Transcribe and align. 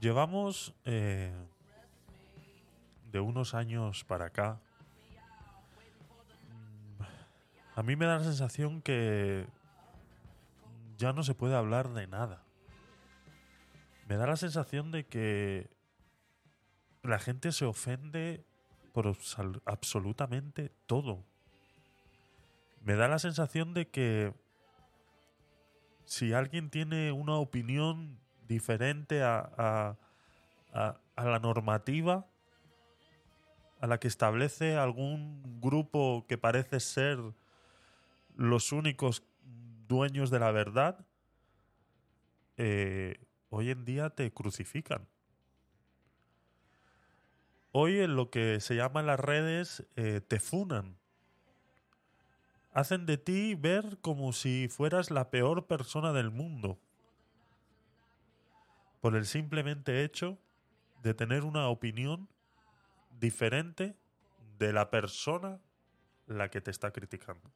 Llevamos 0.00 0.74
eh, 0.84 1.32
de 3.10 3.20
unos 3.20 3.54
años 3.54 4.04
para 4.04 4.26
acá. 4.26 4.60
mm, 6.48 7.02
A 7.76 7.82
mí 7.82 7.96
me 7.96 8.06
da 8.06 8.18
la 8.18 8.24
sensación 8.24 8.82
que 8.82 9.46
ya 10.98 11.12
no 11.12 11.22
se 11.22 11.34
puede 11.34 11.56
hablar 11.56 11.92
de 11.92 12.06
nada. 12.06 12.42
Me 14.06 14.16
da 14.16 14.26
la 14.26 14.36
sensación 14.36 14.90
de 14.92 15.06
que 15.06 15.68
la 17.02 17.18
gente 17.18 17.52
se 17.52 17.64
ofende 17.64 18.44
por 18.92 19.16
absolutamente 19.64 20.70
todo. 20.86 21.24
Me 22.82 22.94
da 22.94 23.08
la 23.08 23.18
sensación 23.18 23.74
de 23.74 23.88
que 23.88 24.32
si 26.04 26.32
alguien 26.32 26.70
tiene 26.70 27.10
una 27.12 27.34
opinión 27.34 28.20
diferente 28.46 29.22
a, 29.22 29.50
a- 29.56 29.96
a- 31.16 31.24
la 31.24 31.38
normativa, 31.38 32.26
a 33.80 33.86
la 33.86 33.98
que 33.98 34.08
establece 34.08 34.76
algún 34.76 35.60
grupo 35.60 36.26
que 36.28 36.38
parece 36.38 36.80
ser 36.80 37.18
los 38.36 38.72
únicos 38.72 39.22
dueños 39.88 40.30
de 40.30 40.38
la 40.40 40.50
verdad, 40.50 41.06
eh, 42.56 43.16
hoy 43.50 43.70
en 43.70 43.84
día 43.84 44.10
te 44.10 44.32
crucifican. 44.32 45.06
Hoy 47.72 48.00
en 48.00 48.16
lo 48.16 48.30
que 48.30 48.60
se 48.60 48.74
llama 48.74 49.02
las 49.02 49.20
redes 49.20 49.86
eh, 49.96 50.20
te 50.26 50.40
funan. 50.40 50.96
Hacen 52.72 53.06
de 53.06 53.16
ti 53.18 53.54
ver 53.54 53.98
como 54.00 54.32
si 54.32 54.68
fueras 54.68 55.10
la 55.10 55.30
peor 55.30 55.66
persona 55.66 56.12
del 56.12 56.30
mundo. 56.30 56.78
Por 59.06 59.14
el 59.14 59.24
simplemente 59.24 60.02
hecho 60.02 60.36
de 61.04 61.14
tener 61.14 61.44
una 61.44 61.68
opinión 61.68 62.28
diferente 63.20 63.94
de 64.58 64.72
la 64.72 64.90
persona 64.90 65.60
la 66.26 66.50
que 66.50 66.60
te 66.60 66.72
está 66.72 66.90
criticando. 66.90 67.48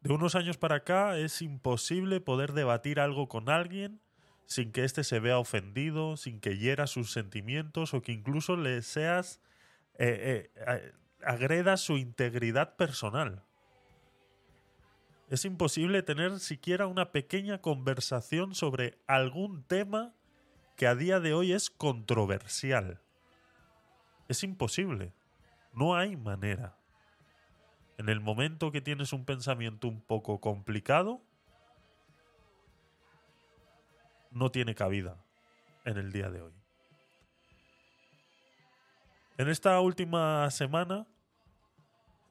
De 0.00 0.10
unos 0.14 0.36
años 0.36 0.56
para 0.56 0.76
acá 0.76 1.18
es 1.18 1.42
imposible 1.42 2.22
poder 2.22 2.54
debatir 2.54 2.98
algo 2.98 3.28
con 3.28 3.50
alguien 3.50 4.00
sin 4.46 4.72
que 4.72 4.84
éste 4.84 5.04
se 5.04 5.20
vea 5.20 5.38
ofendido, 5.38 6.16
sin 6.16 6.40
que 6.40 6.56
hiera 6.56 6.86
sus 6.86 7.12
sentimientos 7.12 7.92
o 7.92 8.00
que 8.00 8.12
incluso 8.12 8.56
le 8.56 8.80
seas 8.80 9.42
eh, 9.98 10.50
eh, 10.56 10.94
a- 11.22 11.30
agredas 11.30 11.82
su 11.82 11.98
integridad 11.98 12.74
personal. 12.76 13.45
Es 15.28 15.44
imposible 15.44 16.02
tener 16.02 16.38
siquiera 16.38 16.86
una 16.86 17.10
pequeña 17.10 17.58
conversación 17.58 18.54
sobre 18.54 18.98
algún 19.08 19.64
tema 19.64 20.14
que 20.76 20.86
a 20.86 20.94
día 20.94 21.18
de 21.18 21.34
hoy 21.34 21.52
es 21.52 21.68
controversial. 21.68 23.00
Es 24.28 24.44
imposible. 24.44 25.12
No 25.72 25.96
hay 25.96 26.16
manera. 26.16 26.76
En 27.98 28.08
el 28.08 28.20
momento 28.20 28.70
que 28.70 28.80
tienes 28.80 29.12
un 29.12 29.24
pensamiento 29.24 29.88
un 29.88 30.00
poco 30.00 30.40
complicado, 30.40 31.20
no 34.30 34.50
tiene 34.50 34.74
cabida 34.74 35.16
en 35.84 35.96
el 35.96 36.12
día 36.12 36.30
de 36.30 36.42
hoy. 36.42 36.52
En 39.38 39.48
esta 39.48 39.80
última 39.80 40.50
semana 40.50 41.06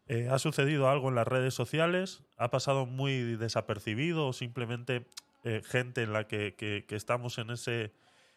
eh, 0.07 0.27
ha 0.29 0.39
sucedido 0.39 0.89
algo 0.89 1.09
en 1.09 1.15
las 1.15 1.27
redes 1.27 1.53
sociales, 1.53 2.23
ha 2.37 2.51
pasado 2.51 2.85
muy 2.85 3.35
desapercibido, 3.37 4.27
o 4.27 4.33
simplemente 4.33 5.05
eh, 5.43 5.61
gente 5.65 6.03
en 6.03 6.13
la 6.13 6.27
que, 6.27 6.55
que- 6.55 6.85
estamos 6.95 7.37
en 7.37 7.49
ese, 7.49 7.91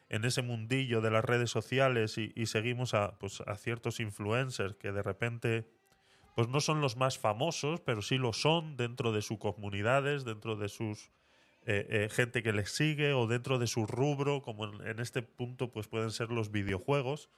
en 0.09 0.25
ese 0.25 0.43
mundillo 0.43 1.01
de 1.01 1.11
las 1.11 1.25
redes 1.25 1.51
sociales 1.51 2.17
y, 2.19 2.47
seguimos 2.47 2.95
a, 2.95 3.19
pues, 3.19 3.43
a 3.47 3.57
ciertos 3.57 4.01
influencers 4.01 4.75
que 4.77 4.93
de 4.93 5.03
repente 5.03 5.67
pues 6.35 6.49
no 6.49 6.61
son 6.61 6.81
los 6.81 6.97
más 6.97 7.19
famosos, 7.19 7.81
pero 7.81 8.01
sí 8.01 8.17
lo 8.17 8.33
son 8.33 8.77
dentro 8.77 9.13
de 9.13 9.23
sus 9.23 9.39
comunidades, 9.39 10.25
dentro 10.25 10.55
de 10.57 10.69
sus 10.69 11.11
eh, 11.67 12.09
gente 12.13 12.43
que 12.43 12.53
les 12.53 12.71
sigue 12.71 13.13
o 13.13 13.27
dentro 13.27 13.59
de 13.59 13.67
su 13.67 13.87
rubro, 13.87 14.41
como 14.41 14.65
en, 14.67 14.87
en 14.87 15.01
este 15.01 15.23
punto 15.23 15.73
pues 15.73 15.89
pueden 15.89 16.13
ser 16.13 16.31
los 16.31 16.51
videojuegos. 16.53 17.29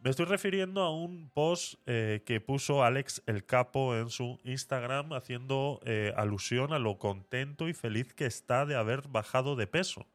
Me 0.00 0.10
estoy 0.10 0.26
refiriendo 0.26 0.82
a 0.82 0.94
un 0.94 1.28
post 1.28 1.74
eh, 1.86 2.22
que 2.24 2.40
puso 2.40 2.84
Alex 2.84 3.20
el 3.26 3.44
Capo 3.44 3.96
en 3.96 4.10
su 4.10 4.38
Instagram 4.44 5.12
haciendo 5.12 5.80
eh, 5.84 6.12
alusión 6.16 6.72
a 6.72 6.78
lo 6.78 6.98
contento 6.98 7.68
y 7.68 7.74
feliz 7.74 8.14
que 8.14 8.24
está 8.24 8.64
de 8.64 8.76
haber 8.76 9.08
bajado 9.08 9.56
de 9.56 9.66
peso. 9.66 10.06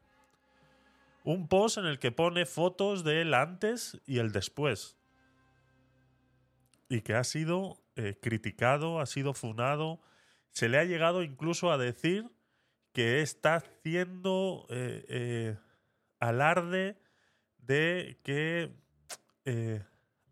Un 1.22 1.48
post 1.48 1.76
en 1.76 1.84
el 1.84 1.98
que 1.98 2.12
pone 2.12 2.46
fotos 2.46 3.04
del 3.04 3.34
antes 3.34 4.00
y 4.06 4.18
el 4.20 4.32
después. 4.32 4.96
Y 6.88 7.02
que 7.02 7.14
ha 7.14 7.24
sido 7.24 7.76
eh, 7.96 8.18
criticado, 8.22 9.00
ha 9.00 9.06
sido 9.06 9.34
funado. 9.34 10.00
Se 10.52 10.70
le 10.70 10.78
ha 10.78 10.84
llegado 10.84 11.22
incluso 11.22 11.70
a 11.70 11.76
decir 11.76 12.30
que 12.94 13.20
está 13.20 13.56
haciendo 13.56 14.66
alarde 16.20 16.96
de 17.58 18.18
que 18.22 18.83
eh, 19.44 19.82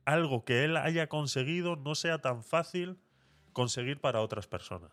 algo 0.04 0.44
que 0.44 0.64
él 0.64 0.76
haya 0.76 1.08
conseguido 1.08 1.76
no 1.76 1.94
sea 1.94 2.18
tan 2.18 2.42
fácil 2.42 2.98
conseguir 3.52 4.00
para 4.00 4.20
otras 4.20 4.46
personas. 4.46 4.92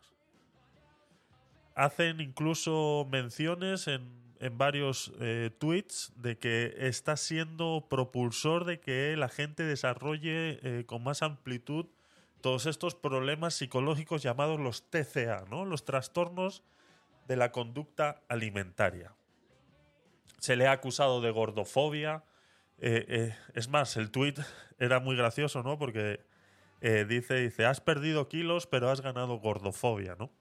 Hacen 1.76 2.20
incluso 2.20 3.08
menciones 3.10 3.88
en, 3.88 4.20
en 4.40 4.58
varios 4.58 5.12
eh, 5.20 5.52
tweets 5.60 6.14
de 6.16 6.38
que 6.38 6.76
está 6.78 7.18
siendo 7.18 7.88
propulsor 7.90 8.66
de 8.66 8.80
que 8.80 9.16
la 9.18 9.30
gente 9.30 9.64
desarrolle 9.64 10.60
eh, 10.64 10.86
con 10.86 11.04
más 11.04 11.22
amplitud 11.22 11.86
todos 12.42 12.66
estos 12.66 12.96
problemas 12.96 13.54
psicológicos 13.54 14.24
llamados 14.24 14.60
los 14.60 14.90
TCA, 14.90 15.46
¿no? 15.50 15.66
Los 15.66 15.84
trastornos 15.84 16.64
de 17.28 17.36
la 17.36 17.52
conducta 17.52 18.22
alimentaria. 18.30 19.14
Se 20.40 20.56
le 20.56 20.68
ha 20.68 20.72
acusado 20.72 21.20
de 21.20 21.32
gordofobia. 21.32 22.24
Eh, 22.82 23.06
eh, 23.08 23.38
es 23.54 23.70
más, 23.70 23.98
el 23.98 24.12
tuit 24.12 24.40
era 24.80 25.00
muy 25.00 25.16
gracioso, 25.16 25.64
¿no? 25.64 25.78
Porque 25.78 26.22
eh, 26.82 27.06
dice, 27.08 27.36
dice, 27.36 27.66
has 27.66 27.82
perdido 27.82 28.28
kilos, 28.28 28.68
pero 28.68 28.90
has 28.90 29.02
ganado 29.02 29.40
gordofobia, 29.40 30.16
¿no? 30.18 30.32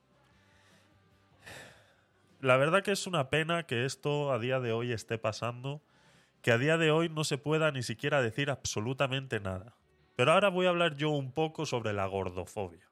La 2.41 2.57
verdad 2.57 2.83
que 2.83 2.91
es 2.91 3.05
una 3.05 3.29
pena 3.29 3.63
que 3.63 3.85
esto 3.85 4.31
a 4.31 4.39
día 4.39 4.59
de 4.59 4.71
hoy 4.71 4.93
esté 4.93 5.17
pasando, 5.17 5.81
que 6.41 6.51
a 6.51 6.57
día 6.57 6.77
de 6.77 6.91
hoy 6.91 7.09
no 7.09 7.25
se 7.25 7.37
pueda 7.37 7.71
ni 7.71 7.83
siquiera 7.83 8.21
decir 8.21 8.49
absolutamente 8.49 9.41
nada. 9.41 9.75
Pero 10.15 10.31
ahora 10.31 10.49
voy 10.49 10.65
a 10.65 10.69
hablar 10.69 10.95
yo 10.95 11.09
un 11.09 11.33
poco 11.33 11.65
sobre 11.65 11.91
la 11.91 12.05
gordofobia 12.05 12.89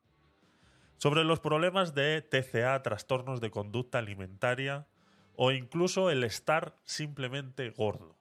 sobre 0.98 1.24
los 1.24 1.40
problemas 1.40 1.94
de 1.94 2.22
TCA, 2.22 2.82
trastornos 2.82 3.40
de 3.40 3.52
conducta 3.52 4.00
alimentaria 4.00 4.88
o 5.36 5.52
incluso 5.52 6.10
el 6.10 6.24
estar 6.24 6.76
simplemente 6.84 7.70
gordo. 7.70 8.17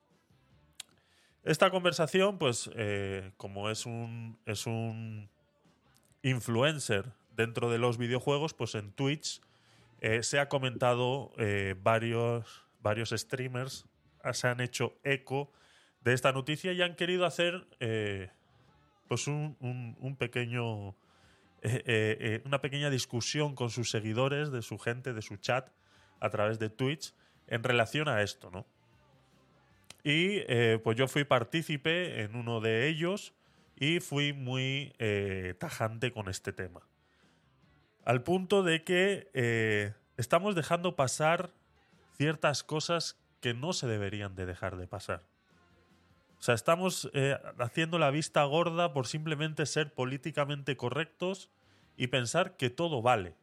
Esta 1.47 1.71
conversación, 1.71 2.39
pues, 2.39 2.69
eh, 2.75 3.31
como 3.37 3.71
es 3.71 3.87
un, 3.87 4.37
es 4.47 4.67
un 4.67 5.31
influencer 6.23 7.13
dentro 7.31 7.71
de 7.71 7.79
los 7.79 7.99
videojuegos, 7.99 8.53
pues 8.53 8.75
en 8.75 8.91
Twitch 8.93 9.41
eh, 10.01 10.23
se 10.25 10.41
ha 10.41 10.49
comentado 10.49 11.33
eh, 11.39 11.77
varios, 11.81 12.67
varios 12.81 13.11
streamers 13.11 13.87
ah, 14.25 14.33
se 14.33 14.49
han 14.49 14.61
hecho 14.61 14.99
eco 15.05 15.53
de 16.01 16.15
esta 16.15 16.33
noticia 16.33 16.73
y 16.73 16.83
han 16.83 16.97
querido 16.97 17.25
hacer 17.27 17.69
pues 19.09 19.29
un, 19.29 19.57
un- 19.61 19.97
un 20.01 20.17
pequeño 20.17 20.97
una 22.45 22.61
pequeña 22.61 22.91
discusión 22.91 23.55
con 23.57 23.71
sus 23.71 23.91
seguidores, 23.91 24.53
de 24.53 24.63
su 24.63 24.79
gente, 24.79 25.13
de 25.13 25.23
su 25.23 25.37
chat, 25.37 25.71
a 26.21 26.31
través 26.31 26.59
de 26.61 26.71
Twitch, 26.71 27.13
en 27.49 27.63
relación 27.65 28.09
a 28.09 28.23
esto, 28.23 28.51
¿no? 28.53 28.67
Y 30.07 30.45
eh, 30.47 30.79
pues 30.85 30.97
yo 30.97 31.09
fui 31.09 31.25
partícipe 31.25 32.23
en 32.23 32.37
uno 32.37 32.61
de 32.61 32.87
ellos 32.87 33.35
y 33.75 33.99
fui 33.99 34.33
muy 34.33 34.95
eh, 35.01 35.57
tajante 35.59 36.13
con 36.13 36.29
este 36.29 36.53
tema. 36.53 36.83
Al 38.05 38.23
punto 38.23 38.63
de 38.63 38.85
que 38.85 39.29
eh, 39.35 39.95
estamos 40.17 40.55
dejando 40.55 40.95
pasar 40.95 41.51
ciertas 42.17 42.63
cosas 42.63 43.19
que 43.41 43.53
no 43.53 43.73
se 43.73 43.89
deberían 43.89 44.37
de 44.37 44.47
dejar 44.47 44.77
de 44.77 44.87
pasar. 44.87 45.25
O 46.39 46.43
sea, 46.43 46.55
estamos 46.55 47.11
haciendo 47.59 47.99
la 47.99 48.13
vista 48.13 48.45
gorda 48.45 48.93
por 48.93 49.09
simplemente 49.09 49.67
ser 49.67 49.93
políticamente 49.93 50.77
correctos 50.77 51.51
y 51.97 52.07
pensar 52.07 52.57
que 52.57 52.71
todo 52.71 53.03
vale. 53.03 53.35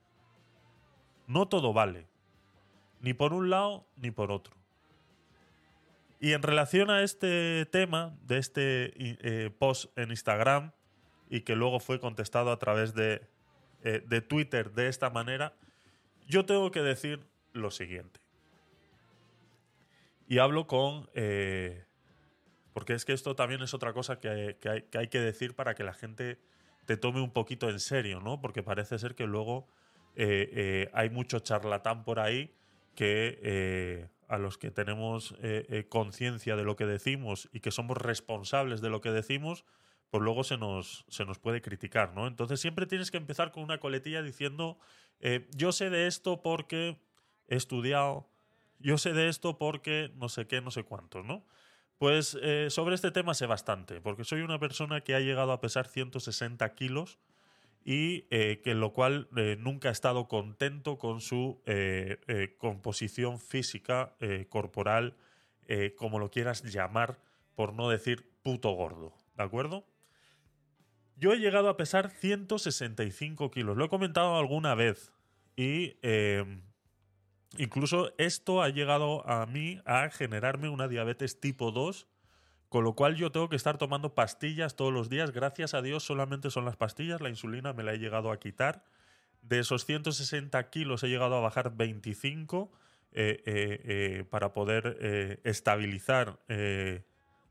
No 1.27 1.45
todo 1.49 1.73
vale. 1.73 2.07
Ni 3.01 3.13
por 3.13 3.33
un 3.33 3.49
lado 3.49 3.85
ni 3.97 4.11
por 4.11 4.31
otro. 4.31 4.62
Y 6.23 6.31
en 6.31 6.41
relación 6.41 6.89
a 6.89 7.03
este 7.03 7.65
tema, 7.65 8.15
de 8.21 8.37
este 8.37 8.93
eh, 8.95 9.49
post 9.49 9.91
en 9.97 10.09
Instagram, 10.09 10.71
y 11.29 11.41
que 11.41 11.53
luego 11.53 11.81
fue 11.81 11.99
contestado 11.99 12.53
a 12.53 12.59
través 12.59 12.93
de, 12.93 13.27
eh, 13.83 14.01
de 14.07 14.21
Twitter 14.21 14.71
de 14.71 14.87
esta 14.87 15.09
manera, 15.09 15.53
yo 16.25 16.45
tengo 16.45 16.71
que 16.71 16.79
decir 16.79 17.19
lo 17.51 17.71
siguiente. 17.71 18.21
y 20.29 20.37
hablo 20.37 20.65
con... 20.65 21.09
eh, 21.13 21.83
porque 22.71 22.93
es 22.93 23.03
que 23.03 23.11
esto 23.11 23.35
también 23.35 23.61
es 23.61 23.73
otra 23.73 23.91
cosa 23.91 24.21
que, 24.21 24.55
hay, 24.93 25.07
que 25.09 25.19
decir 25.19 25.57
para 25.57 25.75
que 25.75 25.83
la 25.83 25.93
gente 25.93 26.39
te 26.85 26.95
tome 26.95 27.19
un 27.19 27.31
poquito 27.31 27.69
en 27.69 27.81
serio, 27.81 28.21
¿no? 28.21 28.39
Porque 28.39 28.63
parece 28.63 28.97
ser 28.97 29.13
que 29.15 29.27
luego 29.27 29.67
hay 30.15 31.09
mucho 31.09 31.39
charlatán 31.39 32.05
por 32.05 32.21
ahí 32.21 32.55
que 32.95 34.07
a 34.27 34.37
los 34.37 34.57
que 34.57 34.71
tenemos 34.71 35.35
eh, 35.41 35.65
eh, 35.69 35.87
conciencia 35.87 36.55
de 36.55 36.63
lo 36.63 36.75
que 36.75 36.85
decimos 36.85 37.49
y 37.51 37.59
que 37.59 37.71
somos 37.71 37.97
responsables 37.97 38.81
de 38.81 38.89
lo 38.89 39.01
que 39.01 39.11
decimos, 39.11 39.65
pues 40.09 40.23
luego 40.23 40.43
se 40.43 40.57
nos, 40.57 41.05
se 41.07 41.25
nos 41.25 41.39
puede 41.39 41.61
criticar, 41.61 42.13
¿no? 42.13 42.27
Entonces 42.27 42.59
siempre 42.59 42.85
tienes 42.85 43.11
que 43.11 43.17
empezar 43.17 43.51
con 43.51 43.63
una 43.63 43.79
coletilla 43.79 44.21
diciendo, 44.21 44.77
eh, 45.19 45.47
yo 45.55 45.71
sé 45.71 45.89
de 45.89 46.07
esto 46.07 46.41
porque 46.41 46.99
he 47.47 47.55
estudiado, 47.55 48.29
yo 48.79 48.97
sé 48.97 49.13
de 49.13 49.29
esto 49.29 49.57
porque 49.57 50.11
no 50.15 50.29
sé 50.29 50.47
qué, 50.47 50.61
no 50.61 50.71
sé 50.71 50.83
cuántos, 50.83 51.25
¿no? 51.25 51.45
Pues 51.97 52.37
sobre 52.67 52.95
este 52.95 53.11
tema 53.11 53.33
sé 53.33 53.45
bastante, 53.45 54.01
porque 54.01 54.25
soy 54.25 54.41
una 54.41 54.59
persona 54.59 55.01
que 55.01 55.15
ha 55.15 55.21
llegado 55.21 55.53
a 55.53 55.61
pesar 55.61 55.87
160 55.87 56.73
kilos 56.75 57.17
y 57.85 58.25
eh, 58.29 58.61
que 58.63 58.73
lo 58.75 58.93
cual 58.93 59.27
eh, 59.35 59.57
nunca 59.59 59.89
ha 59.89 59.91
estado 59.91 60.27
contento 60.27 60.97
con 60.97 61.19
su 61.19 61.61
eh, 61.65 62.19
eh, 62.27 62.55
composición 62.57 63.39
física, 63.39 64.15
corporal, 64.49 65.15
como 65.97 66.19
lo 66.19 66.29
quieras 66.29 66.61
llamar, 66.63 67.19
por 67.55 67.73
no 67.73 67.89
decir 67.89 68.29
puto 68.43 68.71
gordo, 68.71 69.13
¿de 69.37 69.43
acuerdo? 69.43 69.85
Yo 71.15 71.33
he 71.33 71.37
llegado 71.37 71.69
a 71.69 71.77
pesar 71.77 72.09
165 72.09 73.49
kilos, 73.49 73.77
lo 73.77 73.85
he 73.85 73.89
comentado 73.89 74.37
alguna 74.37 74.75
vez 74.75 75.13
y 75.55 75.95
incluso 77.57 78.13
esto 78.17 78.61
ha 78.61 78.69
llegado 78.69 79.27
a 79.27 79.45
mí 79.45 79.79
a 79.85 80.09
generarme 80.09 80.69
una 80.69 80.87
diabetes 80.87 81.39
tipo 81.39 81.71
2 81.71 82.07
con 82.73 82.83
lo 82.83 82.95
cual 82.95 83.15
yo 83.15 83.31
tengo 83.31 83.49
que 83.49 83.55
estar 83.55 83.77
tomando 83.77 84.15
pastillas 84.15 84.75
todos 84.75 84.91
los 84.91 85.07
días. 85.07 85.29
Gracias 85.29 85.75
a 85.75 85.83
Dios 85.83 86.03
solamente 86.03 86.49
son 86.49 86.65
las 86.65 86.75
pastillas. 86.75 87.21
La 87.21 87.29
insulina 87.29 87.71
me 87.71 87.83
la 87.83 87.93
he 87.93 87.99
llegado 87.99 88.31
a 88.31 88.39
quitar. 88.39 88.83
De 89.43 89.59
esos 89.59 89.85
160 89.85 90.71
kilos 90.71 91.03
he 91.03 91.07
llegado 91.07 91.35
a 91.35 91.39
bajar 91.39 91.77
25 91.77 92.71
eh, 93.11 93.43
eh, 93.45 93.81
eh, 93.85 94.25
para 94.27 94.53
poder 94.53 95.39
estabilizar 95.43 96.39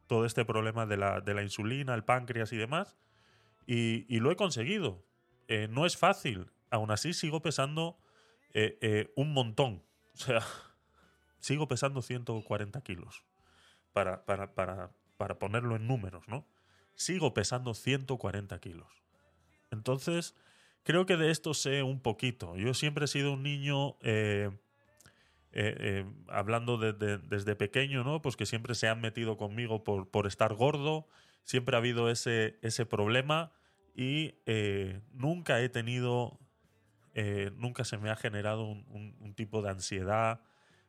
todo 0.08 0.26
este 0.26 0.44
problema 0.44 0.86
de 0.86 0.96
la, 0.96 1.20
de 1.20 1.34
la 1.34 1.44
insulina, 1.44 1.94
el 1.94 2.02
páncreas 2.02 2.52
y 2.52 2.56
demás. 2.56 2.96
Y, 3.64 4.19
lo 4.19 4.32
he 4.32 4.34
conseguido. 4.34 5.04
No 5.69 5.86
es 5.86 5.96
fácil. 5.96 6.50
Aún 6.69 6.90
así 6.90 7.12
sigo 7.12 7.42
pesando 7.42 7.96
un 9.14 9.32
montón. 9.32 9.84
O 10.14 10.16
sea, 10.16 10.40
sigo 11.38 11.69
pesando 11.69 12.02
140 12.02 12.80
kilos. 12.80 13.22
Para, 13.92 14.24
para, 14.24 14.90
para 15.22 15.38
ponerlo 15.38 15.76
en 15.76 15.86
números, 15.86 16.26
¿no? 16.26 16.44
Sigo 16.96 17.32
pesando 17.32 17.74
140 17.74 18.58
kilos. 18.58 18.88
Entonces, 19.70 20.34
creo 20.82 21.06
que 21.06 21.16
de 21.16 21.30
esto 21.30 21.54
sé 21.54 21.84
un 21.84 22.00
poquito. 22.00 22.56
Yo 22.56 22.74
siempre 22.74 23.04
he 23.04 23.06
sido 23.08 23.34
un 23.34 23.44
niño, 23.44 23.94
eh, 24.00 24.50
eh, 25.52 25.76
eh, 25.78 26.06
hablando 26.26 26.76
de- 26.76 26.92
de- 26.92 27.19
desde 27.19 27.54
pequeño, 27.54 28.02
¿no? 28.02 28.20
Pues 28.20 28.34
que 28.34 28.46
siempre 28.46 28.74
se 28.74 28.88
han 28.88 29.00
metido 29.00 29.36
conmigo 29.36 29.84
por, 29.84 30.10
por 30.10 30.26
estar 30.26 30.54
gordo. 30.54 31.06
Siempre 31.44 31.76
ha 31.76 31.78
habido 31.78 32.10
ese, 32.10 32.58
ese 32.60 32.84
problema 32.84 33.52
y 33.94 34.34
nunca 35.12 35.60
he 35.60 35.69
tenido, 35.69 36.40
nunca 37.54 37.84
se 37.84 37.96
me 37.96 38.10
ha 38.10 38.16
generado 38.16 38.64
un, 38.64 39.14
un- 39.20 39.34
tipo 39.36 39.62
de 39.62 39.70
ansiedad 39.70 40.40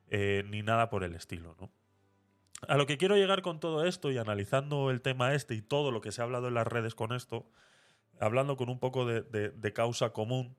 ni 0.09 0.63
nada 0.63 0.89
por 0.89 1.03
el 1.03 1.13
estilo, 1.13 1.55
¿no? 1.61 1.69
A 2.67 2.77
lo 2.77 2.85
que 2.85 2.97
quiero 2.97 3.15
llegar 3.15 3.41
con 3.41 3.59
todo 3.59 3.85
esto 3.85 4.11
y 4.11 4.17
analizando 4.17 4.89
el 4.89 5.01
tema 5.01 5.33
este 5.33 5.53
y 5.55 5.61
todo 5.61 5.91
lo 5.91 6.01
que 6.01 6.11
se 6.11 6.21
ha 6.21 6.25
hablado 6.25 6.47
en 6.47 6.53
las 6.53 6.67
redes 6.67 6.95
con 6.95 7.11
esto, 7.11 7.49
hablando 8.19 8.57
con 8.57 8.69
un 8.69 8.79
poco 8.79 9.05
de, 9.05 9.73
causa 9.73 10.11
común, 10.11 10.55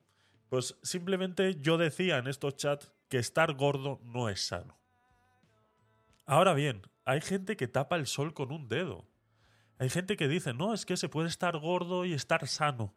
pues 0.49 0.76
simplemente 0.82 1.56
yo 1.61 1.79
decía 1.79 2.19
en 2.19 2.26
estos 2.26 2.56
chats 2.56 2.93
que 3.08 3.19
estar 3.19 3.55
gordo 3.55 4.00
no 4.05 4.29
es 4.29 4.46
sano. 4.46 4.79
Ahora 6.26 6.55
bien, 6.55 6.82
hay 7.05 7.20
gente 7.20 7.56
que 7.56 7.69
tapa 7.69 7.96
el 7.96 8.06
sol 8.06 8.35
con 8.35 8.52
un 8.52 8.69
dedo. 8.69 9.06
Hay 9.79 9.91
gente 9.91 10.17
que 10.17 10.29
dice, 10.29 10.55
no, 10.55 10.73
es 10.73 10.87
que 10.87 10.96
se 10.96 11.08
puede 11.08 11.29
estar 11.29 11.58
gordo 11.58 12.05
y 12.05 12.12
estar 12.12 12.46
sano. 12.46 12.94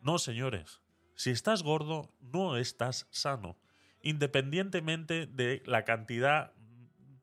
No, 0.00 0.18
señores. 0.18 0.80
Si 1.14 1.30
estás 1.30 1.62
gordo, 1.62 2.12
no 2.20 2.56
estás 2.56 3.06
sano. 3.10 3.58
Independientemente 4.02 5.26
de 5.26 5.62
la 5.66 5.84
cantidad, 5.84 6.52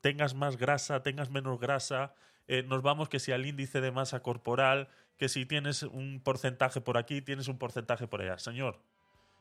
tengas 0.06 0.36
más 0.36 0.58
grasa, 0.58 1.02
tengas 1.02 1.32
menos 1.32 1.60
grasa, 1.60 2.14
eh, 2.46 2.62
nos 2.62 2.84
vamos 2.84 3.10
que 3.10 3.18
si 3.18 3.32
al 3.32 3.44
índice 3.44 3.82
de 3.82 3.90
masa 3.90 4.22
corporal, 4.22 4.88
que 5.18 5.30
si 5.30 5.48
tienes 5.48 5.82
un 5.82 6.22
porcentaje 6.24 6.80
por 6.80 7.00
aquí, 7.00 7.24
tienes 7.24 7.48
un 7.48 7.58
porcentaje 7.58 8.06
por 8.06 8.22
allá. 8.22 8.38
Señor, 8.38 8.80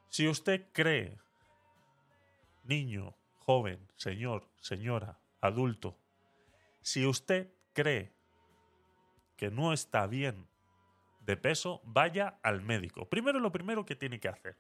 si 0.08 0.26
usted 0.26 0.64
cree, 0.72 1.19
niño, 2.62 3.14
joven, 3.40 3.78
señor, 3.96 4.49
señora, 4.58 5.19
adulto, 5.43 5.99
si 6.81 7.05
usted 7.05 7.52
cree 7.75 8.14
que 9.37 9.50
no 9.50 9.75
está 9.75 10.06
bien 10.06 10.49
de 11.20 11.37
peso, 11.37 11.82
vaya 11.84 12.38
al 12.43 12.62
médico. 12.62 13.06
Primero 13.11 13.38
lo 13.38 13.52
primero 13.52 13.84
que 13.84 13.96
tiene 13.96 14.19
que 14.19 14.28
hacer, 14.28 14.56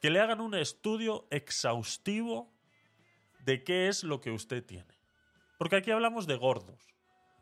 que 0.00 0.08
le 0.08 0.18
hagan 0.18 0.40
un 0.40 0.54
estudio 0.54 1.28
exhaustivo 1.30 2.50
de 3.40 3.64
qué 3.64 3.88
es 3.88 4.02
lo 4.02 4.22
que 4.22 4.30
usted 4.30 4.64
tiene. 4.64 4.95
Porque 5.58 5.76
aquí 5.76 5.90
hablamos 5.90 6.26
de 6.26 6.36
gordos, 6.36 6.94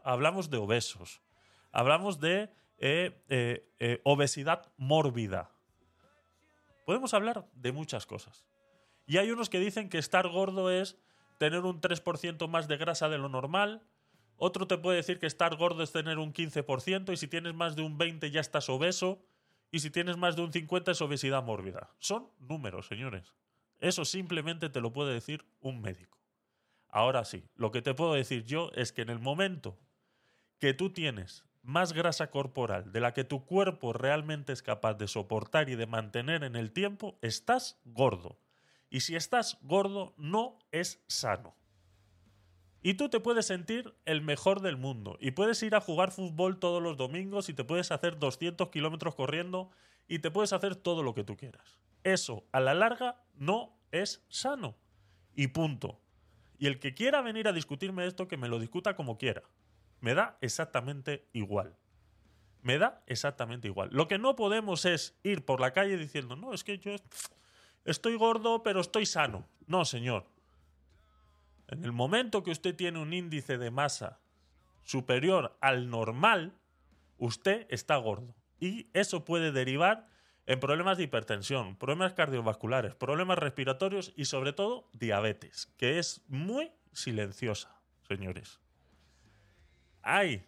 hablamos 0.05 0.51
de 0.51 0.59
obesos, 0.59 1.21
hablamos 1.73 2.21
de 2.21 2.51
eh, 2.79 3.23
eh, 3.29 3.69
eh, 3.79 4.01
obesidad 4.05 4.73
mórbida. 4.77 5.51
Podemos 6.87 7.15
hablar 7.15 7.47
de 7.55 7.73
muchas 7.73 8.07
cosas. 8.07 8.47
Y 9.07 9.19
hay 9.19 9.31
unos 9.31 9.49
que 9.49 9.59
dicen 9.59 9.89
que 9.89 9.99
estar 9.99 10.29
gordo 10.29 10.71
es 10.71 10.99
tener 11.39 11.61
un 11.61 11.81
3% 11.81 12.49
más 12.49 12.69
de 12.69 12.77
grasa 12.77 13.09
de 13.09 13.19
lo 13.19 13.29
normal. 13.29 13.83
Otro 14.37 14.67
te 14.67 14.79
puede 14.79 14.97
decir 14.97 15.19
que 15.19 15.27
estar 15.27 15.57
gordo 15.57 15.83
es 15.83 15.93
tener 15.93 16.19
un 16.19 16.33
15% 16.33 17.13
y 17.13 17.17
si 17.17 17.29
tienes 17.29 17.55
más 17.55 17.77
de 17.77 17.83
un 17.83 17.99
20 17.99 18.31
ya 18.31 18.41
estás 18.41 18.69
obeso 18.69 19.23
y 19.71 19.81
si 19.81 19.91
tienes 19.91 20.17
más 20.17 20.37
de 20.37 20.43
un 20.43 20.53
50 20.53 20.93
es 20.93 21.01
obesidad 21.01 21.43
mórbida. 21.43 21.91
Son 21.99 22.29
números, 22.39 22.87
señores. 22.87 23.35
Eso 23.81 24.05
simplemente 24.05 24.69
te 24.69 24.81
lo 24.81 24.93
puede 24.93 25.13
decir 25.13 25.45
un 25.61 25.81
médico. 25.81 26.24
Ahora 26.95 27.25
sí, 27.25 27.43
lo 27.57 27.73
que 27.73 27.83
te 27.83 27.93
puedo 27.93 28.15
decir 28.15 28.45
yo 28.45 28.71
es 28.77 28.93
que 28.93 29.03
en 29.03 29.11
el 29.11 29.19
momento 29.19 29.77
que 30.61 30.75
tú 30.75 30.91
tienes 30.91 31.45
más 31.61 31.93
grasa 31.93 32.31
corporal 32.31 32.93
de 32.93 33.01
la 33.01 33.13
que 33.13 33.25
tu 33.25 33.45
cuerpo 33.45 33.93
realmente 33.93 34.53
es 34.53 34.63
capaz 34.63 34.95
de 34.95 35.09
soportar 35.09 35.69
y 35.69 35.75
de 35.75 35.89
mantener 35.89 36.45
en 36.45 36.55
el 36.55 36.71
tiempo, 36.71 37.19
estás 37.21 37.81
gordo. 37.85 38.39
Y 38.91 39.01
si 39.01 39.17
estás 39.17 39.59
gordo, 39.63 40.15
no 40.19 40.61
es 40.71 41.03
sano. 41.09 41.57
Y 42.81 42.95
tú 42.95 43.09
te 43.09 43.19
puedes 43.19 43.47
sentir 43.47 43.93
el 44.05 44.21
mejor 44.21 44.61
del 44.61 44.77
mundo. 44.77 45.19
Y 45.21 45.33
puedes 45.33 45.61
ir 45.65 45.75
a 45.75 45.81
jugar 45.81 46.13
fútbol 46.13 46.61
todos 46.61 46.81
los 46.81 46.97
domingos 46.97 47.49
y 47.49 47.55
te 47.55 47.65
puedes 47.65 47.91
hacer 47.91 48.21
200 48.21 48.69
kilómetros 48.69 49.17
corriendo 49.17 49.69
y 50.07 50.21
te 50.21 50.31
puedes 50.31 50.53
hacer 50.53 50.77
todo 50.77 51.03
lo 51.03 51.13
que 51.13 51.25
tú 51.25 51.37
quieras. 51.37 51.77
Eso, 52.05 52.45
a 52.53 52.61
la 52.61 52.73
larga, 52.73 53.21
no 53.35 53.77
es 53.91 54.25
sano. 54.29 54.77
Y 55.35 55.49
punto. 55.49 56.04
Y 56.59 56.67
el 56.67 56.79
que 56.79 56.95
quiera 56.95 57.21
venir 57.21 57.49
a 57.49 57.53
discutirme 57.53 58.07
esto, 58.07 58.29
que 58.29 58.37
me 58.37 58.49
lo 58.49 58.59
discuta 58.59 58.95
como 58.95 59.19
quiera. 59.19 59.43
Me 60.01 60.15
da 60.15 60.39
exactamente 60.41 61.27
igual. 61.33 61.77
Me 62.63 62.79
da 62.79 63.03
exactamente 63.07 63.69
igual. 63.69 63.91
Lo 63.93 64.09
que 64.09 64.19
no 64.19 64.37
podemos 64.37 64.85
es 64.85 65.19
ir 65.23 65.45
por 65.45 65.61
la 65.61 65.73
calle 65.73 65.97
diciendo, 65.97 66.37
no, 66.37 66.55
es 66.55 66.65
que 66.65 66.79
yo 66.79 66.97
estoy 67.85 68.17
gordo, 68.17 68.63
pero 68.63 68.81
estoy 68.81 69.07
sano. 69.07 69.47
No, 69.67 69.85
señor. 69.85 70.27
En 71.69 71.85
el 71.85 71.93
momento 71.93 72.43
que 72.43 72.51
usted 72.51 72.75
tiene 72.75 72.99
un 73.01 73.13
índice 73.13 73.59
de 73.59 73.71
masa 73.71 74.21
superior 74.85 75.57
al 75.61 75.91
normal, 75.91 76.53
usted 77.19 77.67
está 77.71 77.97
gordo. 77.97 78.35
Y 78.61 78.89
eso 78.93 79.25
puede 79.25 79.53
derivar 79.53 80.07
en 80.47 80.61
problemas 80.61 80.99
de 80.99 81.05
hipertensión, 81.05 81.77
problemas 81.77 82.13
cardiovasculares, 82.13 82.95
problemas 82.95 83.39
respiratorios 83.39 84.13
y 84.17 84.27
sobre 84.27 84.53
todo 84.53 84.91
diabetes, 84.93 85.73
que 85.79 85.99
es 85.99 86.23
muy 86.29 86.73
silenciosa, 86.93 87.81
señores. 88.07 88.61
Hay 90.03 90.47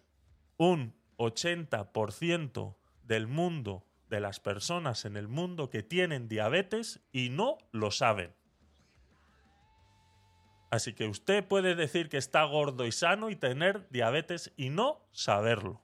un 0.57 0.95
80% 1.17 2.77
del 3.03 3.27
mundo, 3.27 3.85
de 4.09 4.19
las 4.19 4.39
personas 4.39 5.05
en 5.05 5.17
el 5.17 5.27
mundo 5.27 5.69
que 5.69 5.83
tienen 5.83 6.27
diabetes 6.27 7.01
y 7.11 7.29
no 7.29 7.57
lo 7.71 7.91
saben. 7.91 8.33
Así 10.69 10.93
que 10.93 11.07
usted 11.07 11.45
puede 11.47 11.75
decir 11.75 12.09
que 12.09 12.17
está 12.17 12.43
gordo 12.43 12.85
y 12.85 12.91
sano 12.91 13.29
y 13.29 13.35
tener 13.35 13.89
diabetes 13.89 14.53
y 14.57 14.69
no 14.69 15.07
saberlo. 15.11 15.81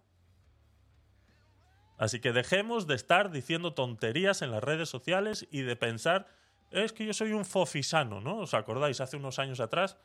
Así 2.04 2.20
que 2.20 2.34
dejemos 2.34 2.86
de 2.86 2.96
estar 2.96 3.32
diciendo 3.32 3.76
tonterías 3.76 4.42
en 4.42 4.52
las 4.52 4.62
redes 4.62 4.90
sociales 4.90 5.48
y 5.52 5.62
de 5.62 5.78
pensar, 5.78 6.28
es 6.70 6.92
que 6.92 7.06
yo 7.06 7.14
soy 7.14 7.32
un 7.32 7.46
fofisano, 7.46 8.20
¿no? 8.20 8.40
¿Os 8.40 8.54
acordáis? 8.54 9.00
Hace 9.00 9.16
unos 9.16 9.40
años 9.40 9.62
atrás 9.62 9.96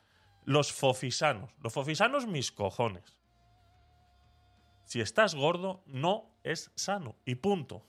Los 0.45 0.71
fofisanos. 0.71 1.51
Los 1.61 1.73
fofisanos, 1.73 2.25
mis 2.25 2.53
cojones. 2.53 3.17
Si 4.85 5.01
estás 5.01 5.35
gordo, 5.35 5.83
no 5.87 6.39
es 6.43 6.71
sano. 6.75 7.17
Y 7.25 7.35
punto. 7.35 7.85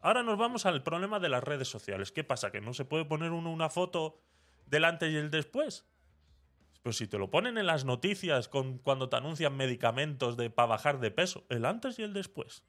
Ahora 0.00 0.22
nos 0.22 0.38
vamos 0.38 0.64
al 0.64 0.82
problema 0.82 1.20
de 1.20 1.28
las 1.28 1.44
redes 1.44 1.68
sociales. 1.68 2.12
¿Qué 2.12 2.24
pasa? 2.24 2.50
¿Que 2.50 2.62
no 2.62 2.72
se 2.72 2.86
puede 2.86 3.04
poner 3.04 3.32
uno 3.32 3.52
una 3.52 3.68
foto 3.68 4.18
del 4.64 4.86
antes 4.86 5.12
y 5.12 5.16
el 5.16 5.30
después? 5.30 5.84
Pues 6.82 6.96
si 6.96 7.06
te 7.06 7.18
lo 7.18 7.30
ponen 7.30 7.58
en 7.58 7.66
las 7.66 7.84
noticias 7.84 8.48
con, 8.48 8.78
cuando 8.78 9.10
te 9.10 9.16
anuncian 9.16 9.58
medicamentos 9.58 10.38
de, 10.38 10.48
para 10.48 10.68
bajar 10.68 11.00
de 11.00 11.10
peso, 11.10 11.44
el 11.50 11.66
antes 11.66 11.98
y 11.98 12.02
el 12.02 12.14
después. 12.14 12.64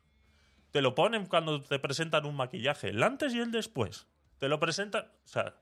Te 0.72 0.82
lo 0.82 0.96
ponen 0.96 1.26
cuando 1.26 1.62
te 1.62 1.80
presentan 1.80 2.26
un 2.26 2.36
maquillaje, 2.36 2.90
el 2.90 3.02
antes 3.04 3.34
y 3.34 3.40
el 3.40 3.52
después. 3.52 4.08
Te 4.38 4.50
lo 4.50 4.60
presentan. 4.60 5.06
O 5.26 5.28
sea, 5.28 5.56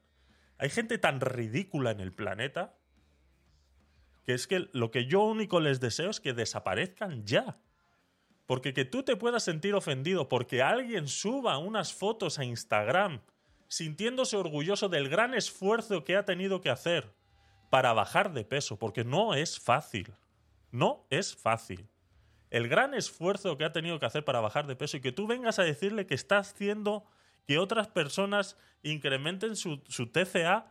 hay 0.57 0.69
gente 0.69 0.97
tan 0.97 1.21
ridícula 1.21 1.91
en 1.91 2.00
el 2.00 2.12
planeta 2.13 2.75
que 4.25 4.33
es 4.33 4.47
que 4.47 4.69
lo 4.74 4.89
que 4.89 5.05
yo 5.05 5.21
único 5.21 5.59
les 5.59 5.79
deseo 5.79 6.09
es 6.09 6.19
que 6.19 6.33
desaparezcan 6.33 7.25
ya. 7.25 7.59
Porque 8.47 8.74
que 8.74 8.85
tú 8.85 9.03
te 9.03 9.15
puedas 9.15 9.43
sentir 9.43 9.75
ofendido 9.75 10.29
porque 10.29 10.62
alguien 10.62 11.07
suba 11.07 11.57
unas 11.57 11.93
fotos 11.93 12.39
a 12.39 12.45
Instagram 12.45 13.21
sintiéndose 13.67 14.38
orgulloso 14.38 14.89
del 14.89 15.09
gran 15.09 15.33
esfuerzo 15.33 16.03
que 16.03 16.15
ha 16.15 16.25
tenido 16.25 16.62
que 16.62 16.69
hacer 16.69 17.13
para 17.69 17.93
bajar 17.93 18.33
de 18.33 18.45
peso, 18.45 18.77
porque 18.77 19.03
no 19.03 19.33
es 19.33 19.59
fácil. 19.59 20.13
No 20.71 21.05
es 21.09 21.35
fácil. 21.35 21.88
El 22.55 22.69
gran 22.69 22.93
esfuerzo 22.93 23.57
que 23.57 23.65
ha 23.65 23.74
tenido 23.74 24.00
que 24.00 24.05
hacer 24.05 24.24
para 24.24 24.39
bajar 24.39 24.65
de 24.65 24.77
peso 24.77 24.95
y 24.95 25.01
que 25.01 25.12
tú 25.12 25.27
vengas 25.27 25.59
a 25.59 25.63
decirle 25.63 26.07
que 26.07 26.15
está 26.15 26.38
haciendo 26.38 27.03
que 27.45 27.59
otras 27.59 27.89
personas 27.89 28.57
incrementen 28.81 29.57
su, 29.57 29.79
TCA 29.81 30.69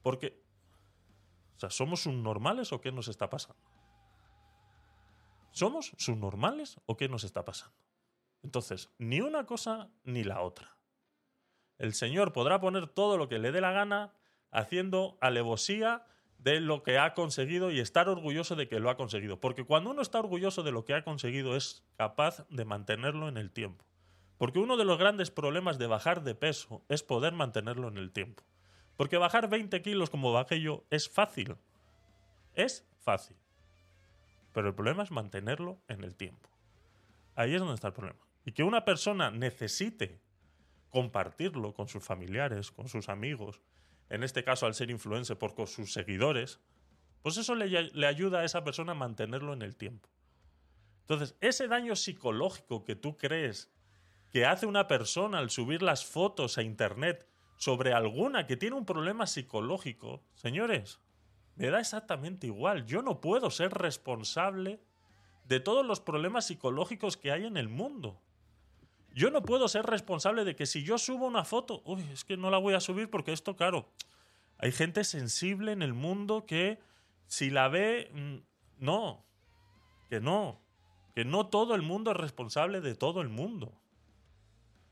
porque... 0.00 0.40
O 1.56 1.58
sea, 1.58 1.70
¿somos 1.70 2.04
subnormales 2.04 2.72
o 2.72 2.80
qué 2.80 2.92
nos 2.92 3.08
está 3.08 3.30
pasando? 3.30 3.60
¿Somos 5.50 5.90
subnormales 5.98 6.80
o 6.86 6.96
qué 6.96 7.08
nos 7.08 7.24
está 7.24 7.44
pasando? 7.44 7.74
Entonces, 8.44 8.90
ni 8.98 9.20
una 9.20 9.44
cosa 9.44 9.90
ni 10.04 10.22
la 10.22 10.40
otra. 10.40 10.76
El 11.78 11.94
Señor 11.94 12.32
podrá 12.32 12.60
poner 12.60 12.86
todo 12.86 13.18
lo 13.18 13.28
que 13.28 13.40
le 13.40 13.50
dé 13.50 13.60
la 13.60 13.72
gana 13.72 14.14
haciendo 14.52 15.18
alevosía 15.20 16.06
de 16.44 16.60
lo 16.60 16.82
que 16.82 16.98
ha 16.98 17.14
conseguido 17.14 17.70
y 17.70 17.80
estar 17.80 18.06
orgulloso 18.06 18.54
de 18.54 18.68
que 18.68 18.78
lo 18.78 18.90
ha 18.90 18.98
conseguido. 18.98 19.40
Porque 19.40 19.64
cuando 19.64 19.90
uno 19.90 20.02
está 20.02 20.18
orgulloso 20.18 20.62
de 20.62 20.72
lo 20.72 20.84
que 20.84 20.92
ha 20.92 21.02
conseguido 21.02 21.56
es 21.56 21.82
capaz 21.96 22.46
de 22.50 22.66
mantenerlo 22.66 23.28
en 23.28 23.38
el 23.38 23.50
tiempo. 23.50 23.82
Porque 24.36 24.58
uno 24.58 24.76
de 24.76 24.84
los 24.84 24.98
grandes 24.98 25.30
problemas 25.30 25.78
de 25.78 25.86
bajar 25.86 26.22
de 26.22 26.34
peso 26.34 26.84
es 26.90 27.02
poder 27.02 27.32
mantenerlo 27.32 27.88
en 27.88 27.96
el 27.96 28.12
tiempo. 28.12 28.42
Porque 28.96 29.16
bajar 29.16 29.48
20 29.48 29.80
kilos 29.80 30.10
como 30.10 30.34
bajé 30.34 30.60
yo 30.60 30.84
es 30.90 31.08
fácil. 31.08 31.56
Es 32.54 32.86
fácil. 33.00 33.38
Pero 34.52 34.68
el 34.68 34.74
problema 34.74 35.02
es 35.02 35.10
mantenerlo 35.10 35.78
en 35.88 36.04
el 36.04 36.14
tiempo. 36.14 36.50
Ahí 37.36 37.54
es 37.54 37.60
donde 37.60 37.74
está 37.74 37.88
el 37.88 37.94
problema. 37.94 38.20
Y 38.44 38.52
que 38.52 38.64
una 38.64 38.84
persona 38.84 39.30
necesite 39.30 40.20
compartirlo 40.90 41.72
con 41.72 41.88
sus 41.88 42.04
familiares, 42.04 42.70
con 42.70 42.86
sus 42.86 43.08
amigos, 43.08 43.62
en 44.10 44.22
este 44.22 44.44
caso 44.44 44.66
al 44.66 44.74
ser 44.74 44.90
influencer 44.90 45.38
por 45.38 45.54
sus 45.66 45.92
seguidores, 45.92 46.60
pues 47.22 47.36
eso 47.36 47.54
le, 47.54 47.68
le 47.68 48.06
ayuda 48.06 48.40
a 48.40 48.44
esa 48.44 48.64
persona 48.64 48.92
a 48.92 48.96
mantenerlo 48.96 49.52
en 49.52 49.62
el 49.62 49.76
tiempo. 49.76 50.08
Entonces, 51.00 51.36
ese 51.40 51.68
daño 51.68 51.96
psicológico 51.96 52.84
que 52.84 52.96
tú 52.96 53.16
crees 53.16 53.72
que 54.30 54.46
hace 54.46 54.66
una 54.66 54.88
persona 54.88 55.38
al 55.38 55.50
subir 55.50 55.82
las 55.82 56.04
fotos 56.04 56.58
a 56.58 56.62
Internet 56.62 57.28
sobre 57.56 57.92
alguna 57.92 58.46
que 58.46 58.56
tiene 58.56 58.76
un 58.76 58.84
problema 58.84 59.26
psicológico, 59.26 60.22
señores, 60.34 61.00
me 61.56 61.70
da 61.70 61.80
exactamente 61.80 62.46
igual. 62.46 62.84
Yo 62.86 63.02
no 63.02 63.20
puedo 63.20 63.50
ser 63.50 63.72
responsable 63.72 64.80
de 65.44 65.60
todos 65.60 65.86
los 65.86 66.00
problemas 66.00 66.46
psicológicos 66.46 67.16
que 67.16 67.30
hay 67.30 67.44
en 67.44 67.56
el 67.56 67.68
mundo. 67.68 68.20
Yo 69.14 69.30
no 69.30 69.42
puedo 69.42 69.68
ser 69.68 69.86
responsable 69.86 70.44
de 70.44 70.56
que 70.56 70.66
si 70.66 70.82
yo 70.82 70.98
subo 70.98 71.26
una 71.26 71.44
foto, 71.44 71.82
uy, 71.84 72.02
es 72.12 72.24
que 72.24 72.36
no 72.36 72.50
la 72.50 72.58
voy 72.58 72.74
a 72.74 72.80
subir 72.80 73.08
porque 73.08 73.32
esto, 73.32 73.54
claro, 73.54 73.88
hay 74.58 74.72
gente 74.72 75.04
sensible 75.04 75.70
en 75.70 75.82
el 75.82 75.94
mundo 75.94 76.46
que 76.46 76.80
si 77.28 77.48
la 77.48 77.68
ve, 77.68 78.10
mm, 78.12 78.84
no, 78.84 79.24
que 80.10 80.20
no, 80.20 80.60
que 81.14 81.24
no 81.24 81.46
todo 81.46 81.76
el 81.76 81.82
mundo 81.82 82.10
es 82.10 82.16
responsable 82.16 82.80
de 82.80 82.96
todo 82.96 83.20
el 83.20 83.28
mundo. 83.28 83.80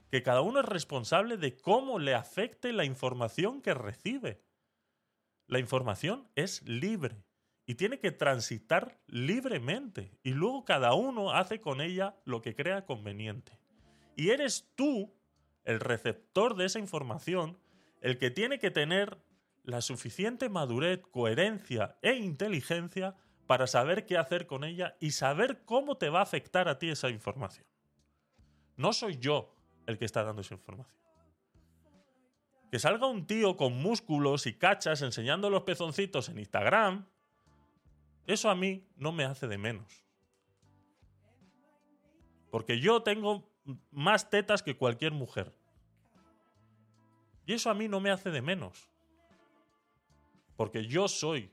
Que 0.09 0.23
cada 0.23 0.41
uno 0.41 0.61
es 0.61 0.67
responsable 0.67 1.37
de 1.37 1.57
cómo 1.57 1.99
le 1.99 2.15
afecte 2.15 2.73
la 2.73 2.85
información 2.85 3.61
que 3.61 3.75
recibe. 3.75 4.41
La 5.49 5.59
información 5.59 6.29
es 6.37 6.63
libre 6.63 7.25
y 7.67 7.75
tiene 7.75 7.99
que 7.99 8.13
transitar 8.13 9.01
libremente 9.09 10.17
y 10.23 10.31
luego 10.31 10.65
cada 10.65 10.95
uno 10.95 11.33
hace 11.33 11.61
con 11.61 11.81
ella 11.81 12.15
lo 12.25 12.41
que 12.41 12.55
crea 12.55 12.85
conveniente. 12.85 13.62
Y 14.17 14.31
eres 14.31 14.69
tú, 14.75 15.13
el 15.65 15.81
receptor 15.81 16.57
de 16.57 16.67
esa 16.67 16.79
información, 16.79 17.59
el 18.01 18.19
que 18.19 18.31
tiene 18.31 18.59
que 18.59 18.71
tener 18.71 19.19
la 19.65 19.81
suficiente 19.81 20.49
madurez, 20.49 21.01
coherencia 21.11 21.97
e 22.03 22.15
inteligencia 22.15 23.15
para 23.47 23.67
saber 23.67 24.07
qué 24.07 24.19
hacer 24.19 24.47
con 24.47 24.65
ella 24.65 24.97
y 25.01 25.13
saber 25.13 25.63
cómo 25.65 25.97
te 25.97 26.09
va 26.09 26.21
a 26.21 26.25
afectar 26.25 26.69
a 26.69 26.79
ti 26.79 26.91
esa 26.91 27.11
información. 27.11 27.67
No 28.77 28.93
soy 28.93 29.19
yo 29.19 29.55
el 29.87 29.99
que 29.99 30.05
está 30.05 30.25
dando 30.25 30.43
esa 30.43 30.55
información. 30.55 30.97
Que 32.71 32.79
salga 32.79 33.07
un 33.07 33.27
tío 33.27 33.57
con 33.57 33.75
músculos 33.75 34.47
y 34.47 34.55
cachas 34.55 35.03
enseñando 35.03 35.51
los 35.51 35.63
pezoncitos 35.63 36.29
en 36.29 36.39
Instagram, 36.39 37.07
eso 38.27 38.49
a 38.49 38.55
mí 38.55 38.87
no 38.97 39.13
me 39.13 39.25
hace 39.25 39.47
de 39.47 39.59
menos. 39.59 40.05
Porque 42.51 42.81
yo 42.81 43.03
tengo 43.03 43.52
más 43.91 44.29
tetas 44.31 44.63
que 44.63 44.77
cualquier 44.77 45.13
mujer. 45.13 45.53
Y 47.47 47.55
eso 47.55 47.71
a 47.71 47.75
mí 47.75 47.89
no 47.89 48.01
me 48.01 48.11
hace 48.11 48.31
de 48.31 48.43
menos. 48.43 48.89
Porque 50.57 50.87
yo 50.87 51.09
soy 51.09 51.53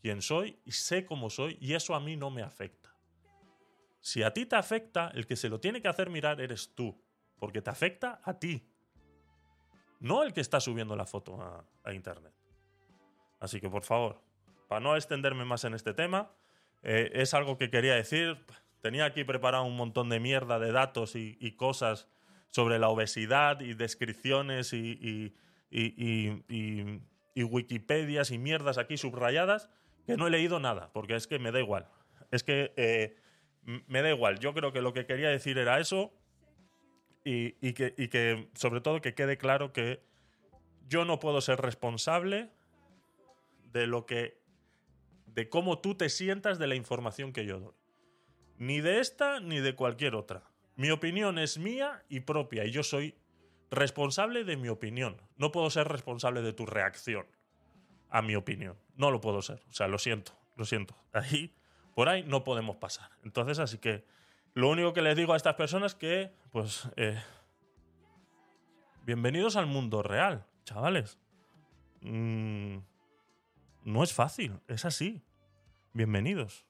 quien 0.00 0.20
soy 0.20 0.58
y 0.64 0.72
sé 0.72 1.04
cómo 1.04 1.30
soy 1.30 1.56
y 1.60 1.74
eso 1.74 1.94
a 1.94 2.00
mí 2.00 2.16
no 2.16 2.30
me 2.30 2.42
afecta. 2.42 2.92
Si 4.00 4.22
a 4.24 4.32
ti 4.32 4.46
te 4.46 4.56
afecta, 4.56 5.12
el 5.14 5.26
que 5.26 5.36
se 5.36 5.48
lo 5.48 5.60
tiene 5.60 5.80
que 5.80 5.86
hacer 5.86 6.10
mirar 6.10 6.40
eres 6.40 6.74
tú. 6.74 7.00
Porque 7.38 7.62
te 7.62 7.70
afecta 7.70 8.20
a 8.24 8.38
ti. 8.38 8.68
No 10.00 10.24
el 10.24 10.32
que 10.32 10.40
está 10.40 10.58
subiendo 10.58 10.96
la 10.96 11.06
foto 11.06 11.40
a, 11.84 11.92
internet. 11.92 12.34
Así 13.38 13.60
que 13.60 13.70
por 13.70 13.84
favor, 13.84 14.20
para 14.68 14.80
no 14.80 14.96
extenderme 14.96 15.44
más 15.44 15.62
en 15.64 15.74
este 15.74 15.94
tema, 15.94 16.32
eh, 16.82 17.10
es 17.14 17.32
algo 17.34 17.56
que 17.56 17.70
quería 17.70 17.94
decir. 17.94 18.44
Tenía 18.82 19.04
aquí 19.04 19.22
preparado 19.22 19.62
un 19.62 19.76
montón 19.76 20.08
de 20.08 20.18
mierda 20.18 20.58
de 20.58 20.72
datos 20.72 21.14
y, 21.14 21.52
cosas 21.52 22.08
sobre 22.50 22.80
la 22.80 22.88
obesidad 22.88 23.60
y 23.60 23.74
descripciones 23.74 24.72
y, 24.72 25.32
y, 25.70 27.42
Wikipedias 27.44 28.32
y 28.32 28.38
mierdas 28.38 28.78
aquí 28.78 28.96
subrayadas 28.96 29.70
que 30.04 30.16
no 30.16 30.26
he 30.26 30.30
leído 30.30 30.58
nada, 30.58 30.90
porque 30.92 31.14
es 31.14 31.28
que 31.28 31.38
me 31.38 31.52
da 31.52 31.60
igual. 31.60 31.86
Es 32.32 32.42
que 32.42 32.72
eh, 32.76 33.16
me 33.86 34.02
da 34.02 34.10
igual. 34.10 34.40
Yo 34.40 34.52
creo 34.52 34.72
que 34.72 34.82
lo 34.82 34.92
que 34.92 35.06
quería 35.06 35.28
decir 35.28 35.58
era 35.58 35.78
eso 35.78 36.12
y, 37.24 37.72
que, 37.74 37.94
y 37.96 38.08
que, 38.08 38.48
sobre 38.54 38.80
todo, 38.80 39.00
que 39.00 39.14
quede 39.14 39.38
claro 39.38 39.72
que 39.72 40.02
yo 40.88 41.04
no 41.04 41.20
puedo 41.20 41.40
ser 41.40 41.60
responsable 41.60 42.50
de 43.72 43.86
lo 43.86 44.06
que. 44.06 44.40
de 45.26 45.48
cómo 45.48 45.78
tú 45.78 45.94
te 45.94 46.08
sientas 46.08 46.58
de 46.58 46.66
la 46.66 46.74
información 46.74 47.32
que 47.32 47.46
yo 47.46 47.60
doy. 47.60 47.81
Ni 48.62 48.80
de 48.80 49.00
esta 49.00 49.40
ni 49.40 49.58
de 49.58 49.74
cualquier 49.74 50.14
otra. 50.14 50.44
Mi 50.76 50.92
opinión 50.92 51.36
es 51.40 51.58
mía 51.58 52.04
y 52.08 52.20
propia 52.20 52.64
y 52.64 52.70
yo 52.70 52.84
soy 52.84 53.16
responsable 53.72 54.44
de 54.44 54.56
mi 54.56 54.68
opinión. 54.68 55.20
No 55.36 55.50
puedo 55.50 55.68
ser 55.68 55.88
responsable 55.88 56.42
de 56.42 56.52
tu 56.52 56.64
reacción 56.64 57.26
a 58.08 58.22
mi 58.22 58.36
opinión. 58.36 58.78
No 58.94 59.10
lo 59.10 59.20
puedo 59.20 59.42
ser. 59.42 59.60
O 59.68 59.72
sea, 59.72 59.88
lo 59.88 59.98
siento, 59.98 60.38
lo 60.54 60.64
siento. 60.64 60.94
Ahí, 61.12 61.52
por 61.96 62.08
ahí 62.08 62.22
no 62.22 62.44
podemos 62.44 62.76
pasar. 62.76 63.10
Entonces, 63.24 63.58
así 63.58 63.78
que 63.78 64.04
lo 64.54 64.70
único 64.70 64.92
que 64.92 65.02
les 65.02 65.16
digo 65.16 65.32
a 65.32 65.36
estas 65.36 65.56
personas 65.56 65.94
es 65.94 65.98
que, 65.98 66.32
pues, 66.52 66.88
eh, 66.94 67.20
bienvenidos 69.04 69.56
al 69.56 69.66
mundo 69.66 70.04
real, 70.04 70.46
chavales. 70.62 71.18
Mm, 72.00 72.76
no 73.82 74.04
es 74.04 74.14
fácil, 74.14 74.60
es 74.68 74.84
así. 74.84 75.20
Bienvenidos. 75.94 76.64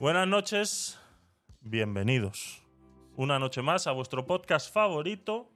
Buenas 0.00 0.26
noches, 0.26 0.98
bienvenidos 1.60 2.62
una 3.16 3.38
noche 3.38 3.60
más 3.60 3.86
a 3.86 3.92
vuestro 3.92 4.26
podcast 4.26 4.72
favorito 4.72 5.50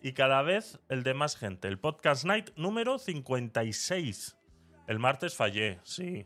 y 0.00 0.12
cada 0.12 0.42
vez 0.42 0.78
el 0.88 1.02
de 1.02 1.12
más 1.12 1.34
gente. 1.34 1.66
El 1.66 1.80
Podcast 1.80 2.24
Night 2.24 2.50
número 2.54 3.00
56. 3.00 4.38
El 4.86 5.00
martes 5.00 5.34
fallé, 5.34 5.80
sí. 5.82 6.24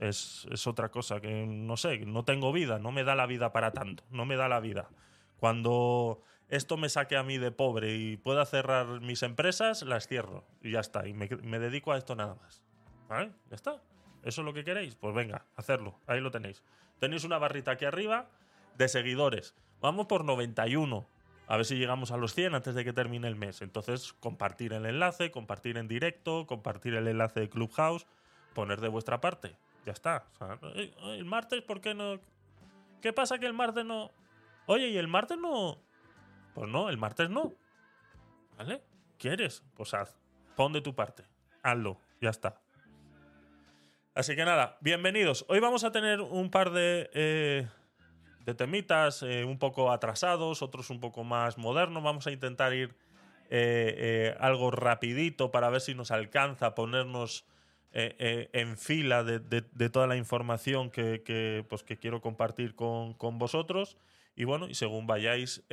Es, 0.00 0.48
es 0.50 0.66
otra 0.66 0.90
cosa 0.90 1.20
que 1.20 1.46
no 1.46 1.76
sé, 1.76 1.98
no 2.06 2.24
tengo 2.24 2.52
vida, 2.52 2.80
no 2.80 2.90
me 2.90 3.04
da 3.04 3.14
la 3.14 3.26
vida 3.26 3.52
para 3.52 3.70
tanto, 3.70 4.02
no 4.10 4.26
me 4.26 4.34
da 4.34 4.48
la 4.48 4.58
vida. 4.58 4.90
Cuando 5.36 6.22
esto 6.48 6.76
me 6.76 6.88
saque 6.88 7.16
a 7.16 7.22
mí 7.22 7.38
de 7.38 7.52
pobre 7.52 7.94
y 7.94 8.16
pueda 8.16 8.44
cerrar 8.46 9.00
mis 9.00 9.22
empresas, 9.22 9.82
las 9.82 10.08
cierro 10.08 10.44
y 10.60 10.72
ya 10.72 10.80
está. 10.80 11.06
Y 11.06 11.14
me, 11.14 11.28
me 11.44 11.60
dedico 11.60 11.92
a 11.92 11.98
esto 11.98 12.16
nada 12.16 12.34
más. 12.34 12.64
¿Vale? 13.08 13.30
Ya 13.48 13.54
está. 13.54 13.80
¿Eso 14.24 14.40
es 14.40 14.44
lo 14.44 14.54
que 14.54 14.64
queréis? 14.64 14.96
Pues 14.96 15.14
venga, 15.14 15.44
hacerlo. 15.54 16.00
Ahí 16.06 16.20
lo 16.20 16.30
tenéis. 16.30 16.62
Tenéis 16.98 17.24
una 17.24 17.38
barrita 17.38 17.72
aquí 17.72 17.84
arriba 17.84 18.28
de 18.76 18.88
seguidores. 18.88 19.54
Vamos 19.80 20.06
por 20.06 20.24
91. 20.24 21.06
A 21.46 21.56
ver 21.56 21.66
si 21.66 21.76
llegamos 21.76 22.10
a 22.10 22.16
los 22.16 22.34
100 22.34 22.54
antes 22.54 22.74
de 22.74 22.84
que 22.84 22.94
termine 22.94 23.28
el 23.28 23.36
mes. 23.36 23.60
Entonces, 23.60 24.14
compartir 24.14 24.72
el 24.72 24.86
enlace, 24.86 25.30
compartir 25.30 25.76
en 25.76 25.88
directo, 25.88 26.46
compartir 26.46 26.94
el 26.94 27.06
enlace 27.06 27.40
de 27.40 27.50
Clubhouse, 27.50 28.06
poner 28.54 28.80
de 28.80 28.88
vuestra 28.88 29.20
parte. 29.20 29.56
Ya 29.84 29.92
está. 29.92 30.26
O 30.32 30.36
sea, 30.36 30.58
el 31.12 31.26
martes, 31.26 31.60
¿por 31.60 31.82
qué 31.82 31.92
no? 31.92 32.18
¿Qué 33.02 33.12
pasa 33.12 33.38
que 33.38 33.44
el 33.44 33.52
martes 33.52 33.84
no? 33.84 34.10
Oye, 34.64 34.88
¿y 34.88 34.96
el 34.96 35.08
martes 35.08 35.36
no? 35.36 35.76
Pues 36.54 36.70
no, 36.70 36.88
el 36.88 36.96
martes 36.96 37.28
no. 37.28 37.52
¿Vale? 38.56 38.82
¿Quieres? 39.18 39.62
Pues 39.74 39.92
haz. 39.92 40.16
Pon 40.56 40.72
de 40.72 40.80
tu 40.80 40.94
parte. 40.94 41.24
Hazlo. 41.62 42.00
Ya 42.22 42.30
está. 42.30 42.63
Así 44.14 44.36
que 44.36 44.44
nada, 44.44 44.78
bienvenidos. 44.80 45.44
Hoy 45.48 45.58
vamos 45.58 45.82
a 45.82 45.90
tener 45.90 46.20
un 46.20 46.48
par 46.48 46.70
de, 46.70 47.10
eh, 47.14 47.66
de 48.44 48.54
temitas 48.54 49.24
eh, 49.24 49.44
un 49.44 49.58
poco 49.58 49.90
atrasados, 49.90 50.62
otros 50.62 50.88
un 50.90 51.00
poco 51.00 51.24
más 51.24 51.58
modernos. 51.58 52.00
Vamos 52.00 52.28
a 52.28 52.30
intentar 52.30 52.72
ir 52.74 52.94
eh, 53.50 54.36
algo 54.38 54.70
rapidito 54.70 55.50
para 55.50 55.68
ver 55.68 55.80
si 55.80 55.96
nos 55.96 56.12
alcanza 56.12 56.66
a 56.66 56.74
ponernos 56.76 57.44
en 57.96 58.76
fila 58.76 59.22
de, 59.24 59.88
toda 59.88 60.06
la 60.08 60.16
información 60.16 60.90
que, 60.90 61.22
que, 61.24 61.64
pues, 61.68 61.82
que 61.82 61.96
quiero 61.96 62.20
compartir 62.20 62.76
con, 62.76 63.14
con, 63.14 63.38
vosotros. 63.38 63.98
Y 64.36 64.44
bueno, 64.44 64.68
y 64.68 64.74
según 64.74 65.08
vayáis 65.08 65.64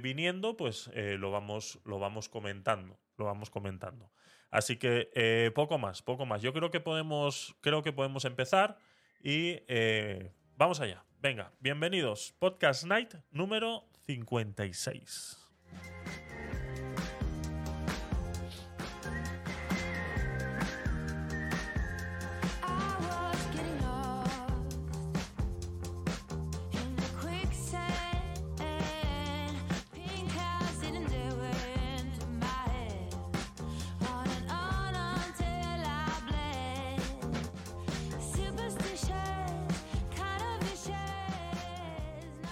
viniendo, 0.00 0.56
pues 0.56 0.90
lo, 0.94 1.30
vamos, 1.30 1.78
lo 1.84 2.00
vamos 2.00 2.28
comentando. 2.28 2.96
Lo 3.16 3.26
vamos 3.26 3.50
comentando. 3.50 4.10
Así 4.50 4.76
que 4.76 5.10
eh, 5.14 5.50
poco 5.54 5.78
más, 5.78 6.02
poco 6.02 6.26
más. 6.26 6.42
Yo 6.42 6.52
creo 6.52 6.70
que 6.70 6.80
podemos, 6.80 7.56
creo 7.60 7.82
que 7.82 7.92
podemos 7.92 8.24
empezar 8.24 8.78
y 9.22 9.62
eh, 9.68 10.32
vamos 10.56 10.80
allá. 10.80 11.04
Venga, 11.20 11.52
bienvenidos. 11.60 12.34
Podcast 12.38 12.84
Night 12.84 13.14
número 13.30 13.88
56. 14.06 15.46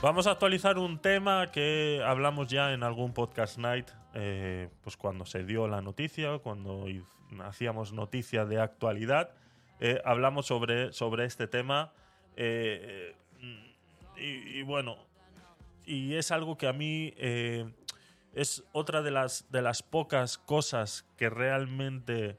Vamos 0.04 0.26
a 0.26 0.32
actualizar 0.32 0.76
un 0.76 0.98
tema 0.98 1.50
que 1.50 2.02
hablamos 2.04 2.48
ya 2.48 2.74
en 2.74 2.82
algún 2.82 3.14
podcast 3.14 3.56
night, 3.56 3.88
eh, 4.12 4.68
pues 4.82 4.98
cuando 4.98 5.24
se 5.24 5.44
dio 5.44 5.66
la 5.66 5.80
noticia, 5.80 6.40
cuando 6.40 6.84
hacíamos 7.42 7.94
noticia 7.94 8.44
de 8.44 8.60
actualidad, 8.60 9.30
eh, 9.80 10.02
hablamos 10.04 10.44
sobre, 10.44 10.92
sobre 10.92 11.24
este 11.24 11.46
tema. 11.46 11.94
Eh, 12.36 13.16
y, 14.18 14.60
bueno, 14.60 14.98
y 15.86 16.16
es 16.16 16.32
algo 16.32 16.58
que 16.58 16.66
a 16.66 16.74
mí 16.74 17.14
es 18.34 18.62
otra 18.72 19.00
de 19.00 19.10
las, 19.10 19.50
de 19.50 19.62
las 19.62 19.82
pocas 19.82 20.36
cosas 20.36 21.06
que 21.16 21.30
realmente 21.30 22.36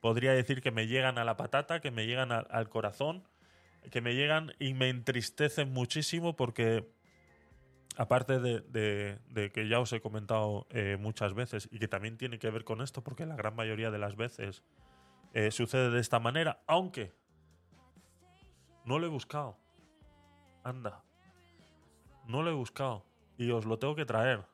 podría 0.00 0.32
decir 0.32 0.62
que 0.62 0.70
me 0.70 0.86
llegan 0.86 1.18
a 1.18 1.24
la 1.24 1.36
patata, 1.36 1.80
que 1.80 1.90
me 1.90 2.06
llegan 2.06 2.32
al 2.32 2.68
corazón 2.70 3.22
que 3.90 4.00
me 4.00 4.14
llegan 4.14 4.52
y 4.58 4.74
me 4.74 4.88
entristecen 4.88 5.72
muchísimo 5.72 6.36
porque, 6.36 6.88
aparte 7.96 8.40
de, 8.40 9.50
que 9.52 9.68
ya 9.68 9.80
os 9.80 9.92
he 9.92 10.00
comentado 10.00 10.66
eh, 10.70 10.96
muchas 10.98 11.34
veces 11.34 11.68
y 11.70 11.78
que 11.78 11.88
también 11.88 12.16
tiene 12.16 12.38
que 12.38 12.50
ver 12.50 12.64
con 12.64 12.80
esto, 12.82 13.02
porque 13.02 13.26
la 13.26 13.36
gran 13.36 13.54
mayoría 13.54 13.90
de 13.90 13.98
las 13.98 14.16
veces 14.16 14.62
eh, 15.34 15.50
sucede 15.50 15.90
de 15.90 16.00
esta 16.00 16.18
manera, 16.18 16.62
aunque 16.66 17.14
no 18.84 18.98
lo 18.98 19.06
he 19.06 19.10
buscado. 19.10 19.58
Anda. 20.62 21.02
No 22.26 22.42
lo 22.42 22.50
he 22.50 22.54
buscado. 22.54 23.04
Y 23.38 23.50
os 23.50 23.66
lo 23.66 23.78
tengo 23.78 23.94
que 23.94 24.04
traer. 24.04 24.44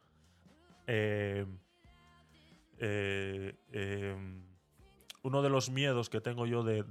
Eh, 0.86 1.46
uno 5.22 5.42
de 5.42 5.48
los 5.48 5.70
miedos 5.70 6.10
que 6.10 6.20
tengo 6.20 6.46
yo 6.46 6.64
de, 6.64 6.84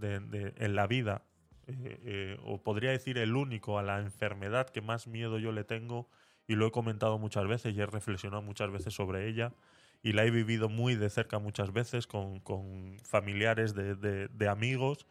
en 0.56 0.76
la 0.76 0.88
vida 0.88 1.24
eh, 1.68 2.00
eh, 2.04 2.38
o 2.44 2.62
podría 2.62 2.92
decir 2.92 3.18
el 3.18 3.36
único, 3.36 3.78
a 3.78 3.84
la 3.84 4.00
enfermedad 4.00 4.70
que 4.70 4.82
más 4.82 5.08
miedo 5.08 5.38
yo 5.40 5.52
le 5.52 5.64
tengo, 5.64 6.10
y 6.48 6.56
lo 6.56 6.68
he 6.68 6.72
comentado 6.72 7.18
muchas 7.18 7.48
veces 7.48 7.76
y 7.76 7.82
he 7.82 7.86
reflexionado 7.86 8.42
muchas 8.42 8.72
veces 8.72 8.94
sobre 8.94 9.28
ella, 9.28 9.54
y 10.04 10.14
la 10.14 10.26
he 10.26 10.32
vivido 10.32 10.70
muy 10.70 10.96
de 10.96 11.10
cerca 11.10 11.40
muchas 11.40 11.72
veces 11.72 12.08
con, 12.08 12.42
familiares 13.04 13.76
de, 13.76 14.50
amigos, 14.50 15.06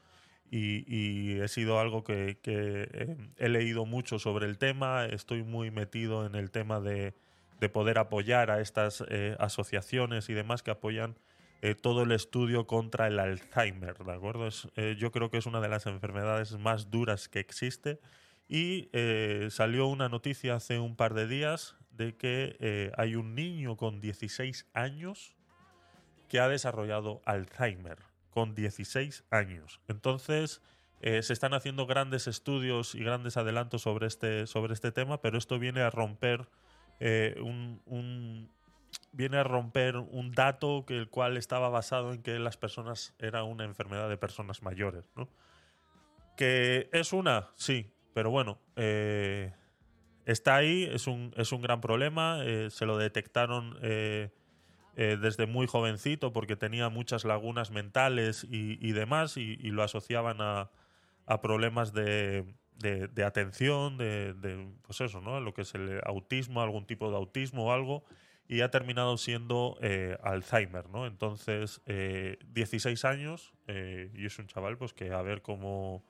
y, 0.51 1.39
he 1.41 1.49
sido 1.49 1.79
algo 1.79 2.03
que, 2.03 2.39
eh, 2.45 3.17
he 3.37 3.49
leído 3.49 3.87
mucho 3.87 4.19
sobre 4.19 4.47
el 4.47 4.59
tema, 4.59 5.07
estoy 5.07 5.45
muy 5.45 5.71
metido 5.71 6.27
en 6.27 6.35
el 6.35 6.51
tema 6.51 6.81
de, 6.81 7.15
poder 7.73 7.99
apoyar 7.99 8.51
a 8.51 8.61
estas 8.61 9.05
asociaciones 9.39 10.31
y 10.31 10.35
demás 10.35 10.63
que 10.63 10.71
apoyan 10.71 11.15
eh, 11.63 11.75
todo 11.75 12.05
el 12.05 12.13
estudio 12.13 12.67
contra 12.67 13.07
el 13.07 13.19
Alzheimer, 13.19 13.99
¿de 13.99 14.13
acuerdo? 14.13 14.49
Eh, 14.77 14.97
yo 14.99 15.13
creo 15.13 15.31
que 15.31 15.37
es 15.37 15.45
una 15.45 15.61
de 15.61 15.69
las 15.69 15.85
enfermedades 15.85 16.59
más 16.59 16.91
duras 16.91 17.29
que 17.29 17.39
existe 17.39 18.01
y 18.49 18.89
eh, 18.95 19.49
salió 19.51 19.87
una 19.87 20.09
noticia 20.09 20.55
hace 20.55 20.79
un 20.79 20.97
par 20.97 21.13
de 21.13 21.27
días 21.27 21.77
de 21.91 22.17
que 22.17 22.91
hay 22.97 23.15
un 23.15 23.35
niño 23.35 23.77
con 23.77 24.01
16 24.01 24.69
años 24.73 25.37
que 26.31 26.41
ha 26.41 26.49
desarrollado 26.49 27.21
Alzheimer, 27.27 27.99
con 28.31 28.55
16 28.55 29.25
años. 29.31 29.81
Entonces, 29.87 30.63
se 31.03 31.33
están 31.33 31.53
haciendo 31.53 31.85
grandes 31.85 32.27
estudios 32.27 32.95
y 32.95 33.01
grandes 33.05 33.37
adelantos 33.37 33.83
sobre 33.83 34.07
este, 34.07 34.47
sobre 34.47 34.73
este 34.73 34.93
tema, 34.93 35.21
pero 35.21 35.37
esto 35.37 35.59
viene 35.59 35.83
a 35.83 35.91
romper 35.91 36.49
un, 37.01 38.49
viene 39.13 39.39
a 39.39 39.45
romper 39.45 39.97
un 39.97 40.33
dato 40.33 40.85
que 40.87 40.97
el 40.97 41.09
cual 41.09 41.37
estaba 41.37 41.69
basado 41.69 42.13
en 42.13 42.23
que 42.23 42.39
las 42.39 42.57
personas 42.57 43.15
era 43.19 43.43
una 43.45 43.65
enfermedad 43.65 44.09
de 44.09 44.17
personas 44.17 44.63
mayores, 44.63 45.05
¿no? 45.17 45.29
Que 46.37 46.89
es 46.93 47.13
una, 47.13 47.51
sí, 47.57 47.93
pero 48.15 48.31
bueno, 48.31 48.59
eh, 48.77 49.53
está 50.27 50.57
ahí, 50.57 50.85
es 50.85 51.07
un, 51.07 51.35
es 51.37 51.53
un 51.53 51.61
gran 51.61 51.81
problema, 51.81 52.39
eh, 52.45 52.71
se 52.71 52.87
lo 52.87 52.97
detectaron 52.97 53.79
eh, 53.83 54.31
desde 54.97 55.47
muy 55.47 55.67
jovencito 55.67 56.33
porque 56.33 56.57
tenía 56.57 56.91
muchas 56.91 57.25
lagunas 57.25 57.71
mentales 57.71 58.47
y, 58.51 58.93
demás 58.93 59.39
y, 59.39 59.57
lo 59.71 59.83
asociaban 59.83 60.39
a, 60.41 60.71
problemas 61.41 61.95
de, 61.95 62.45
de, 62.77 63.25
atención, 63.25 63.97
de, 63.97 64.35
de, 64.35 64.69
pues 64.83 65.01
eso, 65.01 65.23
¿no? 65.23 65.41
Lo 65.41 65.55
que 65.55 65.63
es 65.63 65.75
el 65.75 66.03
autismo, 66.05 66.61
algún 66.61 66.87
tipo 66.87 67.09
de 67.11 67.17
autismo 67.17 67.69
o 67.69 67.73
algo 67.73 68.05
y 68.51 68.63
ha 68.63 68.71
terminado 68.73 69.17
siendo 69.17 69.79
eh, 69.81 70.19
Alzheimer, 70.25 70.89
¿no? 70.89 71.07
Entonces, 71.07 71.81
16 71.87 73.05
eh, 73.05 73.07
años 73.07 73.53
eh, 73.69 74.11
y 74.13 74.27
es 74.27 74.37
un 74.41 74.49
chaval 74.49 74.77
pues 74.77 74.93
que 74.93 75.13
a 75.13 75.23
ver 75.23 75.41
cómo, 75.41 76.03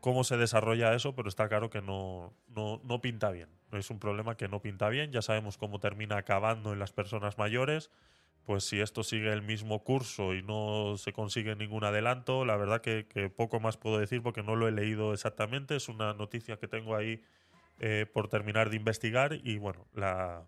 cómo 0.00 0.22
se 0.24 0.36
desarrolla 0.36 0.94
eso, 0.94 1.14
pero 1.14 1.30
está 1.30 1.48
claro 1.48 1.70
que 1.70 1.80
no, 1.80 2.34
no, 2.48 2.78
no 2.84 3.00
pinta 3.00 3.30
bien. 3.30 3.48
Es 3.72 3.88
un 3.88 4.00
problema 4.00 4.36
que 4.36 4.48
no 4.48 4.60
pinta 4.60 4.90
bien, 4.90 5.12
ya 5.12 5.22
sabemos 5.22 5.56
cómo 5.56 5.80
termina 5.80 6.18
acabando 6.18 6.74
en 6.74 6.78
las 6.78 6.92
personas 6.92 7.38
mayores, 7.38 7.90
pues 8.44 8.64
si 8.64 8.82
esto 8.82 9.02
sigue 9.02 9.32
el 9.32 9.40
mismo 9.40 9.82
curso 9.82 10.34
y 10.34 10.42
no 10.42 10.98
se 10.98 11.14
consigue 11.14 11.56
ningún 11.56 11.84
adelanto, 11.84 12.44
la 12.44 12.58
verdad 12.58 12.82
que, 12.82 13.06
que 13.06 13.30
poco 13.30 13.60
más 13.60 13.78
puedo 13.78 13.98
decir 13.98 14.22
porque 14.22 14.42
no 14.42 14.56
lo 14.56 14.68
he 14.68 14.72
leído 14.72 15.14
exactamente, 15.14 15.74
es 15.74 15.88
una 15.88 16.12
noticia 16.12 16.58
que 16.58 16.68
tengo 16.68 16.94
ahí 16.94 17.22
por 18.12 18.28
terminar 18.28 18.70
de 18.70 18.76
investigar 18.76 19.34
y 19.42 19.58
bueno, 19.58 19.88
la 19.94 20.46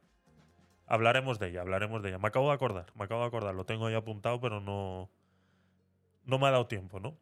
Hablaremos 0.87 1.39
de 1.39 1.49
ella, 1.49 1.63
hablaremos 1.63 2.03
de 2.03 2.11
ella. 2.11 2.19
Me 2.19 2.29
acabo 2.29 2.49
de 2.49 2.55
acordar, 2.55 2.87
me 2.95 3.05
acabo 3.05 3.23
de 3.23 3.27
acordar, 3.27 3.55
lo 3.55 3.67
tengo 3.67 3.87
ahí 3.87 3.95
apuntado, 3.95 4.41
pero 4.41 4.61
no, 4.61 5.11
no 6.25 6.39
me 6.39 6.47
ha 6.47 6.51
dado 6.51 6.67
tiempo, 6.67 7.01
¿no? 7.01 7.17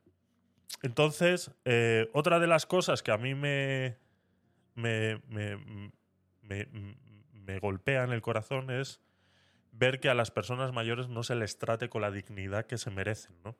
Entonces, 0.82 1.50
eh, 1.64 2.10
otra 2.12 2.40
de 2.40 2.46
las 2.46 2.66
cosas 2.66 3.02
que 3.02 3.10
a 3.10 3.16
mí 3.16 3.34
me, 3.34 3.96
me, 4.74 5.22
me, 5.28 5.58
me 7.32 7.58
golpea 7.58 8.04
en 8.04 8.12
el 8.12 8.22
corazón 8.22 8.70
es 8.70 9.00
ver 9.72 10.00
que 10.00 10.08
a 10.08 10.14
las 10.14 10.30
personas 10.30 10.72
mayores 10.72 11.08
no 11.08 11.22
se 11.22 11.34
les 11.34 11.58
trate 11.58 11.88
con 11.88 12.02
la 12.02 12.10
dignidad 12.10 12.66
que 12.66 12.78
se 12.78 12.90
merecen, 12.90 13.36
¿no? 13.44 13.56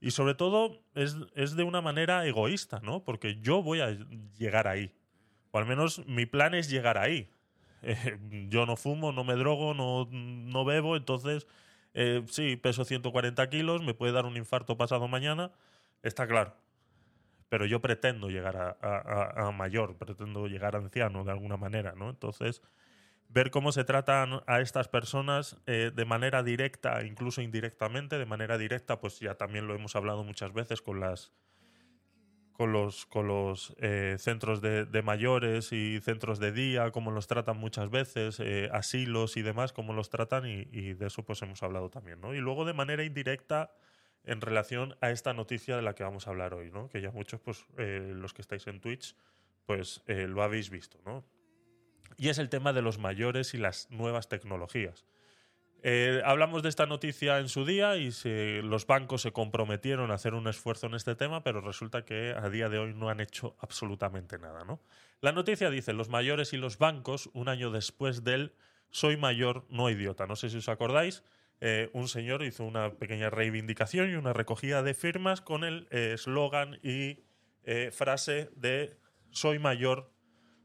Y 0.00 0.10
sobre 0.10 0.34
todo 0.34 0.82
es, 0.94 1.16
es 1.34 1.54
de 1.54 1.62
una 1.62 1.80
manera 1.80 2.26
egoísta, 2.26 2.80
¿no? 2.82 3.04
Porque 3.04 3.38
yo 3.40 3.62
voy 3.62 3.80
a 3.80 3.96
llegar 4.36 4.66
ahí. 4.66 4.92
O 5.52 5.58
al 5.58 5.66
menos 5.66 6.04
mi 6.06 6.26
plan 6.26 6.54
es 6.54 6.68
llegar 6.68 6.98
ahí. 6.98 7.30
Yo 8.48 8.66
no 8.66 8.76
fumo, 8.76 9.12
no 9.12 9.24
me 9.24 9.34
drogo, 9.34 9.74
no, 9.74 10.08
no 10.10 10.64
bebo, 10.64 10.96
entonces 10.96 11.46
eh, 11.94 12.24
sí, 12.28 12.56
peso 12.56 12.84
140 12.84 13.48
kilos, 13.50 13.82
me 13.82 13.94
puede 13.94 14.12
dar 14.12 14.24
un 14.24 14.36
infarto 14.36 14.76
pasado 14.76 15.08
mañana, 15.08 15.52
está 16.02 16.26
claro. 16.26 16.54
Pero 17.48 17.66
yo 17.66 17.80
pretendo 17.82 18.30
llegar 18.30 18.78
a, 18.80 19.50
mayor, 19.52 19.96
pretendo 19.98 20.46
llegar 20.46 20.74
a 20.74 20.78
anciano 20.78 21.22
de 21.22 21.32
alguna 21.32 21.58
manera, 21.58 21.92
¿no? 21.94 22.08
Entonces, 22.08 22.62
ver 23.28 23.50
cómo 23.50 23.72
se 23.72 23.84
tratan 23.84 24.42
a 24.46 24.60
estas 24.60 24.88
personas 24.88 25.58
eh, 25.66 25.90
de 25.94 26.04
manera 26.06 26.42
directa, 26.42 27.04
incluso 27.04 27.42
indirectamente, 27.42 28.18
de 28.18 28.24
manera 28.24 28.56
directa, 28.56 29.00
pues 29.00 29.20
ya 29.20 29.34
también 29.34 29.66
lo 29.66 29.74
hemos 29.74 29.96
hablado 29.96 30.24
muchas 30.24 30.54
veces 30.54 30.80
con 30.80 31.00
las 31.00 31.30
con 32.62 32.72
los, 32.72 33.06
con 33.06 33.26
los 33.26 33.74
eh, 33.80 34.14
centros 34.20 34.60
de, 34.60 35.02
mayores 35.02 35.72
y 35.72 35.98
centros 36.00 36.38
de 36.38 36.52
día, 36.52 36.92
cómo 36.92 37.10
los 37.10 37.26
tratan 37.26 37.56
muchas 37.56 37.90
veces, 37.90 38.38
eh, 38.38 38.68
asilos 38.70 39.36
y 39.36 39.42
demás, 39.42 39.72
cómo 39.72 39.92
los 39.92 40.10
tratan 40.10 40.46
y, 40.46 40.92
de 40.92 41.06
eso 41.08 41.24
pues 41.24 41.42
hemos 41.42 41.60
hablado 41.64 41.90
también, 41.90 42.20
¿no? 42.20 42.34
Y 42.34 42.38
luego 42.38 42.64
de 42.64 42.72
manera 42.72 43.02
indirecta 43.02 43.72
en 44.22 44.40
relación 44.40 44.94
a 45.00 45.10
esta 45.10 45.34
noticia 45.34 45.74
de 45.74 45.82
la 45.82 45.96
que 45.96 46.04
vamos 46.04 46.28
a 46.28 46.30
hablar 46.30 46.54
hoy, 46.54 46.70
¿no? 46.70 46.88
Que 46.88 47.00
ya 47.00 47.10
muchos, 47.10 47.40
pues 47.40 47.66
eh, 47.78 48.12
los 48.14 48.32
que 48.32 48.42
estáis 48.42 48.64
en 48.68 48.80
Twitch, 48.80 49.16
pues 49.66 50.04
lo 50.06 50.44
habéis 50.44 50.70
visto, 50.70 51.00
¿no? 51.04 51.24
Y 52.16 52.28
es 52.28 52.38
el 52.38 52.48
tema 52.48 52.72
de 52.72 52.82
los 52.82 52.98
mayores 52.98 53.54
y 53.54 53.58
las 53.58 53.90
nuevas 53.90 54.28
tecnologías. 54.28 55.04
Eh, 55.84 56.22
hablamos 56.24 56.62
de 56.62 56.68
esta 56.68 56.86
noticia 56.86 57.40
en 57.40 57.48
su 57.48 57.64
día 57.64 57.96
y 57.96 58.12
los 58.62 58.86
bancos 58.86 59.22
se 59.22 59.32
comprometieron 59.32 60.12
a 60.12 60.14
hacer 60.14 60.34
un 60.34 60.46
esfuerzo 60.46 60.86
en 60.86 60.94
este 60.94 61.16
tema, 61.16 61.42
pero 61.42 61.60
resulta 61.60 62.04
que 62.04 62.34
a 62.36 62.48
día 62.50 62.68
de 62.68 62.78
hoy 62.78 62.94
no 62.94 63.08
han 63.08 63.18
hecho 63.18 63.56
absolutamente 63.58 64.38
nada. 64.38 64.64
La 65.20 65.32
noticia 65.32 65.70
dice, 65.70 65.92
los 65.92 66.08
mayores 66.08 66.52
y 66.52 66.56
los 66.56 66.78
bancos, 66.78 67.30
un 67.32 67.48
año 67.48 67.72
después 67.72 68.22
del 68.22 68.54
soy 68.90 69.16
mayor, 69.16 69.66
no 69.70 69.90
idiota. 69.90 70.28
No 70.28 70.36
sé 70.36 70.50
si 70.50 70.58
os 70.58 70.68
acordáis, 70.68 71.24
eh, 71.60 71.90
un 71.94 72.06
señor 72.06 72.44
hizo 72.44 72.64
una 72.64 72.92
pequeña 72.92 73.28
reivindicación 73.28 74.08
y 74.10 74.14
una 74.14 74.32
recogida 74.32 74.84
de 74.84 74.94
firmas 74.94 75.40
con 75.40 75.64
el 75.64 75.88
eh, 75.90 76.12
eslogan 76.14 76.78
y 76.84 77.24
frase 77.92 78.50
de 78.56 78.98
soy 79.30 79.60
mayor, 79.60 80.12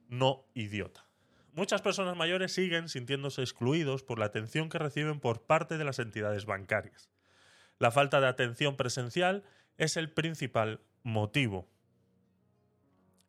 no 0.10 0.46
idiota. 0.56 1.07
Muchas 1.58 1.82
personas 1.82 2.16
mayores 2.16 2.52
siguen 2.52 2.88
sintiéndose 2.88 3.42
excluidos 3.42 4.04
por 4.04 4.20
la 4.20 4.26
atención 4.26 4.70
que 4.70 4.78
reciben 4.78 5.20
por 5.20 5.42
parte 5.48 5.80
de 5.80 5.86
las 5.86 5.98
entidades 5.98 6.46
bancarias. 6.46 7.10
La 7.80 7.90
falta 7.90 8.22
de 8.22 8.28
atención 8.28 8.78
presencial 8.78 9.44
es 9.80 9.98
el 9.98 10.12
principal 10.12 10.82
motivo. 11.02 11.68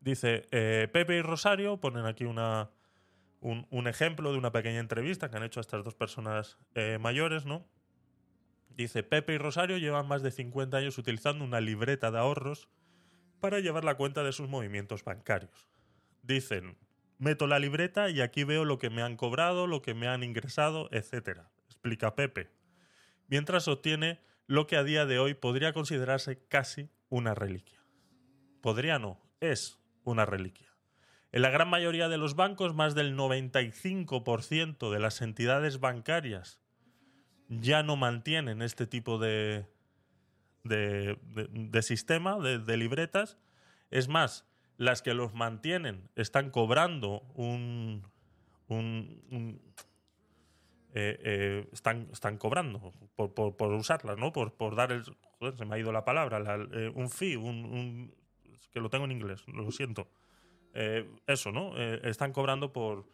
Dice 0.00 0.46
eh, 0.50 0.88
Pepe 0.92 1.16
y 1.16 1.22
Rosario, 1.22 1.78
ponen 1.80 2.04
aquí 2.04 2.24
una, 2.24 2.68
un, 3.40 3.88
ejemplo 3.88 4.30
de 4.30 4.36
una 4.36 4.52
pequeña 4.52 4.80
entrevista 4.80 5.30
que 5.30 5.38
han 5.38 5.44
hecho 5.44 5.60
a 5.60 5.62
estas 5.62 5.82
dos 5.82 5.94
personas 5.94 6.58
eh, 6.74 6.98
mayores, 7.00 7.46
¿no? 7.46 7.66
Dice, 8.68 9.04
Pepe 9.04 9.36
y 9.36 9.38
Rosario 9.38 9.78
llevan 9.78 10.06
más 10.06 10.20
de 10.22 10.32
50 10.32 10.76
años 10.76 10.98
utilizando 10.98 11.46
una 11.46 11.62
libreta 11.62 12.10
de 12.10 12.18
ahorros 12.18 12.68
para 13.40 13.60
llevar 13.60 13.84
la 13.84 13.94
cuenta 13.94 14.22
de 14.22 14.32
sus 14.32 14.50
movimientos 14.50 15.02
bancarios. 15.02 15.66
Dicen, 16.22 16.76
meto 17.18 17.46
la 17.46 17.58
libreta 17.58 18.08
y 18.10 18.20
aquí 18.20 18.44
veo 18.44 18.64
lo 18.64 18.78
que 18.78 18.90
me 18.90 19.02
han 19.02 19.16
cobrado, 19.16 19.66
lo 19.66 19.82
que 19.82 19.94
me 19.94 20.08
han 20.08 20.22
ingresado, 20.22 20.88
etc. 20.92 21.40
Explica 21.66 22.14
Pepe. 22.14 22.50
Mientras 23.26 23.68
obtiene 23.68 24.20
lo 24.46 24.66
que 24.66 24.76
a 24.76 24.84
día 24.84 25.04
de 25.04 25.18
hoy 25.18 25.34
podría 25.34 25.72
considerarse 25.72 26.42
casi 26.48 26.88
una 27.10 27.34
reliquia. 27.34 27.84
Podría 28.62 28.98
no, 28.98 29.20
es 29.40 29.78
una 30.04 30.24
reliquia. 30.24 30.68
En 31.30 31.42
la 31.42 31.50
gran 31.50 31.68
mayoría 31.68 32.08
de 32.08 32.16
los 32.16 32.34
bancos, 32.34 32.74
más 32.74 32.94
del 32.94 33.14
95% 33.14 34.90
de 34.90 34.98
las 34.98 35.20
entidades 35.20 35.78
bancarias 35.78 36.62
ya 37.48 37.82
no 37.82 37.96
mantienen 37.96 38.62
este 38.62 38.86
tipo 38.86 39.18
de, 39.18 39.66
de, 40.64 41.82
sistema, 41.82 42.38
de 42.38 42.76
libretas. 42.76 43.38
Es 43.90 44.08
más, 44.08 44.47
las 44.78 45.02
que 45.02 45.12
los 45.12 45.34
mantienen 45.34 46.08
están 46.14 46.50
cobrando 46.50 47.22
un, 47.34 48.04
un, 48.68 49.60
eh, 50.94 51.18
eh, 51.22 51.68
están, 51.72 52.08
están 52.12 52.38
cobrando 52.38 52.92
por, 53.16 53.34
por, 53.34 53.72
usarlas, 53.72 54.16
¿no? 54.16 54.32
Por, 54.32 54.54
por 54.54 54.76
dar 54.76 54.92
el. 54.92 55.02
Joder, 55.38 55.56
se 55.56 55.64
me 55.64 55.74
ha 55.74 55.78
ido 55.78 55.92
la 55.92 56.04
palabra. 56.04 56.40
Eh, 56.72 56.90
un 56.94 57.10
fee, 57.10 57.36
un, 57.36 58.14
que 58.72 58.80
lo 58.80 58.88
tengo 58.88 59.04
en 59.04 59.12
inglés, 59.12 59.46
lo 59.48 59.70
siento. 59.72 60.08
eso, 61.26 61.50
¿no? 61.50 61.76
están 61.76 62.32
cobrando 62.32 62.72
por, 62.72 63.04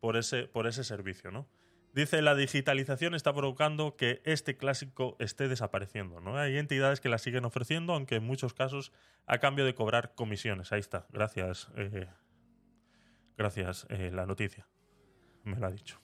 por, 0.00 0.16
ese, 0.16 0.44
por 0.44 0.66
ese 0.66 0.82
servicio, 0.82 1.30
¿no? 1.30 1.46
Dice, 1.92 2.22
la 2.22 2.34
digitalización 2.34 3.14
está 3.14 3.34
provocando 3.34 3.96
que 3.96 4.22
este 4.24 4.56
clásico 4.56 5.16
esté 5.18 5.48
desapareciendo. 5.48 6.20
¿no? 6.20 6.38
Hay 6.38 6.56
entidades 6.56 7.00
que 7.00 7.10
la 7.10 7.18
siguen 7.18 7.44
ofreciendo, 7.44 7.92
aunque 7.92 8.16
en 8.16 8.24
muchos 8.24 8.54
casos 8.54 8.92
a 9.26 9.38
cambio 9.38 9.66
de 9.66 9.74
cobrar 9.74 10.14
comisiones. 10.14 10.72
Ahí 10.72 10.80
está. 10.80 11.06
Gracias. 11.10 11.68
Eh, 11.76 12.08
gracias, 13.36 13.86
eh, 13.90 14.10
la 14.10 14.24
noticia. 14.24 14.66
Me 15.44 15.56
lo 15.56 15.66
ha 15.66 15.70
dicho. 15.70 16.00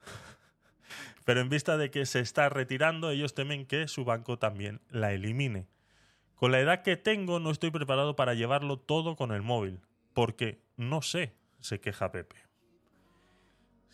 Pero 1.24 1.40
en 1.40 1.48
vista 1.48 1.78
de 1.78 1.90
que 1.90 2.04
se 2.04 2.20
está 2.20 2.50
retirando, 2.50 3.10
ellos 3.10 3.34
temen 3.34 3.64
que 3.64 3.88
su 3.88 4.04
banco 4.04 4.38
también 4.38 4.82
la 4.90 5.12
elimine. 5.14 5.66
Con 6.34 6.52
la 6.52 6.60
edad 6.60 6.82
que 6.82 6.98
tengo 6.98 7.40
no 7.40 7.50
estoy 7.50 7.70
preparado 7.70 8.16
para 8.16 8.34
llevarlo 8.34 8.78
todo 8.78 9.16
con 9.16 9.32
el 9.32 9.40
móvil, 9.40 9.80
porque 10.12 10.62
no 10.76 11.00
sé, 11.00 11.32
se 11.60 11.80
queja 11.80 12.12
Pepe. 12.12 12.43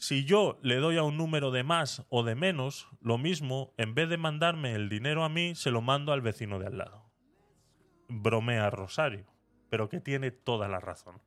Si 0.00 0.24
yo 0.24 0.58
le 0.62 0.76
doy 0.76 0.96
a 0.96 1.02
un 1.02 1.18
número 1.18 1.50
de 1.50 1.62
más 1.62 2.06
o 2.08 2.22
de 2.22 2.34
menos, 2.34 2.88
lo 3.02 3.18
mismo, 3.18 3.74
en 3.76 3.94
vez 3.94 4.08
de 4.08 4.16
mandarme 4.16 4.72
el 4.72 4.88
dinero 4.88 5.24
a 5.24 5.28
mí, 5.28 5.54
se 5.54 5.70
lo 5.70 5.82
mando 5.82 6.14
al 6.14 6.22
vecino 6.22 6.58
de 6.58 6.68
al 6.68 6.78
lado. 6.78 7.04
Bromea 8.08 8.70
Rosario, 8.70 9.26
pero 9.68 9.90
que 9.90 10.00
tiene 10.00 10.30
toda 10.30 10.68
la 10.68 10.80
razón. 10.80 11.20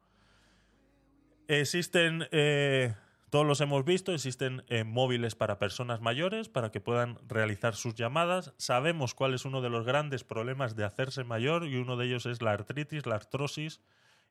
Existen, 1.48 2.28
eh, 2.32 2.96
todos 3.30 3.46
los 3.46 3.62
hemos 3.62 3.86
visto, 3.86 4.12
existen 4.12 4.64
eh, 4.70 4.84
móviles 4.84 5.36
para 5.36 5.60
personas 5.60 6.02
mayores 6.02 6.50
para 6.50 6.72
que 6.72 6.82
puedan 6.82 7.20
realizar 7.28 7.76
sus 7.76 7.94
llamadas. 7.94 8.56
Sabemos 8.58 9.14
cuál 9.14 9.36
es 9.36 9.46
uno 9.46 9.62
de 9.62 9.70
los 9.70 9.86
grandes 9.86 10.24
problemas 10.24 10.76
de 10.76 10.84
hacerse 10.84 11.24
mayor 11.24 11.68
y 11.68 11.76
uno 11.76 11.96
de 11.96 12.08
ellos 12.08 12.26
es 12.26 12.42
la 12.42 12.54
artritis, 12.54 13.06
la 13.06 13.18
artrosis 13.18 13.82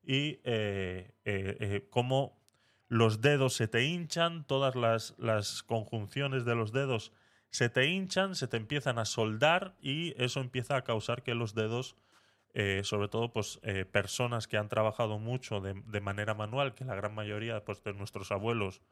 y 0.02 0.40
eh, 0.42 1.86
cómo 1.90 2.41
los 2.92 3.22
dedos 3.22 3.54
se 3.54 3.68
te 3.68 3.84
hinchan, 3.84 4.44
todas 4.44 4.74
las, 4.76 5.62
conjunciones 5.62 6.44
de 6.44 6.54
los 6.54 6.72
dedos 6.72 7.10
se 7.48 7.70
te 7.70 7.86
hinchan, 7.86 8.34
se 8.34 8.48
te 8.48 8.58
empiezan 8.58 8.98
a 8.98 9.06
soldar 9.06 9.74
y 9.80 10.12
eso 10.22 10.40
empieza 10.40 10.76
a 10.76 10.84
causar 10.84 11.22
que 11.22 11.34
los 11.34 11.54
dedos, 11.54 11.96
eh, 12.52 12.82
sobre 12.84 13.08
todo 13.08 13.32
pues, 13.32 13.60
eh, 13.62 13.86
personas 13.86 14.46
que 14.46 14.58
han 14.58 14.68
trabajado 14.68 15.18
mucho 15.18 15.62
de, 15.62 16.00
manera 16.02 16.34
manual, 16.34 16.74
que 16.74 16.84
la 16.84 16.94
gran 16.94 17.14
mayoría 17.14 17.64
pues, 17.64 17.82
de 17.82 17.94
nuestros 17.94 18.30
abuelos 18.30 18.82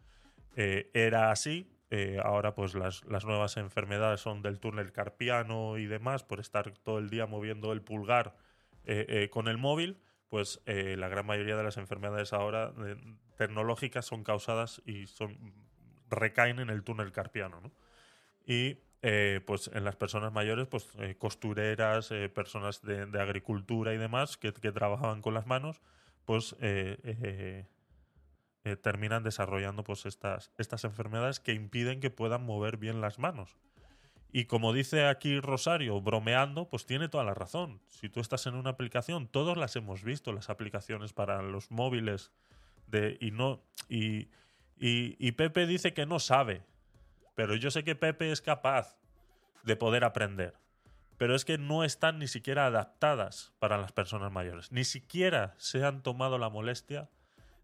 eh, 0.57 0.91
era 0.95 1.31
así, 1.31 1.71
ahora 2.25 2.55
pues 2.55 2.75
las, 2.75 3.05
las, 3.05 3.27
nuevas 3.27 3.59
enfermedades 3.59 4.21
son 4.21 4.41
del 4.41 4.61
túnel 4.61 4.93
carpiano 4.93 5.77
y 5.77 5.85
demás, 5.85 6.25
por 6.25 6.41
estar 6.41 6.71
todo 6.71 7.01
el 7.01 7.11
día 7.11 7.27
moviendo 7.27 7.71
el 7.75 7.83
pulgar 7.83 8.35
con 9.31 9.49
el 9.49 9.59
móvil 9.59 9.99
pues 10.31 10.63
eh, 10.65 10.97
la 10.97 11.09
gran 11.09 11.27
mayoría 11.27 11.57
de 11.57 11.65
las 11.65 11.77
enfermedades 11.77 12.33
ahora 12.33 12.73
eh, 12.87 12.97
tecnológicas 13.37 14.07
son 14.07 14.23
causadas 14.23 14.81
y 14.87 15.09
son 15.09 15.37
recaen 16.09 16.61
en 16.61 16.71
el 16.71 16.85
túnel 16.85 17.13
carpiano. 17.13 17.61
¿no? 17.61 17.73
Y 18.47 18.79
eh, 19.03 19.41
pues 19.45 19.71
en 19.75 19.85
las 19.85 19.97
personas 19.97 20.33
mayores, 20.33 20.69
pues 20.69 20.89
costureras, 21.19 22.11
personas 22.33 22.81
de, 22.83 23.03
agricultura 23.21 23.93
y 23.93 23.99
demás 23.99 24.37
que, 24.37 24.53
que, 24.53 24.73
trabajaban 24.73 25.21
con 25.21 25.35
las 25.35 25.47
manos, 25.47 25.81
pues 26.25 26.55
terminan 28.83 29.25
desarrollando 29.25 29.83
pues 29.83 30.07
estas, 30.07 30.53
estas 30.59 30.85
enfermedades 30.85 31.41
que 31.41 31.55
impiden 31.55 31.99
que 32.01 32.11
puedan 32.11 32.45
mover 32.45 32.77
bien 32.77 33.01
las 33.01 33.19
manos. 33.19 33.57
Y 34.33 34.45
como 34.45 34.73
dice 34.73 35.07
aquí 35.07 35.41
Rosario, 35.41 36.01
bromeando, 36.01 36.69
pues 36.69 36.87
tiene 36.87 37.09
toda 37.09 37.25
la 37.25 37.35
razón. 37.35 37.81
Si 37.89 38.09
tú 38.09 38.21
estás 38.21 38.47
en 38.47 38.55
una 38.55 38.71
aplicación, 38.71 39.27
todos 39.27 39.57
las 39.57 39.75
hemos 39.77 40.05
visto, 40.05 40.33
las 40.33 40.51
aplicaciones 40.51 41.13
para 41.13 41.43
los 41.43 41.71
móviles. 41.71 42.31
De, 42.87 43.19
y, 43.21 43.33
no, 43.33 43.63
y, 43.89 44.29
y, 44.79 45.33
Pepe 45.33 45.67
dice 45.67 45.95
que 45.95 46.07
no 46.07 46.21
sabe. 46.21 46.63
Pero 47.35 47.57
yo 47.57 47.71
sé 47.71 47.83
que 47.83 47.97
Pepe 47.97 48.31
es 48.31 48.41
capaz 48.41 48.99
de 49.65 49.77
poder 49.77 50.05
aprender. 50.05 50.55
Pero 51.17 51.35
es 51.35 51.45
que 51.45 51.59
no 51.59 51.85
están 51.85 52.19
ni 52.19 52.29
siquiera 52.29 52.67
adaptadas 52.67 53.53
para 53.59 53.79
las 53.79 53.93
personas 53.93 54.33
mayores. 54.33 54.73
Ni 54.73 54.85
siquiera 54.85 55.55
se 55.59 55.85
han 55.85 56.03
tomado 56.03 56.39
la 56.39 56.49
molestia 56.49 57.09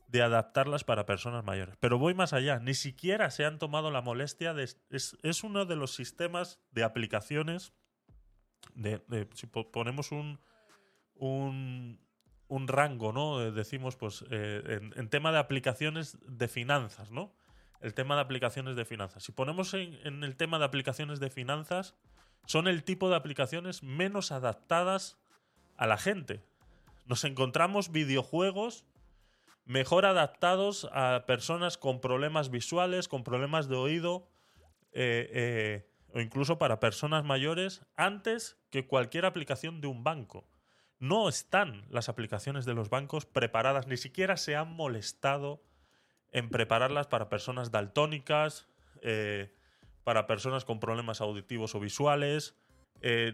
de 0.09 0.23
adaptarlas 0.23 0.85
para 0.85 1.05
personas 1.07 1.45
mayores. 1.45 1.77
Pero 1.81 1.99
voy 1.99 2.15
más 2.15 2.33
allá, 2.33 2.59
ni 2.61 2.75
siquiera 2.75 3.31
se 3.31 3.45
han 3.45 3.59
tomado 3.59 3.91
la 3.91 4.03
molestia 4.03 4.55
de... 4.55 4.63
Es, 4.91 5.45
uno 5.45 5.65
de 5.65 5.77
los 5.77 5.95
sistemas 5.95 6.61
de 6.71 6.85
aplicaciones, 6.85 7.73
de, 8.75 9.29
si 9.35 9.47
po- 9.47 9.71
ponemos 9.73 10.13
un, 10.13 10.39
un, 11.15 12.01
un 12.47 12.69
rango, 12.69 13.13
¿no? 13.13 13.43
Eh, 13.43 13.51
Decimos, 13.51 13.97
pues, 13.97 14.25
eh, 14.31 14.81
en, 14.95 15.09
tema 15.09 15.33
de 15.33 15.39
aplicaciones 15.39 16.19
de 16.27 16.47
finanzas, 16.49 17.11
¿no? 17.11 17.35
El 17.81 17.93
tema 17.93 18.15
de 18.15 18.23
aplicaciones 18.23 18.77
de 18.77 18.85
finanzas. 18.85 19.25
Si 19.25 19.33
ponemos 19.33 19.75
en 19.75 20.25
el 20.25 20.37
tema 20.37 20.59
de 20.59 20.65
aplicaciones 20.65 21.21
de 21.21 21.31
finanzas, 21.31 21.95
son 22.47 22.69
el 22.69 22.85
tipo 22.85 23.11
de 23.11 23.17
aplicaciones 23.17 23.83
menos 23.83 24.33
adaptadas 24.33 25.19
a 25.77 25.87
la 25.87 25.99
gente. 25.99 26.43
Nos 27.07 27.25
encontramos 27.25 27.93
videojuegos 27.93 28.85
mejor 29.67 30.07
adaptados 30.07 30.89
a 30.93 31.25
personas 31.27 31.77
con 31.77 32.01
problemas 32.01 32.51
visuales, 32.51 33.09
con 33.09 33.25
problemas 33.25 33.69
de 33.69 33.75
oído, 33.75 34.29
eh, 34.93 35.29
eh, 35.33 35.91
o 36.15 36.21
incluso 36.21 36.57
para 36.57 36.81
personas 36.81 37.25
mayores, 37.25 37.85
antes 37.97 38.57
que 38.71 38.87
cualquier 38.87 39.27
aplicación 39.27 39.81
de 39.81 39.89
un 39.89 40.05
banco. 40.05 40.49
No 40.99 41.29
están 41.29 41.85
las 41.91 42.09
aplicaciones 42.09 42.65
de 42.65 42.73
los 42.73 42.89
bancos 42.89 43.27
preparadas, 43.27 43.87
ni 43.87 43.99
siquiera 43.99 44.37
se 44.39 44.57
han 44.57 44.73
molestado 44.73 45.63
en 46.31 46.49
prepararlas 46.49 47.09
para 47.09 47.29
personas 47.29 47.71
daltónicas, 47.71 48.69
eh, 49.03 49.53
para 50.05 50.27
personas 50.27 50.65
con 50.65 50.81
problemas 50.81 51.21
auditivos 51.21 51.75
o 51.75 51.81
visuales. 51.81 52.57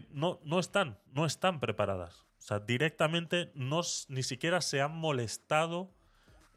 No, 0.09 0.39
no 0.43 0.59
están, 0.59 0.99
no 1.13 1.25
están 1.25 1.59
preparadas. 1.59 2.25
O 2.37 2.41
sea, 2.41 2.59
directamente 2.59 3.51
no, 3.55 3.81
ni 4.09 4.23
siquiera 4.23 4.59
se 4.59 4.81
han 4.81 4.93
molestado 4.93 5.93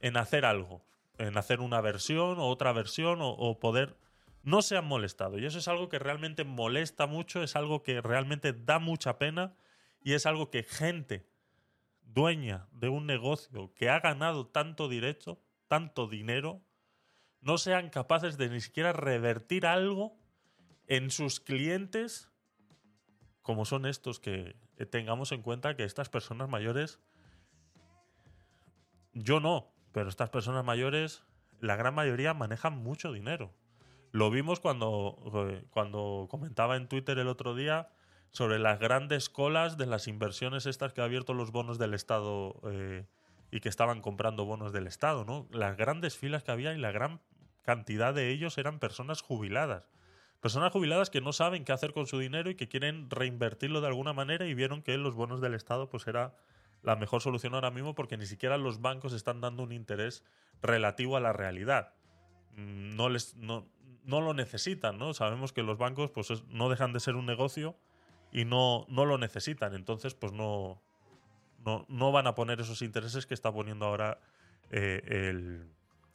en 0.00 0.16
hacer 0.16 0.44
algo, 0.44 0.84
en 1.18 1.36
hacer 1.36 1.60
una 1.60 1.80
versión 1.80 2.38
o 2.38 2.48
otra 2.48 2.72
versión 2.72 3.18
o, 3.20 3.58
poder... 3.58 3.96
No 4.42 4.62
se 4.62 4.76
han 4.76 4.86
molestado. 4.86 5.38
Y 5.38 5.46
eso 5.46 5.58
es 5.58 5.66
algo 5.66 5.88
que 5.88 5.98
realmente 5.98 6.44
molesta 6.44 7.06
mucho, 7.06 7.42
es 7.42 7.56
algo 7.56 7.82
que 7.82 8.00
realmente 8.00 8.52
da 8.52 8.78
mucha 8.78 9.18
pena 9.18 9.56
y 10.02 10.12
es 10.12 10.24
algo 10.24 10.50
que 10.50 10.62
gente 10.62 11.26
dueña 12.02 12.68
de 12.70 12.88
un 12.88 13.06
negocio 13.06 13.72
que 13.74 13.90
ha 13.90 13.98
ganado 13.98 14.46
tanto 14.46 14.88
derecho, 14.88 15.40
tanto 15.66 16.06
dinero, 16.06 16.62
no 17.40 17.58
sean 17.58 17.90
capaces 17.90 18.38
de 18.38 18.48
ni 18.48 18.60
siquiera 18.60 18.92
revertir 18.92 19.66
algo 19.66 20.16
en 20.86 21.10
sus 21.10 21.40
clientes 21.40 22.30
como 23.42 23.64
son 23.64 23.84
estos 23.86 24.20
que 24.20 24.56
tengamos 24.90 25.32
en 25.32 25.42
cuenta 25.42 25.76
que 25.76 25.84
estas 25.84 26.08
personas 26.08 26.48
mayores 26.48 27.00
yo 29.18 29.40
no, 29.40 29.72
pero 29.96 30.10
estas 30.10 30.28
personas 30.28 30.62
mayores, 30.62 31.22
la 31.58 31.74
gran 31.74 31.94
mayoría 31.94 32.34
manejan 32.34 32.76
mucho 32.76 33.12
dinero. 33.12 33.54
Lo 34.12 34.28
vimos 34.28 34.60
cuando, 34.60 35.16
eh, 35.48 35.64
cuando 35.70 36.26
comentaba 36.30 36.76
en 36.76 36.86
Twitter 36.86 37.18
el 37.18 37.28
otro 37.28 37.54
día 37.54 37.88
sobre 38.30 38.58
las 38.58 38.78
grandes 38.78 39.30
colas 39.30 39.78
de 39.78 39.86
las 39.86 40.06
inversiones 40.06 40.66
estas 40.66 40.92
que 40.92 41.00
ha 41.00 41.04
abierto 41.04 41.32
los 41.32 41.50
bonos 41.50 41.78
del 41.78 41.94
Estado 41.94 42.60
eh, 42.70 43.06
y 43.50 43.60
que 43.60 43.70
estaban 43.70 44.02
comprando 44.02 44.44
bonos 44.44 44.70
del 44.70 44.86
Estado, 44.86 45.24
¿no? 45.24 45.48
Las 45.50 45.78
grandes 45.78 46.18
filas 46.18 46.42
que 46.42 46.52
había 46.52 46.74
y 46.74 46.78
la 46.78 46.92
gran 46.92 47.22
cantidad 47.62 48.12
de 48.12 48.28
ellos 48.28 48.58
eran 48.58 48.78
personas 48.78 49.22
jubiladas. 49.22 49.88
Personas 50.42 50.74
jubiladas 50.74 51.08
que 51.08 51.22
no 51.22 51.32
saben 51.32 51.64
qué 51.64 51.72
hacer 51.72 51.94
con 51.94 52.06
su 52.06 52.18
dinero 52.18 52.50
y 52.50 52.54
que 52.54 52.68
quieren 52.68 53.08
reinvertirlo 53.08 53.80
de 53.80 53.86
alguna 53.86 54.12
manera 54.12 54.46
y 54.46 54.52
vieron 54.52 54.82
que 54.82 54.98
los 54.98 55.14
bonos 55.14 55.40
del 55.40 55.54
Estado 55.54 55.88
pues 55.88 56.06
era 56.06 56.34
la 56.82 56.96
mejor 56.96 57.20
solución 57.20 57.54
ahora 57.54 57.70
mismo 57.70 57.94
porque 57.94 58.16
ni 58.16 58.26
siquiera 58.26 58.56
los 58.58 58.80
bancos 58.80 59.12
están 59.12 59.40
dando 59.40 59.62
un 59.62 59.72
interés 59.72 60.22
relativo 60.62 61.16
a 61.16 61.20
la 61.20 61.32
realidad. 61.32 61.94
Mm, 62.56 62.96
No, 62.96 63.08
les, 63.08 63.34
no, 63.36 63.66
no 64.04 64.20
lo 64.20 64.34
necesitan, 64.34 64.98
¿no? 64.98 65.12
Sabemos 65.14 65.52
que 65.52 65.62
los 65.62 65.78
bancos 65.78 66.10
pues 66.10 66.30
es- 66.30 66.44
no 66.48 66.68
dejan 66.68 66.92
de 66.92 67.00
ser 67.00 67.16
un 67.16 67.26
negocio 67.26 67.76
y 68.32 68.44
no, 68.44 68.86
no 68.88 69.04
lo 69.04 69.18
necesitan. 69.18 69.74
Entonces, 69.74 70.14
pues 70.14 70.32
no, 70.32 70.80
no, 71.64 71.84
no 71.88 72.12
van 72.12 72.26
a 72.26 72.34
poner 72.34 72.60
esos 72.60 72.82
intereses 72.82 73.26
que 73.26 73.34
está 73.34 73.52
poniendo 73.52 73.86
ahora 73.86 74.20
eh, 74.70 75.00
el, 75.06 75.68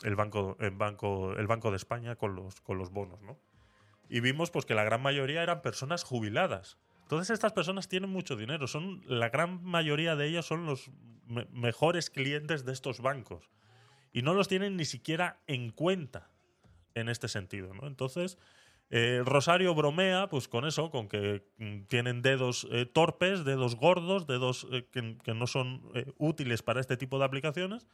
el 0.03 0.15
banco, 0.15 0.55
el, 0.59 0.71
banco, 0.71 1.33
el 1.33 1.47
Banco 1.47 1.69
de 1.71 1.77
España 1.77 2.15
con 2.15 2.35
los, 2.35 2.61
con 2.61 2.77
los 2.77 2.91
bonos, 2.91 3.21
¿no? 3.21 3.37
Y 4.09 4.19
vimos 4.19 4.51
pues 4.51 4.65
que 4.65 4.73
la 4.75 4.83
gran 4.83 5.01
mayoría 5.01 5.41
eran 5.43 5.61
personas 5.61 6.03
jubiladas. 6.03 6.77
Entonces 7.11 7.33
estas 7.33 7.51
personas 7.51 7.89
tienen 7.89 8.09
mucho 8.09 8.37
dinero. 8.37 8.67
Son, 8.67 9.01
la 9.05 9.27
gran 9.27 9.61
mayoría 9.65 10.15
de 10.15 10.27
ellas 10.27 10.45
son 10.45 10.65
los 10.65 10.89
me- 11.25 11.45
mejores 11.51 12.09
clientes 12.09 12.63
de 12.63 12.71
estos 12.71 13.01
bancos. 13.01 13.49
Y 14.13 14.21
no 14.21 14.33
los 14.33 14.47
tienen 14.47 14.77
ni 14.77 14.85
siquiera 14.85 15.41
en 15.45 15.71
cuenta 15.71 16.29
en 16.95 17.09
este 17.09 17.27
sentido. 17.27 17.73
¿no? 17.73 17.85
Entonces, 17.85 18.37
eh, 18.91 19.23
Rosario 19.25 19.75
bromea 19.75 20.29
pues 20.29 20.47
con 20.47 20.65
eso, 20.65 20.89
con 20.89 21.09
que 21.09 21.43
mm, 21.57 21.81
tienen 21.89 22.21
dedos 22.21 22.65
eh, 22.71 22.85
torpes, 22.85 23.43
dedos 23.43 23.75
gordos, 23.75 24.25
dedos 24.25 24.65
eh, 24.71 24.87
que, 24.89 25.17
que 25.17 25.33
no 25.33 25.47
son 25.47 25.81
útiles 26.17 26.61
para 26.63 26.79
este 26.79 26.95
tipo 26.95 27.19
de 27.19 27.25
aplicaciones. 27.25 27.87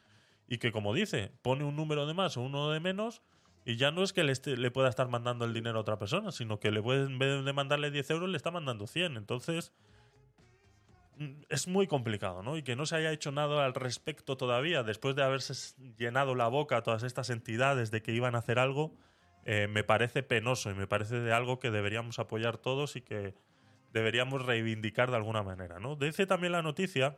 Y 0.48 0.60
que, 0.60 0.72
como 0.72 0.94
dice, 0.94 1.32
pone 1.42 1.64
un 1.64 1.76
número 1.76 2.06
de 2.06 2.14
más 2.14 2.38
o 2.38 2.42
uno 2.42 2.70
de 2.70 2.80
menos 2.80 3.24
y 3.68 3.76
ya 3.76 3.92
no 3.92 4.02
es 4.02 4.14
que 4.14 4.24
le, 4.24 4.72
pueda 4.72 4.88
estar 4.88 5.10
mandando 5.10 5.44
el 5.44 5.54
dinero 5.54 5.80
a 5.80 5.82
otra 5.82 6.00
persona, 6.00 6.32
sino 6.32 6.58
que 6.58 6.72
le 6.72 6.82
puede, 6.82 7.04
en 7.04 7.20
vez 7.20 7.44
de 7.44 7.52
mandarle 7.52 7.92
10 7.92 8.12
euros, 8.12 8.30
le 8.30 8.38
está 8.38 8.50
mandando 8.50 8.88
100. 8.88 9.18
Entonces, 9.18 9.74
mm, 11.18 11.42
es 11.50 11.68
muy 11.68 11.86
complicado, 11.86 12.42
¿no? 12.44 12.56
Y 12.56 12.64
que 12.64 12.78
no 12.78 12.86
se 12.86 12.96
haya 12.96 13.12
hecho 13.12 13.34
nada 13.34 13.66
al 13.66 13.74
respecto 13.74 14.38
todavía, 14.38 14.84
después 14.84 15.18
de 15.18 15.24
haberse 15.24 15.76
llenado 15.98 16.34
la 16.34 16.48
boca 16.48 16.78
a 16.78 16.82
todas 16.82 17.04
estas 17.04 17.30
entidades 17.30 17.92
de 17.92 18.02
que 18.02 18.14
iban 18.14 18.36
a 18.36 18.38
hacer 18.38 18.58
algo, 18.58 18.96
eh, 19.44 19.68
me 19.68 19.84
parece 19.84 20.24
penoso 20.24 20.72
y 20.72 20.74
me 20.74 20.88
parece 20.88 21.20
de 21.20 21.34
algo 21.34 21.60
que 21.60 21.70
deberíamos 21.70 22.20
apoyar 22.20 22.58
todos 22.58 22.96
y 22.96 23.02
que 23.02 23.36
deberíamos 23.92 24.46
reivindicar 24.46 25.12
de 25.12 25.18
alguna 25.18 25.44
manera, 25.44 25.78
¿no? 25.78 25.98
Dice 25.98 26.26
también 26.26 26.54
la 26.54 26.62
noticia, 26.62 27.18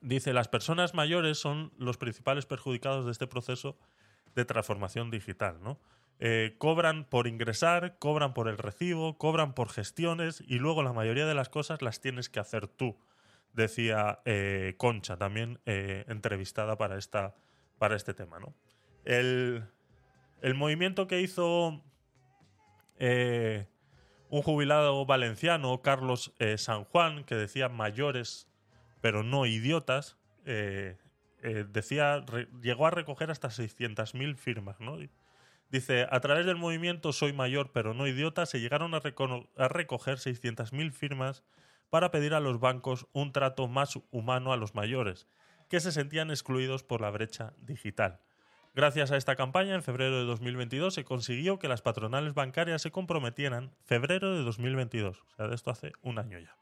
dice, 0.00 0.32
las 0.32 0.48
personas 0.48 0.94
mayores 0.94 1.36
son 1.36 1.74
los 1.76 1.98
principales 1.98 2.46
perjudicados 2.46 3.04
de 3.04 3.12
este 3.12 3.26
proceso 3.26 3.76
de 4.36 4.44
transformación 4.44 5.10
digital, 5.10 5.56
¿no? 5.60 5.80
Eh, 6.18 6.54
cobran 6.58 7.04
por 7.04 7.26
ingresar, 7.26 7.98
cobran 7.98 8.32
por 8.32 8.48
el 8.48 8.56
recibo, 8.56 9.18
cobran 9.18 9.54
por 9.54 9.68
gestiones 9.68 10.42
y 10.46 10.58
luego 10.58 10.82
la 10.82 10.92
mayoría 10.92 11.26
de 11.26 11.34
las 11.34 11.48
cosas 11.48 11.82
las 11.82 12.00
tienes 12.00 12.30
que 12.30 12.40
hacer 12.40 12.68
tú, 12.68 12.96
decía 13.52 14.20
eh, 14.24 14.74
Concha, 14.78 15.16
también 15.16 15.58
eh, 15.66 16.04
entrevistada 16.08 16.78
para, 16.78 16.96
esta, 16.96 17.34
para 17.78 17.96
este 17.96 18.14
tema. 18.14 18.38
¿no? 18.38 18.54
El, 19.04 19.64
el 20.40 20.54
movimiento 20.54 21.06
que 21.06 21.20
hizo 21.20 21.82
un 22.98 24.42
jubilado 24.42 25.04
valenciano, 25.04 25.82
Carlos 25.82 26.32
San 26.56 26.84
Juan, 26.84 27.24
que 27.24 27.34
decía 27.34 27.68
mayores 27.68 28.48
pero 29.02 29.22
no 29.22 29.44
idiotas, 29.44 30.16
eh, 31.42 31.64
decía, 31.68 32.24
llegó 32.60 32.86
a 32.86 32.90
recoger 32.90 33.30
hasta 33.30 33.48
600.000 33.48 34.36
firmas. 34.36 34.80
¿no? 34.80 34.98
Dice, 35.70 36.06
a 36.10 36.20
través 36.20 36.46
del 36.46 36.56
movimiento 36.56 37.12
Soy 37.12 37.32
Mayor 37.32 37.72
pero 37.72 37.94
no 37.94 38.06
idiota 38.06 38.46
se 38.46 38.60
llegaron 38.60 38.94
a, 38.94 38.98
a 38.98 39.68
recoger 39.68 40.18
600.000 40.18 40.92
firmas 40.92 41.44
para 41.90 42.10
pedir 42.10 42.34
a 42.34 42.40
los 42.40 42.60
bancos 42.60 43.06
un 43.12 43.32
trato 43.32 43.68
más 43.68 43.98
humano 44.10 44.52
a 44.52 44.56
los 44.56 44.74
mayores, 44.74 45.26
que 45.68 45.80
se 45.80 45.92
sentían 45.92 46.30
excluidos 46.30 46.82
por 46.82 47.00
la 47.00 47.10
brecha 47.10 47.54
digital. 47.58 48.20
Gracias 48.74 49.10
a 49.10 49.16
esta 49.16 49.36
campaña, 49.36 49.74
en 49.74 49.82
febrero 49.82 50.18
de 50.18 50.24
2022 50.24 50.92
se 50.92 51.04
consiguió 51.04 51.58
que 51.58 51.68
las 51.68 51.80
patronales 51.80 52.34
bancarias 52.34 52.82
se 52.82 52.90
comprometieran, 52.90 53.72
febrero 53.84 54.36
de 54.36 54.42
2022, 54.42 55.22
o 55.22 55.30
sea, 55.36 55.48
de 55.48 55.54
esto 55.54 55.70
hace 55.70 55.92
un 56.02 56.18
año 56.18 56.38
ya. 56.38 56.54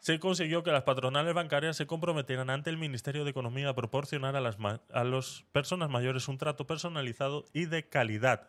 Se 0.00 0.18
consiguió 0.20 0.62
que 0.62 0.70
las 0.70 0.84
patronales 0.84 1.34
bancarias 1.34 1.76
se 1.76 1.86
comprometieran 1.86 2.50
ante 2.50 2.70
el 2.70 2.78
Ministerio 2.78 3.24
de 3.24 3.30
Economía 3.30 3.70
a 3.70 3.74
proporcionar 3.74 4.36
a 4.36 4.40
las 4.40 4.56
a 4.92 5.04
las 5.04 5.44
personas 5.52 5.90
mayores 5.90 6.28
un 6.28 6.38
trato 6.38 6.66
personalizado 6.66 7.44
y 7.52 7.66
de 7.66 7.88
calidad. 7.88 8.48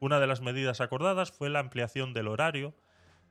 Una 0.00 0.20
de 0.20 0.26
las 0.26 0.40
medidas 0.40 0.80
acordadas 0.80 1.32
fue 1.32 1.50
la 1.50 1.60
ampliación 1.60 2.14
del 2.14 2.28
horario 2.28 2.74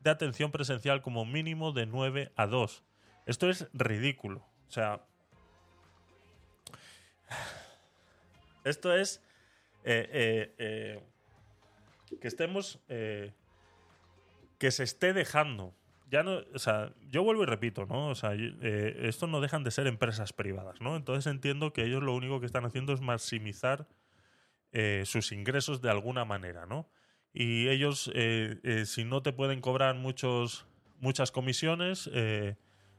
de 0.02 0.10
atención 0.10 0.52
presencial 0.52 1.02
como 1.02 1.26
mínimo 1.26 1.72
de 1.72 1.86
9 1.86 2.32
a 2.36 2.48
2. 2.48 2.84
Esto 3.26 3.50
es 3.50 3.68
ridículo. 3.74 4.46
O 4.68 4.72
sea, 4.72 5.02
esto 8.64 8.94
es 8.94 9.22
eh, 9.84 10.10
eh, 10.12 10.56
eh, 10.58 11.04
que 12.20 12.28
estemos 12.28 12.80
que 12.88 14.72
se 14.72 14.84
esté 14.84 15.14
dejando 15.14 15.74
ya 16.14 16.22
no 16.22 16.42
o 16.54 16.60
sea 16.60 16.94
yo 17.10 17.24
vuelvo 17.24 17.42
y 17.42 17.48
repito 17.48 17.88
no 17.88 18.10
o 18.10 18.16
sea 18.16 18.36
eh, 18.36 19.00
esto 19.02 19.26
no 19.26 19.42
dejan 19.42 19.64
de 19.64 19.72
ser 19.72 19.88
empresas 19.88 20.32
privadas 20.32 20.80
no 20.80 20.96
entonces 20.96 21.26
entiendo 21.26 21.74
que 21.74 21.84
ellos 21.84 22.04
lo 22.04 22.14
único 22.14 22.40
que 22.40 22.46
están 22.46 22.66
haciendo 22.66 22.94
es 22.94 23.02
maximizar 23.02 23.88
eh, 24.72 25.02
sus 25.08 25.32
ingresos 25.32 25.82
de 25.82 25.90
alguna 25.90 26.24
manera 26.24 26.68
no 26.68 26.88
y 27.34 27.68
ellos 27.68 28.12
eh, 28.14 28.60
eh, 28.62 28.86
si 28.86 29.06
no 29.06 29.24
te 29.24 29.34
pueden 29.34 29.60
cobrar 29.60 29.96
muchos 29.96 30.68
muchas 31.00 31.32
comisiones 31.32 32.12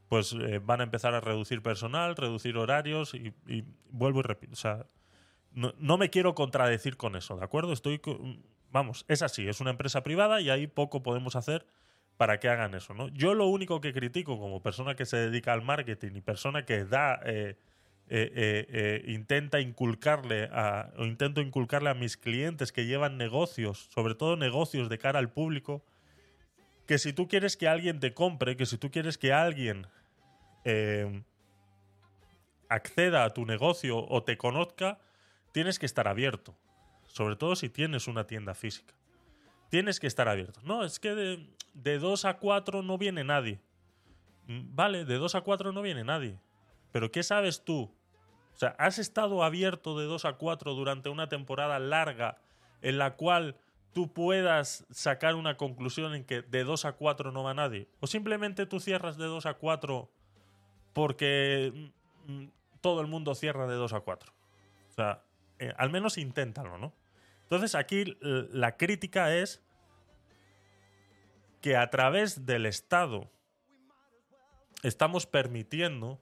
pues 0.08 0.36
van 0.64 0.80
a 0.80 0.84
empezar 0.84 1.14
a 1.14 1.20
reducir 1.20 1.62
personal, 1.62 2.14
reducir 2.14 2.56
horarios 2.56 3.14
y, 3.14 3.32
y 3.48 3.64
vuelvo 3.90 4.20
y 4.20 4.22
repito. 4.22 4.52
O 4.52 4.56
sea, 4.56 4.86
no, 5.50 5.72
no, 5.78 5.96
me 5.96 6.10
quiero 6.10 6.34
contradecir 6.34 6.96
con 6.96 7.16
eso, 7.16 7.36
¿de 7.36 7.44
acuerdo? 7.44 7.72
Estoy. 7.72 8.00
Vamos, 8.70 9.06
es 9.08 9.22
así, 9.22 9.48
es 9.48 9.60
una 9.60 9.70
empresa 9.70 10.02
privada 10.02 10.42
y 10.42 10.50
ahí 10.50 10.66
poco 10.66 11.02
podemos 11.02 11.34
hacer 11.34 11.66
para 12.16 12.38
que 12.38 12.48
hagan 12.48 12.74
eso, 12.74 12.94
¿no? 12.94 13.08
Yo 13.08 13.34
lo 13.34 13.46
único 13.46 13.80
que 13.80 13.92
critico 13.92 14.38
como 14.38 14.62
persona 14.62 14.94
que 14.94 15.06
se 15.06 15.16
dedica 15.16 15.52
al 15.52 15.62
marketing 15.62 16.12
y 16.16 16.20
persona 16.20 16.64
que 16.64 16.84
da. 16.84 17.20
Eh, 17.24 17.56
eh, 18.06 18.66
eh, 18.68 19.12
intenta 19.12 19.60
inculcarle 19.60 20.50
a, 20.52 20.92
o 20.98 21.06
intento 21.06 21.40
inculcarle 21.40 21.88
a 21.88 21.94
mis 21.94 22.18
clientes 22.18 22.70
que 22.70 22.84
llevan 22.84 23.16
negocios, 23.16 23.88
sobre 23.94 24.14
todo 24.14 24.36
negocios 24.36 24.90
de 24.90 24.98
cara 24.98 25.18
al 25.18 25.30
público, 25.30 25.82
que 26.86 26.98
si 26.98 27.14
tú 27.14 27.28
quieres 27.28 27.56
que 27.56 27.66
alguien 27.66 28.00
te 28.00 28.12
compre, 28.12 28.58
que 28.58 28.66
si 28.66 28.76
tú 28.76 28.90
quieres 28.90 29.16
que 29.16 29.32
alguien 29.32 29.86
acceda 32.68 33.24
a 33.24 33.30
tu 33.30 33.46
negocio 33.46 33.98
o 34.06 34.22
te 34.22 34.36
conozca, 34.36 34.98
tienes 35.52 35.78
que 35.78 35.86
estar 35.86 36.06
abierto. 36.06 36.54
Sobre 37.06 37.36
todo 37.36 37.56
si 37.56 37.70
tienes 37.70 38.06
una 38.06 38.26
tienda 38.26 38.54
física. 38.54 38.94
Tienes 39.70 39.98
que 39.98 40.06
estar 40.06 40.28
abierto. 40.28 40.60
No, 40.62 40.84
es 40.84 40.98
que 40.98 41.14
de, 41.14 41.46
de 41.74 41.98
2 41.98 42.24
a 42.24 42.38
4 42.38 42.82
no 42.82 42.96
viene 42.96 43.24
nadie. 43.24 43.60
Mm, 44.46 44.74
vale, 44.74 45.04
de 45.04 45.16
2 45.16 45.34
a 45.34 45.40
4 45.42 45.72
no 45.72 45.82
viene 45.82 46.04
nadie. 46.04 46.38
Pero 46.92 47.10
¿qué 47.10 47.22
sabes 47.22 47.64
tú? 47.64 47.92
O 48.54 48.56
sea, 48.56 48.74
¿has 48.78 48.98
estado 48.98 49.42
abierto 49.42 49.98
de 49.98 50.06
2 50.06 50.24
a 50.24 50.34
4 50.34 50.74
durante 50.74 51.08
una 51.08 51.28
temporada 51.28 51.78
larga 51.78 52.38
en 52.82 52.98
la 52.98 53.16
cual 53.16 53.56
tú 53.92 54.12
puedas 54.12 54.86
sacar 54.90 55.34
una 55.34 55.56
conclusión 55.56 56.14
en 56.14 56.24
que 56.24 56.42
de 56.42 56.64
2 56.64 56.84
a 56.84 56.92
4 56.92 57.32
no 57.32 57.42
va 57.42 57.54
nadie? 57.54 57.88
¿O 58.00 58.06
simplemente 58.06 58.66
tú 58.66 58.78
cierras 58.78 59.16
de 59.16 59.26
2 59.26 59.46
a 59.46 59.54
4 59.54 60.08
porque 60.92 61.90
mm, 62.26 62.44
todo 62.80 63.00
el 63.00 63.08
mundo 63.08 63.34
cierra 63.34 63.66
de 63.66 63.74
2 63.74 63.92
a 63.92 64.00
4? 64.00 64.32
O 64.90 64.92
sea, 64.92 65.22
eh, 65.58 65.72
al 65.76 65.90
menos 65.90 66.18
inténtalo, 66.18 66.78
¿no? 66.78 66.92
Entonces 67.42 67.74
aquí 67.74 68.16
la 68.20 68.76
crítica 68.76 69.34
es 69.34 69.62
que 71.64 71.78
a 71.78 71.88
través 71.88 72.44
del 72.44 72.66
Estado 72.66 73.32
estamos 74.82 75.24
permitiendo 75.24 76.20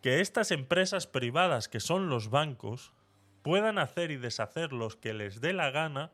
que 0.00 0.20
estas 0.20 0.52
empresas 0.52 1.08
privadas, 1.08 1.68
que 1.68 1.80
son 1.80 2.08
los 2.08 2.30
bancos, 2.30 2.94
puedan 3.42 3.78
hacer 3.78 4.12
y 4.12 4.16
deshacer 4.16 4.72
los 4.72 4.94
que 4.94 5.12
les 5.12 5.40
dé 5.40 5.52
la 5.54 5.72
gana 5.72 6.12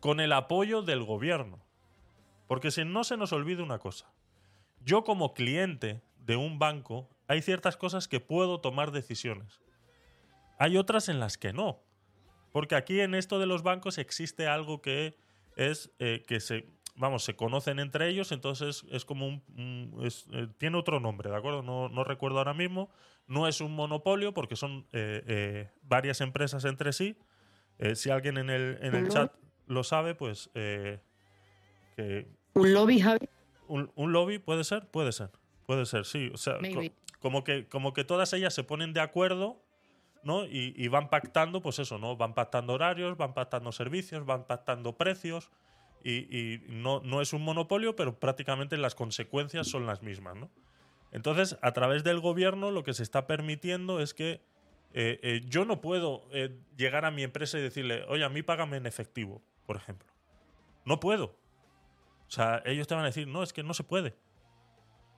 con 0.00 0.20
el 0.20 0.34
apoyo 0.34 0.82
del 0.82 1.02
gobierno. 1.02 1.64
Porque 2.46 2.70
si 2.70 2.84
no 2.84 3.04
se 3.04 3.16
nos 3.16 3.32
olvide 3.32 3.62
una 3.62 3.78
cosa, 3.78 4.12
yo 4.84 5.02
como 5.02 5.32
cliente 5.32 6.02
de 6.18 6.36
un 6.36 6.58
banco 6.58 7.08
hay 7.26 7.40
ciertas 7.40 7.78
cosas 7.78 8.06
que 8.06 8.20
puedo 8.20 8.60
tomar 8.60 8.90
decisiones. 8.90 9.62
Hay 10.58 10.76
otras 10.76 11.08
en 11.08 11.20
las 11.20 11.38
que 11.38 11.54
no. 11.54 11.80
Porque 12.52 12.74
aquí 12.74 13.00
en 13.00 13.14
esto 13.14 13.38
de 13.38 13.46
los 13.46 13.62
bancos 13.62 13.96
existe 13.96 14.46
algo 14.46 14.82
que 14.82 15.16
es 15.56 15.90
eh, 15.98 16.22
que 16.28 16.40
se, 16.40 16.75
vamos, 16.96 17.24
se 17.24 17.36
conocen 17.36 17.78
entre 17.78 18.08
ellos, 18.08 18.32
entonces 18.32 18.84
es 18.90 19.04
como 19.04 19.26
un... 19.26 20.00
es, 20.02 20.26
eh, 20.32 20.48
tiene 20.58 20.76
otro 20.78 21.00
nombre, 21.00 21.30
¿de 21.30 21.36
acuerdo? 21.36 21.62
No, 21.62 21.88
no, 21.88 22.04
recuerdo 22.04 22.38
ahora 22.38 22.54
mismo. 22.54 22.90
No 23.26 23.48
es 23.48 23.60
un 23.60 23.74
monopolio 23.74 24.32
porque 24.34 24.56
son 24.56 24.86
eh, 24.92 25.22
eh, 25.26 25.70
varias 25.82 26.20
empresas 26.20 26.64
entre 26.64 26.92
sí. 26.92 27.16
si 27.94 28.10
alguien 28.10 28.38
en 28.38 28.50
el, 28.50 28.78
en 28.80 28.94
el 28.94 29.08
chat 29.08 29.32
lo 29.66 29.84
sabe, 29.84 30.14
pues... 30.14 30.50
que, 30.54 31.00
¿Un 32.54 32.72
lobby, 32.72 33.00
Javi? 33.00 33.28
Un, 33.68 33.90
un, 33.96 34.12
lobby 34.12 34.38
puede 34.38 34.64
ser? 34.64 34.86
Puede 34.88 35.12
ser. 35.12 35.30
Puede 35.66 35.86
ser, 35.86 36.04
sí. 36.04 36.30
O 36.32 36.36
sea, 36.36 36.58
co 36.58 36.80
como, 37.18 37.42
que, 37.42 37.66
como 37.66 37.92
que 37.92 38.04
todas 38.04 38.32
ellas 38.32 38.54
se 38.54 38.62
ponen 38.62 38.92
de 38.92 39.00
acuerdo 39.00 39.62
¿no? 40.22 40.44
Y, 40.44 40.74
y, 40.76 40.88
van 40.88 41.08
pactando, 41.08 41.62
pues 41.62 41.78
eso, 41.78 41.98
¿no? 41.98 42.16
Van 42.16 42.34
pactando 42.34 42.72
horarios, 42.72 43.16
van 43.16 43.32
pactando 43.32 43.70
servicios, 43.70 44.26
van 44.26 44.44
pactando 44.44 44.96
precios 44.96 45.50
y, 46.04 46.62
no, 46.68 47.00
no, 47.00 47.20
es 47.20 47.32
un 47.32 47.42
monopolio, 47.42 47.96
pero 47.96 48.18
prácticamente 48.18 48.76
las 48.76 48.94
consecuencias 48.94 49.68
son 49.68 49.86
las 49.86 50.02
mismas. 50.02 50.36
¿no? 50.36 50.50
Entonces, 51.10 51.58
a 51.62 51.72
través 51.72 52.04
del 52.04 52.20
gobierno 52.20 52.70
lo 52.70 52.84
que 52.84 52.94
se 52.94 53.02
está 53.02 53.26
permitiendo 53.26 54.00
es 54.00 54.14
que 54.14 54.40
eh, 54.92 55.18
eh, 55.22 55.42
yo 55.46 55.64
no 55.64 55.80
puedo 55.80 56.26
eh, 56.32 56.58
llegar 56.76 57.04
a 57.04 57.10
mi 57.10 57.22
empresa 57.22 57.58
y 57.58 57.62
decirle, 57.62 58.04
oye, 58.08 58.24
a 58.24 58.28
mí 58.28 58.42
págame 58.42 58.76
en 58.76 58.86
efectivo, 58.86 59.42
por 59.66 59.76
ejemplo. 59.76 60.08
No 60.84 61.00
puedo. 61.00 61.36
O 62.28 62.30
sea, 62.30 62.62
ellos 62.64 62.86
te 62.86 62.94
van 62.94 63.04
a 63.04 63.08
decir, 63.08 63.26
no, 63.28 63.42
es 63.42 63.52
que 63.52 63.62
no 63.62 63.74
se 63.74 63.84
puede. 63.84 64.16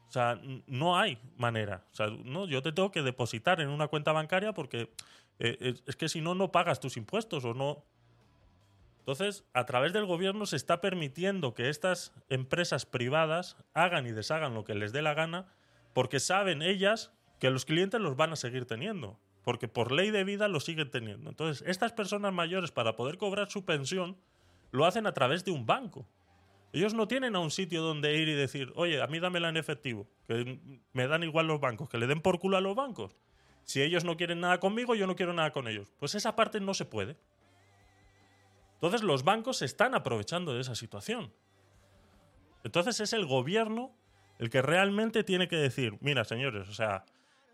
O 0.09 0.11
sea, 0.11 0.41
no 0.67 0.99
hay 0.99 1.19
manera. 1.37 1.85
O 1.93 1.95
sea, 1.95 2.09
no, 2.09 2.47
yo 2.47 2.63
te 2.63 2.73
tengo 2.73 2.91
que 2.91 3.03
depositar 3.03 3.61
en 3.61 3.69
una 3.69 3.89
cuenta 3.89 4.13
bancaria 4.13 4.53
porque 4.53 4.91
es 5.39 5.97
que 5.97 6.09
si 6.09 6.21
no, 6.21 6.35
no 6.35 6.51
pagas 6.51 6.81
tus 6.81 6.97
impuestos 6.97 7.45
o 7.45 7.55
no. 7.55 7.85
Entonces, 9.09 9.43
a 9.55 9.65
través 9.65 9.95
del 9.95 10.05
gobierno 10.05 10.45
se 10.45 10.57
está 10.57 10.83
permitiendo 10.83 11.55
que 11.55 11.71
estas 11.71 12.13
empresas 12.29 12.85
privadas 12.85 13.57
hagan 13.73 14.07
y 14.07 14.13
deshagan 14.13 14.53
lo 14.53 14.65
que 14.65 14.75
les 14.75 14.93
dé 14.93 15.01
la 15.01 15.15
gana, 15.15 15.47
porque 15.95 16.21
saben 16.21 16.61
ellas 16.61 17.11
que 17.41 17.49
los 17.49 17.65
clientes 17.65 18.03
los 18.03 18.17
van 18.17 18.35
a 18.35 18.37
seguir 18.37 18.67
teniendo, 18.67 19.19
porque 19.45 19.67
por 19.67 19.93
ley 19.93 20.11
de 20.11 20.25
vida 20.25 20.47
los 20.47 20.67
siguen 20.67 20.91
teniendo. 20.91 21.31
Entonces, 21.31 21.67
estas 21.67 21.95
personas 21.95 22.35
mayores, 22.35 22.71
para 22.71 22.97
poder 22.97 23.17
cobrar 23.17 23.51
su 23.51 23.65
pensión, 23.65 24.19
lo 24.73 24.85
hacen 24.85 25.07
a 25.07 25.15
través 25.15 25.43
de 25.43 25.53
un 25.53 25.65
banco. 25.65 26.07
Ellos 26.75 26.93
no 26.93 27.09
tienen 27.09 27.35
a 27.35 27.39
un 27.39 27.51
sitio 27.51 27.81
donde 27.81 28.15
ir 28.15 28.29
y 28.29 28.35
decir, 28.35 28.75
oye, 28.77 29.01
a 29.01 29.07
mí 29.07 29.21
dámela 29.21 29.49
en 29.49 29.57
efectivo, 29.57 30.07
que 30.27 30.61
me 30.93 31.09
dan 31.09 31.23
igual 31.23 31.47
los 31.47 31.61
bancos, 31.61 31.89
que 31.89 31.97
le 31.97 32.09
den 32.09 32.21
por 32.21 32.39
culo 32.39 32.59
a 32.59 32.61
los 32.61 32.77
bancos. 32.77 33.17
Si 33.65 33.81
ellos 33.81 34.05
no 34.05 34.19
quieren 34.19 34.41
nada 34.41 34.61
conmigo, 34.61 34.95
yo 34.95 35.07
no 35.07 35.17
quiero 35.17 35.33
nada 35.33 35.51
con 35.51 35.67
ellos. 35.67 35.95
Pues 35.99 36.15
esa 36.15 36.37
parte 36.37 36.61
no 36.61 36.75
se 36.75 36.85
puede. 36.85 37.17
Entonces 38.79 39.03
los 39.03 39.25
bancos 39.25 39.59
se 39.59 39.65
están 39.65 39.97
aprovechando 39.97 40.55
de 40.55 40.61
esa 40.61 40.77
situación. 40.77 41.33
Entonces 42.63 43.01
es 43.01 43.13
el 43.13 43.27
gobierno 43.27 43.93
el 44.39 44.51
que 44.51 44.63
realmente 44.63 45.25
tiene 45.25 45.49
que 45.49 45.57
decir, 45.57 45.99
mira 46.01 46.25
señores, 46.25 46.69
o 46.69 46.75
sea, 46.75 47.05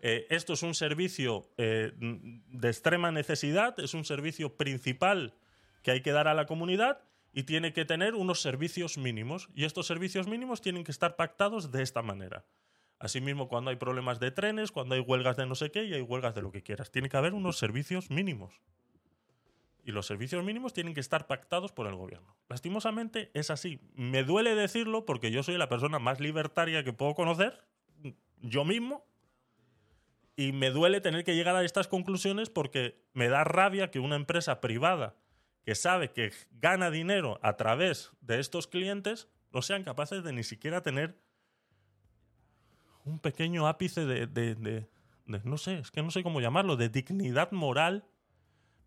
eh, 0.03 0.27
esto 0.29 0.53
es 0.53 0.61
un 0.61 0.75
servicio 0.75 1.49
eh, 1.57 1.93
de 1.97 2.67
extrema 2.67 3.11
necesidad, 3.11 3.79
es 3.79 3.95
un 3.95 4.05
servicio 4.05 4.55
principal 4.55 5.33
que 5.81 5.89
hay 5.89 6.01
que 6.01 6.11
dar 6.11 6.27
a 6.27 6.35
la 6.35 6.45
comunidad 6.45 7.01
y 7.33 7.43
tiene 7.43 7.73
que 7.73 7.85
tener 7.85 8.13
unos 8.13 8.39
servicios 8.41 8.99
mínimos. 8.99 9.49
Y 9.55 9.65
estos 9.65 9.87
servicios 9.87 10.27
mínimos 10.27 10.61
tienen 10.61 10.83
que 10.83 10.91
estar 10.91 11.15
pactados 11.15 11.71
de 11.71 11.81
esta 11.81 12.03
manera. 12.03 12.45
Asimismo, 12.99 13.47
cuando 13.47 13.71
hay 13.71 13.77
problemas 13.77 14.19
de 14.19 14.29
trenes, 14.29 14.71
cuando 14.71 14.93
hay 14.93 15.01
huelgas 15.01 15.37
de 15.37 15.47
no 15.47 15.55
sé 15.55 15.71
qué 15.71 15.85
y 15.85 15.93
hay 15.95 16.01
huelgas 16.01 16.35
de 16.35 16.43
lo 16.43 16.51
que 16.51 16.61
quieras, 16.61 16.91
tiene 16.91 17.09
que 17.09 17.17
haber 17.17 17.33
unos 17.33 17.57
servicios 17.57 18.11
mínimos 18.11 18.61
y 19.85 19.91
los 19.91 20.07
servicios 20.07 20.43
mínimos 20.43 20.73
tienen 20.73 20.95
que 20.95 20.99
estar 20.99 21.27
pactados 21.27 21.71
por 21.71 21.85
el 21.85 21.95
gobierno. 21.95 22.35
Lastimosamente 22.49 23.29
es 23.35 23.51
así. 23.51 23.79
Me 23.93 24.23
duele 24.23 24.55
decirlo 24.55 25.05
porque 25.05 25.29
yo 25.29 25.43
soy 25.43 25.57
la 25.57 25.69
persona 25.69 25.99
más 25.99 26.19
libertaria 26.19 26.83
que 26.83 26.91
puedo 26.91 27.13
conocer, 27.13 27.63
yo 28.41 28.65
mismo, 28.65 29.05
y 30.35 30.51
me 30.53 30.71
duele 30.71 31.01
tener 31.01 31.23
que 31.23 31.35
llegar 31.35 31.55
a 31.55 31.63
estas 31.63 31.87
conclusiones 31.87 32.49
porque 32.49 32.99
me 33.13 33.29
da 33.29 33.43
rabia 33.43 33.91
que 33.91 33.99
una 33.99 34.15
empresa 34.15 34.59
privada 34.59 35.15
que 35.63 35.75
sabe 35.75 36.11
que 36.11 36.33
gana 36.51 36.89
dinero 36.89 37.39
a 37.43 37.55
través 37.55 38.11
de 38.21 38.39
estos 38.39 38.67
clientes 38.67 39.29
no 39.53 39.61
sean 39.61 39.83
capaces 39.83 40.23
de 40.23 40.33
ni 40.33 40.43
siquiera 40.43 40.81
tener 40.81 41.17
un 43.03 43.19
pequeño 43.19 43.67
ápice 43.67 44.05
de, 44.05 44.25
de, 44.25 44.87
no 45.25 45.57
sé, 45.57 45.77
es 45.77 45.91
que 45.91 46.01
no 46.01 46.09
sé 46.09 46.23
cómo 46.23 46.41
llamarlo, 46.41 46.75
de 46.75 46.89
dignidad 46.89 47.51
moral 47.51 48.05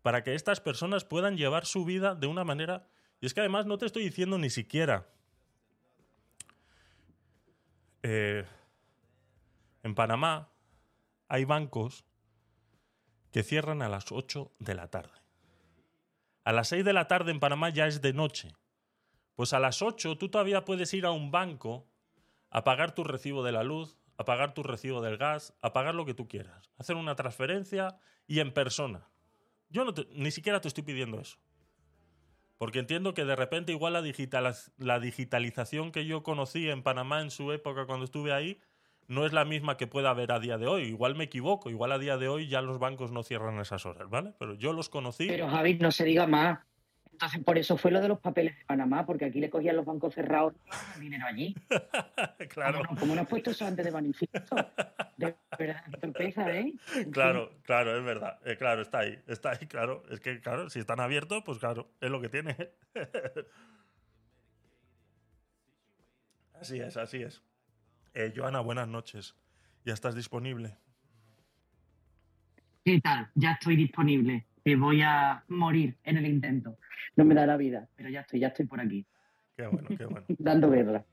para 0.01 0.23
que 0.23 0.35
estas 0.35 0.61
personas 0.61 1.05
puedan 1.05 1.37
llevar 1.37 1.65
su 1.65 1.85
vida 1.85 2.15
de 2.15 2.27
una 2.27 2.43
manera... 2.43 2.87
Y 3.21 3.25
es 3.25 3.33
que 3.33 3.41
además 3.41 3.65
no 3.65 3.77
te 3.77 3.85
estoy 3.85 4.03
diciendo 4.03 4.37
ni 4.37 4.49
siquiera... 4.49 5.07
Eh, 8.01 8.45
en 9.83 9.93
Panamá 9.95 10.49
hay 11.27 11.45
bancos 11.45 12.05
que 13.31 13.43
cierran 13.43 13.81
a 13.81 13.89
las 13.89 14.11
8 14.11 14.51
de 14.59 14.73
la 14.73 14.87
tarde. 14.87 15.19
A 16.43 16.53
las 16.53 16.69
6 16.69 16.83
de 16.83 16.93
la 16.93 17.07
tarde 17.07 17.31
en 17.31 17.39
Panamá 17.39 17.69
ya 17.69 17.87
es 17.87 18.01
de 18.01 18.13
noche. 18.13 18.55
Pues 19.35 19.53
a 19.53 19.59
las 19.59 19.81
8 19.81 20.17
tú 20.17 20.29
todavía 20.29 20.65
puedes 20.65 20.93
ir 20.93 21.05
a 21.05 21.11
un 21.11 21.31
banco 21.31 21.87
a 22.49 22.63
pagar 22.63 22.95
tu 22.95 23.03
recibo 23.03 23.43
de 23.43 23.51
la 23.51 23.63
luz, 23.63 23.97
a 24.17 24.25
pagar 24.25 24.53
tu 24.53 24.63
recibo 24.63 25.01
del 25.01 25.17
gas, 25.17 25.53
a 25.61 25.71
pagar 25.71 25.95
lo 25.95 26.05
que 26.05 26.13
tú 26.13 26.27
quieras, 26.27 26.71
hacer 26.77 26.95
una 26.95 27.15
transferencia 27.15 27.99
y 28.27 28.39
en 28.39 28.53
persona. 28.53 29.07
Yo 29.69 29.85
no 29.85 29.93
ni 30.13 30.31
siquiera 30.31 30.61
te 30.61 30.67
estoy 30.67 30.83
pidiendo 30.83 31.19
eso. 31.19 31.37
Porque 32.57 32.79
entiendo 32.79 33.13
que 33.13 33.23
de 33.23 33.35
repente 33.35 33.71
igual 33.71 33.93
la, 33.93 34.01
digital, 34.01 34.53
la 34.77 34.99
digitalización 34.99 35.91
que 35.91 36.05
yo 36.05 36.23
conocí 36.23 36.69
en 36.69 36.83
Panamá 36.83 37.21
en 37.21 37.31
su 37.31 37.51
época 37.53 37.85
cuando 37.85 38.03
estuve 38.03 38.33
ahí 38.33 38.59
no 39.07 39.25
es 39.25 39.33
la 39.33 39.45
misma 39.45 39.77
que 39.77 39.87
pueda 39.87 40.11
haber 40.11 40.31
a 40.31 40.39
día 40.39 40.57
de 40.57 40.67
hoy. 40.67 40.83
Igual 40.83 41.15
me 41.15 41.23
equivoco, 41.23 41.69
igual 41.69 41.91
a 41.91 41.97
día 41.97 42.17
de 42.17 42.27
hoy 42.27 42.47
ya 42.47 42.61
los 42.61 42.77
bancos 42.77 43.11
no 43.11 43.23
cierran 43.23 43.59
esas 43.59 43.85
horas, 43.85 44.09
¿vale? 44.09 44.33
Pero 44.37 44.53
yo 44.53 44.71
los 44.71 44.89
conocí. 44.89 45.27
Pero 45.27 45.49
Javi, 45.49 45.75
no 45.75 45.91
se 45.91 46.05
diga 46.05 46.27
más. 46.27 46.59
Entonces, 47.19 47.43
por 47.43 47.57
eso 47.57 47.75
fue 47.75 47.91
lo 47.91 47.99
de 47.99 48.07
los 48.07 48.21
papeles 48.21 48.57
de 48.57 48.63
Panamá, 48.63 49.05
porque 49.05 49.25
aquí 49.25 49.41
le 49.41 49.49
cogían 49.49 49.75
los 49.75 49.85
bancos 49.85 50.13
cerrados 50.13 50.53
el 50.95 51.01
dinero 51.01 51.25
allí. 51.25 51.53
claro. 52.49 52.81
¿Cómo 52.97 53.13
no, 53.13 53.19
has 53.19 53.27
puesto 53.27 53.51
eso 53.51 53.65
antes 53.65 53.83
de 53.83 53.91
manifiesto? 53.91 54.55
De 55.17 55.35
verdad, 55.59 55.83
torpeza, 55.99 56.49
¿eh? 56.55 56.75
Claro, 57.11 57.51
claro, 57.63 57.97
es 57.97 58.05
verdad. 58.05 58.39
Eh, 58.45 58.55
claro, 58.55 58.83
está 58.83 58.99
ahí, 58.99 59.19
está 59.27 59.51
ahí, 59.51 59.67
claro. 59.67 60.03
Es 60.09 60.21
que, 60.21 60.39
claro, 60.39 60.69
si 60.69 60.79
están 60.79 61.01
abiertos, 61.01 61.43
pues 61.45 61.59
claro, 61.59 61.91
es 61.99 62.09
lo 62.09 62.21
que 62.21 62.29
tiene. 62.29 62.55
así 66.61 66.79
es, 66.79 66.95
así 66.95 67.21
es. 67.21 67.43
Eh, 68.13 68.31
Joana, 68.33 68.61
buenas 68.61 68.87
noches. 68.87 69.35
¿Ya 69.83 69.93
estás 69.93 70.15
disponible? 70.15 70.77
¿Qué 72.85 73.01
tal? 73.01 73.29
Ya 73.35 73.51
estoy 73.51 73.75
disponible. 73.75 74.45
Voy 74.75 75.01
a 75.01 75.43
morir 75.47 75.97
en 76.03 76.17
el 76.17 76.25
intento. 76.25 76.77
No 77.15 77.25
me 77.25 77.35
da 77.35 77.45
la 77.45 77.57
vida, 77.57 77.87
pero 77.95 78.09
ya 78.09 78.21
estoy, 78.21 78.39
ya 78.39 78.47
estoy 78.47 78.65
por 78.65 78.79
aquí. 78.79 79.05
Qué 79.55 79.67
bueno, 79.67 79.87
qué 79.89 80.05
bueno. 80.05 80.25
Dando 80.37 80.69
guerra. 80.69 81.05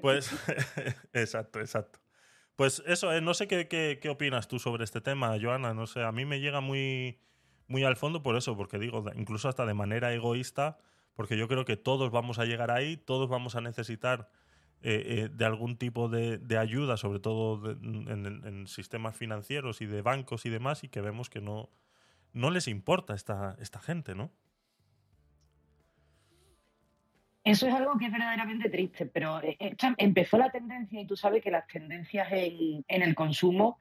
Pues, 0.00 0.30
exacto, 1.12 1.60
exacto. 1.60 2.00
Pues 2.56 2.82
eso, 2.86 3.12
eh, 3.12 3.20
no 3.20 3.32
sé 3.34 3.48
qué, 3.48 3.68
qué, 3.68 4.08
opinas 4.10 4.48
tú 4.48 4.58
sobre 4.58 4.84
este 4.84 5.00
tema, 5.00 5.36
Joana. 5.40 5.72
No 5.72 5.86
sé, 5.86 6.02
a 6.02 6.12
mí 6.12 6.24
me 6.26 6.40
llega 6.40 6.60
muy, 6.60 7.18
muy 7.68 7.84
al 7.84 7.96
fondo 7.96 8.22
por 8.22 8.36
eso, 8.36 8.56
porque 8.56 8.78
digo, 8.78 9.04
incluso 9.14 9.48
hasta 9.48 9.64
de 9.64 9.72
manera 9.72 10.12
egoísta, 10.12 10.76
porque 11.14 11.38
yo 11.38 11.48
creo 11.48 11.64
que 11.64 11.76
todos 11.76 12.10
vamos 12.10 12.38
a 12.38 12.44
llegar 12.44 12.70
ahí, 12.70 12.98
todos 12.98 13.30
vamos 13.30 13.56
a 13.56 13.62
necesitar 13.62 14.30
eh, 14.82 15.04
eh, 15.06 15.28
de 15.30 15.44
algún 15.44 15.76
tipo 15.76 16.08
de, 16.08 16.58
ayuda, 16.58 16.96
sobre 16.96 17.20
todo 17.20 17.70
en, 17.70 18.66
sistemas 18.66 19.14
financieros 19.14 19.82
y 19.82 19.86
de 19.86 20.00
bancos 20.00 20.46
y 20.46 20.50
demás, 20.50 20.84
y 20.84 20.88
que 20.88 21.00
vemos 21.00 21.28
que 21.28 21.40
no, 21.42 21.70
no 22.32 22.50
les 22.50 22.68
importa 22.68 23.14
esta, 23.14 23.56
esta 23.60 23.80
gente, 23.80 24.14
¿no? 24.14 24.30
Eso 27.42 27.66
es 27.66 27.74
algo 27.74 27.96
que 27.98 28.06
es 28.06 28.12
verdaderamente 28.12 28.68
triste, 28.68 29.06
pero 29.06 29.42
eh, 29.42 29.56
empezó 29.96 30.36
la 30.36 30.50
tendencia 30.50 31.00
y 31.00 31.06
tú 31.06 31.16
sabes 31.16 31.42
que 31.42 31.50
las 31.50 31.66
tendencias 31.66 32.28
en, 32.30 32.84
el 32.86 33.14
consumo 33.14 33.78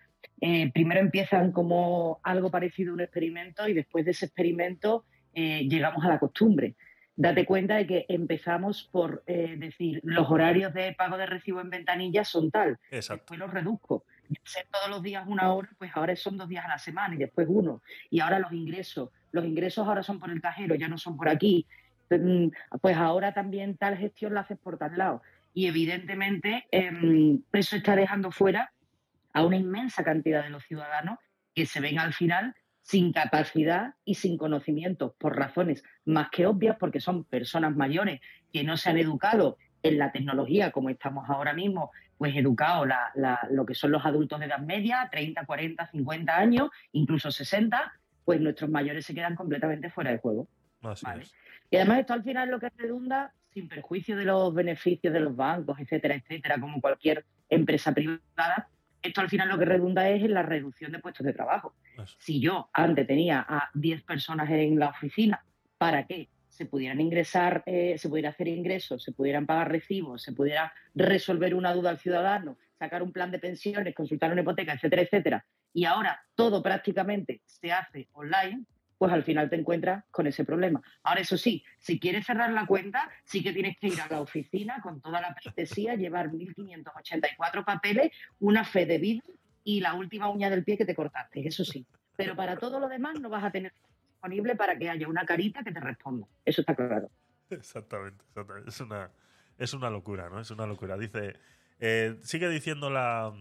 primero 0.73 1.01
empiezan 1.01 1.51
como 1.51 2.19
algo 2.23 2.49
parecido 2.49 2.91
a 2.91 2.93
un 2.93 3.01
experimento 3.01 3.67
y 3.67 3.73
después 3.73 4.05
de 4.05 4.11
ese 4.11 4.27
experimento 4.27 5.05
llegamos 5.33 6.03
a 6.03 6.09
la 6.09 6.19
costumbre 6.19 6.75
date 7.19 7.45
cuenta 7.45 7.75
de 7.75 7.85
que 7.85 8.05
empezamos 8.07 8.87
por 8.93 9.23
eh, 9.27 9.55
decir, 9.57 9.99
los 10.03 10.31
horarios 10.31 10.73
de 10.73 10.93
pago 10.93 11.17
de 11.17 11.25
recibo 11.25 11.59
en 11.59 11.69
ventanilla 11.69 12.23
son 12.23 12.49
tal, 12.49 12.79
después 12.89 13.37
los 13.37 13.51
reduzco. 13.51 14.05
Ser 14.43 14.67
todos 14.71 14.89
los 14.89 15.01
días 15.01 15.25
una 15.27 15.51
hora, 15.53 15.69
pues 15.77 15.91
ahora 15.93 16.15
son 16.15 16.37
dos 16.37 16.47
días 16.47 16.65
a 16.65 16.69
la 16.69 16.79
semana 16.79 17.15
y 17.15 17.17
después 17.17 17.47
uno. 17.49 17.81
Y 18.09 18.19
ahora 18.19 18.39
los 18.39 18.53
ingresos, 18.53 19.09
los 19.31 19.45
ingresos 19.45 19.87
ahora 19.87 20.03
son 20.03 20.19
por 20.19 20.29
el 20.29 20.41
cajero, 20.41 20.75
ya 20.75 20.87
no 20.87 20.97
son 20.97 21.17
por 21.17 21.29
aquí. 21.29 21.65
Mm, 22.09 22.47
pues 22.81 22.95
ahora 22.97 23.33
también 23.33 23.77
tal 23.77 23.97
gestión 23.97 24.33
la 24.33 24.41
haces 24.41 24.57
por 24.57 24.77
tal 24.77 24.97
lado. 24.97 25.21
Y 25.53 25.67
evidentemente 25.67 26.67
em, 26.71 27.41
eso 27.53 27.75
está 27.75 27.95
dejando 27.95 28.31
fuera 28.31 28.71
a 29.33 29.43
una 29.43 29.57
inmensa 29.57 30.03
cantidad 30.03 30.43
de 30.43 30.49
los 30.49 30.63
ciudadanos 30.65 31.17
que 31.53 31.65
se 31.65 31.79
ven 31.79 31.99
al 31.99 32.13
final 32.13 32.55
sin 32.81 33.13
capacidad 33.13 33.93
y 34.03 34.15
sin 34.15 34.37
conocimiento, 34.37 35.15
por 35.19 35.37
razones 35.37 35.83
más 36.05 36.29
que 36.31 36.47
obvias, 36.47 36.77
porque 36.79 36.99
son 36.99 37.23
personas 37.23 37.75
mayores 37.75 38.19
que 38.51 38.63
no 38.63 38.77
se 38.77 38.89
han 38.89 38.97
educado 38.97 39.57
en 39.81 39.97
la 39.97 40.11
tecnología 40.11 40.71
como 40.71 40.89
estamos 40.89 41.29
ahora 41.29 41.53
mismo, 41.53 41.91
pues 42.17 42.35
educados 42.35 42.87
lo 43.49 43.65
que 43.65 43.75
son 43.75 43.91
los 43.91 44.05
adultos 44.05 44.39
de 44.39 44.47
edad 44.47 44.59
media, 44.59 45.07
30, 45.11 45.45
40, 45.45 45.87
50 45.87 46.37
años, 46.37 46.69
incluso 46.91 47.31
60, 47.31 47.93
pues 48.25 48.41
nuestros 48.41 48.69
mayores 48.69 49.05
se 49.05 49.15
quedan 49.15 49.35
completamente 49.35 49.89
fuera 49.89 50.11
de 50.11 50.17
juego. 50.17 50.47
Y 51.71 51.77
además 51.77 51.99
esto 51.99 52.13
al 52.13 52.23
final 52.23 52.49
lo 52.49 52.59
que 52.59 52.69
redunda, 52.75 53.33
sin 53.53 53.67
perjuicio 53.67 54.15
de 54.15 54.25
los 54.25 54.53
beneficios 54.53 55.13
de 55.13 55.19
los 55.19 55.35
bancos, 55.35 55.79
etcétera, 55.79 56.15
etcétera, 56.15 56.59
como 56.59 56.81
cualquier 56.81 57.25
empresa 57.49 57.93
privada, 57.93 58.69
esto 59.01 59.21
al 59.21 59.29
final 59.29 59.49
lo 59.49 59.57
que 59.57 59.65
redunda 59.65 60.09
es 60.09 60.23
en 60.23 60.33
la 60.33 60.43
reducción 60.43 60.91
de 60.91 60.99
puestos 60.99 61.25
de 61.25 61.33
trabajo. 61.33 61.73
Si 62.17 62.39
yo 62.39 62.69
antes 62.73 63.07
tenía 63.07 63.45
a 63.47 63.69
10 63.73 64.03
personas 64.03 64.49
en 64.49 64.77
la 64.77 64.89
oficina 64.89 65.43
para 65.77 66.05
que 66.05 66.27
se 66.59 66.65
pudieran 66.65 66.99
ingresar, 66.99 67.63
eh, 67.65 67.97
se 67.97 68.09
pudiera 68.09 68.31
hacer 68.31 68.49
ingresos, 68.49 69.01
se 69.01 69.13
pudieran 69.13 69.45
pagar 69.45 69.71
recibos, 69.71 70.21
se 70.21 70.33
pudiera 70.33 70.73
resolver 70.93 71.55
una 71.55 71.73
duda 71.73 71.89
al 71.89 71.99
ciudadano, 71.99 72.57
sacar 72.77 73.01
un 73.01 73.13
plan 73.13 73.31
de 73.31 73.39
pensiones, 73.39 73.95
consultar 73.95 74.29
una 74.33 74.41
hipoteca, 74.41 74.73
etcétera, 74.73 75.03
etcétera, 75.03 75.45
y 75.73 75.85
ahora 75.85 76.21
todo 76.35 76.61
prácticamente 76.61 77.41
se 77.45 77.71
hace 77.71 78.09
online, 78.11 78.65
pues 78.97 79.13
al 79.13 79.23
final 79.23 79.49
te 79.49 79.55
encuentras 79.55 80.03
con 80.11 80.27
ese 80.27 80.43
problema. 80.43 80.81
Ahora, 81.01 81.21
eso 81.21 81.37
sí, 81.37 81.63
si 81.77 81.97
quieres 81.97 82.25
cerrar 82.25 82.51
la 82.51 82.65
cuenta, 82.65 83.09
sí 83.23 83.41
que 83.41 83.53
tienes 83.53 83.77
que 83.77 83.87
ir 83.87 84.01
a 84.01 84.09
la 84.09 84.19
oficina 84.19 84.81
con 84.83 84.99
toda 84.99 85.21
la 85.21 85.33
pleitesía, 85.33 85.95
llevar 85.95 86.29
1.584 86.29 87.63
papeles, 87.63 88.11
una 88.39 88.65
fe 88.65 88.85
de 88.85 88.97
vida 88.97 89.23
y 89.63 89.79
la 89.79 89.93
última 89.93 90.27
uña 90.27 90.49
del 90.49 90.65
pie 90.65 90.77
que 90.77 90.85
te 90.85 90.93
cortaste, 90.93 91.47
eso 91.47 91.63
sí. 91.63 91.85
Pero 92.17 92.35
para 92.35 92.57
todo 92.57 92.81
lo 92.81 92.89
demás 92.89 93.17
no 93.21 93.29
vas 93.29 93.45
a 93.45 93.51
tener 93.51 93.71
disponible 94.19 94.55
para 94.55 94.77
que 94.77 94.89
haya 94.89 95.07
una 95.07 95.25
carita 95.25 95.63
que 95.63 95.71
te 95.71 95.79
responda. 95.79 96.27
Eso 96.43 96.61
está 96.61 96.75
claro. 96.75 97.09
Exactamente, 97.49 98.23
Es, 98.67 98.79
una, 98.81 99.09
es 99.57 99.73
una 99.73 99.89
locura, 99.89 100.29
¿no? 100.29 100.39
Es 100.39 100.51
una 100.51 100.67
locura. 100.67 100.97
Dice, 100.97 101.35
eh, 101.79 102.19
sigue 102.21 102.49
diciendo 102.49 102.89
la, 102.89 103.33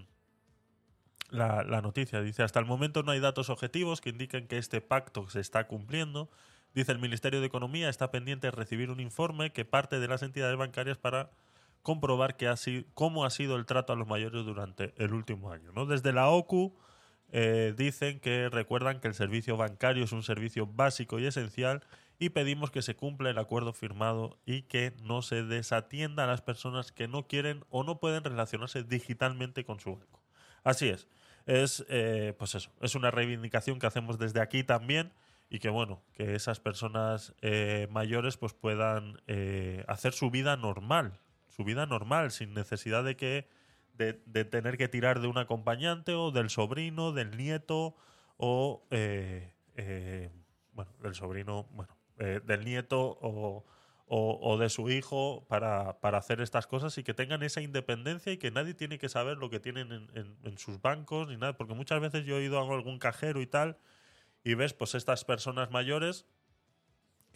la, 1.31 1.83
noticia. 1.83 2.23
Dice, 2.23 2.43
hasta 2.43 2.61
el 2.61 2.65
momento 2.65 3.03
no 3.03 3.13
hay 3.13 3.21
datos 3.21 3.51
objetivos 3.51 4.01
que 4.01 4.11
indiquen 4.11 4.47
que 4.47 4.57
este 4.57 4.81
pacto 4.81 5.29
se 5.29 5.41
está 5.41 5.67
cumpliendo. 5.67 6.31
Dice, 6.75 6.93
el 6.93 7.01
Ministerio 7.01 7.41
de 7.41 7.47
Economía 7.47 7.89
está 7.89 8.11
pendiente 8.11 8.47
de 8.47 8.53
recibir 8.53 8.91
un 8.91 9.01
informe 9.01 9.53
que 9.53 9.65
parte 9.65 9.99
de 9.99 10.09
las 10.09 10.23
entidades 10.23 10.57
bancarias 10.57 10.97
para 10.97 11.31
comprobar 11.83 12.37
que 12.37 12.49
ha 12.49 12.57
sido, 12.57 12.85
cómo 12.95 13.25
ha 13.25 13.31
sido 13.31 13.57
el 13.57 13.67
trato 13.67 13.93
a 13.93 13.97
los 13.97 14.09
mayores 14.09 14.45
durante 14.45 14.95
el 14.97 15.13
último 15.13 15.51
año. 15.51 15.73
¿no? 15.73 15.87
Desde 15.87 16.13
la 16.13 16.29
OCU 16.29 16.79
eh, 17.31 17.75
dicen 17.77 18.21
que 18.21 18.49
recuerdan 18.49 19.01
que 19.01 19.09
el 19.09 19.15
servicio 19.15 19.57
bancario 19.57 20.05
es 20.05 20.13
un 20.13 20.23
servicio 20.23 20.67
básico 20.67 21.19
y 21.19 21.27
esencial 21.27 21.83
y 22.19 22.31
pedimos 22.31 22.71
que 22.71 22.83
se 22.83 22.97
cumpla 22.97 23.31
el 23.31 23.39
acuerdo 23.39 23.73
firmado 23.73 24.39
y 24.47 24.63
que 24.63 24.93
no 25.03 25.23
se 25.23 25.43
desatienda 25.43 26.25
a 26.25 26.27
las 26.27 26.43
personas 26.43 26.91
que 26.91 27.07
no 27.07 27.27
quieren 27.27 27.65
o 27.71 27.85
no 27.85 28.01
pueden 28.01 28.25
relacionarse 28.25 28.83
digitalmente 28.83 29.65
con 29.65 29.79
su 29.79 29.97
banco. 29.97 30.23
Así 30.65 30.89
es 30.89 31.09
es, 31.47 31.85
eh, 31.89 32.35
pues 32.39 32.55
eso, 32.55 32.71
es 32.83 32.95
una 32.95 33.11
reivindicación 33.11 33.79
que 33.79 33.87
hacemos 33.87 34.19
desde 34.19 34.43
aquí 34.43 34.65
también 34.65 35.13
y 35.49 35.61
que 35.61 35.71
bueno, 35.71 36.03
que 36.13 36.35
esas 36.35 36.61
personas 36.61 37.35
eh, 37.41 37.89
mayores 37.91 38.37
pues 38.37 38.53
puedan 38.53 39.19
hacer 39.87 40.13
su 40.13 40.31
vida 40.31 40.59
normal, 40.59 41.19
su 41.49 41.65
vida 41.65 41.87
normal, 41.87 42.33
sin 42.33 42.53
necesidad 42.53 43.03
de 43.03 43.17
que 43.17 43.49
de, 43.99 44.45
tener 44.45 44.79
que 44.79 44.89
tirar 44.89 45.21
de 45.21 45.27
un 45.27 45.37
acompañante 45.37 46.15
o 46.15 46.31
del 46.31 46.49
sobrino, 46.49 47.13
del 47.13 47.37
nieto 47.37 47.97
o 48.37 48.87
bueno, 50.73 50.93
del 51.03 51.15
sobrino, 51.15 51.69
bueno, 51.73 51.97
del 52.17 52.65
nieto 52.65 53.19
o 53.21 53.65
o, 54.11 54.57
de 54.59 54.71
su 54.71 54.89
hijo 54.89 55.45
para, 55.49 56.01
para, 56.01 56.19
hacer 56.19 56.41
estas 56.41 56.67
cosas 56.67 56.97
y 56.97 57.05
que 57.05 57.13
tengan 57.13 57.43
esa 57.43 57.61
independencia 57.61 58.33
y 58.33 58.39
que 58.39 58.51
nadie 58.51 58.73
tiene 58.73 58.99
que 58.99 59.09
saber 59.09 59.37
lo 59.37 59.51
que 59.51 59.61
tienen 59.61 59.93
en, 59.93 60.37
en, 60.43 60.59
sus 60.59 60.81
bancos 60.81 61.29
ni 61.29 61.37
nada. 61.37 61.57
Porque 61.57 61.75
muchas 61.75 62.01
veces 62.01 62.25
yo 62.25 62.39
he 62.39 62.45
ido 62.45 62.59
a 62.59 62.75
algún 62.75 62.99
cajero 62.99 63.43
y 63.43 63.47
tal 63.47 63.77
y 64.45 64.55
ves 64.55 64.73
pues 64.73 64.95
estas 64.95 65.25
personas 65.25 65.71
mayores 65.71 66.25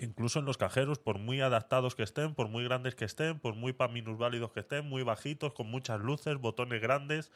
incluso 0.03 0.38
en 0.38 0.44
los 0.44 0.59
cajeros, 0.59 0.98
por 0.98 1.18
muy 1.18 1.40
adaptados 1.40 1.94
que 1.94 2.03
estén, 2.03 2.34
por 2.34 2.48
muy 2.48 2.64
grandes 2.64 2.94
que 2.94 3.05
estén, 3.05 3.38
por 3.38 3.55
muy 3.55 3.72
paminusválidos 3.72 4.53
que 4.53 4.61
estén, 4.61 4.88
muy 4.88 5.03
bajitos, 5.03 5.55
con 5.55 5.70
muchas 5.70 6.00
luces, 6.00 6.36
botones 6.36 6.80
grandes, 6.80 7.30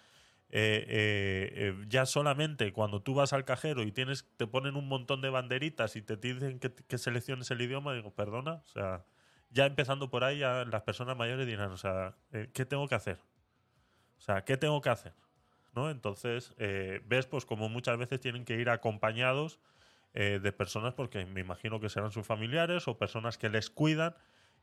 eh, 0.51 0.87
eh, 0.89 1.53
eh, 1.55 1.85
ya 1.89 2.07
solamente 2.07 2.73
cuando 2.73 3.03
tú 3.03 3.15
vas 3.15 3.33
al 3.33 3.45
cajero 3.45 3.83
y 3.83 3.91
tienes, 3.91 4.29
te 4.37 4.47
ponen 4.47 4.77
un 4.77 4.87
montón 4.87 5.21
de 5.21 5.29
banderitas 5.29 5.97
y 5.97 6.03
te 6.03 6.17
dicen 6.17 6.61
que, 6.61 6.99
selecciones 6.99 7.51
el 7.51 7.61
idioma, 7.61 7.95
digo, 7.95 8.13
perdona, 8.13 8.55
o 8.55 8.69
sea, 8.69 9.05
ya 9.51 9.67
empezando 9.67 10.11
por 10.11 10.23
ahí, 10.23 10.39
las 10.39 10.83
personas 10.83 11.17
mayores 11.17 11.47
dirán, 11.47 11.73
o 11.73 11.77
sea, 11.77 12.15
¿qué 12.53 12.65
tengo 12.65 12.87
que 12.87 12.95
hacer? 12.95 13.19
O 14.19 14.21
sea, 14.21 14.45
¿qué 14.45 14.57
tengo 14.57 14.81
que 14.81 14.91
hacer? 14.91 15.15
¿No? 15.75 15.91
Entonces, 15.91 16.55
ves, 17.05 17.27
pues 17.27 17.45
como 17.45 17.69
muchas 17.69 17.97
veces 17.99 18.21
tienen 18.21 18.45
que 18.45 18.55
ir 18.55 18.71
acompañados 18.71 19.61
eh, 20.17 20.41
de 20.43 20.53
personas, 20.53 20.95
porque 20.95 21.25
me 21.25 21.41
imagino 21.41 21.79
que 21.79 21.89
serán 21.89 22.11
sus 22.11 22.27
familiares 22.27 22.89
o 22.89 22.99
personas 22.99 23.39
que 23.39 23.49
les 23.49 23.71
cuidan 23.71 24.17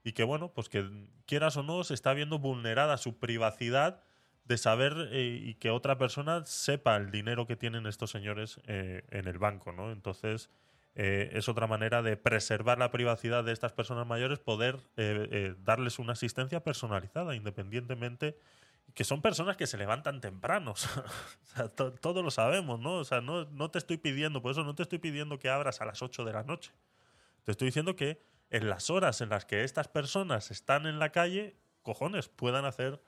y 0.03 0.11
que, 0.11 0.25
bueno, 0.25 0.51
pues 0.53 0.67
que 0.67 0.85
quieras 1.25 1.55
o 1.55 1.63
no, 1.63 1.83
se 1.85 1.93
está 1.93 2.13
viendo 2.13 2.39
vulnerada 2.39 2.97
su 2.97 3.17
privacidad 3.19 4.01
de 4.43 4.57
saber 4.57 5.09
y 5.13 5.53
que 5.53 5.69
otra 5.69 5.97
persona 5.97 6.43
sepa 6.43 6.97
el 6.97 7.11
dinero 7.11 7.47
que 7.47 7.55
tienen 7.55 7.87
estos 7.87 8.11
señores 8.11 8.59
en 8.67 9.25
el 9.29 9.37
banco, 9.37 9.71
¿no? 9.71 9.93
Entonces, 9.93 10.49
eh, 10.95 11.31
es 11.33 11.49
otra 11.49 11.65
manera 11.65 12.03
de 12.03 12.17
preservar 12.17 12.77
la 12.77 12.91
privacidad 12.91 13.43
de 13.43 13.51
estas 13.51 13.71
personas 13.71 14.05
mayores, 14.05 14.39
poder 14.39 14.75
eh, 14.95 15.27
eh, 15.31 15.55
darles 15.63 15.97
una 15.97 16.13
asistencia 16.13 16.63
personalizada, 16.63 17.35
independientemente 17.35 18.37
que 18.93 19.03
son 19.03 19.21
personas 19.21 19.57
que 19.57 19.67
se 19.67 19.77
levantan 19.77 20.21
tempranos. 20.21 20.88
todos 22.01 22.23
lo 22.23 22.31
sabemos, 22.31 22.79
¿no? 22.79 22.95
O 22.95 23.03
sea, 23.03 23.21
no, 23.21 23.45
no, 23.45 23.71
te 23.71 23.79
estoy 23.79 23.97
pidiendo, 23.97 24.41
por 24.41 24.51
eso 24.51 24.63
no 24.63 24.75
te 24.75 24.84
estoy 24.84 24.99
pidiendo 24.99 25.39
que 25.39 25.49
abras 25.49 25.81
a 25.81 25.86
las 25.86 26.01
8 26.01 26.25
de 26.25 26.34
la 26.34 26.43
noche. 26.43 26.71
Te 27.43 27.51
estoy 27.51 27.67
diciendo 27.67 27.95
que 27.95 28.21
en 28.49 28.69
las 28.69 28.89
horas 28.89 29.21
en 29.21 29.29
las 29.29 29.45
que 29.45 29.63
estas 29.63 29.88
personas 29.88 30.51
están 30.51 30.86
en 30.86 30.99
la 30.99 31.11
calle, 31.11 31.55
cojones, 31.81 32.29
puedan 32.29 32.65
hacer 32.65 33.01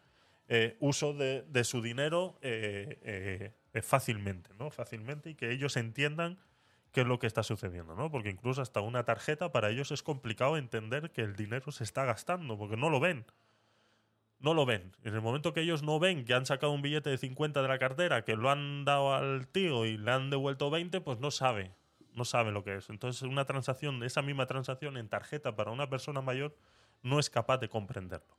eh, 0.47 0.76
uso 0.80 1.13
de, 1.13 1.63
su 1.63 1.82
dinero 1.82 2.38
eh, 2.41 3.53
eh, 3.73 3.82
fácilmente, 3.82 4.51
¿no? 4.57 4.71
Fácilmente 4.71 5.32
y 5.32 5.36
que 5.36 5.51
ellos 5.51 5.78
entiendan 5.78 6.39
qué 6.91 7.01
es 7.01 7.07
lo 7.07 7.19
que 7.19 7.28
está 7.28 7.43
sucediendo, 7.43 7.95
¿no? 7.95 8.09
Porque 8.09 8.30
incluso 8.30 8.61
hasta 8.61 8.82
una 8.82 9.03
tarjeta 9.03 9.51
para 9.51 9.69
ellos 9.69 9.91
es 9.91 10.01
complicado 10.01 10.57
entender 10.57 11.11
que 11.11 11.21
el 11.21 11.36
dinero 11.36 11.71
se 11.71 11.84
está 11.84 12.05
gastando, 12.05 12.57
porque 12.57 12.78
no 12.78 12.89
lo 12.89 12.99
ven. 12.99 13.26
No 14.39 14.53
lo 14.53 14.65
ven. 14.65 14.95
En 15.03 15.13
el 15.13 15.21
momento 15.21 15.53
que 15.53 15.61
ellos 15.61 15.81
no 15.81 15.99
ven 15.99 16.25
que 16.25 16.33
han 16.33 16.45
sacado 16.45 16.71
un 16.71 16.81
billete 16.81 17.09
de 17.09 17.17
50 17.17 17.61
de 17.61 17.67
la 17.67 17.79
cartera, 17.79 18.23
que 18.23 18.36
lo 18.36 18.49
han 18.49 18.86
dado 18.86 19.13
al 19.13 19.47
tío 19.47 19.86
y 19.86 19.97
le 19.97 20.11
han 20.11 20.29
devuelto 20.29 20.69
20, 20.69 21.01
pues 21.01 21.19
no 21.19 21.31
sabe. 21.31 21.71
No 22.13 22.25
sabe 22.25 22.51
lo 22.51 22.63
que 22.63 22.75
es. 22.75 22.89
Entonces, 22.89 23.23
una 23.23 23.45
transacción, 23.45 24.03
esa 24.03 24.21
misma 24.21 24.45
transacción 24.45 24.97
en 24.97 25.09
tarjeta 25.09 25.55
para 25.55 25.71
una 25.71 25.89
persona 25.89 26.21
mayor, 26.21 26.55
no 27.01 27.19
es 27.19 27.29
capaz 27.29 27.57
de 27.57 27.69
comprenderlo. 27.69 28.38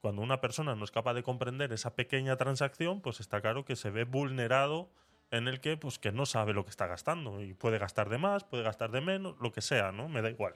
Cuando 0.00 0.22
una 0.22 0.40
persona 0.40 0.74
no 0.76 0.84
es 0.84 0.90
capaz 0.90 1.14
de 1.14 1.22
comprender 1.22 1.72
esa 1.72 1.96
pequeña 1.96 2.36
transacción, 2.36 3.00
pues 3.00 3.20
está 3.20 3.40
claro 3.40 3.64
que 3.64 3.76
se 3.76 3.90
ve 3.90 4.04
vulnerado 4.04 4.90
en 5.30 5.48
el 5.48 5.60
que, 5.60 5.76
pues, 5.76 5.98
que 5.98 6.12
no 6.12 6.26
sabe 6.26 6.52
lo 6.52 6.64
que 6.64 6.70
está 6.70 6.86
gastando. 6.86 7.42
Y 7.42 7.54
puede 7.54 7.78
gastar 7.78 8.08
de 8.08 8.18
más, 8.18 8.44
puede 8.44 8.62
gastar 8.62 8.90
de 8.90 9.00
menos, 9.00 9.36
lo 9.40 9.52
que 9.52 9.60
sea, 9.60 9.92
¿no? 9.92 10.08
Me 10.08 10.22
da 10.22 10.30
igual. 10.30 10.54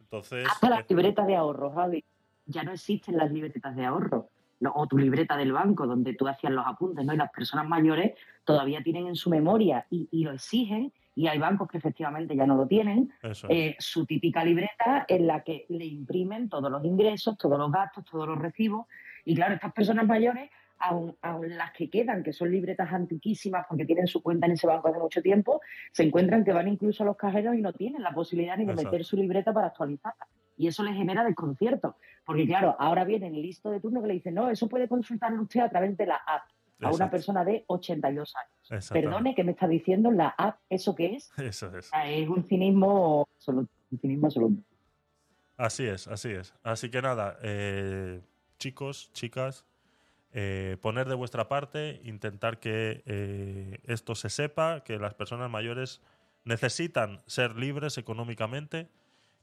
Entonces. 0.00 0.46
Hasta 0.50 0.66
eh, 0.66 0.70
las 0.70 0.90
libretas 0.90 1.26
de 1.26 1.36
ahorro, 1.36 1.70
Javi. 1.72 2.04
Ya 2.46 2.62
no 2.62 2.72
existen 2.72 3.16
las 3.16 3.30
libretas 3.30 3.74
de 3.76 3.84
ahorro. 3.84 4.28
No, 4.60 4.72
o 4.76 4.86
tu 4.86 4.96
libreta 4.96 5.36
del 5.36 5.52
banco, 5.52 5.88
donde 5.88 6.14
tú 6.14 6.28
hacías 6.28 6.52
los 6.52 6.64
apuntes, 6.64 7.04
¿no? 7.04 7.12
Y 7.12 7.16
las 7.16 7.32
personas 7.32 7.66
mayores 7.68 8.12
todavía 8.44 8.80
tienen 8.80 9.08
en 9.08 9.16
su 9.16 9.28
memoria 9.28 9.86
y, 9.90 10.08
y 10.12 10.22
lo 10.22 10.30
exigen, 10.32 10.92
y 11.16 11.26
hay 11.26 11.38
bancos 11.38 11.68
que 11.68 11.78
efectivamente 11.78 12.36
ya 12.36 12.46
no 12.46 12.56
lo 12.56 12.66
tienen, 12.66 13.12
eso 13.22 13.48
es. 13.48 13.56
eh, 13.56 13.76
su 13.80 14.06
típica 14.06 14.44
libreta 14.44 15.04
en 15.08 15.26
la 15.26 15.42
que 15.42 15.66
le 15.68 15.84
imprimen 15.84 16.48
todos 16.48 16.70
los 16.70 16.84
ingresos, 16.84 17.36
todos 17.36 17.58
los 17.58 17.72
gastos, 17.72 18.04
todos 18.04 18.28
los 18.28 18.38
recibos. 18.38 18.86
Y 19.24 19.34
claro, 19.34 19.54
estas 19.54 19.72
personas 19.72 20.06
mayores, 20.06 20.48
aun, 20.78 21.16
aun 21.22 21.56
las 21.56 21.72
que 21.72 21.90
quedan, 21.90 22.22
que 22.22 22.32
son 22.32 22.50
libretas 22.50 22.92
antiquísimas 22.92 23.66
porque 23.68 23.84
tienen 23.84 24.06
su 24.06 24.22
cuenta 24.22 24.46
en 24.46 24.52
ese 24.52 24.66
banco 24.68 24.88
hace 24.88 24.98
mucho 25.00 25.20
tiempo, 25.22 25.60
se 25.90 26.04
encuentran 26.04 26.44
que 26.44 26.52
van 26.52 26.68
incluso 26.68 27.02
a 27.02 27.06
los 27.06 27.16
cajeros 27.16 27.56
y 27.56 27.62
no 27.62 27.72
tienen 27.72 28.02
la 28.02 28.14
posibilidad 28.14 28.56
ni 28.56 28.64
de 28.64 28.72
Exacto. 28.72 28.92
meter 28.92 29.04
su 29.04 29.16
libreta 29.16 29.52
para 29.52 29.66
actualizarla. 29.66 30.26
Y 30.56 30.68
eso 30.68 30.82
les 30.82 30.94
genera 30.94 31.24
desconcierto. 31.24 31.96
Porque 32.24 32.46
claro, 32.46 32.76
ahora 32.78 33.04
viene 33.04 33.28
el 33.28 33.42
listo 33.42 33.70
de 33.70 33.80
turno 33.80 34.00
que 34.00 34.08
le 34.08 34.14
dice, 34.14 34.30
no, 34.30 34.48
eso 34.48 34.68
puede 34.68 34.88
consultarlo 34.88 35.42
usted 35.42 35.60
a 35.60 35.68
través 35.68 35.96
de 35.96 36.06
la 36.06 36.16
app 36.16 36.42
a 36.82 36.90
una 36.90 37.10
persona 37.10 37.44
de 37.44 37.64
82 37.66 38.34
años. 38.36 38.88
Perdone, 38.88 39.34
¿qué 39.34 39.44
me 39.44 39.52
está 39.52 39.68
diciendo 39.68 40.10
la 40.10 40.28
app? 40.28 40.58
¿Eso 40.68 40.94
qué 40.94 41.14
es? 41.14 41.30
Eso 41.38 41.76
es. 41.76 41.90
Es 42.06 42.28
un 42.28 42.44
cinismo 42.48 43.28
absoluto. 43.36 43.72
Un 43.90 43.98
cinismo 43.98 44.26
absoluto. 44.26 44.62
Así 45.56 45.86
es, 45.86 46.08
así 46.08 46.30
es. 46.30 46.54
Así 46.62 46.90
que 46.90 47.02
nada, 47.02 47.36
eh, 47.42 48.20
chicos, 48.58 49.10
chicas, 49.12 49.64
eh, 50.32 50.76
poner 50.80 51.08
de 51.08 51.14
vuestra 51.14 51.48
parte, 51.48 52.00
intentar 52.04 52.58
que 52.58 53.02
eh, 53.06 53.78
esto 53.84 54.14
se 54.14 54.30
sepa, 54.30 54.82
que 54.82 54.98
las 54.98 55.14
personas 55.14 55.50
mayores 55.50 56.00
necesitan 56.44 57.20
ser 57.26 57.56
libres 57.56 57.98
económicamente 57.98 58.88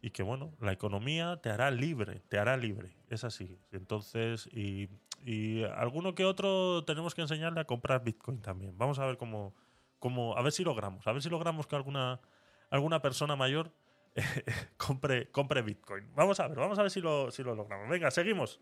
y 0.02 0.12
que, 0.12 0.24
bueno, 0.24 0.54
la 0.60 0.72
economía 0.72 1.38
te 1.42 1.50
hará 1.50 1.72
libre, 1.72 2.22
te 2.30 2.40
hará 2.40 2.58
libre. 2.58 2.96
Es 3.10 3.24
así. 3.24 3.60
Entonces, 3.72 4.48
y, 4.48 4.90
y 5.26 5.64
alguno 5.64 6.16
que 6.16 6.26
otro 6.26 6.84
tenemos 6.86 7.16
que 7.16 7.22
enseñarle 7.22 7.60
a 7.60 7.66
comprar 7.66 8.04
Bitcoin 8.04 8.42
también. 8.42 8.78
Vamos 8.78 9.00
a 9.00 9.06
ver 9.06 9.18
cómo, 9.18 9.54
cómo 10.00 10.38
a 10.38 10.42
ver 10.42 10.52
si 10.52 10.64
logramos, 10.64 11.06
a 11.08 11.12
ver 11.12 11.22
si 11.22 11.30
logramos 11.30 11.68
que 11.68 11.76
alguna, 11.76 12.22
alguna 12.70 13.02
persona 13.02 13.36
mayor 13.36 13.72
compre, 14.78 15.30
compre 15.32 15.62
Bitcoin. 15.62 16.10
Vamos 16.16 16.40
a 16.40 16.48
ver, 16.48 16.58
vamos 16.58 16.80
a 16.80 16.82
ver 16.82 16.92
si 16.92 17.02
lo, 17.02 17.32
si 17.32 17.44
lo 17.44 17.56
logramos. 17.56 17.90
Venga, 17.90 18.10
seguimos. 18.12 18.60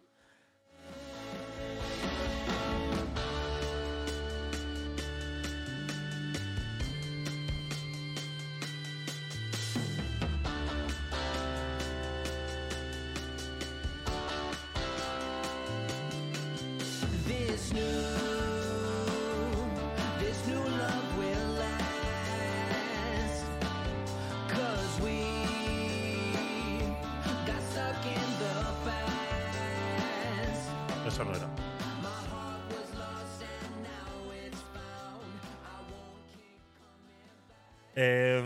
Eh, 38.00 38.44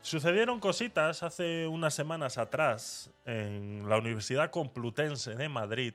sucedieron 0.00 0.58
cositas 0.58 1.22
hace 1.22 1.66
unas 1.66 1.92
semanas 1.92 2.38
atrás 2.38 3.10
en 3.26 3.86
la 3.86 3.98
Universidad 3.98 4.50
Complutense 4.50 5.34
de 5.34 5.50
Madrid. 5.50 5.92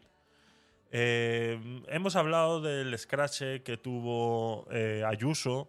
Eh, 0.92 1.82
hemos 1.88 2.16
hablado 2.16 2.62
del 2.62 2.96
scratch 3.00 3.64
que 3.64 3.78
tuvo 3.82 4.68
eh, 4.70 5.04
Ayuso, 5.04 5.68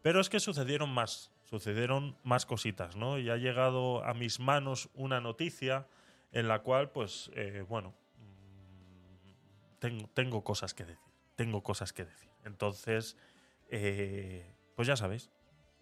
pero 0.00 0.22
es 0.22 0.30
que 0.30 0.40
sucedieron 0.40 0.88
más, 0.88 1.30
sucedieron 1.44 2.16
más 2.24 2.46
cositas, 2.46 2.96
¿no? 2.96 3.18
Y 3.18 3.28
ha 3.28 3.36
llegado 3.36 4.02
a 4.02 4.14
mis 4.14 4.40
manos 4.40 4.88
una 4.94 5.20
noticia 5.20 5.86
en 6.32 6.48
la 6.48 6.60
cual, 6.60 6.92
pues, 6.92 7.30
eh, 7.34 7.62
bueno, 7.68 7.92
mm, 8.16 9.78
tengo, 9.80 10.08
tengo 10.14 10.44
cosas 10.44 10.72
que 10.72 10.86
decir, 10.86 11.12
tengo 11.36 11.62
cosas 11.62 11.92
que 11.92 12.06
decir. 12.06 12.30
Entonces, 12.46 13.18
eh, 13.68 14.50
pues 14.76 14.88
ya 14.88 14.96
sabéis, 14.96 15.30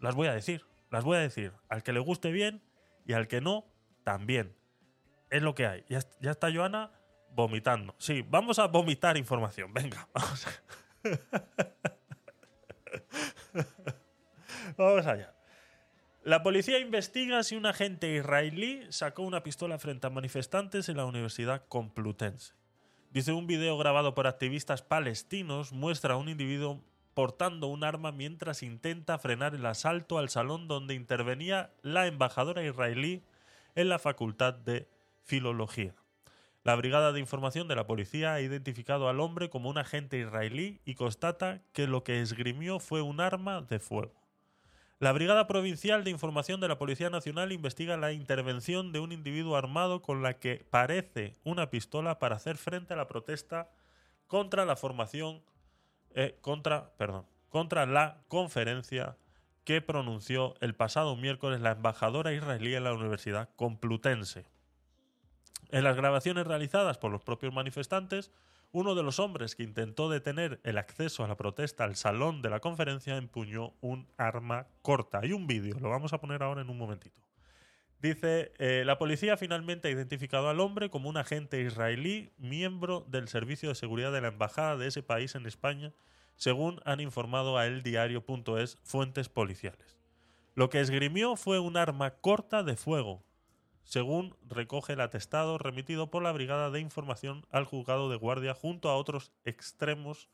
las 0.01 0.17
voy 0.17 0.27
a 0.27 0.33
decir, 0.33 0.65
las 0.91 1.05
voy 1.05 1.17
a 1.17 1.21
decir. 1.21 1.53
Al 1.69 1.83
que 1.83 1.93
le 1.93 2.01
guste 2.01 2.31
bien 2.33 2.63
y 3.07 3.13
al 3.15 3.29
que 3.29 3.41
no, 3.41 3.65
también. 4.05 4.55
Es 5.31 5.43
lo 5.43 5.55
que 5.55 5.67
hay. 5.67 5.85
Ya, 5.89 5.99
est- 5.99 6.17
ya 6.21 6.31
está 6.31 6.53
Joana 6.53 6.91
vomitando. 7.35 7.95
Sí, 7.99 8.25
vamos 8.29 8.59
a 8.59 8.67
vomitar 8.67 9.17
información. 9.17 9.73
Venga, 9.75 10.09
vamos. 10.15 10.47
vamos 14.77 15.07
allá. 15.07 15.35
La 16.25 16.43
policía 16.43 16.79
investiga 16.79 17.43
si 17.43 17.57
un 17.57 17.67
agente 17.67 18.15
israelí 18.15 18.87
sacó 18.91 19.23
una 19.23 19.43
pistola 19.43 19.79
frente 19.79 20.07
a 20.07 20.11
manifestantes 20.11 20.89
en 20.89 20.97
la 20.97 21.07
Universidad 21.07 21.65
Complutense. 21.69 22.55
Dice 23.11 23.33
un 23.33 23.47
video 23.47 23.79
grabado 23.79 24.15
por 24.15 24.27
activistas 24.27 24.83
palestinos 24.83 25.73
muestra 25.73 26.15
a 26.15 26.17
un 26.19 26.29
individuo 26.29 26.83
portando 27.19 27.67
un 27.67 27.83
arma 27.83 28.13
mientras 28.13 28.63
intenta 28.63 29.19
frenar 29.19 29.53
el 29.57 29.67
asalto 29.67 30.19
al 30.19 30.29
salón 30.29 30.69
donde 30.69 30.95
intervenía 30.95 31.73
la 31.83 32.07
embajadora 32.07 32.63
israelí 32.63 33.25
en 33.75 33.89
la 33.89 33.99
Facultad 33.99 34.55
de 34.55 34.87
Filología. 35.25 35.97
La 36.63 36.77
Brigada 36.77 37.11
de 37.11 37.19
Información 37.19 37.67
de 37.67 37.75
la 37.75 37.89
Policía 37.89 38.35
ha 38.35 38.41
identificado 38.41 39.09
al 39.09 39.19
hombre 39.19 39.51
como 39.51 39.69
un 39.69 39.79
agente 39.79 40.17
israelí 40.17 40.81
y 40.85 40.95
constata 40.95 41.61
que 41.73 41.89
lo 41.89 42.05
que 42.05 42.21
esgrimió 42.21 42.79
fue 42.79 43.03
un 43.03 43.19
arma 43.19 43.63
de 43.63 43.81
fuego. 43.81 44.15
La 45.01 45.11
Brigada 45.11 45.49
Provincial 45.49 46.05
de 46.05 46.13
Información 46.13 46.61
de 46.61 46.69
la 46.69 46.79
Policía 46.79 47.11
Nacional 47.11 47.51
investiga 47.51 47.97
la 47.97 48.13
intervención 48.13 48.93
de 48.93 49.01
un 49.01 49.11
individuo 49.11 49.57
armado 49.57 50.03
con 50.03 50.23
la 50.23 50.35
que 50.35 50.65
parece 50.71 51.35
una 51.43 51.69
pistola 51.69 52.21
para 52.21 52.37
hacer 52.37 52.59
frente 52.59 52.95
a 52.95 52.97
la 52.97 53.09
protesta 53.09 53.73
contra 54.29 54.65
la 54.65 54.77
formación 54.77 55.43
eh, 56.15 56.39
contra, 56.41 56.91
perdón, 56.97 57.27
contra 57.49 57.87
la 57.87 58.23
conferencia 58.29 59.17
que 59.65 59.83
pronunció 59.83 60.55
el 60.61 60.75
pasado 60.75 61.15
miércoles 61.17 61.61
la 61.61 61.73
embajadora 61.73 62.33
israelí 62.33 62.75
en 62.75 62.85
la 62.85 62.95
Universidad 62.95 63.51
Complutense. 63.57 64.47
En 65.71 65.85
las 65.85 65.97
grabaciones 65.97 66.47
realizadas 66.47 66.97
por 66.97 67.11
los 67.11 67.23
propios 67.23 67.53
manifestantes, 67.53 68.31
uno 68.73 68.95
de 68.95 69.03
los 69.03 69.19
hombres 69.19 69.55
que 69.55 69.63
intentó 69.63 70.09
detener 70.09 70.61
el 70.65 70.79
acceso 70.79 71.25
a 71.25 71.29
la 71.29 71.37
protesta 71.37 71.85
al 71.85 71.97
salón 71.97 72.43
de 72.43 72.51
la 72.51 72.61
conferencia 72.61 73.17
empuñó 73.17 73.75
un 73.81 74.07
arma 74.17 74.67
corta. 74.83 75.21
Hay 75.23 75.33
un 75.33 75.47
vídeo, 75.47 75.79
lo 75.81 75.91
vamos 75.91 76.13
a 76.13 76.19
poner 76.19 76.43
ahora 76.43 76.63
en 76.63 76.71
un 76.71 76.79
momentito. 76.79 77.21
Dice, 78.01 78.53
eh, 78.59 78.85
la 78.87 78.97
policía 78.97 79.37
finalmente 79.37 79.89
ha 79.89 79.91
identificado 79.91 80.49
al 80.49 80.61
hombre 80.61 80.89
como 80.89 81.09
un 81.09 81.17
agente 81.17 81.61
israelí, 81.61 82.31
miembro 82.39 83.05
del 83.09 83.27
Servicio 83.27 83.71
de 83.71 83.75
Seguridad 83.75 84.13
de 84.13 84.21
la 84.21 84.29
Embajada 84.29 84.77
de 84.77 84.87
ese 84.87 85.03
país 85.03 85.35
en 85.35 85.47
España, 85.47 85.93
según 86.37 86.81
han 86.85 87.01
informado 87.01 87.59
a 87.59 87.67
eldiario.es 87.67 88.79
fuentes 88.85 89.29
policiales. 89.29 89.99
Lo 90.55 90.71
que 90.71 90.79
esgrimió 90.79 91.35
fue 91.35 91.59
un 91.59 91.77
arma 91.77 92.13
corta 92.13 92.63
de 92.63 92.77
fuego, 92.77 93.25
según 93.83 94.37
recoge 94.47 94.93
el 94.93 95.01
atestado 95.01 95.59
remitido 95.59 96.09
por 96.09 96.23
la 96.23 96.31
Brigada 96.31 96.71
de 96.71 96.79
Información 96.79 97.47
al 97.51 97.65
juzgado 97.65 98.09
de 98.11 98.17
guardia 98.17 98.55
junto 98.55 98.91
a 98.91 98.97
otros 98.97 99.33
extremos 99.45 100.29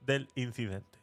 del 0.00 0.28
incidente. 0.36 0.99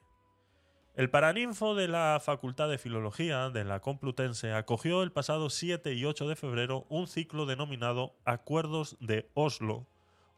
El 0.97 1.11
Paraninfo 1.11 1.75
de 1.75 1.87
la 1.87 2.19
Facultad 2.19 2.69
de 2.69 2.79
Filología 2.79 3.51
de 3.51 3.63
la 3.63 3.81
Complutense 3.81 4.53
acogió 4.53 5.03
el 5.03 5.11
pasado 5.11 5.51
7 5.51 5.93
y 5.93 6.05
8 6.05 6.27
de 6.27 6.35
febrero 6.35 6.87
un 6.89 7.05
ciclo 7.05 7.45
denominado 7.45 8.15
Acuerdos 8.25 8.97
de 8.99 9.29
Oslo, 9.35 9.85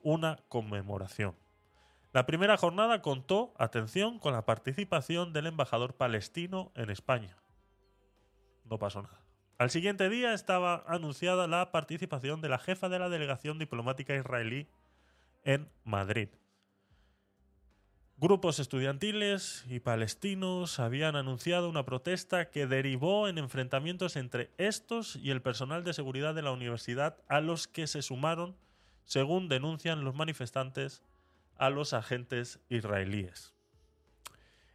una 0.01 0.43
conmemoración. 0.49 1.37
La 2.11 2.25
primera 2.25 2.57
jornada 2.57 3.01
contó, 3.01 3.53
atención, 3.57 4.19
con 4.19 4.33
la 4.33 4.45
participación 4.45 5.31
del 5.31 5.47
embajador 5.47 5.95
palestino 5.95 6.73
en 6.75 6.89
España. 6.89 7.37
No 8.65 8.79
pasó 8.79 9.01
nada. 9.01 9.21
Al 9.59 9.69
siguiente 9.69 10.09
día 10.09 10.33
estaba 10.33 10.83
anunciada 10.87 11.47
la 11.47 11.71
participación 11.71 12.41
de 12.41 12.49
la 12.49 12.59
jefa 12.59 12.89
de 12.89 12.99
la 12.99 13.07
delegación 13.07 13.59
diplomática 13.59 14.13
israelí 14.13 14.67
en 15.45 15.69
Madrid. 15.85 16.27
Grupos 18.21 18.59
estudiantiles 18.59 19.63
y 19.69 19.79
palestinos 19.79 20.81
habían 20.81 21.15
anunciado 21.15 21.69
una 21.69 21.85
protesta 21.85 22.49
que 22.49 22.67
derivó 22.67 23.29
en 23.29 23.37
enfrentamientos 23.37 24.17
entre 24.17 24.51
estos 24.57 25.15
y 25.15 25.31
el 25.31 25.41
personal 25.41 25.85
de 25.85 25.93
seguridad 25.93 26.35
de 26.35 26.41
la 26.41 26.51
universidad 26.51 27.15
a 27.29 27.39
los 27.39 27.69
que 27.69 27.87
se 27.87 28.01
sumaron, 28.01 28.57
según 29.05 29.47
denuncian 29.47 30.03
los 30.03 30.15
manifestantes, 30.15 31.01
a 31.55 31.69
los 31.69 31.93
agentes 31.93 32.59
israelíes. 32.67 33.53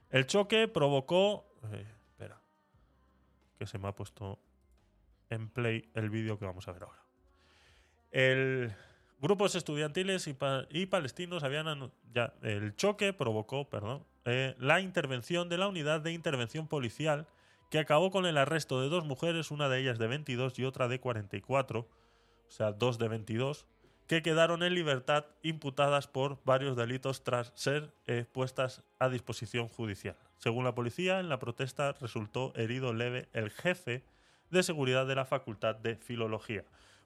El 0.08 0.26
choque 0.26 0.66
provocó... 0.66 1.46
eh, 1.70 1.86
espera, 2.12 2.40
que 3.58 3.66
se 3.66 3.76
me 3.76 3.88
ha 3.88 3.94
puesto 3.94 4.38
en 5.28 5.50
play 5.50 5.90
el 5.92 6.08
vídeo 6.08 6.38
que 6.38 6.46
vamos 6.46 6.66
a 6.66 6.72
ver 6.72 6.84
ahora. 6.84 7.04
El, 8.10 8.74
grupos 9.24 9.54
estudiantiles 9.54 10.26
y, 10.26 10.34
pa- 10.34 10.66
y 10.70 10.84
palestinos 10.86 11.42
habían 11.44 11.90
el 12.42 12.76
choque 12.76 13.14
provocó, 13.14 13.70
perdón, 13.70 14.04
eh, 14.26 14.54
la 14.58 14.80
intervención 14.82 15.48
de 15.48 15.56
la 15.56 15.66
unidad 15.66 16.02
de 16.02 16.12
intervención 16.12 16.68
policial 16.68 17.26
que 17.70 17.78
acabó 17.78 18.10
con 18.10 18.26
el 18.26 18.36
arresto 18.36 18.82
de 18.82 18.90
dos 18.90 19.06
mujeres, 19.06 19.50
una 19.50 19.70
de 19.70 19.80
ellas 19.80 19.98
de 19.98 20.08
22 20.08 20.58
y 20.58 20.64
otra 20.66 20.88
de 20.88 21.00
44, 21.00 21.80
o 21.80 22.50
sea, 22.50 22.72
dos 22.72 22.98
de 22.98 23.08
22, 23.08 23.66
que 24.06 24.20
quedaron 24.20 24.62
en 24.62 24.74
libertad 24.74 25.24
imputadas 25.42 26.06
por 26.06 26.38
varios 26.44 26.76
delitos 26.76 27.24
tras 27.24 27.50
ser 27.54 27.94
eh, 28.06 28.26
puestas 28.30 28.82
a 28.98 29.08
disposición 29.08 29.68
judicial. 29.68 30.16
Según 30.36 30.64
la 30.64 30.74
policía, 30.74 31.18
en 31.20 31.30
la 31.30 31.38
protesta 31.38 31.92
resultó 31.98 32.52
herido 32.56 32.92
leve 32.92 33.28
el 33.32 33.50
jefe 33.50 34.04
de 34.50 34.62
seguridad 34.62 35.06
de 35.06 35.14
la 35.14 35.24
Facultad 35.24 35.74
de 35.76 35.96
Filología. 35.96 36.64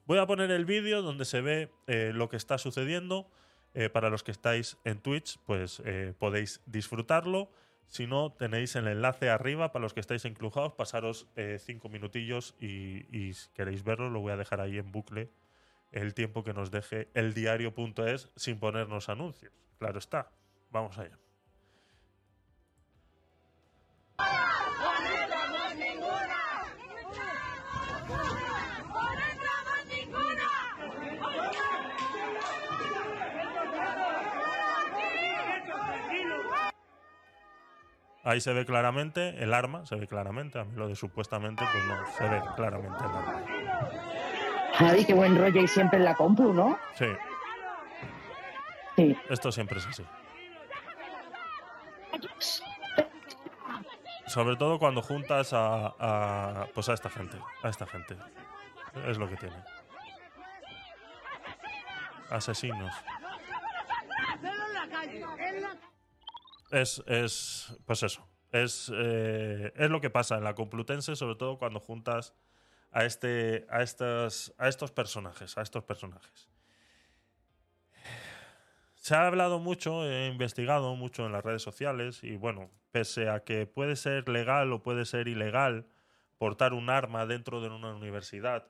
Voy 0.09 0.17
a 0.17 0.27
poner 0.27 0.51
el 0.51 0.65
vídeo 0.65 1.03
donde 1.03 1.27
se 1.27 1.43
ve 1.43 1.71
eh, 1.87 2.13
lo 2.15 2.31
que 2.31 2.39
está 2.39 2.57
sucediendo. 2.57 3.31
Eh, 3.75 3.91
para 3.91 4.09
los 4.09 4.23
que 4.23 4.31
estáis 4.31 4.79
en 4.85 5.01
Twitch, 5.01 5.39
pues 5.45 5.83
eh, 5.85 6.15
podéis 6.19 6.63
disfrutarlo. 6.65 7.51
Si 7.89 8.07
no, 8.07 8.33
tenéis 8.33 8.75
el 8.77 8.89
enlace 8.89 9.29
arriba. 9.29 9.71
Para 9.71 9.83
los 9.83 9.93
que 9.93 10.01
estáis 10.01 10.25
en 10.25 10.33
Clubhouse, 10.33 10.73
pasaros 10.73 11.29
cinco 11.59 11.91
minutillos 11.91 12.55
y, 12.59 13.05
y 13.15 13.35
si 13.35 13.51
queréis 13.51 13.85
verlo, 13.85 14.09
lo 14.09 14.21
voy 14.21 14.33
a 14.33 14.39
dejar 14.39 14.63
ahí 14.63 14.79
en 14.79 14.91
bucle 14.93 15.29
el 15.93 16.15
tiempo 16.15 16.43
que 16.43 16.55
nos 16.55 16.71
deje 16.71 17.11
el 17.13 17.35
diario.es 17.35 18.31
sin 18.35 18.59
ponernos 18.59 19.11
anuncios. 19.11 19.53
Claro 19.79 19.99
está. 19.99 20.31
Vamos 20.71 20.97
allá. 20.97 21.19
Ahí 38.29 38.43
se 38.43 38.53
ve 38.53 38.67
claramente 38.67 39.43
el 39.43 39.55
arma, 39.55 39.87
se 39.87 39.97
ve 39.97 40.07
claramente. 40.07 40.59
A 40.59 40.65
mí 40.65 40.77
lo 40.77 40.87
de 40.87 40.95
supuestamente, 40.95 41.65
pues 41.73 41.85
no, 41.87 41.97
se 42.13 42.29
ve 42.29 42.43
claramente 42.57 42.99
el 42.99 43.11
arma. 43.11 43.43
Javi, 44.75 45.05
qué 45.07 45.15
buen 45.15 45.39
rollo 45.39 45.63
y 45.63 45.67
siempre 45.67 45.99
en 45.99 46.05
la 46.05 46.15
compu, 46.15 46.53
¿no? 46.53 46.79
Sí, 46.95 47.07
Sí. 48.97 49.17
esto 49.31 49.51
siempre 49.51 49.79
es 49.79 49.87
así. 49.87 50.05
Sobre 54.27 54.57
todo 54.57 54.79
cuando 54.79 55.01
juntas 55.01 55.55
a, 55.55 55.95
a, 55.99 56.67
pues 56.75 56.91
a 56.91 56.93
esta 56.93 57.09
gente, 57.09 57.39
a 57.63 57.71
esta 57.71 57.87
gente. 57.87 58.15
Es 59.07 59.17
lo 59.17 59.27
que 59.27 59.37
tiene. 59.37 59.57
Asesinos. 62.29 62.93
Es, 66.71 67.03
es, 67.07 67.77
pues 67.87 68.03
eso. 68.03 68.29
Es, 68.51 68.91
eh, 68.95 69.73
es 69.77 69.91
lo 69.91 70.01
que 70.01 70.11
pasa 70.11 70.37
en 70.37 70.45
la 70.45 70.55
Complutense, 70.55 71.17
sobre 71.17 71.37
todo 71.37 71.59
cuando 71.59 71.81
juntas 71.81 72.35
a 72.91 73.05
este, 73.05 73.67
a 73.71 73.83
estas, 73.83 74.55
a 74.59 74.69
estos 74.69 74.91
personajes, 74.93 75.59
a 75.59 75.63
estos 75.63 75.85
personajes. 75.85 76.49
Se 78.95 79.15
ha 79.15 79.27
hablado 79.27 79.59
mucho, 79.59 80.05
he 80.05 80.27
investigado 80.27 80.95
mucho 80.95 81.27
en 81.27 81.33
las 81.33 81.45
redes 81.45 81.63
sociales 81.63 82.23
y 82.23 82.37
bueno, 82.37 82.71
pese 82.91 83.29
a 83.29 83.41
que 83.41 83.67
puede 83.67 83.97
ser 83.97 84.29
legal 84.29 84.73
o 84.73 84.83
puede 84.83 85.05
ser 85.05 85.29
ilegal 85.29 85.87
portar 86.37 86.73
un 86.73 86.91
arma 86.91 87.27
dentro 87.27 87.61
de 87.61 87.69
una 87.69 87.95
universidad, 87.95 88.69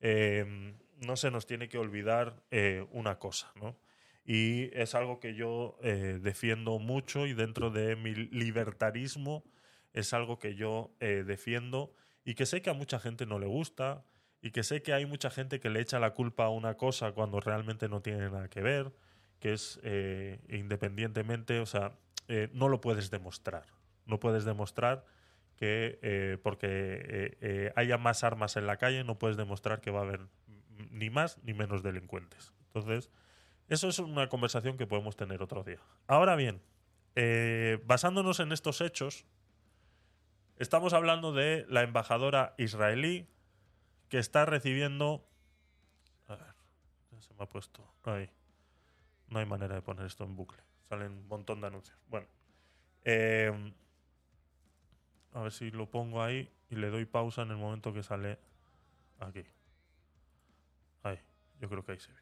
eh, 0.00 0.74
no 0.96 1.16
se 1.16 1.30
nos 1.30 1.46
tiene 1.46 1.68
que 1.68 1.78
olvidar 1.78 2.42
eh, 2.50 2.86
una 2.90 3.18
cosa, 3.18 3.52
¿no? 3.56 3.76
Y 4.24 4.70
es 4.78 4.94
algo 4.94 5.18
que 5.18 5.34
yo 5.34 5.78
eh, 5.82 6.18
defiendo 6.20 6.78
mucho 6.78 7.26
y 7.26 7.34
dentro 7.34 7.70
de 7.70 7.96
mi 7.96 8.14
libertarismo 8.14 9.44
es 9.92 10.12
algo 10.12 10.38
que 10.38 10.54
yo 10.54 10.94
eh, 11.00 11.24
defiendo 11.26 11.92
y 12.24 12.34
que 12.34 12.46
sé 12.46 12.62
que 12.62 12.70
a 12.70 12.74
mucha 12.74 13.00
gente 13.00 13.26
no 13.26 13.38
le 13.38 13.46
gusta 13.46 14.04
y 14.42 14.52
que 14.52 14.62
sé 14.62 14.82
que 14.82 14.92
hay 14.92 15.06
mucha 15.06 15.30
gente 15.30 15.58
que 15.58 15.70
le 15.70 15.80
echa 15.80 15.98
la 15.98 16.14
culpa 16.14 16.44
a 16.44 16.50
una 16.50 16.76
cosa 16.76 17.12
cuando 17.12 17.40
realmente 17.40 17.88
no 17.88 18.02
tiene 18.02 18.30
nada 18.30 18.48
que 18.48 18.62
ver, 18.62 18.92
que 19.38 19.52
es 19.52 19.80
eh, 19.82 20.40
independientemente, 20.48 21.58
o 21.60 21.66
sea, 21.66 21.98
no 22.52 22.68
lo 22.68 22.80
puedes 22.80 23.10
demostrar. 23.10 23.64
No 24.06 24.20
puedes 24.20 24.44
demostrar 24.44 25.04
que 25.56 26.38
porque 26.44 27.72
haya 27.74 27.98
más 27.98 28.22
armas 28.22 28.56
en 28.56 28.68
la 28.68 28.76
calle, 28.76 29.02
no 29.02 29.18
puedes 29.18 29.36
demostrar 29.36 29.80
que 29.80 29.90
va 29.90 30.00
a 30.00 30.02
haber 30.04 30.20
ni 30.90 31.10
más 31.10 31.38
ni 31.42 31.54
menos 31.54 31.82
delincuentes. 31.82 32.54
Entonces, 32.66 33.10
eso 33.70 33.88
es 33.88 33.98
una 34.00 34.28
conversación 34.28 34.76
que 34.76 34.86
podemos 34.86 35.16
tener 35.16 35.42
otro 35.42 35.64
día. 35.64 35.78
Ahora 36.06 36.36
bien, 36.36 36.60
eh, 37.14 37.82
basándonos 37.86 38.40
en 38.40 38.52
estos 38.52 38.80
hechos, 38.80 39.24
estamos 40.58 40.92
hablando 40.92 41.32
de 41.32 41.64
la 41.68 41.82
embajadora 41.82 42.54
israelí 42.58 43.26
que 44.08 44.18
está 44.18 44.44
recibiendo... 44.44 45.24
A 46.26 46.34
ver, 46.34 46.54
ya 47.12 47.22
se 47.22 47.32
me 47.34 47.44
ha 47.44 47.48
puesto 47.48 47.82
ahí. 48.04 48.28
No 49.28 49.38
hay 49.38 49.46
manera 49.46 49.76
de 49.76 49.82
poner 49.82 50.04
esto 50.04 50.24
en 50.24 50.34
bucle. 50.34 50.60
Salen 50.88 51.12
un 51.12 51.28
montón 51.28 51.60
de 51.60 51.68
anuncios. 51.68 51.96
Bueno. 52.08 52.26
eh, 53.04 53.72
a 55.32 55.42
ver 55.42 55.52
si 55.52 55.70
lo 55.70 55.88
pongo 55.88 56.22
ahí 56.22 56.50
y 56.70 56.76
le 56.76 56.90
doy 56.90 57.04
pausa 57.04 57.42
en 57.42 57.50
el 57.50 57.56
momento 57.56 57.92
que 57.92 58.02
sale 58.02 58.38
aquí. 59.20 59.44
Ahí. 61.02 61.18
Yo 61.60 61.68
creo 61.68 61.84
que 61.84 61.92
ahí 61.92 62.00
se 62.00 62.12
ve. 62.12 62.19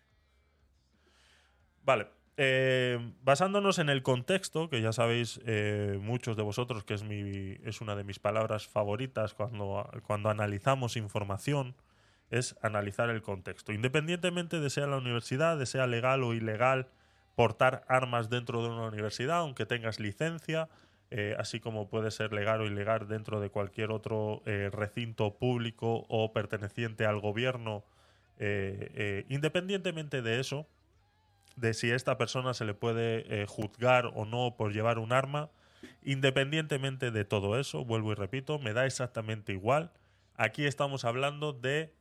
Vale. 1.84 2.08
eh, 2.40 2.98
basándonos 3.22 3.80
en 3.80 3.88
el 3.88 4.02
contexto, 4.02 4.70
que 4.70 4.80
ya 4.80 4.92
sabéis 4.92 5.40
eh, 5.44 5.98
muchos 6.00 6.36
de 6.36 6.44
vosotros 6.44 6.84
que 6.84 6.94
es, 6.94 7.02
mi, 7.02 7.58
es 7.64 7.80
una 7.80 7.96
de 7.96 8.04
mis 8.04 8.20
palabras 8.20 8.68
favoritas 8.68 9.34
cuando, 9.34 9.90
cuando 10.06 10.30
analizamos 10.30 10.96
información, 10.96 11.74
es 12.30 12.56
analizar 12.62 13.10
el 13.10 13.22
contexto. 13.22 13.72
Independientemente 13.72 14.60
de 14.60 14.70
sea 14.70 14.86
la 14.86 14.98
universidad, 14.98 15.58
de 15.58 15.66
sea 15.66 15.86
legal 15.86 16.22
o 16.22 16.34
ilegal 16.34 16.88
portar 17.34 17.84
armas 17.88 18.30
dentro 18.30 18.62
de 18.62 18.68
una 18.68 18.86
universidad, 18.88 19.38
aunque 19.38 19.66
tengas 19.66 20.00
licencia, 20.00 20.68
eh, 21.10 21.34
así 21.38 21.58
como 21.58 21.88
puede 21.88 22.10
ser 22.10 22.32
legal 22.32 22.60
o 22.60 22.66
ilegal 22.66 23.08
dentro 23.08 23.40
de 23.40 23.48
cualquier 23.48 23.92
otro 23.92 24.42
eh, 24.44 24.68
recinto 24.72 25.38
público 25.38 26.04
o 26.08 26.32
perteneciente 26.32 27.06
al 27.06 27.20
gobierno, 27.20 27.84
eh, 28.38 29.24
independientemente 29.28 30.20
de 30.20 30.38
eso, 30.38 30.68
de 31.58 31.74
si 31.74 31.90
a 31.90 31.96
esta 31.96 32.16
persona 32.16 32.54
se 32.54 32.64
le 32.64 32.74
puede 32.74 33.42
eh, 33.42 33.46
juzgar 33.46 34.06
o 34.14 34.24
no 34.24 34.56
por 34.56 34.72
llevar 34.72 34.98
un 34.98 35.12
arma, 35.12 35.50
independientemente 36.02 37.10
de 37.10 37.24
todo 37.24 37.58
eso, 37.58 37.84
vuelvo 37.84 38.12
y 38.12 38.14
repito, 38.14 38.58
me 38.58 38.72
da 38.72 38.86
exactamente 38.86 39.52
igual. 39.52 39.92
Aquí 40.34 40.66
estamos 40.66 41.04
hablando 41.04 41.52
de 41.52 41.94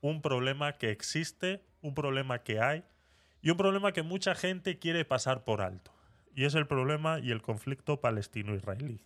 un 0.00 0.22
problema 0.22 0.74
que 0.78 0.90
existe, 0.90 1.62
un 1.80 1.94
problema 1.94 2.42
que 2.42 2.60
hay 2.60 2.84
y 3.40 3.50
un 3.50 3.56
problema 3.56 3.92
que 3.92 4.02
mucha 4.02 4.34
gente 4.34 4.78
quiere 4.78 5.04
pasar 5.04 5.44
por 5.44 5.62
alto. 5.62 5.92
Y 6.34 6.44
es 6.44 6.54
el 6.54 6.66
problema 6.66 7.18
y 7.20 7.30
el 7.30 7.42
conflicto 7.42 8.00
palestino-israelí. 8.00 9.04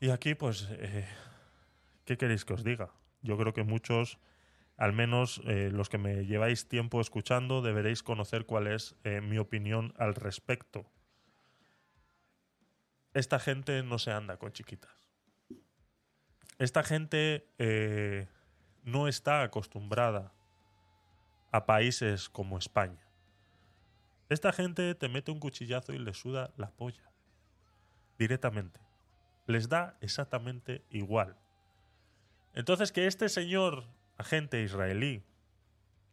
Y 0.00 0.10
aquí, 0.10 0.34
pues, 0.34 0.68
eh, 0.72 1.06
¿qué 2.04 2.16
queréis 2.16 2.44
que 2.44 2.54
os 2.54 2.64
diga? 2.64 2.90
Yo 3.22 3.38
creo 3.38 3.52
que 3.52 3.62
muchos, 3.62 4.18
al 4.82 4.92
menos 4.92 5.40
eh, 5.44 5.70
los 5.72 5.88
que 5.88 5.96
me 5.96 6.26
lleváis 6.26 6.66
tiempo 6.66 7.00
escuchando, 7.00 7.62
deberéis 7.62 8.02
conocer 8.02 8.46
cuál 8.46 8.66
es 8.66 8.96
eh, 9.04 9.20
mi 9.20 9.38
opinión 9.38 9.94
al 9.96 10.16
respecto. 10.16 10.90
esta 13.14 13.38
gente 13.38 13.84
no 13.84 14.00
se 14.00 14.10
anda 14.10 14.38
con 14.38 14.50
chiquitas. 14.50 14.90
Esta 16.58 16.82
gente 16.82 17.46
eh, 17.58 18.26
no 18.82 19.06
está 19.06 19.44
acostumbrada 19.44 20.32
a 21.52 21.64
países 21.64 22.28
como 22.28 22.58
España. 22.58 23.06
Esta 24.30 24.52
gente 24.52 24.96
te 24.96 25.08
mete 25.08 25.30
un 25.30 25.38
cuchillazo 25.38 25.92
y 25.92 25.98
le 26.00 26.12
suda 26.12 26.50
la 26.56 26.72
polla. 26.72 27.08
Directamente. 28.18 28.80
Les 29.46 29.68
da 29.68 29.96
exactamente 30.00 30.84
igual. 30.90 31.36
Entonces 32.52 32.90
que 32.90 33.06
este 33.06 33.28
señor 33.28 33.84
agente 34.22 34.62
israelí, 34.62 35.24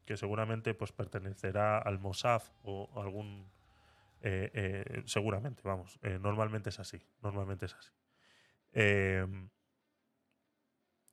que 0.06 0.18
seguramente 0.18 0.74
pues 0.74 0.92
pertenecerá 0.92 1.78
al 1.78 2.00
Mossad 2.00 2.42
o 2.64 2.90
algún... 3.02 3.48
eh, 4.22 4.50
eh, 4.54 5.04
seguramente, 5.06 5.62
vamos. 5.64 6.00
eh, 6.02 6.18
normalmente 6.20 6.70
es 6.70 6.80
así. 6.80 7.00
Normalmente 7.22 7.66
es 7.66 7.76
así. 7.76 7.92
Eh, 8.74 9.26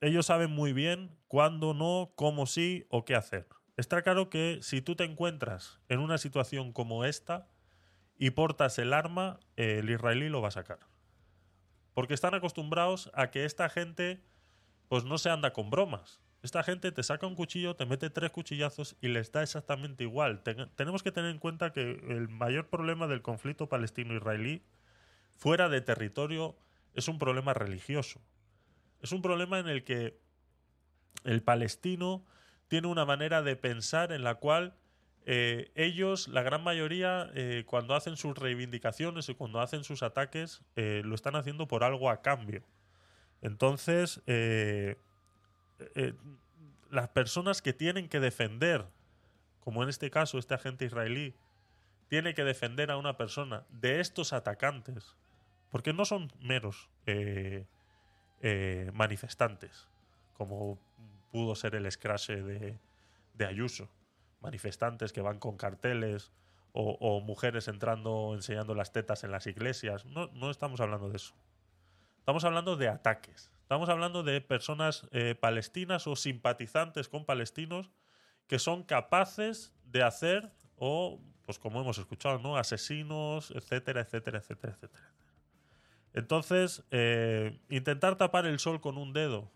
ellos 0.00 0.26
saben 0.26 0.50
muy 0.50 0.72
bien 0.72 1.16
cuándo 1.26 1.72
no, 1.74 2.12
cómo 2.16 2.46
sí 2.46 2.86
o 2.90 3.04
qué 3.04 3.14
hacer. 3.14 3.46
Está 3.76 4.02
claro 4.02 4.28
que 4.30 4.58
si 4.62 4.80
tú 4.80 4.96
te 4.96 5.04
encuentras 5.04 5.80
en 5.88 6.00
una 6.00 6.18
situación 6.18 6.72
como 6.72 7.04
esta 7.04 7.48
y 8.16 8.30
portas 8.30 8.78
el 8.78 8.92
arma, 8.92 9.38
el 9.56 9.90
israelí 9.90 10.28
lo 10.28 10.40
va 10.40 10.48
a 10.48 10.52
sacar. 10.52 10.80
Porque 11.92 12.14
están 12.14 12.34
acostumbrados 12.34 13.10
a 13.14 13.30
que 13.30 13.44
esta 13.44 13.68
gente 13.68 14.22
pues 14.88 15.04
no 15.04 15.18
se 15.18 15.30
anda 15.30 15.52
con 15.52 15.70
bromas. 15.70 16.20
Esta 16.46 16.62
gente 16.62 16.92
te 16.92 17.02
saca 17.02 17.26
un 17.26 17.34
cuchillo, 17.34 17.74
te 17.74 17.86
mete 17.86 18.08
tres 18.08 18.30
cuchillazos 18.30 18.94
y 19.00 19.08
les 19.08 19.32
da 19.32 19.42
exactamente 19.42 20.04
igual. 20.04 20.44
Ten- 20.44 20.70
tenemos 20.76 21.02
que 21.02 21.10
tener 21.10 21.32
en 21.32 21.40
cuenta 21.40 21.72
que 21.72 21.80
el 22.08 22.28
mayor 22.28 22.68
problema 22.68 23.08
del 23.08 23.20
conflicto 23.20 23.68
palestino-israelí 23.68 24.62
fuera 25.36 25.68
de 25.68 25.80
territorio 25.80 26.54
es 26.94 27.08
un 27.08 27.18
problema 27.18 27.52
religioso. 27.52 28.20
Es 29.02 29.10
un 29.10 29.22
problema 29.22 29.58
en 29.58 29.66
el 29.66 29.82
que 29.82 30.20
el 31.24 31.42
palestino 31.42 32.24
tiene 32.68 32.86
una 32.86 33.04
manera 33.04 33.42
de 33.42 33.56
pensar 33.56 34.12
en 34.12 34.22
la 34.22 34.36
cual 34.36 34.76
eh, 35.24 35.72
ellos, 35.74 36.28
la 36.28 36.42
gran 36.42 36.62
mayoría, 36.62 37.28
eh, 37.34 37.64
cuando 37.66 37.96
hacen 37.96 38.16
sus 38.16 38.38
reivindicaciones 38.38 39.28
y 39.28 39.34
cuando 39.34 39.60
hacen 39.60 39.82
sus 39.82 40.04
ataques, 40.04 40.62
eh, 40.76 41.02
lo 41.04 41.16
están 41.16 41.34
haciendo 41.34 41.66
por 41.66 41.82
algo 41.82 42.08
a 42.08 42.22
cambio. 42.22 42.62
Entonces, 43.42 44.22
eh, 45.78 46.14
las 46.90 47.08
personas 47.08 47.62
que 47.62 47.72
tienen 47.72 48.08
que 48.08 48.20
defender, 48.20 48.86
como 49.60 49.82
en 49.82 49.88
este 49.88 50.10
caso 50.10 50.38
este 50.38 50.54
agente 50.54 50.84
israelí, 50.84 51.34
tiene 52.08 52.34
que 52.34 52.44
defender 52.44 52.90
a 52.90 52.96
una 52.96 53.16
persona 53.16 53.64
de 53.68 54.00
estos 54.00 54.32
atacantes, 54.32 55.16
porque 55.70 55.92
no 55.92 56.04
son 56.04 56.32
meros 56.40 56.88
eh, 57.06 57.66
eh, 58.40 58.90
manifestantes, 58.94 59.88
como 60.34 60.78
pudo 61.32 61.54
ser 61.54 61.74
el 61.74 61.90
scratch 61.90 62.28
de, 62.28 62.78
de 63.34 63.46
Ayuso. 63.46 63.88
Manifestantes 64.40 65.12
que 65.12 65.20
van 65.20 65.38
con 65.38 65.56
carteles 65.56 66.30
o, 66.72 66.92
o 67.00 67.20
mujeres 67.20 67.68
entrando 67.68 68.34
enseñando 68.34 68.74
las 68.74 68.92
tetas 68.92 69.24
en 69.24 69.32
las 69.32 69.46
iglesias. 69.46 70.04
No, 70.04 70.28
no 70.28 70.50
estamos 70.50 70.80
hablando 70.80 71.08
de 71.08 71.16
eso. 71.16 71.34
Estamos 72.18 72.44
hablando 72.44 72.76
de 72.76 72.88
ataques. 72.88 73.50
Estamos 73.66 73.88
hablando 73.88 74.22
de 74.22 74.40
personas 74.40 75.08
eh, 75.10 75.34
palestinas 75.34 76.06
o 76.06 76.14
simpatizantes 76.14 77.08
con 77.08 77.24
palestinos 77.24 77.90
que 78.46 78.60
son 78.60 78.84
capaces 78.84 79.74
de 79.82 80.04
hacer 80.04 80.52
o, 80.76 81.20
pues 81.42 81.58
como 81.58 81.80
hemos 81.80 81.98
escuchado, 81.98 82.38
¿no? 82.38 82.56
Asesinos, 82.56 83.50
etcétera, 83.50 84.02
etcétera, 84.02 84.38
etcétera, 84.38 84.72
etcétera. 84.72 85.12
Entonces, 86.14 86.84
eh, 86.92 87.58
intentar 87.68 88.14
tapar 88.14 88.46
el 88.46 88.60
sol 88.60 88.80
con 88.80 88.96
un 88.96 89.12
dedo, 89.12 89.50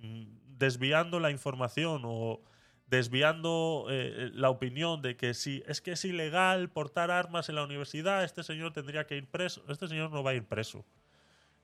mm, 0.00 0.24
desviando 0.58 1.20
la 1.20 1.30
información 1.30 2.02
o 2.06 2.40
desviando 2.88 3.86
eh, 3.88 4.32
la 4.34 4.50
opinión 4.50 5.00
de 5.00 5.16
que 5.16 5.32
si 5.32 5.62
es 5.68 5.80
que 5.80 5.92
es 5.92 6.04
ilegal 6.04 6.70
portar 6.70 7.12
armas 7.12 7.48
en 7.48 7.54
la 7.54 7.62
universidad, 7.62 8.24
este 8.24 8.42
señor 8.42 8.72
tendría 8.72 9.06
que 9.06 9.16
ir 9.16 9.28
preso. 9.28 9.62
Este 9.68 9.86
señor 9.86 10.10
no 10.10 10.24
va 10.24 10.32
a 10.32 10.34
ir 10.34 10.44
preso. 10.44 10.84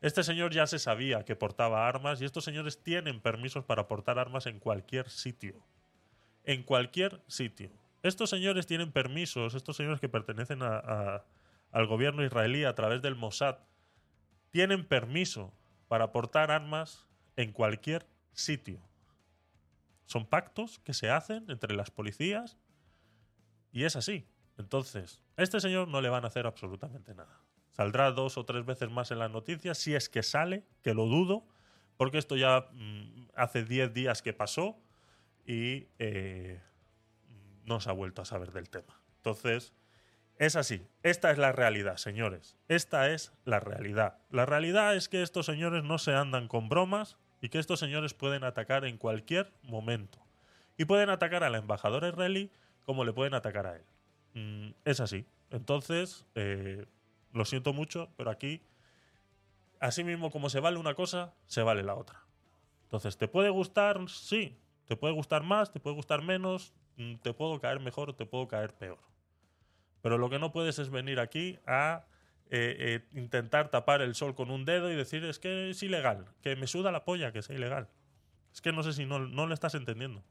Este 0.05 0.23
señor 0.23 0.53
ya 0.53 0.67
se 0.67 0.79
sabía 0.79 1.25
que 1.25 1.35
portaba 1.35 1.89
armas 1.89 2.21
y 2.21 2.27
estos 2.27 2.45
señores 2.45 2.83
tienen 2.83 3.23
permisos 3.23 3.65
para 3.65 3.89
portar 3.89 4.19
armas 4.19 4.45
en 4.45 4.61
cualquier 4.61 5.09
sitio. 5.09 5.65
En 6.45 6.63
cualquier 6.63 7.23
sitio. 7.27 7.71
Estos 8.03 8.29
señores 8.29 8.67
tienen 8.67 8.93
permisos, 8.93 9.55
estos 9.55 9.79
señores 9.79 10.01
que 10.01 10.11
pertenecen 10.11 10.61
al 10.63 11.87
gobierno 11.87 12.23
israelí 12.23 12.65
a 12.65 12.75
través 12.75 13.01
del 13.01 13.15
Mossad, 13.15 13.57
tienen 14.51 14.85
permiso 14.85 15.55
para 15.89 16.13
portar 16.13 16.51
armas 16.51 17.07
en 17.37 17.53
cualquier 17.53 18.07
sitio. 18.35 18.87
Son 20.05 20.27
pactos 20.27 20.81
que 20.81 20.93
se 20.93 21.09
hacen 21.09 21.47
entre 21.49 21.75
las 21.75 21.91
policías 21.91 22.59
y 23.73 23.85
es 23.85 23.97
así. 23.97 24.29
Entonces, 24.59 25.23
a 25.39 25.43
este 25.43 25.61
señor 25.61 25.89
no 25.89 26.03
le 26.03 26.11
van 26.11 26.25
a 26.25 26.29
hacer 26.29 26.47
absolutamente 26.47 27.15
nada. 27.15 27.44
Saldrá 27.75 28.13
dos 28.13 28.39
o 28.39 28.45
tres 28.45 28.65
veces 28.65 28.91
más 28.91 29.11
en 29.11 29.19
las 29.19 29.31
noticias, 29.31 29.79
si 29.79 29.95
es 29.95 30.09
que 30.09 30.23
sale, 30.23 30.65
que 30.83 30.95
lo 30.95 31.07
dudo, 31.07 31.45
porque 31.97 32.19
esto 32.19 32.37
ya 32.37 32.69
mm, 32.73 33.31
hace 33.35 33.65
10 33.65 33.93
días 33.93 34.23
que 34.23 34.33
pasó 34.33 34.79
y 35.45 35.89
eh, 35.99 36.61
no 37.65 37.81
se 37.81 37.91
ha 37.91 37.93
vuelto 37.93 38.23
a 38.23 38.25
saber 38.25 38.53
del 38.53 38.71
tema. 38.71 39.01
Entonces, 39.17 39.73
es 40.39 40.55
así. 40.55 40.87
Esta 41.03 41.31
es 41.31 41.39
la 41.39 41.51
realidad, 41.51 41.97
señores. 41.97 42.57
Esta 42.69 43.11
es 43.11 43.33
la 43.45 43.59
realidad. 43.61 44.19
La 44.31 44.47
realidad 44.47 44.95
es 44.95 45.09
que 45.09 45.23
estos 45.23 45.47
señores 45.47 45.83
no 45.83 45.99
se 45.99 46.15
andan 46.15 46.47
con 46.47 46.69
bromas 46.69 47.17
y 47.41 47.49
que 47.49 47.59
estos 47.59 47.81
señores 47.81 48.15
pueden 48.15 48.45
atacar 48.45 48.85
en 48.85 48.99
cualquier 48.99 49.53
momento. 49.63 50.19
Y 50.77 50.85
pueden 50.85 51.11
atacar 51.11 51.45
a 51.45 51.51
la 51.51 51.59
embajadora 51.59 52.09
israelí 52.09 52.51
como 52.85 53.05
le 53.05 53.13
pueden 53.13 53.35
atacar 53.35 53.67
a 53.67 53.77
él. 53.77 53.85
Mm, 54.35 54.75
es 54.85 55.01
así. 55.01 55.27
Entonces, 55.51 56.27
eh, 56.35 56.87
lo 57.35 57.45
siento 57.45 57.73
mucho, 57.73 58.11
pero 58.17 58.31
aquí, 58.31 58.63
así 59.81 60.05
mismo 60.05 60.31
como 60.31 60.49
se 60.49 60.61
vale 60.61 60.79
una 60.79 60.95
cosa, 60.95 61.35
se 61.47 61.63
vale 61.63 61.83
la 61.83 61.95
otra. 61.95 62.23
Entonces, 62.85 63.19
¿te 63.19 63.29
puede 63.29 63.51
gustar? 63.51 64.01
Sí. 64.09 64.57
¿Te 64.87 64.97
puede 64.97 65.15
gustar 65.15 65.43
más? 65.43 65.73
¿Te 65.73 65.81
puede 65.81 65.97
gustar 65.97 66.23
menos? 66.23 66.73
Mm, 66.97 67.17
¿Te 67.17 67.35
puedo 67.35 67.61
caer 67.61 67.81
mejor 67.81 68.15
te 68.15 68.25
puedo 68.25 68.47
caer 68.47 68.73
peor? 68.75 68.99
Pero 70.01 70.17
lo 70.17 70.31
que 70.31 70.39
no 70.39 70.53
puedes 70.53 70.79
es 70.79 70.91
venir 70.91 71.19
aquí 71.19 71.59
a 71.67 72.05
eh, 72.51 72.77
eh, 72.79 73.19
intentar 73.19 73.71
tapar 73.71 74.01
el 74.01 74.15
sol 74.15 74.35
con 74.35 74.51
un 74.51 74.65
dedo 74.65 74.93
y 74.93 74.95
decir 74.95 75.25
es 75.25 75.39
que 75.39 75.71
es 75.71 75.83
ilegal, 75.83 76.27
que 76.43 76.55
me 76.57 76.67
suda 76.67 76.93
la 76.93 77.05
polla, 77.05 77.33
que 77.33 77.43
sea 77.43 77.57
ilegal. 77.57 77.89
Es 78.53 78.61
que 78.61 78.71
no 78.71 78.83
sé 78.85 78.93
si 78.93 79.07
no, 79.07 79.19
no 79.19 79.47
lo 79.47 79.55
estás 79.55 79.75
entendiendo. 79.75 80.23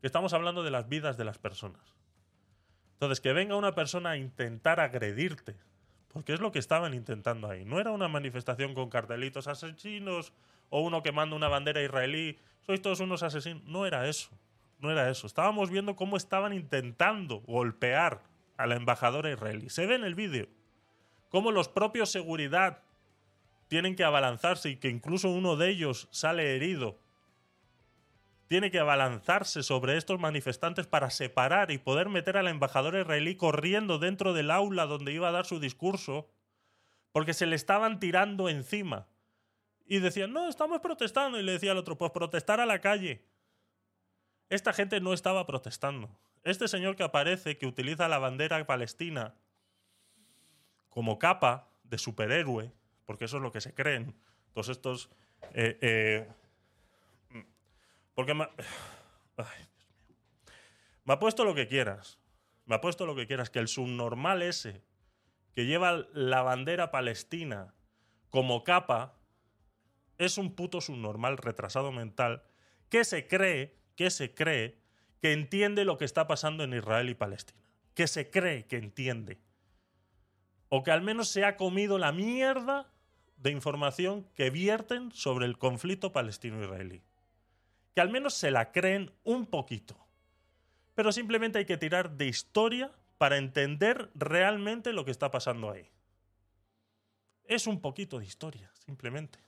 Que 0.00 0.08
estamos 0.08 0.34
hablando 0.34 0.62
de 0.62 0.70
las 0.70 0.88
vidas 0.88 1.16
de 1.16 1.24
las 1.24 1.38
personas. 1.38 1.94
Entonces, 2.94 3.20
que 3.20 3.32
venga 3.32 3.56
una 3.56 3.74
persona 3.74 4.10
a 4.10 4.16
intentar 4.16 4.78
agredirte, 4.78 5.56
porque 6.12 6.34
es 6.34 6.40
lo 6.40 6.52
que 6.52 6.58
estaban 6.58 6.94
intentando 6.94 7.48
ahí. 7.48 7.64
No 7.64 7.80
era 7.80 7.90
una 7.90 8.08
manifestación 8.08 8.74
con 8.74 8.90
cartelitos 8.90 9.48
asesinos 9.48 10.32
o 10.68 10.80
uno 10.80 11.02
que 11.02 11.12
manda 11.12 11.36
una 11.36 11.48
bandera 11.48 11.82
israelí, 11.82 12.38
sois 12.66 12.80
todos 12.80 13.00
unos 13.00 13.22
asesinos. 13.22 13.64
No 13.64 13.86
era 13.86 14.08
eso. 14.08 14.30
No 14.78 14.90
era 14.90 15.08
eso. 15.10 15.26
Estábamos 15.26 15.70
viendo 15.70 15.96
cómo 15.96 16.16
estaban 16.16 16.52
intentando 16.52 17.40
golpear 17.40 18.22
a 18.56 18.66
la 18.66 18.76
embajadora 18.76 19.30
israelí. 19.30 19.68
Se 19.70 19.86
ve 19.86 19.94
en 19.94 20.04
el 20.04 20.14
vídeo. 20.14 20.48
Cómo 21.28 21.50
los 21.50 21.68
propios 21.68 22.10
seguridad 22.10 22.82
tienen 23.68 23.96
que 23.96 24.04
abalanzarse 24.04 24.68
y 24.68 24.76
que 24.76 24.90
incluso 24.90 25.30
uno 25.30 25.56
de 25.56 25.70
ellos 25.70 26.08
sale 26.10 26.56
herido. 26.56 26.98
Tiene 28.52 28.70
que 28.70 28.80
abalanzarse 28.80 29.62
sobre 29.62 29.96
estos 29.96 30.20
manifestantes 30.20 30.86
para 30.86 31.08
separar 31.08 31.70
y 31.70 31.78
poder 31.78 32.10
meter 32.10 32.36
a 32.36 32.42
la 32.42 32.50
embajadora 32.50 33.00
israelí 33.00 33.34
corriendo 33.34 33.98
dentro 33.98 34.34
del 34.34 34.50
aula 34.50 34.84
donde 34.84 35.10
iba 35.10 35.28
a 35.28 35.32
dar 35.32 35.46
su 35.46 35.58
discurso, 35.58 36.28
porque 37.12 37.32
se 37.32 37.46
le 37.46 37.56
estaban 37.56 37.98
tirando 37.98 38.50
encima. 38.50 39.08
Y 39.86 40.00
decían, 40.00 40.34
no, 40.34 40.50
estamos 40.50 40.80
protestando. 40.80 41.40
Y 41.40 41.42
le 41.42 41.52
decía 41.52 41.70
al 41.70 41.78
otro, 41.78 41.96
pues 41.96 42.10
protestar 42.10 42.60
a 42.60 42.66
la 42.66 42.82
calle. 42.82 43.24
Esta 44.50 44.74
gente 44.74 45.00
no 45.00 45.14
estaba 45.14 45.46
protestando. 45.46 46.10
Este 46.44 46.68
señor 46.68 46.94
que 46.94 47.04
aparece, 47.04 47.56
que 47.56 47.66
utiliza 47.66 48.06
la 48.06 48.18
bandera 48.18 48.62
palestina 48.66 49.34
como 50.90 51.18
capa 51.18 51.70
de 51.84 51.96
superhéroe, 51.96 52.70
porque 53.06 53.24
eso 53.24 53.38
es 53.38 53.42
lo 53.42 53.50
que 53.50 53.62
se 53.62 53.72
creen, 53.72 54.14
todos 54.52 54.68
estos... 54.68 55.08
eh, 55.54 55.78
eh, 55.80 56.28
porque 58.14 58.34
me, 58.34 58.44
Ay, 59.36 59.66
Dios 59.76 59.90
mío. 60.08 60.16
me 61.04 61.14
ha 61.14 61.18
puesto 61.18 61.44
lo 61.44 61.54
que 61.54 61.68
quieras, 61.68 62.18
me 62.66 62.74
ha 62.74 62.80
puesto 62.80 63.06
lo 63.06 63.14
que 63.14 63.26
quieras, 63.26 63.50
que 63.50 63.58
el 63.58 63.68
subnormal 63.68 64.42
ese, 64.42 64.82
que 65.54 65.66
lleva 65.66 66.06
la 66.12 66.42
bandera 66.42 66.90
palestina 66.90 67.74
como 68.30 68.64
capa, 68.64 69.18
es 70.18 70.38
un 70.38 70.54
puto 70.54 70.80
subnormal 70.80 71.36
retrasado 71.36 71.92
mental 71.92 72.42
que 72.88 73.04
se 73.04 73.26
cree, 73.26 73.76
que 73.96 74.10
se 74.10 74.34
cree, 74.34 74.78
que 75.20 75.32
entiende 75.32 75.84
lo 75.84 75.98
que 75.98 76.04
está 76.04 76.26
pasando 76.26 76.64
en 76.64 76.74
Israel 76.74 77.08
y 77.08 77.14
Palestina. 77.14 77.60
Que 77.94 78.06
se 78.06 78.30
cree 78.30 78.66
que 78.66 78.76
entiende. 78.76 79.40
o 80.68 80.82
que 80.82 80.90
al 80.90 81.02
menos 81.02 81.28
se 81.28 81.44
ha 81.44 81.58
comido 81.58 81.98
la 81.98 82.12
mierda 82.12 82.90
de 83.36 83.50
información 83.50 84.26
que 84.34 84.48
vierten 84.48 85.12
sobre 85.12 85.44
el 85.44 85.58
conflicto 85.58 86.12
palestino-israelí. 86.12 87.02
Que 87.94 88.00
al 88.00 88.10
menos 88.10 88.34
se 88.34 88.50
la 88.50 88.72
creen 88.72 89.12
un 89.24 89.46
poquito. 89.46 89.98
Pero 90.94 91.12
simplemente 91.12 91.58
hay 91.58 91.64
que 91.64 91.76
tirar 91.76 92.16
de 92.16 92.26
historia 92.26 92.92
para 93.18 93.36
entender 93.36 94.10
realmente 94.14 94.92
lo 94.92 95.04
que 95.04 95.10
está 95.10 95.30
pasando 95.30 95.70
ahí. 95.70 95.88
Es 97.44 97.66
un 97.66 97.80
poquito 97.80 98.18
de 98.18 98.26
historia, 98.26 98.70
simplemente. 98.74 99.38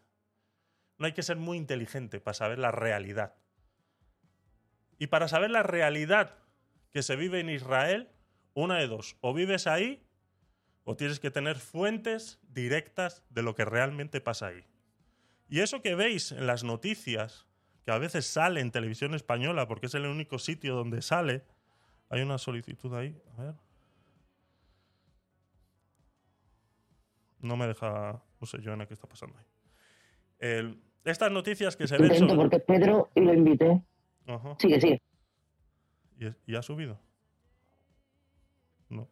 No 0.98 1.06
hay 1.06 1.12
que 1.12 1.22
ser 1.22 1.36
muy 1.36 1.56
inteligente 1.56 2.20
para 2.20 2.34
saber 2.34 2.58
la 2.58 2.70
realidad. 2.70 3.34
Y 4.98 5.08
para 5.08 5.28
saber 5.28 5.50
la 5.50 5.62
realidad 5.62 6.38
que 6.92 7.02
se 7.02 7.16
vive 7.16 7.40
en 7.40 7.50
Israel, 7.50 8.10
una 8.54 8.78
de 8.78 8.86
dos. 8.86 9.16
O 9.20 9.34
vives 9.34 9.66
ahí 9.66 10.06
o 10.84 10.96
tienes 10.96 11.18
que 11.18 11.30
tener 11.30 11.58
fuentes 11.58 12.38
directas 12.48 13.24
de 13.30 13.42
lo 13.42 13.54
que 13.54 13.64
realmente 13.64 14.20
pasa 14.20 14.48
ahí. 14.48 14.64
Y 15.48 15.60
eso 15.60 15.82
que 15.82 15.94
veis 15.94 16.32
en 16.32 16.46
las 16.46 16.62
noticias, 16.62 17.46
que 17.84 17.90
a 17.92 17.98
veces 17.98 18.26
sale 18.26 18.60
en 18.60 18.70
televisión 18.70 19.14
española, 19.14 19.68
porque 19.68 19.86
es 19.86 19.94
el 19.94 20.06
único 20.06 20.38
sitio 20.38 20.74
donde 20.74 21.02
sale, 21.02 21.44
hay 22.08 22.22
una 22.22 22.38
solicitud 22.38 22.94
ahí, 22.94 23.16
a 23.38 23.42
ver. 23.42 23.54
No 27.40 27.56
me 27.56 27.66
deja, 27.66 28.22
no 28.40 28.46
sé, 28.46 28.58
Joana, 28.64 28.86
qué 28.86 28.94
está 28.94 29.06
pasando 29.06 29.36
ahí. 29.38 29.44
El- 30.38 30.80
estas 31.04 31.30
noticias 31.30 31.76
que 31.76 31.86
se 31.86 31.98
ven 31.98 32.14
sobre- 32.16 32.34
porque 32.36 32.58
Pedro 32.60 33.10
y 33.14 33.20
lo 33.20 33.34
invité. 33.34 33.82
Ajá. 34.26 34.56
Sigue, 34.58 34.80
sigue. 34.80 35.02
¿Y, 36.18 36.52
y 36.52 36.56
ha 36.56 36.62
subido? 36.62 36.98
No. 38.88 39.08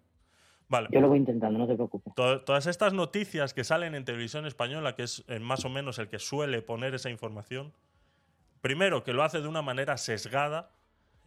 Vale. 0.68 0.88
Yo 0.90 1.00
lo 1.02 1.08
voy 1.08 1.18
intentando, 1.18 1.58
no 1.58 1.66
te 1.66 1.74
preocupes. 1.74 2.14
To- 2.14 2.40
todas 2.42 2.66
estas 2.66 2.94
noticias 2.94 3.52
que 3.52 3.64
salen 3.64 3.94
en 3.94 4.06
televisión 4.06 4.46
española, 4.46 4.94
que 4.94 5.02
es 5.02 5.22
eh, 5.28 5.38
más 5.38 5.66
o 5.66 5.68
menos 5.68 5.98
el 5.98 6.08
que 6.08 6.18
suele 6.18 6.62
poner 6.62 6.94
esa 6.94 7.10
información, 7.10 7.74
primero, 8.62 9.04
que 9.04 9.12
lo 9.12 9.22
hace 9.22 9.42
de 9.42 9.48
una 9.48 9.60
manera 9.60 9.98
sesgada, 9.98 10.70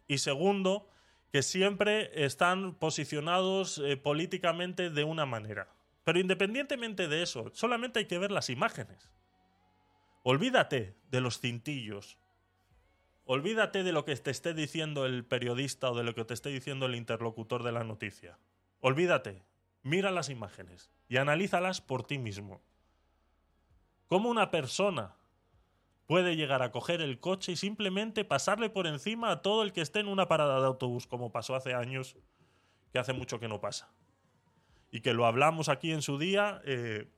y 0.08 0.18
segundo, 0.18 0.88
que 1.30 1.42
siempre 1.42 2.24
están 2.24 2.74
posicionados 2.74 3.78
eh, 3.78 3.96
políticamente 3.96 4.90
de 4.90 5.04
una 5.04 5.26
manera. 5.26 5.68
Pero 6.02 6.18
independientemente 6.18 7.08
de 7.08 7.22
eso, 7.22 7.50
solamente 7.52 8.00
hay 8.00 8.06
que 8.06 8.18
ver 8.18 8.30
las 8.30 8.48
imágenes. 8.50 9.10
Olvídate 10.22 10.96
de 11.10 11.20
los 11.20 11.40
cintillos. 11.40 12.18
Olvídate 13.24 13.82
de 13.82 13.92
lo 13.92 14.04
que 14.04 14.16
te 14.16 14.30
esté 14.30 14.54
diciendo 14.54 15.04
el 15.04 15.24
periodista 15.24 15.90
o 15.90 15.96
de 15.96 16.04
lo 16.04 16.14
que 16.14 16.24
te 16.24 16.34
esté 16.34 16.48
diciendo 16.48 16.86
el 16.86 16.94
interlocutor 16.94 17.64
de 17.64 17.72
la 17.72 17.84
noticia. 17.84 18.38
Olvídate. 18.80 19.42
Mira 19.82 20.10
las 20.10 20.30
imágenes 20.30 20.90
y 21.08 21.18
analízalas 21.18 21.80
por 21.80 22.04
ti 22.04 22.18
mismo. 22.18 22.60
¿Cómo 24.08 24.30
una 24.30 24.50
persona 24.50 25.16
puede 26.06 26.36
llegar 26.36 26.62
a 26.62 26.70
coger 26.70 27.00
el 27.00 27.18
coche 27.18 27.52
y 27.52 27.56
simplemente 27.56 28.24
pasarle 28.24 28.70
por 28.70 28.86
encima 28.86 29.30
a 29.30 29.42
todo 29.42 29.62
el 29.62 29.72
que 29.72 29.80
esté 29.80 30.00
en 30.00 30.08
una 30.08 30.28
parada 30.28 30.60
de 30.60 30.66
autobús, 30.66 31.06
como 31.06 31.32
pasó 31.32 31.54
hace 31.54 31.74
años, 31.74 32.16
que 32.92 32.98
hace 32.98 33.12
mucho 33.12 33.40
que 33.40 33.48
no 33.48 33.60
pasa? 33.60 33.90
Y 34.90 35.00
que 35.00 35.12
lo 35.12 35.26
hablamos 35.26 35.68
aquí 35.68 35.92
en 35.92 36.02
su 36.02 36.18
día, 36.18 36.62
eh, 36.64 37.10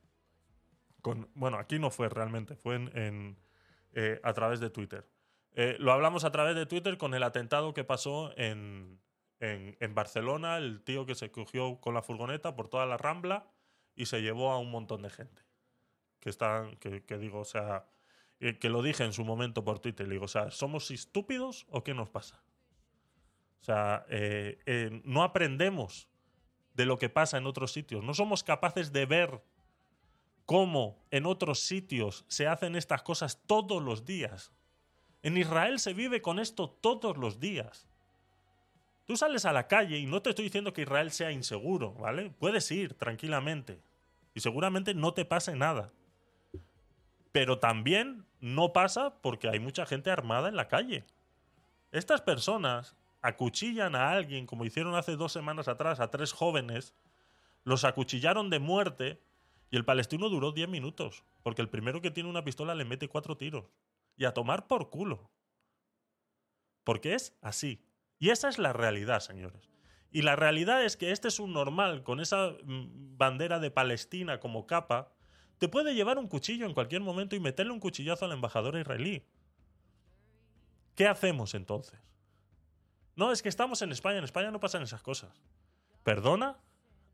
con, 1.03 1.31
bueno, 1.35 1.59
aquí 1.59 1.79
no 1.79 1.91
fue 1.91 2.09
realmente, 2.09 2.57
fue 2.57 2.77
en, 2.77 3.37
eh, 3.93 4.21
a 4.25 4.33
través 4.33 4.59
de 4.61 4.71
Twitter. 4.71 5.07
Eh, 5.55 5.77
lo 5.79 5.93
hablamos 5.93 6.25
a 6.25 6.33
través 6.33 6.55
de 6.57 6.67
Twitter 6.67 6.97
con 6.97 7.15
el 7.15 7.23
atentado 7.23 7.75
que 7.75 7.85
pasó 7.85 8.33
en, 8.37 9.01
en, 9.41 9.77
en 9.81 9.95
Barcelona, 9.95 10.57
el 10.57 10.83
tío 10.83 11.05
que 11.05 11.15
se 11.15 11.31
cogió 11.31 11.81
con 11.81 11.95
la 11.95 12.03
furgoneta 12.03 12.55
por 12.57 12.69
toda 12.69 12.87
la 12.87 12.97
rambla 12.97 13.51
y 13.95 14.07
se 14.07 14.23
llevó 14.23 14.51
a 14.51 14.59
un 14.59 14.71
montón 14.71 15.03
de 15.03 15.11
gente. 15.11 15.43
Que 16.21 16.31
están, 16.31 16.77
que, 16.77 17.05
que 17.05 17.19
digo, 17.19 17.41
o 17.41 17.45
sea, 17.45 17.87
eh, 18.41 18.59
que 18.59 18.69
lo 18.69 18.83
dije 18.83 19.05
en 19.05 19.13
su 19.13 19.25
momento 19.25 19.65
por 19.65 19.81
Twitter, 19.81 20.07
le 20.07 20.15
digo, 20.15 20.27
o 20.27 20.29
sea, 20.29 20.51
¿somos 20.51 20.91
estúpidos 20.91 21.67
o 21.71 21.83
qué 21.83 21.95
nos 21.95 22.09
pasa? 22.09 22.41
O 23.61 23.65
sea, 23.65 24.05
eh, 24.09 24.59
eh, 24.67 25.03
no 25.05 25.23
aprendemos 25.23 26.09
de 26.75 26.87
lo 26.87 26.99
que 26.99 27.09
pasa 27.09 27.39
en 27.39 27.47
otros 27.47 27.73
sitios, 27.73 28.05
no 28.05 28.15
somos 28.15 28.45
capaces 28.45 28.93
de 28.93 29.07
ver 29.07 29.43
cómo 30.47 31.05
en 31.11 31.27
otros 31.27 31.61
sitios 31.61 32.25
se 32.29 32.47
hacen 32.47 32.77
estas 32.77 33.03
cosas 33.03 33.43
todos 33.47 33.83
los 33.83 34.05
días. 34.05 34.53
En 35.23 35.37
Israel 35.37 35.81
se 35.81 35.93
vive 35.93 36.23
con 36.23 36.39
esto 36.39 36.71
todos 36.71 37.17
los 37.17 37.41
días. 37.41 37.89
Tú 39.05 39.17
sales 39.17 39.45
a 39.47 39.53
la 39.53 39.67
calle 39.67 39.99
y 39.99 40.07
no 40.07 40.23
te 40.23 40.31
estoy 40.31 40.45
diciendo 40.45 40.73
que 40.73 40.83
Israel 40.83 41.11
sea 41.11 41.33
inseguro, 41.33 41.95
¿vale? 41.95 42.31
Puedes 42.39 42.71
ir 42.71 42.95
tranquilamente 42.95 43.81
y 44.35 44.41
seguramente 44.41 44.95
no 44.95 45.13
te 45.15 45.25
pase 45.25 45.57
nada. 45.57 45.93
Pero 47.33 47.59
también 47.59 48.28
no 48.41 48.73
pasa 48.73 49.15
porque 49.21 49.49
hay 49.49 49.61
mucha 49.61 49.87
gente 49.87 50.11
armada 50.11 50.49
en 50.49 50.57
la 50.57 50.69
calle. 50.69 51.05
Estas 51.91 52.21
personas 52.21 52.97
acuchillan 53.23 53.95
a 53.95 54.11
alguien, 54.11 54.47
como 54.47 54.65
hicieron 54.65 54.95
hace 54.95 55.17
dos 55.17 55.33
semanas 55.33 55.69
atrás, 55.69 56.01
a 56.01 56.11
tres 56.11 56.33
jóvenes, 56.33 56.95
los 57.65 57.85
acuchillaron 57.85 58.51
de 58.51 58.59
muerte 58.59 59.21
y 59.71 59.77
el 59.77 59.85
palestino 59.85 60.29
duró 60.29 60.53
10 60.53 60.69
minutos, 60.69 61.25
porque 61.43 61.63
el 61.63 61.69
primero 61.69 62.01
que 62.01 62.11
tiene 62.11 62.31
una 62.31 62.45
pistola 62.45 62.75
le 62.75 62.85
mete 62.85 63.09
cuatro 63.09 63.37
tiros. 63.37 63.67
Y 64.17 64.25
a 64.25 64.33
tomar 64.33 64.67
por 64.67 64.91
culo. 64.91 65.31
Porque 66.85 67.15
es 67.15 67.37
así. 67.43 67.81
Y 68.19 68.31
esa 68.31 68.49
es 68.49 68.59
la 68.59 68.73
realidad, 68.73 69.21
señores. 69.21 69.69
Y 70.11 70.23
la 70.23 70.37
realidad 70.37 70.85
es 70.85 70.97
que 70.97 71.13
este 71.13 71.29
es 71.29 71.39
un 71.39 71.53
normal, 71.53 72.03
con 72.03 72.21
esa 72.21 72.55
mm, 72.65 73.17
bandera 73.19 73.59
de 73.59 73.71
Palestina 73.71 74.41
como 74.41 74.67
capa, 74.67 75.13
te 75.59 75.69
puede 75.69 75.95
llevar 75.95 76.19
un 76.19 76.29
cuchillo 76.29 76.67
en 76.67 76.75
cualquier 76.75 77.03
momento 77.03 77.37
y 77.37 77.41
meterle 77.41 77.73
un 77.73 77.81
cuchillazo 77.81 78.25
al 78.25 78.33
embajador 78.33 78.77
israelí. 78.77 79.25
¿Qué 80.95 81.07
hacemos 81.07 81.55
entonces? 81.55 81.99
No, 83.17 83.33
es 83.33 83.43
que 83.43 83.49
estamos 83.49 83.83
en 83.83 83.93
España, 83.93 84.19
en 84.19 84.25
España 84.25 84.51
no 84.51 84.61
pasan 84.61 84.83
esas 84.83 85.03
cosas. 85.03 85.43
¿Perdona? 86.05 86.57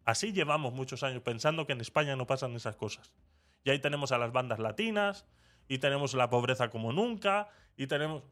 Así 0.04 0.32
llevamos 0.32 0.74
muchos 0.74 1.02
años 1.02 1.22
pensando 1.22 1.66
que 1.66 1.72
en 1.72 1.80
España 1.80 2.14
no 2.16 2.26
pasan 2.26 2.54
esas 2.54 2.76
cosas. 2.76 3.14
Y 3.64 3.70
ahí 3.70 3.78
tenemos 3.78 4.12
a 4.12 4.18
las 4.18 4.32
bandas 4.32 4.58
latinas, 4.58 5.24
y 5.68 5.78
tenemos 5.78 6.14
la 6.14 6.28
pobreza 6.28 6.70
como 6.70 6.92
nunca, 6.92 7.48
y 7.76 7.86
tenemos... 7.86 8.22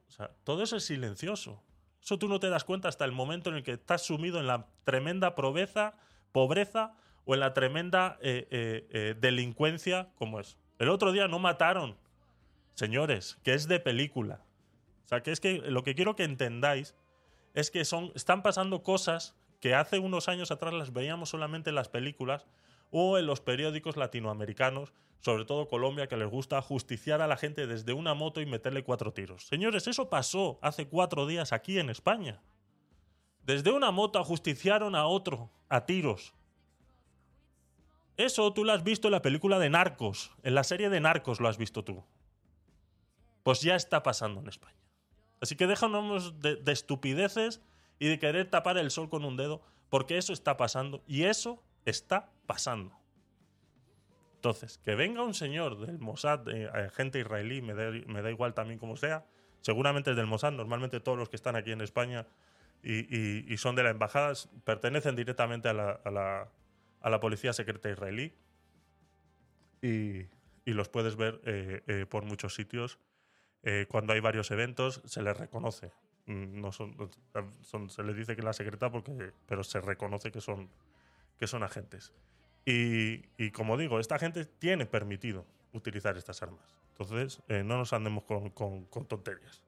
Todo 0.45 0.63
eso 0.63 0.77
es 0.77 0.85
silencioso. 0.85 1.63
Eso 2.03 2.19
tú 2.19 2.29
no 2.29 2.41
te 2.41 2.51
das 2.51 2.65
cuenta 2.65 2.89
hasta 2.89 3.05
el 3.05 3.13
momento 3.13 3.51
en 3.51 3.57
el 3.57 3.63
que 3.63 3.73
estás 3.73 4.03
sumido 4.03 4.39
en 4.39 4.47
la 4.47 4.67
tremenda 4.85 5.35
pobreza, 5.35 5.95
pobreza 6.33 6.95
o 7.25 7.35
en 7.35 7.41
la 7.41 7.55
tremenda 7.55 8.19
eh, 8.21 8.47
eh, 8.51 8.89
eh, 8.91 9.15
delincuencia 9.19 10.11
como 10.17 10.41
es. 10.41 10.59
El 10.79 10.89
otro 10.89 11.13
día 11.13 11.29
no 11.29 11.39
mataron, 11.39 11.97
señores, 12.75 13.39
que 13.43 13.55
es 13.55 13.69
de 13.69 13.81
película. 13.81 14.43
O 15.05 15.09
sea, 15.09 15.23
que 15.23 15.31
es 15.31 15.41
que 15.41 15.59
lo 15.59 15.85
que 15.85 15.95
quiero 15.95 16.17
que 16.17 16.25
entendáis 16.25 16.95
es 17.55 17.71
que 17.71 17.85
son, 17.85 18.13
están 18.15 18.43
pasando 18.43 18.83
cosas 18.83 19.37
que 19.61 19.75
hace 19.75 19.99
unos 19.99 20.29
años 20.29 20.51
atrás 20.51 20.75
las 20.75 20.93
veíamos 20.93 21.29
solamente 21.29 21.71
en 21.71 21.77
las 21.77 21.89
películas 21.89 22.47
o 22.91 23.19
en 23.19 23.27
los 23.27 23.41
periódicos 23.41 23.97
latinoamericanos, 23.97 24.93
sobre 25.21 25.45
todo 25.45 25.69
Colombia, 25.69 26.09
que 26.09 26.17
les 26.17 26.29
gusta 26.29 26.61
justiciar 26.61 27.21
a 27.21 27.29
la 27.29 27.37
gente 27.37 27.67
desde 27.67 27.93
una 27.93 28.15
moto 28.15 28.41
y 28.41 28.47
meterle 28.47 28.83
cuatro 28.83 29.13
tiros. 29.13 29.47
Señores, 29.47 29.87
eso 29.87 30.11
pasó 30.11 30.59
hace 30.63 30.89
cuatro 30.89 31.27
días 31.27 31.53
aquí 31.53 31.79
en 31.79 31.91
España. 31.91 32.43
Desde 33.45 33.71
una 33.71 33.91
moto 33.91 34.19
ajusticiaron 34.19 34.95
a 34.95 35.07
otro 35.07 35.51
a 35.69 35.87
tiros. 35.87 36.35
Eso 38.25 38.53
tú 38.53 38.65
lo 38.65 38.73
has 38.73 38.85
visto 38.85 39.09
en 39.09 39.13
la 39.13 39.23
película 39.23 39.59
de 39.59 39.69
Narcos, 39.71 40.33
en 40.43 40.55
la 40.55 40.65
serie 40.65 40.89
de 40.91 41.01
Narcos 41.01 41.41
lo 41.41 41.49
has 41.49 41.59
visto 41.59 41.83
tú. 41.85 42.05
Pues 43.43 43.61
ya 43.63 43.75
está 43.75 44.03
pasando 44.03 44.41
en 44.41 44.49
España. 44.49 44.77
Así 45.41 45.57
que 45.57 45.67
déjanos 45.67 46.39
de, 46.41 46.55
de 46.57 46.73
estupideces 46.73 47.61
y 47.99 48.09
de 48.09 48.19
querer 48.19 48.49
tapar 48.49 48.79
el 48.79 48.91
sol 48.93 49.09
con 49.09 49.25
un 49.25 49.37
dedo, 49.37 49.61
porque 49.91 50.17
eso 50.19 50.33
está 50.33 50.57
pasando 50.57 51.03
y 51.07 51.25
eso 51.25 51.63
está 51.85 52.31
pasando. 52.47 52.97
Entonces, 54.37 54.79
que 54.79 54.95
venga 54.95 55.23
un 55.23 55.35
señor 55.35 55.79
del 55.85 55.99
Mossad, 55.99 56.49
eh, 56.49 56.69
agente 56.69 57.19
israelí, 57.21 57.61
me 57.63 57.75
da, 57.75 58.31
igual 58.31 58.55
también 58.55 58.79
como 58.79 58.97
sea, 58.97 59.25
seguramente 59.61 60.11
es 60.11 60.17
del 60.17 60.27
Mossad, 60.27 60.53
normalmente 60.53 61.01
todos 61.01 61.19
los 61.19 61.29
que 61.29 61.37
están 61.37 61.57
aquí 61.57 61.73
en 61.73 61.81
España 61.81 62.27
y, 62.85 63.57
son 63.59 63.77
de 63.77 63.85
la 63.85 63.91
embajada 63.91 64.33
s- 64.33 64.49
pertenecen 64.65 65.15
directamente 65.15 65.69
a 65.69 65.73
la- 65.73 66.49
a 67.03 67.11
la 67.11 67.21
policía 67.21 67.53
secreta 67.53 67.91
israelí 67.91 68.33
y, 69.81 70.27
y 70.65 70.73
los 70.73 70.89
puedes 70.89 71.17
ver 71.17 71.41
eh, 71.45 71.83
eh, 71.87 72.07
por 72.09 72.25
muchos 72.25 72.55
sitios. 72.55 72.99
Eh, 73.65 73.87
cuando 73.89 74.13
hay 74.13 74.21
varios 74.21 74.51
eventos 74.51 75.03
se 75.05 75.23
les 75.23 75.37
reconoce. 75.37 75.93
Mm, 76.27 76.61
No 76.61 76.73
son, 76.73 76.97
se 77.91 78.03
les 78.03 78.17
dice 78.17 78.35
que 78.35 78.41
es 78.41 78.45
la 78.45 78.53
secreta 78.53 78.91
porque, 78.91 79.33
pero 79.47 79.65
se 79.65 79.81
reconoce 79.81 80.31
que 80.33 80.41
son, 80.41 80.69
que 81.39 81.47
son 81.47 81.63
agentes. 81.63 82.13
Y, 82.65 83.23
y 83.37 83.51
como 83.51 83.77
digo, 83.77 83.99
esta 83.99 84.19
gente 84.19 84.45
tiene 84.45 84.87
permitido 84.87 85.45
utilizar 85.73 86.17
estas 86.17 86.43
armas. 86.43 86.77
Entonces, 86.91 87.43
no 87.49 87.79
nos 87.79 87.93
andemos 87.93 88.23
con, 88.25 88.51
con- 88.51 88.85
con 88.85 89.07
tonterías. 89.07 89.63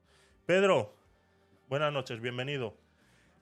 Pedro, 0.45 0.95
buenas 1.67 1.91
noches, 1.91 2.21
bienvenido. 2.21 2.77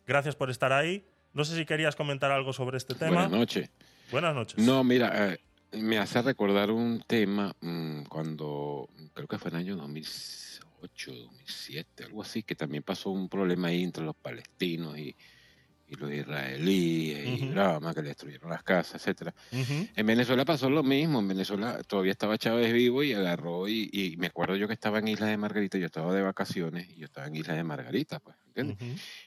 Gracias 0.08 0.36
por 0.36 0.50
estar 0.50 0.72
ahí. 0.74 1.06
No 1.34 1.44
sé 1.46 1.56
si 1.56 1.66
querías 1.66 1.96
comentar 1.96 2.32
algo 2.32 2.54
sobre 2.54 2.78
este 2.78 2.96
tema. 2.96 3.12
Buenas 3.12 3.32
noches. 3.32 3.70
Buenas 4.12 4.36
noches. 4.36 4.58
No, 4.58 4.84
mira, 4.84 5.34
eh, 5.34 5.40
me 5.74 5.98
hace 5.98 6.22
recordar 6.22 6.72
un 6.72 7.04
tema 7.08 7.56
mm, 7.62 8.04
cuando, 8.04 8.88
creo 9.14 9.28
que 9.28 9.40
fue 9.40 9.50
en 9.50 9.56
el 9.58 9.62
año 9.62 9.76
2008, 9.78 11.12
2007, 11.12 12.04
algo 12.04 12.22
así, 12.22 12.44
que 12.44 12.56
también 12.56 12.84
pasó 12.84 13.10
un 13.10 13.30
problema 13.30 13.70
ahí 13.70 13.84
entre 13.84 14.04
los 14.04 14.16
palestinos 14.16 14.98
y, 14.98 15.16
y 15.86 15.96
los 15.96 16.12
israelíes, 16.12 17.30
y 17.30 17.46
Ujú. 17.46 17.48
drama, 17.48 17.94
que 17.94 18.02
le 18.02 18.10
destruyeron 18.10 18.50
las 18.52 18.64
casas, 18.64 18.96
etcétera. 19.02 19.34
En 19.96 20.06
Venezuela 20.08 20.46
pasó 20.46 20.70
lo 20.70 20.84
mismo, 20.84 21.20
en 21.20 21.28
Venezuela 21.28 21.82
todavía 21.88 22.12
estaba 22.14 22.38
Chávez 22.38 22.74
vivo 22.74 23.04
y 23.04 23.14
agarró 23.14 23.68
y, 23.68 23.90
y 23.92 24.18
me 24.18 24.28
acuerdo 24.28 24.56
yo 24.56 24.68
que 24.68 24.74
estaba 24.74 25.00
en 25.00 25.08
Isla 25.10 25.28
de 25.28 25.38
Margarita, 25.38 25.78
yo 25.78 25.86
estaba 25.88 26.14
de 26.14 26.22
vacaciones 26.22 26.90
y 26.90 26.98
yo 26.98 27.06
estaba 27.06 27.28
en 27.28 27.36
Isla 27.36 27.56
de 27.56 27.64
Margarita, 27.64 28.20
pues, 28.20 28.38
¿entiendes? 28.48 28.78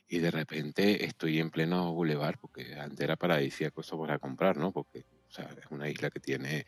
Y 0.08 0.18
de 0.18 0.30
repente 0.30 1.04
estoy 1.04 1.40
en 1.40 1.50
pleno 1.50 1.92
bulevar, 1.94 2.38
porque 2.38 2.74
antes 2.78 3.00
era 3.00 3.16
paradisíaco 3.16 3.80
eso 3.82 3.98
para 4.00 4.18
comprar, 4.18 4.56
¿no? 4.56 4.72
Porque 4.72 5.04
o 5.28 5.32
sea, 5.32 5.46
es 5.60 5.66
una 5.70 5.88
isla 5.90 6.10
que 6.10 6.20
tiene, 6.20 6.64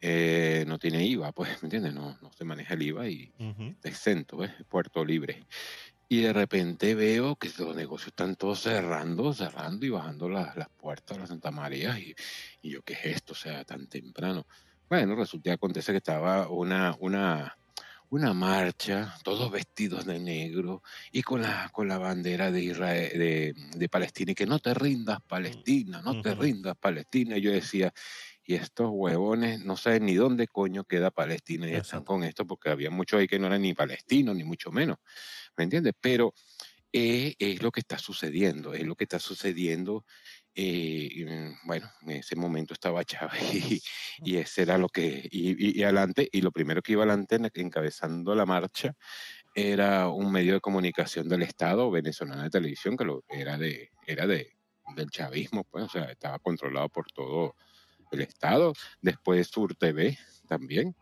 eh, 0.00 0.64
no 0.66 0.78
tiene 0.78 1.04
IVA, 1.06 1.32
pues, 1.32 1.62
¿me 1.62 1.66
entiendes? 1.66 1.94
No, 1.94 2.16
no 2.20 2.32
se 2.32 2.44
maneja 2.44 2.74
el 2.74 2.82
IVA 2.82 3.08
y 3.08 3.34
está 3.76 3.88
exento, 3.88 4.38
¿ves? 4.38 4.52
Puerto 4.68 5.04
Libre. 5.04 5.46
Y 6.10 6.22
de 6.22 6.32
repente 6.32 6.94
veo 6.94 7.36
que 7.36 7.50
los 7.58 7.76
negocios 7.76 8.08
están 8.08 8.36
todos 8.36 8.60
cerrando, 8.60 9.32
cerrando 9.34 9.84
y 9.84 9.90
bajando 9.90 10.28
las, 10.28 10.56
las 10.56 10.70
puertas 10.70 11.16
de 11.16 11.20
la 11.20 11.26
Santa 11.26 11.50
María. 11.50 11.98
Y, 11.98 12.14
y 12.62 12.70
yo, 12.70 12.82
¿qué 12.82 12.94
es 12.94 13.04
esto? 13.04 13.34
O 13.34 13.36
sea, 13.36 13.62
tan 13.64 13.86
temprano. 13.88 14.46
Bueno, 14.88 15.14
resulta 15.16 15.50
que 15.50 15.54
acontece 15.54 15.92
que 15.92 15.98
estaba 15.98 16.48
una, 16.48 16.96
una, 17.00 17.58
una 18.08 18.32
marcha, 18.32 19.14
todos 19.22 19.50
vestidos 19.50 20.06
de 20.06 20.18
negro 20.18 20.82
y 21.12 21.22
con 21.22 21.42
la, 21.42 21.68
con 21.72 21.88
la 21.88 21.98
bandera 21.98 22.50
de 22.50 22.62
Israel, 22.62 23.10
de, 23.18 23.54
de 23.76 23.88
Palestina, 23.90 24.32
y 24.32 24.34
que 24.34 24.46
no 24.46 24.60
te 24.60 24.72
rindas, 24.72 25.20
Palestina, 25.20 26.00
no 26.00 26.22
te 26.22 26.34
rindas, 26.34 26.74
Palestina. 26.78 27.36
Y 27.36 27.42
yo 27.42 27.52
decía, 27.52 27.92
y 28.48 28.54
estos 28.54 28.88
huevones 28.90 29.62
no 29.62 29.76
saben 29.76 30.06
ni 30.06 30.14
dónde 30.14 30.48
coño 30.48 30.84
queda 30.84 31.10
Palestina 31.10 31.68
y 31.68 31.74
están 31.74 32.02
con 32.02 32.24
esto, 32.24 32.46
porque 32.46 32.70
había 32.70 32.90
muchos 32.90 33.20
ahí 33.20 33.26
que 33.26 33.38
no 33.38 33.46
eran 33.46 33.60
ni 33.60 33.74
palestinos, 33.74 34.34
ni 34.34 34.42
mucho 34.42 34.72
menos. 34.72 34.96
¿Me 35.58 35.64
entiendes? 35.64 35.94
Pero 36.00 36.34
eh, 36.92 37.34
es 37.38 37.62
lo 37.62 37.70
que 37.72 37.80
está 37.80 37.98
sucediendo, 37.98 38.74
es 38.74 38.84
lo 38.86 38.94
que 38.96 39.04
está 39.04 39.18
sucediendo. 39.18 40.04
eh, 40.54 41.10
mm, 41.26 41.66
bueno, 41.68 41.90
en 42.02 42.10
ese 42.12 42.34
momento 42.36 42.74
estaba 42.74 43.04
Chávez 43.04 43.42
y, 43.54 43.82
y 44.24 44.36
ese 44.36 44.62
era 44.62 44.78
lo 44.78 44.88
que, 44.88 45.28
y, 45.30 45.50
y- 45.52 45.78
y 45.80 45.82
adelante, 45.84 46.28
y 46.32 46.40
lo 46.40 46.50
primero 46.52 46.82
que 46.82 46.92
iba 46.92 47.02
adelante 47.04 47.36
en- 47.36 47.50
encabezando 47.54 48.34
la 48.34 48.46
marcha 48.46 48.94
era 49.54 50.08
un 50.08 50.32
medio 50.32 50.54
de 50.54 50.60
comunicación 50.60 51.28
del 51.28 51.42
Estado 51.42 51.90
venezolano 51.90 52.42
de 52.44 52.50
televisión 52.50 52.96
que 52.96 53.04
lo, 53.04 53.24
era 53.28 53.58
de, 53.58 53.90
era 54.06 54.26
de, 54.26 54.56
del 54.96 55.10
chavismo, 55.10 55.64
pues, 55.64 55.84
o 55.84 55.88
sea, 55.88 56.04
estaba 56.10 56.38
controlado 56.38 56.88
por 56.88 57.06
todo 57.12 57.54
el 58.12 58.22
Estado, 58.22 58.72
después 59.00 59.48
Sur 59.48 59.74
TV 59.76 60.18
también, 60.48 60.94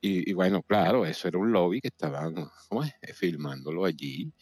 y, 0.00 0.30
y 0.30 0.34
bueno, 0.34 0.62
claro, 0.62 1.06
eso 1.06 1.28
era 1.28 1.38
un 1.38 1.52
lobby 1.52 1.80
que 1.80 1.88
estaban. 1.88 2.34
Eh, 3.02 3.12
filmándolo 3.14 3.84
allí 3.84 4.32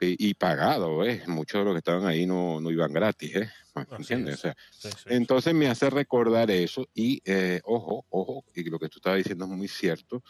eh, 0.00 0.16
y 0.18 0.34
pagado, 0.34 0.98
¿ves? 0.98 1.26
Muchos 1.28 1.60
de 1.60 1.64
los 1.64 1.74
que 1.74 1.78
estaban 1.78 2.06
ahí 2.06 2.26
no, 2.26 2.60
no 2.60 2.70
iban 2.70 2.92
gratis, 2.92 3.36
¿eh? 3.36 3.50
Así 3.74 4.14
¿Entiendes? 4.14 4.34
es. 4.34 4.38
O 4.40 4.42
sea, 4.42 4.56
Sí, 4.70 4.88
sí. 4.90 5.04
entonces 5.08 5.54
me 5.54 5.68
hace 5.68 5.88
recordar 5.90 6.50
eso 6.50 6.86
y, 6.94 7.20
eh, 7.24 7.60
ojo, 7.64 8.04
ojo, 8.10 8.44
y 8.54 8.64
lo 8.64 8.78
que 8.78 8.88
tú 8.88 8.98
estabas 8.98 9.18
diciendo 9.18 9.44
es 9.46 9.50
muy 9.50 9.68
cierto, 9.68 10.22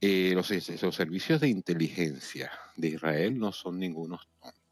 eh, 0.00 0.32
los, 0.34 0.50
los 0.82 0.94
servicios 0.94 1.40
de 1.40 1.48
inteligencia 1.48 2.52
de 2.76 2.88
Israel 2.88 3.38
no 3.38 3.52
son 3.52 3.78
ningunos 3.78 4.28
tontos. 4.40 4.62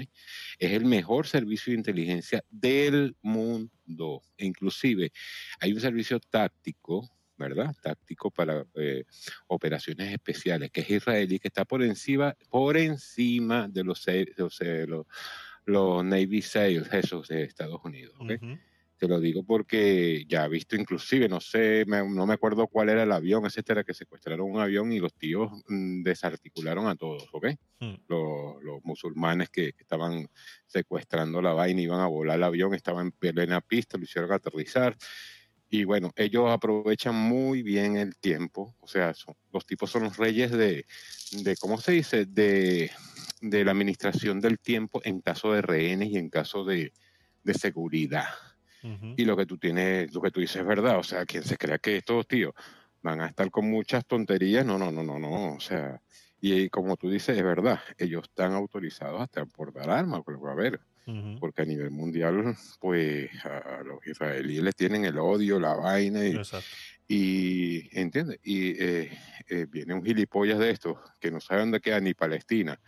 Es 0.00 0.72
el 0.72 0.84
mejor 0.84 1.26
servicio 1.26 1.70
de 1.72 1.78
inteligencia 1.78 2.44
del 2.50 3.16
mundo. 3.22 4.22
Inclusive 4.38 5.12
hay 5.60 5.72
un 5.72 5.80
servicio 5.80 6.20
táctico, 6.20 7.08
¿verdad? 7.36 7.74
Táctico 7.82 8.30
para 8.30 8.64
eh, 8.74 9.04
operaciones 9.48 10.12
especiales, 10.12 10.70
que 10.70 10.80
es 10.82 10.90
israelí, 10.90 11.38
que 11.38 11.48
está 11.48 11.64
por 11.64 11.82
encima, 11.82 12.34
por 12.50 12.76
encima 12.76 13.68
de 13.68 13.84
los, 13.84 14.06
eh, 14.08 14.26
los, 14.36 14.60
los 15.64 16.04
Navy 16.04 16.42
SEALs, 16.42 16.92
esos 16.92 17.28
de 17.28 17.44
Estados 17.44 17.80
Unidos. 17.84 18.14
¿ok? 18.18 18.32
Ujú. 18.40 18.58
Te 18.96 19.08
lo 19.08 19.18
digo 19.20 19.42
porque 19.44 20.24
ya 20.28 20.44
he 20.44 20.48
visto 20.48 20.76
inclusive, 20.76 21.28
no 21.28 21.40
sé, 21.40 21.84
me- 21.86 22.08
no 22.08 22.26
me 22.26 22.34
acuerdo 22.34 22.68
cuál 22.68 22.88
era 22.90 23.02
el 23.02 23.12
avión, 23.12 23.44
etcétera, 23.44 23.82
que 23.84 23.92
secuestraron 23.92 24.48
un 24.50 24.60
avión 24.60 24.92
y 24.92 25.00
los 25.00 25.14
tíos 25.14 25.50
mm, 25.68 26.02
desarticularon 26.02 26.86
a 26.86 26.94
todos, 26.96 27.28
¿ok? 27.32 27.46
Mm. 27.80 27.94
Los, 28.08 28.62
los 28.62 28.84
musulmanes 28.84 29.50
que, 29.50 29.72
que 29.72 29.82
estaban 29.82 30.28
secuestrando 30.66 31.42
la 31.42 31.52
vaina, 31.52 31.80
iban 31.82 32.00
a 32.00 32.06
volar 32.06 32.36
el 32.36 32.44
avión, 32.44 32.72
estaban 32.74 33.06
en 33.06 33.32
plena 33.32 33.60
pista, 33.60 33.98
lo 33.98 34.04
hicieron 34.04 34.32
aterrizar. 34.32 34.96
Y 35.68 35.84
bueno, 35.84 36.12
ellos 36.16 36.48
aprovechan 36.50 37.14
muy 37.16 37.62
bien 37.62 37.96
el 37.96 38.16
tiempo, 38.16 38.76
o 38.80 38.86
sea, 38.86 39.12
son- 39.14 39.34
los 39.52 39.66
tipos 39.66 39.90
son 39.90 40.04
los 40.04 40.16
reyes 40.16 40.52
de, 40.52 40.86
de 41.32 41.56
¿cómo 41.56 41.78
se 41.80 41.92
dice? 41.92 42.26
De, 42.26 42.90
de 43.40 43.64
la 43.64 43.72
administración 43.72 44.40
del 44.40 44.58
tiempo 44.60 45.00
en 45.04 45.20
caso 45.20 45.52
de 45.52 45.62
rehenes 45.62 46.10
y 46.10 46.18
en 46.18 46.30
caso 46.30 46.64
de, 46.64 46.92
de 47.42 47.54
seguridad. 47.54 48.26
Y 49.16 49.24
lo 49.24 49.36
que 49.36 49.46
tú 49.46 49.58
tienes, 49.58 50.12
lo 50.14 50.20
que 50.20 50.30
tú 50.30 50.40
dices 50.40 50.56
es 50.56 50.66
verdad. 50.66 50.98
O 50.98 51.02
sea, 51.04 51.24
quien 51.26 51.44
se 51.44 51.56
crea 51.56 51.78
que 51.78 51.96
estos 51.98 52.26
tíos 52.26 52.52
van 53.02 53.20
a 53.20 53.26
estar 53.28 53.50
con 53.50 53.70
muchas 53.70 54.06
tonterías, 54.06 54.64
no, 54.66 54.78
no, 54.78 54.90
no, 54.90 55.02
no, 55.02 55.18
no. 55.18 55.54
O 55.54 55.60
sea, 55.60 56.00
y 56.40 56.68
como 56.70 56.96
tú 56.96 57.08
dices, 57.10 57.36
es 57.36 57.44
verdad, 57.44 57.80
ellos 57.98 58.24
están 58.24 58.52
autorizados 58.52 59.20
hasta 59.22 59.42
a 59.42 59.46
portar 59.46 59.90
armas, 59.90 60.22
pero 60.26 60.48
a 60.48 60.54
ver, 60.54 60.80
porque 61.38 61.62
a 61.62 61.64
nivel 61.66 61.90
mundial, 61.90 62.56
pues 62.80 63.30
a 63.44 63.82
los 63.84 64.06
israelíes 64.06 64.62
les 64.62 64.76
tienen 64.76 65.04
el 65.04 65.18
odio, 65.18 65.60
la 65.60 65.74
vaina, 65.74 66.24
y, 66.26 66.40
y 67.08 67.88
¿entiendes? 67.98 68.38
Y 68.42 68.70
eh, 68.82 69.18
eh, 69.48 69.66
viene 69.68 69.94
un 69.94 70.04
gilipollas 70.04 70.58
de 70.58 70.70
estos 70.70 70.98
que 71.20 71.30
no 71.30 71.40
saben 71.40 71.66
dónde 71.66 71.80
queda 71.80 72.00
ni 72.00 72.14
Palestina 72.14 72.80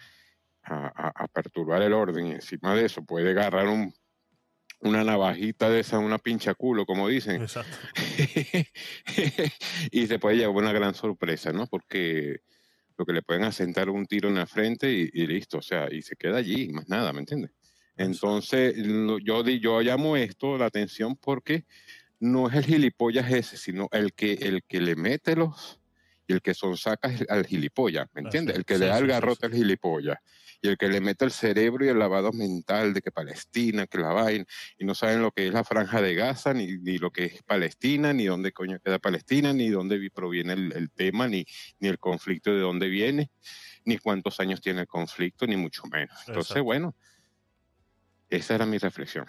a, 0.63 0.87
a- 0.89 1.25
a 1.25 1.29
perturbar 1.29 1.83
el 1.83 1.93
orden 1.93 2.27
y 2.29 2.33
encima 2.33 2.75
de 2.75 2.87
eso 2.87 3.05
puede 3.05 3.31
agarrar 3.31 3.69
un, 3.69 3.93
una 4.81 5.03
navajita 5.05 5.71
de 5.71 5.81
esa, 5.81 5.99
una 5.99 6.19
pincha 6.19 6.55
culo, 6.55 6.85
como 6.87 7.09
dicen, 7.09 7.43
Exacto. 7.43 7.77
y 9.91 10.07
se 10.07 10.19
puede 10.19 10.37
llevar 10.37 10.57
una 10.57 10.73
gran 10.73 10.95
sorpresa, 10.95 11.53
¿no? 11.53 11.67
Porque 11.67 12.41
lo 12.99 13.05
que 13.05 13.13
le 13.13 13.23
pueden 13.23 13.45
asentar 13.45 13.91
un 13.91 14.07
tiro 14.07 14.29
en 14.29 14.37
la 14.37 14.47
frente 14.47 14.93
y, 14.93 15.11
y 15.13 15.27
listo, 15.27 15.59
o 15.59 15.63
sea, 15.63 15.89
y 15.93 16.03
se 16.03 16.17
queda 16.17 16.39
allí, 16.39 16.69
más 16.69 16.89
nada, 16.89 17.13
¿me 17.13 17.21
entiendes? 17.21 17.51
Entonces, 17.97 18.77
lo- 18.77 19.19
yo, 19.19 19.43
yo 19.47 19.81
llamo 19.81 20.17
esto 20.17 20.59
la 20.59 20.67
atención 20.67 21.17
porque 21.17 21.65
no 22.21 22.49
es 22.49 22.55
el 22.55 22.65
gilipollas 22.65 23.31
ese, 23.31 23.57
sino 23.57 23.89
el 23.93 24.13
que, 24.15 24.33
el 24.35 24.63
que 24.65 24.81
le 24.81 24.97
mete 24.97 25.37
los 25.37 25.81
y 26.29 26.33
el 26.33 26.43
que 26.43 26.55
son 26.55 26.77
saca 26.77 27.11
al 27.29 27.47
gilipollas, 27.47 28.09
¿me 28.13 28.21
entiendes? 28.23 28.57
El 28.57 28.65
que 28.65 28.79
le 28.79 28.87
da 28.87 28.99
el 28.99 29.07
garrote 29.07 29.47
al 29.47 29.53
gilipollas 29.55 30.19
y 30.67 30.71
el 30.71 30.79
que 30.79 30.89
le 30.89 31.01
mete 31.01 31.25
el 31.25 31.31
cerebro 31.31 31.85
y 31.85 31.89
el 31.89 31.99
lavado 31.99 32.33
mental 32.33 32.93
de 32.93 33.01
que 33.01 33.11
Palestina, 33.11 33.87
que 33.87 33.99
la 33.99 34.13
vaina, 34.13 34.45
y 34.79 34.85
no 34.85 34.95
saben 34.95 35.23
lo 35.23 35.31
que 35.33 35.47
es 35.47 35.53
la 35.53 35.65
franja 35.65 36.03
de 36.03 36.15
Gaza, 36.15 36.53
ni, 36.53 36.77
ni 36.79 36.99
lo 36.99 37.11
que 37.11 37.25
es 37.27 37.43
Palestina, 37.43 38.13
ni 38.13 38.27
dónde 38.27 38.53
coño 38.53 38.79
queda 38.81 38.99
Palestina, 38.99 39.53
ni 39.53 39.69
dónde 39.69 39.99
vi- 39.99 40.11
proviene 40.11 40.53
el, 40.53 40.73
el 40.73 40.91
tema, 40.91 41.29
ni, 41.29 41.47
ni 41.79 41.89
el 41.89 41.99
conflicto 41.99 42.51
de 42.53 42.61
dónde 42.61 42.89
viene, 42.89 43.31
ni 43.85 43.99
cuántos 43.99 44.41
años 44.41 44.61
tiene 44.61 44.81
el 44.83 44.87
conflicto, 44.87 45.47
ni 45.47 45.57
mucho 45.57 45.83
menos. 45.87 46.17
Entonces, 46.27 46.51
Exacto. 46.51 46.65
bueno, 46.65 46.95
esa 48.29 48.55
era 48.57 48.67
mi 48.67 48.79
reflexión. 48.79 49.27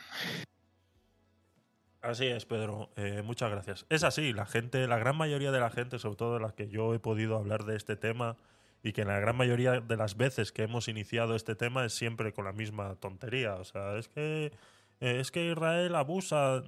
Así 2.01 2.25
es, 2.25 2.45
Pedro. 2.45 2.89
Eh, 2.95 3.21
muchas 3.23 3.51
gracias. 3.51 3.85
Es 3.89 4.03
así, 4.03 4.31
la 4.31 4.45
gente, 4.45 4.87
la 4.87 4.97
gran 4.97 5.17
mayoría 5.17 5.51
de 5.51 5.59
la 5.59 5.69
gente, 5.69 5.99
sobre 5.99 6.15
todo 6.15 6.33
de 6.35 6.39
las 6.39 6.53
que 6.53 6.69
yo 6.69 6.93
he 6.93 6.99
podido 6.99 7.37
hablar 7.37 7.65
de 7.65 7.75
este 7.75 7.95
tema, 7.95 8.37
y 8.83 8.93
que 8.93 9.03
la 9.05 9.19
gran 9.19 9.35
mayoría 9.35 9.81
de 9.81 9.97
las 9.97 10.15
veces 10.17 10.51
que 10.51 10.63
hemos 10.63 10.87
iniciado 10.87 11.35
este 11.35 11.55
tema 11.55 11.85
es 11.85 11.93
siempre 11.93 12.31
con 12.33 12.45
la 12.45 12.53
misma 12.53 12.95
tontería. 12.95 13.55
O 13.55 13.63
sea, 13.63 13.97
es 13.97 14.07
que 14.07 14.51
eh, 14.99 15.19
es 15.19 15.31
que 15.31 15.51
Israel 15.51 15.95
abusa. 15.95 16.63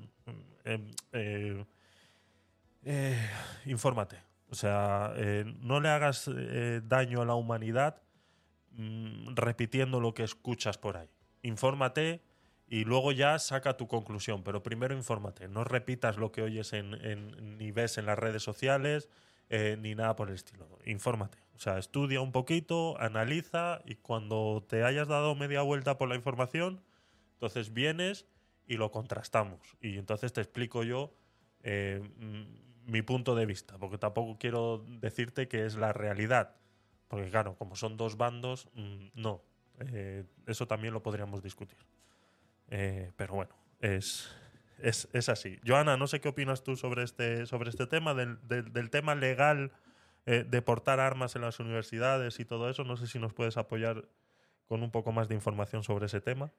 eh, 0.66 0.92
eh, 1.14 1.66
eh, 2.84 3.30
infórmate. 3.66 4.18
O 4.52 4.56
sea, 4.56 5.14
no 5.62 5.80
le 5.80 5.90
hagas 5.90 6.30
daño 6.84 7.22
a 7.22 7.26
la 7.26 7.36
humanidad 7.36 8.02
mm, 8.72 9.36
repitiendo 9.36 10.00
lo 10.00 10.14
que 10.16 10.24
escuchas 10.24 10.78
por 10.80 10.98
ahí. 10.98 11.08
Infórmate 11.44 12.22
y 12.68 12.84
luego 12.84 13.12
ya 13.12 13.38
saca 13.38 13.78
tu 13.78 13.88
conclusión, 13.88 14.44
pero 14.44 14.64
primero 14.64 14.96
infórmate. 14.96 15.48
No 15.48 15.64
repitas 15.64 16.18
lo 16.18 16.32
que 16.32 16.42
oyes 16.42 16.74
en, 16.74 16.96
en- 16.96 17.58
ni 17.60 17.72
ves 17.72 17.98
en 18.00 18.08
las 18.08 18.18
redes 18.18 18.42
sociales 18.42 19.08
eh, 19.50 19.78
ni 19.80 19.96
nada 19.96 20.16
por 20.16 20.30
el 20.30 20.36
estilo. 20.36 20.68
Infórmate. 20.86 21.40
O 21.56 21.60
sea, 21.60 21.78
estudia 21.78 22.22
un 22.22 22.32
poquito, 22.32 23.00
analiza 23.00 23.82
y 23.86 23.96
cuando 23.96 24.66
te 24.68 24.84
hayas 24.84 25.08
dado 25.08 25.36
media 25.36 25.62
vuelta 25.62 25.98
por 25.98 26.08
la 26.08 26.16
información, 26.16 26.82
entonces 27.34 27.74
vienes 27.74 28.28
y 28.68 28.78
lo 28.78 28.92
contrastamos. 28.92 29.60
Y 29.82 29.98
entonces 29.98 30.32
te 30.32 30.42
explico 30.42 30.84
yo 30.84 31.14
eh, 31.64 32.02
mi 32.86 33.02
punto 33.02 33.36
de 33.36 33.46
vista, 33.46 33.78
porque 33.78 33.98
tampoco 33.98 34.38
quiero 34.38 34.86
decirte 34.88 35.48
que 35.48 35.66
es 35.66 35.76
la 35.76 35.92
realidad. 35.92 36.56
Porque 37.08 37.30
claro, 37.30 37.56
como 37.56 37.76
son 37.76 37.98
dos 37.98 38.18
bandos, 38.18 38.70
mm, 38.76 39.08
no. 39.16 39.44
Eh, 39.80 40.26
eso 40.46 40.68
también 40.68 40.94
lo 40.94 41.02
podríamos 41.02 41.42
discutir. 41.42 41.80
Pero 42.68 43.34
bueno, 43.34 43.56
es, 43.80 44.30
es, 44.84 45.10
es 45.14 45.30
así. 45.30 45.60
Joana, 45.66 45.98
no 45.98 46.08
sé 46.08 46.20
qué 46.22 46.30
opinas 46.30 46.64
tú 46.64 46.76
sobre 46.76 47.04
este, 47.04 47.46
sobre 47.46 47.70
este 47.70 47.88
tema, 47.88 48.14
del, 48.14 48.38
del- 48.48 48.72
del 48.74 48.90
tema 48.90 49.16
legal 49.16 49.72
eh, 50.26 50.46
de 50.48 50.62
portar 50.62 51.00
armas 51.00 51.36
en 51.36 51.42
las 51.42 51.60
universidades 51.60 52.40
y 52.40 52.46
todo 52.46 52.70
eso. 52.70 52.84
No 52.84 52.98
sé 52.98 53.08
si 53.08 53.20
nos 53.20 53.34
puedes 53.34 53.58
apoyar 53.58 54.06
con 54.68 54.84
un 54.84 54.92
poco 54.92 55.12
más 55.12 55.28
de 55.30 55.36
información 55.36 55.84
sobre 55.84 56.06
ese 56.06 56.22
tema. 56.22 56.52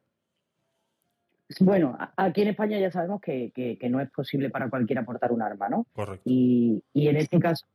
Bueno, 1.58 1.98
aquí 2.16 2.42
en 2.42 2.48
España 2.48 2.78
ya 2.78 2.90
sabemos 2.92 3.20
que, 3.20 3.50
que- 3.54 3.76
que 3.76 3.88
no 3.88 4.00
es 4.00 4.08
posible 4.10 4.50
para 4.50 4.70
cualquiera 4.70 5.04
portar 5.04 5.32
un 5.32 5.42
arma, 5.42 5.68
¿no? 5.68 5.86
Correcto. 5.92 6.22
Y, 6.24 6.82
y 6.92 7.08
en 7.08 7.16
este 7.16 7.40
caso, 7.40 7.66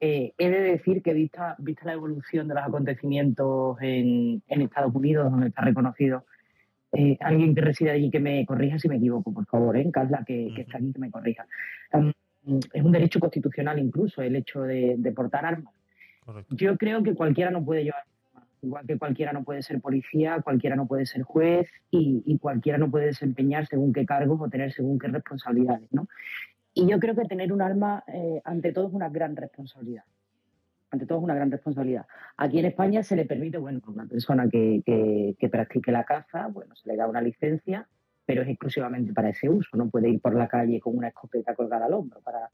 eh, 0.00 0.34
he 0.36 0.50
de 0.50 0.60
decir 0.60 1.02
que 1.02 1.14
vista, 1.14 1.56
vista 1.58 1.86
la 1.86 1.94
evolución 1.94 2.46
de 2.46 2.54
los 2.54 2.64
acontecimientos 2.64 3.78
en, 3.80 4.42
en 4.46 4.60
Estados 4.62 4.94
Unidos, 4.94 5.30
donde 5.30 5.48
está 5.48 5.62
reconocido, 5.62 6.26
eh, 6.98 7.16
alguien 7.20 7.54
que 7.54 7.60
reside 7.60 7.90
allí 7.90 8.10
que 8.10 8.20
me 8.20 8.44
corrija 8.46 8.78
si 8.78 8.88
me 8.88 8.96
equivoco, 8.96 9.32
por 9.32 9.46
favor, 9.46 9.76
¿eh? 9.76 9.90
Carla, 9.92 10.24
que, 10.26 10.52
que 10.54 10.62
está 10.62 10.78
aquí, 10.78 10.92
que 10.92 10.98
me 10.98 11.10
corrija. 11.10 11.46
Um, 11.92 12.12
es 12.72 12.82
un 12.82 12.92
derecho 12.92 13.18
constitucional 13.20 13.78
incluso 13.78 14.22
el 14.22 14.36
hecho 14.36 14.62
de, 14.62 14.94
de 14.96 15.12
portar 15.12 15.44
armas. 15.44 15.74
correcto. 16.24 16.56
Yo 16.56 16.76
creo 16.76 17.02
que 17.02 17.14
cualquiera 17.14 17.50
no 17.50 17.64
puede 17.64 17.82
llevar 17.84 18.02
armas, 18.34 18.48
igual 18.62 18.86
que 18.86 18.98
cualquiera 18.98 19.32
no 19.32 19.42
puede 19.42 19.62
ser 19.62 19.80
policía, 19.80 20.40
cualquiera 20.42 20.76
no 20.76 20.86
puede 20.86 21.06
ser 21.06 21.22
juez 21.22 21.68
y, 21.90 22.22
y 22.24 22.38
cualquiera 22.38 22.78
no 22.78 22.90
puede 22.90 23.06
desempeñar 23.06 23.66
según 23.66 23.92
qué 23.92 24.04
cargos 24.06 24.40
o 24.40 24.48
tener 24.48 24.72
según 24.72 24.98
qué 24.98 25.08
responsabilidades, 25.08 25.92
¿no? 25.92 26.08
Y 26.72 26.86
yo 26.86 26.98
creo 26.98 27.14
que 27.14 27.24
tener 27.24 27.52
un 27.52 27.62
arma, 27.62 28.04
eh, 28.06 28.40
ante 28.44 28.72
todo, 28.72 28.88
es 28.88 28.94
una 28.94 29.08
gran 29.08 29.34
responsabilidad. 29.34 30.04
Ante 30.96 31.06
todo, 31.06 31.18
es 31.18 31.24
una 31.24 31.34
gran 31.34 31.50
responsabilidad. 31.50 32.06
Aquí 32.38 32.58
en 32.58 32.64
España 32.64 33.02
se 33.02 33.16
le 33.16 33.26
permite, 33.26 33.58
bueno, 33.58 33.80
a 33.86 33.90
una 33.90 34.06
persona 34.06 34.48
que, 34.48 34.82
que- 34.84 35.36
que 35.38 35.48
practique 35.50 35.92
la 35.92 36.04
caza, 36.04 36.46
bueno, 36.48 36.74
se 36.74 36.88
le 36.88 36.96
da 36.96 37.06
una 37.06 37.20
licencia, 37.20 37.86
pero 38.24 38.40
es 38.42 38.48
exclusivamente 38.48 39.12
para 39.12 39.28
ese 39.28 39.48
uso. 39.50 39.76
No 39.76 39.90
puede 39.90 40.08
ir 40.08 40.20
por 40.20 40.34
la 40.34 40.48
calle 40.48 40.80
con 40.80 40.96
una 40.96 41.08
escopeta 41.08 41.54
colgada 41.54 41.84
al 41.86 41.92
hombro, 41.92 42.20
para, 42.22 42.50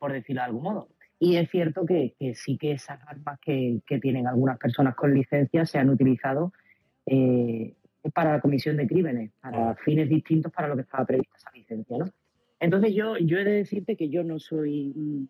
por 0.00 0.12
decirlo 0.12 0.42
de 0.42 0.46
algún 0.46 0.62
modo. 0.64 0.88
Y 1.20 1.36
es 1.36 1.48
cierto 1.48 1.86
que, 1.86 2.14
que 2.18 2.34
sí 2.34 2.58
que 2.58 2.72
esas 2.72 2.98
armas 3.06 3.38
que, 3.40 3.80
tienen 4.02 4.26
algunas 4.26 4.58
personas 4.58 4.94
con 4.96 5.14
licencia 5.14 5.64
se 5.64 5.78
han 5.78 5.88
utilizado 5.88 6.52
eh, 7.06 7.74
para 8.12 8.32
la 8.32 8.40
comisión 8.40 8.76
de 8.76 8.86
crímenes, 8.86 9.30
para 9.40 9.74
fines 9.76 10.08
distintos 10.08 10.52
para 10.52 10.68
lo 10.68 10.74
que 10.74 10.82
estaba 10.82 11.06
prevista 11.06 11.36
esa 11.36 11.50
licencia, 11.52 11.96
¿no? 11.98 12.04
Entonces 12.58 12.94
yo, 12.94 13.16
yo 13.18 13.38
he 13.38 13.44
de 13.44 13.52
decirte 13.52 13.96
que 13.96 14.08
yo 14.08 14.24
no 14.24 14.38
soy 14.38 15.28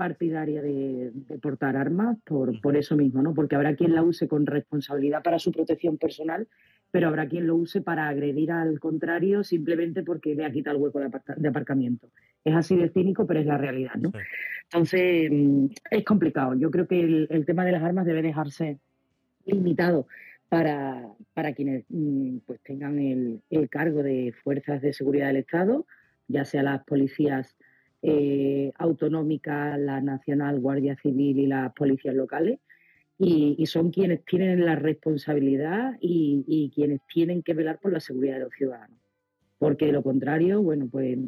partidaria 0.00 0.62
de, 0.62 1.10
de 1.12 1.38
portar 1.38 1.76
armas 1.76 2.16
por, 2.24 2.58
por 2.62 2.74
eso 2.74 2.96
mismo, 2.96 3.20
¿no? 3.20 3.34
Porque 3.34 3.54
habrá 3.54 3.76
quien 3.76 3.94
la 3.94 4.02
use 4.02 4.26
con 4.28 4.46
responsabilidad 4.46 5.22
para 5.22 5.38
su 5.38 5.52
protección 5.52 5.98
personal, 5.98 6.48
pero 6.90 7.08
habrá 7.08 7.28
quien 7.28 7.46
lo 7.46 7.54
use 7.54 7.82
para 7.82 8.08
agredir 8.08 8.50
al 8.50 8.80
contrario 8.80 9.44
simplemente 9.44 10.02
porque 10.02 10.34
le 10.34 10.46
ha 10.46 10.50
quitado 10.50 10.78
el 10.78 10.82
hueco 10.82 11.00
de, 11.00 11.48
aparcamiento. 11.48 12.08
Es 12.42 12.54
así 12.54 12.76
de 12.76 12.88
cínico, 12.88 13.26
pero 13.26 13.40
es 13.40 13.46
la 13.46 13.58
realidad, 13.58 13.96
¿no? 13.96 14.10
Sí. 14.10 14.18
Entonces, 14.72 15.30
mm, 15.30 15.66
es 15.90 16.04
complicado. 16.06 16.54
Yo 16.54 16.70
creo 16.70 16.86
que 16.86 16.98
el, 16.98 17.26
el 17.28 17.44
tema 17.44 17.66
de 17.66 17.72
las 17.72 17.82
armas 17.82 18.06
debe 18.06 18.22
dejarse 18.22 18.78
limitado 19.44 20.06
para, 20.48 21.08
para 21.34 21.52
quienes 21.52 21.84
mm, 21.90 22.38
pues 22.46 22.58
tengan 22.62 22.98
el, 22.98 23.42
el 23.50 23.68
cargo 23.68 24.02
de 24.02 24.32
fuerzas 24.42 24.80
de 24.80 24.94
seguridad 24.94 25.26
del 25.26 25.44
Estado, 25.44 25.84
ya 26.26 26.46
sea 26.46 26.62
las 26.62 26.84
policías 26.84 27.58
eh, 28.02 28.72
autonómicas, 28.76 29.78
la 29.78 30.00
nacional, 30.00 30.60
Guardia 30.60 30.96
Civil 31.02 31.38
y 31.38 31.46
las 31.46 31.72
policías 31.72 32.14
locales, 32.14 32.58
y, 33.18 33.66
son 33.66 33.90
quienes 33.90 34.24
tienen 34.24 34.64
la 34.64 34.76
responsabilidad 34.76 35.98
y, 36.00 36.42
y 36.48 36.70
quienes 36.70 37.00
tienen 37.06 37.42
que 37.42 37.52
velar 37.52 37.78
por 37.78 37.92
la 37.92 38.00
seguridad 38.00 38.36
de 38.36 38.44
los 38.44 38.54
ciudadanos. 38.54 38.98
Porque 39.58 39.86
de 39.86 39.92
lo 39.92 40.02
contrario, 40.02 40.62
bueno, 40.62 40.88
pues 40.90 41.18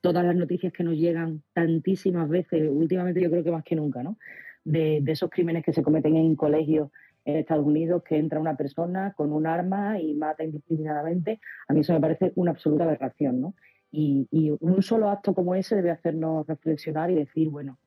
todas 0.00 0.24
las 0.24 0.34
noticias 0.34 0.72
que 0.72 0.82
nos 0.82 0.96
llegan 0.96 1.42
tantísimas 1.52 2.26
veces, 2.26 2.70
últimamente 2.70 3.20
yo 3.20 3.30
creo 3.30 3.44
que 3.44 3.50
más 3.50 3.64
que 3.64 3.76
nunca, 3.76 4.02
¿no? 4.02 4.16
De, 4.64 5.00
de 5.02 5.12
esos 5.12 5.28
crímenes 5.28 5.62
que 5.62 5.74
se 5.74 5.82
cometen 5.82 6.16
en 6.16 6.36
colegios 6.36 6.90
en 7.24 7.36
Estados 7.36 7.66
Unidos, 7.66 8.02
que 8.02 8.16
entra 8.16 8.40
una 8.40 8.56
persona 8.56 9.12
con 9.14 9.32
un 9.32 9.46
arma 9.46 10.00
y 10.00 10.14
mata 10.14 10.44
indiscriminadamente, 10.44 11.40
a 11.68 11.74
mí 11.74 11.80
eso 11.80 11.92
me 11.92 12.00
parece 12.00 12.32
una 12.34 12.52
absoluta 12.52 12.84
aberración, 12.84 13.40
¿no? 13.40 13.54
Y, 13.92 14.28
y 14.30 14.52
un 14.60 14.82
solo 14.82 15.10
acto 15.10 15.34
como 15.34 15.54
ese 15.54 15.76
debe 15.76 15.90
hacernos 15.90 16.46
reflexionar 16.46 17.10
y 17.10 17.14
decir, 17.16 17.48
bueno, 17.48 17.78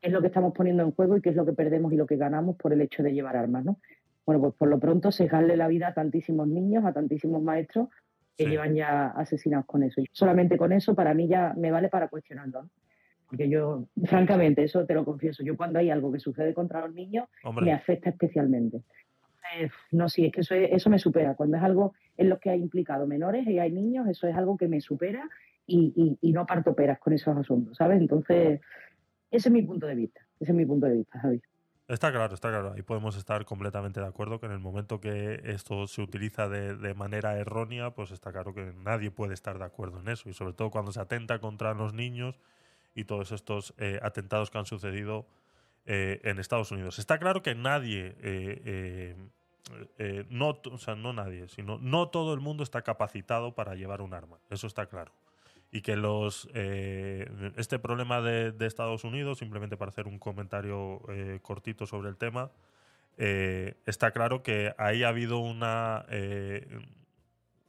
qué 0.00 0.08
es 0.08 0.12
lo 0.12 0.20
que 0.20 0.26
estamos 0.26 0.52
poniendo 0.52 0.82
en 0.82 0.90
juego 0.92 1.16
y 1.16 1.20
qué 1.22 1.30
es 1.30 1.36
lo 1.36 1.44
que 1.46 1.52
perdemos 1.52 1.92
y 1.92 1.96
lo 1.96 2.06
que 2.06 2.16
ganamos 2.16 2.56
por 2.56 2.72
el 2.72 2.80
hecho 2.80 3.02
de 3.02 3.12
llevar 3.12 3.36
armas, 3.36 3.64
¿no? 3.64 3.78
Bueno, 4.26 4.40
pues 4.40 4.54
por 4.54 4.68
lo 4.68 4.78
pronto 4.80 5.12
sejarle 5.12 5.56
la 5.56 5.68
vida 5.68 5.88
a 5.88 5.94
tantísimos 5.94 6.48
niños, 6.48 6.84
a 6.84 6.92
tantísimos 6.92 7.42
maestros 7.42 7.88
que 8.36 8.44
Sí. 8.44 8.50
llevan 8.50 8.74
ya 8.74 9.08
asesinados 9.08 9.66
con 9.66 9.82
eso. 9.82 10.00
Y 10.00 10.08
solamente 10.12 10.56
con 10.56 10.72
eso 10.72 10.94
para 10.94 11.12
mí 11.14 11.28
ya 11.28 11.54
me 11.56 11.70
vale 11.70 11.88
para 11.88 12.08
cuestionarlo, 12.08 12.62
¿no? 12.62 12.70
Porque 13.26 13.48
yo, 13.48 13.86
francamente, 14.04 14.62
eso 14.62 14.84
te 14.84 14.94
lo 14.94 15.04
confieso, 15.04 15.42
yo 15.42 15.56
cuando 15.56 15.78
hay 15.78 15.90
algo 15.90 16.12
que 16.12 16.18
sucede 16.18 16.52
contra 16.54 16.80
los 16.80 16.92
niños, 16.94 17.28
me 17.64 17.72
afecta 17.72 18.10
especialmente. 18.10 18.82
No, 19.90 20.08
sí, 20.08 20.26
es 20.26 20.32
que 20.32 20.40
eso, 20.40 20.54
es- 20.54 20.70
eso 20.72 20.88
me 20.90 20.98
supera. 20.98 21.34
Cuando 21.34 21.56
es 21.56 21.62
algo 21.62 21.94
en 22.16 22.28
lo 22.28 22.38
que 22.38 22.50
hay 22.50 22.60
implicado 22.60 23.06
menores 23.06 23.46
y 23.46 23.58
hay 23.58 23.70
niños, 23.70 24.08
eso 24.08 24.26
es 24.26 24.36
algo 24.36 24.56
que 24.56 24.68
me 24.68 24.80
supera 24.80 25.28
y, 25.66 25.92
y- 25.96 26.18
y 26.28 26.32
no 26.32 26.44
parto 26.46 26.74
peras 26.74 26.98
con 26.98 27.12
esos 27.12 27.36
asuntos, 27.36 27.76
¿sabes? 27.76 28.00
Entonces, 28.00 28.60
ese 29.30 29.48
es 29.48 29.52
mi 29.52 29.62
punto 29.62 29.86
de 29.86 29.94
vista. 29.94 30.20
Ese 30.40 30.52
es 30.52 30.56
mi 30.56 30.66
punto 30.66 30.86
de 30.86 30.94
vista, 30.94 31.18
Javi. 31.20 31.40
Está 31.88 32.10
claro, 32.10 32.34
está 32.34 32.48
claro. 32.48 32.72
Ahí 32.72 32.82
podemos 32.82 33.16
estar 33.16 33.44
completamente 33.44 34.00
de 34.00 34.06
acuerdo 34.06 34.40
que 34.40 34.46
en 34.46 34.52
el 34.52 34.58
momento 34.60 35.00
que 35.00 35.40
esto 35.44 35.86
se 35.86 36.00
utiliza 36.00 36.48
de, 36.48 36.76
de 36.76 36.94
manera 36.94 37.36
errónea, 37.36 37.90
pues 37.90 38.12
está 38.12 38.32
claro 38.32 38.54
que 38.54 38.72
nadie 38.82 39.10
puede 39.10 39.34
estar 39.34 39.58
de 39.58 39.64
acuerdo 39.64 40.00
en 40.00 40.08
eso. 40.08 40.28
Y 40.28 40.32
sobre 40.32 40.52
todo 40.54 40.70
cuando 40.70 40.92
se 40.92 41.00
atenta 41.00 41.38
contra 41.38 41.74
los 41.74 41.92
niños 41.92 42.38
y 42.94 43.04
todos 43.04 43.32
estos 43.32 43.74
eh, 43.78 43.98
atentados 44.02 44.50
que 44.50 44.58
han 44.58 44.66
sucedido 44.66 45.26
eh, 45.86 46.20
en 46.24 46.38
Estados 46.38 46.70
Unidos. 46.70 46.98
Está 46.98 47.18
claro 47.18 47.42
que 47.42 47.54
nadie, 47.54 48.14
eh, 48.22 49.16
eh, 49.98 50.24
no, 50.30 50.58
o 50.70 50.78
sea, 50.78 50.94
no 50.94 51.12
nadie, 51.12 51.48
sino 51.48 51.78
no 51.78 52.08
todo 52.08 52.32
el 52.34 52.40
mundo 52.40 52.62
está 52.62 52.82
capacitado 52.82 53.54
para 53.54 53.74
llevar 53.74 54.00
un 54.02 54.14
arma. 54.14 54.38
Eso 54.50 54.66
está 54.66 54.86
claro. 54.86 55.12
Y 55.74 55.80
que 55.80 55.96
los 55.96 56.48
eh, 56.54 57.28
este 57.56 57.78
problema 57.78 58.20
de, 58.20 58.52
Estados 58.66 59.04
Unidos, 59.04 59.38
simplemente 59.38 59.76
para 59.78 59.88
hacer 59.88 60.06
un 60.06 60.18
comentario 60.18 61.00
eh, 61.08 61.40
cortito 61.42 61.86
sobre 61.86 62.10
el 62.10 62.18
tema, 62.18 62.52
eh, 63.18 63.76
está 63.86 64.10
claro 64.12 64.42
que 64.42 64.74
ahí 64.78 65.02
ha 65.04 65.08
habido 65.08 65.38
una 65.38 66.04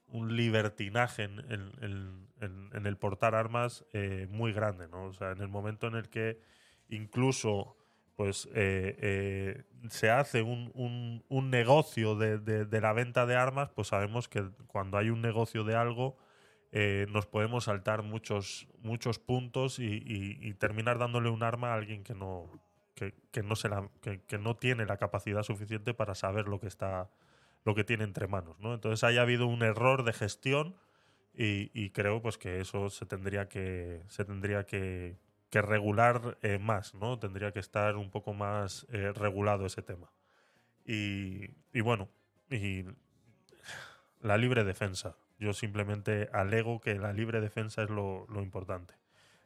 un 0.08 0.36
libertinaje 0.36 1.24
en, 1.24 1.40
el 2.86 2.98
portar 2.98 3.36
armas 3.36 3.86
muy 4.30 4.54
grande, 4.54 4.88
¿no? 4.88 5.06
O 5.06 5.14
sea, 5.14 5.32
en 5.32 5.42
el 5.42 5.48
momento 5.48 5.88
en 5.88 5.96
el 5.96 6.10
que 6.10 6.40
incluso 6.90 7.76
pues 8.16 8.48
se 9.90 10.10
hace 10.12 10.42
un, 10.44 10.72
un- 10.76 11.24
un 11.30 11.50
negocio 11.50 12.16
de, 12.16 12.38
de- 12.38 12.66
de 12.66 12.82
la 12.82 12.94
venta 12.94 13.26
de 13.26 13.36
armas, 13.36 13.70
pues 13.76 13.88
sabemos 13.88 14.28
que 14.28 14.44
cuando 14.68 14.98
hay 14.98 15.10
un 15.10 15.22
negocio 15.22 15.64
de 15.64 15.76
algo 15.76 16.18
eh, 16.74 17.08
nos 17.12 17.28
podemos 17.28 17.66
saltar 17.66 18.04
muchos, 18.04 18.68
muchos 18.82 19.20
puntos 19.20 19.80
y, 19.80 19.86
y- 19.86 20.40
y 20.42 20.56
terminar 20.56 21.00
dándole 21.00 21.30
un 21.30 21.44
arma 21.44 21.72
a 21.74 21.76
alguien 21.76 22.04
que 22.04 22.16
no, 22.16 22.50
que, 22.96 23.16
que 23.32 23.44
no 23.44 23.56
se 23.56 23.70
la- 23.70 23.90
que, 24.02 24.22
que 24.24 24.40
no 24.40 24.58
tiene 24.58 24.86
la 24.88 24.98
capacidad 24.98 25.44
suficiente 25.44 25.94
para 25.96 26.16
saber 26.16 26.48
lo 26.50 26.60
que 26.60 26.68
está 26.68 27.10
lo 27.66 27.76
que 27.76 27.86
tiene 27.86 28.04
entre 28.06 28.28
manos, 28.28 28.60
¿no? 28.60 28.74
Entonces 28.74 29.04
haya 29.06 29.22
habido 29.24 29.48
un 29.48 29.64
error 29.64 30.04
de 30.04 30.14
gestión 30.14 30.76
y, 31.36 31.72
y 31.74 31.92
creo 31.92 32.22
pues 32.22 32.38
que 32.38 32.60
eso 32.62 32.90
se 32.90 33.06
tendría 33.06 33.50
que 33.50 34.04
se 34.10 34.26
tendría 34.26 34.66
que, 34.66 35.18
que 35.52 35.62
regular 35.62 36.38
eh, 36.44 36.60
más, 36.60 36.94
¿no? 36.96 37.20
Tendría 37.20 37.52
que 37.54 37.60
estar 37.60 37.96
un 37.98 38.12
poco 38.12 38.34
más 38.34 38.86
eh, 38.92 39.14
regulado 39.14 39.66
ese 39.66 39.82
tema. 39.84 40.12
Y, 40.86 41.50
y 41.74 41.82
bueno, 41.82 42.10
y 42.50 42.86
la 44.24 44.38
libre 44.38 44.64
defensa. 44.64 45.16
Yo 45.40 45.54
simplemente 45.54 46.30
alego 46.34 46.80
que 46.80 46.96
la 46.96 47.14
libre 47.14 47.42
defensa 47.42 47.84
es 47.84 47.90
lo, 47.90 48.26
importante. 48.42 48.96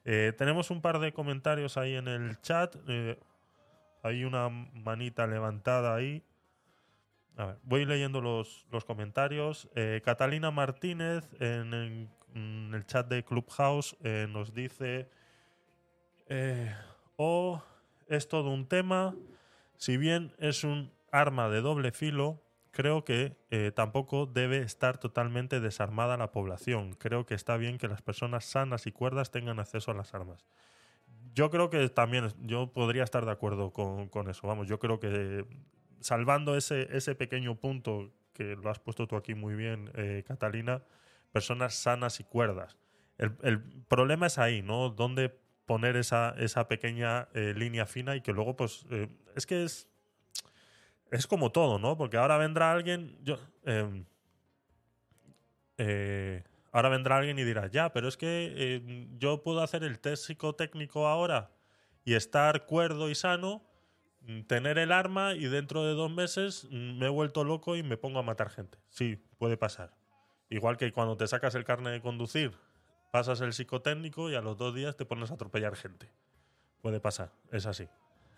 Eh, 0.06 0.34
tenemos 0.38 0.72
un 0.72 0.82
par 0.82 1.00
de 1.00 1.12
comentarios 1.12 1.78
ahí 1.78 1.96
en 1.96 2.08
el 2.08 2.40
chat. 2.42 2.76
eh, 2.88 3.20
hay 4.04 4.24
una 4.24 4.48
manita 4.50 5.28
levantada 5.28 5.96
ahí. 5.96 6.24
A 7.36 7.46
ver, 7.48 7.58
voy 7.64 7.86
leyendo 7.86 8.22
los, 8.22 8.66
los 8.72 8.86
comentarios. 8.86 9.70
Eh, 9.76 10.02
Catalina 10.06 10.52
Martínez 10.52 11.30
en, 11.40 11.74
en- 11.74 12.10
en 12.36 12.72
el 12.74 12.86
chat 12.86 13.08
de 13.08 13.24
Clubhouse 13.24 13.98
nos 14.30 14.54
dice: 14.54 15.10
Oh, 17.18 17.64
es 18.08 18.28
todo 18.28 18.50
un 18.52 18.68
tema. 18.68 19.16
Si 19.78 19.98
bien 19.98 20.34
es 20.38 20.64
un 20.64 20.92
arma 21.12 21.50
de 21.50 21.62
doble 21.62 21.92
filo, 21.92 22.42
creo 22.72 23.04
que 23.04 23.38
eh, 23.50 23.72
tampoco 23.76 24.26
debe 24.26 24.60
estar 24.60 24.98
totalmente 24.98 25.60
desarmada 25.60 26.18
la 26.18 26.32
población. 26.32 26.94
Creo 26.94 27.26
que 27.26 27.34
está 27.34 27.58
bien 27.58 27.78
que 27.78 27.88
las 27.88 28.02
personas 28.02 28.46
sanas 28.46 28.88
y 28.88 28.92
cuerdas 28.92 29.32
tengan 29.32 29.60
acceso 29.60 29.92
a 29.92 29.94
las 29.94 30.14
armas. 30.14 30.46
Yo 31.34 31.50
creo 31.50 31.70
que 31.70 31.88
también, 31.90 32.28
yo 32.42 32.74
podría 32.74 33.04
estar 33.04 33.26
de 33.26 33.32
acuerdo 33.32 33.72
con, 33.72 34.10
con 34.10 34.30
eso. 34.30 34.48
Vamos, 34.48 34.68
yo 34.68 34.80
creo 34.80 35.00
que 35.00 35.46
salvando 36.00 36.56
ese, 36.56 36.88
ese 36.96 37.16
pequeño 37.16 37.56
punto 37.56 38.12
que 38.34 38.56
lo 38.56 38.70
has 38.70 38.80
puesto 38.80 39.08
tú 39.08 39.16
aquí 39.16 39.34
muy 39.34 39.56
bien, 39.56 39.92
eh, 39.96 40.24
Catalina, 40.28 40.84
personas 41.32 41.74
sanas 41.74 42.20
y 42.20 42.24
cuerdas. 42.24 42.78
El, 43.18 43.36
el 43.42 43.62
problema 43.62 44.28
es 44.28 44.38
ahí, 44.38 44.62
¿no? 44.62 44.90
Dónde 44.90 45.36
poner 45.66 45.98
esa, 45.98 46.34
esa 46.38 46.68
pequeña 46.68 47.28
eh, 47.34 47.54
línea 47.56 47.86
fina 47.86 48.16
y 48.16 48.22
que 48.22 48.32
luego, 48.32 48.56
pues, 48.56 48.86
eh, 48.90 49.10
es 49.36 49.46
que 49.46 49.64
es, 49.64 49.90
es 51.12 51.28
como 51.28 51.52
todo, 51.52 51.80
¿no? 51.80 51.98
Porque 51.98 52.18
ahora 52.18 52.38
vendrá 52.38 52.72
alguien, 52.72 53.18
yo, 53.24 53.38
em, 53.66 54.06
eh, 55.78 56.44
ahora 56.72 56.90
vendrá 56.90 57.18
alguien 57.18 57.40
y 57.40 57.44
dirá, 57.44 57.68
ya, 57.68 57.92
pero 57.94 58.08
es 58.08 58.18
que 58.18 58.54
eh, 58.56 59.08
yo 59.18 59.44
puedo 59.44 59.62
hacer 59.62 59.84
el 59.84 60.00
test 60.00 60.26
psicotécnico 60.26 61.08
ahora 61.08 61.52
y 62.04 62.14
estar 62.14 62.66
cuerdo 62.66 63.10
y 63.10 63.16
sano, 63.16 63.64
mm, 64.22 64.42
tener 64.44 64.78
el 64.78 64.92
arma 64.92 65.34
y 65.34 65.46
dentro 65.46 65.84
de 65.84 65.94
dos 65.94 66.12
meses 66.12 66.68
mm, 66.70 66.98
me 66.98 67.08
he 67.08 67.10
vuelto 67.10 67.44
loco 67.44 67.76
y 67.76 67.84
me 67.84 67.98
pongo 67.98 68.20
a 68.20 68.24
matar 68.24 68.50
gente. 68.50 68.78
Sí, 68.90 69.22
puede 69.38 69.58
pasar. 69.58 69.94
Igual 70.50 70.78
que 70.78 70.92
cuando 70.92 71.18
te 71.18 71.28
sacas 71.28 71.56
el 71.56 71.66
carnet 71.66 71.94
de 71.94 72.02
conducir, 72.02 72.54
pasas 73.12 73.42
el 73.42 73.54
psicotécnico 73.54 74.30
y 74.30 74.36
a 74.36 74.42
los 74.42 74.58
dos 74.58 74.74
días 74.74 74.96
te 74.96 75.06
pones 75.06 75.32
a 75.32 75.36
atropellar 75.36 75.76
gente. 75.76 76.10
Puede 76.82 77.00
pasar, 77.00 77.32
es 77.52 77.66
así. 77.66 77.88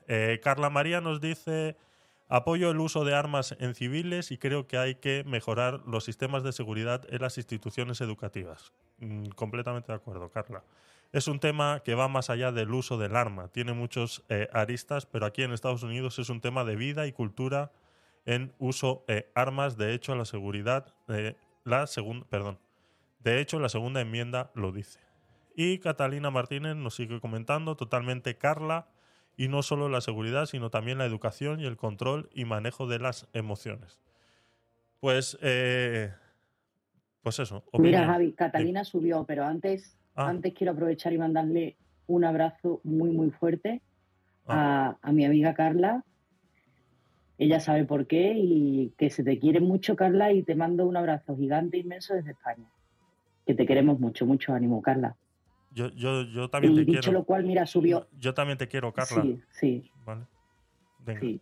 Eh, 0.07 0.39
Carla 0.41 0.69
María 0.71 1.01
nos 1.01 1.21
dice, 1.21 1.77
apoyo 2.29 2.69
el 2.69 2.79
uso 2.79 3.03
de 3.03 3.15
armas 3.15 3.55
en 3.59 3.75
civiles 3.75 4.31
y 4.31 4.37
creo 4.37 4.67
que 4.67 4.77
hay 4.77 4.95
que 4.95 5.23
mejorar 5.25 5.81
los 5.85 6.05
sistemas 6.05 6.43
de 6.43 6.53
seguridad 6.53 7.03
en 7.09 7.21
las 7.21 7.37
instituciones 7.37 7.99
educativas. 8.01 8.71
Mm, 8.99 9.29
completamente 9.29 9.91
de 9.91 9.97
acuerdo, 9.97 10.29
Carla. 10.29 10.63
Es 11.11 11.27
un 11.27 11.39
tema 11.39 11.81
que 11.83 11.95
va 11.95 12.07
más 12.07 12.29
allá 12.29 12.51
del 12.51 12.71
uso 12.71 12.99
del 12.99 13.15
arma. 13.15 13.47
Tiene 13.47 13.73
muchos 13.73 14.23
eh, 14.29 14.47
aristas, 14.53 15.07
pero 15.07 15.25
aquí 15.25 15.41
en 15.41 15.51
Estados 15.51 15.81
Unidos 15.81 16.19
es 16.19 16.29
un 16.29 16.39
tema 16.39 16.63
de 16.63 16.75
vida 16.75 17.07
y 17.07 17.11
cultura 17.11 17.71
en 18.25 18.53
uso 18.59 19.03
eh, 19.07 19.31
armas. 19.33 19.75
De 19.75 19.95
hecho, 19.95 20.13
la 20.15 20.25
seguridad, 20.25 20.93
eh, 21.07 21.35
la 21.63 21.87
segunda, 21.87 22.27
perdón, 22.29 22.59
de 23.19 23.41
hecho, 23.41 23.59
la 23.59 23.69
segunda 23.69 24.01
enmienda 24.01 24.51
lo 24.53 24.71
dice. 24.71 24.99
Y 25.55 25.79
Catalina 25.79 26.29
Martínez 26.29 26.75
nos 26.75 26.93
sigue 26.93 27.19
comentando, 27.19 27.75
totalmente 27.75 28.37
Carla, 28.37 28.87
y 29.39 29.47
no 29.47 29.63
solo 29.63 29.87
la 29.87 30.01
seguridad, 30.01 30.47
sino 30.47 30.69
también 30.69 30.97
la 30.97 31.05
educación 31.05 31.61
y 31.61 31.65
el 31.65 31.77
control 31.77 32.29
y 32.33 32.43
manejo 32.43 32.87
de 32.87 32.99
las 32.99 33.25
emociones. 33.31 33.97
Pues, 34.99 35.37
eh, 35.41 36.11
pues 37.23 37.39
eso. 37.39 37.63
Mira. 37.71 38.05
Javi, 38.05 38.33
Catalina 38.33 38.83
subió, 38.83 39.23
pero 39.23 39.45
antes, 39.45 39.95
Ah. 40.15 40.27
antes 40.27 40.53
quiero 40.53 40.73
aprovechar 40.73 41.13
y 41.13 41.17
mandarle 41.17 41.77
un 42.07 42.25
abrazo 42.25 42.81
muy, 42.83 43.11
muy 43.11 43.31
fuerte 43.31 43.81
Ah, 44.45 44.97
a, 45.01 45.09
a 45.09 45.11
mi 45.13 45.23
amiga 45.23 45.53
Carla. 45.53 46.03
Ella 47.37 47.61
sabe 47.61 47.85
por 47.85 48.07
qué 48.07 48.33
y 48.35 48.93
que 48.97 49.09
se 49.09 49.23
te 49.23 49.39
quiere 49.39 49.61
mucho, 49.61 49.95
Carla, 49.95 50.33
y 50.33 50.43
te 50.43 50.55
mando 50.55 50.85
un 50.85 50.97
abrazo 50.97 51.37
gigante, 51.37 51.77
inmenso 51.77 52.13
desde 52.13 52.31
España. 52.31 52.65
Que 53.45 53.53
te 53.53 53.65
queremos 53.65 54.01
mucho, 54.01 54.25
mucho 54.25 54.53
ánimo, 54.53 54.81
Carla. 54.81 55.15
Yo, 55.71 55.89
yo, 55.89 56.23
yo 56.23 56.49
también 56.49 56.73
Y 56.73 56.75
te 56.77 56.85
dicho 56.85 56.99
quiero. 57.01 57.19
lo 57.19 57.25
cual, 57.25 57.43
mira, 57.45 57.65
subió. 57.65 58.07
Yo 58.17 58.33
también 58.33 58.57
te 58.57 58.67
quiero, 58.67 58.93
Carla. 58.93 59.21
Sí, 59.21 59.41
sí, 59.51 59.91
Vale. 60.05 60.25
Venga, 60.99 61.21
sí. 61.21 61.41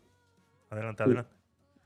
adelante, 0.70 1.04
Sí. 1.04 1.08
adelante. 1.10 1.36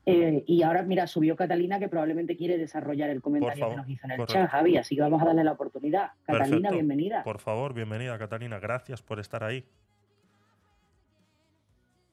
Eh, 0.04 0.42
y 0.48 0.62
ahora, 0.64 0.82
mira, 0.82 1.06
subió 1.06 1.36
Catalina 1.36 1.78
que 1.78 1.88
probablemente 1.88 2.36
quiere 2.36 2.58
desarrollar 2.58 3.08
el 3.10 3.22
comentario 3.22 3.60
favor, 3.60 3.74
que 3.76 3.80
nos 3.82 3.88
hizo 3.88 4.04
en 4.06 4.10
el 4.10 4.16
correcto. 4.16 4.34
chat, 4.34 4.50
Javi, 4.50 4.76
así 4.76 4.96
que 4.96 5.00
vamos 5.02 5.22
a 5.22 5.26
darle 5.26 5.44
la 5.44 5.52
oportunidad. 5.52 6.10
Catalina, 6.26 6.48
Perfecto. 6.48 6.74
bienvenida. 6.74 7.22
Por 7.22 7.38
favor, 7.38 7.72
bienvenida, 7.72 8.18
Catalina. 8.18 8.58
Gracias 8.58 9.00
por 9.00 9.20
estar 9.20 9.44
ahí. 9.44 9.64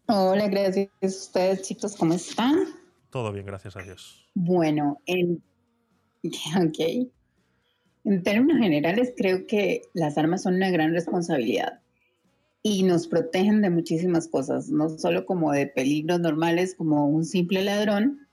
Hola, 0.08 0.48
gracias 0.48 0.90
a 1.02 1.06
ustedes, 1.06 1.62
chicos, 1.64 1.96
¿cómo 1.98 2.14
están? 2.14 2.58
Todo 3.10 3.32
bien, 3.32 3.46
gracias 3.46 3.76
a 3.76 3.82
Dios. 3.82 4.30
Bueno, 4.36 5.02
en, 5.08 5.42
ok. 6.24 7.10
En 8.06 8.24
términos 8.24 8.60
generales, 8.60 9.14
creo 9.16 9.46
que 9.46 9.84
las 9.94 10.18
armas 10.18 10.44
son 10.44 10.56
una 10.56 10.70
gran 10.72 10.94
responsabilidad 10.94 11.80
y 12.62 12.84
nos 12.84 13.08
protegen 13.08 13.62
de 13.62 13.70
muchísimas 13.70 14.28
cosas, 14.28 14.70
no 14.70 14.90
solo 14.90 15.26
como 15.26 15.52
de 15.52 15.68
peligros 15.68 16.20
normales 16.20 16.76
como 16.76 17.08
un 17.08 17.26
simple 17.26 17.64
ladrón, 17.64 18.28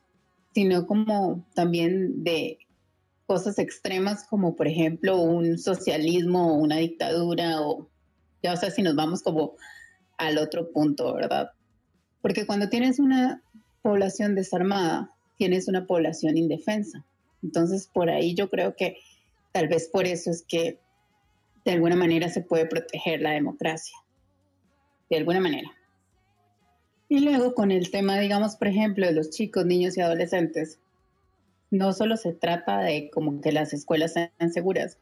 sino 0.55 0.87
como 0.87 1.45
también 1.55 2.25
de 2.25 2.59
cosas 3.27 3.59
extremas 3.59 4.25
como 4.25 4.55
por 4.55 4.69
ejemplo 4.69 5.21
un 5.21 5.59
socialismo 5.59 6.55
o 6.55 6.59
una 6.59 6.77
dictadura 6.77 7.61
o 7.61 7.89
ya 8.43 8.53
o 8.53 8.57
sea 8.57 8.71
si 8.71 8.83
nos 8.83 8.95
vamos 8.95 9.23
como 9.23 9.57
al 10.17 10.39
otro 10.39 10.71
punto, 10.71 11.15
¿verdad? 11.15 11.51
Porque 12.23 12.47
cuando 12.47 12.69
tienes 12.69 12.99
una 12.99 13.43
población 13.83 14.35
desarmada, 14.35 15.13
tienes 15.37 15.69
una 15.69 15.87
población 15.87 16.37
indefensa. 16.37 17.05
Entonces, 17.43 17.89
por 17.93 18.11
ahí 18.11 18.35
yo 18.35 18.49
creo 18.49 18.75
que 18.75 18.97
tal 19.57 19.69
vez 19.69 19.89
por 19.89 20.07
eso 20.07 20.31
es 20.31 20.43
que 20.47 20.79
de 21.65 21.73
alguna 21.73 21.97
manera 21.97 22.29
se 22.29 22.43
puede 22.43 22.67
proteger 22.67 23.23
la 23.23 23.31
democracia. 23.31 23.97
De 25.09 25.17
alguna 25.17 25.41
manera. 25.41 25.71
Y 27.09 27.21
luego 27.21 27.55
con 27.55 27.71
el 27.71 27.91
tema, 27.91 28.19
digamos, 28.19 28.57
por 28.57 28.69
ejemplo, 28.69 29.07
de 29.07 29.15
los 29.15 29.31
chicos, 29.31 29.65
niños 29.65 29.97
y 29.97 30.03
adolescentes, 30.03 30.79
no 31.71 31.95
solo 31.95 32.19
se 32.19 32.35
trata 32.35 32.81
de 32.81 33.09
como 33.09 33.41
que 33.41 33.51
las 33.51 33.73
escuelas 33.73 34.13
sean 34.13 34.53
seguras, 34.53 34.99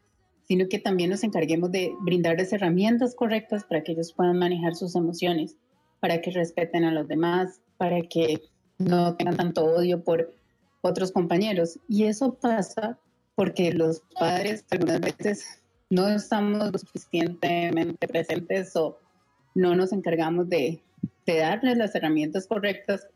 sino 0.47 0.69
que 0.69 0.79
también 0.79 1.11
nos 1.11 1.25
encarguemos 1.25 1.73
de 1.73 1.93
brindarles 2.03 2.53
herramientas 2.53 3.17
correctas 3.17 3.65
para 3.65 3.83
que 3.83 3.91
ellos 3.91 4.13
puedan 4.13 4.39
manejar 4.39 4.77
sus 4.77 4.95
emociones, 4.95 5.57
para 5.99 6.21
que 6.21 6.31
respeten 6.31 6.85
a 6.85 6.93
los 6.93 7.09
demás, 7.09 7.61
para 7.77 8.03
que 8.03 8.41
no 8.79 9.17
tengan 9.17 9.37
tanto 9.37 9.65
odio 9.65 10.05
por 10.05 10.33
otros 10.81 11.11
compañeros. 11.11 11.81
Y 11.89 12.05
eso 12.05 12.35
pasa 12.35 13.01
porque 13.35 13.73
los 13.73 14.03
padres 14.19 14.65
algunas 14.71 15.01
veces 15.01 15.45
no 15.91 16.09
estamos 16.09 16.73
lo 16.73 16.79
suficientemente 16.79 18.09
presentes 18.09 18.75
o 18.77 18.99
no 19.55 19.75
nos 19.75 19.93
encargamos 19.93 20.49
de, 20.49 20.83
de 21.27 21.39
darles 21.39 21.77
las 21.77 21.95
herramientas 21.95 22.47
correctas. 22.47 23.07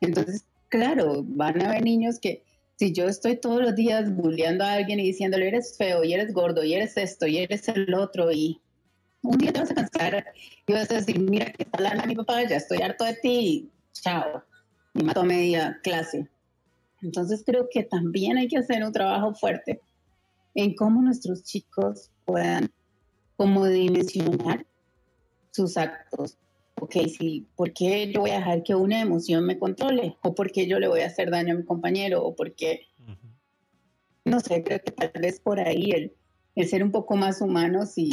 Entonces, 0.00 0.44
claro, 0.68 1.22
van 1.26 1.60
a 1.62 1.70
haber 1.70 1.82
niños 1.82 2.18
que 2.18 2.42
si 2.76 2.92
yo 2.92 3.06
estoy 3.06 3.36
todos 3.36 3.60
los 3.60 3.74
días 3.74 4.14
bulleando 4.14 4.64
a 4.64 4.74
alguien 4.74 5.00
y 5.00 5.04
diciéndole 5.04 5.48
eres 5.48 5.76
feo 5.76 6.02
y 6.02 6.12
eres 6.12 6.32
gordo 6.32 6.64
y 6.64 6.74
eres 6.74 6.96
esto 6.96 7.26
y 7.26 7.38
eres 7.38 7.68
el 7.68 7.94
otro 7.94 8.32
y 8.32 8.60
un 9.22 9.38
día 9.38 9.52
te 9.52 9.60
vas 9.60 9.70
a 9.70 9.74
cansar 9.74 10.26
y 10.66 10.72
vas 10.72 10.90
a 10.90 10.94
decir, 10.94 11.18
mira, 11.18 11.50
que 11.52 11.62
está 11.62 12.06
mi 12.06 12.14
papá, 12.14 12.42
ya 12.42 12.56
estoy 12.56 12.82
harto 12.82 13.04
de 13.04 13.14
ti 13.14 13.70
chao, 13.94 14.44
y 14.94 15.04
mato 15.04 15.24
media 15.24 15.80
clase. 15.82 16.28
Entonces 17.04 17.42
creo 17.46 17.68
que 17.70 17.84
también 17.84 18.36
hay 18.36 18.48
que 18.48 18.58
hacer 18.58 18.82
un 18.82 18.92
trabajo 18.92 19.34
fuerte 19.34 19.80
en 20.54 20.74
cómo 20.74 21.02
nuestros 21.02 21.44
chicos 21.44 22.10
puedan 22.24 22.70
como 23.36 23.66
dimensionar 23.66 24.66
sus 25.50 25.76
actos. 25.76 26.38
Ok, 26.80 26.96
sí, 27.16 27.46
¿por 27.54 27.72
qué 27.72 28.10
yo 28.12 28.22
voy 28.22 28.30
a 28.30 28.38
dejar 28.38 28.62
que 28.62 28.74
una 28.74 29.00
emoción 29.00 29.46
me 29.46 29.58
controle? 29.58 30.16
¿O 30.22 30.34
por 30.34 30.50
qué 30.50 30.66
yo 30.66 30.80
le 30.80 30.88
voy 30.88 31.00
a 31.00 31.06
hacer 31.06 31.30
daño 31.30 31.54
a 31.54 31.56
mi 31.58 31.64
compañero? 31.64 32.24
¿O 32.24 32.34
por 32.34 32.54
qué 32.54 32.88
no 34.24 34.40
sé, 34.40 34.62
creo 34.64 34.80
que 34.80 34.90
tal 34.90 35.12
vez 35.20 35.38
por 35.38 35.60
ahí 35.60 35.90
el, 35.90 36.12
el 36.54 36.68
ser 36.68 36.82
un 36.82 36.90
poco 36.90 37.14
más 37.16 37.40
humanos 37.42 37.98
y 37.98 38.10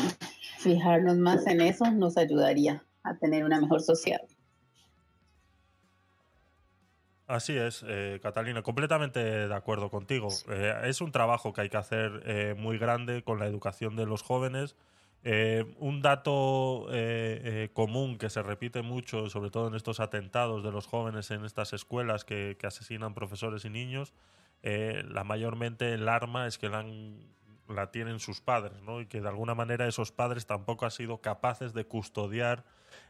fijarnos 0.59 1.17
más 1.17 1.47
en 1.47 1.61
eso 1.61 1.89
nos 1.91 2.17
ayudaría 2.17 2.83
a 3.03 3.17
tener 3.17 3.45
una 3.45 3.61
mejor 3.61 3.81
sociedad. 3.81 4.21
Así 7.31 7.57
es, 7.57 7.85
eh, 7.87 8.19
Catalina, 8.21 8.61
completamente 8.61 9.23
de 9.47 9.55
acuerdo 9.55 9.89
contigo. 9.89 10.27
Eh, 10.49 10.81
es 10.83 10.99
un 10.99 11.13
trabajo 11.13 11.53
que 11.53 11.61
hay 11.61 11.69
que 11.69 11.77
hacer 11.77 12.23
eh, 12.25 12.55
muy 12.57 12.77
grande 12.77 13.23
con 13.23 13.39
la 13.39 13.45
educación 13.47 13.95
de 13.95 14.05
los 14.05 14.21
jóvenes. 14.21 14.75
Un 15.77 16.01
dato 16.01 16.87
común 17.73 18.17
que 18.17 18.29
se 18.31 18.41
repite 18.41 18.81
mucho, 18.81 19.29
sobre 19.29 19.51
todo 19.51 19.67
en 19.67 19.75
estos 19.75 19.99
atentados 19.99 20.63
de 20.63 20.71
los 20.71 20.87
jóvenes 20.87 21.29
en 21.29 21.45
estas 21.45 21.73
escuelas 21.73 22.25
que, 22.25 22.57
que 22.59 22.65
asesinan 22.65 23.13
profesores 23.13 23.63
y 23.63 23.69
niños, 23.69 24.13
la 24.63 25.23
mayormente 25.23 25.93
el 25.93 26.09
arma 26.09 26.47
es 26.47 26.57
que 26.57 26.69
la, 26.69 26.79
han- 26.79 27.19
la 27.69 27.91
tienen 27.91 28.19
sus 28.19 28.41
padres, 28.41 28.81
¿no? 28.81 28.99
Y 28.99 29.05
que 29.05 29.21
de 29.21 29.29
alguna 29.29 29.53
manera 29.53 29.87
esos 29.87 30.11
padres 30.11 30.47
tampoco 30.47 30.85
han 30.85 30.91
sido 30.91 31.21
capaces 31.21 31.73
de 31.75 31.85
custodiar 31.85 32.63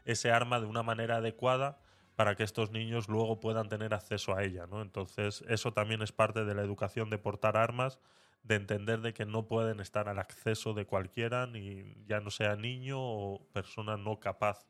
ese 0.04 0.30
arma 0.30 0.60
de 0.60 0.66
una 0.66 0.82
manera 0.82 1.16
adecuada 1.16 1.78
para 2.16 2.34
que 2.34 2.42
estos 2.42 2.70
niños 2.70 3.08
luego 3.08 3.40
puedan 3.40 3.68
tener 3.68 3.94
acceso 3.94 4.36
a 4.36 4.44
ella, 4.44 4.66
¿no? 4.66 4.82
Entonces, 4.82 5.44
eso 5.48 5.72
también 5.72 6.02
es 6.02 6.12
parte 6.12 6.44
de 6.44 6.54
la 6.54 6.62
educación 6.62 7.10
de 7.10 7.18
portar 7.18 7.56
armas, 7.56 7.98
de 8.42 8.56
entender 8.56 9.00
de 9.00 9.14
que 9.14 9.24
no 9.24 9.46
pueden 9.46 9.80
estar 9.80 10.08
al 10.08 10.18
acceso 10.18 10.74
de 10.74 10.84
cualquiera, 10.84 11.46
ni 11.46 12.04
ya 12.06 12.20
no 12.20 12.30
sea 12.30 12.56
niño 12.56 12.98
o 13.00 13.46
persona 13.52 13.96
no 13.96 14.20
capaz 14.20 14.66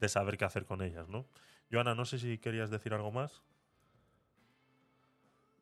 de 0.00 0.08
saber 0.08 0.38
qué 0.38 0.44
hacer 0.46 0.64
con 0.64 0.82
ellas, 0.82 1.08
¿no? 1.08 1.26
Joana, 1.70 1.94
no 1.94 2.04
sé 2.04 2.18
si 2.18 2.38
querías 2.38 2.70
decir 2.70 2.94
algo 2.94 3.12
más. 3.12 3.42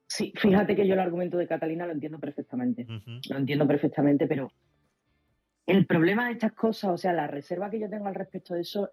Sí, 0.07 0.33
fíjate 0.37 0.75
que 0.75 0.87
yo 0.87 0.95
el 0.95 1.01
argumento 1.01 1.37
de 1.37 1.47
Catalina 1.47 1.87
lo 1.87 1.93
entiendo 1.93 2.19
perfectamente. 2.19 2.87
Lo 3.29 3.37
entiendo 3.37 3.67
perfectamente, 3.67 4.27
pero 4.27 4.51
el 5.67 5.85
problema 5.87 6.27
de 6.27 6.33
estas 6.33 6.53
cosas, 6.53 6.93
o 6.93 6.97
sea, 6.97 7.13
la 7.13 7.27
reserva 7.27 7.69
que 7.69 7.79
yo 7.79 7.91
tengo 7.91 8.07
al 8.07 8.15
respecto 8.15 8.55
de 8.55 8.63
eso, 8.63 8.91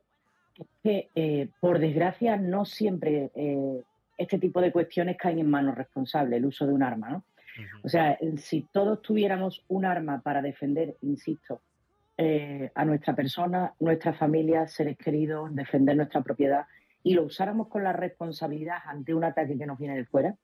es 0.57 0.67
que, 0.83 1.09
eh, 1.15 1.49
por 1.59 1.79
desgracia, 1.79 2.37
no 2.37 2.65
siempre 2.65 3.31
eh, 3.35 3.81
este 4.17 4.39
tipo 4.39 4.61
de 4.61 4.71
cuestiones 4.71 5.17
caen 5.17 5.39
en 5.39 5.49
manos 5.49 5.75
responsables, 5.75 6.37
el 6.37 6.45
uso 6.45 6.65
de 6.65 6.73
un 6.73 6.83
arma, 6.83 7.09
¿no? 7.09 7.23
O 7.83 7.89
sea, 7.89 8.17
si 8.35 8.63
todos 8.71 9.01
tuviéramos 9.01 9.63
un 9.69 9.85
arma 9.85 10.19
para 10.19 10.41
defender, 10.41 10.97
insisto, 11.01 11.61
eh, 12.17 12.71
a 12.75 12.85
nuestra 12.85 13.15
persona, 13.15 13.73
nuestra 13.79 14.13
familia, 14.13 14.67
seres 14.67 14.97
queridos, 14.97 15.53
defender 15.55 15.95
nuestra 15.95 16.21
propiedad 16.21 16.65
y 17.03 17.13
lo 17.13 17.23
usáramos 17.23 17.67
con 17.67 17.83
la 17.83 17.93
responsabilidad 17.93 18.77
ante 18.85 19.13
un 19.13 19.23
ataque 19.23 19.57
que 19.57 19.65
nos 19.65 19.77
viene 19.77 19.95
de 19.95 20.05
fuera, 20.05 20.35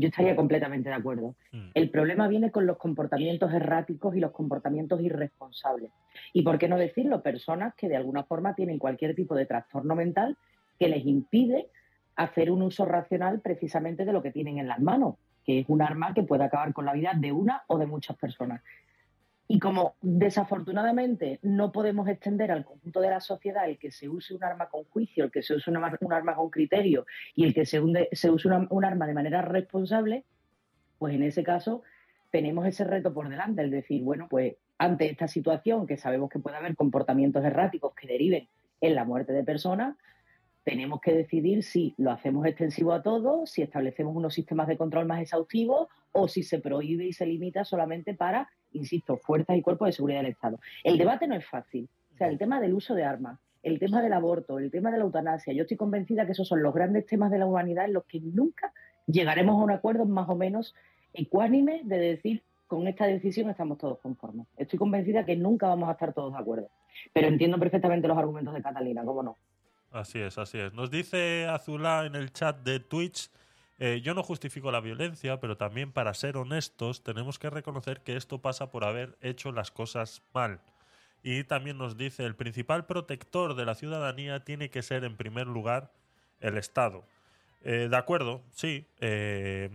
yo 0.00 0.08
estaría 0.08 0.34
completamente 0.34 0.88
de 0.88 0.94
acuerdo. 0.94 1.34
Mm. 1.52 1.70
El 1.74 1.90
problema 1.90 2.26
viene 2.26 2.50
con 2.50 2.66
los 2.66 2.78
comportamientos 2.78 3.52
erráticos 3.52 4.16
y 4.16 4.20
los 4.20 4.32
comportamientos 4.32 5.00
irresponsables. 5.00 5.90
Y 6.32 6.42
por 6.42 6.58
qué 6.58 6.68
no 6.68 6.76
decirlo, 6.76 7.22
personas 7.22 7.74
que 7.74 7.88
de 7.88 7.96
alguna 7.96 8.24
forma 8.24 8.54
tienen 8.54 8.78
cualquier 8.78 9.14
tipo 9.14 9.34
de 9.34 9.46
trastorno 9.46 9.94
mental 9.94 10.36
que 10.78 10.88
les 10.88 11.04
impide 11.04 11.68
hacer 12.16 12.50
un 12.50 12.62
uso 12.62 12.84
racional 12.84 13.40
precisamente 13.40 14.04
de 14.04 14.12
lo 14.12 14.22
que 14.22 14.32
tienen 14.32 14.58
en 14.58 14.68
las 14.68 14.80
manos, 14.80 15.16
que 15.44 15.60
es 15.60 15.68
un 15.68 15.82
arma 15.82 16.14
que 16.14 16.22
puede 16.22 16.44
acabar 16.44 16.72
con 16.72 16.84
la 16.84 16.92
vida 16.92 17.12
de 17.16 17.32
una 17.32 17.62
o 17.66 17.78
de 17.78 17.86
muchas 17.86 18.16
personas. 18.16 18.62
Y 19.52 19.58
como 19.58 19.96
desafortunadamente 20.00 21.40
no 21.42 21.72
podemos 21.72 22.06
extender 22.06 22.52
al 22.52 22.64
conjunto 22.64 23.00
de 23.00 23.10
la 23.10 23.18
sociedad 23.18 23.68
el 23.68 23.80
que 23.80 23.90
se 23.90 24.08
use 24.08 24.32
un 24.32 24.44
arma 24.44 24.68
con 24.68 24.84
juicio, 24.84 25.24
el 25.24 25.32
que 25.32 25.42
se 25.42 25.54
use 25.54 25.72
un 25.72 25.76
arma 26.12 26.36
con 26.36 26.50
criterio 26.50 27.04
y 27.34 27.42
el 27.42 27.52
que 27.52 27.66
se, 27.66 27.80
use 27.80 28.48
un 28.48 28.84
arma 28.84 29.08
de 29.08 29.12
manera 29.12 29.42
responsable, 29.42 30.24
pues 30.98 31.16
en 31.16 31.24
ese 31.24 31.42
caso 31.42 31.82
tenemos 32.30 32.64
ese 32.64 32.84
reto 32.84 33.12
por 33.12 33.28
delante, 33.28 33.62
el 33.62 33.72
decir, 33.72 34.04
bueno, 34.04 34.28
pues 34.30 34.54
ante 34.78 35.10
esta 35.10 35.26
situación 35.26 35.84
que 35.84 35.96
sabemos 35.96 36.30
que 36.30 36.38
puede 36.38 36.56
haber 36.56 36.76
comportamientos 36.76 37.44
erráticos 37.44 37.92
que 37.96 38.06
deriven 38.06 38.48
en 38.80 38.94
la 38.94 39.04
muerte 39.04 39.32
de 39.32 39.42
personas, 39.42 39.96
tenemos 40.62 41.00
que 41.00 41.12
decidir 41.12 41.64
si 41.64 41.96
lo 41.98 42.12
hacemos 42.12 42.46
extensivo 42.46 42.92
a 42.92 43.02
todos, 43.02 43.50
si 43.50 43.62
establecemos 43.62 44.14
unos 44.14 44.32
sistemas 44.32 44.68
de 44.68 44.76
control 44.76 45.06
más 45.06 45.20
exhaustivos 45.20 45.88
o 46.12 46.28
si 46.28 46.44
se 46.44 46.60
prohíbe 46.60 47.06
y 47.06 47.12
se 47.12 47.26
limita 47.26 47.64
solamente 47.64 48.14
para, 48.14 48.48
insisto, 48.72 49.16
fuerzas 49.18 49.56
y 49.56 49.62
cuerpos 49.62 49.86
de 49.86 49.92
seguridad 49.92 50.20
del 50.20 50.32
Estado. 50.32 50.58
El 50.84 50.98
debate 50.98 51.26
no 51.26 51.34
es 51.34 51.46
fácil. 51.46 51.88
O 52.14 52.16
sea, 52.16 52.28
el 52.28 52.38
tema 52.38 52.60
del 52.60 52.74
uso 52.74 52.94
de 52.94 53.04
armas, 53.04 53.38
el 53.62 53.78
tema 53.78 54.02
del 54.02 54.12
aborto, 54.12 54.58
el 54.58 54.70
tema 54.70 54.90
de 54.90 54.98
la 54.98 55.04
eutanasia, 55.04 55.52
yo 55.52 55.62
estoy 55.62 55.76
convencida 55.76 56.26
que 56.26 56.32
esos 56.32 56.48
son 56.48 56.62
los 56.62 56.74
grandes 56.74 57.06
temas 57.06 57.30
de 57.30 57.38
la 57.38 57.46
humanidad 57.46 57.84
en 57.84 57.92
los 57.92 58.04
que 58.04 58.20
nunca 58.20 58.72
llegaremos 59.06 59.60
a 59.60 59.64
un 59.64 59.70
acuerdo 59.70 60.06
más 60.06 60.28
o 60.28 60.36
menos 60.36 60.74
ecuánime 61.12 61.80
de 61.84 61.98
decir 61.98 62.42
con 62.66 62.86
esta 62.86 63.06
decisión 63.06 63.50
estamos 63.50 63.78
todos 63.78 63.98
conformes. 63.98 64.46
Estoy 64.56 64.78
convencida 64.78 65.24
que 65.24 65.34
nunca 65.34 65.66
vamos 65.66 65.88
a 65.88 65.92
estar 65.92 66.12
todos 66.12 66.32
de 66.32 66.38
acuerdo. 66.38 66.70
Pero 67.12 67.26
entiendo 67.26 67.58
perfectamente 67.58 68.06
los 68.06 68.16
argumentos 68.16 68.54
de 68.54 68.62
Catalina, 68.62 69.04
¿cómo 69.04 69.22
no? 69.22 69.36
Así 69.90 70.20
es, 70.20 70.38
así 70.38 70.58
es. 70.58 70.72
Nos 70.72 70.90
dice 70.90 71.46
Azulá 71.46 72.06
en 72.06 72.14
el 72.14 72.32
chat 72.32 72.62
de 72.62 72.78
Twitch, 72.78 73.28
eh, 73.80 74.00
yo 74.02 74.14
no 74.14 74.22
justifico 74.22 74.70
la 74.70 74.80
violencia, 74.80 75.40
pero 75.40 75.56
también 75.56 75.90
para 75.90 76.14
ser 76.14 76.36
honestos 76.36 77.02
tenemos 77.02 77.38
que 77.38 77.50
reconocer 77.50 78.02
que 78.02 78.14
esto 78.16 78.38
pasa 78.38 78.70
por 78.70 78.84
haber 78.84 79.16
hecho 79.20 79.50
las 79.50 79.70
cosas 79.72 80.22
mal. 80.32 80.60
Y 81.22 81.44
también 81.44 81.76
nos 81.78 81.96
dice, 81.96 82.24
el 82.24 82.34
principal 82.36 82.86
protector 82.86 83.54
de 83.54 83.64
la 83.64 83.74
ciudadanía 83.74 84.44
tiene 84.44 84.70
que 84.70 84.82
ser 84.82 85.04
en 85.04 85.16
primer 85.16 85.46
lugar 85.46 85.90
el 86.40 86.56
Estado. 86.56 87.04
Eh, 87.62 87.88
de 87.90 87.96
acuerdo, 87.96 88.42
sí. 88.52 88.86
eh, 89.00 89.70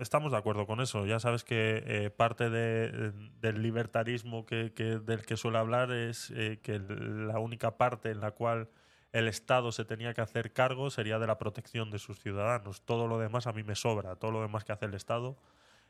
estamos 0.00 0.32
de 0.32 0.38
acuerdo 0.38 0.66
con 0.66 0.80
eso. 0.80 1.06
Ya 1.06 1.18
sabes 1.20 1.44
que 1.44 1.82
eh, 1.86 2.10
parte 2.10 2.50
de- 2.50 3.12
del 3.40 3.62
libertarismo 3.62 4.44
que, 4.44 4.70
del 4.70 5.24
que 5.24 5.36
suele 5.36 5.58
hablar 5.58 5.92
es 5.92 6.32
que 6.62 6.78
la 6.78 7.38
única 7.38 7.76
parte 7.76 8.10
en 8.10 8.20
la 8.20 8.30
cual 8.32 8.68
el 9.12 9.28
Estado 9.28 9.72
se 9.72 9.84
tenía 9.84 10.14
que 10.14 10.20
hacer 10.20 10.52
cargo 10.52 10.90
sería 10.90 11.18
de 11.18 11.26
la 11.26 11.38
protección 11.38 11.90
de 11.90 11.98
sus 11.98 12.20
ciudadanos. 12.20 12.82
Todo 12.82 13.06
lo 13.06 13.18
demás 13.18 13.46
a 13.46 13.52
mí 13.52 13.62
me 13.62 13.74
sobra. 13.74 14.16
Todo 14.16 14.30
lo 14.30 14.42
demás 14.42 14.64
que 14.64 14.72
hace 14.72 14.86
el 14.86 14.94
Estado 14.94 15.36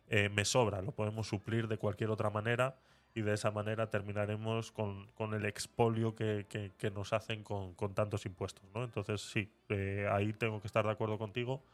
eh, 0.09 0.29
me 0.29 0.45
sobra. 0.45 0.83
Lo 0.83 0.93
podemos 0.93 1.27
suplir 1.27 1.69
de 1.69 1.79
cualquier 1.79 2.11
otra 2.11 2.31
manera 2.31 2.77
y 3.15 3.23
de 3.23 3.33
esa 3.33 3.51
manera 3.51 3.89
terminaremos 3.89 4.73
con, 4.73 5.09
el 5.33 5.47
expolio 5.47 6.15
que, 6.15 6.93
nos 6.95 7.15
hacen 7.15 7.43
con, 7.43 7.75
con 7.75 7.95
tantos 7.95 8.27
impuestos. 8.27 8.65
¿no? 8.75 8.85
Entonces, 8.85 9.23
sí, 9.23 9.51
eh, 9.71 10.07
ahí 10.13 10.33
tengo 10.35 10.61
que 10.61 10.67
estar 10.67 10.85
de 10.85 10.93
acuerdo 10.93 11.17
contigo 11.17 11.65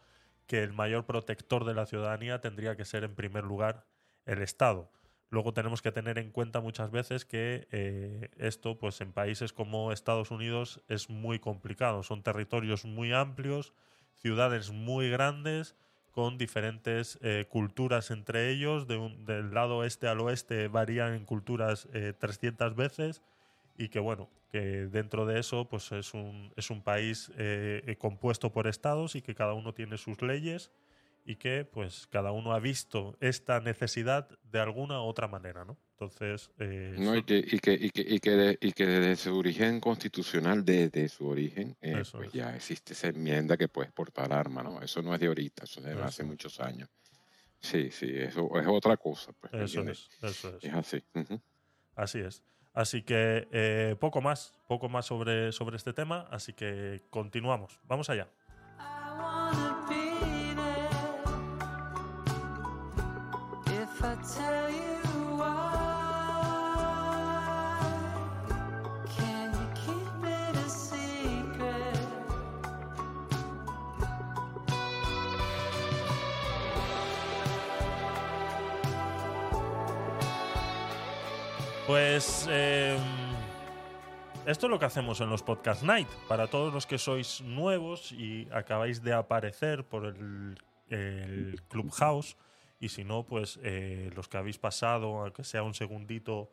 que 0.46 0.62
el 0.62 0.72
mayor 0.72 1.04
protector 1.04 1.64
de 1.64 1.74
la 1.74 1.86
ciudadanía 1.86 2.40
tendría 2.40 2.76
que 2.76 2.84
ser 2.84 3.04
en 3.04 3.14
primer 3.14 3.44
lugar 3.44 3.84
el 4.24 4.40
Estado. 4.40 4.88
Luego 5.32 5.54
tenemos 5.54 5.80
que 5.80 5.92
tener 5.92 6.18
en 6.18 6.30
cuenta 6.30 6.60
muchas 6.60 6.90
veces 6.90 7.24
que 7.24 7.66
eh, 7.72 8.28
esto, 8.36 8.78
pues 8.78 9.00
en 9.00 9.12
países 9.12 9.54
como 9.54 9.90
Estados 9.90 10.30
Unidos, 10.30 10.82
es 10.88 11.08
muy 11.08 11.38
complicado. 11.38 12.02
Son 12.02 12.22
territorios 12.22 12.84
muy 12.84 13.14
amplios, 13.14 13.72
ciudades 14.18 14.72
muy 14.72 15.08
grandes, 15.08 15.74
con 16.10 16.36
diferentes 16.36 17.18
eh, 17.22 17.46
culturas 17.48 18.10
entre 18.10 18.50
ellos. 18.50 18.86
Del 18.86 19.54
lado 19.54 19.84
este 19.84 20.06
al 20.06 20.20
oeste 20.20 20.68
varían 20.68 21.14
en 21.14 21.24
culturas 21.24 21.88
eh, 21.94 22.12
300 22.18 22.76
veces 22.76 23.22
y 23.78 23.88
que 23.88 24.00
bueno, 24.00 24.28
que 24.50 24.60
dentro 24.60 25.24
de 25.24 25.40
eso 25.40 25.66
pues 25.66 25.92
es 25.92 26.12
un, 26.12 26.52
es 26.56 26.68
un 26.68 26.82
país 26.82 27.32
eh, 27.38 27.96
compuesto 27.98 28.52
por 28.52 28.66
estados 28.66 29.16
y 29.16 29.22
que 29.22 29.34
cada 29.34 29.54
uno 29.54 29.72
tiene 29.72 29.96
sus 29.96 30.20
leyes 30.20 30.70
y 31.24 31.36
que 31.36 31.64
pues 31.64 32.06
cada 32.08 32.32
uno 32.32 32.52
ha 32.52 32.58
visto 32.60 33.16
esta 33.20 33.60
necesidad 33.60 34.28
de 34.42 34.60
alguna 34.60 35.00
u 35.00 35.04
otra 35.04 35.28
manera, 35.28 35.64
¿no? 35.64 35.78
Entonces, 35.92 36.50
eh, 36.58 36.96
No, 36.98 37.16
y, 37.16 37.22
que, 37.22 37.38
y, 37.38 37.58
que, 37.60 37.72
y, 37.74 37.90
que, 37.90 38.02
y, 38.06 38.18
que 38.18 38.30
de- 38.32 38.58
y 38.60 38.72
que 38.72 38.86
desde 38.86 39.16
su 39.16 39.36
origen 39.38 39.80
constitucional, 39.80 40.64
desde 40.64 41.08
su 41.08 41.28
origen, 41.28 41.76
eh, 41.80 42.02
pues 42.12 42.28
es. 42.28 42.32
ya 42.32 42.56
existe 42.56 42.92
esa 42.92 43.08
enmienda 43.08 43.56
que 43.56 43.68
puedes 43.68 43.92
portar 43.92 44.32
arma, 44.32 44.62
¿no? 44.62 44.80
Eso 44.82 45.00
no 45.02 45.14
es 45.14 45.20
de 45.20 45.28
ahorita, 45.28 45.64
eso 45.64 45.80
es 45.80 45.86
de 45.86 45.92
Eso 45.92 46.04
hace 46.04 46.24
muchos 46.24 46.58
años. 46.60 46.88
Sí, 47.60 47.90
sí, 47.92 48.10
eso 48.12 48.50
es 48.58 48.66
otra 48.66 48.96
cosa, 48.96 49.32
pues, 49.40 49.52
¿me 49.52 49.64
eso 49.64 49.82
es, 49.82 50.10
eso 50.20 50.56
es. 50.56 50.64
Es 50.64 50.74
así. 50.74 51.04
Así 51.94 52.18
es. 52.20 52.42
Así 52.74 53.02
que 53.02 53.48
eh, 53.52 53.96
poco 54.00 54.20
más, 54.22 54.54
poco 54.66 54.88
más 54.88 55.04
sobre, 55.06 55.52
sobre 55.52 55.76
este 55.76 55.92
tema, 55.92 56.26
así 56.30 56.54
que 56.54 57.02
continuamos. 57.10 57.78
Vamos 57.84 58.08
allá. 58.10 58.28
Pues 81.92 82.48
eh, 82.50 82.96
esto 84.46 84.66
es 84.66 84.70
lo 84.70 84.78
que 84.78 84.86
hacemos 84.86 85.20
en 85.20 85.28
los 85.28 85.42
Podcast 85.42 85.82
Night. 85.82 86.08
Para 86.26 86.46
todos 86.46 86.72
los 86.72 86.86
que 86.86 86.96
sois 86.96 87.42
nuevos 87.42 88.12
y 88.12 88.48
acabáis 88.50 89.02
de 89.02 89.12
aparecer 89.12 89.84
por 89.84 90.06
el, 90.06 91.60
Clubhouse, 91.68 92.38
y 92.80 92.88
si 92.88 93.04
no, 93.04 93.26
pues 93.26 93.60
eh, 93.62 94.10
los 94.16 94.26
que 94.26 94.38
habéis 94.38 94.56
pasado, 94.56 95.20
aunque 95.20 95.44
sea 95.44 95.62
un 95.62 95.74
segundito 95.74 96.50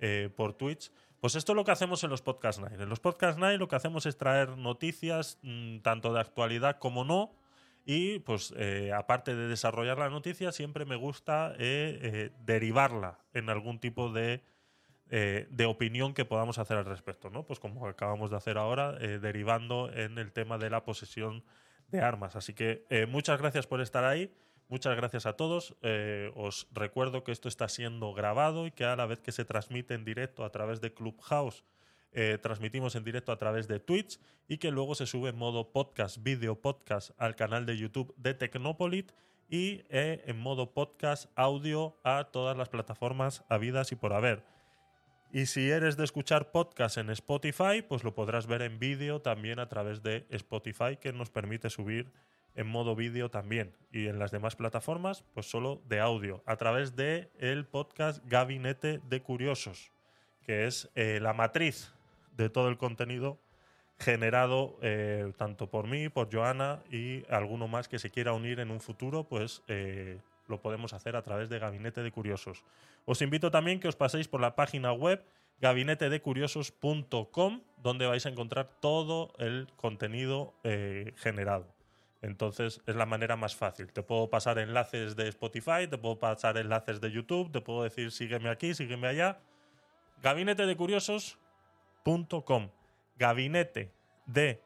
eh, 0.00 0.30
por 0.34 0.54
Twitch, 0.54 0.90
pues 1.20 1.34
esto 1.34 1.52
es 1.52 1.56
lo 1.56 1.66
que 1.66 1.72
hacemos 1.72 2.02
en 2.02 2.08
los 2.08 2.22
Podcast 2.22 2.58
Night. 2.58 2.80
En 2.80 2.88
los 2.88 3.00
Podcast 3.00 3.38
Night 3.38 3.58
lo 3.58 3.68
que 3.68 3.76
hacemos 3.76 4.06
es 4.06 4.16
traer 4.16 4.56
noticias, 4.56 5.38
mm, 5.42 5.80
tanto 5.80 6.14
de 6.14 6.20
actualidad 6.20 6.78
como 6.78 7.04
no, 7.04 7.34
y 7.84 8.20
pues 8.20 8.54
aparte 8.96 9.36
de 9.36 9.48
desarrollar 9.48 9.98
la 9.98 10.08
noticia, 10.08 10.50
siempre 10.50 10.86
me 10.86 10.96
gusta 10.96 11.52
derivarla 11.58 13.18
en 13.34 13.50
algún 13.50 13.80
tipo 13.80 14.10
de, 14.10 14.42
eh, 15.10 15.46
de 15.50 15.64
opinión 15.64 16.12
que 16.12 16.24
podamos 16.24 16.58
hacer 16.58 16.76
al 16.76 16.84
respecto, 16.84 17.30
¿no? 17.30 17.44
Pues 17.46 17.58
como 17.58 17.86
acabamos 17.86 18.30
de 18.30 18.36
hacer 18.36 18.58
ahora, 18.58 18.96
eh, 19.00 19.18
derivando 19.18 19.90
en 19.92 20.18
el 20.18 20.32
tema 20.32 20.58
de 20.58 20.70
la 20.70 20.84
posesión 20.84 21.44
de 21.88 22.00
armas. 22.02 22.36
Así 22.36 22.52
que 22.52 22.84
eh, 22.90 23.06
muchas 23.06 23.40
gracias 23.40 23.66
por 23.66 23.80
estar 23.80 24.04
ahí. 24.04 24.34
Muchas 24.68 24.96
gracias 24.96 25.24
a 25.24 25.32
todos. 25.32 25.76
Eh, 25.80 26.30
os 26.34 26.68
recuerdo 26.72 27.24
que 27.24 27.32
esto 27.32 27.48
está 27.48 27.68
siendo 27.70 28.12
grabado 28.12 28.66
y 28.66 28.70
que 28.70 28.84
a 28.84 28.96
la 28.96 29.06
vez 29.06 29.20
que 29.20 29.32
se 29.32 29.46
transmite 29.46 29.94
en 29.94 30.04
directo 30.04 30.44
a 30.44 30.50
través 30.50 30.80
de 30.80 30.92
Clubhouse, 30.92 31.64
transmitimos 32.42 32.96
en 32.96 33.04
directo 33.04 33.30
a 33.30 33.36
través 33.38 33.68
de 33.68 33.78
Twitch 33.78 34.18
y 34.48 34.58
que 34.58 34.72
luego 34.72 34.96
se 34.96 35.06
sube 35.06 35.30
en 35.30 35.36
modo 35.36 35.70
podcast, 35.70 36.20
video 36.20 36.60
podcast 36.60 37.12
al 37.16 37.36
canal 37.36 37.64
de 37.64 37.76
YouTube 37.76 38.12
de 38.16 38.34
Tecnopolit 38.34 39.12
y 39.48 39.82
en 39.90 40.36
modo 40.36 40.72
podcast 40.72 41.30
audio 41.36 41.96
a 42.02 42.24
todas 42.32 42.56
las 42.56 42.70
plataformas 42.70 43.44
habidas 43.48 43.92
y 43.92 43.94
por 43.94 44.14
haber. 44.14 44.57
Y 45.30 45.46
si 45.46 45.70
eres 45.70 45.96
de 45.98 46.04
escuchar 46.04 46.50
podcast 46.52 46.96
en 46.96 47.10
Spotify, 47.10 47.82
pues 47.86 48.02
lo 48.02 48.14
podrás 48.14 48.46
ver 48.46 48.62
en 48.62 48.78
vídeo 48.78 49.20
también 49.20 49.58
a 49.58 49.68
través 49.68 50.02
de 50.02 50.26
Spotify, 50.30 50.96
que 50.98 51.12
nos 51.12 51.28
permite 51.28 51.68
subir 51.68 52.10
en 52.54 52.66
modo 52.66 52.96
vídeo 52.96 53.30
también. 53.30 53.74
Y 53.92 54.06
en 54.06 54.18
las 54.18 54.30
demás 54.30 54.56
plataformas, 54.56 55.24
pues 55.34 55.50
solo 55.50 55.82
de 55.86 56.00
audio, 56.00 56.42
a 56.46 56.56
través 56.56 56.96
de 56.96 57.30
el 57.38 57.66
podcast 57.66 58.24
Gabinete 58.26 59.00
de 59.08 59.22
Curiosos, 59.22 59.92
que 60.44 60.66
es 60.66 60.88
eh, 60.94 61.20
la 61.20 61.34
matriz 61.34 61.92
de 62.36 62.48
todo 62.48 62.68
el 62.68 62.78
contenido 62.78 63.38
generado 63.98 64.78
eh, 64.80 65.32
tanto 65.36 65.68
por 65.68 65.88
mí, 65.88 66.08
por 66.08 66.32
Joana 66.32 66.82
y 66.90 67.24
alguno 67.30 67.68
más 67.68 67.88
que 67.88 67.98
se 67.98 68.10
quiera 68.10 68.32
unir 68.32 68.60
en 68.60 68.70
un 68.70 68.80
futuro, 68.80 69.24
pues 69.24 69.62
eh, 69.68 70.18
lo 70.48 70.60
podemos 70.60 70.92
hacer 70.92 71.16
a 71.16 71.22
través 71.22 71.48
de 71.48 71.58
Gabinete 71.58 72.02
de 72.02 72.10
Curiosos. 72.10 72.64
Os 73.04 73.22
invito 73.22 73.50
también 73.50 73.80
que 73.80 73.88
os 73.88 73.96
paséis 73.96 74.28
por 74.28 74.40
la 74.40 74.56
página 74.56 74.92
web 74.92 75.24
gabinetedecuriosos.com, 75.60 77.62
donde 77.78 78.06
vais 78.06 78.26
a 78.26 78.28
encontrar 78.28 78.68
todo 78.80 79.32
el 79.38 79.68
contenido 79.76 80.54
eh, 80.64 81.14
generado. 81.16 81.66
Entonces 82.22 82.80
es 82.86 82.96
la 82.96 83.06
manera 83.06 83.36
más 83.36 83.54
fácil. 83.54 83.92
Te 83.92 84.02
puedo 84.02 84.28
pasar 84.28 84.58
enlaces 84.58 85.14
de 85.16 85.28
Spotify, 85.28 85.86
te 85.88 85.98
puedo 85.98 86.18
pasar 86.18 86.58
enlaces 86.58 87.00
de 87.00 87.12
YouTube, 87.12 87.52
te 87.52 87.60
puedo 87.60 87.84
decir 87.84 88.10
sígueme 88.10 88.48
aquí, 88.48 88.74
sígueme 88.74 89.06
allá. 89.08 89.38
Gabinetedecuriosos.com. 90.22 92.70
Gabinete 93.16 93.92
de 94.26 94.60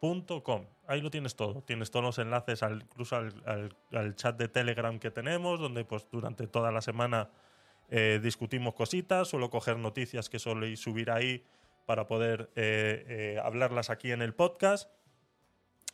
curiosos.com. 0.00 0.66
Ahí 0.86 1.00
lo 1.00 1.10
tienes 1.10 1.36
todo. 1.36 1.62
Tienes 1.62 1.90
todos 1.90 2.04
los 2.04 2.18
enlaces 2.18 2.62
al, 2.62 2.82
incluso 2.82 3.16
al, 3.16 3.74
al- 3.92 4.14
chat 4.16 4.36
de 4.36 4.48
Telegram 4.48 4.98
que 4.98 5.10
tenemos, 5.10 5.60
donde 5.60 5.84
pues 5.84 6.06
durante 6.10 6.46
toda 6.46 6.70
la 6.70 6.80
semana 6.80 7.30
eh, 7.88 8.20
discutimos 8.22 8.74
cositas. 8.74 9.28
Suelo 9.28 9.50
coger 9.50 9.78
noticias 9.78 10.28
que 10.28 10.38
soléis 10.38 10.80
subir 10.80 11.10
ahí 11.10 11.44
para 11.86 12.06
poder 12.06 12.50
eh, 12.56 13.04
eh, 13.08 13.40
hablarlas 13.42 13.90
aquí 13.90 14.12
en 14.12 14.22
el 14.22 14.34
podcast. 14.34 14.90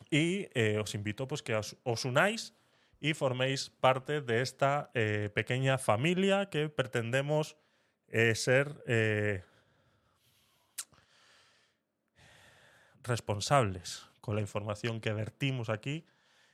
Y 0.09 0.47
os 0.77 0.93
invito 0.93 1.27
pues 1.27 1.41
que 1.41 1.55
os, 1.55 2.05
unáis 2.05 2.53
y 2.99 3.13
forméis 3.13 3.69
parte 3.69 4.21
de 4.21 4.41
esta 4.41 4.91
pequeña 5.33 5.77
familia 5.79 6.49
que 6.49 6.69
pretendemos 6.69 7.57
ser 8.35 8.83
responsables 13.03 14.09
con 14.21 14.35
la 14.35 14.41
información 14.41 15.01
que 15.01 15.13
vertimos 15.13 15.69
aquí 15.69 16.05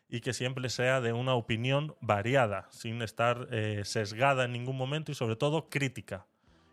y 0.10 0.22
que 0.22 0.34
siempre 0.34 0.70
sea 0.70 1.02
de 1.02 1.14
una 1.14 1.36
opinión 1.36 1.96
variada, 2.02 2.68
sin 2.72 3.02
estar 3.02 3.48
eh, 3.52 3.82
sesgada 3.86 4.46
en 4.46 4.54
ningún 4.54 4.76
momento 4.76 5.12
y 5.12 5.16
sobre 5.16 5.36
todo 5.36 5.70
crítica, 5.70 6.26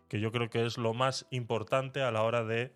que 0.08 0.20
yo 0.20 0.32
creo 0.32 0.48
que 0.48 0.64
es 0.64 0.78
lo 0.78 0.94
más 0.94 1.26
importante 1.30 2.02
a 2.02 2.10
la 2.10 2.22
hora 2.22 2.44
de 2.44 2.72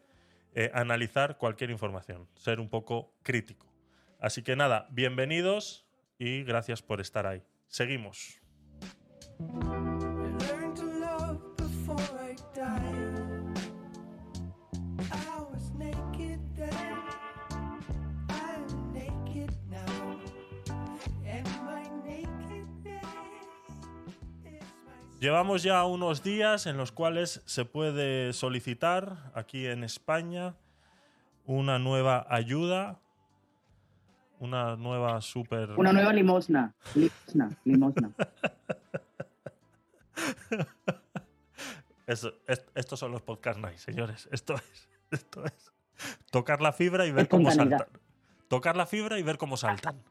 eh, 0.54 0.70
analizar 0.74 1.38
cualquier 1.38 1.70
información, 1.70 2.28
ser 2.34 2.60
un 2.60 2.68
poco 2.68 3.14
crítico. 3.22 3.66
Así 4.18 4.42
que 4.42 4.54
nada, 4.54 4.86
bienvenidos 4.90 5.86
y 6.18 6.42
gracias 6.44 6.82
por 6.82 7.00
estar 7.00 7.26
ahí. 7.26 7.42
Seguimos. 7.68 8.38
Llevamos 25.20 25.62
ya 25.62 25.84
unos 25.84 26.22
días 26.22 26.64
en 26.66 26.78
los 26.78 26.92
cuales 26.92 27.42
se 27.44 27.66
puede 27.66 28.32
solicitar 28.32 29.30
aquí 29.34 29.66
en 29.66 29.84
España 29.84 30.54
una 31.44 31.78
nueva 31.78 32.26
ayuda, 32.30 32.98
una 34.38 34.76
nueva 34.76 35.20
super... 35.20 35.72
Una 35.72 35.92
nueva 35.92 36.14
limosna. 36.14 36.74
Limosna, 36.94 37.50
limosna. 37.64 38.10
Eso- 42.06 42.32
est- 42.46 42.68
estos 42.74 42.98
son 42.98 43.12
los 43.12 43.20
podcast 43.20 43.58
night, 43.60 43.76
señores. 43.76 44.26
Esto 44.32 44.54
es, 44.54 44.88
esto 45.10 45.44
es 45.44 45.70
tocar 46.30 46.62
la 46.62 46.72
fibra 46.72 47.04
y 47.04 47.12
ver 47.12 47.28
cómo 47.28 47.50
saltan. 47.50 47.86
Tocar 48.48 48.74
la 48.74 48.86
fibra 48.86 49.18
y 49.18 49.22
ver 49.22 49.36
cómo 49.36 49.58
saltan. 49.58 50.02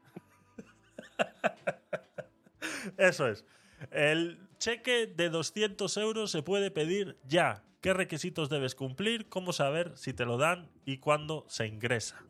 Eso 2.96 3.26
es. 3.26 3.44
El 3.90 4.46
cheque 4.60 5.06
de 5.06 5.30
200 5.30 5.96
euros 5.96 6.30
se 6.30 6.42
puede 6.42 6.70
pedir 6.70 7.18
ya. 7.24 7.64
¿Qué 7.80 7.94
requisitos 7.94 8.50
debes 8.50 8.74
cumplir? 8.74 9.28
¿Cómo 9.30 9.54
saber 9.54 9.96
si 9.96 10.12
te 10.12 10.26
lo 10.26 10.36
dan 10.36 10.70
y 10.84 10.98
cuándo 10.98 11.46
se 11.48 11.66
ingresa? 11.66 12.22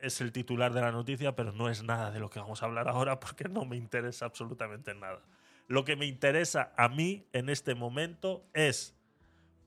Es 0.00 0.20
el 0.20 0.32
titular 0.32 0.74
de 0.74 0.80
la 0.80 0.90
noticia, 0.90 1.36
pero 1.36 1.52
no 1.52 1.70
es 1.70 1.84
nada 1.84 2.10
de 2.10 2.18
lo 2.18 2.28
que 2.30 2.40
vamos 2.40 2.62
a 2.62 2.66
hablar 2.66 2.88
ahora 2.88 3.20
porque 3.20 3.48
no 3.48 3.64
me 3.64 3.76
interesa 3.76 4.26
absolutamente 4.26 4.92
nada. 4.94 5.22
Lo 5.68 5.84
que 5.84 5.94
me 5.94 6.04
interesa 6.04 6.72
a 6.76 6.88
mí 6.88 7.26
en 7.32 7.48
este 7.48 7.76
momento 7.76 8.44
es 8.52 8.96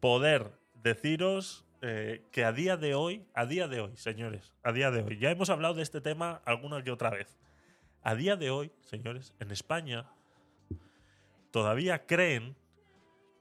poder 0.01 0.51
deciros 0.75 1.65
eh, 1.81 2.25
que 2.31 2.43
a 2.43 2.51
día 2.51 2.75
de 2.75 2.93
hoy, 2.93 3.25
a 3.33 3.45
día 3.45 3.69
de 3.69 3.79
hoy, 3.79 3.95
señores, 3.95 4.53
a 4.63 4.73
día 4.73 4.91
de 4.91 5.01
hoy, 5.01 5.17
ya 5.17 5.31
hemos 5.31 5.49
hablado 5.49 5.75
de 5.75 5.83
este 5.83 6.01
tema 6.01 6.41
alguna 6.45 6.83
que 6.83 6.91
otra 6.91 7.09
vez. 7.09 7.39
A 8.03 8.15
día 8.15 8.35
de 8.35 8.51
hoy, 8.51 8.71
señores, 8.81 9.33
en 9.39 9.51
España 9.51 10.07
todavía 11.51 12.05
creen 12.05 12.55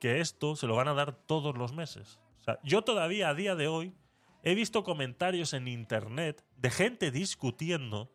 que 0.00 0.20
esto 0.20 0.56
se 0.56 0.66
lo 0.66 0.76
van 0.76 0.88
a 0.88 0.94
dar 0.94 1.12
todos 1.12 1.56
los 1.56 1.72
meses. 1.72 2.20
Yo 2.62 2.82
todavía 2.82 3.30
a 3.30 3.34
día 3.34 3.54
de 3.54 3.66
hoy 3.66 3.94
he 4.42 4.54
visto 4.54 4.84
comentarios 4.84 5.52
en 5.52 5.68
internet 5.68 6.44
de 6.56 6.70
gente 6.70 7.10
discutiendo 7.10 8.10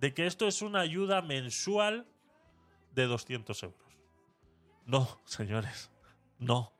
de 0.00 0.14
que 0.14 0.26
esto 0.26 0.48
es 0.48 0.62
una 0.62 0.80
ayuda 0.80 1.22
mensual 1.22 2.06
de 2.94 3.04
200 3.04 3.62
euros. 3.62 3.98
No, 4.86 5.06
señores, 5.24 5.90
no. 6.38 6.72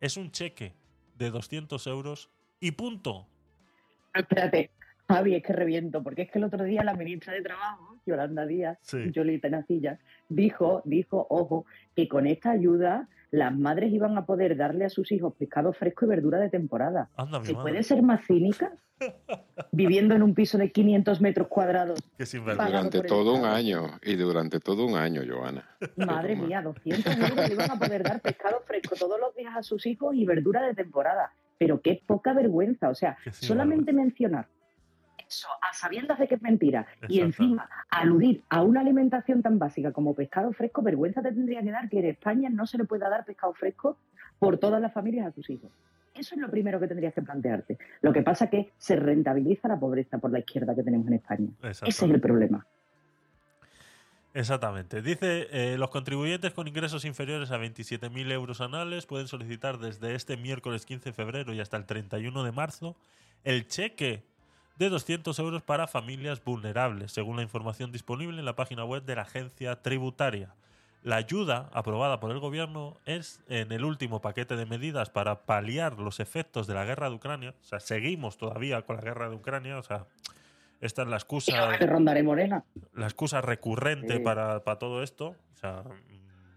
Es 0.00 0.16
un 0.16 0.30
cheque 0.30 0.74
de 1.16 1.30
200 1.30 1.84
euros 1.88 2.30
y 2.60 2.70
punto. 2.72 3.26
Espérate, 4.14 4.70
Javi, 5.08 5.34
es 5.34 5.42
que 5.42 5.52
reviento, 5.52 6.02
porque 6.02 6.22
es 6.22 6.30
que 6.30 6.38
el 6.38 6.44
otro 6.44 6.64
día 6.64 6.84
la 6.84 6.94
ministra 6.94 7.32
de 7.32 7.42
Trabajo, 7.42 7.87
Yolanda 8.08 8.46
Díaz, 8.46 8.78
Sí. 8.82 9.10
Yoli 9.12 9.38
Tenacilla, 9.38 9.98
dijo, 10.28 10.82
dijo, 10.84 11.26
ojo, 11.30 11.64
que 11.94 12.08
con 12.08 12.26
esta 12.26 12.50
ayuda 12.50 13.08
las 13.30 13.54
madres 13.54 13.92
iban 13.92 14.16
a 14.16 14.24
poder 14.24 14.56
darle 14.56 14.84
a 14.86 14.88
sus 14.88 15.12
hijos 15.12 15.34
pescado 15.34 15.72
fresco 15.72 16.06
y 16.06 16.08
verdura 16.08 16.38
de 16.38 16.48
temporada. 16.48 17.10
Anda, 17.16 17.44
¿Se 17.44 17.52
madre. 17.52 17.70
puede 17.70 17.82
ser 17.82 18.02
más 18.02 18.24
cínica? 18.26 18.72
Viviendo 19.72 20.14
en 20.14 20.22
un 20.22 20.34
piso 20.34 20.58
de 20.58 20.70
500 20.72 21.20
metros 21.20 21.48
cuadrados. 21.48 22.00
Que 22.16 22.24
Durante 22.24 23.02
todo 23.02 23.34
un 23.34 23.44
año, 23.44 23.98
y 24.02 24.16
durante 24.16 24.60
todo 24.60 24.86
un 24.86 24.96
año, 24.96 25.22
Joana. 25.28 25.68
Madre 25.96 26.36
mía, 26.36 26.62
200 26.62 27.16
euros 27.16 27.48
le 27.48 27.54
iban 27.54 27.70
a 27.70 27.78
poder 27.78 28.02
dar 28.02 28.20
pescado 28.20 28.60
fresco 28.66 28.96
todos 28.98 29.20
los 29.20 29.34
días 29.36 29.54
a 29.56 29.62
sus 29.62 29.86
hijos 29.86 30.14
y 30.14 30.24
verdura 30.24 30.62
de 30.66 30.74
temporada. 30.74 31.32
Pero 31.58 31.80
qué 31.80 32.02
poca 32.06 32.32
vergüenza. 32.32 32.88
O 32.88 32.94
sea, 32.94 33.18
solamente 33.30 33.92
mencionar 33.92 34.46
eso 35.28 35.48
a 35.60 35.72
sabiendas 35.74 36.18
de 36.18 36.28
que 36.28 36.36
es 36.36 36.42
mentira 36.42 36.86
y 37.08 37.20
encima 37.20 37.68
aludir 37.90 38.42
a 38.48 38.62
una 38.62 38.80
alimentación 38.80 39.42
tan 39.42 39.58
básica 39.58 39.92
como 39.92 40.14
pescado 40.14 40.52
fresco, 40.52 40.82
vergüenza 40.82 41.22
te 41.22 41.32
tendría 41.32 41.62
que 41.62 41.70
dar 41.70 41.88
que 41.88 41.98
en 41.98 42.06
España 42.06 42.48
no 42.50 42.66
se 42.66 42.78
le 42.78 42.84
pueda 42.84 43.08
dar 43.08 43.24
pescado 43.24 43.52
fresco 43.54 43.98
por 44.38 44.58
todas 44.58 44.80
las 44.80 44.92
familias 44.92 45.26
a 45.26 45.32
sus 45.32 45.48
hijos. 45.50 45.70
Eso 46.14 46.34
es 46.34 46.40
lo 46.40 46.50
primero 46.50 46.80
que 46.80 46.88
tendrías 46.88 47.14
que 47.14 47.22
plantearte. 47.22 47.78
Lo 48.00 48.12
que 48.12 48.22
pasa 48.22 48.46
es 48.46 48.50
que 48.50 48.72
se 48.78 48.96
rentabiliza 48.96 49.68
la 49.68 49.78
pobreza 49.78 50.18
por 50.18 50.32
la 50.32 50.40
izquierda 50.40 50.74
que 50.74 50.82
tenemos 50.82 51.06
en 51.06 51.14
España. 51.14 51.48
Ese 51.62 51.86
es 51.86 52.02
el 52.02 52.20
problema. 52.20 52.66
Exactamente. 54.34 55.00
Dice, 55.00 55.48
eh, 55.50 55.78
los 55.78 55.90
contribuyentes 55.90 56.52
con 56.52 56.68
ingresos 56.68 57.04
inferiores 57.04 57.50
a 57.50 57.58
27.000 57.58 58.32
euros 58.32 58.60
anuales 58.60 59.06
pueden 59.06 59.26
solicitar 59.26 59.78
desde 59.78 60.14
este 60.14 60.36
miércoles 60.36 60.86
15 60.86 61.10
de 61.10 61.12
febrero 61.12 61.54
y 61.54 61.60
hasta 61.60 61.76
el 61.76 61.86
31 61.86 62.44
de 62.44 62.52
marzo 62.52 62.96
el 63.44 63.66
cheque 63.66 64.22
de 64.78 64.88
200 64.88 65.38
euros 65.38 65.62
para 65.62 65.86
familias 65.88 66.42
vulnerables, 66.44 67.12
según 67.12 67.36
la 67.36 67.42
información 67.42 67.90
disponible 67.92 68.38
en 68.38 68.44
la 68.44 68.56
página 68.56 68.84
web 68.84 69.02
de 69.04 69.16
la 69.16 69.22
agencia 69.22 69.82
tributaria. 69.82 70.54
La 71.02 71.16
ayuda 71.16 71.68
aprobada 71.72 72.18
por 72.20 72.30
el 72.32 72.38
gobierno 72.40 72.96
es 73.04 73.40
en 73.48 73.70
el 73.72 73.84
último 73.84 74.20
paquete 74.20 74.56
de 74.56 74.66
medidas 74.66 75.10
para 75.10 75.42
paliar 75.46 75.98
los 75.98 76.20
efectos 76.20 76.66
de 76.66 76.74
la 76.74 76.84
guerra 76.84 77.08
de 77.08 77.16
Ucrania. 77.16 77.54
O 77.60 77.64
sea, 77.64 77.80
seguimos 77.80 78.36
todavía 78.36 78.82
con 78.82 78.96
la 78.96 79.02
guerra 79.02 79.28
de 79.28 79.36
Ucrania. 79.36 79.78
O 79.78 79.82
sea, 79.82 80.06
esta 80.80 81.02
es 81.02 81.08
la 81.08 81.16
excusa 81.16 81.76
rondaré 81.78 82.22
morena. 82.22 82.64
la 82.94 83.06
excusa 83.06 83.40
recurrente 83.40 84.16
Sí. 84.16 84.22
para, 84.22 84.64
para 84.64 84.78
todo 84.78 85.02
esto, 85.02 85.36
o 85.54 85.56
sea, 85.56 85.84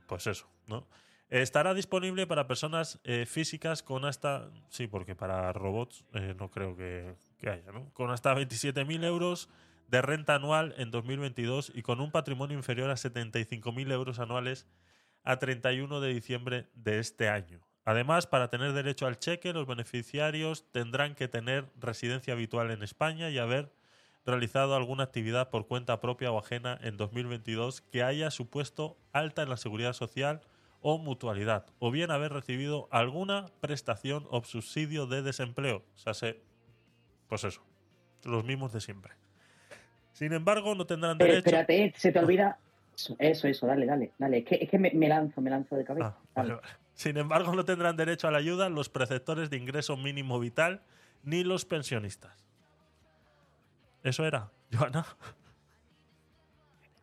pues 0.07 0.27
eso, 0.27 0.48
¿no? 0.68 0.88
Estará 1.30 1.73
disponible 1.73 2.27
para 2.27 2.45
personas 2.48 2.99
eh, 3.03 3.26
físicas 3.26 3.84
con 3.84 4.06
hasta, 4.06 4.49
sí, 4.69 4.88
porque 4.88 5.15
para 5.15 5.53
robots 5.53 6.03
eh, 6.14 6.35
no 6.38 6.49
creo 6.49 6.76
que, 6.76 7.15
que 7.41 7.49
haya. 7.49 7.72
Con 7.93 8.11
hasta 8.11 8.34
27.000 8.34 9.03
euros 9.03 9.49
de 9.88 10.01
renta 10.01 10.35
anual 10.35 10.73
en 10.77 10.89
2022 10.91 11.73
y 11.76 11.81
con 11.81 11.99
un 11.99 12.11
patrimonio 12.11 12.55
inferior 12.55 12.89
a 12.89 12.93
75.000 12.93 13.91
euros 13.91 14.19
anuales 14.19 14.68
a 15.23 15.38
31 15.38 15.99
de 15.99 16.13
diciembre 16.13 16.69
de 16.73 16.99
este 16.99 17.27
año. 17.27 17.59
Además, 17.84 18.27
para 18.27 18.49
tener 18.49 18.73
derecho 18.73 19.07
al 19.07 19.19
cheque, 19.19 19.53
los 19.53 19.68
beneficiarios 19.68 20.72
tendrán 20.72 21.15
que 21.15 21.27
tener 21.27 21.69
residencia 21.80 22.34
habitual 22.34 22.72
en 22.72 22.84
España 22.84 23.30
y 23.30 23.38
haber 23.38 23.73
realizado 24.26 24.76
alguna 24.76 25.03
actividad 25.03 25.49
por 25.49 25.68
cuenta 25.68 25.99
propia 25.99 26.31
o 26.31 26.39
ajena 26.39 26.80
en 26.84 26.95
2022 26.95 27.81
que 27.81 28.03
haya 28.03 28.30
supuesto 28.30 28.97
alta 29.11 29.41
en 29.41 29.49
la 29.49 29.57
seguridad 29.57 29.93
social 29.93 30.41
o 30.80 30.97
mutualidad, 30.97 31.65
o 31.80 31.91
bien 31.91 32.11
haber 32.11 32.34
recibido 32.34 32.88
alguna 32.91 33.47
prestación 33.61 34.27
o 34.30 34.43
subsidio 34.43 35.05
de 35.05 35.22
desempleo. 35.22 35.84
O 35.95 35.97
sea, 35.97 36.13
se, 36.13 36.41
pues 37.31 37.45
eso, 37.45 37.61
los 38.25 38.43
mismos 38.43 38.73
de 38.73 38.81
siempre. 38.81 39.13
Sin 40.11 40.33
embargo, 40.33 40.75
no 40.75 40.85
tendrán 40.85 41.17
Pero 41.17 41.31
derecho. 41.31 41.47
espérate, 41.47 41.93
se 41.95 42.11
te 42.11 42.19
olvida, 42.19 42.59
Eso, 42.93 43.15
eso, 43.19 43.47
eso, 43.47 43.67
dale, 43.67 43.85
dale, 43.85 44.11
dale. 44.17 44.39
Es 44.39 44.45
que, 44.45 44.55
es 44.55 44.69
que 44.69 44.77
me, 44.77 44.91
me 44.91 45.07
lanzo, 45.07 45.39
me 45.39 45.49
lanzo 45.49 45.77
de 45.77 45.85
cabeza. 45.85 46.07
Ah, 46.17 46.21
Dale. 46.35 46.49
vale, 46.55 46.61
vale. 46.61 46.73
Sin 46.93 47.15
embargo, 47.17 47.55
no 47.55 47.63
tendrán 47.63 47.95
derecho 47.95 48.27
a 48.27 48.31
la 48.31 48.39
ayuda 48.39 48.67
los 48.67 48.89
preceptores 48.89 49.49
de 49.49 49.55
ingreso 49.55 49.95
mínimo 49.95 50.41
vital 50.41 50.81
ni 51.23 51.45
los 51.45 51.63
pensionistas. 51.63 52.45
Eso 54.03 54.25
era, 54.25 54.51
Joana. 54.77 55.05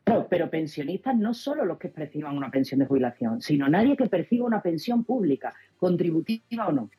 Claro, 0.05 0.26
pero 0.28 0.50
pensionistas 0.50 1.16
no 1.16 1.32
solo 1.32 1.64
los 1.64 1.78
que 1.78 1.88
perciban 1.88 2.36
una 2.36 2.50
pensión 2.50 2.80
de 2.80 2.86
jubilación, 2.86 3.40
sino 3.40 3.66
nadie 3.66 3.96
que 3.96 4.10
perciba 4.10 4.44
una 4.44 4.60
pensión 4.60 5.05
pública, 5.05 5.55
contributiva 5.78 6.68
o 6.68 6.72
no. 6.72 6.90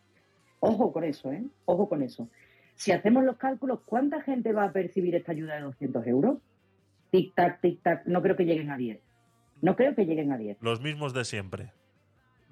Ojo 0.62 0.92
con 0.92 1.04
eso, 1.04 1.32
¿eh? 1.32 1.44
Ojo 1.66 1.88
con 1.88 2.02
eso. 2.02 2.28
Si 2.80 2.94
hacemos 2.94 3.26
los 3.26 3.36
cálculos, 3.38 3.82
¿cuánta 3.86 4.22
gente 4.22 4.54
va 4.54 4.64
a 4.64 4.72
percibir 4.72 5.14
esta 5.14 5.34
ayuda 5.34 5.56
de 5.56 5.64
200 5.64 6.08
euros? 6.08 6.38
Tic, 7.12 7.36
tac, 7.36 7.60
tic, 7.60 7.82
tac. 7.84 8.06
No 8.06 8.22
creo 8.22 8.38
que 8.38 8.46
lleguen 8.46 8.70
a 8.72 8.78
10. 8.78 9.02
No 9.62 9.76
creo 9.76 9.94
que 9.96 10.06
lleguen 10.06 10.32
a 10.32 10.38
10. 10.38 10.58
Los 10.62 10.80
mismos 10.80 11.14
de 11.14 11.26
siempre. 11.26 11.74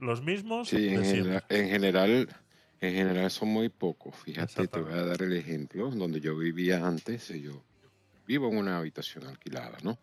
Los 0.02 0.22
mismos 0.22 0.68
Sí, 0.68 0.90
en 0.90 1.06
siempre. 1.06 1.40
general, 1.40 1.44
en 1.50 1.70
general, 1.70 2.28
en 2.82 2.94
general 2.94 3.32
son 3.32 3.48
muy 3.50 3.70
pocos. 3.70 4.18
Fíjate, 4.18 4.68
te 4.68 4.82
voy 4.82 4.92
a 4.92 5.06
dar 5.06 5.22
el 5.22 5.32
ejemplo 5.32 5.90
donde 5.92 6.20
yo 6.20 6.38
vivía 6.38 6.86
antes. 6.86 7.32
eh, 7.32 7.40
Yo 7.40 7.64
vivo 8.28 8.50
en 8.50 8.58
una 8.58 8.80
habitación 8.80 9.26
alquilada, 9.28 9.78
¿no? 9.82 9.98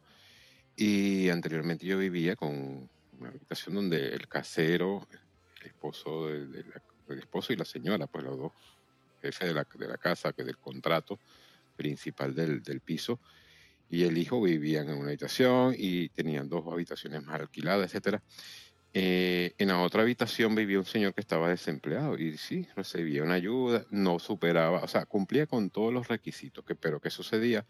Y 0.75 1.29
anteriormente 1.29 1.85
yo 1.85 1.99
vivía 1.99 2.35
con 2.35 2.89
una 3.19 3.29
habitación 3.29 3.75
donde 3.75 4.09
el 4.15 4.27
casero, 4.27 5.07
el 5.61 5.67
esposo, 5.67 6.29
de, 6.29 6.47
de 6.47 6.65
la- 6.65 6.83
el 7.09 7.19
esposo 7.19 7.53
y 7.53 7.57
la 7.57 7.67
señora, 7.67 8.07
pues 8.07 8.25
los 8.25 8.39
dos 8.39 8.53
jefes 9.25 9.49
de 9.49 9.55
la, 9.55 9.67
de 9.75 9.89
la 9.89 9.99
casa, 9.99 10.33
que 10.33 10.45
del 10.45 10.59
contrato 10.59 11.19
principal 11.77 12.35
del, 12.35 12.63
del 12.63 12.81
piso, 12.81 13.21
y 13.91 14.05
el 14.05 14.19
hijo 14.19 14.41
vivían 14.41 14.89
en 14.89 14.97
una 14.97 15.09
habitación 15.09 15.75
y 15.77 16.09
tenían 16.09 16.49
dos 16.49 16.65
habitaciones 16.67 17.23
más 17.25 17.41
alquiladas, 17.41 17.87
etcétera. 17.87 18.23
Eh, 18.97 19.55
en 19.59 19.69
la 19.69 19.81
otra 19.81 20.03
habitación 20.03 20.55
vivía 20.55 20.79
un 20.79 20.85
señor 20.85 21.15
que 21.15 21.21
estaba 21.21 21.49
desempleado 21.49 22.17
y 22.17 22.39
sí, 22.39 22.69
recibía 22.77 23.25
una 23.25 23.35
ayuda, 23.35 23.85
no 23.91 24.21
superaba, 24.21 24.83
o 24.83 24.89
sea, 24.89 25.05
cumplía 25.05 25.47
con 25.47 25.71
todos 25.71 25.93
los 25.93 26.07
requisitos, 26.07 26.65
que, 26.65 26.77
pero 26.77 27.01
¿qué 27.01 27.11
sucedía? 27.11 27.67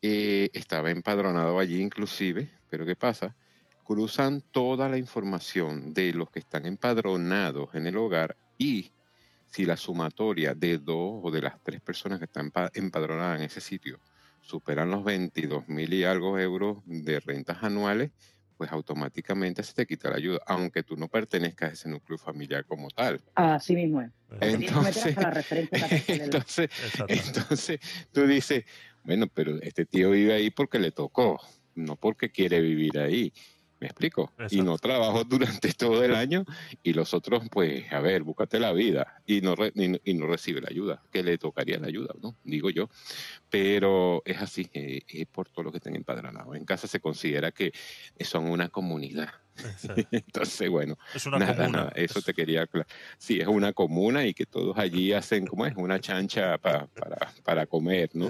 Eh, 0.00 0.48
estaba 0.54 0.90
empadronado 0.90 1.58
allí 1.58 1.80
inclusive, 1.80 2.50
pero 2.70 2.86
¿qué 2.86 2.96
pasa? 2.96 3.36
Cruzan 3.84 4.40
toda 4.40 4.88
la 4.88 4.96
información 4.96 5.92
de 5.92 6.14
los 6.14 6.30
que 6.30 6.38
están 6.38 6.64
empadronados 6.64 7.74
en 7.74 7.86
el 7.86 7.98
hogar 7.98 8.36
y 8.56 8.90
si 9.52 9.66
la 9.66 9.76
sumatoria 9.76 10.54
de 10.54 10.78
dos 10.78 11.20
o 11.22 11.30
de 11.30 11.42
las 11.42 11.60
tres 11.62 11.82
personas 11.82 12.18
que 12.18 12.24
están 12.24 12.50
empa- 12.50 12.70
empadronadas 12.72 13.38
en 13.38 13.44
ese 13.44 13.60
sitio 13.60 14.00
superan 14.40 14.90
los 14.90 15.04
22 15.04 15.68
mil 15.68 15.92
y 15.92 16.04
algo 16.04 16.38
euros 16.38 16.78
de 16.86 17.20
rentas 17.20 17.62
anuales, 17.62 18.10
pues 18.56 18.72
automáticamente 18.72 19.62
se 19.62 19.74
te 19.74 19.86
quita 19.86 20.08
la 20.08 20.16
ayuda, 20.16 20.40
aunque 20.46 20.82
tú 20.82 20.96
no 20.96 21.08
pertenezcas 21.08 21.70
a 21.70 21.72
ese 21.74 21.88
núcleo 21.90 22.16
familiar 22.18 22.64
como 22.64 22.88
tal. 22.90 23.22
Así 24.40 24.56
mismo 24.58 24.80
es. 24.88 25.06
Entonces, 25.12 25.16
entonces, 26.08 26.70
entonces 27.08 27.80
tú 28.10 28.26
dices, 28.26 28.64
bueno, 29.04 29.26
pero 29.32 29.56
este 29.60 29.84
tío 29.84 30.10
vive 30.10 30.32
ahí 30.32 30.50
porque 30.50 30.78
le 30.78 30.92
tocó, 30.92 31.38
no 31.74 31.96
porque 31.96 32.30
quiere 32.30 32.60
vivir 32.60 32.98
ahí. 32.98 33.32
¿Me 33.82 33.88
explico? 33.88 34.32
Y 34.54 34.62
no 34.62 34.78
trabajó 34.78 35.24
durante 35.24 35.72
todo 35.74 36.04
el 36.04 36.14
año 36.14 36.44
y 36.84 36.92
los 36.92 37.12
otros, 37.14 37.42
pues, 37.50 37.92
a 37.92 38.00
ver, 38.00 38.22
búscate 38.22 38.60
la 38.60 38.72
vida 38.72 39.20
y 39.26 39.40
no, 39.40 39.56
re- 39.56 39.72
y 39.74 39.88
no, 39.88 39.98
y 40.04 40.14
no 40.14 40.28
recibe 40.28 40.60
la 40.60 40.68
ayuda, 40.70 41.02
que 41.10 41.24
le 41.24 41.36
tocaría 41.36 41.80
la 41.80 41.88
ayuda, 41.88 42.14
¿no? 42.22 42.36
Digo 42.44 42.70
yo. 42.70 42.88
Pero 43.50 44.22
es 44.24 44.40
así, 44.40 44.68
eh, 44.72 45.02
es 45.08 45.26
por 45.26 45.48
todo 45.48 45.64
lo 45.64 45.72
que 45.72 45.78
estén 45.78 45.96
empadronados. 45.96 46.54
En 46.56 46.64
casa 46.64 46.86
se 46.86 47.00
considera 47.00 47.50
que 47.50 47.72
son 48.20 48.46
una 48.48 48.68
comunidad. 48.68 49.30
Entonces, 50.10 50.68
bueno, 50.70 50.96
Es 51.12 51.26
una 51.26 51.38
nada, 51.38 51.54
comuna. 51.56 51.78
nada, 51.78 51.92
eso 51.94 52.18
Es- 52.18 52.24
te 52.24 52.34
quería 52.34 52.62
aclarar. 52.62 52.86
Sí, 53.18 53.40
es 53.40 53.46
una 53.46 53.72
comuna 53.72 54.24
y 54.26 54.34
que 54.34 54.46
todos 54.46 54.78
allí 54.78 55.12
hacen, 55.12 55.46
¿cómo 55.46 55.66
es? 55.66 55.74
Una 55.76 56.00
chancha 56.00 56.58
pa- 56.58 56.86
para, 56.88 57.32
para 57.44 57.66
comer, 57.66 58.10
¿no? 58.14 58.28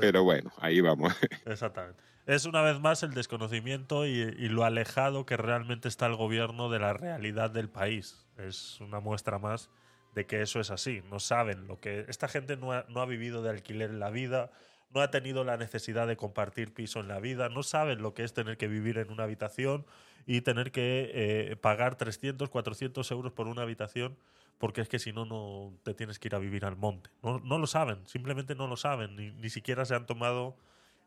Pero 0.00 0.24
bueno, 0.24 0.52
ahí 0.58 0.80
vamos. 0.80 1.12
Exactamente. 1.46 2.02
Es 2.26 2.46
una 2.46 2.62
vez 2.62 2.80
más 2.80 3.02
el 3.02 3.12
desconocimiento 3.12 4.06
y, 4.06 4.12
y 4.12 4.48
lo 4.48 4.64
alejado 4.64 5.26
que 5.26 5.36
realmente 5.36 5.88
está 5.88 6.06
el 6.06 6.16
gobierno 6.16 6.70
de 6.70 6.78
la 6.78 6.94
realidad 6.94 7.50
del 7.50 7.68
país. 7.68 8.26
Es 8.38 8.80
una 8.80 9.00
muestra 9.00 9.38
más 9.38 9.70
de 10.14 10.26
que 10.26 10.40
eso 10.40 10.60
es 10.60 10.70
así. 10.70 11.02
No 11.10 11.20
saben 11.20 11.66
lo 11.66 11.80
que. 11.80 12.06
Esta 12.08 12.28
gente 12.28 12.56
no 12.56 12.72
ha, 12.72 12.86
no 12.88 13.00
ha 13.02 13.06
vivido 13.06 13.42
de 13.42 13.50
alquiler 13.50 13.90
en 13.90 14.00
la 14.00 14.10
vida, 14.10 14.50
no 14.90 15.00
ha 15.02 15.10
tenido 15.10 15.44
la 15.44 15.56
necesidad 15.58 16.06
de 16.06 16.16
compartir 16.16 16.72
piso 16.72 17.00
en 17.00 17.08
la 17.08 17.20
vida, 17.20 17.48
no 17.50 17.62
saben 17.62 18.00
lo 18.00 18.14
que 18.14 18.24
es 18.24 18.32
tener 18.32 18.56
que 18.56 18.68
vivir 18.68 18.96
en 18.98 19.10
una 19.10 19.24
habitación 19.24 19.84
y 20.26 20.40
tener 20.40 20.72
que 20.72 21.10
eh, 21.14 21.56
pagar 21.56 21.96
300, 21.96 22.48
400 22.48 23.10
euros 23.10 23.32
por 23.32 23.48
una 23.48 23.62
habitación 23.62 24.16
porque 24.58 24.80
es 24.80 24.88
que 24.88 24.98
si 24.98 25.12
no, 25.12 25.24
no 25.24 25.72
te 25.82 25.94
tienes 25.94 26.18
que 26.18 26.28
ir 26.28 26.34
a 26.34 26.38
vivir 26.38 26.64
al 26.64 26.76
monte. 26.76 27.10
No, 27.22 27.38
no 27.40 27.58
lo 27.58 27.66
saben, 27.66 28.06
simplemente 28.06 28.54
no 28.54 28.66
lo 28.66 28.76
saben, 28.76 29.16
ni, 29.16 29.30
ni 29.32 29.50
siquiera 29.50 29.84
se 29.84 29.94
han 29.94 30.06
tomado 30.06 30.56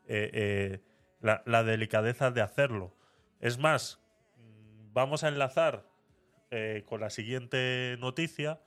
eh, 0.06 0.30
eh, 0.32 0.80
la, 1.20 1.64
delicadeza 1.64 2.30
de 2.30 2.40
hacerlo. 2.40 2.94
Es 3.40 3.58
más, 3.58 4.00
mm, 4.36 4.92
vamos 4.92 5.24
a 5.24 5.28
enlazar 5.28 5.84
eh, 6.50 6.84
con 6.86 7.00
la 7.00 7.10
siguiente 7.10 7.96
noticia, 8.00 8.60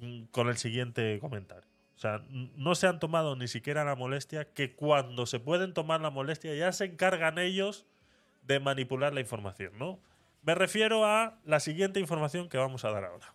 mm, 0.00 0.24
con 0.26 0.48
el 0.48 0.56
siguiente 0.56 1.18
comentario. 1.20 1.68
O 1.94 1.98
sea, 1.98 2.22
no 2.28 2.74
se 2.74 2.86
han 2.86 2.98
tomado 2.98 3.36
ni 3.36 3.48
siquiera 3.48 3.84
la 3.84 3.94
molestia 3.94 4.52
que 4.52 4.74
cuando 4.74 5.24
se 5.24 5.40
pueden 5.40 5.72
tomar 5.72 6.02
la 6.02 6.10
molestia 6.10 6.54
ya 6.54 6.70
se 6.72 6.84
encargan 6.84 7.38
ellos 7.38 7.86
de 8.46 8.60
manipular 8.60 9.12
la 9.12 9.20
información, 9.20 9.72
¿no? 9.78 9.98
Me 10.42 10.54
refiero 10.54 11.04
a 11.04 11.38
la 11.44 11.60
siguiente 11.60 11.98
información 12.00 12.48
que 12.48 12.58
vamos 12.58 12.84
a 12.84 12.90
dar 12.90 13.04
ahora. 13.04 13.34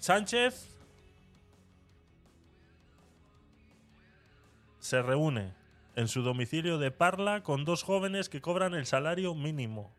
Sánchez 0.00 0.66
se 4.80 5.02
reúne 5.02 5.59
en 5.96 6.08
su 6.08 6.22
domicilio 6.22 6.78
de 6.78 6.90
Parla 6.90 7.42
con 7.42 7.64
dos 7.64 7.82
jóvenes 7.82 8.28
que 8.28 8.40
cobran 8.40 8.74
el 8.74 8.86
salario 8.86 9.34
mínimo. 9.34 9.92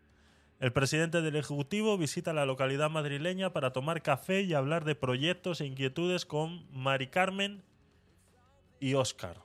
El 0.60 0.72
presidente 0.72 1.22
del 1.22 1.36
Ejecutivo 1.36 1.98
visita 1.98 2.32
la 2.32 2.46
localidad 2.46 2.88
madrileña 2.88 3.52
para 3.52 3.72
tomar 3.72 4.00
café 4.02 4.42
y 4.42 4.54
hablar 4.54 4.84
de 4.84 4.94
proyectos 4.94 5.60
e 5.60 5.66
inquietudes 5.66 6.24
con 6.24 6.66
Mari 6.72 7.08
Carmen 7.08 7.62
y 8.78 8.94
Óscar. 8.94 9.38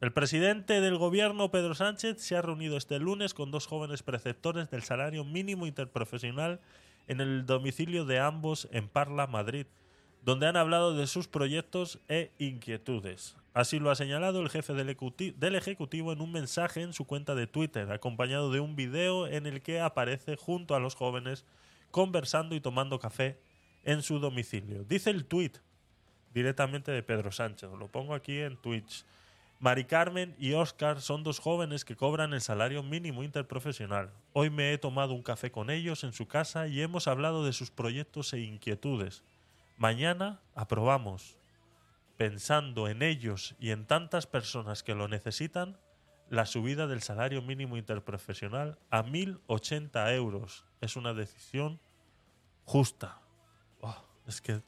El 0.00 0.12
presidente 0.12 0.80
del 0.80 0.98
gobierno, 0.98 1.50
Pedro 1.50 1.74
Sánchez, 1.74 2.20
se 2.20 2.36
ha 2.36 2.42
reunido 2.42 2.76
este 2.76 2.98
lunes 2.98 3.34
con 3.34 3.50
dos 3.50 3.66
jóvenes 3.66 4.02
preceptores 4.02 4.70
del 4.70 4.82
salario 4.82 5.24
mínimo 5.24 5.66
interprofesional 5.66 6.60
en 7.08 7.20
el 7.20 7.46
domicilio 7.46 8.04
de 8.04 8.18
ambos 8.20 8.68
en 8.72 8.88
Parla, 8.88 9.26
Madrid, 9.26 9.66
donde 10.22 10.46
han 10.46 10.56
hablado 10.56 10.94
de 10.94 11.06
sus 11.06 11.28
proyectos 11.28 11.98
e 12.08 12.30
inquietudes. 12.38 13.36
Así 13.56 13.78
lo 13.78 13.90
ha 13.90 13.94
señalado 13.94 14.42
el 14.42 14.50
jefe 14.50 14.74
del, 14.74 14.94
ecuti- 14.94 15.34
del 15.34 15.54
Ejecutivo 15.54 16.12
en 16.12 16.20
un 16.20 16.30
mensaje 16.30 16.82
en 16.82 16.92
su 16.92 17.06
cuenta 17.06 17.34
de 17.34 17.46
Twitter, 17.46 17.90
acompañado 17.90 18.50
de 18.52 18.60
un 18.60 18.76
video 18.76 19.26
en 19.26 19.46
el 19.46 19.62
que 19.62 19.80
aparece 19.80 20.36
junto 20.36 20.74
a 20.74 20.78
los 20.78 20.94
jóvenes 20.94 21.46
conversando 21.90 22.54
y 22.54 22.60
tomando 22.60 22.98
café 22.98 23.40
en 23.82 24.02
su 24.02 24.18
domicilio. 24.18 24.84
Dice 24.84 25.08
el 25.08 25.24
tuit 25.24 25.56
directamente 26.34 26.92
de 26.92 27.02
Pedro 27.02 27.32
Sánchez, 27.32 27.70
lo 27.78 27.88
pongo 27.88 28.12
aquí 28.12 28.40
en 28.40 28.58
Twitch. 28.58 29.06
Mari 29.58 29.86
Carmen 29.86 30.36
y 30.38 30.52
Oscar 30.52 31.00
son 31.00 31.22
dos 31.22 31.38
jóvenes 31.38 31.86
que 31.86 31.96
cobran 31.96 32.34
el 32.34 32.42
salario 32.42 32.82
mínimo 32.82 33.22
interprofesional. 33.22 34.10
Hoy 34.34 34.50
me 34.50 34.74
he 34.74 34.76
tomado 34.76 35.14
un 35.14 35.22
café 35.22 35.50
con 35.50 35.70
ellos 35.70 36.04
en 36.04 36.12
su 36.12 36.28
casa 36.28 36.68
y 36.68 36.82
hemos 36.82 37.08
hablado 37.08 37.42
de 37.42 37.54
sus 37.54 37.70
proyectos 37.70 38.34
e 38.34 38.40
inquietudes. 38.40 39.24
Mañana 39.78 40.40
aprobamos, 40.54 41.38
pensando 42.16 42.88
en 42.88 43.02
ellos 43.02 43.54
y 43.58 43.70
en 43.70 43.86
tantas 43.86 44.26
personas 44.26 44.82
que 44.82 44.94
lo 44.94 45.08
necesitan, 45.08 45.78
la 46.28 46.46
subida 46.46 46.86
del 46.86 47.02
salario 47.02 47.42
mínimo 47.42 47.76
interprofesional 47.76 48.78
a 48.90 49.02
1.080 49.02 50.14
euros. 50.14 50.64
Es 50.80 50.96
una 50.96 51.14
decisión 51.14 51.80
justa. 52.64 53.20
Oh, 53.80 53.96
es, 54.26 54.40
que 54.40 54.60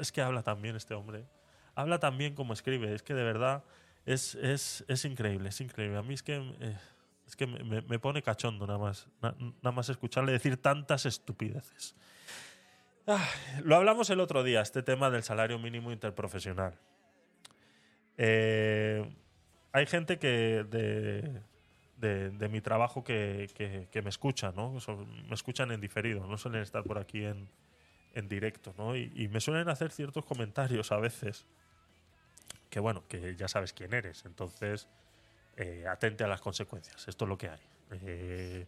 es 0.00 0.12
que 0.12 0.22
habla 0.22 0.42
también 0.42 0.76
este 0.76 0.94
hombre. 0.94 1.26
Habla 1.74 1.98
también 2.00 2.34
como 2.34 2.52
escribe. 2.52 2.92
Es 2.94 3.02
que 3.02 3.14
de 3.14 3.22
verdad 3.22 3.62
es, 4.04 4.34
es, 4.36 4.84
es 4.88 5.04
increíble, 5.04 5.50
es 5.50 5.60
increíble. 5.60 5.98
A 5.98 6.02
mí 6.02 6.14
es 6.14 6.22
que, 6.22 6.36
eh, 6.60 6.76
es 7.26 7.36
que 7.36 7.46
me, 7.46 7.98
pone 7.98 8.22
cachondo 8.22 8.66
nada 8.66 8.78
más, 8.78 9.06
na- 9.22 9.36
nada 9.62 9.72
más 9.72 9.88
escucharle 9.88 10.32
decir 10.32 10.56
tantas 10.60 11.06
estupideces. 11.06 11.94
Ah, 13.10 13.26
lo 13.64 13.74
hablamos 13.74 14.10
el 14.10 14.20
otro 14.20 14.44
día, 14.44 14.60
este 14.60 14.82
tema 14.82 15.08
del 15.08 15.22
salario 15.22 15.58
mínimo 15.58 15.90
interprofesional. 15.90 16.78
Eh, 18.18 19.02
hay 19.72 19.86
gente 19.86 20.18
que 20.18 20.64
de, 21.96 22.48
mi 22.48 22.60
trabajo 22.60 23.02
que, 23.02 23.88
me 24.04 24.10
escucha, 24.10 24.52
¿no? 24.52 24.74
Me 25.26 25.34
escuchan 25.34 25.72
en 25.72 25.80
diferido, 25.80 26.26
no 26.26 26.36
suelen 26.36 26.60
estar 26.60 26.84
por 26.84 26.98
aquí 26.98 27.24
en, 27.24 27.48
directo, 28.28 28.74
¿no? 28.76 28.94
Y, 28.94 29.10
y 29.14 29.28
me 29.28 29.40
suelen 29.40 29.70
hacer 29.70 29.90
ciertos 29.90 30.24
comentarios 30.26 30.92
a 30.92 30.98
veces 30.98 31.46
que, 32.68 32.78
bueno, 32.78 33.04
que 33.08 33.36
ya 33.36 33.48
sabes 33.48 33.72
quién 33.72 33.94
eres, 33.94 34.24
entonces 34.26 34.86
eh, 35.56 35.86
atente 35.88 36.24
a 36.24 36.28
las 36.28 36.40
consecuencias, 36.40 37.08
esto 37.08 37.24
es 37.24 37.28
lo 37.28 37.38
que 37.38 37.48
hay. 37.48 37.60
Eh, 37.90 38.66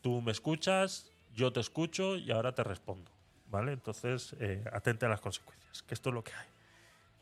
tú 0.00 0.22
me 0.22 0.32
escuchas, 0.32 1.10
yo 1.34 1.52
te 1.52 1.60
escucho 1.60 2.16
y 2.16 2.30
ahora 2.30 2.54
te 2.54 2.64
respondo, 2.64 3.10
¿vale? 3.54 3.72
Entonces, 3.72 4.34
eh, 4.40 4.64
atente 4.72 5.06
a 5.06 5.08
las 5.08 5.20
consecuencias, 5.20 5.82
que 5.84 5.94
esto 5.94 6.10
es 6.10 6.14
lo 6.14 6.24
que 6.24 6.32
hay. 6.32 6.46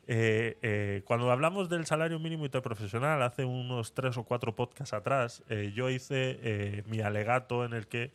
Eh, 0.07 0.59
eh, 0.63 1.03
cuando 1.05 1.31
hablamos 1.31 1.69
del 1.69 1.85
salario 1.85 2.19
mínimo 2.19 2.47
interprofesional, 2.47 3.23
hace 3.23 3.45
unos 3.45 3.93
tres 3.93 4.17
o 4.17 4.25
cuatro 4.25 4.57
podcasts 4.57 4.95
atrás, 4.95 5.45
yo 5.75 5.91
hice 5.91 6.83
mi 6.87 7.01
alegato 7.01 7.65
en 7.65 7.75
el 7.75 7.87
que 7.87 8.13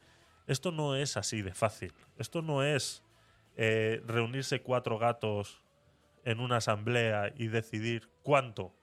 esto 0.47 0.71
no 0.71 0.95
es 0.95 1.15
así 1.15 1.43
de 1.43 1.53
fácil. 1.53 1.93
Esto 2.17 2.41
no 2.41 2.63
es 2.63 3.03
reunirse 3.55 4.61
cuatro 4.61 4.97
gatos 4.97 5.61
en 6.25 6.39
una 6.39 6.57
asamblea 6.57 7.31
y 7.37 7.47
decidir 7.47 8.09
cuánto. 8.23 8.73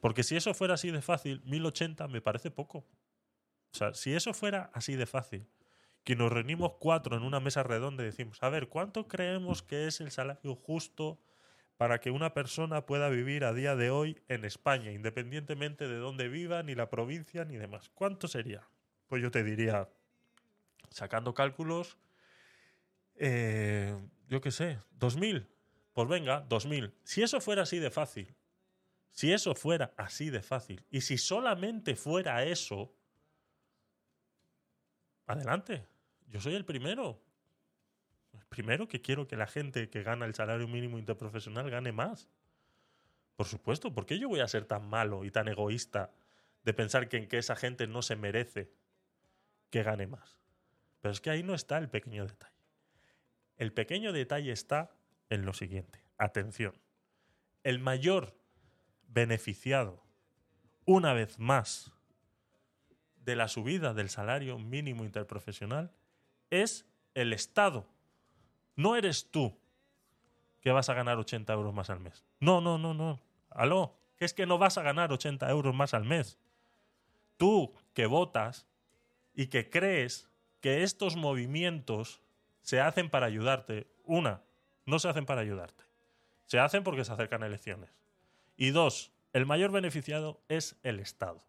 Porque 0.00 0.24
si 0.24 0.36
eso 0.36 0.52
fuera 0.54 0.74
así 0.74 0.90
de 0.90 1.00
fácil, 1.00 1.40
1080 1.44 2.08
me 2.08 2.20
parece 2.20 2.50
poco. 2.50 2.78
O 2.78 3.74
sea, 3.74 3.94
si 3.94 4.12
eso 4.12 4.34
fuera 4.34 4.70
así 4.74 4.96
de 4.96 5.06
fácil, 5.06 5.46
que 6.04 6.16
nos 6.16 6.32
reunimos 6.32 6.74
cuatro 6.80 7.16
en 7.16 7.22
una 7.22 7.40
mesa 7.40 7.62
redonda 7.62 8.02
y 8.02 8.06
decimos, 8.06 8.42
a 8.42 8.48
ver, 8.48 8.68
¿cuánto 8.68 9.06
creemos 9.06 9.62
que 9.62 9.86
es 9.86 10.00
el 10.00 10.10
salario 10.10 10.56
justo 10.56 11.20
para 11.76 12.00
que 12.00 12.10
una 12.10 12.34
persona 12.34 12.86
pueda 12.86 13.08
vivir 13.08 13.44
a 13.44 13.52
día 13.52 13.76
de 13.76 13.90
hoy 13.90 14.20
en 14.28 14.44
España, 14.44 14.90
independientemente 14.90 15.88
de 15.88 15.96
dónde 15.96 16.28
viva, 16.28 16.62
ni 16.62 16.74
la 16.74 16.90
provincia, 16.90 17.44
ni 17.44 17.56
demás? 17.56 17.90
¿Cuánto 17.94 18.28
sería? 18.28 18.68
Pues 19.06 19.22
yo 19.22 19.30
te 19.30 19.44
diría, 19.44 19.88
sacando 20.90 21.34
cálculos, 21.34 21.98
eh, 23.14 23.96
yo 24.28 24.40
qué 24.40 24.50
sé, 24.50 24.78
2.000. 24.98 25.46
Pues 25.92 26.08
venga, 26.08 26.46
2.000. 26.48 26.92
Si 27.04 27.22
eso 27.22 27.40
fuera 27.40 27.62
así 27.62 27.78
de 27.78 27.90
fácil, 27.90 28.34
si 29.10 29.32
eso 29.32 29.54
fuera 29.54 29.92
así 29.96 30.30
de 30.30 30.42
fácil, 30.42 30.84
y 30.90 31.02
si 31.02 31.18
solamente 31.18 31.94
fuera 31.94 32.44
eso, 32.44 32.94
adelante. 35.26 35.91
Yo 36.32 36.40
soy 36.40 36.54
el 36.54 36.64
primero. 36.64 37.22
El 38.32 38.44
primero 38.46 38.88
que 38.88 39.02
quiero 39.02 39.28
que 39.28 39.36
la 39.36 39.46
gente 39.46 39.90
que 39.90 40.02
gana 40.02 40.24
el 40.24 40.34
salario 40.34 40.66
mínimo 40.66 40.98
interprofesional 40.98 41.70
gane 41.70 41.92
más. 41.92 42.30
Por 43.36 43.46
supuesto, 43.46 43.92
¿por 43.92 44.06
qué 44.06 44.18
yo 44.18 44.30
voy 44.30 44.40
a 44.40 44.48
ser 44.48 44.64
tan 44.64 44.88
malo 44.88 45.24
y 45.24 45.30
tan 45.30 45.46
egoísta 45.48 46.10
de 46.64 46.72
pensar 46.72 47.08
que, 47.08 47.18
en 47.18 47.28
que 47.28 47.36
esa 47.36 47.54
gente 47.54 47.86
no 47.86 48.00
se 48.00 48.16
merece 48.16 48.72
que 49.68 49.82
gane 49.82 50.06
más? 50.06 50.40
Pero 51.02 51.12
es 51.12 51.20
que 51.20 51.28
ahí 51.28 51.42
no 51.42 51.54
está 51.54 51.76
el 51.76 51.90
pequeño 51.90 52.26
detalle. 52.26 52.56
El 53.58 53.74
pequeño 53.74 54.12
detalle 54.12 54.52
está 54.52 54.90
en 55.28 55.44
lo 55.44 55.52
siguiente. 55.52 56.02
Atención. 56.16 56.72
El 57.62 57.78
mayor 57.78 58.34
beneficiado, 59.06 60.02
una 60.86 61.12
vez 61.12 61.38
más, 61.38 61.92
de 63.16 63.36
la 63.36 63.48
subida 63.48 63.92
del 63.92 64.08
salario 64.08 64.58
mínimo 64.58 65.04
interprofesional 65.04 65.92
es 66.52 66.86
el 67.14 67.32
Estado. 67.32 67.86
No 68.76 68.94
eres 68.94 69.30
tú 69.30 69.56
que 70.60 70.70
vas 70.70 70.88
a 70.90 70.94
ganar 70.94 71.18
80 71.18 71.52
euros 71.52 71.74
más 71.74 71.90
al 71.90 71.98
mes. 71.98 72.24
No, 72.40 72.60
no, 72.60 72.78
no, 72.78 72.94
no. 72.94 73.20
Aló, 73.50 73.96
que 74.16 74.26
es 74.26 74.34
que 74.34 74.46
no 74.46 74.58
vas 74.58 74.78
a 74.78 74.82
ganar 74.82 75.12
80 75.12 75.48
euros 75.50 75.74
más 75.74 75.94
al 75.94 76.04
mes. 76.04 76.38
Tú 77.38 77.74
que 77.94 78.06
votas 78.06 78.66
y 79.34 79.46
que 79.46 79.70
crees 79.70 80.28
que 80.60 80.82
estos 80.82 81.16
movimientos 81.16 82.20
se 82.60 82.80
hacen 82.80 83.08
para 83.10 83.26
ayudarte. 83.26 83.86
Una, 84.04 84.42
no 84.84 84.98
se 84.98 85.08
hacen 85.08 85.26
para 85.26 85.40
ayudarte. 85.40 85.84
Se 86.46 86.58
hacen 86.58 86.84
porque 86.84 87.04
se 87.04 87.12
acercan 87.12 87.42
elecciones. 87.42 87.90
Y 88.56 88.70
dos, 88.70 89.10
el 89.32 89.46
mayor 89.46 89.72
beneficiado 89.72 90.40
es 90.48 90.76
el 90.82 91.00
Estado. 91.00 91.42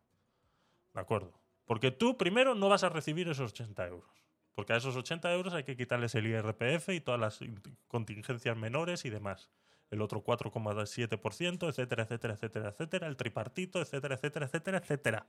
¿De 0.94 1.02
acuerdo? 1.02 1.34
Porque 1.66 1.92
tú 1.92 2.18
primero 2.18 2.56
no 2.56 2.70
vas 2.70 2.84
a 2.84 2.90
recibir 2.90 3.28
esos 3.28 3.52
80 3.52 3.88
euros. 3.88 4.23
Porque 4.56 4.74
a 4.74 4.78
esos 4.78 4.96
80 4.96 5.34
euros 5.34 5.54
hay 5.54 5.64
que 5.64 5.76
quitarles 5.76 6.16
el 6.16 6.28
IRPF 6.28 6.90
y 6.90 7.02
todas 7.02 7.20
las 7.20 7.40
contingencias 7.88 8.56
menores 8.56 9.06
y 9.06 9.10
demás. 9.10 9.50
El 9.90 10.02
otro 10.02 10.24
4,7%, 10.24 11.70
etcétera, 11.70 12.04
etcétera, 12.04 12.34
etcétera, 12.34 12.70
etcétera. 12.70 13.08
El 13.08 13.18
tripartito, 13.18 13.82
etcétera, 13.82 14.16
etcétera, 14.16 14.46
etcétera, 14.46 14.78
etcétera. 14.78 15.28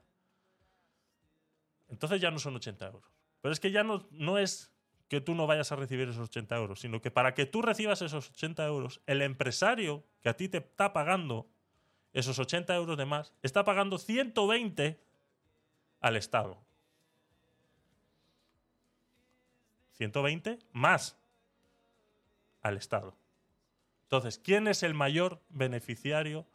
Entonces 1.88 2.20
ya 2.20 2.30
no 2.30 2.38
son 2.38 2.56
80 2.56 2.86
euros. 2.86 3.04
Pero 3.40 3.52
es 3.52 3.60
que 3.60 3.70
ya 3.70 3.82
no, 3.84 4.06
no 4.10 4.38
es 4.38 4.74
que 5.08 5.20
tú 5.20 5.34
no 5.34 5.46
vayas 5.46 5.70
a 5.70 5.76
recibir 5.76 6.08
esos 6.08 6.28
80 6.28 6.56
euros, 6.56 6.80
sino 6.80 7.00
que 7.00 7.10
para 7.10 7.34
que 7.34 7.46
tú 7.46 7.62
recibas 7.62 8.02
esos 8.02 8.30
80 8.30 8.66
euros, 8.66 9.00
el 9.06 9.22
empresario 9.22 10.04
que 10.22 10.28
a 10.28 10.36
ti 10.36 10.48
te 10.48 10.58
está 10.58 10.92
pagando 10.92 11.46
esos 12.12 12.38
80 12.38 12.74
euros 12.74 12.96
de 12.96 13.04
más, 13.04 13.34
está 13.42 13.64
pagando 13.64 13.98
120 13.98 14.98
al 16.00 16.16
Estado. 16.16 16.64
120 19.94 20.58
más 20.72 21.16
al 22.60 22.76
Estado. 22.76 23.16
Entonces, 24.04 24.38
¿quién 24.38 24.68
es 24.68 24.82
el 24.82 24.94
mayor 24.94 25.40
beneficiario 25.48 26.46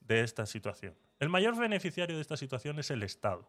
de 0.00 0.22
esta 0.22 0.46
situación? 0.46 0.94
El 1.18 1.28
mayor 1.28 1.56
beneficiario 1.56 2.16
de 2.16 2.22
esta 2.22 2.36
situación 2.36 2.78
es 2.78 2.90
el 2.90 3.02
Estado, 3.02 3.48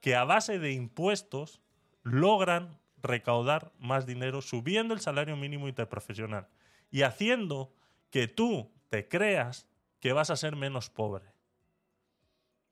que 0.00 0.14
a 0.14 0.24
base 0.24 0.58
de 0.58 0.72
impuestos 0.72 1.60
logran 2.02 2.78
recaudar 3.02 3.72
más 3.78 4.06
dinero 4.06 4.42
subiendo 4.42 4.94
el 4.94 5.00
salario 5.00 5.36
mínimo 5.36 5.68
interprofesional 5.68 6.48
y 6.90 7.02
haciendo 7.02 7.72
que 8.10 8.28
tú 8.28 8.70
te 8.88 9.08
creas 9.08 9.66
que 10.00 10.12
vas 10.12 10.30
a 10.30 10.36
ser 10.36 10.56
menos 10.56 10.90
pobre. 10.90 11.26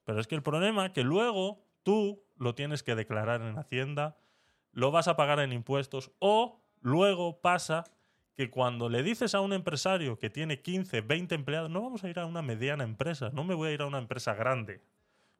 Pero 0.05 0.19
es 0.19 0.27
que 0.27 0.35
el 0.35 0.43
problema 0.43 0.87
es 0.87 0.91
que 0.93 1.03
luego 1.03 1.65
tú 1.83 2.23
lo 2.37 2.55
tienes 2.55 2.83
que 2.83 2.95
declarar 2.95 3.41
en 3.41 3.57
Hacienda, 3.57 4.17
lo 4.77 4.91
vas 4.91 5.07
a 5.07 5.15
pagar 5.15 5.39
en 5.39 5.53
impuestos 5.53 6.11
o 6.19 6.61
luego 6.81 7.41
pasa 7.41 7.83
que 8.35 8.51
cuando 8.51 8.89
le 8.89 9.01
dices 9.01 9.33
a 9.33 9.41
un 9.41 9.53
empresario 9.53 10.19
que 10.19 10.29
tiene 10.29 10.61
15, 10.61 11.01
20 11.01 11.33
empleados, 11.33 11.71
no 11.71 11.81
vamos 11.81 12.03
a 12.03 12.09
ir 12.09 12.19
a 12.19 12.27
una 12.27 12.43
mediana 12.43 12.83
empresa, 12.83 13.31
no 13.33 13.43
me 13.43 13.55
voy 13.55 13.69
a 13.69 13.71
ir 13.71 13.81
a 13.81 13.87
una 13.87 13.97
empresa 13.97 14.35
grande, 14.35 14.83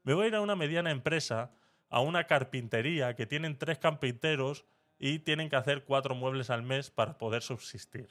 me 0.02 0.16
voy 0.16 0.26
a 0.26 0.28
ir 0.30 0.36
a 0.36 0.42
una 0.42 0.56
mediana 0.56 0.90
empresa, 0.90 1.52
a 1.92 2.00
una 2.00 2.24
carpintería 2.24 3.16
que 3.16 3.28
tienen 3.28 3.60
tres 3.60 3.78
carpinteros 3.78 4.66
y 4.98 5.20
tienen 5.20 5.52
que 5.52 5.56
hacer 5.56 5.84
cuatro 5.84 6.16
muebles 6.16 6.50
al 6.50 6.64
mes 6.64 6.90
para 6.90 7.20
poder 7.20 7.44
subsistir. 7.44 8.10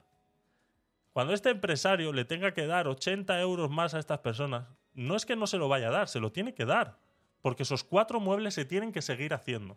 Cuando 1.13 1.35
este 1.35 1.51
empresario 1.51 2.13
le 2.13 2.25
tenga 2.25 2.55
que 2.55 2.69
dar 2.69 2.87
80 2.87 3.41
euros 3.41 3.69
más 3.69 3.95
a 3.95 3.99
estas 3.99 4.21
personas, 4.21 4.69
no 4.95 5.17
es 5.17 5.27
que 5.27 5.35
no 5.35 5.49
se 5.49 5.59
lo 5.59 5.67
vaya 5.67 5.89
a 5.89 5.93
dar, 5.93 6.07
se 6.07 6.21
lo 6.21 6.31
tiene 6.31 6.55
que 6.55 6.67
dar, 6.67 7.01
porque 7.43 7.65
esos 7.65 7.83
cuatro 7.83 8.21
muebles 8.21 8.55
se 8.55 8.65
tienen 8.65 8.93
que 8.93 9.03
seguir 9.03 9.35
haciendo. 9.35 9.77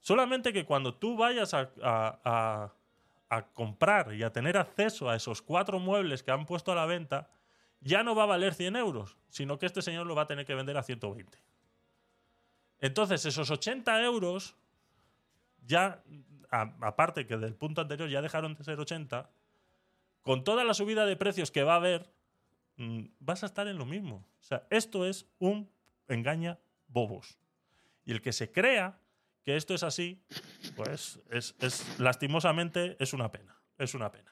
Solamente 0.00 0.52
que 0.52 0.64
cuando 0.64 0.94
tú 0.94 1.16
vayas 1.16 1.54
a, 1.54 1.70
a- 1.82 2.72
comprar 3.54 4.12
y 4.14 4.24
a 4.24 4.32
tener 4.32 4.56
acceso 4.56 5.08
a 5.08 5.14
esos 5.14 5.40
cuatro 5.40 5.78
muebles 5.78 6.22
que 6.24 6.32
han 6.32 6.46
puesto 6.46 6.72
a 6.72 6.74
la 6.74 6.84
venta, 6.84 7.30
ya 7.80 8.02
no 8.02 8.16
va 8.16 8.24
a 8.24 8.26
valer 8.26 8.54
100 8.54 8.74
euros, 8.74 9.16
sino 9.28 9.56
que 9.56 9.66
este 9.66 9.82
señor 9.82 10.06
lo 10.06 10.16
va 10.16 10.22
a 10.22 10.26
tener 10.26 10.44
que 10.44 10.54
vender 10.56 10.76
a 10.76 10.82
120. 10.82 11.38
Entonces, 12.80 13.24
esos 13.26 13.48
80 13.50 14.02
euros, 14.02 14.56
ya, 15.64 16.02
aparte 16.50 17.26
que 17.26 17.36
del 17.36 17.54
punto 17.54 17.80
anterior 17.82 18.08
ya 18.08 18.20
dejaron 18.20 18.54
de 18.54 18.64
ser 18.64 18.80
80, 18.80 19.30
con 20.22 20.42
toda 20.42 20.64
la 20.64 20.74
subida 20.74 21.06
de 21.06 21.16
precios 21.16 21.50
que 21.52 21.62
va 21.62 21.74
a 21.74 21.76
haber, 21.76 22.10
mm, 22.78 23.04
vas 23.20 23.44
a 23.44 23.46
estar 23.46 23.68
en 23.68 23.78
lo 23.78 23.86
mismo. 23.86 24.24
O 24.40 24.42
sea, 24.42 24.66
esto 24.70 25.06
es 25.06 25.26
un 25.38 25.70
engaña 26.08 26.58
bobos. 26.88 27.38
Y 28.04 28.10
el 28.12 28.20
que 28.22 28.32
se 28.32 28.50
crea 28.50 28.98
que 29.44 29.56
esto 29.56 29.74
es 29.74 29.82
así, 29.82 30.22
pues 30.76 31.20
es, 31.30 31.54
es 31.60 31.98
lastimosamente 31.98 32.96
es 33.00 33.12
una 33.12 33.30
pena. 33.32 33.56
Es 33.78 33.94
una 33.94 34.10
pena. 34.12 34.30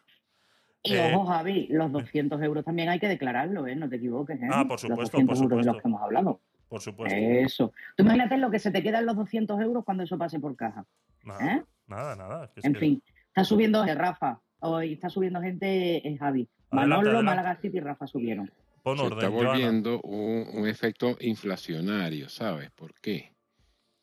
Y 0.83 0.95
Eh, 0.95 1.13
ojo, 1.15 1.27
Javi, 1.27 1.67
los 1.71 1.91
200 1.91 2.41
euros 2.43 2.65
también 2.65 2.89
hay 2.89 3.01
que 3.01 3.09
declararlo, 3.09 3.67
¿eh? 3.67 3.75
No 3.75 3.89
te 3.89 3.97
equivoques, 3.97 4.41
¿eh? 4.41 4.49
Ah, 4.51 4.65
por 4.69 4.79
supuesto, 4.79 5.19
Los 5.19 5.27
200 5.29 5.39
por 5.39 5.45
euros 5.45 5.49
de 5.59 5.63
supuesto. 5.65 5.73
los 5.73 5.83
que 5.83 5.89
hemos 5.89 6.03
hablado. 6.03 6.41
Por 6.69 6.81
supuesto. 6.83 7.17
Eso. 7.19 7.73
Tú 7.97 8.03
imagínate 8.03 8.37
lo 8.37 8.51
que 8.51 8.59
se 8.59 8.71
te 8.71 8.83
quedan 8.83 9.07
los 9.07 9.17
200 9.17 9.59
euros 9.61 9.85
cuando 9.85 10.03
eso 10.05 10.19
pase 10.19 10.39
por 10.39 10.55
caja. 10.55 10.85
Nada, 11.25 11.55
¿eh? 11.57 11.65
nada, 11.87 12.15
nada. 12.15 12.53
Es 12.55 12.65
En 12.65 12.75
que- 12.75 12.79
fin, 12.79 13.03
está 13.29 13.43
subiendo 13.45 13.85
eh, 13.85 13.95
Rafa. 13.95 14.41
Hoy 14.61 14.93
está 14.93 15.09
subiendo 15.09 15.41
gente 15.41 16.07
en 16.07 16.19
Javi. 16.19 16.49
Adelante, 16.71 17.07
Manolo. 17.07 17.23
Málaga 17.23 17.57
City 17.57 17.79
y 17.79 17.81
Rafa 17.81 18.07
subieron. 18.07 18.51
Pon 18.83 18.99
Se 18.99 19.05
está 19.07 19.29
volviendo 19.29 20.01
un, 20.03 20.47
un 20.53 20.69
efecto 20.69 21.17
inflacionario, 21.21 22.29
¿sabes? 22.29 22.71
¿Por 22.73 22.93
qué? 23.01 23.33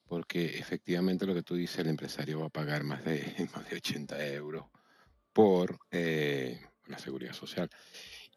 Porque 0.07 0.57
efectivamente 0.60 1.26
lo 1.26 1.34
que 1.34 1.44
tú 1.44 1.56
dices, 1.56 1.80
el 1.80 1.88
empresario 1.88 2.40
va 2.41 2.48
a 2.48 2.49
pagar 2.49 2.84
más 2.84 3.03
de, 3.06 3.22
más 3.56 3.69
de 3.69 3.77
80 3.77 4.26
euros 4.27 4.65
por 5.34 5.77
eh, 5.91 6.60
la 6.88 6.99
seguridad 6.99 7.34
social. 7.34 7.69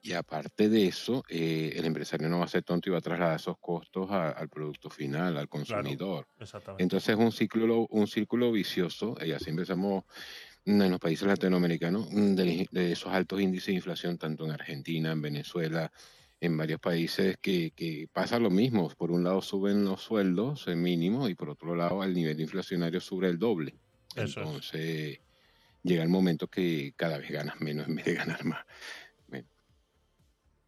Y 0.01 0.13
aparte 0.13 0.69
de 0.69 0.87
eso, 0.87 1.23
eh, 1.29 1.73
el 1.77 1.85
empresario 1.85 2.29
no 2.29 2.39
va 2.39 2.45
a 2.47 2.49
ser 2.49 2.63
tonto 2.65 2.89
y 2.89 2.93
va 2.93 2.99
a 2.99 3.03
trasladar 3.03 3.37
esos 3.37 3.57
costos 3.61 4.11
a- 4.11 4.31
al 4.31 4.49
producto 4.49 4.91
final, 4.91 5.37
al 5.37 5.49
consumidor. 5.49 6.27
Exactamente. 6.39 6.83
Entonces 6.85 7.11
es 7.11 7.17
un 7.17 7.33
círculo, 7.33 7.87
un 7.91 8.07
círculo 8.07 8.53
vicioso, 8.53 9.17
y 9.25 9.33
así 9.33 9.51
empezamos 9.51 10.05
mm, 10.67 10.83
en 10.83 10.91
los 10.91 11.01
países 11.01 11.27
latinoamericanos, 11.29 12.09
mm, 12.11 12.35
de, 12.35 12.67
de 12.71 12.93
esos 12.93 13.13
altos 13.13 13.41
índices 13.41 13.69
de 13.69 13.75
inflación, 13.75 14.19
tanto 14.19 14.45
en 14.45 14.53
Argentina, 14.53 15.13
en 15.13 15.23
Venezuela, 15.23 15.91
en 16.41 16.57
varios 16.57 16.79
países, 16.81 17.37
que, 17.41 17.73
que 17.73 18.09
pasa 18.13 18.39
lo 18.39 18.51
mismo. 18.51 18.89
Por 18.97 19.11
un 19.11 19.25
lado 19.25 19.43
suben 19.43 19.85
los 19.85 20.03
sueldos 20.03 20.69
en 20.69 20.81
mínimo 20.83 21.29
y 21.29 21.35
por 21.35 21.51
otro 21.51 21.75
lado 21.75 22.05
el 22.05 22.15
nivel 22.15 22.41
inflacionario 22.41 23.01
sube 23.01 23.29
el 23.29 23.39
doble. 23.39 23.75
Eso 24.15 24.23
es. 24.41 24.47
Entonces 24.47 25.21
llega 25.83 26.03
el 26.03 26.09
momento 26.09 26.47
que 26.49 26.93
cada 26.97 27.19
vez 27.19 27.31
ganas 27.31 27.61
menos 27.61 27.89
en 27.89 27.97
vez 27.97 28.05
de 28.05 28.15
ganar 28.15 28.45
más. 28.45 28.65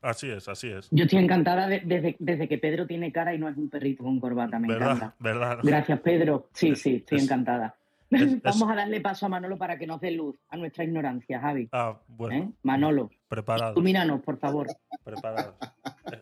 Así 0.02 0.30
es, 0.30 0.48
así 0.48 0.68
es. 0.70 0.88
Yo 0.90 1.04
estoy 1.04 1.18
encantada 1.18 1.68
de- 1.68 1.80
desde, 1.84 2.16
desde 2.18 2.48
que 2.48 2.56
Pedro 2.56 2.86
tiene 2.86 3.12
cara 3.12 3.34
y 3.34 3.38
no 3.38 3.50
es 3.50 3.56
un 3.58 3.68
perrito 3.68 4.02
con 4.02 4.18
corbata, 4.18 4.58
me 4.58 4.66
¿Verdad? 4.68 4.92
encanta. 4.96 5.14
¿Verdad? 5.18 5.58
Gracias, 5.62 6.00
Pedro. 6.00 6.48
Sí, 6.54 6.70
Es- 6.70 6.80
sí, 6.80 6.94
estoy 6.96 7.18
es- 7.18 7.24
encantada. 7.24 7.76
Es- 8.10 8.42
Vamos 8.42 8.70
a 8.70 8.74
darle 8.74 9.00
paso 9.00 9.26
a 9.26 9.28
Manolo 9.28 9.56
para 9.58 9.78
que 9.78 9.86
nos 9.86 10.00
dé 10.00 10.10
luz 10.10 10.36
a 10.48 10.56
nuestra 10.56 10.84
ignorancia, 10.84 11.40
Javi. 11.40 11.68
Ah, 11.72 12.00
bueno, 12.08 12.34
¿Eh? 12.44 12.50
Manolo, 12.62 13.10
preparado, 13.28 13.72
ilumínanos, 13.74 14.22
por 14.22 14.38
favor. 14.38 14.66
preparado. 15.04 15.56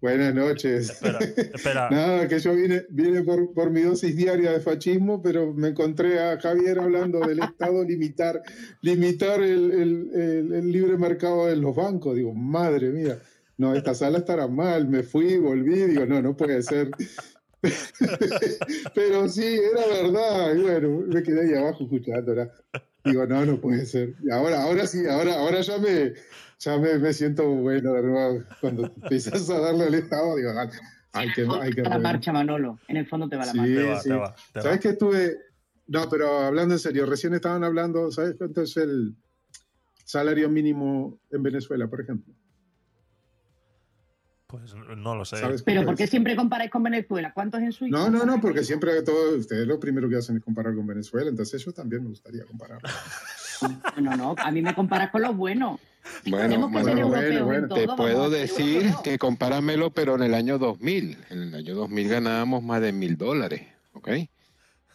Buenas 0.00 0.34
noches. 0.34 0.90
Espera, 0.90 1.18
espera. 1.20 1.88
Nada, 1.92 2.26
que 2.28 2.38
yo 2.40 2.54
vine, 2.54 2.82
vine 2.90 3.22
por, 3.22 3.52
por 3.54 3.70
mi 3.70 3.82
dosis 3.82 4.16
diaria 4.16 4.50
de 4.52 4.60
fascismo, 4.60 5.22
pero 5.22 5.52
me 5.54 5.68
encontré 5.68 6.18
a 6.20 6.38
Javier 6.40 6.80
hablando 6.80 7.20
del 7.20 7.38
Estado 7.40 7.84
limitar, 7.84 8.42
limitar 8.82 9.40
el, 9.40 9.70
el- 9.70 10.10
el- 10.14 10.52
el 10.54 10.72
libre 10.72 10.96
mercado 10.98 11.46
de 11.46 11.56
los 11.56 11.74
bancos. 11.76 12.16
Digo, 12.16 12.34
madre 12.34 12.90
mía, 12.90 13.18
no, 13.56 13.74
esta 13.74 13.94
sala 13.94 14.18
estará 14.18 14.48
mal. 14.48 14.88
Me 14.88 15.02
fui, 15.04 15.38
volví, 15.38 15.74
digo, 15.84 16.04
no, 16.04 16.20
no 16.20 16.36
puede 16.36 16.60
ser. 16.62 16.90
pero 18.94 19.28
sí, 19.28 19.58
era 19.72 19.86
verdad. 19.86 20.54
Y 20.54 20.62
bueno, 20.62 21.04
me 21.06 21.22
quedé 21.22 21.42
ahí 21.42 21.54
abajo 21.54 21.84
escuchándola. 21.84 22.50
Digo, 23.04 23.26
no, 23.26 23.44
no 23.46 23.60
puede 23.60 23.86
ser. 23.86 24.14
Y 24.22 24.30
ahora, 24.30 24.62
ahora 24.62 24.86
sí, 24.86 25.06
ahora, 25.06 25.34
ahora 25.38 25.60
ya 25.60 25.78
me, 25.78 26.14
ya 26.58 26.78
me, 26.78 26.98
me 26.98 27.12
siento 27.12 27.48
bueno 27.48 27.94
de 27.94 28.02
nuevo. 28.02 28.44
Cuando 28.60 28.84
empiezas 28.86 29.48
a 29.50 29.60
darle 29.60 29.84
al 29.84 29.94
Estado, 29.94 30.36
digo, 30.36 30.50
"Ah, 30.50 30.70
hay 31.12 31.32
que, 31.32 31.42
hay 31.60 31.72
que 31.72 31.82
la 31.82 31.88
rever". 31.90 32.02
marcha, 32.02 32.32
Manolo. 32.32 32.78
En 32.88 32.96
el 32.98 33.06
fondo 33.06 33.28
te 33.28 33.36
va 33.36 33.46
la 33.46 33.52
Sí, 33.52 33.58
marcha. 33.58 33.74
Te 33.74 33.82
va, 33.84 34.00
sí. 34.02 34.08
te 34.08 34.14
va, 34.14 34.34
te 34.34 34.58
va. 34.58 34.62
¿Sabes 34.62 34.80
que 34.80 34.88
estuve? 34.90 35.38
No, 35.86 36.08
pero 36.10 36.38
hablando 36.40 36.74
en 36.74 36.80
serio, 36.80 37.06
recién 37.06 37.32
estaban 37.34 37.64
hablando, 37.64 38.10
¿sabes 38.10 38.34
cuánto 38.36 38.62
es 38.62 38.76
el 38.76 39.16
salario 40.04 40.50
mínimo 40.50 41.18
en 41.30 41.42
Venezuela, 41.42 41.88
por 41.88 42.02
ejemplo? 42.02 42.34
Pues 44.48 44.74
no 44.74 45.14
lo 45.14 45.26
sé. 45.26 45.36
¿Sabes 45.36 45.62
Pero 45.62 45.84
¿por 45.84 45.94
qué 45.94 46.04
es? 46.04 46.10
siempre 46.10 46.34
comparáis 46.34 46.70
con 46.70 46.82
Venezuela? 46.82 47.34
¿Cuántos 47.34 47.60
en 47.60 47.70
Suiza? 47.70 47.94
No, 47.94 48.08
no, 48.08 48.24
no, 48.24 48.40
porque 48.40 48.64
siempre 48.64 49.02
todos 49.02 49.34
ustedes 49.40 49.66
lo 49.66 49.78
primero 49.78 50.08
que 50.08 50.16
hacen 50.16 50.38
es 50.38 50.42
comparar 50.42 50.74
con 50.74 50.86
Venezuela, 50.86 51.28
entonces 51.28 51.62
yo 51.62 51.72
también 51.72 52.02
me 52.02 52.08
gustaría 52.08 52.44
comparar. 52.44 52.80
No, 54.00 54.16
no, 54.16 54.36
a 54.38 54.52
mí 54.52 54.62
me 54.62 54.72
comparas 54.72 55.10
con 55.10 55.20
los 55.20 55.36
buenos. 55.36 55.80
Bueno, 56.26 56.68
bueno, 56.68 57.08
bueno, 57.08 57.08
bueno, 57.08 57.54
en 57.54 57.68
Te 57.68 57.86
todo, 57.86 57.96
puedo 57.96 58.30
decir 58.30 58.92
que 59.02 59.18
compáramelo, 59.18 59.90
pero 59.90 60.14
en 60.14 60.22
el 60.22 60.34
año 60.34 60.58
2000. 60.58 61.18
En 61.30 61.42
el 61.42 61.54
año 61.56 61.74
2000 61.74 62.08
ganábamos 62.08 62.62
más 62.62 62.80
de 62.80 62.92
mil 62.92 63.16
dólares, 63.16 63.62
¿ok? 63.94 64.10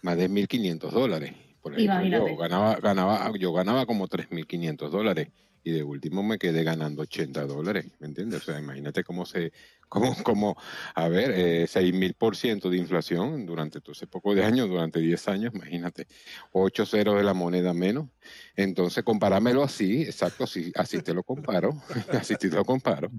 Más 0.01 0.15
de 0.15 0.29
1.500 0.29 0.91
dólares. 0.91 1.33
Por 1.61 1.73
ejemplo, 1.73 1.93
Imagínate. 1.95 2.31
yo 2.31 2.37
ganaba, 2.37 2.75
ganaba, 2.77 3.31
yo 3.37 3.51
ganaba 3.51 3.85
como 3.85 4.07
3.500 4.07 4.89
dólares 4.89 5.27
y 5.63 5.71
de 5.71 5.83
último 5.83 6.23
me 6.23 6.37
quedé 6.37 6.63
ganando 6.63 7.03
80 7.03 7.45
dólares, 7.45 7.85
¿me 7.99 8.07
entiendes? 8.07 8.41
O 8.41 8.45
sea, 8.45 8.59
imagínate 8.59 9.03
cómo 9.03 9.25
se, 9.25 9.53
cómo, 9.87 10.13
cómo, 10.23 10.57
a 10.93 11.07
ver, 11.07 11.31
eh, 11.31 11.67
6.000% 11.67 12.69
de 12.69 12.77
inflación 12.77 13.45
durante 13.45 13.79
todo 13.79 13.93
ese 13.93 14.07
poco 14.07 14.35
de 14.35 14.43
años, 14.43 14.67
durante 14.67 14.99
10 14.99 15.27
años, 15.29 15.53
imagínate, 15.55 16.07
8 16.51 16.85
ceros 16.85 17.15
de 17.15 17.23
la 17.23 17.33
moneda 17.33 17.73
menos. 17.73 18.09
Entonces, 18.55 19.03
comparámelo 19.03 19.63
así, 19.63 20.01
exacto, 20.01 20.43
así, 20.43 20.71
así 20.75 21.01
te 21.01 21.13
lo 21.13 21.23
comparo, 21.23 21.71
así 22.11 22.35
te 22.35 22.49
lo 22.49 22.65
comparo. 22.65 23.09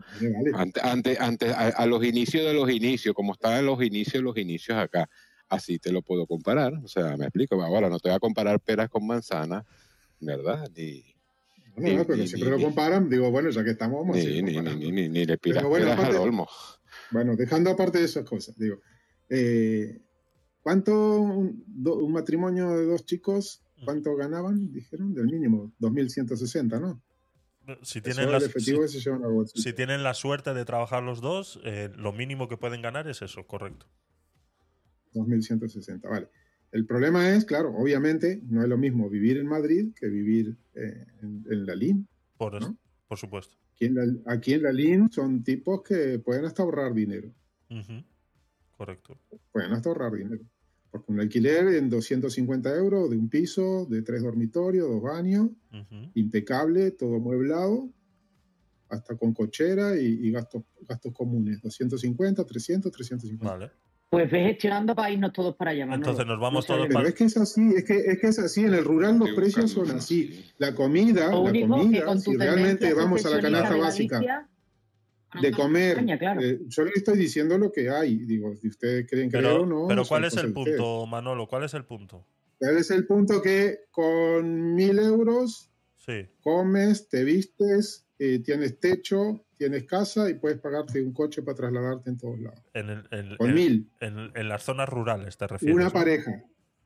Antes, 0.55 0.85
antes, 0.85 1.21
antes 1.21 1.53
a, 1.53 1.69
a 1.69 1.87
los 1.87 2.05
inicios 2.05 2.45
de 2.45 2.53
los 2.53 2.71
inicios, 2.71 3.15
como 3.15 3.33
estaban 3.33 3.65
los 3.65 3.83
inicios 3.83 4.23
los 4.23 4.37
inicios 4.37 4.77
acá, 4.77 5.09
así 5.49 5.79
te 5.79 5.93
lo 5.93 6.03
puedo 6.03 6.27
comparar. 6.27 6.75
O 6.85 6.89
sea, 6.89 7.17
me 7.17 7.25
explico. 7.25 7.61
Ahora 7.63 7.89
no 7.89 7.99
te 7.99 8.09
voy 8.09 8.17
a 8.17 8.21
comparar 8.21 8.61
peras 8.61 8.89
con 8.89 9.07
manzanas, 9.07 9.65
¿verdad? 10.21 10.69
Ni, 10.77 11.14
No, 11.77 11.93
no, 11.97 12.05
pero 12.07 12.19
Ni- 12.19 12.29
siempre 12.29 12.51
ni- 12.51 12.57
lo 12.59 12.63
comparan, 12.65 13.09
digo, 13.09 13.31
bueno, 13.31 13.51
ya 13.51 13.65
que 13.65 13.71
estamos, 13.71 14.01
vamos 14.01 14.17
ni, 14.17 14.43
ni, 14.43 14.53
ni, 14.61 14.61
ni, 14.77 14.93
ni- 14.93 15.09
ni 15.09 15.25
le 15.27 15.39
pidas 15.39 15.59
Pero 15.59 15.69
bueno, 15.71 15.93
aparte- 15.93 16.17
olmo. 16.17 16.49
Bueno, 17.11 17.35
dejando 17.37 17.71
aparte 17.71 17.99
de 17.99 18.05
esas 18.05 18.25
cosas, 18.25 18.57
digo, 18.57 18.81
eh, 19.29 20.01
¿cuánto 20.63 21.19
un, 21.21 21.65
do- 21.67 21.97
un 21.97 22.13
matrimonio 22.13 22.71
de 22.77 22.87
dos 22.87 23.05
chicos, 23.05 23.65
cuánto 23.85 24.15
ganaban? 24.17 24.73
Dijeron, 24.73 25.15
del 25.15 25.27
mínimo, 25.27 25.73
2.160, 25.81 26.79
¿no? 26.81 27.03
Si 27.83 28.01
tienen, 28.03 28.27
el 28.27 28.33
las- 28.33 28.45
efectivo 28.45 28.87
si- 28.87 28.95
que 28.95 29.01
se 29.01 29.01
llevan 29.11 29.25
a 29.25 29.29
bolsillo. 29.29 29.63
si 29.63 29.73
tienen 29.73 30.03
la 30.03 30.15
suerte 30.15 30.55
de 30.55 30.65
trabajar 30.65 31.03
los 31.03 31.21
dos, 31.21 31.59
eh, 31.65 31.91
lo 31.97 32.13
mínimo 32.13 32.47
que 32.49 32.57
pueden 32.57 32.83
ganar 32.83 33.09
es 33.09 33.21
eso, 33.23 33.47
correcto. 33.47 33.87
2.160, 35.15 36.09
vale. 36.09 36.29
El 36.75 36.87
problema 36.87 37.31
es, 37.31 37.45
claro, 37.45 37.73
obviamente, 37.73 38.41
no 38.49 38.61
es 38.61 38.69
lo 38.69 38.77
mismo 38.77 39.09
vivir 39.09 39.37
en 39.37 39.47
Madrid 39.47 39.93
que 39.95 40.09
vivir 40.09 40.57
eh, 40.75 41.07
en, 41.23 41.47
en 41.49 41.67
la 41.67 41.77
LIN. 41.77 42.09
Por, 42.37 42.61
¿No? 42.61 42.77
por 43.07 43.17
supuesto. 43.17 43.57
Aquí 43.75 43.85
en, 43.85 43.95
la, 43.95 44.05
aquí 44.27 44.55
en 44.55 44.65
la 44.65 44.73
LIN 44.73 45.09
son 45.13 45.45
tipos 45.45 45.85
que 45.85 46.19
pueden 46.19 46.45
hasta 46.47 46.65
ahorrar 46.65 46.93
dinero. 46.93 47.33
Ujú. 47.71 48.03
Correcto. 48.77 49.17
Pueden 49.53 49.71
hasta 49.71 49.89
ahorrar 49.89 50.15
dinero. 50.15 50.43
Porque 50.91 51.13
un 51.13 51.21
alquiler 51.21 51.69
en 51.77 51.89
250 51.89 52.75
euros 52.75 53.09
de 53.09 53.19
un 53.19 53.29
piso, 53.29 53.87
de 53.87 54.03
tres 54.03 54.25
dormitorios, 54.25 54.89
dos 54.89 55.01
baños, 55.01 55.51
Ujú. 55.73 56.11
impecable, 56.15 56.91
todo 56.91 57.15
amueblado, 57.19 57.89
hasta 58.89 59.17
con 59.17 59.33
cochera 59.33 59.97
y, 59.97 60.07
y 60.07 60.33
gastos, 60.33 60.65
gastos 60.89 61.13
comunes. 61.13 61.63
250, 61.63 62.45
300, 62.45 62.91
350. 62.91 63.45
Vale. 63.49 63.71
Pues 64.15 64.31
ve 64.31 64.45
gestionando 64.45 64.95
para 64.95 65.11
irnos 65.11 65.33
todos 65.33 65.57
para 65.57 65.73
allá, 65.73 65.87
Manolo. 65.87 66.03
Entonces 66.05 66.27
nos 66.27 66.39
vamos 66.41 66.67
todos 66.67 66.83
Pero 66.83 66.95
para- 66.95 67.09
es 67.09 67.15
que 67.15 67.25
es 67.25 67.37
así, 67.37 67.73
es 67.77 67.85
que, 67.85 67.97
es 67.99 68.19
que 68.21 68.27
es 68.29 68.39
así. 68.39 68.61
En 68.65 68.75
el 68.75 68.85
rural 68.85 69.19
los 69.19 69.31
precios 69.31 69.73
son 69.73 69.91
así. 69.91 70.29
sí. 70.33 70.45
La 70.59 70.73
comida, 70.75 71.35
la 71.35 71.51
que 71.53 71.67
comida, 71.67 72.17
si 72.19 72.37
realmente 72.37 72.95
vamos 72.95 73.27
a 73.27 73.31
la 73.31 73.41
canasta 73.41 73.77
básica 73.77 74.49
de 75.43 75.51
comer, 75.51 75.91
España, 75.99 76.17
claro. 76.17 76.41
eh, 76.43 76.61
yo 76.69 76.85
le 76.85 76.93
estoy 76.95 77.19
diciendo 77.19 77.59
lo 77.59 77.73
que 77.73 77.91
hay. 77.91 78.19
Digo, 78.19 78.55
si 78.55 78.69
ustedes 78.69 79.05
creen 79.11 79.31
Pero, 79.33 79.63
o 79.63 79.67
no. 79.67 79.87
pero 79.89 80.05
¿cuál 80.05 80.25
es 80.27 80.37
el 80.37 80.51
ustedes. 80.51 80.77
punto, 80.79 81.07
Manolo? 81.07 81.49
¿Cuál 81.49 81.65
es 81.65 81.75
el 81.75 81.85
punto? 81.85 82.25
¿Cuál 82.59 82.77
es 82.77 82.91
el 82.93 83.05
punto 83.09 83.43
que 83.43 83.81
con 83.91 84.75
mil 84.77 84.97
euros 85.01 85.73
Sí. 86.05 86.27
comes, 86.43 87.09
te 87.09 87.25
vistes, 87.25 88.05
eh, 88.19 88.41
tienes 88.41 88.79
techo, 88.79 89.45
tienes 89.57 89.85
casa 89.85 90.29
y 90.29 90.35
puedes 90.35 90.59
pagarte 90.59 91.01
un 91.03 91.13
coche 91.13 91.43
para 91.43 91.55
trasladarte 91.57 92.11
en 92.11 92.19
todos 92.19 92.39
lados? 92.41 92.61
En, 92.75 92.91
el- 92.91 93.09
en- 93.11 93.37
Con 93.37 93.49
en- 93.51 93.55
mil. 93.55 93.91
en- 94.01 94.31
en 94.35 94.49
las 94.49 94.63
zonas 94.65 94.89
rurales 94.89 95.37
te 95.39 95.47
refieres. 95.47 95.75
Una 95.75 95.91
pareja. 95.91 96.43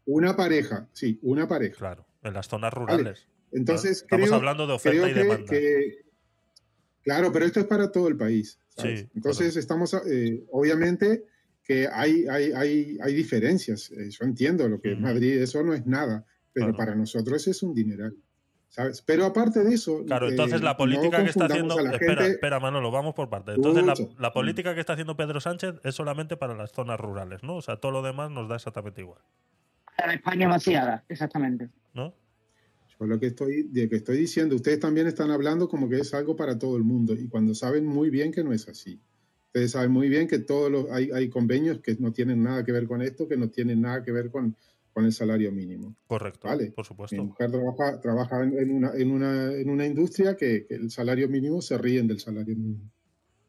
Una 0.07 0.36
pareja, 0.36 0.89
sí, 0.93 1.19
una 1.23 1.49
pareja. 1.49 1.77
Claro, 1.77 2.07
en 2.23 2.32
las 2.35 2.47
zonas 2.49 2.73
rurales. 2.73 3.27
Entonces, 3.53 4.03
Estamos 4.03 4.27
creo, 4.27 4.36
hablando 4.39 4.66
de 4.66 4.73
oferta 4.74 5.01
creo 5.03 5.09
y 5.11 5.15
que, 5.15 5.20
demanda. 5.20 5.51
que- 5.51 6.05
claro, 7.03 7.32
pero 7.32 7.45
esto 7.45 7.61
es 7.61 7.66
para 7.66 7.90
todo 7.90 8.09
el 8.09 8.16
país. 8.16 8.59
¿sabes? 8.77 9.01
Sí, 9.01 9.09
Entonces, 9.16 9.57
estamos, 9.57 9.93
eh, 10.07 10.45
obviamente, 10.53 11.24
que 11.65 11.89
hay, 11.93 12.27
hay, 12.28 12.53
hay, 12.53 12.99
hay 13.03 13.15
diferencias. 13.15 13.90
Eh, 13.90 14.09
yo 14.11 14.24
entiendo 14.24 14.69
lo 14.69 14.81
que 14.81 14.93
es. 14.93 15.01
Madrid, 15.01 15.43
eso 15.43 15.62
no 15.65 15.74
es 15.74 15.85
nada, 15.86 16.24
pero 16.53 16.66
Claro. 16.69 16.77
para 16.78 16.95
nosotros 16.95 17.47
es 17.49 17.62
un 17.62 17.74
dineral. 17.74 18.15
¿Sabes? 18.69 19.03
Pero 19.03 19.24
aparte 19.24 19.65
de 19.65 19.74
eso. 19.74 20.05
Claro, 20.05 20.27
eh, 20.27 20.31
entonces 20.31 20.61
la 20.62 20.73
no 20.73 20.77
política 20.77 21.23
que 21.24 21.31
está 21.31 21.47
haciendo. 21.47 21.78
Espera, 21.78 21.99
gente- 22.23 22.31
espera, 22.32 22.61
Manolo, 22.61 22.90
vamos 22.90 23.15
por 23.15 23.28
partes. 23.28 23.57
Entonces, 23.57 23.85
la, 23.85 23.95
la 24.19 24.32
política 24.32 24.74
que 24.74 24.81
está 24.81 24.93
haciendo 24.95 25.16
Pedro 25.16 25.40
Sánchez 25.40 25.77
es 25.85 25.95
solamente 25.95 26.36
para 26.36 26.55
las 26.55 26.73
zonas 26.73 26.99
rurales, 27.01 27.43
¿no? 27.43 27.57
O 27.57 27.62
sea, 27.62 27.77
todo 27.77 27.93
lo 27.93 28.03
demás 28.03 28.31
nos 28.31 28.49
da 28.49 28.57
exactamente 28.57 29.01
igual, 29.01 29.20
La 29.99 30.15
España 30.15 30.49
vaciada, 30.49 31.05
exactamente. 31.09 31.69
¿no? 31.95 32.15
Yo 33.01 33.07
lo 33.07 33.19
que 33.19 33.27
estoy, 33.27 33.62
de 33.65 33.89
que 33.89 33.97
estoy 33.97 34.16
diciendo, 34.19 34.57
ustedes 34.57 34.81
también 34.81 35.07
están 35.07 35.31
hablando 35.31 35.69
como 35.69 35.89
que 35.89 36.01
es 36.01 36.15
algo 36.15 36.35
para 36.36 36.59
todo 36.59 36.77
el 36.77 36.82
mundo 36.85 37.15
y 37.15 37.28
cuando 37.28 37.55
saben 37.55 37.86
muy 37.86 38.11
bien 38.11 38.32
que 38.32 38.43
no 38.43 38.53
es 38.53 38.69
así. 38.69 39.01
Ustedes 39.47 39.70
saben 39.73 39.90
muy 39.90 40.09
bien 40.09 40.28
que 40.28 40.40
todos 40.40 40.70
los, 40.70 40.90
hay, 40.90 41.11
hay 41.12 41.28
convenios 41.31 41.78
que 41.81 41.97
no 41.99 42.12
tienen 42.12 42.43
nada 42.43 42.65
que 42.65 42.73
ver 42.73 42.86
con 42.86 43.01
esto, 43.01 43.27
que 43.28 43.36
no 43.36 43.49
tienen 43.49 43.81
nada 43.81 44.03
que 44.03 44.12
ver 44.12 44.31
con, 44.31 44.55
con 44.99 45.05
el 45.05 45.12
salario 45.12 45.53
mínimo. 45.53 45.95
Correcto, 46.09 46.49
Vale. 46.49 46.73
por 46.73 46.85
Mi 46.85 46.89
supuesto. 46.89 47.25
mujer 47.25 47.53
trabaja, 47.53 48.01
trabaja 48.01 48.43
en, 48.43 48.70
una, 48.73 48.91
en, 48.95 49.12
una, 49.12 49.53
en 49.55 49.70
una 49.70 49.87
industria 49.87 50.35
que, 50.37 50.66
que 50.66 50.75
el 50.75 50.91
salario 50.91 51.29
mínimo 51.29 51.62
se 51.62 51.79
ríen 51.79 52.09
del 52.09 52.19
salario 52.19 52.57
mínimo. 52.57 52.91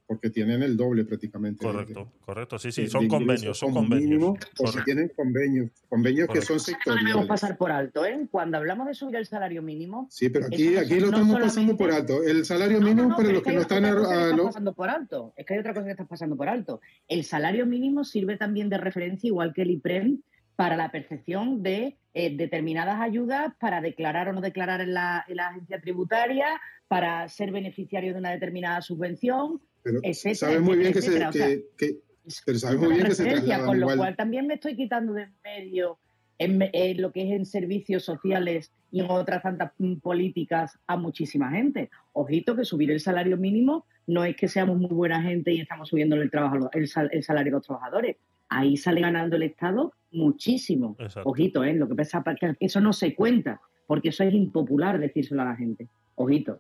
porque 0.06 0.30
tienen 0.32 0.62
el 0.64 0.76
doble 0.78 1.06
prácticamente. 1.06 1.66
de- 1.66 1.72
Correcto, 1.72 2.12
correcto. 2.26 2.58
Sí, 2.60 2.72
sí, 2.72 2.88
son 2.88 3.08
convenios, 3.08 3.58
son 3.58 3.72
convenios. 3.74 4.10
mínimo, 4.10 4.38
o 4.60 4.68
si 4.72 4.84
tienen 4.84 5.12
convenios, 5.16 5.70
convenios 5.88 6.28
que 6.30 6.42
son 6.42 6.58
Eso 6.58 6.72
no 6.72 6.78
debemos 6.78 6.94
sectoriales. 6.96 7.28
pasar 7.28 7.58
por 7.58 7.72
alto, 7.72 8.06
¿eh? 8.06 8.28
Cuando 8.32 8.58
hablamos 8.58 8.88
de 8.88 8.94
subir 8.96 9.16
el 9.18 9.26
salario 9.28 9.62
mínimo, 9.64 10.08
Sí, 10.12 10.30
pero 10.30 10.46
aquí, 10.48 10.70
no 10.70 10.80
aquí 10.82 11.00
lo 11.00 11.12
no 11.12 11.18
estamos 11.18 11.40
pasando 11.42 11.78
por 11.78 11.92
alto. 11.92 12.24
El 12.24 12.44
salario 12.46 12.80
No, 12.80 12.82
no, 12.82 12.90
mínimo 12.90 13.10
no, 13.10 13.16
para 13.16 13.28
pero 13.28 13.34
los 13.40 13.44
que 13.44 13.54
no 13.54 13.62
están 13.62 13.86
a, 13.86 13.90
a 13.90 14.36
los- 14.36 14.46
pasando 14.48 14.74
por 14.74 14.90
alto. 14.90 15.34
Es 15.36 15.46
que 15.48 15.54
hay 15.56 15.60
otra 15.62 15.74
cosa 15.74 15.86
que 15.86 15.92
estás 15.92 16.08
pasando 16.08 16.36
por 16.36 16.48
alto. 16.50 16.80
El 17.08 17.24
salario 17.24 17.66
mínimo 17.66 18.04
sirve 18.04 18.38
también 18.38 18.70
de 18.70 18.78
referencia, 18.80 19.28
igual 19.28 19.52
que 19.54 19.62
el 19.64 19.72
IPREM, 19.72 20.22
para 20.60 20.76
la 20.76 20.92
percepción 20.92 21.64
de 21.64 21.96
eh, 22.14 22.36
determinadas 22.36 23.00
ayudas 23.00 23.54
para 23.62 23.80
declarar 23.80 24.28
o 24.28 24.34
no 24.34 24.42
declarar 24.42 24.82
en 24.82 24.94
la, 24.94 25.24
en 25.30 25.38
la 25.38 25.48
agencia 25.48 25.80
tributaria, 25.80 26.48
para 26.90 27.30
ser 27.30 27.50
beneficiario 27.54 28.12
de 28.12 28.20
una 28.20 28.32
determinada 28.32 28.82
subvención, 28.82 29.62
pero 29.84 30.00
etcétera, 30.04 30.36
sabes 30.36 30.62
muy 30.62 30.76
bien 30.78 30.92
que 30.92 31.02
se, 31.02 31.08
etcétera, 31.08 31.30
o 31.30 31.32
sea, 31.32 31.48
que- 31.78 32.00
pero 32.46 32.60
sabes 32.60 32.78
muy 32.78 32.94
bien 32.94 33.06
que 33.08 33.16
se 33.16 33.24
con 33.66 33.80
lo 33.80 33.86
igual. 33.86 33.98
cual 34.00 34.16
también 34.18 34.48
me 34.48 34.56
estoy 34.56 34.76
quitando 34.76 35.14
de 35.14 35.24
en 35.24 35.34
medio 35.46 35.98
en, 36.40 36.70
en 36.74 37.02
lo 37.02 37.14
que 37.14 37.22
es 37.24 37.32
en 37.32 37.46
servicios 37.46 38.04
sociales 38.04 38.74
y 38.92 39.00
en 39.00 39.10
otras 39.10 39.42
tantas 39.42 39.72
mm, 39.78 40.00
políticas 40.00 40.78
a 40.88 40.98
muchísima 40.98 41.52
gente. 41.52 41.90
Ojito 42.12 42.58
que 42.58 42.66
subir 42.66 42.92
el 42.92 43.00
salario 43.00 43.38
mínimo 43.38 43.86
no 44.08 44.26
es 44.26 44.36
que 44.36 44.50
seamos 44.50 44.78
muy 44.78 44.90
buena 44.92 45.22
gente 45.22 45.54
y 45.54 45.62
estamos 45.62 45.88
subiendo 45.88 46.18
el, 46.18 46.30
trabajo, 46.30 46.70
el, 46.74 46.88
sal- 46.90 47.10
el 47.14 47.24
salario 47.24 47.52
de 47.54 47.58
los 47.60 47.66
trabajadores. 47.66 48.18
Ahí 48.50 48.78
sale 48.78 49.02
ganando 49.02 49.36
el 49.36 49.44
Estado 49.44 49.94
muchísimo. 50.12 50.96
Exacto. 51.00 51.30
Ojito, 51.30 51.64
¿eh? 51.64 51.74
Lo 51.76 51.88
que 51.88 51.96
pasa 51.96 52.24
es 52.26 52.40
que 52.40 52.66
eso 52.66 52.82
no 52.82 52.94
se 52.94 53.14
cuenta, 53.16 53.62
porque 53.88 54.10
eso 54.10 54.24
es 54.24 54.34
impopular 54.34 55.00
decírselo 55.00 55.42
a 55.44 55.46
la 55.46 55.56
gente. 55.56 55.88
Ojito. 56.16 56.60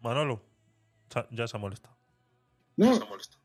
Manolo, 0.00 0.42
ya 1.30 1.46
se 1.46 1.56
ha 1.56 1.60
molestado. 1.60 1.94
No, 2.76 2.98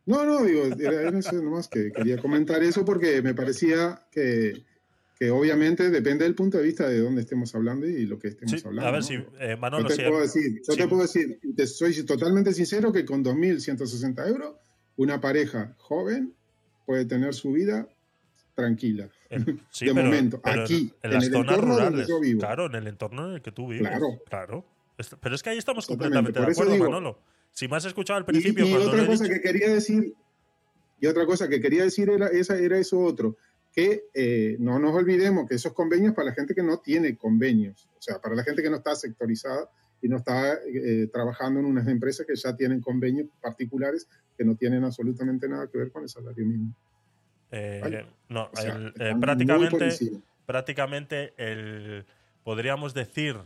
no, 0.07 0.25
no, 0.25 0.43
digo, 0.43 0.63
era, 0.79 1.17
eso 1.17 1.35
nomás 1.41 1.67
que 1.67 1.91
quería 1.91 2.17
comentar 2.17 2.63
eso 2.63 2.83
porque 2.83 3.21
me 3.21 3.35
parecía 3.35 4.01
que, 4.11 4.63
que 5.19 5.29
obviamente 5.29 5.91
depende 5.91 6.23
del 6.25 6.33
punto 6.33 6.57
de 6.57 6.63
vista 6.63 6.87
de 6.89 6.99
dónde 6.99 7.21
estemos 7.21 7.53
hablando 7.53 7.85
y 7.85 8.07
lo 8.07 8.17
que 8.17 8.29
estemos 8.29 8.59
Sí, 8.59 8.67
hablando. 8.67 8.87
a 8.89 8.91
ver 8.91 9.01
¿no? 9.01 9.05
si 9.07 9.13
eh, 9.39 9.57
Yo 9.61 9.85
te 9.85 9.93
si- 9.95 10.01
puedo 10.03 10.21
decir, 10.21 10.61
yo 10.67 10.73
sí. 10.73 10.77
te 10.79 10.87
puedo 10.87 11.01
decir, 11.03 11.39
te 11.55 11.67
soy 11.67 12.03
totalmente 12.05 12.53
sincero 12.53 12.91
que 12.91 13.05
con 13.05 13.23
2.160 13.23 14.27
euros 14.27 14.55
una 14.99 15.21
pareja 15.21 15.73
joven 15.77 16.33
puede 16.85 17.05
tener 17.05 17.33
su 17.33 17.53
vida 17.53 17.87
tranquila. 18.53 19.09
en- 19.29 19.61
sí, 19.71 19.85
de 19.85 19.93
pero- 19.93 20.05
momento, 20.07 20.41
pero 20.41 20.55
en- 20.57 20.61
aquí, 20.63 20.93
en, 21.03 21.09
en 21.09 21.13
las 21.13 21.23
el 21.25 21.31
zonas 21.31 21.53
entorno 21.55 21.73
donde 21.75 21.89
rurales. 21.89 22.07
yo 22.07 22.19
vivo. 22.19 22.39
Claro, 22.39 22.65
en 22.65 22.75
el 22.75 22.87
entorno 22.87 23.27
en 23.29 23.33
el 23.35 23.41
que 23.41 23.51
tú 23.51 23.67
vives. 23.67 23.87
Claro. 23.87 24.07
claro. 24.27 24.65
Est- 24.97 25.13
Pero 25.21 25.35
es 25.35 25.41
que 25.43 25.51
ahí 25.51 25.57
estamos 25.57 25.87
completamente 25.87 26.37
de 26.39 26.45
acuerdo, 26.51 26.73
digo- 26.73 26.85
Manolo. 26.85 27.19
Si 27.51 27.67
me 27.67 27.77
has 27.77 27.85
escuchado 27.85 28.17
al 28.17 28.23
Y, 28.23 28.25
principio 28.25 28.65
y 28.65 28.71
lo 28.73 28.81
otra 28.87 29.05
cosa 29.05 29.23
dicho- 29.23 29.35
que 29.35 29.41
quería 29.41 29.69
decir, 29.73 30.13
y 30.99 31.07
otra 31.07 31.25
cosa 31.25 31.47
que 31.47 31.61
quería 31.61 31.83
decir 31.83 32.09
era, 32.09 32.27
esa, 32.27 32.57
era 32.57 32.77
eso 32.77 32.99
otro, 32.99 33.37
que 33.71 34.03
eh, 34.13 34.57
no 34.59 34.79
nos 34.79 34.93
olvidemos 34.93 35.47
que 35.47 35.55
esos 35.55 35.73
convenios 35.73 36.13
para 36.13 36.29
la 36.29 36.33
gente 36.35 36.53
que 36.53 36.63
no 36.63 36.79
tiene 36.79 37.15
convenios, 37.17 37.87
o 37.97 38.01
sea, 38.01 38.19
para 38.19 38.35
la 38.35 38.43
gente 38.43 38.61
que 38.61 38.69
no 38.69 38.77
está 38.77 38.95
sectorizada 38.95 39.69
y 40.01 40.07
no 40.07 40.17
está 40.17 40.53
eh, 40.53 41.07
trabajando 41.11 41.59
en 41.59 41.65
unas 41.65 41.87
empresas 41.87 42.25
que 42.25 42.35
ya 42.35 42.55
tienen 42.55 42.81
convenios 42.81 43.27
particulares 43.41 44.07
que 44.37 44.45
no 44.45 44.55
tienen 44.55 44.83
absolutamente 44.83 45.47
nada 45.49 45.67
que 45.69 45.77
ver 45.77 45.91
con 45.91 46.03
el 46.03 46.09
salario 46.09 46.45
mínimo. 46.45 46.73
eh, 47.51 47.79
Vale. 47.81 48.05
no, 48.29 48.49
O 48.53 48.55
sea, 48.55 48.75
el- 48.75 48.93
eh, 48.99 49.15
prácticamente, 49.19 49.97
prácticamente 50.45 51.33
el, 51.37 52.05
podríamos 52.43 52.93
decir, 52.93 53.37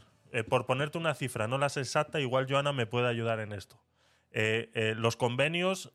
por 0.50 0.66
ponerte 0.66 0.98
una 0.98 1.14
cifra, 1.14 1.48
no 1.48 1.58
la 1.58 1.70
sé 1.70 1.82
exacta, 1.82 2.20
igual 2.20 2.48
Joana 2.50 2.74
me 2.74 2.86
puede 2.88 3.08
ayudar 3.08 3.40
en 3.40 3.52
esto. 3.54 3.80
Los 4.96 5.16
convenios, 5.16 5.94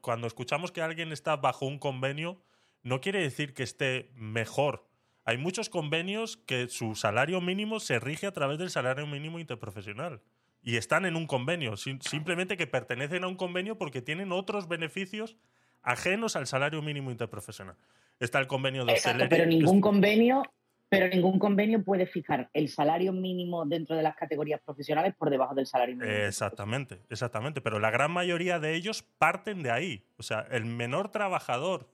cuando 0.00 0.26
escuchamos 0.26 0.72
que 0.72 0.82
alguien 0.82 1.12
está 1.12 1.36
bajo 1.36 1.66
un 1.66 1.78
convenio, 1.78 2.42
no 2.82 3.00
quiere 3.00 3.20
decir 3.20 3.52
que 3.54 3.62
esté 3.64 4.10
mejor. 4.14 4.85
Hay 5.26 5.38
muchos 5.38 5.68
convenios 5.68 6.36
que 6.36 6.68
su 6.68 6.94
salario 6.94 7.40
mínimo 7.40 7.80
se 7.80 7.98
rige 7.98 8.26
a 8.28 8.32
través 8.32 8.58
del 8.58 8.70
salario 8.70 9.06
mínimo 9.06 9.38
interprofesional. 9.40 10.20
Y 10.62 10.76
están 10.76 11.04
en 11.04 11.16
un 11.16 11.26
convenio, 11.26 11.76
sim- 11.76 12.00
simplemente 12.00 12.56
que 12.56 12.66
pertenecen 12.66 13.24
a 13.24 13.28
un 13.28 13.36
convenio 13.36 13.76
porque 13.76 14.02
tienen 14.02 14.32
otros 14.32 14.68
beneficios 14.68 15.36
ajenos 15.82 16.36
al 16.36 16.46
salario 16.46 16.80
mínimo 16.80 17.10
interprofesional. 17.10 17.76
Está 18.20 18.38
el 18.38 18.46
convenio 18.46 18.84
de 18.84 18.92
Exacto, 18.92 19.24
hostelería. 19.24 19.44
pero 19.44 19.50
ningún 19.50 19.80
convenio, 19.80 20.42
pero 20.88 21.08
ningún 21.08 21.38
convenio 21.38 21.82
puede 21.84 22.06
fijar 22.06 22.48
el 22.52 22.68
salario 22.68 23.12
mínimo 23.12 23.64
dentro 23.66 23.94
de 23.96 24.02
las 24.02 24.16
categorías 24.16 24.60
profesionales 24.64 25.14
por 25.16 25.30
debajo 25.30 25.54
del 25.54 25.66
salario 25.66 25.96
mínimo. 25.96 26.16
Exactamente, 26.24 27.00
exactamente. 27.10 27.60
Pero 27.60 27.78
la 27.80 27.90
gran 27.90 28.10
mayoría 28.12 28.58
de 28.60 28.74
ellos 28.74 29.02
parten 29.18 29.62
de 29.62 29.70
ahí. 29.72 30.04
O 30.18 30.22
sea, 30.22 30.46
el 30.50 30.64
menor 30.64 31.10
trabajador 31.10 31.88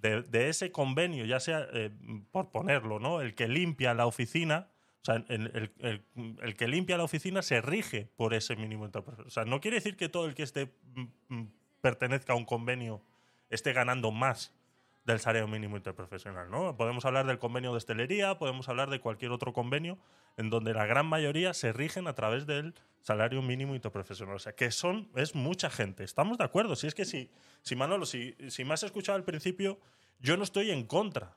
de, 0.00 0.48
ese 0.48 0.70
convenio, 0.72 1.24
ya 1.24 1.40
sea, 1.40 1.66
eh, 1.72 1.90
por 2.30 2.50
ponerlo, 2.50 2.98
¿no? 2.98 3.20
El 3.20 3.34
que 3.34 3.48
limpia 3.48 3.94
la 3.94 4.06
oficina, 4.06 4.68
o 5.02 5.04
sea, 5.04 5.16
el, 5.28 5.50
el- 5.54 5.72
el- 5.80 6.36
el 6.42 6.56
que 6.56 6.68
limpia 6.68 6.96
la 6.96 7.04
oficina 7.04 7.42
se 7.42 7.60
rige 7.60 8.08
por 8.16 8.34
ese 8.34 8.56
mínimo 8.56 8.84
interprofesional. 8.84 9.28
O 9.28 9.30
sea, 9.30 9.44
no 9.44 9.60
quiere 9.60 9.76
decir 9.76 9.96
que 9.96 10.08
todo 10.08 10.26
el 10.26 10.34
que 10.34 10.42
esté 10.42 10.72
mm, 10.94 11.04
mm, 11.34 11.52
pertenezca 11.80 12.32
a 12.32 12.36
un 12.36 12.44
convenio 12.44 13.02
esté 13.50 13.72
ganando 13.72 14.10
más 14.10 14.52
del 15.04 15.20
salario 15.20 15.46
mínimo 15.46 15.76
interprofesional, 15.76 16.50
¿no? 16.50 16.76
Podemos 16.76 17.04
hablar 17.04 17.26
del 17.26 17.38
convenio 17.38 17.70
de 17.72 17.76
hostelería, 17.76 18.38
podemos 18.38 18.68
hablar 18.68 18.88
de 18.88 19.00
cualquier 19.00 19.32
otro 19.32 19.52
convenio 19.52 19.98
en 20.38 20.48
donde 20.48 20.72
la 20.72 20.86
gran 20.86 21.06
mayoría 21.06 21.52
se 21.52 21.72
rigen 21.72 22.06
a 22.08 22.14
través 22.14 22.46
del 22.46 22.74
salario 23.00 23.42
mínimo 23.42 23.74
interprofesional. 23.74 24.36
O 24.36 24.38
sea, 24.38 24.54
que 24.54 24.70
son, 24.70 25.10
es 25.14 25.34
mucha 25.34 25.68
gente. 25.68 26.04
Estamos 26.04 26.38
de 26.38 26.44
acuerdo. 26.44 26.74
Si 26.74 26.86
es 26.86 26.94
que 26.94 27.04
si, 27.04 27.30
si 27.62 27.76
Manolo, 27.76 28.06
si, 28.06 28.34
si 28.48 28.64
me 28.64 28.72
has 28.72 28.82
escuchado 28.82 29.16
al 29.16 29.24
principio, 29.24 29.78
yo 30.20 30.38
no 30.38 30.42
estoy 30.42 30.70
en 30.70 30.86
contra. 30.86 31.36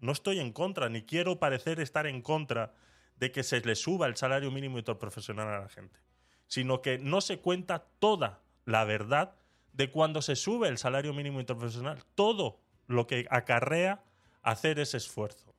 No 0.00 0.10
estoy 0.10 0.40
en 0.40 0.52
contra, 0.52 0.88
ni 0.88 1.02
quiero 1.02 1.38
parecer 1.38 1.80
estar 1.80 2.06
en 2.06 2.20
contra 2.20 2.74
de 3.16 3.30
que 3.30 3.44
se 3.44 3.60
le 3.60 3.76
suba 3.76 4.06
el 4.06 4.16
salario 4.16 4.50
mínimo 4.50 4.78
interprofesional 4.78 5.48
a 5.48 5.60
la 5.60 5.68
gente. 5.68 6.00
Sino 6.48 6.82
que 6.82 6.98
no 6.98 7.20
se 7.20 7.38
cuenta 7.38 7.86
toda 7.98 8.42
la 8.64 8.84
verdad 8.84 9.36
de 9.72 9.90
cuando 9.90 10.20
se 10.20 10.34
sube 10.34 10.68
el 10.68 10.78
salario 10.78 11.14
mínimo 11.14 11.38
interprofesional. 11.38 12.02
Todo 12.16 12.60
lo 12.88 13.06
que 13.06 13.26
acarrea 13.30 14.02
hacer 14.42 14.80
ese 14.80 14.96
esfuerzo. 14.96 15.54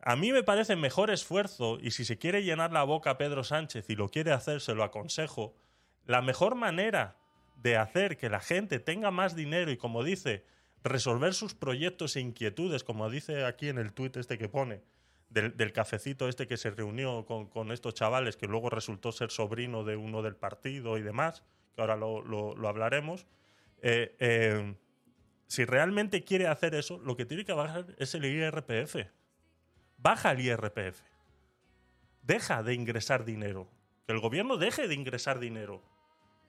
A 0.00 0.16
mí 0.16 0.32
me 0.32 0.42
parece 0.42 0.74
mejor 0.74 1.10
esfuerzo, 1.10 1.78
y 1.80 1.90
si 1.92 2.04
se 2.04 2.18
quiere 2.18 2.42
llenar 2.42 2.72
la 2.72 2.84
boca 2.84 3.10
a 3.10 3.18
Pedro 3.18 3.44
Sánchez 3.44 3.88
y 3.90 3.96
lo 3.96 4.08
quiere 4.08 4.32
hacer, 4.32 4.60
se 4.60 4.74
lo 4.74 4.82
aconsejo, 4.82 5.54
la 6.06 6.22
mejor 6.22 6.54
manera 6.54 7.16
de 7.56 7.76
hacer 7.76 8.16
que 8.16 8.30
la 8.30 8.40
gente 8.40 8.78
tenga 8.78 9.10
más 9.10 9.36
dinero 9.36 9.70
y, 9.70 9.76
como 9.76 10.02
dice, 10.02 10.44
resolver 10.82 11.34
sus 11.34 11.54
proyectos 11.54 12.16
e 12.16 12.20
inquietudes, 12.20 12.84
como 12.84 13.10
dice 13.10 13.44
aquí 13.44 13.68
en 13.68 13.78
el 13.78 13.92
tuit 13.92 14.16
este 14.16 14.38
que 14.38 14.48
pone, 14.48 14.80
del, 15.28 15.72
cafecito 15.72 16.28
este 16.28 16.46
que 16.46 16.56
se 16.56 16.70
reunió 16.70 17.26
con, 17.26 17.72
estos 17.72 17.92
chavales, 17.92 18.36
que 18.36 18.46
luego 18.46 18.70
resultó 18.70 19.12
ser 19.12 19.30
sobrino 19.30 19.84
de 19.84 19.96
uno 19.96 20.22
del 20.22 20.36
partido 20.36 20.96
y 20.96 21.02
demás, 21.02 21.42
que 21.74 21.82
ahora 21.82 21.96
lo 21.96 22.68
hablaremos, 22.68 23.26
eh, 23.82 24.16
eh, 24.18 24.74
si 25.48 25.64
realmente 25.64 26.22
quiere 26.24 26.46
hacer 26.46 26.74
eso, 26.74 26.98
lo 26.98 27.16
que 27.16 27.24
tiene 27.24 27.44
que 27.44 27.54
bajar 27.54 27.86
es 27.98 28.14
el 28.14 28.26
IRPF. 28.26 28.96
Baja 29.96 30.32
el 30.32 30.40
IRPF. 30.40 31.00
Deja 32.22 32.62
de 32.62 32.74
ingresar 32.74 33.24
dinero. 33.24 33.66
Que 34.06 34.12
el 34.12 34.20
gobierno 34.20 34.58
deje 34.58 34.86
de 34.86 34.94
ingresar 34.94 35.40
dinero. 35.40 35.82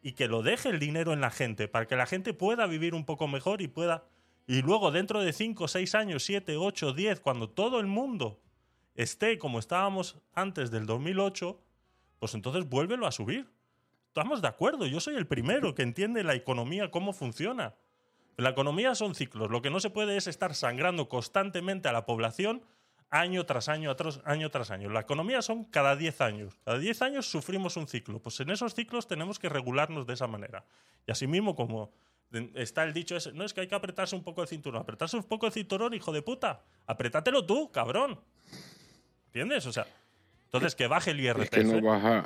Y 0.04 0.12
que 0.14 0.28
lo 0.28 0.44
deje 0.44 0.70
el 0.70 0.80
dinero 0.80 1.14
en 1.14 1.22
la 1.22 1.32
gente, 1.32 1.70
para 1.70 1.88
que 1.88 1.96
la 1.96 2.06
gente 2.06 2.34
pueda 2.34 2.68
vivir 2.68 2.94
un 2.94 3.06
poco 3.06 3.28
mejor 3.28 3.62
y 3.62 3.70
pueda... 3.70 4.04
Y 4.48 4.62
luego 4.62 4.92
dentro 4.92 5.22
de 5.22 5.32
5, 5.32 5.68
6 5.68 5.96
años, 5.96 6.24
7, 6.24 6.58
8, 6.58 6.94
10, 6.94 7.20
cuando 7.22 7.50
todo 7.50 7.80
el 7.80 7.88
mundo 7.88 8.42
esté 8.96 9.38
como 9.38 9.60
estábamos 9.60 10.18
antes 10.34 10.72
del 10.72 10.86
2008, 10.86 11.58
pues 12.20 12.34
entonces 12.34 12.68
vuélvelo 12.68 13.08
a 13.08 13.12
subir. 13.14 13.50
Estamos 14.08 14.42
de 14.42 14.50
acuerdo, 14.50 14.88
yo 14.88 15.00
soy 15.00 15.16
el 15.16 15.28
primero 15.28 15.74
que 15.74 15.84
entiende 15.84 16.24
la 16.24 16.34
economía, 16.34 16.92
cómo 16.92 17.14
funciona. 17.14 17.76
La 18.40 18.52
economía 18.52 18.96
son 18.96 19.16
ciclos. 19.16 19.52
Lo 19.52 19.62
que 19.62 19.70
no 19.70 19.80
se 19.80 19.90
puede 19.90 20.16
es 20.16 20.28
estar 20.28 20.56
sangrando 20.56 21.10
constantemente 21.10 21.90
a 21.90 21.92
la 21.92 22.06
población 22.06 22.64
año 23.10 23.46
tras 23.46 23.68
año, 23.68 23.94
tras 23.96 24.22
año 24.24 24.50
tras 24.50 24.72
año. 24.72 24.90
La 24.90 25.02
economía 25.02 25.42
son 25.42 25.66
cada 25.66 25.96
10 25.96 26.22
años. 26.22 26.58
Cada 26.64 26.78
10 26.78 27.02
años 27.02 27.30
sufrimos 27.30 27.76
un 27.76 27.88
ciclo. 27.88 28.20
Pues 28.20 28.40
en 28.40 28.50
esos 28.50 28.76
ciclos 28.76 29.08
tenemos 29.08 29.40
que 29.40 29.50
regularnos 29.50 30.08
de 30.08 30.14
esa 30.14 30.28
manera. 30.28 30.64
Y 31.06 31.12
asimismo, 31.12 31.54
como 31.56 31.92
está 32.56 32.84
el 32.84 32.94
dicho 32.94 33.18
ese, 33.18 33.34
no 33.34 33.44
es 33.44 33.54
que 33.54 33.62
hay 33.62 33.68
que 33.68 33.76
apretarse 33.76 34.16
un 34.16 34.24
poco 34.24 34.42
el 34.42 34.48
cinturón. 34.48 34.82
Apretarse 34.82 35.18
un 35.18 35.24
poco 35.24 35.46
el 35.46 35.52
cinturón, 35.52 35.94
hijo 35.94 36.14
de 36.14 36.22
puta. 36.22 36.62
Apretatelo 36.88 37.46
tú, 37.46 37.70
cabrón. 37.72 38.20
¿Entiendes? 39.28 39.66
O 39.66 39.74
sea, 39.74 39.86
entonces 40.46 40.76
que 40.76 40.88
baje 40.88 41.12
el 41.12 41.20
IRPF. 41.20 41.42
Es 41.42 41.50
que 41.50 41.64
no 41.66 41.82
baja, 41.82 42.26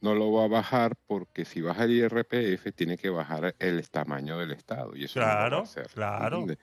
no 0.00 0.14
lo 0.14 0.32
va 0.32 0.44
a 0.44 0.48
bajar 0.48 0.96
porque 1.06 1.44
si 1.44 1.60
baja 1.62 1.84
el 1.84 1.92
IRPF 1.92 2.72
tiene 2.74 2.96
que 2.98 3.10
bajar 3.10 3.54
el 3.58 3.88
tamaño 3.90 4.38
del 4.38 4.52
Estado 4.52 4.94
y 4.96 5.04
eso 5.04 5.20
no 5.20 5.26
lo 5.26 5.32
va 5.32 5.42
a 5.42 5.46
Claro, 5.48 5.62
hacer, 5.62 5.90
claro. 5.92 6.38
¿entiendes? 6.38 6.58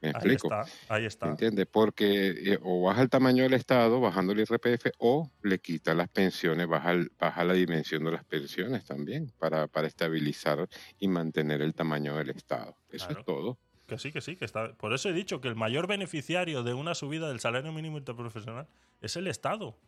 ¿Me 0.00 0.10
Ahí 0.12 0.32
explico? 0.32 0.48
está, 0.48 0.64
ahí 0.88 1.06
está. 1.06 1.28
¿Entiendes? 1.30 1.66
Porque 1.70 2.52
eh, 2.54 2.58
o 2.62 2.82
baja 2.82 3.00
el 3.02 3.08
tamaño 3.08 3.44
del 3.44 3.54
Estado 3.54 4.00
bajando 4.00 4.32
el 4.34 4.40
IRPF 4.40 4.90
o 4.98 5.32
le 5.42 5.58
quita 5.60 5.94
las 5.94 6.08
pensiones, 6.10 6.66
baja, 6.68 6.92
el- 6.92 7.10
baja 7.18 7.44
la 7.44 7.54
dimensión 7.54 8.04
de 8.04 8.12
las 8.12 8.24
pensiones 8.24 8.84
también 8.84 9.32
para, 9.38 9.66
para 9.68 9.86
estabilizar 9.88 10.68
y 10.98 11.08
mantener 11.08 11.62
el 11.62 11.74
tamaño 11.74 12.16
del 12.16 12.30
Estado. 12.30 12.76
Eso 12.90 13.06
Claro. 13.06 13.20
es 13.20 13.24
todo. 13.26 13.58
Que 13.86 13.98
sí, 13.98 14.12
que 14.12 14.20
sí, 14.20 14.36
que 14.36 14.44
está. 14.44 14.74
Por 14.74 14.92
eso 14.94 15.08
he 15.08 15.12
dicho 15.12 15.40
que 15.40 15.48
el 15.48 15.56
mayor 15.56 15.86
beneficiario 15.86 16.62
de 16.62 16.74
una 16.74 16.94
subida 16.94 17.28
del 17.28 17.40
salario 17.40 17.72
mínimo 17.72 17.98
interprofesional 17.98 18.68
es 19.00 19.16
el 19.16 19.26
Estado, 19.26 19.78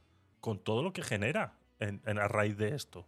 con 0.40 0.58
todo 0.62 0.82
lo 0.82 0.92
que 0.92 1.02
genera 1.02 1.58
en, 1.80 2.00
a 2.18 2.28
raíz 2.28 2.56
de 2.56 2.74
esto. 2.74 3.06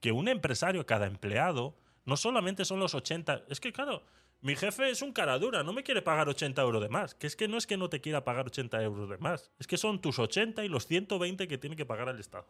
Que 0.00 0.12
un 0.12 0.28
empresario, 0.28 0.84
cada 0.86 1.06
empleado, 1.06 1.76
no 2.04 2.16
solamente 2.16 2.64
son 2.64 2.80
los 2.80 2.94
80. 2.94 3.44
Es 3.48 3.60
que, 3.60 3.72
claro, 3.72 4.02
mi 4.42 4.54
jefe 4.54 4.90
es 4.90 5.02
un 5.02 5.12
cara 5.12 5.38
dura, 5.38 5.62
no 5.62 5.72
me 5.72 5.82
quiere 5.82 6.02
pagar 6.02 6.28
80 6.28 6.60
euros 6.62 6.82
de 6.82 6.88
más. 6.88 7.14
Que 7.14 7.26
es 7.26 7.34
que 7.36 7.48
no 7.48 7.56
es 7.56 7.66
que 7.66 7.76
no 7.76 7.88
te 7.88 8.00
quiera 8.00 8.24
pagar 8.24 8.46
80 8.46 8.82
euros 8.82 9.08
de 9.08 9.18
más, 9.18 9.50
es 9.58 9.66
que 9.66 9.76
son 9.76 10.00
tus 10.00 10.18
80 10.18 10.64
y 10.64 10.68
los 10.68 10.86
120 10.86 11.48
que 11.48 11.58
tiene 11.58 11.76
que 11.76 11.86
pagar 11.86 12.08
el 12.08 12.20
Estado. 12.20 12.46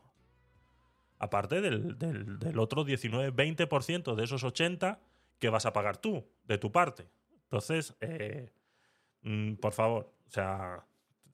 Aparte 1.18 1.60
del, 1.62 1.96
del- 1.98 2.38
del 2.38 2.58
otro 2.58 2.84
19-20% 2.84 4.14
de 4.14 4.24
esos 4.24 4.44
80 4.44 5.00
que 5.38 5.48
vas 5.48 5.64
a 5.64 5.72
pagar 5.72 5.96
tú, 5.96 6.26
de 6.44 6.58
tu 6.58 6.70
parte. 6.72 7.08
Entonces, 7.44 7.96
eh, 8.00 8.50
mm, 9.22 9.54
por 9.54 9.72
favor, 9.72 10.12
o 10.26 10.30
sea, 10.30 10.84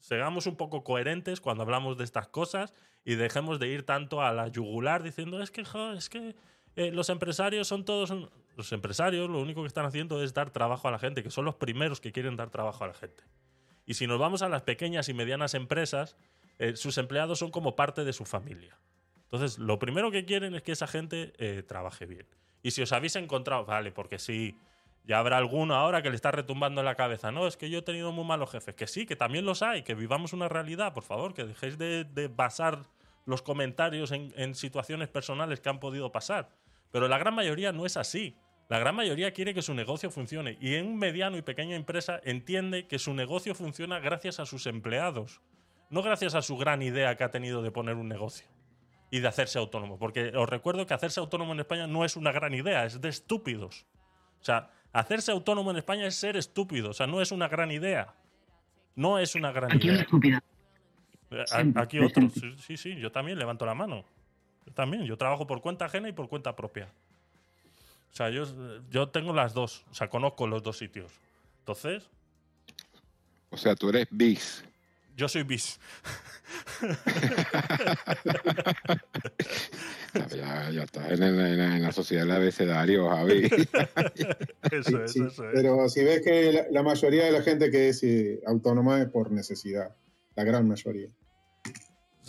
seamos 0.03 0.47
un 0.47 0.57
poco 0.57 0.83
coherentes 0.83 1.41
cuando 1.41 1.63
hablamos 1.63 1.97
de 1.97 2.03
estas 2.05 2.27
cosas 2.27 2.75
y 3.05 3.15
dejemos 3.15 3.61
de 3.61 3.69
ir 3.69 3.85
tanto 3.85 4.21
a 4.21 4.33
la 4.33 4.49
yugular 4.49 5.03
diciendo 5.03 5.41
es 5.41 5.51
que, 5.53 5.65
es 5.97 6.09
que 6.09 6.35
eh, 6.77 6.91
los 6.91 7.09
empresarios 7.09 7.69
son 7.69 7.85
todos... 7.85 8.11
un-". 8.11 8.29
Los 8.57 8.71
empresarios 8.73 9.31
lo 9.31 9.41
único 9.41 9.63
que 9.63 9.69
están 9.69 9.87
haciendo 9.87 10.23
es 10.23 10.35
dar 10.35 10.51
trabajo 10.51 10.89
a 10.89 10.91
la 10.91 10.99
gente, 10.99 11.23
que 11.23 11.31
son 11.31 11.45
los 11.47 11.55
primeros 11.55 12.01
que 12.01 12.13
quieren 12.13 12.37
dar 12.37 12.51
trabajo 12.51 12.85
a 12.85 12.89
la 12.89 12.95
gente. 12.95 13.25
Y 13.87 13.95
si 13.95 14.07
nos 14.07 14.19
vamos 14.19 14.43
a 14.43 14.49
las 14.49 14.63
pequeñas 14.63 15.09
y 15.09 15.15
medianas 15.15 15.55
empresas, 15.55 16.17
eh, 16.59 16.77
sus 16.77 16.99
empleados 16.99 17.39
son 17.39 17.51
como 17.51 17.77
parte 17.77 18.05
de 18.05 18.13
su 18.13 18.25
familia. 18.25 18.77
Entonces, 19.23 19.59
lo 19.59 19.79
primero 19.79 20.11
que 20.11 20.27
quieren 20.27 20.55
es 20.55 20.63
que 20.63 20.73
esa 20.73 20.87
gente 20.87 21.33
eh, 21.39 21.63
trabaje 21.63 22.05
bien. 22.05 22.27
Y 22.63 22.73
si 22.73 22.83
os 22.83 22.93
habéis 22.93 23.17
encontrado, 23.17 23.65
vale, 23.65 23.91
porque 23.91 24.19
sí, 24.19 24.57
ya 25.05 25.19
habrá 25.19 25.39
alguno 25.39 25.75
ahora 25.75 26.03
que 26.03 26.11
le 26.11 26.17
está 26.17 26.31
retumbando 26.31 26.81
en 26.81 26.85
la 26.85 26.95
cabeza. 26.95 27.33
No, 27.33 27.47
es 27.47 27.57
que 27.57 27.71
yo 27.71 27.81
he 27.81 27.83
tenido 27.83 28.13
muy 28.13 28.25
malos 28.25 28.51
jefes. 28.51 28.75
Que 28.75 28.87
sí, 28.87 29.07
que 29.07 29.17
también 29.17 29.45
los 29.45 29.63
hay, 29.63 29.83
que 29.83 29.95
vivamos 29.95 30.33
una 30.33 30.49
realidad, 30.49 30.95
por 30.95 31.03
favor, 31.03 31.35
que 31.35 31.45
dejéis 31.45 31.77
de, 31.79 32.05
de 32.05 32.29
basar 32.29 32.85
los 33.27 33.43
comentarios 33.43 34.13
en, 34.13 34.33
en 34.37 34.55
situaciones 34.55 35.09
personales 35.09 35.61
que 35.61 35.69
han 35.69 35.81
podido 35.81 36.13
pasar. 36.13 36.51
Pero 36.91 37.09
la 37.09 37.19
gran 37.19 37.35
mayoría 37.35 37.73
no 37.73 37.87
es 37.87 37.97
así. 37.97 38.37
La 38.69 38.79
gran 38.79 38.95
mayoría 38.95 39.33
quiere 39.33 39.55
que 39.55 39.63
su 39.63 39.75
negocio 39.75 40.11
funcione. 40.11 40.57
Y 40.61 40.77
en 40.77 40.87
un 40.87 40.99
mediano 40.99 41.37
y 41.37 41.43
pequeña 41.43 41.77
empresa 41.77 42.21
entiende 42.25 42.87
que 42.87 42.99
su 42.99 43.13
negocio 43.13 43.55
funciona 43.55 43.99
gracias 43.99 44.41
a 44.41 44.47
sus 44.47 44.67
empleados. 44.67 45.41
No 45.91 46.03
gracias 46.03 46.35
a 46.35 46.43
su 46.43 46.57
gran 46.57 46.81
idea 46.81 47.17
que 47.17 47.25
ha 47.25 47.31
tenido 47.31 47.63
de 47.63 47.71
poner 47.71 47.97
un 47.97 48.09
negocio 48.09 48.47
y 49.11 49.21
de 49.21 49.29
hacerse 49.29 49.59
autónomo. 49.59 49.99
Porque 49.99 50.33
os 50.35 50.49
recuerdo 50.49 50.87
que 50.87 50.95
hacerse 50.95 51.21
autónomo 51.21 51.53
en 51.53 51.61
España 51.61 51.87
no 51.87 52.05
es 52.05 52.17
una 52.17 52.33
gran 52.33 52.55
idea, 52.55 52.87
es 52.87 53.01
de 53.01 53.11
estúpidos. 53.11 53.85
O 54.41 54.45
sea, 54.45 54.71
hacerse 54.93 55.33
autónomo 55.33 55.71
en 55.71 55.79
España 55.79 56.07
es 56.07 56.15
ser 56.17 56.37
estúpido, 56.37 56.91
o 56.91 56.93
sea, 56.93 57.07
no 57.07 57.21
es 57.23 57.33
una 57.33 57.49
gran 57.49 57.71
idea. 57.71 58.15
No 58.95 59.19
es 59.19 59.35
una 59.35 59.53
gran 59.53 59.73
Aquí 59.73 59.87
una 59.89 59.95
idea. 59.95 60.03
estúpida. 60.05 60.43
Eh, 61.31 61.45
siempre, 61.47 61.83
Aquí 61.83 61.99
otro, 61.99 62.29
sí, 62.59 62.77
sí, 62.77 62.95
yo 62.97 63.11
también 63.11 63.39
levanto 63.39 63.65
la 63.65 63.75
mano. 63.75 64.05
Yo 64.67 64.73
también, 64.75 65.05
yo 65.05 65.17
trabajo 65.17 65.47
por 65.47 65.61
cuenta 65.63 65.87
ajena 65.87 66.09
y 66.09 66.13
por 66.13 66.29
cuenta 66.29 66.55
propia. 66.55 66.89
O 68.13 68.15
sea, 68.15 68.29
yo, 68.29 68.45
yo 68.91 69.09
tengo 69.09 69.33
las 69.33 69.55
dos, 69.55 69.85
o 69.91 69.95
sea, 69.95 70.11
conozco 70.11 70.47
los 70.47 70.63
dos 70.63 70.77
sitios. 70.77 71.11
Entonces, 71.61 72.09
O 73.51 73.57
sea, 73.57 73.75
tú 73.75 73.89
eres 73.89 74.07
bis. 74.11 74.65
Yo 75.17 75.29
soy 75.29 75.43
bis. 75.45 75.79
Ya, 80.37 80.71
ya 80.71 80.83
estás 80.83 81.11
en, 81.11 81.23
el- 81.23 81.41
en 81.61 81.83
la- 81.83 81.93
sociedad 81.93 82.23
del 82.25 82.33
abecedario, 82.33 83.09
Javi. 83.09 83.45
Eso 84.71 85.03
es, 85.05 85.13
Sí, 85.13 85.21
eso 85.27 85.45
es. 85.49 85.51
Pero 85.55 85.89
si 85.89 86.05
ves 86.05 86.21
que 86.23 86.53
la, 86.53 86.65
la 86.71 86.83
mayoría 86.83 87.25
de 87.25 87.33
la 87.33 87.43
gente 87.43 87.71
que 87.71 87.89
es 87.89 88.03
eh, 88.03 88.41
autónoma 88.47 89.01
es 89.01 89.09
por 89.09 89.31
necesidad, 89.31 89.95
la 90.37 90.45
gran 90.45 90.69
mayoría. 90.69 91.09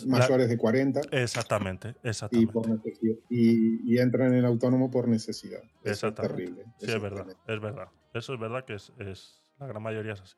Mayores 0.06 0.48
de 0.48 0.58
40 0.58 1.00
Exactamente, 1.12 1.94
y, 2.02 2.08
exactamente. 2.08 2.52
por 2.52 2.68
necesidad, 2.68 3.14
y, 3.30 3.94
y 3.94 3.98
entran 3.98 4.28
en 4.32 4.38
el 4.40 4.44
autónomo 4.44 4.90
por 4.90 5.06
necesidad. 5.06 5.60
Eso 5.84 6.08
es 6.08 6.14
terrible. 6.14 6.64
Sí, 6.80 6.86
es 6.90 7.00
verdad, 7.00 7.26
es 7.46 7.60
verdad. 7.60 7.88
Eso 8.12 8.34
es 8.34 8.40
verdad 8.40 8.64
que 8.64 8.74
es, 8.74 8.92
es- 8.98 9.42
la 9.60 9.66
gran 9.68 9.82
mayoría 9.82 10.14
es 10.14 10.20
así. 10.20 10.34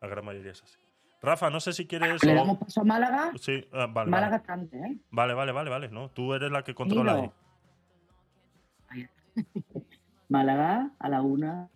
La 0.00 0.08
gran 0.08 0.24
mayoría 0.24 0.52
es 0.52 0.62
así. 0.62 0.78
Rafa, 1.20 1.50
no 1.50 1.60
sé 1.60 1.72
si 1.72 1.86
quieres. 1.86 2.22
Le 2.24 2.32
o- 2.32 2.34
damos 2.36 2.58
paso 2.58 2.80
a 2.80 2.84
Málaga. 2.84 3.32
Sí, 3.40 3.66
ah, 3.72 3.86
vale, 3.90 4.10
Málaga 4.10 4.36
vale. 4.38 4.46
tanto, 4.46 4.76
¿eh? 4.76 4.98
Vale, 5.10 5.34
vale, 5.34 5.52
vale, 5.52 5.70
vale. 5.70 5.88
No, 5.88 6.10
tú 6.10 6.32
eres 6.34 6.50
la 6.52 6.62
que 6.62 6.74
controla 6.74 7.14
ahí. 7.14 7.30
Málaga 10.28 10.90
a 10.98 11.08
la 11.08 11.22
una. 11.22 11.68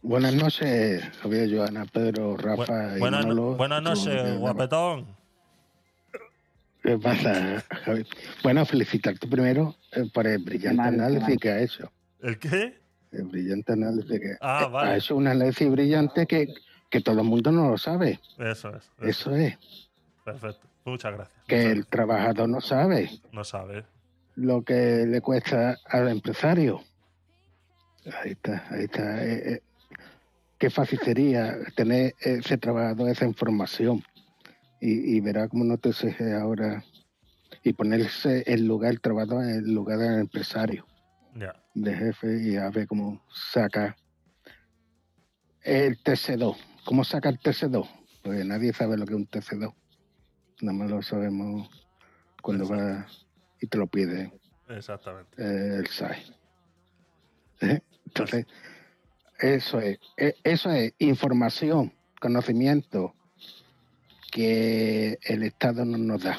Buenas 0.00 0.34
noches, 0.34 1.04
Javier, 1.20 1.48
Joana, 1.54 1.84
Pedro, 1.84 2.36
Rafa 2.36 2.64
Bu- 2.72 2.96
y 2.96 3.00
buenas, 3.00 3.20
no- 3.26 3.34
Manolo. 3.34 3.56
buenas 3.56 3.82
noches, 3.82 4.38
guapetón. 4.38 5.06
¿Qué 6.82 6.98
pasa, 6.98 7.62
Javier? 7.84 8.06
Bueno, 8.42 8.66
felicitarte 8.66 9.28
primero 9.28 9.76
eh, 9.92 10.04
por 10.12 10.26
el 10.26 10.42
brillante 10.42 10.76
mal, 10.82 10.94
análisis 10.94 11.38
que 11.38 11.50
ha 11.50 11.60
hecho. 11.60 11.92
¿El 12.20 12.38
qué? 12.38 12.80
El 13.12 13.24
brillante 13.26 13.72
análisis 13.74 14.18
que 14.20 14.36
Ah, 14.40 14.64
eh, 14.66 14.70
vale. 14.70 14.90
ha 14.90 14.96
hecho 14.96 15.14
un 15.14 15.28
análisis 15.28 15.70
brillante 15.70 16.26
que, 16.26 16.48
que 16.92 17.00
todo 17.00 17.20
el 17.22 17.26
mundo 17.26 17.50
no 17.50 17.70
lo 17.70 17.78
sabe. 17.78 18.20
Eso 18.38 18.68
es. 18.68 18.84
eso. 19.00 19.08
Eso 19.32 19.34
es, 19.34 19.58
Perfecto. 20.24 20.68
Muchas 20.84 21.12
gracias. 21.14 21.38
que 21.48 21.56
Muchas 21.56 21.72
el 21.72 21.86
trabajador 21.86 22.48
no 22.48 22.60
sabe 22.60 23.10
No 23.32 23.42
sabe. 23.44 23.84
lo 24.36 24.62
que 24.62 25.04
le 25.06 25.20
cuesta 25.22 25.78
al 25.86 26.08
empresario. 26.08 26.82
Ahí 28.22 28.32
está, 28.32 28.66
ahí 28.70 28.84
está. 28.84 29.24
eh, 29.24 29.52
eh, 29.54 29.60
qué 30.58 30.68
fácil 30.70 30.98
sería 31.04 31.56
tener 31.76 32.14
ese 32.20 32.58
trabajador, 32.58 33.08
esa 33.08 33.24
información. 33.24 34.04
Y, 34.80 35.16
y 35.16 35.20
verá 35.20 35.48
cómo 35.48 35.64
no 35.64 35.78
te 35.78 35.90
exige 35.90 36.34
ahora 36.34 36.84
y 37.64 37.72
ponerse 37.72 38.42
en 38.46 38.66
lugar 38.66 38.90
del 38.90 39.00
trabajador 39.00 39.44
en 39.44 39.50
el 39.50 39.72
lugar 39.72 39.98
del 39.98 40.18
empresario, 40.20 40.84
Ya. 41.36 41.54
de 41.74 41.94
jefe, 41.96 42.42
y 42.42 42.56
a 42.56 42.68
ver 42.70 42.86
cómo 42.88 43.22
saca 43.32 43.96
el 45.62 45.96
TC2. 46.02 46.56
¿Cómo 46.84 47.04
saca 47.04 47.28
el 47.28 47.38
TC2? 47.38 47.88
Pues 48.22 48.44
nadie 48.46 48.72
sabe 48.72 48.96
lo 48.96 49.04
que 49.06 49.12
es 49.14 49.16
un 49.18 49.26
TC2. 49.28 49.74
Nada 50.62 50.78
más 50.78 50.90
lo 50.90 51.02
sabemos 51.02 51.68
cuando 52.40 52.68
va 52.68 53.06
y 53.60 53.66
te 53.66 53.78
lo 53.78 53.86
pide 53.86 54.32
Exactamente. 54.68 55.30
eh, 55.42 55.76
el 55.78 55.86
SAE. 55.86 56.22
¿Eh? 57.60 57.80
Entonces, 58.06 58.46
eso 59.38 59.80
es, 59.80 59.98
e- 60.16 60.34
eso 60.42 60.70
es 60.70 60.92
información, 60.98 61.92
conocimiento 62.20 63.14
que 64.30 65.18
el 65.22 65.42
Estado 65.42 65.84
no 65.84 65.98
nos 65.98 66.22
da. 66.22 66.38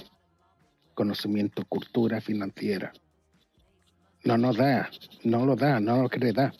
Conocimiento, 0.93 1.65
cultura 1.65 2.21
financiera. 2.21 2.91
No 4.23 4.37
nos 4.37 4.57
da, 4.57 4.89
no 5.23 5.45
lo 5.45 5.55
da, 5.55 5.79
no 5.79 6.01
lo 6.03 6.09
quiere 6.09 6.31
dar. 6.33 6.53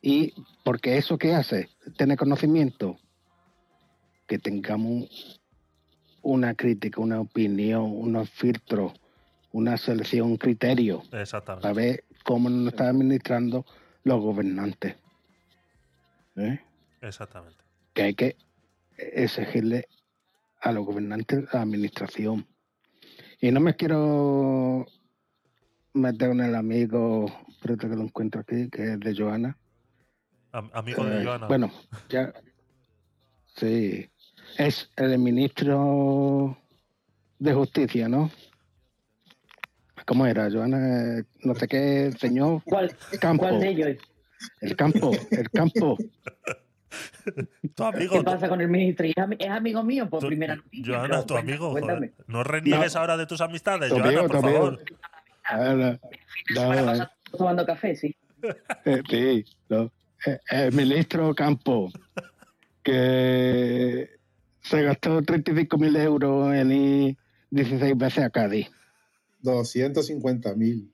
Y 0.00 0.34
porque 0.64 0.96
eso 0.96 1.18
que 1.18 1.34
hace, 1.34 1.68
tener 1.96 2.16
conocimiento, 2.16 2.98
que 4.26 4.38
tengamos 4.38 5.40
una 6.22 6.54
crítica, 6.54 7.00
una 7.00 7.20
opinión, 7.20 7.84
unos 7.84 8.30
filtros, 8.30 8.92
una 9.52 9.76
selección, 9.76 10.28
un 10.28 10.36
criterio 10.36 11.02
Exactamente. 11.12 11.62
para 11.62 11.74
ver 11.74 12.04
cómo 12.24 12.50
nos 12.50 12.72
están 12.72 12.88
administrando 12.88 13.64
los 14.04 14.20
gobernantes. 14.20 14.96
¿Eh? 16.36 16.60
Exactamente. 17.00 17.58
Que 17.94 18.02
hay 18.02 18.14
que 18.14 18.36
exigirle 18.96 19.88
a 20.60 20.72
los 20.72 20.84
gobernantes 20.84 21.44
la 21.52 21.62
administración. 21.62 22.46
Y 23.40 23.50
no 23.50 23.60
me 23.60 23.74
quiero 23.74 24.86
meter 25.94 26.30
en 26.30 26.40
el 26.40 26.54
amigo, 26.54 27.26
espérate 27.48 27.88
que 27.88 27.96
lo 27.96 28.02
encuentro 28.02 28.40
aquí, 28.40 28.68
que 28.68 28.92
es 28.92 29.00
de 29.00 29.14
Joana. 29.16 29.56
Am- 30.58 30.70
amigo 30.74 31.04
de 31.04 31.20
Eh, 31.20 31.24
Joana. 31.24 31.46
Bueno, 31.46 31.70
ya. 32.08 32.32
Sí. 33.56 34.08
Es 34.56 34.90
el 34.96 35.18
ministro 35.18 36.56
de 37.38 37.52
Justicia, 37.54 38.08
¿no? 38.08 38.30
¿Cómo 40.06 40.26
era, 40.26 40.50
Joana? 40.50 41.18
Eh, 41.18 41.24
No 41.44 41.54
sé 41.54 41.68
qué, 41.68 42.10
señor 42.18 42.62
¿Cuál, 42.64 42.96
Campo. 43.20 43.42
¿Cuál 43.46 43.60
de 43.60 43.68
ellos? 43.68 43.96
El 44.60 44.76
campo, 44.76 45.10
el 45.30 45.50
campo. 45.50 45.96
tu 47.74 47.84
amigo. 47.84 48.12
¿Qué 48.18 48.22
pasa 48.22 48.48
con 48.48 48.60
el 48.60 48.68
ministro? 48.68 49.04
¿Es, 49.06 49.14
ami- 49.16 49.36
es 49.38 49.48
amigo 49.50 49.82
mío? 49.82 50.08
Por 50.08 50.20
tu- 50.20 50.28
primera 50.28 50.56
noticia. 50.56 50.94
Joana, 50.98 51.20
tu 51.22 51.34
cuenta- 51.34 51.38
amigo. 51.52 51.70
Cuéntame. 51.72 52.12
No 52.26 52.42
reniegues 52.44 52.96
ahora 52.96 53.16
de 53.16 53.26
tus 53.26 53.40
amistades, 53.40 53.90
Joana, 53.90 54.06
amigo, 54.08 54.22
por 54.22 54.30
tu 54.30 54.36
amigo. 54.46 54.58
favor. 54.58 54.84
Ahora, 55.44 56.00
no, 56.54 56.68
pasada 56.68 57.12
tomando 57.36 57.66
café, 57.66 57.96
sí. 57.96 58.16
eh, 58.84 59.02
sí, 59.08 59.44
no. 59.68 59.90
Eh, 60.26 60.38
El 60.50 60.72
ministro 60.72 61.34
Campo. 61.34 61.90
que 62.82 64.08
se 64.62 64.82
gastó 64.82 65.20
35.000 65.22 66.02
euros 66.02 66.54
en 66.54 66.72
ir 66.72 67.16
16 67.50 67.96
veces 67.96 68.24
a 68.24 68.30
Cádiz. 68.30 68.68
250 69.42 70.54
mil. 70.54 70.92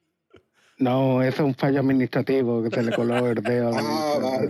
No, 0.77 1.23
eso 1.23 1.43
es 1.43 1.47
un 1.49 1.55
fallo 1.55 1.81
administrativo 1.81 2.63
que 2.63 2.71
se 2.71 2.83
le 2.83 2.93
coló 2.93 3.29
el 3.29 3.43
dedo. 3.43 3.71
Ah, 3.77 4.19
vale. 4.21 4.49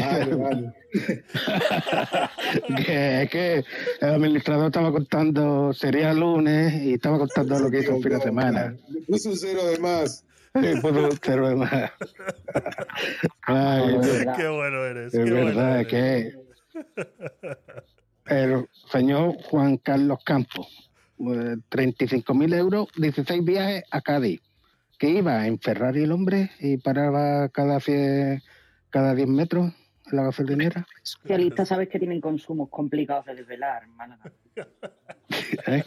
vale, 0.00 0.34
vale. 0.34 0.74
que 2.84 3.22
es 3.22 3.30
que 3.30 3.64
el 4.00 4.08
administrador 4.08 4.66
estaba 4.66 4.92
contando, 4.92 5.72
sería 5.72 6.12
lunes, 6.14 6.82
y 6.82 6.94
estaba 6.94 7.18
contando 7.18 7.58
lo 7.58 7.70
que 7.70 7.80
hizo 7.80 7.96
el 7.96 8.02
fin 8.02 8.12
de 8.12 8.20
semana. 8.20 8.76
Puso 9.06 9.30
un 9.30 9.36
cero 9.36 9.66
de 9.66 9.78
más. 9.78 10.24
Cero 11.22 11.48
de 11.48 11.54
más. 11.56 11.92
Ay. 13.42 13.98
Qué 14.36 14.48
bueno 14.48 14.84
eres. 14.84 15.14
es 15.14 15.20
bueno 15.20 15.46
verdad 15.46 15.80
eres. 15.80 15.86
que 15.88 16.32
el 18.26 18.68
señor 18.90 19.36
Juan 19.44 19.76
Carlos 19.78 20.18
Campos, 20.24 20.90
eh, 21.20 21.56
35.000 21.70 22.54
euros, 22.54 22.88
16 22.96 23.44
viajes 23.44 23.84
a 23.90 24.00
Cádiz, 24.00 24.40
que 24.98 25.10
iba 25.10 25.46
en 25.46 25.58
Ferrari 25.58 26.04
el 26.04 26.12
hombre 26.12 26.50
y 26.60 26.76
paraba 26.76 27.48
cada 27.48 27.80
100, 27.80 28.42
cada 28.90 29.14
10 29.14 29.28
metros 29.28 29.72
en 30.10 30.16
la 30.16 30.24
gasolinera. 30.24 30.86
Especialistas 31.02 31.68
sabes 31.68 31.88
que 31.88 31.98
tienen 31.98 32.20
consumos 32.20 32.68
complicados 32.70 33.26
de 33.26 33.34
desvelar, 33.36 33.82
hermana. 33.82 34.18
¿eh? 35.66 35.84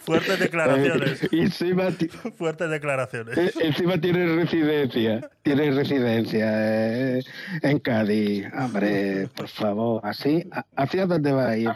Fuertes 0.00 0.38
declaraciones. 0.38 1.22
Eh, 1.24 1.28
y 1.32 1.40
encima, 1.40 1.90
Fuertes 2.36 2.70
declaraciones. 2.70 3.36
Eh, 3.38 3.50
Encima 3.60 3.98
tiene 4.00 4.26
residencia, 4.36 5.30
tiene 5.42 5.70
residencia 5.72 7.16
eh, 7.18 7.22
en 7.62 7.78
Cádiz. 7.78 8.46
Hombre, 8.58 9.28
por 9.34 9.48
favor, 9.48 10.00
así, 10.04 10.44
a- 10.52 10.64
¿hacia 10.76 11.06
dónde 11.06 11.32
va 11.32 11.48
a 11.50 11.56
ir? 11.56 11.70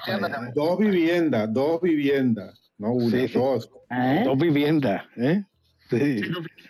Dos 0.55 0.79
viviendas, 0.79 1.53
dos 1.53 1.81
viviendas. 1.81 2.61
No 2.79 2.93
una, 2.93 3.11
Sí, 3.19 3.29
sí. 3.29 3.35
dos. 3.39 3.71
¿Eh? 3.91 4.23
Dos 4.25 4.37
viviendas, 4.39 5.05
¿eh? 5.17 5.45
Sí. 5.89 6.21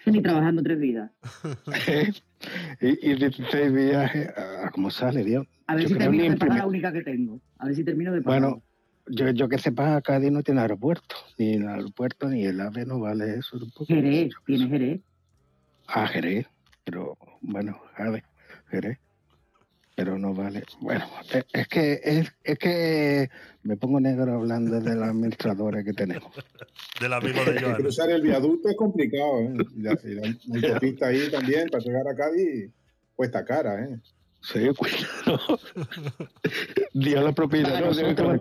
Ni 0.05 0.21
trabajando 0.23 0.63
tres 0.63 0.79
vidas. 0.79 1.11
y, 2.81 3.11
y 3.11 3.15
16 3.15 3.73
viajes, 3.73 4.31
ah, 4.37 4.71
¿cómo 4.73 4.91
sale, 4.91 5.25
Dios? 5.25 5.47
A 5.67 5.75
ver 5.75 5.85
Yo 5.85 5.89
si 5.91 5.95
termino 5.97 6.25
de 6.25 6.37
pagar 6.37 6.59
la 6.59 6.67
única 6.67 6.93
que 6.93 7.03
tengo. 7.03 7.41
A 7.59 7.67
ver 7.67 7.75
si 7.75 7.85
termino 7.85 8.13
de 8.13 8.23
pagar. 8.23 8.41
Bueno, 8.43 8.63
yo, 9.09 9.31
yo 9.31 9.49
que 9.49 9.59
sepa, 9.59 10.01
Cádiz 10.03 10.31
no 10.31 10.43
tiene 10.43 10.61
aeropuerto, 10.61 11.17
ni 11.39 11.55
el 11.55 11.69
aeropuerto 11.69 12.29
ni 12.29 12.45
el 12.45 12.61
AVE 12.61 12.87
no 12.87 13.01
vale 13.01 13.37
eso 13.39 13.59
tampoco. 13.59 13.87
Jerez, 13.87 14.33
tiene 14.45 14.69
Jerez. 14.69 15.01
a 15.89 16.07
Jerez, 16.09 16.47
pero 16.85 17.17
bueno, 17.41 17.81
Jade, 17.95 18.25
Jerez, 18.71 18.99
pero 19.97 20.19
no 20.19 20.35
vale. 20.35 20.63
Bueno, 20.81 21.05
es, 21.33 21.45
es 21.53 21.69
que 21.69 22.01
es, 22.05 22.33
es 22.45 22.59
que 22.59 23.31
me 23.63 23.77
pongo 23.77 23.99
negro 23.99 24.35
hablando 24.35 24.79
de 24.79 24.95
la 24.95 25.07
administradora 25.07 25.83
que 25.83 25.95
tenemos. 25.95 26.31
Del 27.01 27.13
amigo 27.13 27.45
de 27.45 27.61
Joan. 27.61 27.75
cruzar 27.77 28.11
el 28.11 28.23
viaducto 28.23 28.69
es 28.69 28.77
complicado. 28.77 29.41
¿eh? 29.41 29.57
Y 29.75 29.83
la, 29.83 29.99
y 30.05 30.61
la 30.61 30.69
autopista 30.69 31.09
ahí 31.09 31.31
también 31.31 31.69
para 31.69 31.83
llegar 31.83 32.07
a 32.07 32.15
Cádiz 32.15 32.71
cuesta 33.17 33.45
cara. 33.45 33.85
¿eh? 33.85 33.99
Sí, 34.43 34.69
cuidado. 34.77 35.59
Dios 36.93 37.25
la 37.25 37.33
propina, 37.33 37.71
Para 37.71 37.87
nosotros, 37.87 38.41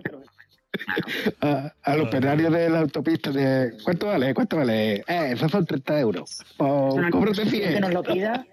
a- 1.40 1.72
al 1.82 2.00
operario 2.00 2.50
de 2.50 2.68
la 2.70 2.80
autopista 2.80 3.30
de 3.30 3.72
¿cuánto 3.84 4.06
vale? 4.06 4.34
¿Cuánto 4.34 4.56
vale? 4.56 4.96
Eh, 4.96 5.30
esos 5.32 5.50
son 5.50 5.64
30 5.66 6.00
euros. 6.00 6.38
Pues, 6.56 6.70
nos- 6.94 7.10
cóbrate 7.10 7.42
que 7.44 7.50
100. 7.50 7.80
nos 7.80 7.92
lo 7.92 8.02
pida. 8.02 8.46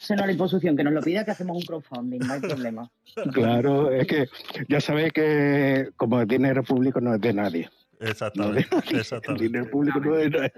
Se 0.00 0.16
nos 0.16 0.26
la 0.26 0.32
imposición, 0.32 0.76
que 0.76 0.82
nos 0.84 0.92
lo 0.92 1.00
pida, 1.00 1.24
que 1.24 1.30
hacemos 1.30 1.56
un 1.56 1.62
crowdfunding, 1.62 2.18
no 2.20 2.32
hay 2.34 2.40
problema. 2.40 2.90
Claro, 3.32 3.90
es 3.92 4.06
que 4.06 4.26
ya 4.68 4.80
sabéis 4.80 5.12
que 5.12 5.90
como 5.96 6.20
el 6.20 6.26
dinero 6.26 6.62
público 6.64 7.00
no 7.00 7.14
es 7.14 7.20
de 7.20 7.32
nadie. 7.32 7.70
No 8.00 8.08
Exactamente. 8.08 8.62
de 8.68 8.76
nadie. 8.76 8.90
El 8.90 8.98
Exactamente. 8.98 9.44
dinero 9.44 9.70
público 9.70 10.00
no 10.00 10.18
es 10.18 10.30
de 10.32 10.38
nadie. 10.38 10.52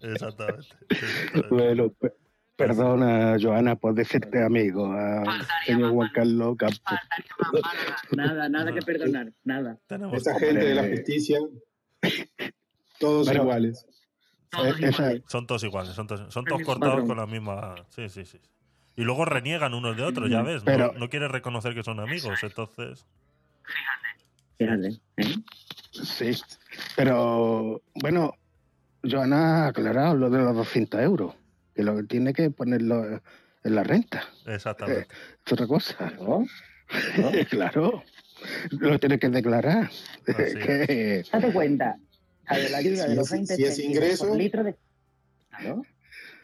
Exactamente. 0.00 0.66
exactamente. 0.90 1.48
Bueno, 1.50 1.88
pe- 1.90 2.12
perdona, 2.56 3.36
Joana, 3.40 3.76
por 3.76 3.94
decirte 3.94 4.42
amigo 4.44 4.92
a 4.92 5.24
señor 5.66 5.92
Juan 5.92 6.10
Carlos 6.14 6.56
Campos. 6.56 6.98
Nada, 8.12 8.48
nada 8.48 8.72
que 8.72 8.82
perdonar, 8.82 9.32
nada. 9.44 9.78
Tenemos 9.86 10.14
Esa 10.16 10.38
gente 10.38 10.64
de 10.64 10.74
la 10.74 10.88
justicia, 10.88 11.38
todos 12.98 13.26
Bueno, 13.26 13.42
iguales. 13.42 13.86
Todos 14.50 14.80
Eh, 14.80 14.88
iguales. 14.90 15.22
Son 15.26 15.46
todos 15.46 15.64
iguales, 15.64 15.94
son 15.94 16.06
todos, 16.06 16.32
son 16.32 16.44
todos 16.44 16.58
mismo 16.60 16.72
cortados 16.74 16.94
patrón. 17.02 17.08
con 17.08 17.16
la 17.16 17.26
misma. 17.26 17.74
Sí, 17.88 18.08
sí, 18.08 18.24
sí. 18.24 18.38
Y 18.96 19.02
luego 19.02 19.24
reniegan 19.24 19.74
unos 19.74 19.96
de 19.96 20.04
otros, 20.04 20.30
ya 20.30 20.42
ves. 20.42 20.62
no- 20.62 20.66
Pero- 20.66 20.92
no, 20.92 21.08
quieren 21.08 21.30
reconocer 21.30 21.74
que 21.74 21.82
son 21.82 21.98
amigos, 21.98 22.38
entonces. 22.42 23.04
Fíjate, 24.58 25.00
¿eh? 25.16 25.34
Sí, 25.90 26.30
pero 26.94 27.82
bueno, 27.96 28.34
Joana 29.02 29.64
ha 29.64 29.68
aclarado 29.68 30.14
lo 30.14 30.30
de 30.30 30.38
los 30.38 30.54
200 30.54 31.00
euros, 31.00 31.34
que 31.74 31.82
lo 31.82 31.96
que 31.96 32.02
tiene 32.04 32.32
que 32.32 32.50
ponerlo 32.50 33.20
en 33.64 33.74
la 33.74 33.82
renta. 33.84 34.22
Exactamente. 34.46 35.08
Es 35.44 35.52
otra 35.52 35.66
cosa. 35.66 36.12
¿No? 36.20 36.44
claro, 37.50 38.02
lo 38.70 38.98
tiene 38.98 39.18
que 39.18 39.28
declarar. 39.28 39.90
Que- 40.26 41.24
Date 41.32 41.52
cuenta, 41.52 41.96
a 42.46 42.56
ver, 42.56 42.70
la 42.70 42.78
ayuda 42.78 43.04
Si 43.04 43.10
de 43.10 43.16
los 43.16 43.26
es- 43.26 43.32
20 43.32 43.56
si 43.56 43.62
es 43.64 43.76
céntimos 43.76 43.96
ingreso- 43.96 44.28
por 44.28 44.36
litro 44.36 44.64
de... 44.64 44.76
Claro. 45.50 45.82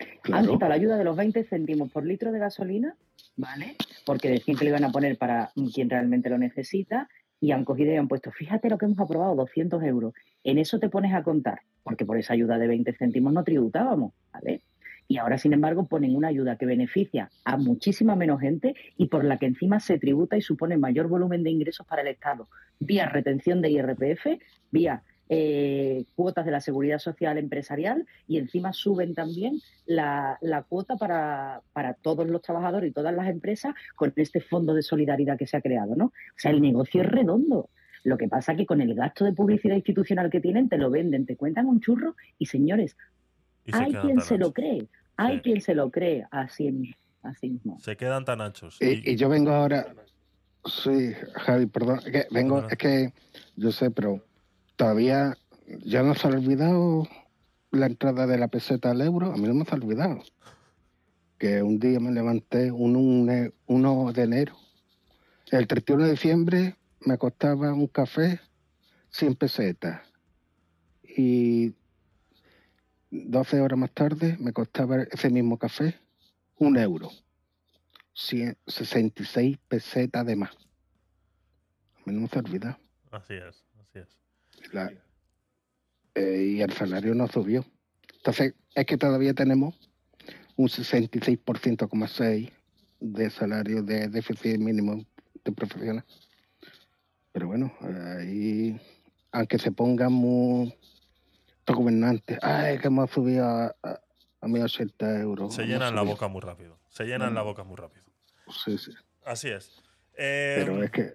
Han 0.01 0.20
claro. 0.23 0.52
quitado 0.52 0.69
la 0.69 0.74
ayuda 0.74 0.97
de 0.98 1.05
los 1.05 1.16
20 1.16 1.44
céntimos 1.44 1.90
por 1.90 2.05
litro 2.07 2.31
de 2.32 2.39
gasolina, 2.39 2.94
¿vale? 3.36 3.77
Porque 4.07 4.28
decían 4.31 4.57
que 4.57 4.65
lo 4.65 4.70
iban 4.70 4.85
a 4.85 4.93
poner 4.93 5.16
para 5.19 5.51
quien 5.74 5.90
realmente 5.90 6.31
lo 6.31 6.39
necesita 6.39 7.09
y 7.40 7.52
han 7.52 7.65
cogido 7.65 7.93
y 7.93 7.97
han 7.97 8.09
puesto, 8.09 8.31
fíjate 8.31 8.69
lo 8.70 8.78
que 8.78 8.85
hemos 8.86 8.98
aprobado, 8.98 9.35
200 9.35 9.82
euros. 9.82 10.15
En 10.44 10.59
eso 10.59 10.78
te 10.78 10.89
pones 10.90 11.12
a 11.15 11.23
contar, 11.23 11.61
porque 11.82 12.05
por 12.05 12.19
esa 12.19 12.35
ayuda 12.35 12.59
de 12.59 12.66
20 12.69 12.93
céntimos 12.94 13.32
no 13.32 13.44
tributábamos, 13.44 14.12
¿vale? 14.32 14.62
Y 15.11 15.19
ahora, 15.19 15.39
sin 15.39 15.53
embargo, 15.53 15.89
ponen 15.89 16.15
una 16.15 16.28
ayuda 16.28 16.55
que 16.55 16.66
beneficia 16.66 17.31
a 17.45 17.57
muchísima 17.57 18.15
menos 18.15 18.41
gente 18.41 18.77
y 18.97 19.09
por 19.09 19.24
la 19.24 19.39
que 19.39 19.47
encima 19.47 19.81
se 19.81 19.99
tributa 19.99 20.37
y 20.37 20.41
supone 20.41 20.77
mayor 20.77 21.09
volumen 21.09 21.43
de 21.43 21.51
ingresos 21.51 21.85
para 21.85 22.03
el 22.03 22.07
Estado, 22.07 22.47
vía 22.78 23.09
retención 23.09 23.61
de 23.61 23.70
IRPF, 23.70 24.41
vía 24.70 25.03
eh, 25.28 26.05
cuotas 26.15 26.47
de 26.47 26.53
la 26.53 26.61
seguridad 26.61 27.01
social 27.01 27.39
empresarial 27.39 28.07
y 28.28 28.39
encima 28.39 28.73
suben 28.73 29.16
también 29.16 29.59
la, 29.85 30.39
la 30.43 30.62
cuota 30.62 30.95
para, 30.95 31.62
para 31.73 31.95
todos 31.95 32.28
los 32.28 32.41
trabajadores 32.41 32.91
y 32.91 32.95
todas 32.95 33.12
las 33.12 33.28
empresas 33.28 33.74
con 33.97 34.12
este 34.15 34.41
fondo 34.41 34.74
de 34.74 34.82
solidaridad 34.82 35.37
que 35.37 35.49
se 35.49 35.57
ha 35.57 35.61
creado, 35.61 35.97
¿no? 35.97 36.05
O 36.05 36.39
sea, 36.39 36.53
el 36.53 36.62
negocio 36.62 37.03
es 37.03 37.09
redondo. 37.09 37.69
Lo 38.05 38.16
que 38.16 38.28
pasa 38.28 38.55
que 38.55 38.65
con 38.65 38.81
el 38.81 38.95
gasto 38.95 39.24
de 39.24 39.32
publicidad 39.32 39.74
institucional 39.74 40.31
que 40.31 40.41
tienen, 40.41 40.69
te 40.69 40.78
lo 40.78 40.89
venden, 40.89 41.27
te 41.27 41.35
cuentan 41.35 41.66
un 41.66 41.81
churro 41.81 42.15
y 42.39 42.47
señores, 42.47 42.97
hay 43.73 43.93
quien 43.93 44.20
se 44.20 44.39
lo 44.39 44.53
cree, 44.53 44.89
hay 45.21 45.37
Sí. 45.37 45.43
quien 45.43 45.61
se 45.61 45.75
lo 45.75 45.91
cree 45.91 46.27
así, 46.31 46.71
mismo, 46.73 46.97
así 47.23 47.51
mismo. 47.51 47.79
Se 47.81 47.97
quedan 47.97 48.25
tan 48.25 48.41
anchos. 48.41 48.79
Y, 48.81 49.11
y 49.11 49.17
yo 49.17 49.29
vengo 49.29 49.51
ahora, 49.53 49.95
sí, 50.65 51.13
Javi, 51.35 51.67
perdón, 51.67 52.01
es 52.05 52.11
que 52.13 52.27
vengo, 52.31 52.67
es 52.69 52.77
que 52.79 53.13
yo 53.57 53.71
sé, 53.73 53.91
pero 53.91 54.25
todavía 54.77 55.37
ya 55.85 56.03
no 56.03 56.15
se 56.15 56.27
ha 56.27 56.31
olvidado 56.31 57.07
la 57.71 57.87
entrada 57.87 58.27
de 58.27 58.39
la 58.39 58.49
peseta 58.49 58.91
al 58.91 59.01
euro, 59.01 59.33
a 59.33 59.37
mí 59.37 59.47
no 59.47 59.55
me 59.55 59.65
se 59.65 59.73
ha 59.73 59.75
olvidado. 59.79 60.23
Que 61.39 61.63
un 61.63 61.79
día 61.79 62.01
me 62.01 62.11
levanté 62.13 62.71
un 62.73 62.97
1 63.67 64.13
de 64.13 64.23
enero, 64.23 64.55
el 65.51 65.67
31 65.67 66.05
de 66.05 66.11
diciembre 66.13 66.77
me 67.01 67.17
costaba 67.19 67.73
un 67.73 67.87
café 67.87 68.41
100 69.11 69.37
pesetas 69.37 70.03
y 71.03 71.75
12 73.11 73.61
horas 73.61 73.78
más 73.78 73.91
tarde 73.93 74.37
me 74.39 74.53
costaba 74.53 75.03
ese 75.03 75.31
mismo 75.31 75.59
café 75.59 75.99
un 76.59 76.77
euro. 76.77 77.11
100 78.15 78.57
66 78.66 79.59
pesetas 79.69 80.27
de 80.27 80.37
más. 80.37 80.51
A 80.51 82.03
mí 82.07 82.15
no 82.15 82.20
me 82.20 82.28
se 82.28 82.39
ha 82.39 82.43
olvidado. 82.43 82.78
Así 83.11 83.35
es, 83.35 83.65
así 83.81 83.99
es. 83.99 84.09
La- 84.73 84.93
eh, 86.15 86.55
y 86.57 86.61
el 86.61 86.73
salario 86.73 87.15
no 87.15 87.28
subió. 87.28 87.65
Entonces, 88.16 88.55
es 88.74 88.87
que 88.87 88.97
todavía 88.99 89.32
tenemos 89.32 89.74
un 90.57 90.69
66,6% 90.69 92.51
de 93.01 93.31
salario 93.31 93.82
de 93.82 94.09
déficit 94.09 94.59
mínimo 94.59 95.05
de 95.45 95.53
profesional. 95.53 96.05
Pero 97.32 97.47
bueno, 97.47 97.73
ahí, 98.19 98.78
aunque 99.32 99.59
se 99.59 99.73
pongan 99.73 100.12
muy 100.12 100.74
los 101.66 101.77
gobernantes, 101.77 102.39
ay, 102.43 102.78
que 102.78 102.89
hemos 102.89 103.11
subido 103.11 103.45
a, 103.47 103.66
a, 103.82 103.91
a 104.41 104.47
1.080 104.47 105.20
euros. 105.20 105.55
Se 105.55 105.65
llenan 105.66 105.95
la 105.95 106.01
subido". 106.01 106.15
boca 106.15 106.28
muy 106.28 106.41
rápido. 106.41 106.78
Se 106.89 107.05
llenan 107.05 107.35
la 107.35 107.43
boca 107.43 107.62
muy 107.65 107.77
rápido. 107.77 108.05
Sí, 108.49 108.77
sí. 108.78 108.91
Así 109.24 109.49
es. 109.49 109.81
Eh, 110.16 110.57
Pero 110.65 110.82
es 110.82 110.91
que. 110.91 111.15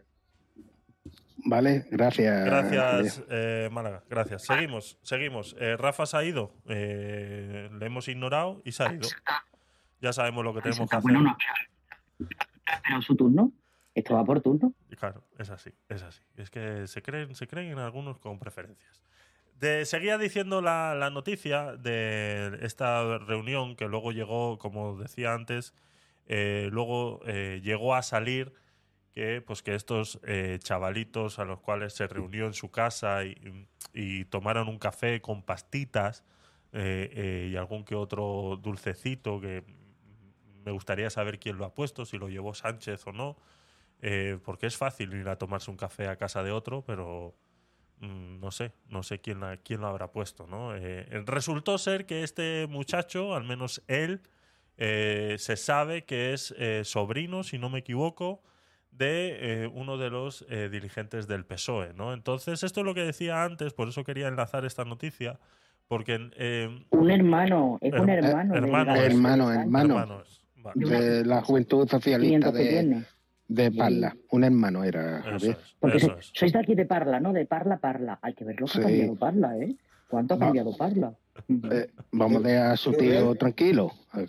Vale, 1.47 1.85
gracias. 1.91 2.45
Gracias, 2.45 3.23
eh, 3.29 3.69
Málaga. 3.71 4.03
Gracias. 4.09 4.43
Seguimos, 4.45 4.97
seguimos. 5.03 5.55
Eh, 5.59 5.75
Rafa 5.77 6.05
se 6.05 6.17
ha 6.17 6.23
ido. 6.23 6.53
eh, 6.67 7.69
le 7.77 7.85
hemos 7.85 8.07
ignorado 8.07 8.61
y 8.65 8.71
se 8.71 8.83
ha 8.83 8.93
ido. 8.93 9.07
Ya 10.01 10.11
sabemos 10.13 10.43
lo 10.43 10.53
que 10.53 10.61
tenemos 10.61 10.89
que 10.89 10.95
hacer. 10.95 11.11
Bueno, 11.11 11.21
no, 11.21 11.37
esperado 12.67 13.01
su 13.01 13.15
turno. 13.15 13.51
Esto 13.93 14.15
va 14.15 14.25
por 14.25 14.41
turno. 14.41 14.73
Y 14.89 14.95
Claro, 14.95 15.23
es 15.37 15.49
así, 15.49 15.71
es 15.89 16.01
así. 16.03 16.21
Es 16.35 16.49
que 16.49 16.87
se 16.87 17.01
creen, 17.01 17.35
se 17.35 17.47
creen 17.47 17.71
en 17.71 17.79
algunos 17.79 18.17
con 18.19 18.39
preferencias. 18.39 19.01
De, 19.55 19.85
seguía 19.85 20.17
diciendo 20.17 20.61
la, 20.61 20.95
la 20.95 21.09
noticia 21.09 21.75
de 21.77 22.59
esta 22.61 23.17
reunión 23.19 23.75
que 23.75 23.87
luego 23.87 24.11
llegó, 24.11 24.57
como 24.57 24.97
decía 24.97 25.33
antes, 25.33 25.73
eh, 26.27 26.69
luego 26.71 27.21
eh, 27.25 27.61
llegó 27.63 27.95
a 27.95 28.01
salir 28.01 28.53
que, 29.13 29.41
pues, 29.41 29.61
que 29.63 29.75
estos 29.75 30.19
eh, 30.23 30.59
chavalitos 30.61 31.39
a 31.39 31.45
los 31.45 31.59
cuales 31.61 31.93
se 31.93 32.07
reunió 32.07 32.47
en 32.47 32.53
su 32.53 32.71
casa 32.71 33.23
y, 33.25 33.67
y 33.93 34.25
tomaron 34.25 34.67
un 34.67 34.79
café 34.79 35.21
con 35.21 35.43
pastitas 35.43 36.23
y 36.73 37.55
algún 37.55 37.85
que 37.85 37.95
otro 37.95 38.59
dulcecito 38.61 39.39
que 39.39 39.63
me 40.65 40.73
gustaría 40.73 41.09
saber 41.09 41.39
quién 41.39 41.57
lo 41.57 41.63
ha 41.63 41.73
puesto, 41.73 42.03
si 42.03 42.17
lo 42.17 42.27
llevó 42.27 42.53
Sánchez 42.53 43.07
o 43.07 43.13
no, 43.13 43.37
porque 44.43 44.67
es 44.67 44.75
fácil 44.75 45.13
ir 45.13 45.29
a 45.29 45.37
tomarse 45.37 45.71
un 45.71 45.77
café 45.77 46.09
a 46.09 46.17
casa 46.17 46.43
de 46.43 46.51
otro, 46.51 46.83
pero 46.85 47.33
no 48.01 48.51
sé, 48.51 48.71
no 48.89 49.03
sé 49.03 49.19
quién, 49.19 49.39
la- 49.39 49.57
quién 49.57 49.81
lo 49.81 49.87
habrá 49.87 50.11
puesto. 50.11 50.47
¿no? 50.47 50.75
Eh, 50.75 51.05
resultó 51.25 51.77
ser 51.77 52.05
que 52.05 52.23
este 52.23 52.67
muchacho, 52.69 53.33
al 53.35 53.43
menos 53.43 53.81
él, 53.87 54.21
eh, 54.77 55.35
se 55.39 55.55
sabe 55.55 56.03
que 56.03 56.33
es 56.33 56.53
eh, 56.57 56.81
sobrino, 56.83 57.43
si 57.43 57.57
no 57.57 57.69
me 57.69 57.79
equivoco, 57.79 58.43
de 58.91 59.63
eh, 59.63 59.67
uno 59.73 59.97
de 59.97 60.09
los 60.09 60.45
eh, 60.49 60.69
dirigentes 60.69 61.27
del 61.27 61.45
PSOE. 61.45 61.93
¿no? 61.93 62.13
Entonces, 62.13 62.63
esto 62.63 62.81
es 62.81 62.85
lo 62.85 62.93
que 62.93 63.01
decía 63.03 63.43
antes, 63.43 63.73
por 63.73 63.87
eso 63.89 64.03
quería 64.03 64.27
enlazar 64.27 64.65
esta 64.65 64.85
noticia, 64.85 65.39
porque... 65.87 66.29
eh, 66.37 66.85
Un 66.91 67.11
hermano, 67.11 67.77
es 67.81 67.93
un 67.93 68.07
Her- 68.07 68.23
hermano. 68.25 68.55
hermano, 68.55 68.95
hermano, 68.95 69.51
hermano. 69.51 70.23
vale, 70.55 70.85
De 70.85 71.25
la 71.25 71.41
Juventud 71.41 71.87
Socialista 71.87 72.51
500 72.51 72.53
que 72.53 72.63
de, 72.63 72.69
tiene. 72.69 73.05
De 73.47 73.71
Parla. 73.71 74.15
Un 74.31 74.43
hermano 74.43 74.83
era, 74.83 75.19
eso 75.19 75.29
Javier. 75.29 75.51
es, 75.51 75.75
Porque 75.79 75.97
eso 75.97 76.07
so- 76.07 76.17
es. 76.19 76.31
sois 76.33 76.53
de 76.53 76.59
aquí 76.59 76.75
de 76.75 76.85
Parla, 76.85 77.19
¿no? 77.19 77.33
De 77.33 77.45
Parla, 77.45 77.77
Parla. 77.77 78.19
Hay 78.21 78.33
que 78.33 78.43
ver 78.43 78.59
lo 78.59 78.65
que 78.67 78.73
Sí. 78.73 78.79
ha 78.79 78.83
cambiado 78.83 79.15
Parla, 79.15 79.57
¿eh? 79.57 79.75
¿Cuánto 80.07 80.33
ha 80.33 80.37
Va- 80.37 80.45
cambiado 80.47 80.75
Parla? 80.77 81.13
Eh, 81.71 81.87
vamos 82.13 82.45
a 82.45 82.47
dejar 82.47 82.71
a 82.71 82.77
su 82.77 82.93
tío 82.93 83.35
tranquilo. 83.35 83.91
el 84.13 84.27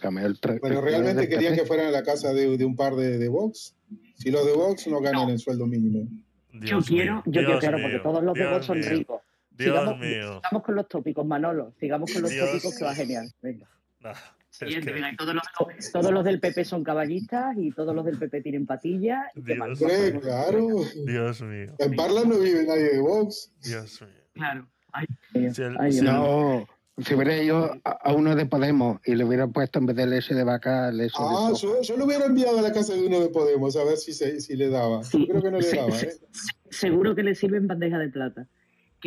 Pero 0.61 0.81
realmente 0.81 1.29
café. 1.29 1.55
que 1.55 1.65
fueran 1.65 1.87
a 1.87 1.91
la 1.93 2.03
casa 2.03 2.33
de, 2.33 2.57
de 2.59 2.65
un 2.65 2.75
par 2.75 2.97
de, 2.97 3.17
de 3.19 3.29
Vox. 3.29 3.77
Si 4.17 4.31
los 4.33 4.45
de 4.45 4.53
Vox 4.53 4.89
no 4.89 5.01
ganan 5.01 5.27
No. 5.27 5.33
el 5.33 5.39
sueldo 5.39 5.67
mínimo. 5.67 6.09
yo 6.53 6.81
quiero, 6.81 7.15
mío, 7.17 7.23
yo 7.27 7.45
quiero, 7.45 7.59
claro, 7.61 7.79
porque 7.81 7.99
todos 8.01 8.25
los 8.25 8.35
de 8.35 8.47
Vox 8.51 8.67
son 8.67 8.81
mío, 8.81 8.89
ricos. 8.91 9.21
Dios 9.53 9.79
sigamos, 9.79 9.99
mío. 10.01 10.41
sigamos 10.43 10.63
con 10.65 10.75
los 10.75 10.89
tópicos, 10.89 11.25
Manolo. 11.25 11.73
Sigamos 11.79 12.13
con 12.13 12.23
los 12.23 12.31
Dios. 12.33 12.51
tópicos 12.51 12.77
que 12.77 12.85
va 12.85 12.95
genial. 12.95 13.31
Venga. 13.41 13.69
Nah, 14.01 14.13
que- 14.59 15.17
todos, 15.17 15.35
los, 15.35 15.45
todos 15.93 16.13
los 16.13 16.25
del 16.25 16.41
PP 16.41 16.65
son 16.65 16.83
caballistas 16.85 17.57
y 17.59 17.71
todos 17.73 17.95
los 17.95 18.05
del 18.05 18.19
PP 18.19 18.41
tienen 18.43 18.67
patillas. 18.67 19.25
Dios. 19.35 19.79
claro. 20.23 20.67
Dios 21.07 21.43
mío, 21.43 21.75
En 21.79 21.95
Parla 21.97 22.23
no 22.25 22.39
vive 22.39 22.65
nadie 22.67 22.91
de 22.95 23.01
Vox. 23.01 23.53
Dios 23.63 24.01
mío. 24.03 24.11
Claro. 24.35 24.69
Ay, 24.93 25.07
Dios, 25.35 25.57
Si 25.57 25.63
el- 25.63 25.77
ay, 25.79 25.93
si 25.93 26.01
Dios 26.01 26.15
el- 26.15 26.21
mío. 26.21 26.67
No, 26.99 27.03
si 27.05 27.15
hubiera 27.15 27.37
ido 27.43 27.77
a, 27.85 28.13
uno 28.15 28.35
de 28.35 28.47
Podemos 28.47 29.01
y 29.05 29.15
le 29.15 29.25
hubiera 29.25 29.47
puesto 29.47 29.79
en 29.79 29.87
vez 29.87 29.97
del 29.97 30.13
S 30.15 30.35
de 30.35 30.45
vaca, 30.45 30.89
el 30.89 31.01
S 31.03 31.15
Ah, 31.19 31.51
de 31.53 31.59
yo, 31.59 31.83
yo 31.83 31.97
lo 31.99 32.07
hubiera 32.07 32.25
enviado 32.25 32.59
a 32.59 32.63
la 32.63 32.73
casa 32.73 32.95
de 32.95 33.07
uno 33.07 33.21
de 33.21 33.29
Podemos 33.29 33.77
a 33.77 33.85
ver 33.85 33.99
si, 33.99 34.15
se, 34.15 34.41
si 34.41 34.57
le 34.57 34.71
daba. 34.71 35.05
Sí, 35.05 35.27
Creo 35.29 35.43
que 35.43 35.51
no 35.51 35.59
le 35.59 35.71
daba. 35.73 36.01
¿eh? 36.01 36.13
Seguro 36.71 37.15
que 37.15 37.23
le 37.23 37.35
sirve 37.35 37.59
en 37.59 37.67
bandeja 37.67 37.99
de 37.99 38.09
plata. 38.09 38.47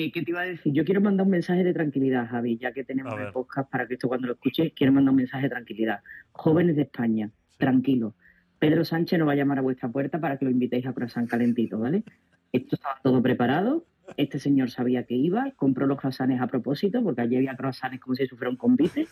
¿Qué, 0.08 0.24
te 0.24 0.32
iba 0.32 0.42
a 0.42 0.46
decir? 0.46 0.72
Yo 0.72 0.86
quiero 0.86 1.02
mandar 1.02 1.26
un 1.26 1.32
mensaje 1.32 1.62
de 1.62 1.74
tranquilidad, 1.74 2.30
Javi, 2.30 2.58
ya 2.58 2.72
que 2.72 2.86
tenemos 2.86 3.20
el 3.20 3.34
podcast 3.34 3.70
para 3.70 3.86
que 3.86 3.96
esto 3.96 4.08
cuando 4.08 4.28
lo 4.28 4.34
escuches, 4.34 4.72
quiero 4.74 4.94
mandar 4.94 5.12
un 5.12 5.18
mensaje 5.18 5.44
de 5.44 5.50
tranquilidad. 5.50 6.00
Jóvenes 6.32 6.78
de 6.78 6.84
España, 6.84 7.30
tranquilos. 7.58 8.14
Pedro 8.60 8.86
Sánchez 8.86 9.20
no 9.20 9.26
va 9.26 9.34
a 9.34 9.36
llamar 9.36 9.60
a 9.60 9.62
vuestra 9.62 9.90
puerta 9.90 10.20
para 10.20 10.38
que 10.38 10.46
lo 10.46 10.52
invitéis 10.52 10.86
a 10.86 10.94
croissant 10.94 11.30
calentito, 11.30 11.80
¿vale? 11.80 12.04
Esto 12.54 12.76
estaba 12.76 12.98
todo 13.04 13.22
preparado. 13.22 13.86
Este 14.16 14.40
señor 14.40 14.72
sabía 14.72 15.04
que 15.04 15.16
iba, 15.16 15.52
compró 15.58 15.86
los 15.86 16.00
croissants 16.00 16.42
a 16.42 16.48
propósito, 16.48 17.04
porque 17.04 17.22
allí 17.22 17.36
había 17.36 17.58
croissants 17.58 18.00
como 18.00 18.16
si 18.16 18.26
fuera 18.28 18.50
un 18.50 18.58
convite, 18.58 19.06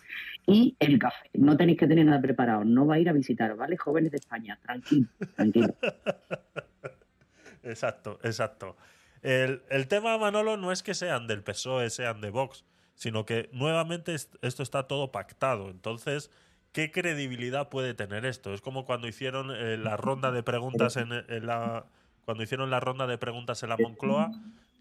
y 0.46 0.78
el 0.80 1.00
café. 1.00 1.30
No 1.34 1.58
tenéis 1.58 1.80
que 1.80 1.88
tener 1.88 2.06
nada 2.06 2.22
preparado, 2.22 2.64
no 2.64 2.88
va 2.88 2.96
a 2.96 3.00
ir 3.00 3.10
a 3.10 3.14
visitaros, 3.14 3.58
¿vale? 3.58 3.76
Jóvenes 3.76 4.12
de 4.12 4.18
España, 4.18 4.58
tranquilo, 4.62 5.08
tranquilo. 5.36 5.76
Exacto, 7.64 8.18
exacto. 8.24 8.78
El, 9.22 9.88
tema, 9.88 10.18
Manolo, 10.18 10.58
no 10.58 10.72
es 10.72 10.84
que 10.84 10.94
sean 10.94 11.28
del 11.28 11.44
PSOE, 11.44 11.90
sean 11.90 12.22
de 12.22 12.30
Vox, 12.30 12.66
sino 12.96 13.26
que 13.26 13.50
nuevamente 13.52 14.14
est- 14.14 14.36
esto 14.42 14.64
está 14.64 14.84
todo 14.88 15.12
pactado. 15.12 15.70
Entonces, 15.70 16.32
¿qué 16.72 16.92
credibilidad 16.92 17.70
puede 17.70 17.94
tener 17.94 18.26
esto? 18.26 18.54
Es 18.54 18.62
como 18.62 18.86
cuando 18.86 19.08
hicieron 19.08 19.52
eh, 19.52 19.78
la 19.78 19.98
ronda 19.98 20.32
de 20.32 20.44
preguntas 20.44 20.98
en, 20.98 21.12
en 21.12 21.46
la 21.46 21.86
cuando 22.26 22.44
hicieron 22.44 22.70
la 22.70 22.82
ronda 22.82 23.08
de 23.08 23.18
preguntas 23.18 23.64
en 23.64 23.70
la 23.70 23.78
Moncloa, 23.78 24.32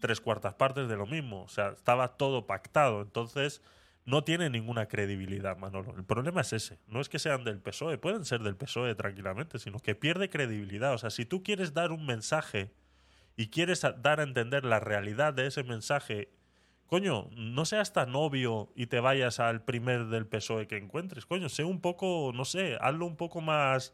tres 0.01 0.19
cuartas 0.19 0.53
partes 0.55 0.89
de 0.89 0.97
lo 0.97 1.05
mismo. 1.05 1.43
O 1.43 1.47
sea, 1.47 1.69
estaba 1.69 2.17
todo 2.17 2.45
pactado. 2.45 3.01
Entonces, 3.01 3.61
no 4.05 4.23
tiene 4.25 4.49
ninguna 4.49 4.87
credibilidad, 4.87 5.57
Manolo. 5.57 5.93
El 5.97 6.03
problema 6.03 6.41
es 6.41 6.51
ese. 6.51 6.77
No 6.87 6.99
es 6.99 7.07
que 7.07 7.19
sean 7.19 7.45
del 7.45 7.59
PSOE, 7.61 7.97
pueden 7.97 8.25
ser 8.25 8.41
del 8.41 8.57
PSOE 8.57 8.95
tranquilamente, 8.95 9.59
sino 9.59 9.79
que 9.79 9.95
pierde 9.95 10.29
credibilidad. 10.29 10.93
O 10.93 10.97
sea, 10.97 11.09
si 11.09 11.23
tú 11.25 11.41
quieres 11.41 11.73
dar 11.73 11.91
un 11.93 12.05
mensaje 12.05 12.69
y 13.37 13.47
quieres 13.49 13.83
dar 14.01 14.19
a 14.19 14.23
entender 14.23 14.65
la 14.65 14.79
realidad 14.81 15.33
de 15.33 15.45
ese 15.47 15.63
mensaje, 15.63 16.29
coño, 16.87 17.29
no 17.37 17.65
seas 17.65 17.93
tan 17.93 18.15
obvio 18.15 18.71
y 18.75 18.87
te 18.87 18.99
vayas 18.99 19.39
al 19.39 19.63
primer 19.63 20.07
del 20.07 20.25
PSOE 20.25 20.67
que 20.67 20.77
encuentres. 20.77 21.25
Coño, 21.25 21.47
sé 21.47 21.63
un 21.63 21.79
poco, 21.79 22.31
no 22.33 22.43
sé, 22.45 22.77
hazlo 22.81 23.05
un 23.05 23.15
poco 23.15 23.39
más. 23.41 23.93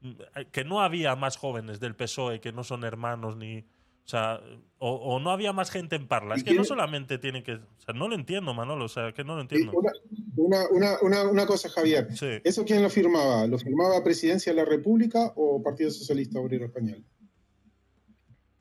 mm, 0.00 0.12
Que 0.52 0.64
no 0.64 0.80
había 0.80 1.16
más 1.16 1.36
jóvenes 1.36 1.80
del 1.80 1.96
PSOE 1.96 2.40
que 2.40 2.52
no 2.52 2.62
son 2.64 2.84
hermanos 2.84 3.36
ni. 3.36 3.58
O 4.04 4.10
sea, 4.10 4.40
o, 4.78 4.90
o 4.94 5.20
no 5.20 5.32
había 5.32 5.52
más 5.52 5.70
gente 5.70 5.94
en 5.96 6.06
Parla. 6.08 6.36
Es 6.36 6.40
¿Y 6.40 6.44
que 6.44 6.54
no 6.54 6.64
solamente 6.64 7.18
tiene 7.18 7.42
que. 7.42 7.54
O 7.56 7.80
sea, 7.84 7.92
no 7.94 8.08
lo 8.08 8.14
entiendo, 8.14 8.54
Manolo. 8.54 8.86
O 8.86 8.88
sea, 8.88 9.12
que 9.12 9.22
no 9.22 9.34
lo 9.34 9.42
entiendo. 9.42 9.72
Una, 9.72 9.92
una, 10.36 10.68
una, 10.70 10.96
una, 11.02 11.28
una 11.28 11.46
cosa, 11.46 11.68
Javier. 11.68 12.08
Sí. 12.16 12.40
¿Eso 12.42 12.64
quién 12.64 12.82
lo 12.82 12.88
firmaba? 12.88 13.46
¿Lo 13.46 13.58
firmaba 13.58 14.02
Presidencia 14.02 14.52
de 14.52 14.56
la 14.56 14.64
República 14.64 15.32
o 15.36 15.62
Partido 15.62 15.90
Socialista 15.90 16.40
Obrero 16.40 16.64
Español? 16.66 17.04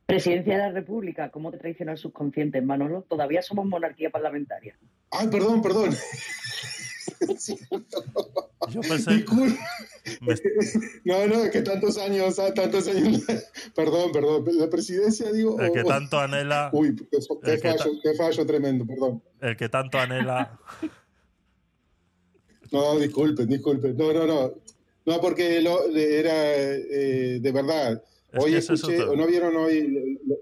Presidencia 0.08 0.54
de 0.54 0.60
la 0.60 0.72
República, 0.72 1.30
¿cómo 1.32 1.52
te 1.52 1.58
traiciona 1.58 1.92
el 1.92 1.98
subconsciente, 1.98 2.62
Manolo? 2.62 3.02
Todavía 3.10 3.42
somos 3.42 3.66
monarquía 3.66 4.10
parlamentaria. 4.10 4.78
Ay, 5.12 5.28
perdón, 5.28 5.62
perdón. 5.62 5.94
Yo 8.70 8.82
pensé. 8.82 9.26
No, 11.04 11.28
no, 11.28 11.44
es 11.44 11.52
que 11.52 11.62
tantos 11.62 11.98
años, 11.98 12.40
ah, 12.40 12.54
tantos 12.54 12.88
años. 12.88 13.22
Perdón, 13.76 14.12
perdón. 14.12 14.46
La 14.54 14.70
presidencia, 14.70 15.32
digo. 15.32 15.60
el 15.60 15.72
que 15.74 15.82
o- 15.82 15.86
tanto 15.86 16.20
anhela. 16.20 16.70
Uy, 16.74 16.96
qué, 16.96 17.60
ta- 17.60 17.76
fallo, 17.76 17.92
qué 18.02 18.14
fallo 18.16 18.46
tremendo, 18.46 18.86
perdón. 18.86 19.22
El 19.42 19.58
que 19.58 19.68
tanto 19.70 20.00
anhela. 20.00 20.58
No, 22.72 22.98
disculpen, 23.00 23.48
disculpen. 23.48 23.98
No, 23.98 24.14
no, 24.14 24.26
no. 24.26 24.54
No, 25.06 25.22
porque 25.22 25.62
lo, 25.62 25.86
era 25.96 26.56
eh, 26.56 27.40
de 27.42 27.52
verdad. 27.52 28.02
Es 28.32 28.44
Hoy 28.44 28.56
es 28.56 28.70
escuché. 28.70 29.02
¿o 29.04 29.16
no 29.16 29.26
vieron 29.28 29.56
hoy 29.56 30.20
lo, 30.26 30.36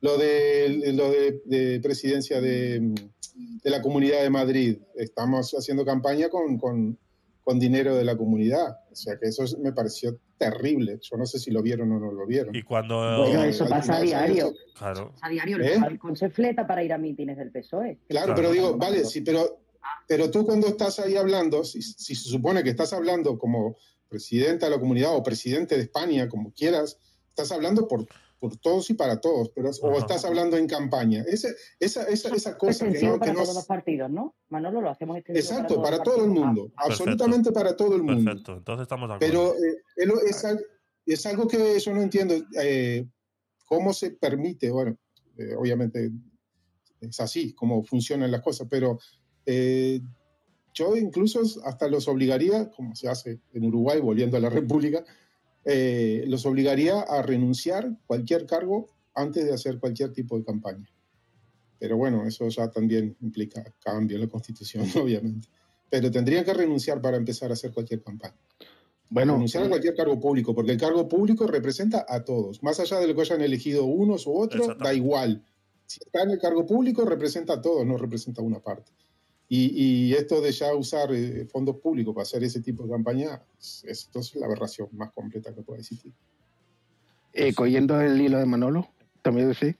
lo 0.00 0.18
de, 0.18 0.92
lo 0.94 1.10
de, 1.10 1.40
de 1.44 1.80
presidencia 1.80 2.40
de, 2.40 2.80
de 2.80 3.70
la 3.70 3.80
Comunidad 3.82 4.22
de 4.22 4.30
Madrid? 4.30 4.78
Estamos 4.96 5.52
haciendo 5.52 5.84
campaña 5.84 6.28
con, 6.28 6.58
con, 6.58 6.98
con 7.44 7.58
dinero 7.58 7.94
de 7.96 8.04
la 8.04 8.16
comunidad. 8.16 8.78
O 8.90 8.94
sea 8.96 9.16
que 9.18 9.28
eso 9.28 9.44
es- 9.44 9.56
me 9.58 9.72
pareció 9.72 10.18
terrible. 10.36 10.98
Yo 11.00 11.16
no 11.16 11.26
sé 11.26 11.38
si 11.38 11.50
lo 11.50 11.62
vieron 11.62 11.90
o 11.92 11.98
no 12.00 12.12
lo 12.12 12.26
vieron. 12.26 12.54
Y 12.54 12.62
cuando. 12.62 12.96
Bueno, 13.22 13.44
eso 13.44 13.66
pasa 13.68 13.96
a 13.96 14.00
diario. 14.02 14.52
Claro. 14.76 15.14
A 15.20 15.28
diario 15.28 15.58
¿Eh? 15.60 15.74
el 15.74 15.80
Falcon 15.80 16.16
se 16.16 16.30
fleta 16.30 16.66
para 16.66 16.82
ir 16.82 16.92
a 16.92 16.98
mítines 16.98 17.36
del 17.36 17.50
PSOE. 17.50 17.98
Claro, 18.08 18.26
Claro. 18.26 18.34
pero 18.34 18.52
digo, 18.52 18.76
vale, 18.76 19.04
sí, 19.04 19.20
pero, 19.20 19.60
pero 20.08 20.30
tú 20.30 20.44
cuando 20.44 20.66
estás 20.68 20.98
ahí 21.00 21.16
hablando, 21.16 21.64
si, 21.64 21.82
si 21.82 22.14
se 22.14 22.28
supone 22.28 22.62
que 22.64 22.70
estás 22.70 22.92
hablando 22.92 23.38
como 23.38 23.76
presidenta 24.08 24.66
de 24.66 24.72
la 24.72 24.80
comunidad 24.80 25.14
o 25.16 25.22
presidente 25.22 25.76
de 25.76 25.82
España, 25.82 26.28
como 26.28 26.52
quieras, 26.52 26.98
estás 27.42 27.52
hablando 27.52 27.86
por, 27.86 28.06
por 28.38 28.56
todos 28.56 28.90
y 28.90 28.94
para 28.94 29.20
todos, 29.20 29.50
pero, 29.54 29.70
o 29.82 29.98
estás 29.98 30.24
hablando 30.24 30.56
en 30.56 30.66
campaña. 30.66 31.22
Esa, 31.26 31.48
esa, 31.78 32.02
esa, 32.04 32.34
esa 32.34 32.58
cosa 32.58 32.90
que 32.90 33.00
no... 33.00 33.12
Que 33.14 33.18
para 33.20 33.32
no 33.32 33.42
todos 33.42 33.54
los 33.54 33.66
partidos, 33.66 34.10
¿no? 34.10 34.34
Manolo, 34.48 34.80
lo 34.80 34.90
hacemos 34.90 35.16
extensivo 35.18 35.54
exacto, 35.54 35.82
para 35.82 35.96
los 35.98 36.04
todo 36.04 36.24
el 36.24 36.30
mundo, 36.30 36.70
Ah, 36.76 36.84
Perfecto. 36.88 37.04
absolutamente 37.04 37.52
para 37.52 37.76
todo 37.76 37.94
el 37.96 38.02
mundo. 38.02 38.24
Perfecto. 38.24 38.56
Entonces 38.56 38.82
estamos 38.82 39.08
de 39.08 39.14
acuerdo. 39.16 39.54
Pero 39.96 40.12
eh, 40.14 40.22
es 40.26 40.36
es, 40.36 40.44
al- 40.44 40.66
es 41.06 41.26
algo 41.26 41.46
que 41.48 41.78
yo 41.78 41.94
no 41.94 42.02
entiendo. 42.02 42.34
eh, 42.60 43.06
¿Cómo 43.66 43.92
se 43.92 44.10
permite? 44.12 44.70
Bueno, 44.70 44.96
eh, 45.36 45.54
obviamente 45.56 46.10
es 47.00 47.20
así, 47.20 47.52
cómo 47.54 47.82
funcionan 47.84 48.30
las 48.30 48.40
cosas, 48.42 48.66
pero 48.70 48.98
eh, 49.46 50.00
yo 50.74 50.96
incluso 50.96 51.42
hasta 51.64 51.86
los 51.88 52.08
obligaría, 52.08 52.70
como 52.70 52.94
se 52.96 53.08
hace 53.08 53.40
en 53.52 53.64
Uruguay, 53.64 54.00
volviendo 54.00 54.36
a 54.36 54.40
la 54.40 54.48
República, 54.50 55.04
eh, 55.64 56.24
los 56.26 56.46
obligaría 56.46 57.00
a 57.00 57.22
renunciar 57.22 57.96
cualquier 58.06 58.46
cargo 58.46 58.88
antes 59.14 59.44
de 59.44 59.52
hacer 59.52 59.78
cualquier 59.78 60.12
tipo 60.12 60.38
de 60.38 60.44
campaña. 60.44 60.88
Pero 61.78 61.96
bueno, 61.96 62.26
eso 62.26 62.48
ya 62.48 62.70
también 62.70 63.16
implica 63.20 63.62
cambio 63.80 64.16
en 64.16 64.22
la 64.22 64.28
Constitución, 64.28 64.84
obviamente. 65.00 65.48
Pero 65.90 66.10
tendrían 66.10 66.44
que 66.44 66.54
renunciar 66.54 67.00
para 67.00 67.16
empezar 67.16 67.50
a 67.50 67.54
hacer 67.54 67.72
cualquier 67.72 68.02
campaña. 68.02 68.36
Bueno, 69.10 69.34
renunciar 69.34 69.64
a 69.64 69.68
cualquier 69.68 69.94
cargo 69.94 70.20
público, 70.20 70.54
porque 70.54 70.72
el 70.72 70.78
cargo 70.78 71.08
público 71.08 71.46
representa 71.46 72.04
a 72.06 72.24
todos. 72.24 72.62
Más 72.62 72.78
allá 72.78 73.00
de 73.00 73.08
lo 73.08 73.14
que 73.14 73.22
hayan 73.22 73.40
elegido 73.40 73.86
unos 73.86 74.26
u 74.26 74.36
otros, 74.36 74.76
da 74.78 74.92
igual. 74.92 75.42
Si 75.86 76.00
está 76.04 76.22
en 76.22 76.32
el 76.32 76.38
cargo 76.38 76.66
público, 76.66 77.06
representa 77.06 77.54
a 77.54 77.62
todos, 77.62 77.86
no 77.86 77.96
representa 77.96 78.42
a 78.42 78.44
una 78.44 78.60
parte. 78.60 78.92
Y, 79.50 80.08
y 80.10 80.14
esto 80.14 80.40
de 80.42 80.52
ya 80.52 80.74
usar 80.74 81.10
eh, 81.12 81.46
fondos 81.46 81.76
públicos 81.76 82.14
para 82.14 82.22
hacer 82.24 82.44
ese 82.44 82.60
tipo 82.60 82.82
de 82.84 82.90
campaña, 82.90 83.40
es- 83.58 83.82
es 84.14 84.34
la 84.36 84.46
aberración 84.46 84.88
más 84.92 85.10
completa 85.12 85.54
que 85.54 85.62
puede 85.62 85.80
existir. 85.80 86.12
eh, 87.34 87.54
cogiendo 87.54 88.00
el 88.00 88.20
hilo 88.20 88.38
de 88.38 88.46
Manolo, 88.46 88.88
también 89.22 89.48
decir 89.48 89.78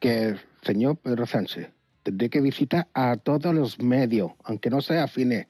que 0.00 0.24
el 0.30 0.40
señor 0.62 0.96
Pedro 0.96 1.24
Sánchez 1.26 1.68
tendría 2.02 2.28
que 2.30 2.40
visitar 2.40 2.88
a 2.94 3.16
todos 3.16 3.54
los 3.54 3.78
medios, 3.78 4.32
aunque 4.44 4.70
no 4.70 4.80
sea 4.80 5.04
afines 5.04 5.46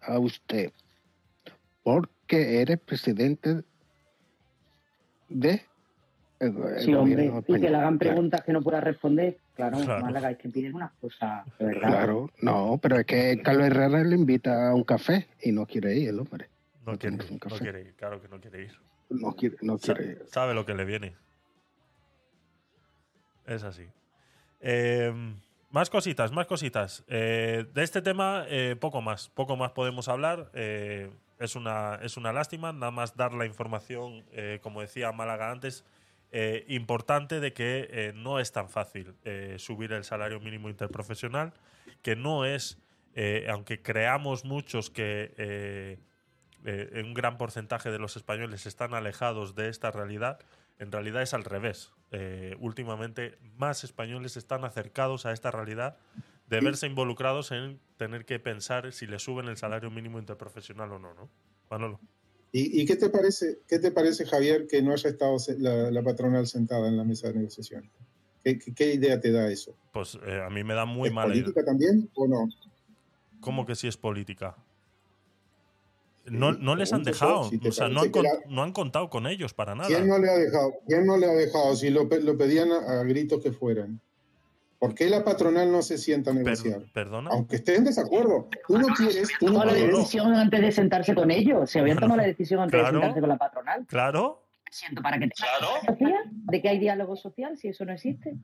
a 0.00 0.18
usted, 0.18 0.72
porque 1.84 2.60
eres 2.60 2.80
presidente 2.80 3.62
de 5.28 5.62
el, 6.40 6.56
el 6.56 6.80
Sí, 6.80 6.94
hombre, 6.94 7.32
y 7.46 7.52
que 7.54 7.58
le 7.58 7.76
hagan 7.76 7.98
Claro. 7.98 8.14
preguntas 8.14 8.42
que 8.42 8.52
no 8.52 8.62
pueda 8.62 8.80
responder. 8.80 9.38
Claro, 9.54 9.78
Claro. 9.78 10.04
Málaga, 10.04 10.30
es 10.30 10.38
que 10.38 10.48
piden 10.48 10.74
unas 10.74 10.92
cosas, 11.00 11.44
de 11.58 11.64
verdad. 11.66 11.88
Claro, 11.88 12.30
no, 12.42 12.78
pero 12.80 12.96
es 12.96 13.06
que 13.06 13.40
Carlos 13.42 13.66
Herrera 13.66 14.04
le 14.04 14.14
invita 14.16 14.68
a 14.70 14.74
un 14.74 14.84
café 14.84 15.26
y 15.42 15.50
no 15.52 15.66
quiere 15.66 15.94
ir 15.96 16.10
el 16.10 16.20
hombre. 16.20 16.48
No 16.86 16.92
No 16.92 16.98
quiere, 16.98 17.16
un 17.16 17.40
no 17.50 17.56
quiere 17.58 17.80
ir, 17.82 17.94
claro 17.96 18.20
que 18.22 18.28
no 18.28 18.40
quiere 18.40 18.62
ir. 18.62 18.72
No 19.10 19.32
quiere, 19.34 19.56
no 19.62 19.78
Sa- 19.78 19.94
quiere 19.94 20.12
ir. 20.12 20.22
sabe 20.26 20.54
lo 20.54 20.64
que 20.64 20.74
le 20.74 20.84
viene. 20.84 21.14
Es 23.46 23.62
así. 23.64 23.86
Eh, 24.60 25.12
más 25.70 25.90
cositas, 25.90 26.32
más 26.32 26.46
cositas. 26.46 27.04
Eh, 27.08 27.66
de 27.74 27.82
este 27.82 28.02
tema, 28.02 28.44
eh, 28.48 28.76
poco 28.78 29.00
más. 29.00 29.28
Poco 29.30 29.56
más 29.56 29.72
podemos 29.72 30.08
hablar. 30.08 30.50
Eh, 30.54 31.10
es, 31.38 31.56
una, 31.56 31.96
es 32.02 32.16
una 32.16 32.32
lástima. 32.32 32.72
Nada 32.72 32.90
más 32.92 33.16
dar 33.16 33.32
la 33.32 33.46
información, 33.46 34.24
eh, 34.32 34.58
como 34.62 34.80
decía 34.80 35.12
Málaga 35.12 35.50
antes, 35.50 35.84
eh, 36.30 36.66
importante 36.68 37.40
de 37.40 37.54
que 37.54 37.88
eh, 37.90 38.12
no 38.14 38.38
es 38.38 38.52
tan 38.52 38.68
fácil 38.68 39.14
eh, 39.24 39.56
subir 39.58 39.92
el 39.92 40.04
salario 40.04 40.40
mínimo 40.40 40.68
interprofesional, 40.68 41.54
que 42.02 42.16
no 42.16 42.44
es, 42.44 42.78
aunque 43.48 43.82
creamos 43.82 44.44
muchos 44.44 44.90
que 44.90 45.98
un 47.02 47.14
gran 47.14 47.36
porcentaje 47.36 47.90
de 47.90 47.98
los 47.98 48.16
españoles 48.16 48.64
están 48.66 48.94
alejados 48.94 49.56
de 49.56 49.68
esta 49.68 49.90
realidad, 49.90 50.38
en 50.78 50.92
realidad 50.92 51.22
es 51.22 51.34
al 51.34 51.42
revés. 51.42 51.92
Últimamente 52.60 53.36
más 53.56 53.82
españoles 53.82 54.36
están 54.36 54.64
acercados 54.64 55.26
a 55.26 55.32
esta 55.32 55.50
realidad 55.50 55.96
de 56.46 56.60
verse 56.60 56.86
involucrados 56.86 57.50
en 57.50 57.80
tener 57.96 58.24
que 58.24 58.38
pensar 58.38 58.92
si 58.92 59.08
le 59.08 59.18
suben 59.18 59.48
el 59.48 59.56
salario 59.56 59.90
mínimo 59.90 60.20
interprofesional 60.20 60.92
o 60.92 60.98
no, 61.00 61.12
¿no? 61.14 61.28
Manolo. 61.68 61.98
¿Y, 62.52 62.80
y 62.80 62.86
qué 62.86 62.96
te 62.96 63.10
parece, 63.10 63.58
qué 63.68 63.78
te 63.78 63.90
parece, 63.90 64.24
Javier, 64.24 64.66
que 64.66 64.80
no 64.82 64.92
haya 64.92 65.10
estado 65.10 65.36
la, 65.58 65.90
la 65.90 66.02
patronal 66.02 66.46
sentada 66.46 66.88
en 66.88 66.96
la 66.96 67.04
mesa 67.04 67.28
de 67.28 67.34
negociación? 67.34 67.90
¿Qué, 68.42 68.58
qué- 68.58 68.72
qué 68.74 68.94
idea 68.94 69.20
te 69.20 69.30
da 69.32 69.50
eso? 69.50 69.76
Pues 69.92 70.18
eh, 70.26 70.40
a 70.40 70.48
mí 70.48 70.64
me 70.64 70.74
da 70.74 70.84
muy 70.86 71.08
¿Es 71.08 71.14
mala 71.14 71.34
idea. 71.34 71.44
política 71.44 71.64
también 71.64 72.08
o 72.14 72.26
no? 72.26 72.48
¿Cómo 73.40 73.66
que 73.66 73.74
si 73.74 73.86
es 73.86 73.96
política? 73.96 74.56
No, 76.24 76.52
Sí, 76.52 76.58
no 76.60 76.76
les 76.76 76.92
han 76.92 77.04
dejado, 77.04 77.48
si 77.48 77.60
o 77.66 77.72
sea, 77.72 77.88
no 77.88 78.00
han, 78.02 78.12
no 78.48 78.72
contado 78.72 79.08
con 79.08 79.26
ellos 79.26 79.54
para 79.54 79.74
nada. 79.74 79.88
¿Quién 79.88 80.06
no 80.08 80.18
le 80.18 80.28
ha 80.30 80.36
dejado? 80.36 80.72
¿Quién 80.86 81.06
no 81.06 81.16
le 81.16 81.26
ha 81.26 81.32
dejado? 81.32 81.74
Si 81.76 81.90
lo, 81.90 82.08
pe- 82.08 82.20
lo 82.20 82.36
pedían 82.36 82.70
a, 82.72 83.00
a 83.00 83.04
gritos 83.04 83.42
que 83.42 83.52
fueran. 83.52 84.00
¿Por 84.78 84.94
qué 84.94 85.10
la 85.10 85.24
patronal 85.24 85.72
no 85.72 85.82
se 85.82 85.98
sienta 85.98 86.30
a 86.30 86.34
Per- 86.34 86.44
negociar? 86.44 86.82
¿Perdona? 86.92 87.30
Aunque 87.32 87.56
esté 87.56 87.74
en 87.76 87.84
desacuerdo. 87.84 88.48
Tú 88.66 88.78
no 88.78 88.86
quieres, 88.88 89.28
tú 89.40 89.48
no 89.50 89.64
la 89.64 89.72
quieres. 89.72 89.96
decisión 89.96 90.32
antes 90.34 90.60
de 90.60 90.70
sentarse 90.72 91.14
con 91.14 91.30
ellos. 91.32 91.68
Se 91.70 91.80
habían 91.80 91.96
Claro. 91.96 92.06
tomado 92.06 92.22
la 92.22 92.28
decisión 92.28 92.60
antes 92.60 92.78
Claro. 92.78 92.86
de 92.98 93.00
sentarse 93.02 93.20
con 93.20 93.28
la 93.28 93.36
patronal. 93.38 93.86
Claro, 93.86 94.44
Siento 94.70 95.00
para 95.02 95.18
que 95.18 95.28
te 95.28 95.34
social, 95.86 96.12
de 96.30 96.60
que 96.62 96.68
hay 96.68 96.78
diálogo 96.78 97.16
social 97.16 97.56
si 97.56 97.68
eso 97.68 97.84
no 97.86 97.92
existe. 97.94 98.36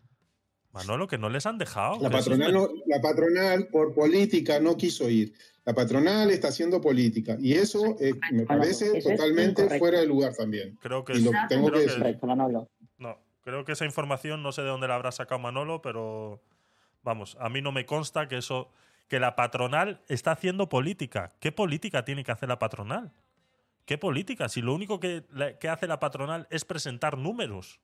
Manolo, 0.73 1.06
que 1.06 1.19
no 1.19 1.28
les 1.28 1.44
han 1.47 1.59
dejado. 1.59 2.01
La 2.01 2.09
que 2.11 2.16
es 2.16 2.24
patronal, 2.24 2.52
no- 2.52 2.69
la 2.86 3.01
patronal 3.01 3.69
por 3.69 3.94
política 3.94 4.59
no 4.59 4.77
quiso 4.77 5.09
ir. 5.09 5.35
La 5.66 5.73
patronal 5.74 6.31
está 6.31 6.48
haciendo 6.48 6.81
política. 6.81 7.36
Y 7.39 7.52
eso 7.55 7.97
eh, 8.01 8.12
me 8.32 8.44
parece 8.44 8.86
Eso 8.98 9.11
es 9.11 9.16
totalmente 9.16 9.62
incorrecto. 9.62 9.78
fuera 9.78 10.01
de 10.01 10.06
lugar 10.06 10.35
también. 10.35 10.77
Creo 10.81 11.05
que 11.05 11.12
Y 11.12 11.16
es- 11.19 11.23
lo 11.24 11.31
tengo 11.48 11.66
que 11.66 11.73
creo 11.73 11.82
decir. 11.82 12.19
Creo 13.45 13.65
que 13.65 13.73
esa 13.73 13.85
información 13.85 14.43
no 14.43 14.53
sé 14.53 14.62
de 14.62 14.69
dónde 14.69 14.89
la 14.89 14.95
habrá 14.95 15.12
sacado 15.12 15.39
Manolo, 15.39 15.83
pero 15.83 16.43
vamos, 17.03 17.37
a 17.39 17.49
mí 17.51 17.61
no 17.61 17.73
me 17.73 17.85
consta 17.85 18.27
que 18.27 18.39
eso 18.39 18.71
que 19.09 19.21
la 19.21 19.37
patronal 19.37 20.01
está 20.09 20.33
haciendo 20.33 20.71
política. 20.71 21.31
¿Qué 21.41 21.53
política 21.53 22.05
tiene 22.05 22.25
que 22.25 22.33
hacer 22.33 22.49
la 22.49 22.59
patronal? 22.59 23.12
¿Qué 23.85 23.99
política? 23.99 24.49
Si 24.49 24.62
lo 24.62 24.75
único 24.75 24.99
que, 24.99 25.25
que 25.61 25.69
hace 25.69 25.87
la 25.87 26.01
patronal 26.01 26.47
es 26.51 26.65
presentar 26.65 27.19
números. 27.19 27.81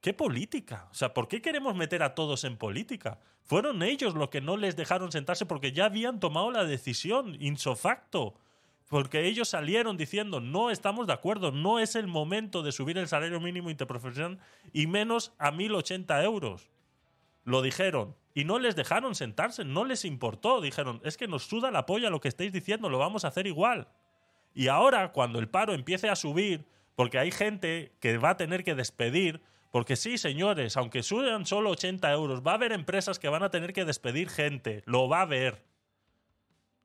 ¿Qué 0.00 0.12
política? 0.12 0.88
O 0.90 0.94
sea, 0.94 1.14
¿por 1.14 1.28
qué 1.28 1.40
queremos 1.40 1.76
meter 1.76 2.02
a 2.02 2.16
todos 2.16 2.44
en 2.44 2.56
política? 2.56 3.20
Fueron 3.44 3.82
ellos 3.82 4.14
los 4.14 4.28
que 4.28 4.40
no 4.40 4.56
les 4.56 4.76
dejaron 4.76 5.12
sentarse 5.12 5.46
porque 5.46 5.72
ya 5.72 5.86
habían 5.86 6.18
tomado 6.18 6.50
la 6.50 6.64
decisión, 6.64 7.36
insofacto. 7.40 8.34
Porque 8.88 9.26
ellos 9.26 9.50
salieron 9.50 9.96
diciendo, 9.96 10.40
no 10.40 10.70
estamos 10.70 11.06
de 11.06 11.12
acuerdo, 11.12 11.52
no 11.52 11.78
es 11.78 11.94
el 11.94 12.06
momento 12.06 12.62
de 12.62 12.72
subir 12.72 12.96
el 12.96 13.06
salario 13.06 13.38
mínimo 13.38 13.70
interprofesional 13.70 14.38
y 14.72 14.86
menos 14.86 15.32
a 15.38 15.52
1.080 15.52 16.24
euros. 16.24 16.70
Lo 17.44 17.62
dijeron. 17.62 18.16
Y 18.34 18.44
no 18.44 18.58
les 18.58 18.76
dejaron 18.76 19.14
sentarse, 19.14 19.64
no 19.64 19.84
les 19.84 20.04
importó. 20.04 20.60
Dijeron, 20.60 21.00
es 21.04 21.16
que 21.16 21.28
nos 21.28 21.44
suda 21.44 21.70
la 21.70 21.86
polla 21.86 22.08
lo 22.08 22.20
que 22.20 22.28
estáis 22.28 22.52
diciendo, 22.52 22.88
lo 22.88 22.98
vamos 22.98 23.24
a 23.24 23.28
hacer 23.28 23.46
igual. 23.46 23.88
Y 24.54 24.68
ahora, 24.68 25.12
cuando 25.12 25.38
el 25.38 25.48
paro 25.48 25.74
empiece 25.74 26.08
a 26.08 26.16
subir, 26.16 26.64
porque 26.94 27.18
hay 27.18 27.30
gente 27.30 27.92
que 28.00 28.16
va 28.18 28.30
a 28.30 28.36
tener 28.36 28.64
que 28.64 28.74
despedir, 28.74 29.42
porque 29.70 29.96
sí, 29.96 30.18
señores, 30.18 30.76
aunque 30.76 31.02
suban 31.02 31.46
solo 31.46 31.70
80 31.70 32.10
euros, 32.12 32.42
va 32.46 32.52
a 32.52 32.54
haber 32.54 32.72
empresas 32.72 33.18
que 33.18 33.28
van 33.28 33.42
a 33.42 33.50
tener 33.50 33.72
que 33.72 33.84
despedir 33.84 34.30
gente, 34.30 34.82
lo 34.86 35.08
va 35.08 35.18
a 35.18 35.22
haber. 35.22 35.67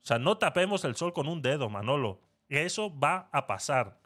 O 0.04 0.06
sea, 0.06 0.20
no 0.20 0.38
tapemos 0.38 0.84
el 0.84 0.96
sol 0.96 1.14
con 1.14 1.28
un 1.28 1.42
dedo, 1.42 1.70
Manolo. 1.70 2.20
Eso 2.50 2.94
va 3.00 3.30
a 3.32 3.48
pasar. 3.48 3.98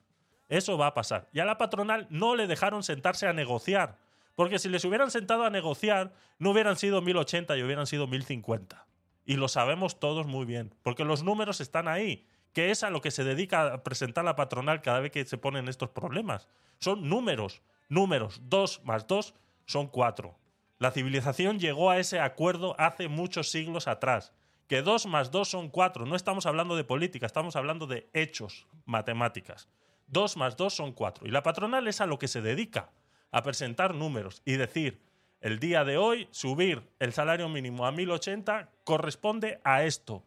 Eso 0.47 0.77
va 0.77 0.87
a 0.87 0.93
pasar. 0.93 1.27
Y 1.33 1.39
a 1.39 1.45
la 1.45 1.57
patronal 1.57 2.05
no 2.11 2.35
le 2.35 2.45
dejaron 2.45 2.83
sentarse 2.83 3.27
a 3.27 3.33
negociar. 3.33 3.97
Porque 4.35 4.59
si 4.59 4.69
les 4.69 4.85
hubieran 4.85 5.09
sentado 5.09 5.43
a 5.43 5.49
negociar, 5.49 6.13
no 6.37 6.51
hubieran 6.51 6.75
sido 6.75 7.01
1080 7.01 7.57
y 7.57 7.63
hubieran 7.63 7.87
sido 7.87 8.05
1050. 8.05 8.85
Y 9.25 9.37
lo 9.37 9.47
sabemos 9.47 9.99
todos 9.99 10.27
muy 10.27 10.45
bien. 10.45 10.73
Porque 10.83 11.03
los 11.03 11.23
números 11.23 11.61
están 11.61 11.87
ahí. 11.87 12.27
Que 12.53 12.69
es 12.69 12.83
a 12.83 12.91
lo 12.91 13.01
que 13.01 13.11
se 13.11 13.23
dedica 13.23 13.73
a 13.73 13.83
presentar 13.83 14.23
la 14.23 14.35
patronal 14.35 14.81
cada 14.83 14.99
vez 14.99 15.11
que 15.11 15.25
se 15.25 15.39
ponen 15.39 15.67
estos 15.67 15.89
problemas. 15.89 16.47
Son 16.79 17.09
números. 17.09 17.63
Números. 17.89 18.39
Dos 18.43 18.81
más 18.85 19.07
dos 19.07 19.33
son 19.65 19.87
cuatro. 19.87 20.37
La 20.77 20.91
civilización 20.91 21.59
llegó 21.59 21.89
a 21.89 21.97
ese 21.97 22.19
acuerdo 22.19 22.75
hace 22.79 23.07
muchos 23.07 23.49
siglos 23.49 23.87
atrás. 23.87 24.31
Que 24.67 24.81
dos 24.81 25.05
más 25.05 25.31
dos 25.31 25.49
son 25.49 25.69
cuatro. 25.69 26.05
No 26.05 26.15
estamos 26.15 26.45
hablando 26.45 26.75
de 26.75 26.83
política, 26.83 27.25
estamos 27.25 27.55
hablando 27.55 27.87
de 27.87 28.09
hechos, 28.13 28.67
matemáticas. 28.85 29.69
Dos 30.07 30.35
más 30.35 30.57
dos 30.57 30.73
son 30.73 30.91
cuatro. 30.91 31.25
Y 31.25 31.31
la 31.31 31.43
patronal 31.43 31.87
es 31.87 32.01
a 32.01 32.05
lo 32.05 32.19
que 32.19 32.27
se 32.27 32.41
dedica, 32.41 32.89
a 33.31 33.43
presentar 33.43 33.95
números 33.95 34.41
y 34.45 34.53
decir, 34.53 35.01
el 35.39 35.59
día 35.59 35.85
de 35.85 35.97
hoy 35.97 36.27
subir 36.31 36.83
el 36.99 37.13
salario 37.13 37.47
mínimo 37.47 37.85
a 37.85 37.91
1080 37.91 38.69
corresponde 38.83 39.61
a 39.63 39.83
esto. 39.83 40.23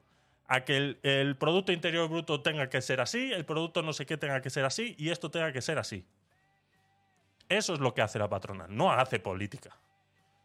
A 0.47 0.65
que 0.65 0.77
el, 0.77 0.99
el 1.03 1.37
Producto 1.37 1.71
Interior 1.71 2.09
Bruto 2.09 2.41
tenga 2.43 2.69
que 2.69 2.81
ser 2.81 3.01
así, 3.01 3.33
el 3.33 3.45
producto 3.45 3.83
no 3.83 3.93
sé 3.93 4.05
qué 4.05 4.17
tenga 4.17 4.41
que 4.41 4.51
ser 4.51 4.65
así 4.65 4.97
y 4.99 5.11
esto 5.11 5.31
tenga 5.31 5.53
que 5.53 5.63
ser 5.63 5.79
así. 5.79 6.05
Eso 7.49 7.75
es 7.75 7.81
lo 7.81 7.95
que 7.95 8.03
hace 8.03 8.19
la 8.19 8.29
patronal, 8.29 8.75
no 8.75 8.91
hace 8.91 9.21
política. 9.21 9.77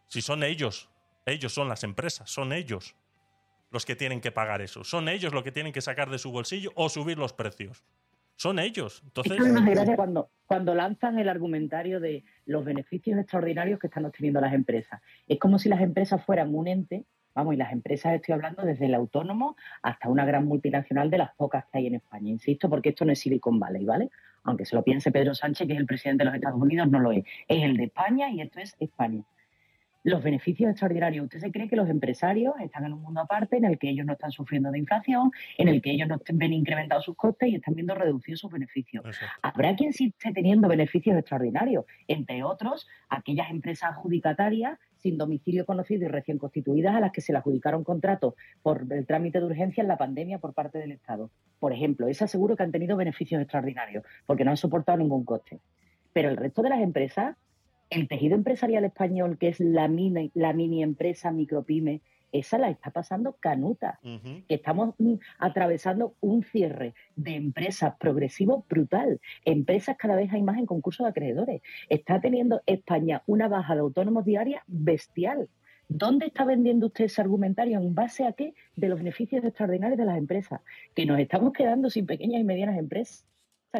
Si 0.07 0.21
son 0.21 0.43
ellos, 0.43 0.89
ellos 1.25 1.53
son 1.53 1.69
las 1.69 1.83
empresas, 1.83 2.29
son 2.29 2.53
ellos 2.53 2.95
los 3.75 3.85
que 3.85 3.97
tienen 3.97 4.21
que 4.21 4.31
pagar 4.31 4.61
eso. 4.61 4.85
Son 4.85 5.09
ellos 5.09 5.33
los 5.33 5.43
que 5.43 5.51
tienen 5.51 5.73
que 5.73 5.81
sacar 5.81 6.09
de 6.09 6.17
su 6.17 6.31
bolsillo 6.31 6.71
o 6.75 6.87
subir 6.87 7.17
los 7.17 7.33
precios. 7.33 7.83
Son 8.37 8.57
ellos. 8.57 9.01
Entonces, 9.03 9.37
Es 9.37 9.65
gracia 9.65 9.97
cuando, 9.97 10.29
cuando 10.45 10.73
lanzan 10.73 11.19
el 11.19 11.27
argumentario 11.27 11.99
de 11.99 12.23
los 12.45 12.63
beneficios 12.63 13.19
extraordinarios 13.19 13.77
que 13.77 13.87
están 13.87 14.05
obteniendo 14.05 14.39
las 14.39 14.53
empresas. 14.53 15.01
Es 15.27 15.39
como 15.39 15.59
si 15.59 15.67
las 15.67 15.81
empresas 15.81 16.23
fueran 16.23 16.55
un 16.55 16.69
ente, 16.69 17.03
vamos, 17.33 17.53
y 17.53 17.57
las 17.57 17.73
empresas 17.73 18.13
estoy 18.13 18.33
hablando 18.33 18.63
desde 18.63 18.85
el 18.85 18.95
autónomo 18.95 19.57
hasta 19.81 20.07
una 20.07 20.23
gran 20.23 20.45
multinacional 20.45 21.11
de 21.11 21.17
las 21.17 21.35
pocas 21.35 21.65
que 21.65 21.79
hay 21.79 21.87
en 21.87 21.95
España. 21.95 22.29
Insisto, 22.29 22.69
porque 22.69 22.89
esto 22.89 23.03
no 23.03 23.11
es 23.11 23.19
Silicon 23.19 23.59
Valley, 23.59 23.83
¿vale? 23.83 24.09
Aunque 24.45 24.63
se 24.63 24.77
lo 24.77 24.83
piense 24.83 25.11
Pedro 25.11 25.35
Sánchez, 25.35 25.67
que 25.67 25.73
es 25.73 25.79
el 25.79 25.85
presidente 25.85 26.23
de 26.23 26.29
los 26.29 26.35
Estados 26.35 26.61
Unidos, 26.61 26.89
no 26.89 26.99
lo 26.99 27.11
es. 27.11 27.25
Es 27.49 27.61
el 27.61 27.75
de 27.75 27.83
España 27.83 28.29
y 28.29 28.39
esto 28.39 28.61
es 28.61 28.77
España. 28.79 29.25
Los 30.05 30.21
beneficios 30.21 30.69
extraordinarios. 30.69 31.23
¿Usted 31.23 31.39
se 31.39 31.51
cree 31.51 31.67
que 31.67 31.75
los 31.75 31.89
empresarios 31.89 32.53
están 32.59 32.85
en 32.85 32.93
un 32.93 33.01
mundo 33.01 33.21
aparte 33.21 33.57
en 33.57 33.65
el 33.65 33.79
que 33.79 33.89
ellos 33.89 34.05
no 34.05 34.13
están 34.13 34.31
sufriendo 34.31 34.69
de 34.69 34.77
inflación, 34.77 35.31
en 35.57 35.67
el 35.67 35.81
que 35.81 35.89
ellos 35.89 36.07
no 36.07 36.21
ven 36.33 36.53
incrementados 36.53 37.05
sus 37.05 37.15
costes 37.15 37.49
y 37.49 37.55
están 37.55 37.73
viendo 37.73 37.95
reducidos 37.95 38.39
sus 38.39 38.51
beneficios? 38.51 39.03
Exacto. 39.03 39.35
Habrá 39.41 39.75
quien 39.75 39.93
sí 39.93 40.13
esté 40.15 40.31
teniendo 40.31 40.67
beneficios 40.67 41.17
extraordinarios, 41.17 41.85
entre 42.07 42.43
otros, 42.43 42.87
aquellas 43.09 43.49
empresas 43.49 43.93
adjudicatarias 43.93 44.77
sin 44.97 45.17
domicilio 45.17 45.65
conocido 45.65 46.05
y 46.05 46.07
recién 46.07 46.37
constituidas 46.37 46.95
a 46.95 46.99
las 46.99 47.11
que 47.11 47.21
se 47.21 47.31
le 47.31 47.39
adjudicaron 47.39 47.83
contratos 47.83 48.35
por 48.61 48.85
el 48.87 49.07
trámite 49.07 49.39
de 49.39 49.45
urgencia 49.45 49.81
en 49.81 49.87
la 49.87 49.97
pandemia 49.97 50.37
por 50.37 50.53
parte 50.53 50.77
del 50.77 50.91
Estado. 50.91 51.31
Por 51.59 51.73
ejemplo, 51.73 52.07
esas 52.07 52.29
seguro 52.29 52.55
que 52.55 52.61
han 52.61 52.71
tenido 52.71 52.95
beneficios 52.95 53.41
extraordinarios 53.41 54.03
porque 54.27 54.45
no 54.45 54.51
han 54.51 54.57
soportado 54.57 54.99
ningún 54.99 55.25
coste. 55.25 55.61
Pero 56.13 56.29
el 56.29 56.37
resto 56.37 56.61
de 56.61 56.69
las 56.69 56.79
empresas, 56.79 57.35
el 57.89 58.07
tejido 58.07 58.35
empresarial 58.35 58.85
español, 58.85 59.37
que 59.37 59.49
es 59.49 59.59
la 59.59 59.87
mini, 59.87 60.31
la 60.33 60.53
mini 60.53 60.83
empresa, 60.83 61.31
micropyme, 61.31 62.01
esa 62.31 62.57
la 62.57 62.69
está 62.69 62.91
pasando 62.91 63.37
canuta 63.39 63.99
que 64.03 64.55
estamos 64.55 64.93
mm, 64.97 65.15
atravesando 65.39 66.15
un 66.19 66.43
cierre 66.43 66.93
de 67.15 67.35
empresas 67.35 67.95
progresivo 67.97 68.65
brutal. 68.69 69.21
Empresas 69.45 69.95
cada 69.97 70.15
vez 70.15 70.33
hay 70.33 70.43
más 70.43 70.57
en 70.57 70.65
concurso 70.65 71.03
de 71.03 71.09
acreedores. 71.09 71.61
Está 71.87 72.19
teniendo 72.19 72.61
España 72.65 73.23
una 73.25 73.47
baja 73.47 73.73
de 73.75 73.81
autónomos 73.81 74.25
diaria 74.25 74.63
bestial. 74.67 75.49
¿Dónde 75.87 76.25
está 76.25 76.43
vendiendo 76.45 76.87
usted 76.87 77.05
ese 77.05 77.21
argumentario? 77.21 77.77
¿En 77.77 77.95
base 77.95 78.25
a 78.25 78.33
qué? 78.33 78.53
De 78.75 78.89
los 78.89 78.99
beneficios 78.99 79.45
extraordinarios 79.45 79.97
de 79.97 80.05
las 80.05 80.17
empresas. 80.17 80.61
Que 80.93 81.05
nos 81.05 81.19
estamos 81.19 81.53
quedando 81.53 81.89
sin 81.89 82.05
pequeñas 82.05 82.41
y 82.41 82.43
medianas 82.43 82.77
empresas 82.77 83.25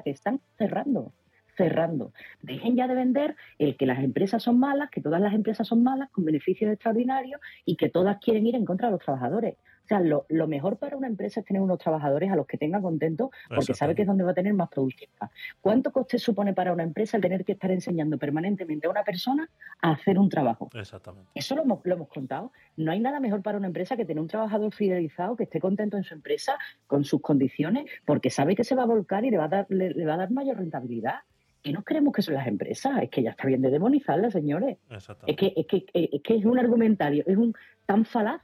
que 0.03 0.11
están 0.11 0.39
cerrando. 0.57 1.11
Cerrando. 1.55 2.13
Dejen 2.41 2.75
ya 2.75 2.87
de 2.87 2.95
vender 2.95 3.35
el 3.59 3.77
que 3.77 3.85
las 3.85 4.03
empresas 4.03 4.43
son 4.43 4.59
malas, 4.59 4.89
que 4.89 5.01
todas 5.01 5.21
las 5.21 5.33
empresas 5.33 5.67
son 5.67 5.83
malas, 5.83 6.09
con 6.11 6.25
beneficios 6.25 6.71
extraordinarios 6.71 7.39
y 7.65 7.75
que 7.75 7.89
todas 7.89 8.17
quieren 8.19 8.45
ir 8.45 8.55
en 8.55 8.65
contra 8.65 8.87
de 8.87 8.93
los 8.93 9.01
trabajadores. 9.01 9.55
O 9.85 9.87
sea, 9.87 9.99
lo, 9.99 10.25
lo 10.29 10.47
mejor 10.47 10.77
para 10.77 10.97
una 10.97 11.05
empresa 11.05 11.41
es 11.41 11.45
tener 11.45 11.61
unos 11.61 11.77
trabajadores 11.77 12.31
a 12.31 12.35
los 12.35 12.47
que 12.47 12.57
tenga 12.57 12.81
contentos 12.81 13.29
porque 13.53 13.75
sabe 13.75 13.93
que 13.93 14.01
es 14.01 14.07
donde 14.07 14.23
va 14.23 14.31
a 14.31 14.33
tener 14.33 14.51
más 14.55 14.67
productividad. 14.69 15.29
¿Cuánto 15.61 15.91
coste 15.91 16.17
supone 16.17 16.55
para 16.55 16.73
una 16.73 16.81
empresa 16.81 17.17
el 17.17 17.21
tener 17.21 17.45
que 17.45 17.51
estar 17.51 17.69
enseñando 17.69 18.17
permanentemente 18.17 18.87
a 18.87 18.89
una 18.89 19.03
persona 19.03 19.47
a 19.83 19.91
hacer 19.91 20.17
un 20.17 20.27
trabajo? 20.27 20.71
Exactamente. 20.73 21.29
Eso 21.35 21.55
lo 21.55 21.61
hemos, 21.61 21.81
lo 21.83 21.93
hemos 21.93 22.07
contado. 22.07 22.51
No 22.77 22.91
hay 22.91 22.99
nada 22.99 23.19
mejor 23.19 23.43
para 23.43 23.59
una 23.59 23.67
empresa 23.67 23.95
que 23.95 24.05
tener 24.05 24.21
un 24.21 24.27
trabajador 24.27 24.73
fidelizado 24.73 25.35
que 25.35 25.43
esté 25.43 25.59
contento 25.59 25.97
en 25.97 26.03
su 26.03 26.15
empresa 26.15 26.57
con 26.87 27.03
sus 27.03 27.21
condiciones 27.21 27.85
porque 28.05 28.31
sabe 28.31 28.55
que 28.55 28.63
se 28.63 28.73
va 28.73 28.83
a 28.83 28.87
volcar 28.87 29.23
y 29.23 29.29
le 29.29 29.37
va 29.37 29.45
a 29.45 29.49
dar, 29.49 29.67
le, 29.69 29.91
le 29.91 30.05
va 30.07 30.15
a 30.15 30.17
dar 30.17 30.31
mayor 30.31 30.57
rentabilidad. 30.57 31.19
¿Qué 31.65 31.73
nos 31.73 31.83
creemos 31.83 32.13
que 32.13 32.21
son 32.21 32.35
las 32.35 32.45
empresas? 32.45 33.01
Es 33.01 33.09
que 33.09 33.23
ya 33.23 33.31
está 33.31 33.47
bien 33.47 33.59
de 33.63 33.71
demonizarlas, 33.71 34.33
señores. 34.33 34.77
Es 35.25 35.35
que, 35.35 35.51
es, 35.55 35.65
que, 35.65 35.83
es 35.95 36.21
que 36.21 36.37
es 36.37 36.45
un 36.45 36.59
argumentario, 36.59 37.23
es 37.25 37.35
un 37.35 37.55
tan 37.87 38.05
falaz. 38.05 38.39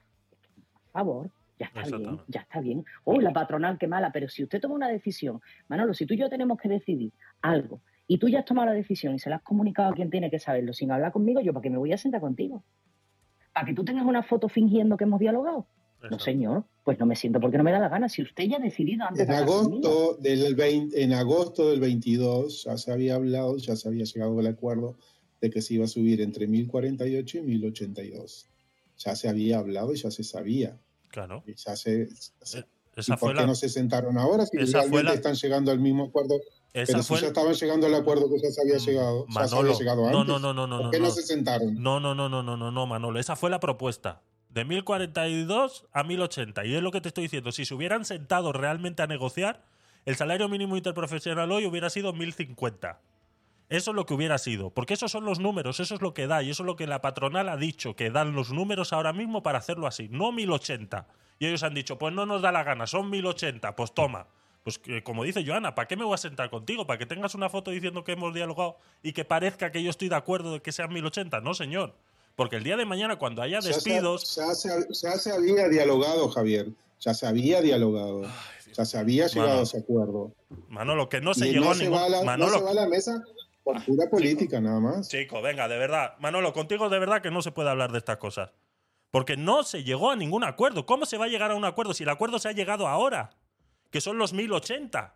Por 0.72 0.92
favor, 0.92 1.30
ya 1.60 1.68
está 1.68 1.98
bien, 1.98 2.20
ya 2.28 2.40
está 2.42 2.62
bien. 2.62 2.84
Oh, 3.04 3.22
la 3.22 3.32
patronal, 3.32 3.78
qué 3.78 3.88
mala, 3.88 4.12
pero 4.12 4.28
si 4.28 4.42
usted 4.42 4.60
toma 4.60 4.74
una 4.74 4.90
decisión, 4.90 5.40
Manolo, 5.68 5.94
si 5.94 6.08
tú 6.08 6.16
y 6.16 6.18
yo 6.18 6.30
tenemos 6.30 6.58
que 6.58 6.68
decidir 6.68 7.14
algo 7.44 7.82
y 8.08 8.18
tú 8.18 8.28
ya 8.28 8.40
has 8.40 8.46
tomado 8.46 8.70
la 8.70 8.74
decisión 8.74 9.14
y 9.14 9.20
se 9.20 9.30
la 9.30 9.36
has 9.36 9.44
comunicado 9.44 9.92
a 9.92 9.94
quien 9.94 10.10
tiene 10.10 10.32
que 10.32 10.40
saberlo 10.40 10.74
sin 10.74 10.92
hablar 10.92 11.12
conmigo, 11.12 11.42
yo 11.42 11.54
para 11.54 11.62
qué 11.62 11.70
me 11.70 11.78
voy 11.78 11.94
a 11.94 11.98
sentar 11.98 12.22
contigo. 12.22 12.64
¿Para 13.54 13.68
que 13.68 13.76
tú 13.76 13.86
tengas 13.86 14.06
una 14.08 14.24
foto 14.24 14.50
fingiendo 14.50 14.98
que 14.98 15.04
hemos 15.04 15.20
dialogado? 15.20 15.68
No, 16.02 16.08
Exacto. 16.08 16.24
señor, 16.26 16.64
pues 16.84 16.98
no 17.00 17.06
me 17.06 17.16
siento 17.16 17.40
porque 17.40 17.58
no 17.58 17.64
me 17.64 17.72
da 17.72 17.80
la 17.80 17.90
gana. 17.90 18.10
Si 18.10 18.22
usted 18.24 18.46
ya 18.46 18.58
ha 18.58 18.60
decidido 18.60 19.06
antes 19.06 19.22
En 19.22 19.28
de 19.30 19.36
agosto, 19.38 20.18
del 20.20 20.56
20 20.56 21.04
en 21.04 21.14
agosto 21.14 21.70
del 21.70 21.80
22 21.80 22.64
ya 22.64 22.76
se 22.78 22.92
había 22.92 23.16
hablado, 23.16 23.56
ya 23.58 23.76
se 23.76 23.88
había 23.88 24.04
llegado 24.06 24.40
al 24.40 24.48
acuerdo 24.48 24.96
de 25.42 25.50
que 25.52 25.62
se 25.62 25.76
iba 25.76 25.86
a 25.86 25.88
subir 25.88 26.22
entre 26.22 26.48
1048 26.48 27.38
y 27.38 27.42
1082. 27.42 28.48
Ya 28.98 29.16
se 29.16 29.30
había 29.30 29.60
hablado 29.60 29.94
y 29.94 29.98
ya 29.98 30.10
se 30.12 30.24
sabía. 30.24 30.78
Claro. 31.10 31.44
Y 31.46 31.54
ya 31.56 31.76
se, 31.76 32.10
se- 32.42 32.60
Eh, 32.60 32.66
Esa 32.96 33.14
¿y 33.14 33.18
por 33.18 33.20
fue 33.20 33.34
qué 33.36 33.42
la. 33.42 33.48
no 33.48 33.56
se 33.56 33.70
sentaron 33.70 34.18
ahora 34.18 34.46
si 34.46 34.58
esa 34.58 34.80
fue 34.80 35.02
realmente 35.02 35.04
la- 35.04 35.14
están 35.14 35.36
llegando 35.36 35.72
al 35.72 35.80
mismo 35.80 36.06
acuerdo? 36.06 36.36
Esa 36.74 36.94
Pero 36.94 37.04
si 37.04 37.08
fue 37.10 37.22
ya 37.22 37.28
estaban 37.28 37.54
llegando 37.54 37.88
al 37.88 37.96
acuerdo 37.96 38.28
que 38.30 38.40
ya 38.42 38.50
se 38.50 38.62
había 38.62 38.76
Mm, 38.78 38.86
llegado, 38.88 39.26
ya 39.28 39.34
se 39.34 39.40
Manolo, 39.40 39.68
había 39.70 39.80
llegado 39.80 40.02
no, 40.12 40.20
antes. 40.22 40.28
no, 40.28 40.40
no, 40.40 40.54
no, 40.54 40.68
no, 40.68 40.78
¿Por 40.78 40.86
no, 40.86 40.92
qué 40.92 41.00
no, 41.00 41.06
no. 41.06 41.12
se 41.12 41.22
sentaron? 41.22 41.82
No, 41.82 42.00
no, 42.00 42.16
no, 42.16 42.28
no, 42.28 42.42
no, 42.44 42.58
no, 42.58 42.72
no, 42.72 42.86
Manolo. 42.88 43.20
Esa 43.20 43.36
fue 43.36 43.50
la 43.50 43.60
propuesta. 43.60 44.22
De 44.54 44.66
1042 44.66 45.88
a 45.94 46.04
1080. 46.04 46.66
Y 46.66 46.76
es 46.76 46.84
lo 46.84 46.92
que 46.92 47.02
te 47.02 47.08
estoy 47.08 47.24
diciendo. 47.24 47.52
Si 47.52 47.66
se 47.66 47.74
hubieran 47.74 48.06
sentado 48.06 48.52
realmente 48.52 49.02
a 49.02 49.08
negociar, 49.08 49.64
el 50.06 50.16
salario 50.16 50.50
mínimo 50.50 50.76
interprofesional 50.76 51.52
hoy 51.52 51.66
hubiera 51.66 51.90
sido 51.90 52.12
1050. 52.12 53.00
Eso 53.70 53.92
es 53.92 53.96
lo 53.96 54.06
que 54.06 54.14
hubiera 54.14 54.38
sido. 54.38 54.70
Porque 54.70 54.96
esos 54.96 55.10
son 55.12 55.24
los 55.24 55.40
números, 55.40 55.80
eso 55.80 55.96
es 55.96 56.02
lo 56.02 56.14
que 56.14 56.28
da. 56.28 56.44
Y 56.44 56.50
eso 56.50 56.64
es 56.64 56.68
lo 56.68 56.76
que 56.76 56.88
la 56.88 57.02
patronal 57.02 57.48
ha 57.48 57.56
dicho, 57.56 57.96
que 57.96 58.12
dan 58.12 58.34
los 58.34 58.52
números 58.52 58.92
ahora 58.92 59.14
mismo 59.14 59.42
para 59.42 59.60
hacerlo 59.60 59.88
así. 59.88 60.10
No 60.10 60.34
1080. 60.34 61.08
Y 61.40 61.48
ellos 61.48 61.64
han 61.64 61.74
dicho, 61.74 61.98
pues 61.98 62.14
no 62.14 62.26
nos 62.26 62.42
da 62.42 62.52
la 62.52 62.64
gana, 62.64 62.86
son 62.88 63.10
1080. 63.10 63.76
Pues 63.76 63.94
toma. 63.94 64.28
Pues 64.64 64.78
que, 64.78 65.02
como 65.02 65.24
dice 65.24 65.46
Joana, 65.46 65.74
¿para 65.74 65.88
qué 65.88 65.96
me 65.96 66.04
voy 66.04 66.14
a 66.14 66.18
sentar 66.18 66.50
contigo? 66.50 66.86
¿Para 66.86 67.00
que 67.00 67.06
tengas 67.06 67.34
una 67.34 67.50
foto 67.50 67.72
diciendo 67.72 68.04
que 68.04 68.12
hemos 68.12 68.34
dialogado 68.34 68.78
y 69.02 69.14
que 69.14 69.24
parezca 69.26 69.72
que 69.72 69.82
yo 69.82 69.90
estoy 69.90 70.10
de 70.10 70.16
acuerdo 70.16 70.54
de 70.54 70.62
que 70.62 70.72
sean 70.72 70.92
1080? 70.94 71.40
No, 71.42 71.54
señor. 71.54 71.96
Porque 72.36 72.56
el 72.56 72.64
día 72.64 72.78
de 72.78 72.86
mañana, 72.86 73.18
cuando 73.18 73.42
haya 73.42 73.58
Ya 73.60 73.62
se- 73.62 73.70
despidos. 73.70 74.36
Ya 74.36 74.54
se, 74.56 74.70
ya 75.02 75.12
se 75.18 75.32
había 75.32 75.68
dialogado, 75.68 76.30
Javier. 76.30 76.68
Ya 77.00 77.14
se 77.14 77.26
había 77.28 77.62
dialogado. 77.62 78.22
Ya 78.74 78.86
se 78.86 78.98
había 78.98 79.28
llegado 79.28 79.60
a 79.60 79.64
ese 79.64 79.80
acuerdo. 79.80 80.32
Manolo, 80.70 81.10
que 81.10 81.20
no 81.20 81.34
se 81.34 81.48
y 81.48 81.52
llegó 81.54 81.66
no 81.66 81.72
a 81.72 81.76
se, 81.76 81.84
ningún. 81.84 81.98
va 82.00 82.06
a 82.06 82.10
la, 82.10 82.20
no 82.20 82.26
Manolo, 82.26 82.58
se 82.60 82.64
va 82.64 82.70
a 82.72 82.74
la 82.74 82.88
mesa 82.88 83.22
por 83.64 83.84
pura 83.84 84.10
política, 84.10 84.62
nada 84.62 84.80
más. 84.80 85.10
Chico, 85.10 85.42
venga, 85.42 85.68
de 85.68 85.78
verdad. 85.78 86.14
Manolo, 86.20 86.54
contigo 86.54 86.88
de 86.90 87.00
verdad 87.00 87.22
que 87.22 87.32
no 87.32 87.42
se 87.42 87.52
puede 87.52 87.70
hablar 87.70 87.92
de 87.92 87.98
estas 87.98 88.18
cosas. 88.18 88.52
Porque 89.12 89.36
no 89.36 89.64
se 89.64 89.84
llegó 89.84 90.10
a 90.12 90.16
ningún 90.16 90.46
acuerdo. 90.46 90.86
¿Cómo 90.86 91.06
se 91.06 91.18
va 91.18 91.26
a 91.26 91.28
llegar 91.28 91.52
a 91.52 91.56
un 91.56 91.66
acuerdo 91.66 91.94
si 91.94 92.04
el 92.04 92.10
acuerdo 92.10 92.40
se 92.40 92.48
ha 92.48 92.54
llegado 92.54 92.88
ahora? 92.88 93.32
Que 93.90 94.00
son 94.00 94.18
los 94.18 94.32
1080. 94.32 95.16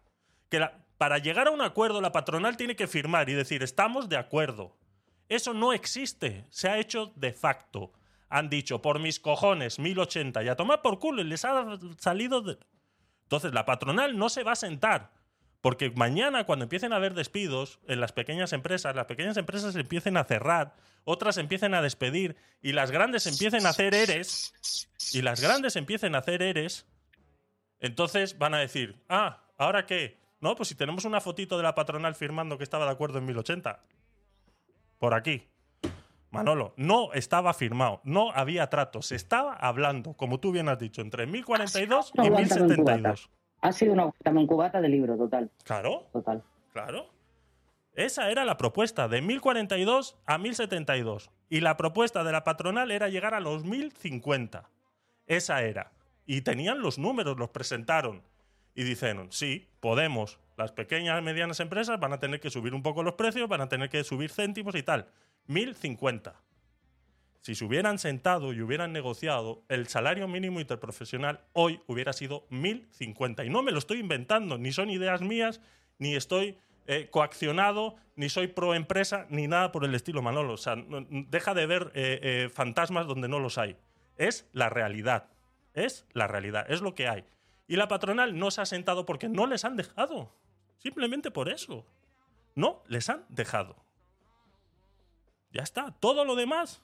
Que 0.49 0.59
la- 0.59 0.83
para 0.97 1.17
llegar 1.19 1.47
a 1.47 1.51
un 1.51 1.61
acuerdo 1.61 2.01
la 2.01 2.11
patronal 2.11 2.57
tiene 2.57 2.75
que 2.75 2.87
firmar 2.87 3.29
y 3.29 3.33
decir, 3.33 3.63
estamos 3.63 4.09
de 4.09 4.17
acuerdo. 4.17 4.75
Eso 5.29 5.53
no 5.53 5.73
existe. 5.73 6.45
Se 6.49 6.69
ha 6.69 6.77
hecho 6.77 7.11
de 7.15 7.33
facto. 7.33 7.91
Han 8.29 8.49
dicho, 8.49 8.81
por 8.81 8.99
mis 8.99 9.19
cojones, 9.19 9.79
1080. 9.79 10.43
Y 10.43 10.49
a 10.49 10.55
tomar 10.55 10.81
por 10.81 10.99
culo. 10.99 11.21
y 11.21 11.25
Les 11.25 11.45
ha 11.45 11.77
salido 11.97 12.41
de... 12.41 12.57
Entonces, 13.23 13.53
la 13.53 13.65
patronal 13.65 14.17
no 14.17 14.29
se 14.29 14.43
va 14.43 14.53
a 14.53 14.55
sentar. 14.55 15.11
Porque 15.65 15.89
mañana, 15.89 16.43
cuando 16.43 16.61
empiecen 16.65 16.93
a 16.93 16.97
haber 16.97 17.15
despidos 17.15 17.79
en 17.87 17.99
las 17.99 18.11
pequeñas 18.11 18.53
empresas, 18.53 18.95
las 18.95 19.07
pequeñas 19.07 19.35
empresas 19.37 19.75
empiecen 19.75 20.15
a 20.15 20.23
cerrar, 20.23 20.75
otras 21.05 21.39
empiecen 21.39 21.73
a 21.73 21.81
despedir 21.81 22.35
y 22.61 22.73
las 22.73 22.91
grandes 22.91 23.25
empiecen 23.25 23.65
a 23.65 23.69
hacer 23.69 23.95
eres, 23.95 24.53
y 25.11 25.23
las 25.23 25.41
grandes 25.41 25.75
empiecen 25.75 26.13
a 26.13 26.19
hacer 26.19 26.43
eres, 26.43 26.85
entonces 27.79 28.37
van 28.37 28.53
a 28.53 28.59
decir, 28.59 29.01
ah, 29.09 29.43
¿ahora 29.57 29.87
qué? 29.87 30.19
No, 30.39 30.55
pues 30.55 30.69
si 30.69 30.75
tenemos 30.75 31.03
una 31.03 31.19
fotito 31.19 31.57
de 31.57 31.63
la 31.63 31.73
patronal 31.73 32.13
firmando 32.13 32.59
que 32.59 32.63
estaba 32.63 32.85
de 32.85 32.91
acuerdo 32.91 33.17
en 33.17 33.25
1080. 33.25 33.81
Por 35.05 35.13
aquí. 35.13 35.47
Manolo, 36.31 36.73
no 36.77 37.13
estaba 37.13 37.53
firmado, 37.53 38.01
no 38.05 38.31
había 38.31 38.71
trato, 38.71 39.03
se 39.03 39.15
estaba 39.15 39.53
hablando, 39.53 40.13
como 40.13 40.39
tú 40.39 40.51
bien 40.51 40.67
has 40.67 40.79
dicho, 40.79 41.03
entre 41.03 41.27
1042 41.27 42.11
No 42.15 42.23
y 42.23 42.27
aguantan 42.27 42.61
un 42.63 42.67
1072. 42.69 43.29
Ha 43.61 43.71
sido 43.71 43.93
una 43.93 44.11
cubata 44.47 44.81
de 44.81 44.89
libro, 44.89 45.15
total, 45.15 45.51
Claro, 45.63 46.07
total. 46.11 46.43
Claro. 46.73 47.05
Esa 47.93 48.31
era 48.31 48.45
la 48.45 48.57
propuesta, 48.57 49.07
de 49.07 49.21
1042 49.21 50.17
a 50.25 50.39
1072. 50.39 51.29
Y 51.49 51.59
la 51.59 51.77
propuesta 51.77 52.23
de 52.23 52.31
la 52.31 52.43
patronal 52.43 52.89
era 52.89 53.07
llegar 53.07 53.35
a 53.35 53.41
los 53.41 53.63
1050. 53.63 54.71
Esa 55.27 55.61
era. 55.61 55.91
Y 56.25 56.41
tenían 56.41 56.81
los 56.81 56.97
números, 56.97 57.37
los 57.37 57.51
presentaron. 57.51 58.23
Y 58.73 58.85
dijeron, 58.85 59.31
sí, 59.31 59.69
podemos. 59.81 60.39
Las 60.57 60.71
pequeñas 60.71 61.19
y 61.19 61.23
medianas 61.23 61.59
empresas 61.59 61.99
van 61.99 62.13
a 62.13 62.19
tener 62.19 62.39
que 62.39 62.49
subir 62.49 62.73
un 62.73 62.83
poco 62.83 63.03
los 63.03 63.15
precios, 63.15 63.49
van 63.49 63.61
a 63.61 63.69
tener 63.69 63.89
que 63.89 64.03
subir 64.03 64.31
céntimos 64.31 64.75
y 64.75 64.83
tal. 64.83 65.07
1050. 65.47 66.35
Si 67.41 67.53
se 67.53 67.63
hubieran 67.63 67.99
sentado 67.99 68.53
y 68.53 68.61
hubieran 68.61 68.91
negociado, 68.91 69.63
el 69.69 69.87
salario 69.87 70.27
mínimo 70.27 70.59
interprofesional 70.59 71.41
hoy 71.53 71.79
hubiera 71.85 72.11
sido 72.11 72.47
1050. 72.49 73.45
Y 73.45 73.49
no 73.49 73.61
me 73.61 73.71
lo 73.71 73.77
estoy 73.77 73.99
inventando, 73.99 74.57
ni 74.57 74.71
son 74.71 74.89
ideas 74.89 75.21
mías, 75.21 75.61
ni 75.99 76.15
estoy 76.15 76.57
eh, 76.87 77.09
coaccionado, 77.11 77.97
ni 78.15 78.29
soy 78.29 78.47
pro 78.47 78.73
empresa, 78.73 79.27
ni 79.29 79.47
nada 79.47 79.71
por 79.71 79.85
el 79.85 79.93
estilo, 79.93 80.21
Manolo. 80.21 80.53
O 80.53 80.57
sea, 80.57 80.75
deja 81.09 81.53
de 81.53 81.65
ver 81.67 81.91
eh, 81.93 82.19
eh, 82.23 82.49
fantasmas 82.51 83.05
donde 83.05 83.27
no 83.27 83.39
los 83.39 83.57
hay. 83.57 83.75
Es 84.17 84.47
la 84.51 84.69
realidad. 84.69 85.29
Es 85.75 86.07
la 86.13 86.27
realidad. 86.27 86.65
Es 86.69 86.81
lo 86.81 86.95
que 86.95 87.07
hay. 87.07 87.25
Y 87.67 87.75
la 87.75 87.87
patronal 87.87 88.37
no 88.39 88.49
se 88.49 88.61
ha 88.61 88.65
sentado 88.65 89.05
porque 89.05 89.29
no 89.29 89.45
les 89.45 89.65
han 89.65 89.75
dejado. 89.75 90.31
Simplemente 90.77 91.31
por 91.31 91.49
eso. 91.49 91.85
No 92.55 92.83
les 92.87 93.09
han 93.09 93.25
dejado. 93.29 93.75
Ya 95.51 95.63
está. 95.63 95.91
Todo 95.99 96.25
lo 96.25 96.35
demás 96.35 96.81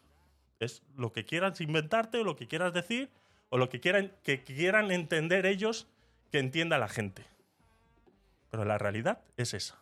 es 0.60 0.84
lo 0.96 1.12
que 1.12 1.26
quieras 1.26 1.62
inventarte 1.62 2.20
o 2.20 2.24
lo 2.24 2.36
que 2.36 2.48
quieras 2.48 2.74
decir 2.74 3.10
o 3.50 3.58
lo 3.58 3.70
que 3.70 3.80
quieran, 3.80 4.14
que 4.24 4.44
quieran 4.44 4.92
entender 4.92 5.46
ellos 5.46 5.88
que 6.32 6.40
entienda 6.40 6.78
la 6.78 6.88
gente. 6.88 7.26
Pero 8.50 8.66
la 8.66 8.78
realidad 8.78 9.24
es 9.38 9.54
esa. 9.54 9.80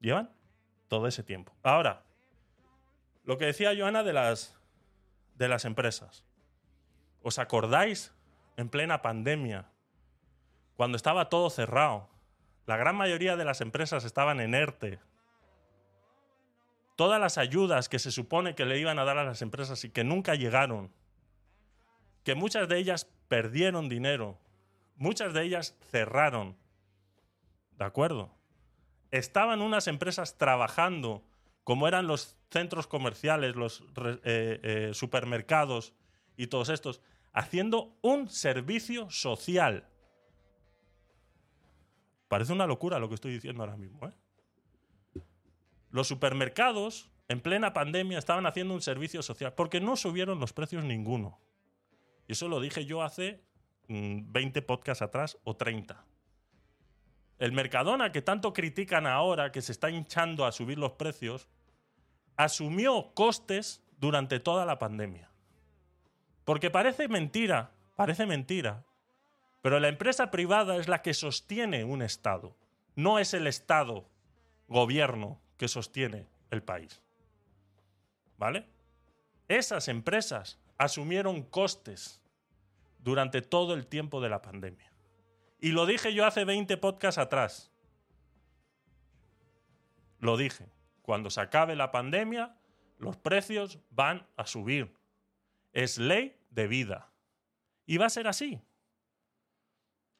Llevan 0.00 0.30
todo 0.88 1.06
ese 1.06 1.22
tiempo. 1.22 1.52
Ahora, 1.62 2.02
lo 3.24 3.36
que 3.36 3.46
decía 3.46 3.74
Joana 3.76 4.02
de 4.02 4.12
las, 4.12 4.56
de 5.36 5.48
las 5.48 5.64
empresas. 5.64 6.24
¿Os 7.22 7.38
acordáis 7.38 8.12
en 8.56 8.68
plena 8.68 9.02
pandemia, 9.02 9.70
cuando 10.76 10.96
estaba 10.96 11.28
todo 11.28 11.50
cerrado? 11.50 12.08
La 12.68 12.76
gran 12.76 12.96
mayoría 12.96 13.34
de 13.34 13.46
las 13.46 13.62
empresas 13.62 14.04
estaban 14.04 14.40
en 14.40 14.52
ERTE. 14.52 15.00
todas 16.96 17.18
las 17.18 17.38
ayudas 17.38 17.88
que 17.88 17.98
se 17.98 18.10
supone 18.10 18.54
que 18.54 18.66
le 18.66 18.78
iban 18.78 18.98
a 18.98 19.06
dar 19.06 19.16
a 19.16 19.24
las 19.24 19.40
empresas 19.40 19.82
y 19.84 19.90
que 19.90 20.04
nunca 20.04 20.34
llegaron, 20.34 20.92
que 22.24 22.34
muchas 22.34 22.68
de 22.68 22.76
ellas 22.76 23.10
perdieron 23.28 23.88
dinero, 23.88 24.38
muchas 24.96 25.32
de 25.32 25.44
ellas 25.44 25.78
cerraron. 25.90 26.58
¿De 27.78 27.86
acuerdo? 27.86 28.34
Estaban 29.12 29.62
unas 29.62 29.86
empresas 29.86 30.36
trabajando, 30.36 31.24
como 31.64 31.88
eran 31.88 32.06
los 32.06 32.36
centros 32.50 32.86
comerciales, 32.86 33.56
los 33.56 33.80
eh, 34.24 34.60
eh, 34.62 34.90
supermercados 34.92 35.94
y 36.36 36.48
todos 36.48 36.68
estos, 36.68 37.00
haciendo 37.32 37.96
un 38.02 38.28
servicio 38.28 39.08
social. 39.08 39.88
Parece 42.28 42.52
una 42.52 42.66
locura 42.66 42.98
lo 42.98 43.08
que 43.08 43.14
estoy 43.14 43.32
diciendo 43.32 43.62
ahora 43.62 43.76
mismo, 43.76 44.06
¿eh? 44.06 44.12
Los 45.90 46.06
supermercados 46.06 47.10
en 47.28 47.40
plena 47.40 47.72
pandemia 47.72 48.18
estaban 48.18 48.46
haciendo 48.46 48.74
un 48.74 48.82
servicio 48.82 49.22
social 49.22 49.54
porque 49.54 49.80
no 49.80 49.96
subieron 49.96 50.38
los 50.38 50.52
precios 50.52 50.84
ninguno. 50.84 51.40
Y 52.26 52.32
eso 52.32 52.48
lo 52.48 52.60
dije 52.60 52.84
yo 52.84 53.02
hace 53.02 53.42
mm, 53.88 54.30
20 54.32 54.62
podcasts 54.62 55.02
atrás 55.02 55.38
o 55.44 55.56
30. 55.56 56.04
El 57.38 57.52
Mercadona, 57.52 58.12
que 58.12 58.20
tanto 58.20 58.52
critican 58.52 59.06
ahora, 59.06 59.52
que 59.52 59.62
se 59.62 59.72
está 59.72 59.90
hinchando 59.90 60.44
a 60.44 60.52
subir 60.52 60.76
los 60.76 60.92
precios, 60.92 61.48
asumió 62.36 63.14
costes 63.14 63.82
durante 63.98 64.40
toda 64.40 64.66
la 64.66 64.78
pandemia. 64.78 65.30
Porque 66.44 66.70
parece 66.70 67.08
mentira, 67.08 67.72
parece 67.94 68.26
mentira, 68.26 68.84
pero 69.62 69.80
la 69.80 69.88
empresa 69.88 70.30
privada 70.30 70.76
es 70.76 70.88
la 70.88 71.02
que 71.02 71.14
sostiene 71.14 71.84
un 71.84 72.02
Estado. 72.02 72.56
No 72.94 73.18
es 73.18 73.34
el 73.34 73.46
Estado, 73.46 74.08
gobierno, 74.68 75.40
que 75.56 75.68
sostiene 75.68 76.26
el 76.50 76.62
país. 76.62 77.02
¿Vale? 78.36 78.66
Esas 79.48 79.88
empresas 79.88 80.58
asumieron 80.76 81.42
costes 81.42 82.20
durante 82.98 83.42
todo 83.42 83.74
el 83.74 83.86
tiempo 83.86 84.20
de 84.20 84.28
la 84.28 84.42
pandemia. 84.42 84.92
Y 85.60 85.72
lo 85.72 85.86
dije 85.86 86.14
yo 86.14 86.24
hace 86.24 86.44
20 86.44 86.76
podcasts 86.76 87.18
atrás. 87.18 87.72
Lo 90.20 90.36
dije. 90.36 90.68
Cuando 91.02 91.30
se 91.30 91.40
acabe 91.40 91.74
la 91.74 91.90
pandemia, 91.90 92.56
los 92.98 93.16
precios 93.16 93.78
van 93.90 94.26
a 94.36 94.46
subir. 94.46 94.94
Es 95.72 95.98
ley 95.98 96.38
de 96.50 96.66
vida. 96.66 97.10
Y 97.86 97.96
va 97.96 98.06
a 98.06 98.10
ser 98.10 98.28
así. 98.28 98.60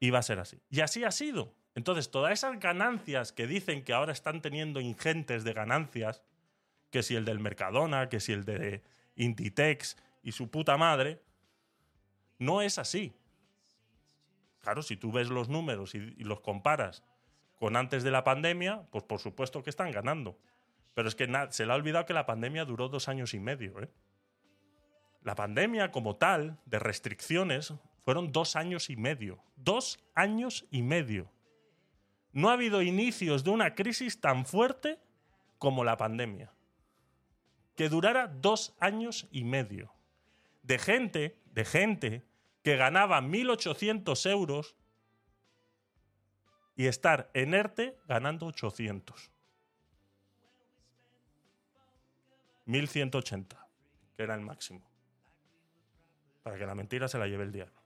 Y 0.00 0.10
va 0.10 0.20
a 0.20 0.22
ser 0.22 0.38
así. 0.38 0.60
Y 0.70 0.80
así 0.80 1.04
ha 1.04 1.10
sido. 1.10 1.54
Entonces, 1.74 2.10
todas 2.10 2.32
esas 2.32 2.58
ganancias 2.58 3.32
que 3.32 3.46
dicen 3.46 3.84
que 3.84 3.92
ahora 3.92 4.12
están 4.12 4.42
teniendo 4.42 4.80
ingentes 4.80 5.44
de 5.44 5.52
ganancias, 5.52 6.22
que 6.90 7.02
si 7.02 7.14
el 7.16 7.24
del 7.24 7.38
Mercadona, 7.38 8.08
que 8.08 8.20
si 8.20 8.32
el 8.32 8.44
de 8.44 8.82
Inditex 9.16 9.96
y 10.22 10.32
su 10.32 10.50
puta 10.50 10.76
madre, 10.76 11.20
no 12.38 12.62
es 12.62 12.78
así. 12.78 13.14
Claro, 14.60 14.82
si 14.82 14.96
tú 14.96 15.12
ves 15.12 15.28
los 15.28 15.48
números 15.48 15.94
y, 15.94 16.00
los 16.24 16.40
comparas 16.40 17.02
con 17.56 17.76
antes 17.76 18.02
de 18.02 18.10
la 18.10 18.24
pandemia, 18.24 18.82
pues 18.90 19.04
por 19.04 19.20
supuesto 19.20 19.62
que 19.62 19.70
están 19.70 19.90
ganando. 19.90 20.38
Pero 20.94 21.08
es 21.08 21.14
que 21.14 21.28
se 21.50 21.66
le 21.66 21.72
ha 21.72 21.76
olvidado 21.76 22.06
que 22.06 22.14
la 22.14 22.26
pandemia 22.26 22.64
duró 22.64 22.88
dos 22.88 23.08
años 23.08 23.34
y 23.34 23.40
medio. 23.40 23.80
¿eh? 23.80 23.88
La 25.22 25.34
pandemia 25.34 25.90
como 25.90 26.16
tal, 26.16 26.58
de 26.66 26.78
restricciones, 26.78 27.74
fueron 28.04 28.32
dos 28.32 28.56
años 28.56 28.90
y 28.90 28.96
medio. 28.96 29.38
Dos 29.56 29.98
años 30.14 30.66
y 30.70 30.82
medio. 30.82 31.30
No 32.32 32.50
ha 32.50 32.54
habido 32.54 32.82
inicios 32.82 33.44
de 33.44 33.50
una 33.50 33.74
crisis 33.74 34.20
tan 34.20 34.46
fuerte 34.46 34.98
como 35.58 35.84
la 35.84 35.96
pandemia. 35.96 36.52
Que 37.76 37.88
durara 37.88 38.28
dos 38.28 38.76
años 38.80 39.26
y 39.30 39.44
medio. 39.44 39.92
De 40.62 40.78
gente, 40.78 41.38
de 41.52 41.64
gente 41.64 42.24
que 42.62 42.76
ganaba 42.76 43.20
1.800 43.20 44.30
euros 44.30 44.76
y 46.76 46.86
estar 46.86 47.30
en 47.34 47.54
ERTE 47.54 47.98
ganando 48.06 48.46
800. 48.46 49.32
1.180, 52.66 53.56
que 54.16 54.22
era 54.22 54.34
el 54.34 54.42
máximo. 54.42 54.82
Para 56.42 56.58
que 56.58 56.66
la 56.66 56.74
mentira 56.74 57.08
se 57.08 57.18
la 57.18 57.26
lleve 57.26 57.44
el 57.44 57.52
diablo. 57.52 57.77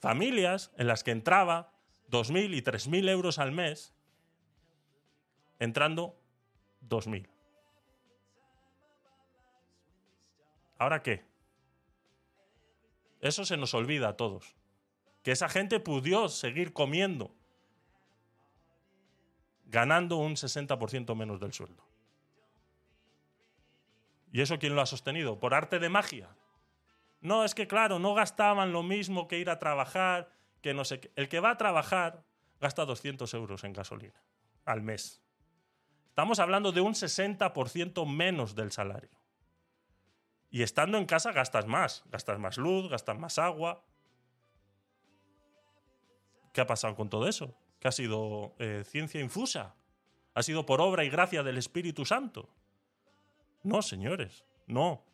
Familias 0.00 0.72
en 0.78 0.86
las 0.86 1.04
que 1.04 1.10
entraba 1.10 1.72
2.000 2.10 2.56
y 2.56 2.62
3.000 2.62 3.08
euros 3.10 3.38
al 3.38 3.52
mes, 3.52 3.94
entrando 5.58 6.18
2.000. 6.88 7.28
¿Ahora 10.78 11.02
qué? 11.02 11.22
Eso 13.20 13.44
se 13.44 13.58
nos 13.58 13.74
olvida 13.74 14.08
a 14.08 14.16
todos. 14.16 14.56
Que 15.22 15.32
esa 15.32 15.50
gente 15.50 15.78
pudo 15.78 16.30
seguir 16.30 16.72
comiendo, 16.72 17.34
ganando 19.66 20.16
un 20.16 20.36
60% 20.36 21.14
menos 21.14 21.38
del 21.38 21.52
sueldo. 21.52 21.84
¿Y 24.32 24.40
eso 24.40 24.58
quién 24.58 24.74
lo 24.74 24.80
ha 24.80 24.86
sostenido? 24.86 25.38
¿Por 25.38 25.52
arte 25.52 25.78
de 25.78 25.90
magia? 25.90 26.30
No, 27.20 27.44
es 27.44 27.54
que 27.54 27.66
claro, 27.66 27.98
no 27.98 28.14
gastaban 28.14 28.72
lo 28.72 28.82
mismo 28.82 29.28
que 29.28 29.38
ir 29.38 29.50
a 29.50 29.58
trabajar, 29.58 30.30
que 30.62 30.74
no 30.74 30.84
sé 30.84 31.00
qué. 31.00 31.12
El 31.16 31.28
que 31.28 31.40
va 31.40 31.50
a 31.50 31.58
trabajar 31.58 32.24
gasta 32.60 32.84
200 32.84 33.32
euros 33.34 33.64
en 33.64 33.72
gasolina 33.72 34.22
al 34.64 34.82
mes. 34.82 35.22
Estamos 36.08 36.38
hablando 36.38 36.72
de 36.72 36.80
un 36.80 36.94
60% 36.94 38.06
menos 38.06 38.54
del 38.54 38.72
salario. 38.72 39.20
Y 40.50 40.62
estando 40.62 40.98
en 40.98 41.06
casa 41.06 41.32
gastas 41.32 41.66
más. 41.66 42.02
Gastas 42.10 42.38
más 42.38 42.58
luz, 42.58 42.90
gastas 42.90 43.18
más 43.18 43.38
agua. 43.38 43.84
¿Qué 46.52 46.60
ha 46.60 46.66
pasado 46.66 46.96
con 46.96 47.08
todo 47.08 47.28
eso? 47.28 47.54
¿Que 47.78 47.88
ha 47.88 47.92
sido 47.92 48.54
eh, 48.58 48.82
ciencia 48.84 49.20
infusa? 49.20 49.76
¿Ha 50.34 50.42
sido 50.42 50.66
por 50.66 50.80
obra 50.80 51.04
y 51.04 51.10
gracia 51.10 51.42
del 51.42 51.58
Espíritu 51.58 52.04
Santo? 52.04 52.50
No, 53.62 53.82
señores, 53.82 54.44
no. 54.66 55.04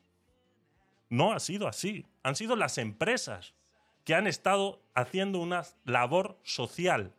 No 1.08 1.32
ha 1.32 1.40
sido 1.40 1.68
así. 1.68 2.06
Han 2.22 2.36
sido 2.36 2.56
las 2.56 2.78
empresas 2.78 3.54
que 4.04 4.14
han 4.14 4.26
estado 4.26 4.80
haciendo 4.94 5.40
una 5.40 5.64
labor 5.84 6.38
social 6.42 7.12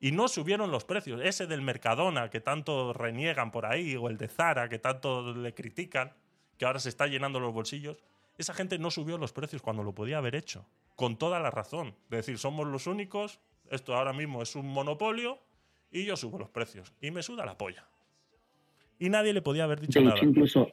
y 0.00 0.12
no 0.12 0.28
subieron 0.28 0.70
los 0.70 0.84
precios. 0.84 1.20
Ese 1.22 1.46
del 1.46 1.62
Mercadona 1.62 2.30
que 2.30 2.40
tanto 2.40 2.92
reniegan 2.92 3.50
por 3.50 3.66
ahí, 3.66 3.96
o 3.96 4.08
el 4.08 4.16
de 4.16 4.28
Zara 4.28 4.68
que 4.68 4.78
tanto 4.78 5.34
le 5.34 5.54
critican, 5.54 6.12
que 6.58 6.64
ahora 6.64 6.78
se 6.78 6.88
está 6.88 7.06
llenando 7.06 7.40
los 7.40 7.52
bolsillos, 7.52 8.02
esa 8.38 8.54
gente 8.54 8.78
no 8.78 8.90
subió 8.90 9.18
los 9.18 9.32
precios 9.32 9.62
cuando 9.62 9.82
lo 9.82 9.94
podía 9.94 10.18
haber 10.18 10.34
hecho. 10.34 10.66
Con 10.94 11.16
toda 11.16 11.40
la 11.40 11.50
razón. 11.50 11.88
Es 12.04 12.10
decir, 12.18 12.38
somos 12.38 12.66
los 12.66 12.86
únicos, 12.86 13.40
esto 13.70 13.94
ahora 13.94 14.12
mismo 14.12 14.42
es 14.42 14.54
un 14.56 14.66
monopolio 14.68 15.38
y 15.90 16.04
yo 16.04 16.16
subo 16.16 16.38
los 16.38 16.50
precios. 16.50 16.92
Y 17.00 17.10
me 17.10 17.22
suda 17.22 17.44
la 17.44 17.56
polla. 17.58 17.86
Y 18.98 19.10
nadie 19.10 19.32
le 19.32 19.42
podía 19.42 19.64
haber 19.64 19.80
dicho 19.80 19.98
De 19.98 20.06
nada. 20.06 20.18
incluso 20.22 20.70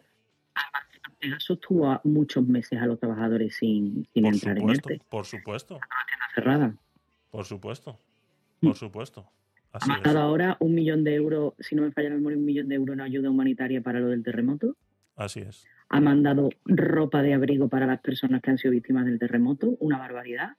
Pegaso 1.24 1.54
estuvo 1.54 1.90
a 1.90 2.02
muchos 2.04 2.46
meses 2.46 2.78
a 2.82 2.86
los 2.86 3.00
trabajadores 3.00 3.56
sin, 3.56 4.06
sin 4.14 4.24
Por 4.24 4.34
entrar 4.34 4.58
supuesto, 4.58 4.90
en 4.90 4.94
ERTE, 4.96 5.06
por 5.10 5.26
supuesto, 5.26 5.80
cerrada. 6.36 6.76
por 7.32 7.46
supuesto, 7.46 7.98
Mm. 8.60 8.68
por 8.68 8.76
supuesto. 8.76 9.26
Así 9.72 9.90
Ha 9.90 9.96
es. 9.98 10.04
dado 10.04 10.20
ahora 10.20 10.58
un 10.60 10.76
millón 10.76 11.04
de 11.06 11.16
euros, 11.16 11.54
si 11.60 11.76
no 11.76 11.82
me 11.84 11.92
falla 11.94 12.10
la 12.10 12.16
memoria, 12.16 12.38
un 12.38 12.46
millón 12.46 12.68
de 12.68 12.76
euros 12.76 12.94
en 12.94 13.02
ayuda 13.02 13.30
humanitaria 13.30 13.82
para 13.82 14.00
lo 14.02 14.08
del 14.10 14.22
terremoto. 14.22 14.76
Así 15.16 15.40
es. 15.40 15.66
Ha 15.90 16.00
mandado 16.02 16.50
ropa 16.66 17.22
de 17.22 17.34
abrigo 17.34 17.70
para 17.70 17.86
las 17.88 18.02
personas 18.02 18.42
que 18.42 18.52
han 18.52 18.58
sido 18.58 18.72
víctimas 18.72 19.06
del 19.06 19.18
terremoto, 19.20 19.76
una 19.80 19.98
barbaridad. 19.98 20.58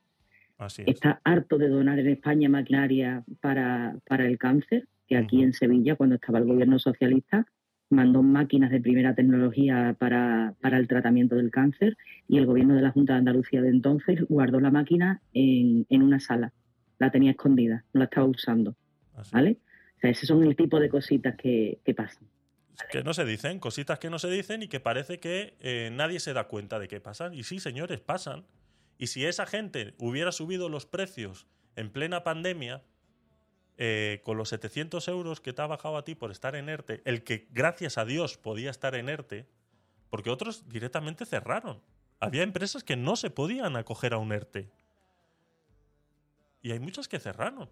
Así 0.59 0.82
es. 0.82 0.89
Está 0.89 1.20
harto 1.24 1.59
de 1.59 1.69
donar 1.69 1.99
en 1.99 2.09
España 2.09 2.49
maquinaria 2.49 3.23
para, 3.41 3.97
para 4.09 4.27
el 4.27 4.39
cáncer, 4.39 4.89
que 5.09 5.16
aquí 5.19 5.43
en 5.43 5.53
Sevilla, 5.53 5.97
cuando 5.97 6.15
estaba 6.15 6.39
el 6.39 6.47
gobierno 6.47 6.78
socialista, 6.78 7.47
mandó 7.94 8.22
máquinas 8.22 8.70
de 8.70 8.80
primera 8.80 9.14
tecnología 9.14 9.96
para, 9.98 10.54
para 10.60 10.78
el 10.78 10.86
tratamiento 10.88 11.36
del 11.36 11.50
cáncer 11.50 11.96
y 12.28 12.38
el 12.38 12.46
gobierno 12.46 12.74
de 12.74 12.82
la 12.82 12.90
Junta 12.90 13.14
de 13.14 13.20
Andalucía 13.20 13.62
de 13.62 13.70
entonces 13.70 14.20
guardó 14.28 14.60
la 14.60 14.70
máquina 14.70 15.22
en, 15.32 15.86
en 15.88 16.02
una 16.02 16.20
sala. 16.20 16.52
La 16.98 17.10
tenía 17.10 17.30
escondida, 17.30 17.84
no 17.92 18.00
la 18.00 18.04
estaba 18.04 18.26
usando. 18.26 18.76
así 19.14 19.28
es. 19.28 19.32
¿Vale? 19.32 19.58
O 19.96 20.00
sea, 20.00 20.10
ese 20.10 20.26
son 20.26 20.42
el 20.44 20.56
tipo 20.56 20.78
de 20.78 20.88
cositas 20.88 21.36
que, 21.36 21.78
que 21.84 21.94
pasan. 21.94 22.28
Que 22.90 23.02
no 23.02 23.14
se 23.14 23.24
dicen, 23.24 23.60
cositas 23.60 23.98
que 23.98 24.10
no 24.10 24.18
se 24.18 24.28
dicen 24.28 24.62
y 24.62 24.68
que 24.68 24.80
parece 24.80 25.20
que 25.20 25.54
eh, 25.60 25.90
nadie 25.92 26.20
se 26.20 26.32
da 26.32 26.48
cuenta 26.48 26.78
de 26.78 26.88
que 26.88 27.00
pasan. 27.00 27.32
Y 27.32 27.44
sí, 27.44 27.60
señores, 27.60 28.00
pasan. 28.00 28.44
Y 28.98 29.06
si 29.08 29.24
esa 29.24 29.46
gente 29.46 29.94
hubiera 29.98 30.32
subido 30.32 30.68
los 30.68 30.86
precios 30.86 31.46
en 31.76 31.90
plena 31.90 32.24
pandemia, 32.24 32.82
eh, 33.76 34.20
con 34.24 34.36
los 34.36 34.48
700 34.51 35.06
euros 35.09 35.40
que 35.40 35.52
te 35.52 35.62
ha 35.62 35.66
bajado 35.66 35.96
a 35.96 36.05
ti 36.05 36.14
por 36.14 36.30
estar 36.30 36.55
en 36.56 36.68
ERTE, 36.68 37.02
el 37.05 37.24
que 37.24 37.48
gracias 37.51 37.98
a 37.98 38.05
Dios 38.05 38.36
podía 38.36 38.70
estar 38.70 38.94
en 38.94 39.09
ERTE, 39.09 39.46
porque 40.10 40.30
otros 40.30 40.68
directamente 40.68 41.26
cerraron. 41.26 41.82
Había 42.20 42.42
empresas 42.42 42.84
que 42.84 42.96
no 42.96 43.16
se 43.16 43.30
podían 43.30 43.76
acoger 43.76 44.14
a 44.14 44.18
un 44.18 44.32
ERTE. 44.32 44.70
Y 46.62 46.72
hay 46.72 46.78
muchas 46.78 47.09
que 47.09 47.18
cerraron. 47.18 47.68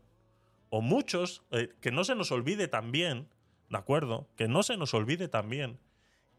O 0.68 0.80
muchos, 0.80 1.42
eh, 1.50 1.74
que 1.80 1.92
no 1.92 2.04
se 2.04 2.14
nos 2.14 2.32
olvide 2.32 2.68
también, 2.68 3.28
¿de 3.68 3.78
acuerdo? 3.78 4.28
Que 4.36 4.48
no 4.48 4.62
se 4.62 4.76
nos 4.76 4.94
olvide 4.94 5.28
también 5.28 5.78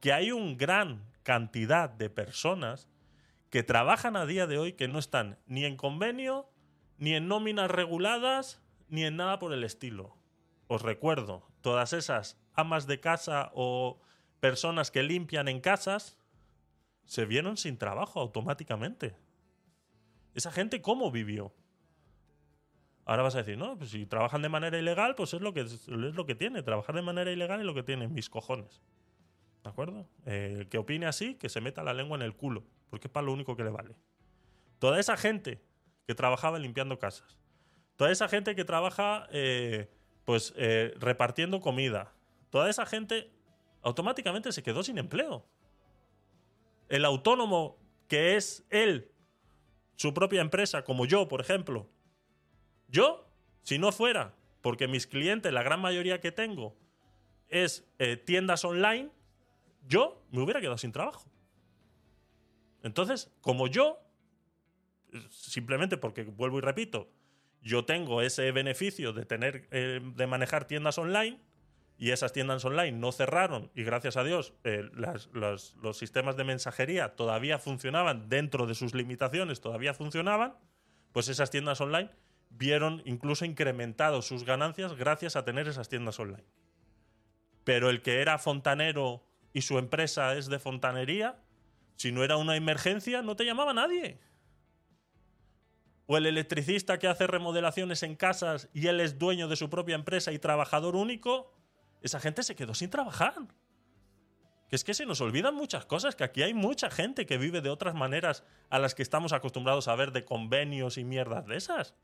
que 0.04 0.12
hay 0.12 0.34
una 0.34 0.56
gran 0.56 1.06
cantidad 1.24 1.90
de 1.90 2.10
personas 2.10 2.90
que 3.50 3.64
trabajan 3.64 4.18
a 4.18 4.26
día 4.26 4.48
de 4.48 4.58
hoy 4.58 4.74
que 4.74 4.90
no 4.90 5.00
están 5.00 5.40
ni 5.46 5.64
en 5.64 5.78
convenio, 5.78 6.50
ni 6.98 7.16
en 7.16 7.30
nóminas 7.30 7.72
reguladas, 7.72 8.62
ni 8.94 9.06
en 9.06 9.18
nada 9.18 9.40
por 9.40 9.54
el 9.54 9.64
estilo. 9.64 10.16
Os 10.68 10.84
recuerdo, 10.84 11.48
todas 11.62 11.94
esas 11.94 12.40
amas 12.54 12.86
de 12.86 13.00
casa 13.00 13.52
o 13.56 14.00
personas 14.40 14.92
que 14.92 15.02
limpian 15.02 15.48
en 15.48 15.62
casas 15.62 16.20
se 17.06 17.26
vieron 17.26 17.58
sin 17.58 17.80
trabajo 17.80 18.20
automáticamente. 18.20 19.16
¿Esa 20.36 20.52
gente 20.52 20.84
cómo 20.84 21.10
vivió? 21.10 21.56
Ahora 23.04 23.24
vas 23.24 23.34
a 23.34 23.40
decir, 23.40 23.58
no, 23.58 23.80
pues 23.80 23.90
si 23.90 24.06
trabajan 24.06 24.44
de 24.44 24.50
manera 24.50 24.78
ilegal, 24.78 25.16
pues 25.16 25.34
es 25.34 25.42
lo 25.42 25.56
que, 25.56 25.62
es 25.62 25.88
lo 25.88 26.26
que 26.28 26.36
tiene. 26.36 26.62
Trabajar 26.62 26.94
de 26.94 27.02
manera 27.02 27.32
ilegal 27.32 27.62
es 27.62 27.66
lo 27.66 27.74
que 27.74 27.82
tiene 27.82 28.08
mis 28.08 28.30
cojones. 28.30 28.80
¿De 29.64 29.72
acuerdo? 29.72 30.08
Eh, 30.28 30.58
el 30.60 30.70
que 30.70 30.78
opine 30.78 31.08
así, 31.08 31.34
que 31.34 31.50
se 31.50 31.62
meta 31.62 31.82
la 31.82 31.96
lengua 31.96 32.16
en 32.16 32.22
el 32.22 32.36
culo, 32.36 32.64
porque 32.92 33.08
es 33.08 33.12
para 33.12 33.26
lo 33.26 33.34
único 33.34 33.56
que 33.56 33.64
le 33.64 33.72
vale. 33.72 33.96
Toda 34.78 35.00
esa 35.00 35.18
gente 35.18 35.64
que 36.06 36.14
trabajaba 36.14 36.60
limpiando 36.60 37.00
casas, 37.00 37.40
toda 37.96 38.12
esa 38.12 38.28
gente 38.28 38.56
que 38.56 38.66
trabaja 38.66 39.28
eh, 39.32 39.90
pues 40.26 40.54
eh, 40.58 40.94
repartiendo 41.00 41.60
comida, 41.60 42.14
toda 42.50 42.70
esa 42.70 42.86
gente 42.86 43.32
automáticamente 43.82 44.52
se 44.52 44.64
quedó 44.64 44.84
sin 44.84 44.98
empleo. 44.98 45.46
El 46.90 47.06
autónomo 47.06 47.78
que 48.08 48.36
es 48.36 48.66
él, 48.70 49.12
su 49.96 50.14
propia 50.14 50.42
empresa, 50.42 50.84
como 50.84 51.06
yo, 51.06 51.28
por 51.28 51.42
ejemplo, 51.42 51.90
yo, 52.88 53.28
si 53.64 53.78
no 53.78 53.92
fuera, 53.92 54.36
porque 54.62 54.88
mis 54.88 55.08
clientes, 55.08 55.52
la 55.52 55.64
gran 55.64 55.82
mayoría 55.82 56.22
que 56.22 56.32
tengo, 56.32 56.76
es 57.50 57.86
eh, 58.00 58.18
tiendas 58.18 58.64
online, 58.66 59.12
yo 59.88 60.24
me 60.32 60.42
hubiera 60.42 60.62
quedado 60.62 60.78
sin 60.78 60.92
trabajo. 60.92 61.30
Entonces, 62.82 63.32
como 63.42 63.68
yo, 63.68 64.00
simplemente 65.30 65.98
porque, 65.98 66.24
vuelvo 66.24 66.58
y 66.58 66.62
repito, 66.62 67.10
yo 67.64 67.86
tengo 67.86 68.22
ese 68.22 68.52
beneficio 68.52 69.14
de 69.14 69.26
tener, 69.26 69.68
eh, 69.72 70.02
de 70.04 70.28
manejar 70.28 70.66
tiendas 70.66 70.98
online, 70.98 71.40
y 71.98 72.12
esas 72.12 72.34
tiendas 72.34 72.66
online 72.66 72.98
no 72.98 73.12
cerraron, 73.12 73.72
y 73.76 73.84
gracias 73.84 74.18
a 74.18 74.24
Dios, 74.24 74.54
eh, 74.64 74.90
los 74.94 75.98
sistemas 75.98 76.36
de 76.36 76.44
mensajería 76.44 77.16
todavía 77.16 77.60
funcionaban 77.60 78.28
dentro 78.30 78.66
de 78.66 78.76
sus 78.76 78.94
limitaciones, 78.94 79.62
todavía 79.62 79.94
funcionaban, 79.94 80.56
pues 81.14 81.30
esas 81.30 81.50
tiendas 81.50 81.80
online 81.80 82.10
vieron 82.50 83.02
incluso 83.06 83.46
incrementado 83.46 84.22
sus 84.22 84.44
ganancias 84.44 84.96
gracias 84.96 85.36
a 85.36 85.46
tener 85.46 85.68
esas 85.68 85.90
tiendas 85.90 86.20
online. 86.20 86.44
Pero 87.64 87.90
el 87.90 88.02
que 88.02 88.22
era 88.22 88.38
fontanero 88.38 89.24
y 89.54 89.62
su 89.62 89.78
empresa 89.78 90.36
es 90.36 90.48
de 90.48 90.60
fontanería, 90.60 91.40
si 91.96 92.12
no 92.12 92.24
era 92.24 92.38
una 92.38 92.56
emergencia, 92.56 93.22
no 93.22 93.36
te 93.36 93.46
llamaba 93.46 93.74
nadie. 93.74 94.20
O 96.06 96.18
el 96.18 96.26
electricista 96.26 97.00
que 97.00 97.08
hace 97.08 97.28
remodelaciones 97.28 98.04
en 98.04 98.16
casas 98.16 98.70
y 98.74 98.88
él 98.88 99.00
es 99.00 99.18
dueño 99.18 99.48
de 99.48 99.56
su 99.56 99.70
propia 99.70 99.96
empresa 99.96 100.32
y 100.32 100.40
trabajador 100.40 100.96
único, 100.96 101.54
esa 102.02 102.20
gente 102.20 102.44
se 102.44 102.56
quedó 102.56 102.76
sin 102.76 102.90
trabajar. 102.90 103.36
Que 104.70 104.76
es 104.76 104.84
que 104.84 104.94
se 104.94 105.06
nos 105.06 105.22
olvidan 105.22 105.56
muchas 105.56 105.86
cosas, 105.86 106.16
que 106.16 106.24
aquí 106.24 106.42
hay 106.42 106.54
mucha 106.54 106.90
gente 106.90 107.26
que 107.26 107.38
vive 107.38 107.62
de 107.62 107.70
otras 107.70 107.96
maneras 107.96 108.44
a 108.70 108.80
las 108.80 108.96
que 108.96 109.04
estamos 109.04 109.32
acostumbrados 109.32 109.88
a 109.88 109.96
ver 109.96 110.12
de 110.12 110.26
convenios 110.26 110.98
y 110.98 111.04
mierdas 111.04 111.46
de 111.46 111.56
esas. 111.56 111.96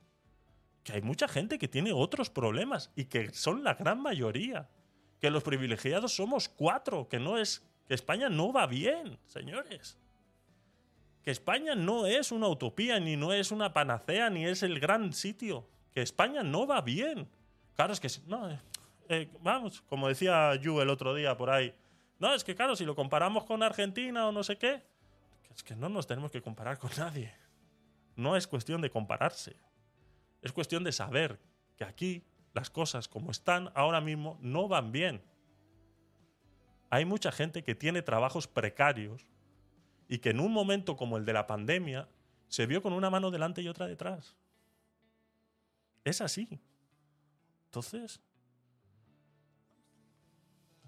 Que 0.83 0.93
hay 0.93 1.01
mucha 1.01 1.27
gente 1.27 1.59
que 1.59 1.67
tiene 1.67 1.91
otros 1.91 2.29
problemas 2.29 2.91
y 2.95 3.05
que 3.05 3.33
son 3.33 3.63
la 3.63 3.73
gran 3.73 4.01
mayoría. 4.01 4.69
Que 5.19 5.29
los 5.29 5.43
privilegiados 5.43 6.15
somos 6.15 6.47
cuatro, 6.47 7.09
que 7.09 7.19
no 7.19 7.37
es 7.37 7.67
que 7.87 7.95
España 7.95 8.29
no 8.29 8.53
va 8.53 8.67
bien, 8.67 9.19
señores. 9.25 9.97
Que 11.23 11.31
España 11.31 11.75
no 11.75 12.05
es 12.05 12.31
una 12.31 12.47
utopía, 12.47 12.99
ni 12.99 13.15
no 13.15 13.33
es 13.33 13.51
una 13.51 13.73
panacea, 13.73 14.29
ni 14.29 14.45
es 14.45 14.63
el 14.63 14.79
gran 14.79 15.13
sitio. 15.13 15.67
Que 15.91 16.01
España 16.01 16.43
no 16.43 16.65
va 16.65 16.81
bien. 16.81 17.29
Claro, 17.75 17.93
es 17.93 17.99
que 17.99 18.09
no, 18.27 18.49
eh, 18.49 18.59
eh, 19.09 19.29
vamos, 19.41 19.81
como 19.81 20.07
decía 20.07 20.55
Yu 20.55 20.79
el 20.81 20.89
otro 20.89 21.13
día 21.13 21.35
por 21.35 21.49
ahí. 21.49 21.73
No, 22.19 22.33
es 22.33 22.43
que 22.43 22.55
claro, 22.55 22.75
si 22.75 22.85
lo 22.85 22.95
comparamos 22.95 23.45
con 23.45 23.63
Argentina 23.63 24.27
o 24.27 24.31
no 24.31 24.43
sé 24.43 24.57
qué, 24.57 24.83
es 25.55 25.63
que 25.63 25.75
no 25.75 25.89
nos 25.89 26.05
tenemos 26.05 26.31
que 26.31 26.41
comparar 26.41 26.77
con 26.77 26.91
nadie. 26.97 27.33
No 28.15 28.35
es 28.35 28.47
cuestión 28.47 28.81
de 28.81 28.89
compararse. 28.89 29.55
Es 30.41 30.51
cuestión 30.51 30.83
de 30.83 30.91
saber 30.91 31.39
que 31.77 31.85
aquí 31.85 32.23
las 32.53 32.69
cosas 32.69 33.07
como 33.07 33.31
están 33.31 33.71
ahora 33.75 34.01
mismo 34.01 34.37
no 34.41 34.67
van 34.67 34.91
bien. 34.91 35.21
Hay 36.89 37.05
mucha 37.05 37.31
gente 37.31 37.63
que 37.63 37.75
tiene 37.75 38.01
trabajos 38.01 38.47
precarios 38.47 39.25
y 40.09 40.17
que 40.17 40.31
en 40.31 40.41
un 40.41 40.51
momento 40.51 40.97
como 40.97 41.15
el 41.15 41.23
de 41.23 41.31
la 41.33 41.47
pandemia 41.47 42.09
se 42.49 42.65
vio 42.65 42.81
con 42.81 42.91
una 42.91 43.09
mano 43.09 43.31
delante 43.31 43.61
y 43.61 43.67
otra 43.69 43.87
detrás. 43.87 44.35
Es 46.03 46.19
así. 46.19 46.59
Entonces, 47.65 48.19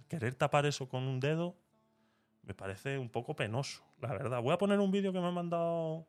querer 0.10 0.34
tapar 0.36 0.66
eso 0.66 0.90
con 0.90 1.04
un 1.04 1.20
dedo 1.20 1.56
me 2.44 2.56
parece 2.56 2.98
un 2.98 3.08
poco 3.10 3.36
penoso, 3.36 3.84
la 4.02 4.12
verdad. 4.14 4.42
Voy 4.42 4.52
a 4.54 4.58
poner 4.58 4.80
un 4.80 4.90
vídeo 4.92 5.14
que 5.14 5.20
me 5.20 5.28
ha 5.28 5.32
mandado 5.32 6.08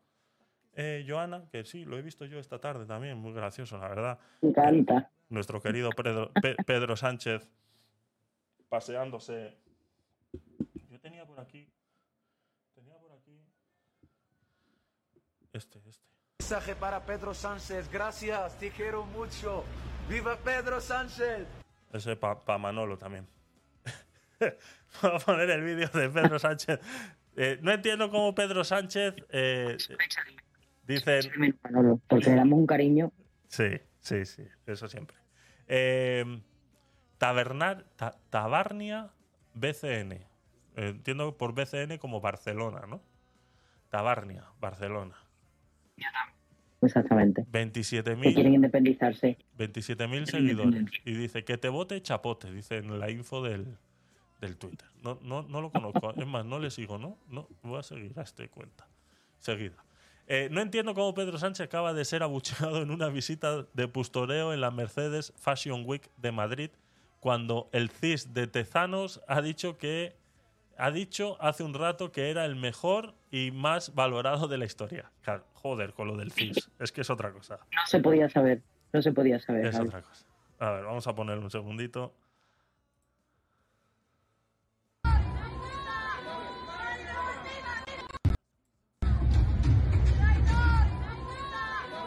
eh, 0.72 1.04
Joana, 1.06 1.46
que 1.50 1.64
sí, 1.66 1.84
lo 1.84 1.98
he 1.98 2.02
visto 2.02 2.24
yo 2.24 2.38
esta 2.38 2.58
tarde 2.58 2.86
también, 2.86 3.18
muy 3.18 3.34
gracioso, 3.34 3.76
la 3.76 3.88
verdad. 3.88 4.18
Me 4.40 4.48
encanta. 4.48 5.10
Nuestro 5.28 5.60
querido 5.60 5.90
Pedro, 5.90 6.32
Pe- 6.40 6.56
Pedro 6.66 6.96
Sánchez 6.96 7.46
paseándose. 8.70 9.58
Yo 10.88 10.98
tenía 10.98 11.26
por 11.26 11.38
aquí. 11.38 11.70
Tenía 12.74 12.96
por 12.98 13.12
aquí. 13.12 13.38
Este, 15.52 15.78
este. 15.88 16.06
Mensaje 16.40 16.74
para 16.74 17.04
Pedro 17.04 17.34
Sánchez, 17.34 17.90
gracias, 17.90 18.58
te 18.58 18.70
quiero 18.70 19.04
mucho. 19.06 19.64
¡Viva 20.08 20.36
Pedro 20.36 20.80
Sánchez! 20.80 21.46
Ese 21.92 22.16
para 22.16 22.58
Manolo 22.58 22.96
también. 22.98 23.26
Voy 24.40 25.10
a 25.14 25.18
poner 25.18 25.50
el 25.50 25.62
vídeo 25.62 25.88
de 25.88 26.08
Pedro 26.08 26.38
Sánchez. 26.38 26.80
Eh, 27.36 27.58
no 27.62 27.70
entiendo 27.72 28.10
cómo 28.10 28.34
Pedro 28.34 28.64
Sánchez. 28.64 29.14
eh, 29.28 29.76
dicen. 30.86 31.20
Manolo, 31.62 32.00
porque 32.08 32.30
le 32.30 32.36
damos 32.36 32.58
un 32.58 32.66
cariño. 32.66 33.12
Sí, 33.48 33.78
sí, 34.00 34.24
sí, 34.24 34.44
eso 34.66 34.88
siempre. 34.88 35.16
Eh, 35.68 36.24
Tabernar, 37.18 37.84
Ta- 37.96 38.16
Tabarnia 38.30 39.10
BCN. 39.54 40.12
Eh, 40.12 40.26
entiendo 40.76 41.36
por 41.36 41.54
BCN 41.54 41.98
como 41.98 42.20
Barcelona, 42.20 42.86
¿no? 42.88 43.00
Tabarnia, 43.90 44.44
Barcelona. 44.58 45.14
Exactamente. 46.82 47.46
27.000 47.52 48.22
Que 48.22 48.34
quieren 48.34 48.54
independizarse. 48.54 49.38
27.000 49.56 50.26
seguidores. 50.26 50.84
Y 51.04 51.12
dice 51.12 51.44
que 51.44 51.56
te 51.56 51.68
vote 51.68 52.00
chapote, 52.02 52.52
dice 52.52 52.78
en 52.78 52.98
la 52.98 53.08
info 53.10 53.42
del, 53.42 53.78
del 54.40 54.56
Twitter. 54.56 54.88
No, 55.02 55.18
no, 55.22 55.42
no 55.42 55.60
lo 55.60 55.70
conozco. 55.70 56.12
Es 56.16 56.26
más, 56.26 56.44
no 56.44 56.58
le 56.58 56.70
sigo, 56.70 56.98
¿no? 56.98 57.18
No, 57.28 57.48
voy 57.62 57.78
a 57.78 57.82
seguir 57.82 58.12
a 58.18 58.22
este 58.22 58.48
cuenta. 58.48 58.88
Seguida. 59.38 59.76
Eh, 60.26 60.48
no 60.50 60.60
entiendo 60.60 60.94
cómo 60.94 61.14
Pedro 61.14 61.38
Sánchez 61.38 61.66
acaba 61.66 61.92
de 61.92 62.04
ser 62.04 62.22
abucheado 62.22 62.82
en 62.82 62.90
una 62.90 63.08
visita 63.08 63.66
de 63.72 63.88
postureo 63.88 64.52
en 64.52 64.60
la 64.60 64.70
Mercedes 64.70 65.32
Fashion 65.36 65.84
Week 65.86 66.10
de 66.16 66.32
Madrid 66.32 66.70
cuando 67.20 67.68
el 67.72 67.90
CIS 67.90 68.34
de 68.34 68.48
Tezanos 68.48 69.20
ha 69.28 69.40
dicho 69.42 69.78
que 69.78 70.16
ha 70.82 70.90
dicho 70.90 71.36
hace 71.40 71.62
un 71.62 71.74
rato 71.74 72.10
que 72.10 72.28
era 72.28 72.44
el 72.44 72.56
mejor 72.56 73.14
y 73.30 73.52
más 73.52 73.94
valorado 73.94 74.48
de 74.48 74.58
la 74.58 74.64
historia. 74.64 75.12
Claro, 75.22 75.44
joder, 75.54 75.92
con 75.92 76.08
lo 76.08 76.16
del 76.16 76.32
CIS. 76.32 76.72
Es 76.80 76.90
que 76.90 77.02
es 77.02 77.10
otra 77.10 77.30
cosa. 77.30 77.60
No 77.70 77.86
se 77.86 78.00
podía 78.00 78.28
saber. 78.28 78.62
No 78.92 79.00
se 79.00 79.12
podía 79.12 79.38
saber. 79.38 79.66
Es 79.66 79.78
otra 79.78 80.02
cosa. 80.02 80.26
A 80.58 80.70
ver, 80.72 80.84
vamos 80.84 81.06
a 81.06 81.14
poner 81.14 81.38
un 81.38 81.52
segundito. 81.52 82.12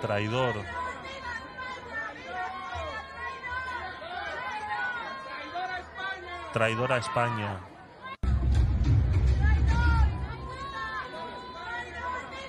Traidor. 0.01 0.55
Traidor 6.51 6.91
a 6.91 6.97
España. 6.97 7.74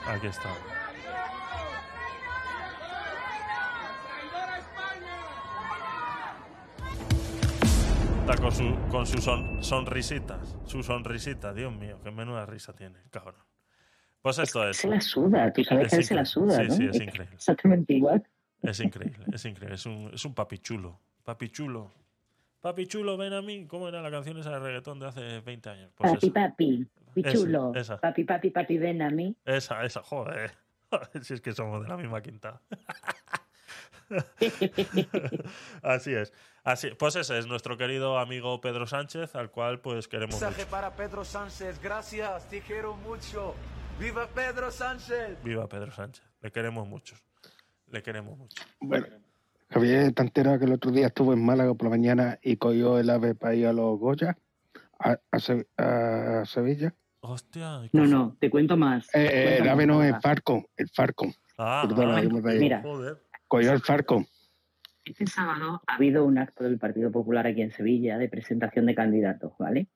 Aquí 0.06 0.26
está. 0.28 0.50
Está 8.20 8.42
con 8.42 8.52
su, 8.52 8.74
con 8.90 9.06
sus 9.06 9.22
son- 9.22 9.62
sonrisitas. 9.62 10.56
Su 10.66 10.82
sonrisita, 10.82 11.52
Dios 11.54 11.72
mío, 11.74 11.98
qué 12.02 12.10
menuda 12.10 12.44
risa 12.46 12.72
tiene, 12.74 12.98
cabrón. 13.10 13.40
Pues 14.20 14.38
esto 14.38 14.68
es. 14.68 14.78
Se 14.78 14.88
la 14.88 15.00
suda. 15.00 15.52
Tú 15.52 15.62
sabes 15.62 15.86
Es 15.86 15.90
que 15.92 15.96
él 15.98 16.04
se 16.04 16.14
la 16.16 16.24
suda, 16.24 16.56
Sí, 16.56 16.62
¿no? 16.68 16.74
sí, 16.74 16.84
es 16.90 16.96
increíble. 17.00 17.34
Exactamente 17.34 17.92
igual. 17.92 18.26
Es 18.62 18.80
increíble, 18.80 19.24
es 19.32 19.44
increíble. 19.44 19.76
Es 19.76 19.86
un, 19.86 20.10
es 20.12 20.24
un 20.24 20.34
papi 20.34 20.58
chulo. 20.58 20.98
Papi 21.22 21.50
chulo. 21.50 21.92
Papi 22.60 22.86
chulo, 22.88 23.16
ven 23.16 23.32
a 23.32 23.42
mí. 23.42 23.66
¿Cómo 23.68 23.86
era 23.86 24.02
la 24.02 24.10
canción 24.10 24.36
esa 24.38 24.50
de 24.50 24.58
reggaetón 24.58 24.98
de 24.98 25.06
hace 25.06 25.40
20 25.40 25.70
años? 25.70 25.92
Pues 25.94 26.12
Papi, 26.14 26.30
papi, 26.30 26.86
mi 27.16 27.22
Esa, 27.22 27.32
chulo. 27.32 27.72
esa. 27.74 27.98
Papi, 28.00 28.24
papi, 28.24 28.50
papi, 28.50 28.78
ven 28.78 29.02
a 29.02 29.10
mí. 29.10 29.36
esa, 29.44 29.84
esa, 29.84 30.02
joder. 30.02 30.52
si 31.22 31.34
es 31.34 31.40
que 31.40 31.52
somos 31.52 31.82
de 31.82 31.88
la 31.88 31.96
misma 31.96 32.20
quinta. 32.22 32.60
Así 35.82 36.14
es. 36.14 36.32
Así, 36.64 36.90
pues 36.98 37.16
ese 37.16 37.38
es 37.38 37.46
nuestro 37.46 37.76
querido 37.76 38.18
amigo 38.18 38.60
Pedro 38.60 38.86
Sánchez, 38.86 39.34
al 39.34 39.50
cual 39.50 39.80
pues 39.80 40.08
queremos 40.08 40.34
Mensaje 40.40 40.62
mucho. 40.62 40.70
para 40.70 40.94
Pedro 40.94 41.24
Sánchez, 41.24 41.80
gracias, 41.80 42.48
te 42.48 42.60
quiero 42.60 42.96
mucho. 42.96 43.54
¡Viva 44.00 44.26
Pedro 44.28 44.70
Sánchez! 44.70 45.42
Viva 45.42 45.68
Pedro 45.68 45.90
Sánchez. 45.92 46.24
Le 46.42 46.50
queremos 46.52 46.86
mucho. 46.86 47.16
Le 47.88 48.02
queremos 48.02 48.36
mucho. 48.36 48.62
Bueno, 48.80 49.06
Javier 49.70 50.02
está 50.02 50.22
enterado 50.22 50.58
que 50.58 50.64
el 50.66 50.72
otro 50.72 50.90
día 50.90 51.06
estuvo 51.06 51.32
en 51.32 51.44
Málaga 51.44 51.72
por 51.74 51.84
la 51.84 51.90
mañana 51.90 52.38
y 52.42 52.56
cogió 52.56 52.98
el 52.98 53.08
ave 53.10 53.34
para 53.34 53.54
ir 53.54 53.66
a 53.68 53.72
los 53.72 53.98
Goya, 53.98 54.36
a, 54.98 55.18
a 55.32 56.40
a 56.40 56.44
Sevilla. 56.46 56.94
Hostia. 57.28 57.80
¿y 57.84 57.96
No, 57.96 58.06
no, 58.06 58.36
te 58.38 58.50
cuento 58.50 58.76
más. 58.76 59.06
Eh, 59.14 59.28
eh, 59.32 59.58
el 59.60 59.68
ave 59.68 59.86
no 59.86 60.02
es. 60.02 60.14
Falcon, 60.22 60.64
el 60.76 60.88
Falcon. 60.88 61.32
Ah, 61.58 61.84
Perdona, 61.88 62.18
ah. 62.18 62.54
Mira. 62.58 62.82
joder. 62.82 63.18
Cogió 63.48 63.72
el 63.72 63.80
Falcon. 63.80 64.26
Este 65.04 65.26
sábado 65.26 65.82
ha 65.86 65.94
habido 65.94 66.24
un 66.24 66.38
acto 66.38 66.64
del 66.64 66.78
Partido 66.78 67.12
Popular 67.12 67.46
aquí 67.46 67.62
en 67.62 67.70
Sevilla 67.70 68.18
de 68.18 68.28
presentación 68.28 68.86
de 68.86 68.94
candidatos, 68.94 69.52
¿vale? 69.58 69.86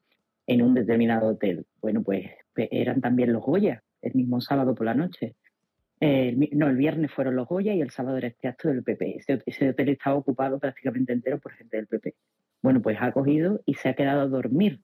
En 0.47 0.63
un 0.63 0.75
determinado 0.75 1.29
hotel. 1.29 1.67
Bueno, 1.81 2.03
pues 2.03 2.31
eran 2.55 3.01
también 3.01 3.33
los 3.33 3.43
Goya, 3.43 3.83
el 4.03 4.15
mismo 4.15 4.41
sábado 4.41 4.75
por 4.75 4.87
la 4.87 4.95
noche. 4.95 5.35
Eh, 6.01 6.29
el 6.29 6.59
no, 6.59 6.69
el 6.69 6.77
viernes 6.77 7.13
fueron 7.13 7.37
los 7.37 7.49
Goya 7.49 7.75
y 7.75 7.81
el 7.81 7.91
sábado 7.91 8.17
era 8.17 8.29
este 8.29 8.49
acto 8.49 8.69
del 8.69 8.83
PP. 8.83 9.19
Ese, 9.19 9.43
ese 9.47 9.71
hotel 9.71 9.89
estaba 9.91 10.17
ocupado 10.17 10.59
prácticamente 10.59 11.13
entero 11.13 11.39
por 11.39 11.53
gente 11.53 11.77
del 11.77 11.87
PP. 11.87 12.15
Bueno, 12.63 12.81
pues 12.81 12.99
ha 13.01 13.13
cogido 13.13 13.61
y 13.67 13.75
se 13.75 13.89
ha 13.89 13.95
quedado 13.95 14.21
a 14.21 14.27
dormir 14.27 14.81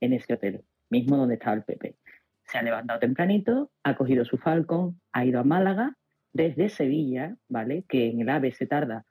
en 0.00 0.14
ese 0.14 0.34
hotel, 0.34 0.64
mismo 0.90 1.16
donde 1.16 1.34
estaba 1.34 1.56
el 1.56 1.62
PP. 1.62 1.96
Se 2.44 2.58
ha 2.58 2.62
levantado 2.62 3.00
tempranito, 3.00 3.70
ha 3.84 3.96
cogido 3.96 4.24
su 4.24 4.36
Falcon, 4.36 5.00
ha 5.12 5.24
ido 5.24 5.40
a 5.40 5.44
Málaga 5.44 5.96
desde 6.32 6.68
Sevilla, 6.68 7.36
¿vale? 7.48 7.84
Que 7.88 8.10
en 8.10 8.20
el 8.20 8.28
AVE 8.28 8.52
se 8.52 8.66
tarda 8.66 9.06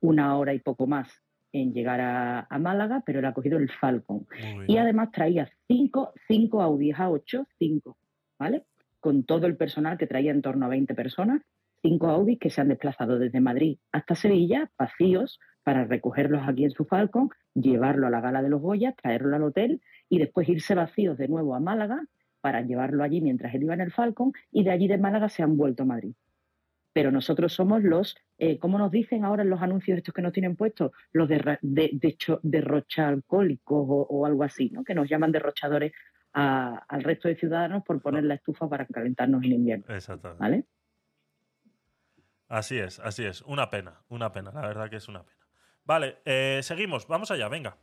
una 0.00 0.36
hora 0.36 0.54
y 0.54 0.58
poco 0.58 0.86
más 0.86 1.22
en 1.52 1.72
llegar 1.72 2.00
a, 2.00 2.46
a 2.48 2.58
Málaga, 2.58 3.02
pero 3.04 3.18
él 3.18 3.24
ha 3.24 3.34
cogido 3.34 3.58
el 3.58 3.70
Falcon. 3.70 4.26
Y 4.66 4.76
además 4.76 5.10
traía 5.12 5.50
cinco, 5.66 6.12
cinco 6.28 6.62
Audi 6.62 6.92
A8, 6.92 7.46
cinco, 7.58 7.98
¿vale? 8.38 8.66
Con 9.00 9.24
todo 9.24 9.46
el 9.46 9.56
personal 9.56 9.98
que 9.98 10.06
traía 10.06 10.30
en 10.30 10.42
torno 10.42 10.66
a 10.66 10.68
20 10.68 10.94
personas, 10.94 11.42
cinco 11.82 12.08
Audi 12.08 12.36
que 12.36 12.50
se 12.50 12.60
han 12.60 12.68
desplazado 12.68 13.18
desde 13.18 13.40
Madrid 13.40 13.78
hasta 13.92 14.14
Sevilla, 14.14 14.70
vacíos, 14.78 15.40
para 15.62 15.84
recogerlos 15.84 16.42
aquí 16.46 16.64
en 16.64 16.70
su 16.70 16.84
Falcon, 16.84 17.30
llevarlo 17.54 18.06
a 18.06 18.10
la 18.10 18.20
gala 18.20 18.42
de 18.42 18.48
los 18.48 18.60
Goya, 18.60 18.92
traerlo 18.92 19.36
al 19.36 19.42
hotel 19.44 19.80
y 20.08 20.18
después 20.18 20.48
irse 20.48 20.74
vacíos 20.74 21.18
de 21.18 21.28
nuevo 21.28 21.54
a 21.54 21.60
Málaga 21.60 22.04
para 22.40 22.62
llevarlo 22.62 23.04
allí 23.04 23.20
mientras 23.20 23.54
él 23.54 23.64
iba 23.64 23.74
en 23.74 23.82
el 23.82 23.92
Falcon 23.92 24.32
y 24.50 24.64
de 24.64 24.70
allí 24.70 24.88
de 24.88 24.98
Málaga 24.98 25.28
se 25.28 25.42
han 25.42 25.56
vuelto 25.56 25.82
a 25.82 25.86
Madrid. 25.86 26.14
Pero 26.92 27.12
nosotros 27.12 27.52
somos 27.52 27.84
los, 27.84 28.16
eh, 28.38 28.58
¿cómo 28.58 28.76
nos 28.78 28.90
dicen 28.90 29.24
ahora 29.24 29.42
en 29.42 29.50
los 29.50 29.62
anuncios 29.62 29.98
estos 29.98 30.12
que 30.12 30.22
nos 30.22 30.32
tienen 30.32 30.56
puestos? 30.56 30.90
Los 31.12 31.28
de, 31.28 31.58
de, 31.62 31.90
de 31.92 32.08
hecho, 32.08 32.40
derrochalcohólicos 32.42 33.86
o, 33.88 34.06
o 34.10 34.26
algo 34.26 34.42
así, 34.42 34.70
¿no? 34.70 34.82
Que 34.82 34.94
nos 34.94 35.08
llaman 35.08 35.30
derrochadores 35.30 35.92
a- 36.32 36.84
al 36.88 37.04
resto 37.04 37.28
de 37.28 37.36
ciudadanos 37.36 37.84
por 37.84 38.00
poner 38.02 38.24
la 38.24 38.34
estufa 38.34 38.68
para 38.68 38.86
calentarnos 38.86 39.44
en 39.44 39.52
invierno, 39.52 39.84
Exactamente. 39.94 40.40
¿vale? 40.42 40.64
Así 42.48 42.78
es, 42.78 42.98
así 42.98 43.24
es. 43.24 43.42
Una 43.42 43.70
pena, 43.70 44.00
una 44.08 44.32
pena. 44.32 44.50
La 44.52 44.62
verdad 44.62 44.90
que 44.90 44.96
es 44.96 45.06
una 45.08 45.22
pena. 45.22 45.39
Vale, 45.84 46.20
eh, 46.24 46.60
seguimos. 46.62 47.06
Vamos 47.06 47.30
allá, 47.30 47.48
venga. 47.48 47.78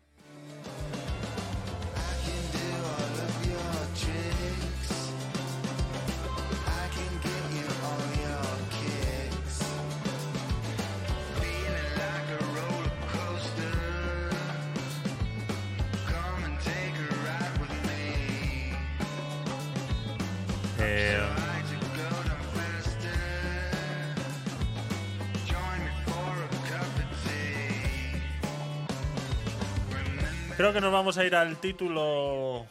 Creo 30.58 30.74
que 30.74 30.82
nos 30.82 30.92
vamos 30.92 31.19
a 31.19 31.24
ir 31.24 31.36
al 31.36 31.58
título 31.58 32.66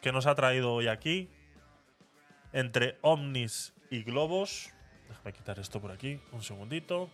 que 0.00 0.12
nos 0.12 0.26
ha 0.26 0.34
traído 0.34 0.72
hoy 0.72 0.88
aquí. 0.88 1.28
Entre 2.54 2.96
ovnis 3.02 3.74
y 3.90 4.02
globos. 4.02 4.70
Déjame 5.08 5.34
quitar 5.34 5.58
esto 5.58 5.78
por 5.82 5.92
aquí, 5.92 6.18
un 6.32 6.42
segundito. 6.42 7.10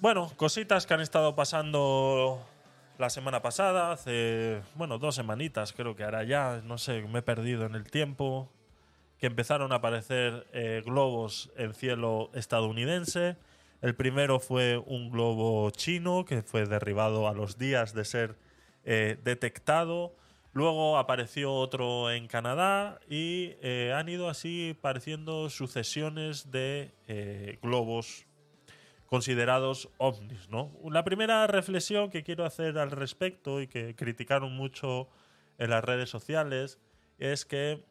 Bueno, 0.00 0.30
cositas 0.36 0.86
que 0.86 0.92
han 0.92 1.00
estado 1.00 1.34
pasando 1.34 2.46
la 2.98 3.08
semana 3.08 3.40
pasada, 3.40 3.90
hace, 3.90 4.60
bueno, 4.74 4.98
dos 4.98 5.14
semanitas 5.14 5.72
creo 5.72 5.96
que 5.96 6.04
ahora 6.04 6.24
ya, 6.24 6.60
no 6.64 6.76
sé, 6.76 7.00
me 7.02 7.20
he 7.20 7.22
perdido 7.22 7.64
en 7.64 7.74
el 7.74 7.90
tiempo, 7.90 8.50
que 9.18 9.28
empezaron 9.28 9.72
a 9.72 9.76
aparecer 9.76 10.46
eh, 10.52 10.82
globos 10.84 11.50
en 11.56 11.72
cielo 11.72 12.30
estadounidense. 12.34 13.38
El 13.80 13.94
primero 13.94 14.40
fue 14.40 14.76
un 14.76 15.10
globo 15.10 15.70
chino 15.70 16.24
que 16.24 16.42
fue 16.42 16.66
derribado 16.66 17.28
a 17.28 17.32
los 17.32 17.58
días 17.58 17.94
de 17.94 18.04
ser 18.04 18.36
eh, 18.84 19.18
detectado. 19.22 20.16
Luego 20.52 20.98
apareció 20.98 21.54
otro 21.54 22.10
en 22.10 22.26
Canadá 22.26 22.98
y 23.08 23.54
eh, 23.62 23.92
han 23.94 24.08
ido 24.08 24.28
así 24.28 24.74
apareciendo 24.76 25.48
sucesiones 25.48 26.50
de 26.50 26.90
eh, 27.06 27.58
globos 27.62 28.26
considerados 29.06 29.88
ovnis, 29.98 30.48
¿no? 30.50 30.72
La 30.90 31.04
primera 31.04 31.46
reflexión 31.46 32.10
que 32.10 32.24
quiero 32.24 32.44
hacer 32.44 32.78
al 32.78 32.90
respecto 32.90 33.62
y 33.62 33.68
que 33.68 33.94
criticaron 33.94 34.56
mucho 34.56 35.08
en 35.58 35.70
las 35.70 35.84
redes 35.84 36.10
sociales 36.10 36.78
es 37.18 37.44
que 37.44 37.84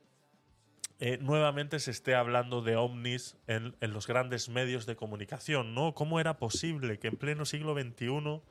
eh, 1.00 1.20
nuevamente 1.22 1.80
se 1.80 1.92
esté 1.92 2.16
hablando 2.16 2.62
de 2.64 2.76
ovnis 2.76 3.38
en, 3.46 3.76
los 3.82 4.08
grandes 4.08 4.50
medios 4.50 4.88
de 4.88 4.96
comunicación, 4.96 5.76
¿no? 5.76 5.94
¿Cómo 5.94 6.20
era 6.20 6.38
posible 6.38 6.98
que 6.98 7.10
en 7.10 7.18
pleno 7.18 7.46
siglo 7.46 7.76
XXI 7.80 8.42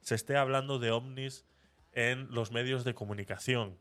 se 0.00 0.14
esté 0.14 0.36
hablando 0.36 0.78
de 0.78 0.92
ovnis 0.92 1.44
en 1.92 2.28
los 2.30 2.52
medios 2.52 2.84
de 2.84 2.94
comunicación? 2.94 3.76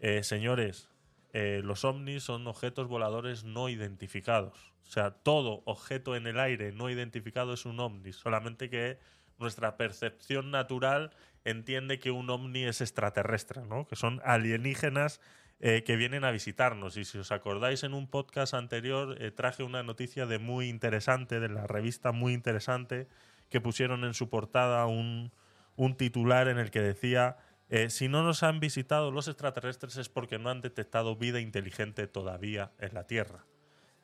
Eh, 0.00 0.24
señores, 0.24 0.90
eh, 1.32 1.60
los 1.62 1.84
ovnis 1.84 2.24
son 2.24 2.46
objetos 2.48 2.88
voladores 2.88 3.44
no 3.44 3.68
identificados. 3.68 4.72
O 4.84 4.90
sea, 4.90 5.12
todo 5.12 5.62
objeto 5.64 6.16
en 6.16 6.26
el 6.26 6.40
aire 6.40 6.72
no 6.72 6.90
identificado 6.90 7.52
es 7.52 7.66
un 7.66 7.78
ovni, 7.78 8.12
solamente 8.12 8.68
que 8.68 8.98
nuestra 9.38 9.76
percepción 9.76 10.50
natural 10.50 11.12
entiende 11.44 12.00
que 12.00 12.10
un 12.10 12.28
ovni 12.30 12.64
es 12.64 12.80
extraterrestre, 12.80 13.62
¿no? 13.62 13.86
Que 13.86 13.94
son 13.94 14.20
alienígenas 14.24 15.20
eh, 15.60 15.82
que 15.84 15.96
vienen 15.96 16.24
a 16.24 16.30
visitarnos. 16.30 16.96
Y 16.96 17.04
si 17.04 17.18
os 17.18 17.30
acordáis, 17.32 17.82
en 17.84 17.94
un 17.94 18.08
podcast 18.08 18.54
anterior 18.54 19.16
eh, 19.20 19.30
traje 19.30 19.62
una 19.62 19.82
noticia 19.82 20.26
de 20.26 20.38
muy 20.38 20.68
interesante, 20.68 21.38
de 21.40 21.48
la 21.48 21.66
revista 21.66 22.12
muy 22.12 22.32
interesante, 22.32 23.06
que 23.48 23.60
pusieron 23.60 24.04
en 24.04 24.14
su 24.14 24.28
portada 24.28 24.86
un, 24.86 25.32
un 25.76 25.96
titular 25.96 26.48
en 26.48 26.58
el 26.58 26.70
que 26.70 26.80
decía, 26.80 27.36
eh, 27.68 27.90
si 27.90 28.08
no 28.08 28.22
nos 28.22 28.42
han 28.42 28.58
visitado 28.60 29.10
los 29.10 29.28
extraterrestres 29.28 29.96
es 29.96 30.08
porque 30.08 30.38
no 30.38 30.50
han 30.50 30.60
detectado 30.60 31.16
vida 31.16 31.40
inteligente 31.40 32.06
todavía 32.06 32.72
en 32.78 32.94
la 32.94 33.06
Tierra. 33.06 33.44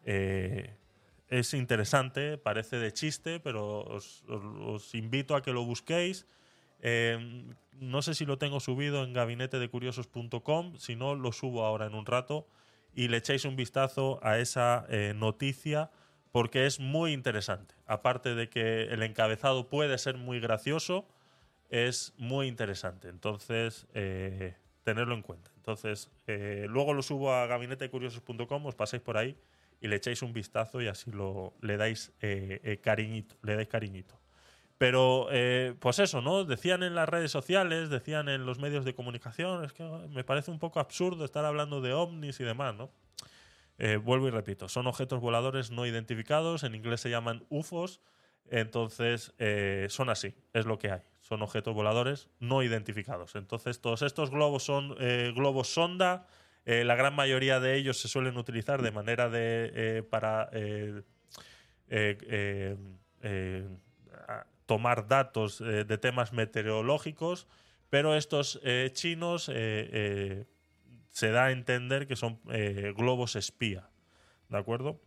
Eh, 0.04 0.76
es 1.28 1.54
interesante, 1.54 2.38
parece 2.38 2.76
de 2.76 2.92
chiste, 2.92 3.40
pero 3.40 3.80
os, 3.80 4.22
os- 4.28 4.44
os 4.84 4.94
invito 4.94 5.34
a 5.34 5.42
que 5.42 5.52
lo 5.52 5.64
busquéis. 5.64 6.26
Eh, 6.80 7.44
no 7.80 8.02
sé 8.02 8.14
si 8.14 8.24
lo 8.24 8.38
tengo 8.38 8.60
subido 8.60 9.04
en 9.04 9.12
gabinetedecuriosos.com, 9.12 10.76
si 10.76 10.96
no, 10.96 11.14
lo 11.14 11.32
subo 11.32 11.64
ahora 11.64 11.86
en 11.86 11.94
un 11.94 12.06
rato 12.06 12.46
y 12.94 13.08
le 13.08 13.18
echéis 13.18 13.44
un 13.44 13.56
vistazo 13.56 14.18
a 14.22 14.38
esa 14.38 14.86
eh, 14.88 15.12
noticia 15.14 15.90
porque 16.32 16.66
es 16.66 16.80
muy 16.80 17.12
interesante. 17.12 17.74
Aparte 17.86 18.34
de 18.34 18.48
que 18.48 18.84
el 18.84 19.02
encabezado 19.02 19.68
puede 19.68 19.96
ser 19.98 20.16
muy 20.16 20.40
gracioso, 20.40 21.08
es 21.70 22.12
muy 22.18 22.46
interesante. 22.46 23.08
Entonces, 23.08 23.86
eh, 23.94 24.54
tenerlo 24.82 25.14
en 25.14 25.22
cuenta. 25.22 25.50
Entonces, 25.56 26.10
eh, 26.26 26.66
luego 26.68 26.94
lo 26.94 27.02
subo 27.02 27.32
a 27.32 27.46
gabinetecuriosos.com, 27.46 28.66
os 28.66 28.74
pasáis 28.74 29.02
por 29.02 29.16
ahí 29.16 29.36
y 29.80 29.88
le 29.88 29.96
echáis 29.96 30.22
un 30.22 30.32
vistazo 30.32 30.80
y 30.80 30.88
así 30.88 31.10
lo, 31.10 31.54
le 31.60 31.76
dais 31.76 32.12
eh, 32.20 32.80
cariñito, 32.82 33.36
le 33.42 33.56
dais 33.56 33.68
cariñito. 33.68 34.18
Pero, 34.78 35.28
eh, 35.30 35.74
pues 35.80 35.98
eso, 35.98 36.20
¿no? 36.20 36.44
Decían 36.44 36.82
en 36.82 36.94
las 36.94 37.08
redes 37.08 37.30
sociales, 37.30 37.88
decían 37.88 38.28
en 38.28 38.44
los 38.44 38.58
medios 38.58 38.84
de 38.84 38.94
comunicación, 38.94 39.64
es 39.64 39.72
que 39.72 39.82
me 40.10 40.22
parece 40.22 40.50
un 40.50 40.58
poco 40.58 40.80
absurdo 40.80 41.24
estar 41.24 41.44
hablando 41.44 41.80
de 41.80 41.94
ovnis 41.94 42.40
y 42.40 42.44
demás, 42.44 42.74
¿no? 42.74 42.90
Eh, 43.78 43.96
vuelvo 43.96 44.28
y 44.28 44.30
repito, 44.30 44.68
son 44.68 44.86
objetos 44.86 45.20
voladores 45.20 45.70
no 45.70 45.86
identificados, 45.86 46.62
en 46.62 46.74
inglés 46.74 47.00
se 47.00 47.10
llaman 47.10 47.44
UFOs, 47.48 48.00
Entonces, 48.48 49.34
eh, 49.38 49.86
son 49.90 50.08
así, 50.08 50.34
es 50.52 50.66
lo 50.66 50.78
que 50.78 50.90
hay. 50.92 51.02
Son 51.20 51.42
objetos 51.42 51.74
voladores 51.74 52.28
no 52.38 52.62
identificados. 52.62 53.34
Entonces, 53.34 53.80
todos 53.80 54.02
estos 54.02 54.30
globos 54.30 54.62
son 54.62 54.94
eh, 55.00 55.32
globos 55.34 55.68
sonda. 55.68 56.28
Eh, 56.64 56.84
la 56.84 56.94
gran 56.94 57.16
mayoría 57.16 57.58
de 57.58 57.76
ellos 57.76 57.98
se 57.98 58.06
suelen 58.06 58.36
utilizar 58.36 58.82
de 58.82 58.92
manera 58.92 59.28
de 59.28 60.06
para 60.08 60.48
eh, 63.22 63.66
tomar 64.66 65.06
datos 65.08 65.60
eh, 65.60 65.84
de 65.84 65.98
temas 65.98 66.32
meteorológicos, 66.32 67.46
pero 67.88 68.14
estos 68.16 68.60
eh, 68.64 68.90
chinos 68.92 69.50
eh, 69.52 70.44
se 71.10 71.30
da 71.30 71.46
a 71.46 71.52
entender 71.52 72.06
que 72.06 72.16
son 72.16 72.40
globos 72.96 73.36
espía. 73.36 73.88
¿De 74.48 74.58
acuerdo? 74.58 75.00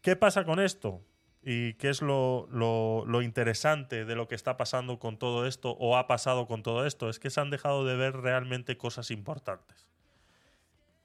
¿Qué 0.00 0.16
pasa 0.16 0.44
con 0.44 0.58
esto? 0.58 1.02
¿Y 1.44 1.74
qué 1.74 1.88
es 1.90 2.02
lo, 2.02 2.48
lo- 2.50 3.22
interesante 3.22 4.04
de 4.04 4.14
lo 4.16 4.26
que 4.28 4.34
está 4.34 4.56
pasando 4.56 4.98
con 4.98 5.18
todo 5.18 5.46
esto 5.46 5.70
o 5.72 5.96
ha 5.96 6.06
pasado 6.06 6.46
con 6.46 6.62
todo 6.62 6.86
esto? 6.86 7.08
Es 7.08 7.18
que 7.18 7.30
se 7.30 7.40
han 7.40 7.50
dejado 7.50 7.84
de 7.84 7.96
ver 7.96 8.16
realmente 8.16 8.76
cosas 8.76 9.10
importantes. 9.10 9.88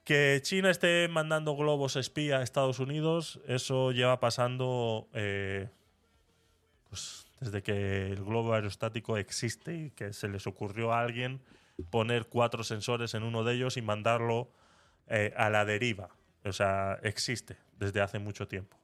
Que 0.04 0.40
China 0.42 0.70
esté 0.70 1.08
mandando 1.08 1.56
globos 1.56 1.96
espía 1.96 2.38
a 2.38 2.44
Estados 2.44 2.80
Unidos, 2.80 3.40
eso 3.48 3.92
lleva 3.92 4.20
pasando 4.20 5.08
pues, 6.90 7.27
desde 7.40 7.62
que 7.62 8.08
el 8.12 8.24
globo 8.24 8.54
aerostático 8.54 9.18
existe 9.18 9.76
y 9.76 9.92
que 9.92 10.14
se 10.14 10.28
les 10.28 10.48
ocurrió 10.48 10.94
a 10.94 11.02
alguien 11.02 11.42
poner 11.90 12.26
cuatro 12.26 12.64
sensores 12.64 13.14
en 13.14 13.24
uno 13.24 13.44
de 13.44 13.54
ellos 13.54 13.78
y 13.78 13.82
mandarlo 13.82 14.50
eh, 15.08 15.34
a 15.38 15.50
la 15.50 15.66
deriva. 15.66 16.10
O 16.44 16.54
sea, 16.54 17.00
existe 17.04 17.58
desde 17.78 18.02
hace 18.02 18.20
mucho 18.20 18.48
tiempo. 18.48 18.78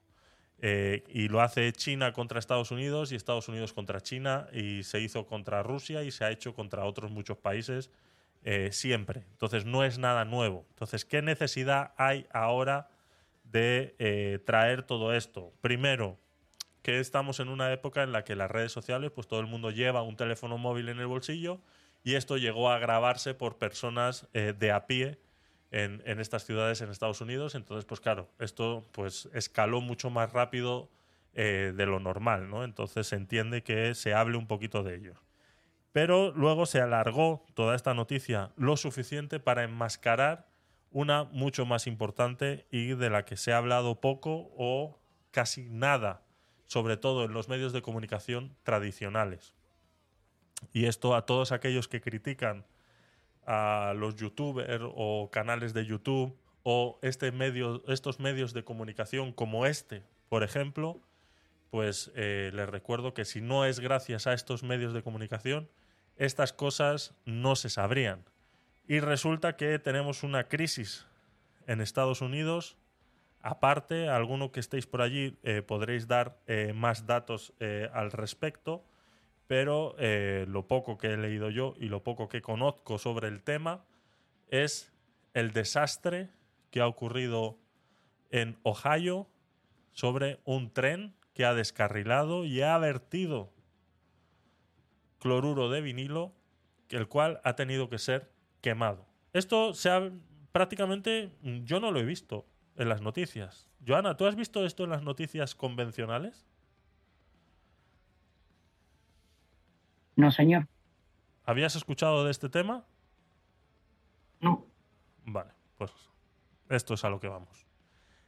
Eh, 0.65 1.03
y 1.09 1.27
lo 1.27 1.41
hace 1.41 1.73
China 1.73 2.13
contra 2.13 2.39
Estados 2.39 2.71
Unidos 2.71 3.11
y 3.11 3.15
Estados 3.15 3.49
Unidos 3.49 3.73
contra 3.73 3.99
China 3.99 4.47
y 4.53 4.83
se 4.83 5.01
hizo 5.01 5.25
contra 5.25 5.61
Rusia 5.61 6.03
y 6.03 6.11
se 6.11 6.23
ha 6.23 6.31
hecho 6.31 6.53
contra 6.53 6.85
otros 6.85 7.11
muchos 7.11 7.37
países 7.37 7.89
eh, 8.45 8.69
siempre. 8.71 9.23
Entonces 9.31 9.65
no 9.65 9.83
es 9.83 9.97
nada 9.97 10.23
nuevo. 10.23 10.65
Entonces, 10.69 11.03
¿qué 11.03 11.21
necesidad 11.21 11.93
hay 11.97 12.27
ahora 12.31 12.89
de 13.43 13.95
eh, 13.99 14.39
traer 14.45 14.83
todo 14.83 15.13
esto? 15.13 15.51
Primero, 15.59 16.17
que 16.83 16.99
estamos 16.99 17.39
en 17.39 17.47
una 17.47 17.71
época 17.71 18.03
en 18.03 18.11
la 18.11 18.23
que 18.23 18.35
las 18.35 18.51
redes 18.51 18.71
sociales, 18.71 19.09
pues 19.09 19.27
todo 19.27 19.39
el 19.39 19.47
mundo 19.47 19.71
lleva 19.71 20.03
un 20.03 20.17
teléfono 20.17 20.57
móvil 20.57 20.89
en 20.89 20.99
el 20.99 21.07
bolsillo 21.07 21.61
y 22.03 22.15
esto 22.15 22.37
llegó 22.37 22.69
a 22.69 22.77
grabarse 22.77 23.33
por 23.33 23.57
personas 23.57 24.27
eh, 24.33 24.53
de 24.57 24.71
a 24.71 24.85
pie 24.85 25.19
en, 25.71 26.01
estas 26.19 26.45
ciudades 26.45 26.81
en 26.81 26.89
Estados 26.89 27.21
Unidos. 27.21 27.55
Entonces, 27.55 27.85
pues 27.85 28.01
claro, 28.01 28.29
esto 28.37 28.85
pues 28.91 29.29
escaló 29.33 29.81
mucho 29.81 30.09
más 30.09 30.33
rápido 30.33 30.91
eh, 31.33 31.73
de 31.75 31.85
lo 31.85 31.99
normal, 31.99 32.49
¿no? 32.49 32.63
Entonces 32.63 33.07
se 33.07 33.15
entiende 33.15 33.63
que 33.63 33.95
se 33.95 34.13
hable 34.13 34.37
un 34.37 34.45
poquito 34.45 34.83
de 34.83 34.95
ello. 34.95 35.13
Pero 35.93 36.31
luego 36.31 36.65
se 36.65 36.81
alargó 36.81 37.45
toda 37.53 37.75
esta 37.75 37.93
noticia 37.93 38.51
lo 38.57 38.75
suficiente 38.77 39.39
para 39.39 39.63
enmascarar 39.63 40.47
una 40.91 41.23
mucho 41.23 41.65
más 41.65 41.87
importante 41.87 42.67
y 42.69 42.93
de 42.93 43.09
la 43.09 43.25
que 43.25 43.37
se 43.37 43.53
ha 43.53 43.57
hablado 43.57 44.01
poco 44.01 44.51
o 44.57 44.99
casi 45.31 45.69
nada, 45.69 46.22
sobre 46.73 46.97
todo 46.97 47.23
en 47.23 47.33
los 47.33 47.49
medios 47.49 47.71
de 47.71 47.83
comunicación 47.83 48.57
tradicionales. 48.63 49.53
Y 50.71 50.85
esto 50.85 51.13
a 51.13 51.27
todos 51.27 51.51
aquellos 51.51 51.87
que 51.87 52.01
critican 52.01 52.65
a 53.45 53.93
los 53.95 54.15
youtubers 54.15 54.83
o 54.83 55.29
canales 55.31 55.75
de 55.75 55.85
YouTube 55.85 56.35
o 56.63 56.97
este 57.03 57.31
medio, 57.31 57.83
estos 57.87 58.19
medios 58.19 58.53
de 58.53 58.63
comunicación 58.63 59.33
como 59.33 59.67
este, 59.67 60.01
por 60.29 60.41
ejemplo, 60.41 60.99
pues 61.69 62.11
eh, 62.15 62.49
les 62.55 62.67
recuerdo 62.67 63.13
que 63.13 63.23
si 63.23 63.39
no 63.39 63.65
es 63.65 63.79
gracias 63.79 64.25
a 64.25 64.33
estos 64.33 64.63
medios 64.63 64.95
de 64.95 65.03
comunicación, 65.03 65.69
estas 66.17 66.53
cosas 66.53 67.13
no 67.25 67.55
se 67.55 67.69
sabrían. 67.69 68.25
Y 68.87 68.99
resulta 68.99 69.57
que 69.57 69.77
tenemos 69.77 70.23
una 70.23 70.47
crisis 70.47 71.05
en 71.67 71.81
Estados 71.81 72.21
Unidos. 72.21 72.77
Aparte, 73.43 74.07
alguno 74.07 74.53
que 74.53 74.61
estéis 74.61 74.87
por 74.87 75.01
allí 75.01 75.37
eh, 75.43 75.61
podréis 75.61 76.07
dar 76.07 76.39
eh, 76.47 76.71
más 76.71 77.05
datos 77.05 77.51
eh, 77.59 77.89
al 77.93 78.13
respecto, 78.13 78.85
pero 79.47 79.95
lo 80.47 80.67
poco 80.67 80.97
que 80.97 81.13
he 81.13 81.17
leído 81.17 81.51
yo 81.51 81.75
y 81.77 81.89
lo 81.89 82.01
poco 82.01 82.29
que 82.29 82.41
conozco 82.41 82.97
sobre 82.97 83.27
el 83.27 83.43
tema 83.43 83.83
es 84.49 84.91
el 85.33 85.51
desastre 85.51 86.29
que 86.71 86.79
ha 86.79 86.87
ocurrido 86.87 87.59
en 88.31 88.57
Ohio 88.63 89.27
sobre 89.91 90.39
un 90.45 90.71
tren 90.73 91.13
que 91.35 91.45
ha 91.45 91.53
descarrilado 91.53 92.45
y 92.45 92.61
ha 92.61 92.75
vertido 92.79 93.51
cloruro 95.19 95.69
de 95.69 95.81
vinilo, 95.81 96.33
el 96.89 97.07
cual 97.07 97.41
ha 97.43 97.55
tenido 97.55 97.89
que 97.89 97.99
ser 97.99 98.31
quemado. 98.61 99.05
Esto 99.33 99.75
se 99.75 99.89
ha 99.89 100.09
prácticamente 100.51 101.31
yo 101.41 101.79
no 101.79 101.91
lo 101.91 101.99
he 101.99 102.05
visto 102.05 102.47
en 102.75 102.89
las 102.89 103.01
noticias. 103.01 103.69
Joana, 103.85 104.17
¿tú 104.17 104.25
has 104.25 104.35
visto 104.35 104.65
esto 104.65 104.83
en 104.83 104.89
las 104.89 105.03
noticias 105.03 105.55
convencionales? 105.55 106.45
No, 110.15 110.31
señor. 110.31 110.67
¿Habías 111.45 111.75
escuchado 111.75 112.23
de 112.25 112.31
este 112.31 112.49
tema? 112.49 112.85
No. 114.39 114.65
Vale, 115.25 115.51
pues 115.77 115.91
esto 116.69 116.93
es 116.93 117.03
a 117.03 117.09
lo 117.09 117.19
que 117.19 117.27
vamos. 117.27 117.65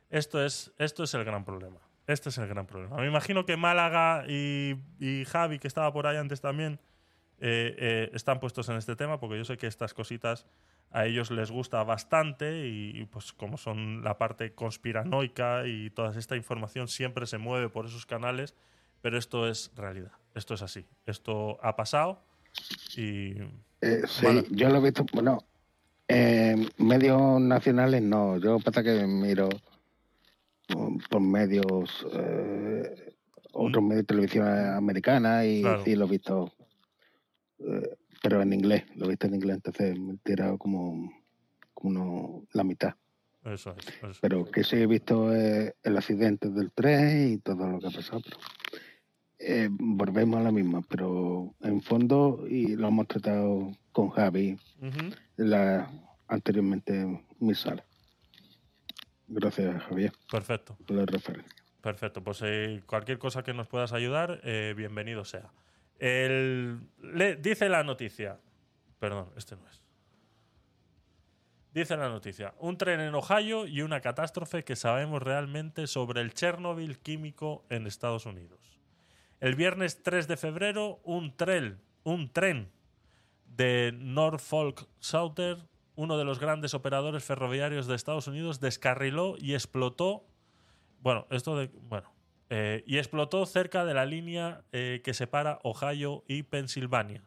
Esto 0.10 0.44
es, 0.44 0.74
esto 0.78 1.04
es 1.04 1.14
el 1.14 1.24
gran 1.24 1.46
problema. 1.46 1.80
Este 2.08 2.30
es 2.30 2.38
el 2.38 2.48
gran 2.48 2.68
problema. 2.68 2.98
Me 2.98 3.08
imagino 3.08 3.46
que 3.46 3.58
Málaga 3.58 4.26
y, 4.28 4.76
y 5.00 5.26
Javi, 5.26 5.60
que 5.60 5.68
estaba 5.68 5.92
por 5.92 6.08
ahí 6.08 6.18
antes 6.18 6.42
también, 6.42 6.80
eh, 7.40 7.76
eh, 7.78 8.10
están 8.14 8.40
puestos 8.40 8.70
en 8.70 8.78
este 8.78 8.96
tema, 8.96 9.20
porque 9.20 9.38
yo 9.38 9.46
sé 9.46 9.58
que 9.58 9.68
estas 9.68 9.94
cositas 9.94 10.46
a 10.92 11.06
ellos 11.06 11.32
les 11.32 11.52
gusta 11.52 11.84
bastante 11.84 12.68
y, 12.68 12.92
y, 12.96 13.06
pues 13.06 13.34
como 13.34 13.58
son 13.58 14.04
la 14.04 14.18
parte 14.18 14.54
conspiranoica 14.54 15.68
y 15.68 15.90
toda 15.90 16.18
esta 16.18 16.36
información 16.36 16.88
siempre 16.88 17.26
se 17.26 17.38
mueve 17.38 17.70
por 17.70 17.86
esos 17.86 18.06
canales, 18.06 18.56
pero 19.02 19.18
esto 19.18 19.48
es 19.48 19.72
realidad. 19.76 20.14
Esto 20.34 20.54
es 20.54 20.62
así. 20.62 20.86
Esto 21.06 21.58
ha 21.64 21.76
pasado 21.76 22.24
y 22.96 23.36
Eh, 23.82 24.02
sí, 24.08 24.28
yo 24.52 24.70
lo 24.70 24.78
he 24.78 24.82
visto, 24.82 25.06
bueno, 25.14 25.40
en 26.08 26.70
medios 26.78 27.42
nacionales 27.42 28.02
no, 28.02 28.38
yo 28.38 28.60
pasa 28.60 28.84
que 28.84 29.06
miro 29.06 29.50
por, 30.68 31.10
por 31.10 31.22
medios, 31.22 32.06
eh, 32.14 33.14
otros 33.54 33.84
medios 33.84 34.04
de 34.04 34.08
televisión 34.08 34.48
americana 34.48 35.46
y 35.46 35.62
Claro. 35.62 35.84
sí 35.84 35.96
lo 35.96 36.06
he 36.06 36.10
visto, 36.10 36.52
eh, 37.60 37.98
pero 38.22 38.42
en 38.42 38.54
inglés, 38.54 38.84
lo 38.96 39.06
he 39.06 39.10
visto 39.10 39.28
en 39.28 39.36
inglés, 39.36 39.56
entonces 39.58 40.00
me 40.00 40.14
he 40.14 40.18
tirado 40.18 40.58
como, 40.58 41.12
como 41.74 41.90
uno- 41.90 42.48
la 42.54 42.64
mitad. 42.64 42.96
eso 43.44 43.76
es. 43.78 43.88
eso 43.88 44.08
es. 44.10 44.20
Pero 44.20 44.46
que 44.46 44.64
sí 44.64 44.78
he 44.78 44.88
visto 44.88 45.34
eh, 45.36 45.76
el 45.84 45.98
accidente 45.98 46.50
del 46.50 46.72
tren 46.72 47.34
y 47.34 47.38
todo 47.40 47.68
lo 47.68 47.80
que 47.80 47.88
ha 47.88 47.92
pasado. 47.92 48.22
Pero, 48.24 48.38
eh, 49.38 49.68
volvemos 49.70 50.40
a 50.40 50.44
la 50.44 50.52
misma, 50.52 50.82
pero 50.90 51.54
en 51.62 51.82
fondo, 51.82 52.46
y 52.50 52.76
lo 52.76 52.88
hemos 52.88 53.08
tratado 53.08 53.72
con 53.92 54.10
Javi 54.10 54.58
la, 55.36 55.90
anteriormente 56.28 57.02
en 57.02 57.26
mi 57.40 57.54
sala. 57.54 57.86
Gracias, 59.28 59.84
Javier, 59.84 60.12
Perfecto. 60.32 60.78
por 60.86 60.96
la 60.98 61.06
referencia. 61.06 61.52
Perfecto, 61.82 62.24
pues 62.24 62.40
eh, 62.44 62.82
cualquier 62.88 63.20
cosa 63.20 63.44
que 63.44 63.54
nos 63.54 63.68
puedas 63.68 63.92
ayudar, 63.94 64.40
eh, 64.44 64.74
bienvenido 64.76 65.26
sea. 65.26 65.52
Dice 66.00 67.70
la 67.70 67.84
noticia, 67.84 68.40
perdón, 69.00 69.32
este 69.36 69.56
no 69.56 69.68
es. 69.68 69.82
Dice 71.74 71.98
la 71.98 72.08
noticia, 72.08 72.54
un 72.60 72.78
tren 72.78 73.02
en 73.02 73.14
Ohio 73.16 73.68
y 73.68 73.82
una 73.82 74.00
catástrofe 74.00 74.64
que 74.64 74.76
sabemos 74.76 75.22
realmente 75.22 75.88
sobre 75.88 76.22
el 76.22 76.34
Chernobyl 76.34 77.00
químico 77.00 77.66
en 77.70 77.86
Estados 77.86 78.26
Unidos. 78.26 78.60
El 79.42 79.56
viernes 79.56 80.02
3 80.02 80.28
de 80.28 80.38
febrero, 80.38 81.02
un 81.04 81.36
tren, 81.36 81.82
un 82.04 82.32
tren 82.32 82.72
de 83.46 83.92
Norfolk 83.94 84.88
Southern, 85.00 85.68
uno 85.96 86.18
de 86.18 86.24
los 86.24 86.40
grandes 86.40 86.74
operadores 86.74 87.24
ferroviarios 87.24 87.88
de 87.88 87.96
Estados 87.96 88.28
Unidos, 88.28 88.62
descarriló 88.62 89.36
y 89.38 89.54
explotó 89.54 90.26
bueno, 91.06 91.28
esto 91.30 91.56
de. 91.56 91.68
Bueno. 91.68 92.15
Eh, 92.50 92.84
y 92.86 92.98
explotó 92.98 93.46
cerca 93.46 93.86
de 93.86 93.94
la 93.94 94.06
línea 94.06 94.64
eh, 94.72 95.02
que 95.04 95.14
separa 95.14 95.60
Ohio 95.64 96.24
y 96.28 96.44
Pensilvania. 96.44 97.24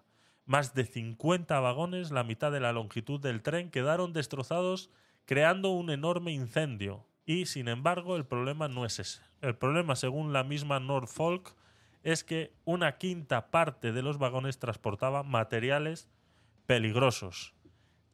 Más 0.47 0.75
de 0.75 0.85
50 0.85 1.59
vagones, 1.61 2.11
la 2.11 2.25
mitad 2.25 2.53
de 2.53 2.61
la 2.61 2.73
longitud 2.73 3.21
del 3.21 3.43
tren, 3.43 3.71
quedaron 3.71 4.13
destrozados, 4.13 4.91
creando 5.27 5.71
un 5.71 5.91
enorme 5.91 6.33
incendio. 6.33 7.07
Y, 7.27 7.47
sin 7.47 7.69
embargo, 7.69 8.17
el 8.17 8.25
problema 8.25 8.69
no 8.69 8.87
es 8.87 8.99
ese. 8.99 9.21
El 9.43 9.57
problema, 9.57 9.97
según 9.97 10.33
la 10.33 10.45
misma 10.45 10.81
Norfolk, 10.81 11.55
es 12.03 12.25
que 12.25 12.55
una 12.65 12.97
quinta 12.97 13.51
parte 13.51 13.93
de 13.93 14.03
los 14.03 14.19
vagones 14.19 14.59
transportaba 14.59 15.23
materiales 15.23 16.09
peligrosos. 16.67 17.55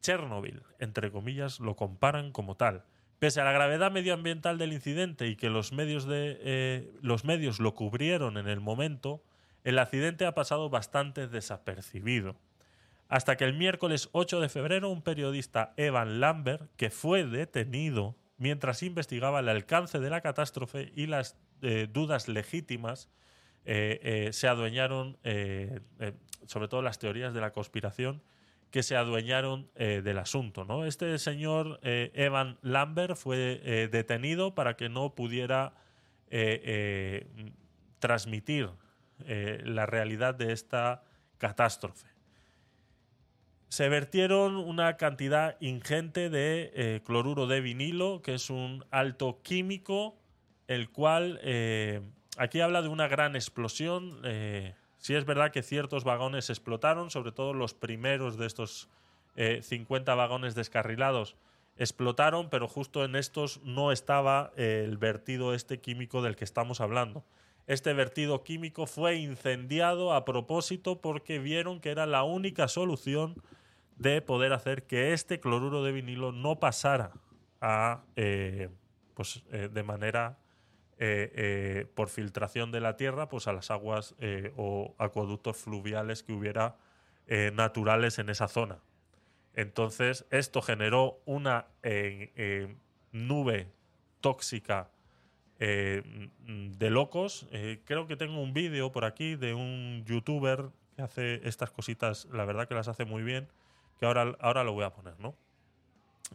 Chernobyl, 0.01 0.63
entre 0.79 1.11
comillas, 1.11 1.59
lo 1.59 1.75
comparan 1.75 2.31
como 2.31 2.55
tal. 2.57 2.83
Pese 3.19 3.39
a 3.39 3.45
la 3.45 3.53
gravedad 3.53 3.91
medioambiental 3.91 4.57
del 4.57 4.73
incidente 4.73 5.27
y 5.27 5.35
que 5.35 5.49
los 5.49 5.71
medios, 5.71 6.05
de, 6.05 6.37
eh, 6.41 6.91
los 7.01 7.23
medios 7.23 7.59
lo 7.59 7.73
cubrieron 7.73 8.37
en 8.37 8.47
el 8.47 8.59
momento, 8.59 9.23
el 9.63 9.79
accidente 9.79 10.25
ha 10.25 10.35
pasado 10.35 10.69
bastante 10.69 11.27
desapercibido. 11.27 12.35
Hasta 13.07 13.37
que 13.37 13.45
el 13.45 13.53
miércoles 13.53 14.09
8 14.11 14.41
de 14.41 14.49
febrero 14.49 14.89
un 14.89 15.01
periodista, 15.01 15.73
Evan 15.77 16.19
Lambert, 16.19 16.69
que 16.75 16.89
fue 16.89 17.23
detenido 17.23 18.15
mientras 18.37 18.83
investigaba 18.83 19.39
el 19.39 19.47
alcance 19.47 19.99
de 19.99 20.09
la 20.09 20.21
catástrofe 20.21 20.91
y 20.95 21.07
las 21.07 21.37
eh, 21.61 21.87
dudas 21.91 22.27
legítimas, 22.27 23.09
eh, 23.67 24.29
se 24.31 24.47
adueñaron, 24.47 25.17
sobre 26.45 26.67
todo 26.67 26.81
las 26.83 26.99
teorías 26.99 27.33
de 27.33 27.41
la 27.41 27.51
conspiración, 27.51 28.21
que 28.75 28.83
se 28.83 28.97
adueñaron 28.97 29.69
eh, 29.75 30.01
del 30.03 30.17
asunto. 30.17 30.65
¿no? 30.65 30.83
Este 30.83 31.17
señor 31.17 31.79
eh, 31.81 32.11
Evan 32.13 32.57
Lambert 32.61 33.15
fue 33.15 33.61
eh, 33.63 33.87
detenido 33.89 34.53
para 34.53 34.75
que 34.75 34.89
no 34.89 35.15
pudiera 35.15 35.75
transmitir 37.99 38.69
la 39.25 39.85
realidad 39.85 40.35
de 40.35 40.51
esta 40.51 41.03
catástrofe. 41.37 42.09
Se 43.69 43.87
vertieron 43.87 44.57
una 44.57 44.97
cantidad 44.97 45.55
ingente 45.61 46.29
de 46.29 47.01
cloruro 47.05 47.47
de 47.47 47.61
vinilo, 47.61 48.21
que 48.21 48.33
es 48.33 48.49
un 48.49 48.83
alto 48.91 49.39
químico, 49.41 50.17
el 50.67 50.89
cual 50.89 51.39
aquí 52.37 52.59
habla 52.59 52.81
de 52.81 52.89
una 52.89 53.07
gran 53.07 53.37
explosión. 53.37 54.19
Eh, 55.05 55.07
sí 55.07 55.15
es 55.15 55.25
verdad 55.25 55.51
que 55.51 55.61
ciertos 55.61 56.03
vagones 56.03 56.49
explotaron, 56.49 57.09
sobre 57.09 57.31
todo 57.31 57.53
los 57.53 57.73
primeros 57.73 58.37
de 58.37 58.47
estos 58.47 58.89
eh, 59.35 59.61
50 59.61 60.15
vagones 60.15 60.55
descarrilados 60.55 61.35
explotaron, 61.77 62.49
pero 62.49 62.67
justo 62.67 63.03
en 63.03 63.15
estos 63.15 63.61
no 63.63 63.91
estaba 63.91 64.51
eh, 64.55 64.83
el 64.85 64.97
vertido 64.97 65.53
este 65.53 65.79
químico 65.79 66.21
del 66.21 66.35
que 66.35 66.45
estamos 66.45 66.81
hablando. 66.81 67.23
Este 67.67 67.93
vertido 67.93 68.43
químico 68.43 68.85
fue 68.85 69.15
incendiado 69.15 70.13
a 70.13 70.23
propósito 70.23 71.01
porque 71.01 71.39
vieron 71.39 71.79
que 71.79 71.89
era 71.89 72.05
la 72.05 72.23
única 72.23 72.67
solución 72.67 73.35
de 73.97 74.21
poder 74.21 74.53
hacer 74.53 74.83
que 74.83 75.13
este 75.13 75.39
cloruro 75.39 75.83
de 75.83 75.91
vinilo 75.91 76.31
no 76.31 76.59
pasara 76.59 77.11
a, 77.61 78.03
eh, 78.15 78.69
pues, 79.13 79.43
eh, 79.51 79.69
de 79.71 79.83
manera 79.83 80.37
eh, 80.97 81.31
eh, 81.35 81.87
por 81.93 82.07
filtración 82.07 82.71
de 82.71 82.79
la 82.79 82.95
tierra 82.95 83.27
pues 83.27 83.47
a 83.47 83.53
las 83.53 83.69
aguas 83.69 84.15
eh, 84.19 84.53
o 84.55 84.95
acueductos 84.97 85.57
fluviales 85.57 86.23
que 86.23 86.31
hubiera 86.31 86.77
naturales 87.53 88.19
en 88.19 88.29
esa 88.29 88.47
zona. 88.47 88.77
Entonces 89.55 90.27
esto 90.29 90.61
generó 90.61 91.21
una 91.25 91.65
nube 93.11 93.71
tóxica 94.21 94.91
de 95.57 96.89
locos. 96.91 97.47
Creo 97.85 98.05
que 98.05 98.15
tengo 98.15 98.39
un 98.39 98.53
vídeo 98.53 98.91
por 98.91 99.05
aquí 99.05 99.35
de 99.35 99.55
un 99.55 100.05
youtuber 100.05 100.69
que 100.95 101.01
hace 101.01 101.41
estas 101.47 101.71
cositas, 101.71 102.25
la 102.31 102.45
verdad 102.45 102.67
que 102.67 102.75
las 102.75 102.87
hace 102.89 103.05
muy 103.05 103.23
bien, 103.23 103.47
que 103.99 104.05
ahora, 104.05 104.35
ahora 104.39 104.63
lo 104.63 104.73
voy 104.73 104.83
a 104.83 104.93
poner, 104.93 105.19
¿no? 105.19 105.35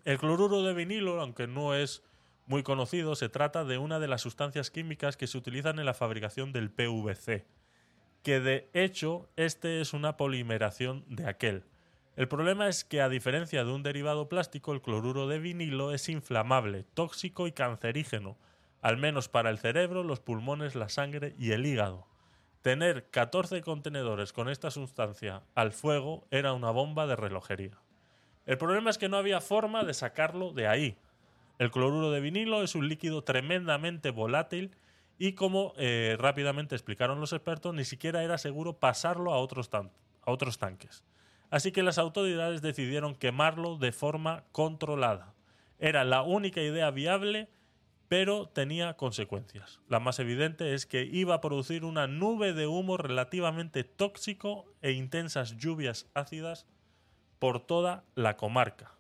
El 0.05 0.19
cloruro 0.19 0.65
de 0.65 0.75
vinilo, 0.75 1.21
aunque 1.21 1.47
no 1.47 1.77
es 1.77 2.03
muy 2.51 2.65
conocido, 2.65 3.15
se 3.15 3.29
trata 3.29 3.65
de 3.65 3.79
una 3.79 4.01
de 4.01 4.09
las 4.09 4.23
sustancias 4.23 4.73
químicas 4.73 5.17
que 5.17 5.29
se 5.29 5.39
utilizan 5.39 5.79
en 5.79 5.87
la 5.87 5.95
fabricación 5.95 6.53
del 6.53 6.69
PVC, 6.69 7.47
que 8.25 8.41
de 8.41 8.69
hecho 8.73 9.31
este 9.37 9.81
es 9.81 9.93
una 9.93 10.17
polimeración 10.17 11.05
de 11.07 11.29
aquel. 11.29 11.63
El 12.17 12.27
problema 12.27 12.67
es 12.67 12.83
que 12.83 13.03
a 13.03 13.09
diferencia 13.09 13.65
de 13.65 13.71
un 13.71 13.85
derivado 13.85 14.29
plástico, 14.29 14.73
el 14.73 14.83
cloruro 14.83 15.29
de 15.29 15.39
vinilo 15.39 15.93
es 15.93 16.09
inflamable, 16.09 16.83
tóxico 16.93 17.47
y 17.47 17.53
cancerígeno, 17.53 18.37
al 18.83 18.97
menos 18.97 19.29
para 19.29 19.51
el 19.51 19.59
cerebro, 19.59 20.03
los 20.03 20.19
pulmones, 20.19 20.75
la 20.75 20.89
sangre 20.89 21.37
y 21.39 21.53
el 21.53 21.65
hígado. 21.65 22.09
Tener 22.63 23.11
14 23.11 23.63
contenedores 23.63 24.33
con 24.33 24.49
esta 24.49 24.73
sustancia 24.73 25.45
al 25.55 25.71
fuego 25.71 26.27
era 26.33 26.53
una 26.53 26.73
bomba 26.73 27.07
de 27.07 27.15
relojería. 27.15 27.79
El 28.45 28.59
problema 28.59 28.91
es 28.91 28.99
que 28.99 29.09
no 29.09 29.19
había 29.19 29.41
forma 29.41 29.85
de 29.85 29.95
sacarlo 29.95 30.53
de 30.53 30.67
ahí. 30.67 30.99
El 31.61 31.71
cloruro 31.71 32.11
de 32.11 32.21
vinilo 32.21 32.63
es 32.63 32.75
un 32.75 32.89
líquido 32.89 33.23
tremendamente 33.23 34.09
volátil 34.09 34.71
y 35.19 35.35
como 35.35 35.75
eh, 35.77 36.17
rápidamente 36.19 36.75
explicaron 36.75 37.21
los 37.21 37.35
expertos, 37.35 37.75
ni 37.75 37.85
siquiera 37.85 38.25
era 38.25 38.39
seguro 38.39 38.79
pasarlo 38.79 39.35
a 39.35 39.37
otros, 39.37 39.69
a 39.75 39.91
otros 40.25 40.57
tanques. 40.57 41.05
Así 41.51 41.71
que 41.71 41.83
las 41.83 41.99
autoridades 41.99 42.63
decidieron 42.63 43.15
quemarlo 43.15 43.77
de 43.77 43.93
forma 43.93 44.45
controlada. 44.53 45.35
Era 45.79 46.03
la 46.05 46.23
única 46.23 46.63
idea 46.63 46.91
viable, 46.91 47.51
pero 48.09 48.49
tenía 48.49 48.95
consecuencias. 48.95 49.81
La 49.87 50.01
más 50.01 50.19
evidente 50.19 50.73
es 50.73 50.87
que 50.87 51.03
iba 51.03 51.35
a 51.35 51.41
producir 51.43 51.85
una 51.85 52.07
nube 52.07 52.55
de 52.55 52.69
humo 52.69 52.97
relativamente 52.97 53.85
tóxico 53.85 54.65
e 54.81 54.93
intensas 54.93 55.59
lluvias 55.59 56.07
ácidas 56.15 56.67
por 57.39 57.61
toda 57.61 58.05
la 58.15 58.39
comarca. 58.39 58.95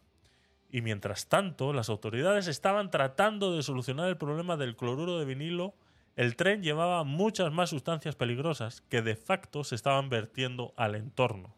Y 0.71 0.83
mientras 0.83 1.29
tanto, 1.29 1.73
las 1.73 1.89
autoridades 1.89 2.47
estaban 2.47 2.91
tratando 2.91 3.57
de 3.57 3.63
solucionar 3.63 4.09
el 4.09 4.17
problema 4.17 4.57
del 4.57 4.77
cloruro 4.77 5.19
de 5.19 5.25
vinilo, 5.25 5.75
el 6.17 6.37
tren 6.37 6.63
llevaba 6.63 7.03
muchas 7.05 7.53
más 7.53 7.71
sustancias 7.71 8.15
peligrosas 8.15 8.83
que 8.83 9.03
de 9.03 9.17
facto 9.17 9.65
se 9.65 9.75
estaban 9.75 10.09
vertiendo 10.09 10.75
al 10.77 10.95
entorno. 10.95 11.55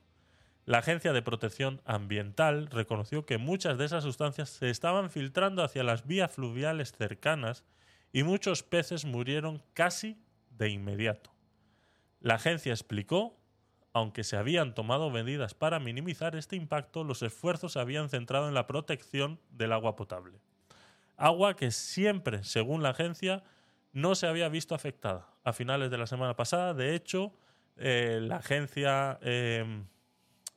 La 0.65 0.79
Agencia 0.79 1.13
de 1.13 1.23
Protección 1.23 1.81
Ambiental 1.85 2.69
reconoció 2.69 3.27
que 3.27 3.39
muchas 3.39 3.79
de 3.79 3.85
esas 3.85 4.05
sustancias 4.05 4.49
se 4.49 4.71
estaban 4.71 5.11
filtrando 5.11 5.65
hacia 5.65 5.83
las 5.83 6.07
vías 6.07 6.31
fluviales 6.31 6.93
cercanas 6.93 7.65
y 8.13 8.23
muchos 8.23 8.63
peces 8.63 9.05
murieron 9.05 9.63
casi 9.75 10.23
de 10.51 10.69
inmediato. 10.69 11.33
La 12.21 12.35
agencia 12.35 12.73
explicó, 12.73 13.37
aunque 13.93 14.25
se 14.25 14.37
habían 14.37 14.75
tomado 14.75 15.11
medidas 15.11 15.55
para 15.55 15.79
minimizar 15.79 16.35
este 16.37 16.57
impacto, 16.57 17.05
los 17.05 17.23
esfuerzos 17.23 17.73
se 17.73 17.81
habían 17.81 18.09
centrado 18.09 18.49
en 18.49 18.55
la 18.55 18.67
protección 18.67 19.39
del 19.51 19.73
agua 19.73 19.97
potable. 19.97 20.41
Agua 21.17 21.55
que 21.57 21.71
siempre, 21.71 22.43
según 22.43 22.83
la 22.83 22.91
agencia, 22.91 23.43
no 23.93 24.15
se 24.15 24.27
había 24.27 24.49
visto 24.49 24.75
afectada. 24.75 25.29
A 25.45 25.53
finales 25.53 25.91
de 25.91 25.99
la 25.99 26.07
semana 26.07 26.37
pasada, 26.37 26.73
de 26.73 26.95
hecho, 26.95 27.35
eh, 27.77 28.21
la 28.23 28.37
agencia 28.37 29.19
eh, 29.23 29.85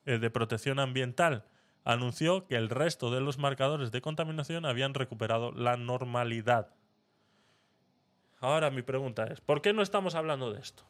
eh, 0.05 0.17
de 0.17 0.30
protección 0.30 0.80
ambiental 0.80 1.45
anunció 1.83 2.47
que 2.47 2.55
el 2.55 2.69
resto 2.69 3.11
de 3.11 3.22
los 3.22 3.38
marcadores 3.38 3.91
de 3.91 4.01
contaminación 4.01 4.65
habían 4.65 4.93
recuperado 4.93 5.51
la 5.51 5.77
normalidad. 5.77 6.69
Ahora 8.39 8.72
mi 8.72 8.81
pregunta 8.81 9.25
es, 9.25 9.41
¿por 9.41 9.61
qué 9.61 9.73
no 9.73 9.81
estamos 9.81 10.15
hablando 10.15 10.51
de 10.51 10.59
esto? 10.59 10.83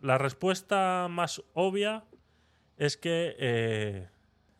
La 0.00 0.18
respuesta 0.18 1.08
más 1.10 1.42
obvia 1.54 2.04
es 2.78 2.96
que 2.96 3.36
eh, 3.38 4.08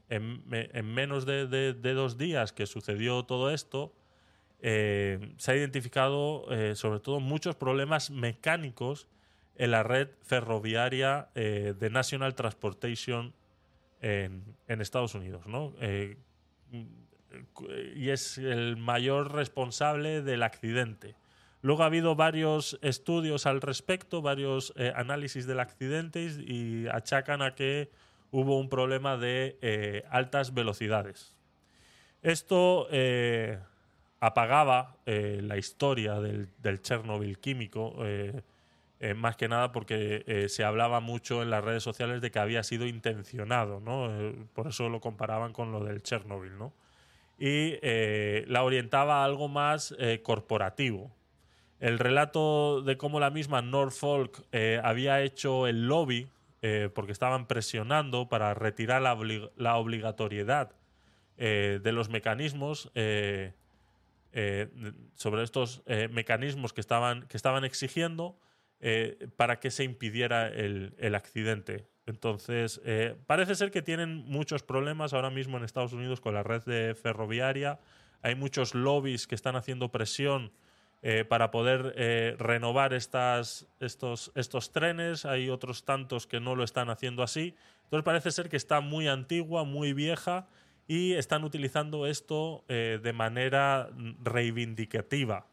en, 0.08 0.46
me- 0.48 0.68
en 0.72 0.86
menos 0.92 1.24
de, 1.26 1.72
dos 1.72 2.18
días 2.18 2.52
que 2.52 2.66
sucedió 2.66 3.24
todo 3.24 3.50
esto, 3.50 3.94
eh, 4.60 5.34
se 5.38 5.52
ha 5.52 5.56
identificado 5.56 6.44
eh, 6.52 6.74
sobre 6.74 7.00
todo 7.00 7.20
muchos 7.20 7.56
problemas 7.56 8.10
mecánicos 8.10 9.08
en 9.56 9.70
la 9.70 9.82
red 9.82 10.08
ferroviaria 10.22 11.28
de 11.34 11.90
National 11.90 12.34
Transportation 12.34 13.34
en, 14.00 14.42
en 14.68 14.80
Estados 14.80 15.14
Unidos, 15.14 15.46
¿no? 15.46 15.74
Y 17.94 18.08
es 18.08 18.38
el 18.38 18.76
mayor 18.78 19.34
responsable 19.34 20.22
del 20.22 20.42
accidente. 20.42 21.14
Luego 21.62 21.82
ha 21.82 21.86
habido 21.86 22.14
varios 22.14 22.78
estudios 22.80 23.44
al 23.46 23.60
respecto, 23.60 24.22
varios 24.22 24.72
eh, 24.76 24.92
análisis 24.96 25.46
del 25.46 25.60
accidente 25.60 26.22
y 26.22 26.86
achacan 26.88 27.42
a 27.42 27.54
que 27.54 27.90
hubo 28.30 28.58
un 28.58 28.70
problema 28.70 29.18
de 29.18 29.58
eh, 29.60 30.04
altas 30.10 30.54
velocidades. 30.54 31.36
Esto 32.22 32.86
eh, 32.90 33.58
apagaba 34.20 34.96
la 35.06 35.56
historia 35.56 36.20
del, 36.20 36.82
Chernobyl 36.82 37.38
químico, 37.38 37.96
más 39.16 39.36
que 39.36 39.48
nada 39.48 39.72
porque 39.72 40.46
se 40.50 40.62
hablaba 40.62 41.00
mucho 41.00 41.42
en 41.42 41.48
las 41.48 41.64
redes 41.64 41.82
sociales 41.82 42.20
de 42.20 42.30
que 42.30 42.38
había 42.38 42.62
sido 42.62 42.86
intencionado, 42.86 43.80
¿no? 43.80 44.10
Por 44.52 44.66
eso 44.66 44.90
lo 44.90 45.00
comparaban 45.00 45.54
con 45.54 45.72
lo 45.72 45.82
del 45.82 46.02
Chernobyl, 46.02 46.58
¿no? 46.58 46.74
Y 47.38 47.78
la 48.46 48.62
orientaba 48.62 49.22
a 49.22 49.24
algo 49.24 49.48
más 49.48 49.96
corporativo. 50.22 51.10
El 51.80 51.98
relato 51.98 52.82
de 52.82 52.98
cómo 52.98 53.20
la 53.20 53.30
misma 53.30 53.62
Norfolk 53.62 54.42
eh, 54.52 54.80
había 54.84 55.22
hecho 55.22 55.66
el 55.66 55.88
lobby 55.88 56.28
eh, 56.60 56.90
porque 56.94 57.12
estaban 57.12 57.46
presionando 57.46 58.28
para 58.28 58.52
retirar 58.52 59.00
la, 59.00 59.16
obli- 59.16 59.50
la 59.56 59.76
obligatoriedad 59.76 60.72
eh, 61.38 61.80
de 61.82 61.92
los 61.92 62.10
mecanismos 62.10 62.92
sobre 65.14 65.42
estos 65.42 65.82
mecanismos 66.10 66.72
que 66.72 66.80
estaban, 66.80 67.26
que 67.26 67.36
estaban 67.36 67.64
exigiendo 67.64 68.38
para 69.36 69.58
que 69.58 69.70
se 69.70 69.82
impidiera 69.82 70.46
el, 70.48 70.94
el 70.98 71.14
accidente. 71.14 71.86
Entonces, 72.06 72.80
parece 73.26 73.54
ser 73.54 73.70
que 73.70 73.82
tienen 73.82 74.16
muchos 74.26 74.62
problemas 74.62 75.14
ahora 75.14 75.30
mismo 75.30 75.56
en 75.56 75.64
Estados 75.64 75.92
Unidos 75.94 76.20
con 76.20 76.34
la 76.34 76.42
red 76.42 76.62
de 76.62 76.94
ferroviaria. 76.94 77.80
hay 78.22 78.34
muchos 78.34 78.74
lobbies 78.74 79.26
que 79.26 79.34
están 79.34 79.56
haciendo 79.56 79.90
presión 79.90 80.52
eh, 81.02 81.24
para 81.24 81.50
poder 81.50 81.94
eh, 81.96 82.36
renovar 82.38 82.92
estas, 82.92 83.66
estos, 83.80 84.32
estos 84.34 84.70
trenes. 84.70 85.24
Hay 85.24 85.48
otros 85.48 85.84
tantos 85.84 86.26
que 86.26 86.40
no 86.40 86.54
lo 86.54 86.62
están 86.62 86.90
haciendo 86.90 87.22
así. 87.22 87.54
Entonces 87.84 88.04
parece 88.04 88.30
ser 88.30 88.50
que 88.50 88.58
está 88.58 88.82
muy 88.82 89.08
antigua, 89.08 89.64
muy 89.64 89.94
vieja 89.94 90.46
y 90.86 91.14
están 91.14 91.44
utilizando 91.44 92.06
esto 92.06 92.64
eh, 92.68 93.00
de 93.02 93.12
manera 93.14 93.88
reivindicativa. 94.22 95.46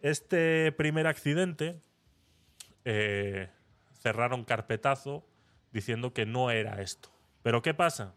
Este 0.00 0.72
primer 0.72 1.06
accidente 1.06 1.78
cerraron 4.00 4.44
carpetazo 4.44 5.22
diciendo 5.72 6.14
que 6.14 6.24
no 6.24 6.50
era 6.50 6.80
esto. 6.80 7.10
Pero 7.42 7.60
¿qué 7.60 7.74
pasa? 7.74 8.14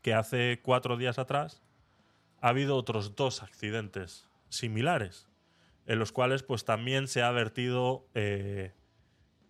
Que 0.00 0.14
hace 0.14 0.60
cuatro 0.62 0.96
días 0.96 1.18
atrás 1.18 1.60
ha 2.40 2.48
habido 2.48 2.76
otros 2.76 3.14
dos 3.16 3.42
accidentes 3.42 4.25
similares, 4.48 5.28
en 5.86 5.98
los 5.98 6.12
cuales 6.12 6.42
pues 6.42 6.64
también 6.64 7.08
se 7.08 7.22
ha 7.22 7.30
vertido 7.30 8.08
eh, 8.14 8.72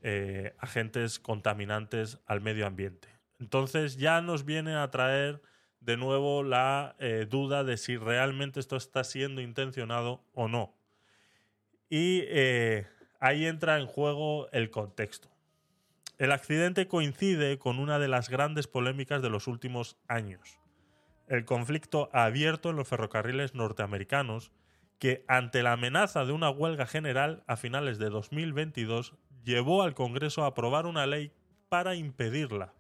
eh, 0.03 0.55
agentes 0.59 1.19
contaminantes 1.19 2.21
al 2.27 2.41
medio 2.41 2.67
ambiente. 2.67 3.09
Entonces 3.39 3.97
ya 3.97 4.21
nos 4.21 4.45
viene 4.45 4.75
a 4.75 4.91
traer 4.91 5.43
de 5.81 5.97
nuevo 5.97 6.43
la 6.43 6.97
eh, 6.99 7.27
duda 7.29 7.65
de 7.65 7.77
si 7.77 7.97
realmente 7.97 8.61
esto 8.61 8.77
está 8.77 9.05
siendo 9.05 9.41
intencionado 9.41 10.25
o 10.33 10.49
no. 10.49 10.75
Y 11.89 12.25
ahí 13.21 13.47
entra 13.47 13.79
en 13.79 13.87
juego 13.87 14.51
el 14.51 14.71
contexto. 14.71 15.29
El 16.19 16.33
accidente 16.33 16.89
coincide 16.89 17.59
con 17.59 17.79
una 17.79 17.99
de 17.99 18.09
las 18.09 18.29
grandes 18.29 18.67
polémicas 18.67 19.23
de 19.23 19.31
los 19.31 19.47
últimos 19.47 19.97
años. 20.09 20.59
El 21.29 21.45
conflicto 21.45 22.09
abierto 22.13 22.71
en 22.71 22.77
los 22.77 22.89
ferrocarriles 22.89 23.55
norteamericanos 23.55 24.53
que 24.99 25.25
ante 25.29 25.63
la 25.63 25.73
amenaza 25.73 26.25
de 26.25 26.33
una 26.33 26.51
huelga 26.51 26.87
general 26.87 27.45
a 27.47 27.57
finales 27.57 27.99
de 27.99 28.11
2022 28.11 29.15
llevó 29.45 29.83
al 29.83 29.95
Congreso 29.95 30.45
a 30.45 30.49
aprobar 30.49 30.87
una 30.87 31.07
ley 31.07 31.33
para 31.69 31.95
impedirla. 31.95 32.73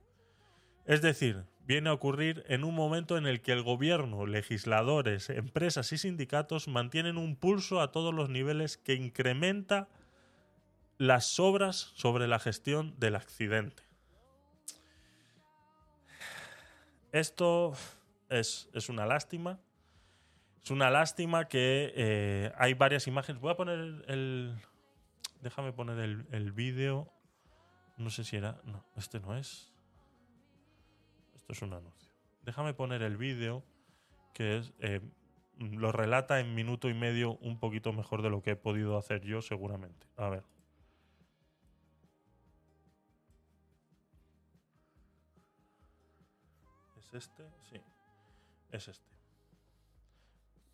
Es 0.84 1.02
decir, 1.02 1.44
viene 1.66 1.90
a 1.90 1.92
ocurrir 1.92 2.44
en 2.48 2.64
un 2.64 2.74
momento 2.74 3.16
en 3.16 3.26
el 3.26 3.40
que 3.40 3.52
el 3.52 3.62
gobierno, 3.62 4.26
legisladores, 4.26 5.30
empresas 5.30 5.92
y 5.92 5.98
sindicatos 5.98 6.68
mantienen 6.68 7.18
un 7.18 7.36
pulso 7.36 7.80
a 7.80 7.90
todos 7.90 8.14
los 8.14 8.28
niveles 8.28 8.76
que 8.76 8.94
incrementa 8.94 9.88
las 10.98 11.34
sobras 11.34 11.92
sobre 11.94 12.28
la 12.28 12.38
gestión 12.38 12.94
del 12.98 13.16
accidente. 13.16 13.82
Esto 17.12 17.74
es, 18.28 18.68
es 18.72 18.88
una 18.88 19.06
lástima. 19.06 19.58
Es 20.66 20.72
una 20.72 20.90
lástima 20.90 21.46
que 21.46 21.92
eh, 21.94 22.52
hay 22.56 22.74
varias 22.74 23.06
imágenes. 23.06 23.40
Voy 23.40 23.52
a 23.52 23.56
poner 23.56 23.78
el. 24.08 24.60
déjame 25.40 25.72
poner 25.72 26.00
el, 26.00 26.26
el 26.32 26.50
vídeo. 26.50 27.08
No 27.96 28.10
sé 28.10 28.24
si 28.24 28.34
era. 28.34 28.60
No, 28.64 28.84
este 28.96 29.20
no 29.20 29.36
es. 29.36 29.72
Esto 31.36 31.52
es 31.52 31.62
un 31.62 31.72
anuncio. 31.72 32.12
Déjame 32.42 32.74
poner 32.74 33.02
el 33.02 33.16
vídeo 33.16 33.62
que 34.34 34.60
eh, 34.80 35.00
lo 35.60 35.92
relata 35.92 36.40
en 36.40 36.56
minuto 36.56 36.88
y 36.88 36.94
medio 36.94 37.36
un 37.36 37.60
poquito 37.60 37.92
mejor 37.92 38.22
de 38.22 38.30
lo 38.30 38.42
que 38.42 38.50
he 38.50 38.56
podido 38.56 38.98
hacer 38.98 39.20
yo, 39.20 39.42
seguramente. 39.42 40.08
A 40.16 40.30
ver. 40.30 40.42
¿Es 46.98 47.14
este? 47.14 47.44
Sí. 47.70 47.80
Es 48.72 48.88
este. 48.88 49.15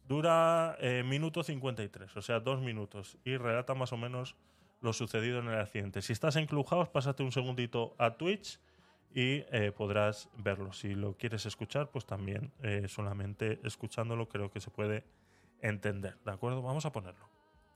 Dura 0.09 0.77
eh, 0.81 1.03
minuto 1.05 1.43
53, 1.43 2.17
o 2.17 2.23
sea, 2.23 2.41
dos 2.41 2.61
minutos, 2.61 3.19
y 3.25 3.37
relata 3.37 3.75
más 3.75 3.93
o 3.93 3.97
menos 3.97 4.37
lo 4.81 4.93
sucedido 4.93 5.39
en 5.39 5.49
el 5.49 5.61
accidente. 5.61 6.03
Si 6.03 6.13
estás 6.13 6.37
en 6.37 6.47
Clubhouse, 6.47 6.89
pásate 6.89 7.23
un 7.23 7.33
segundito 7.33 7.95
a 7.99 8.17
Twitch 8.17 8.59
y 9.15 9.45
eh, 9.53 9.73
podrás 9.77 10.29
verlo. 10.37 10.73
Si 10.73 10.95
lo 10.95 11.17
quieres 11.17 11.47
escuchar, 11.47 11.91
pues 11.91 12.05
también 12.05 12.53
eh, 12.63 12.87
solamente 12.89 13.61
escuchándolo 13.65 14.29
creo 14.29 14.51
que 14.51 14.61
se 14.61 14.71
puede 14.71 15.05
entender. 15.61 16.19
¿De 16.25 16.33
acuerdo? 16.33 16.63
Vamos 16.63 16.85
a 16.85 16.93
ponerlo. 16.93 17.32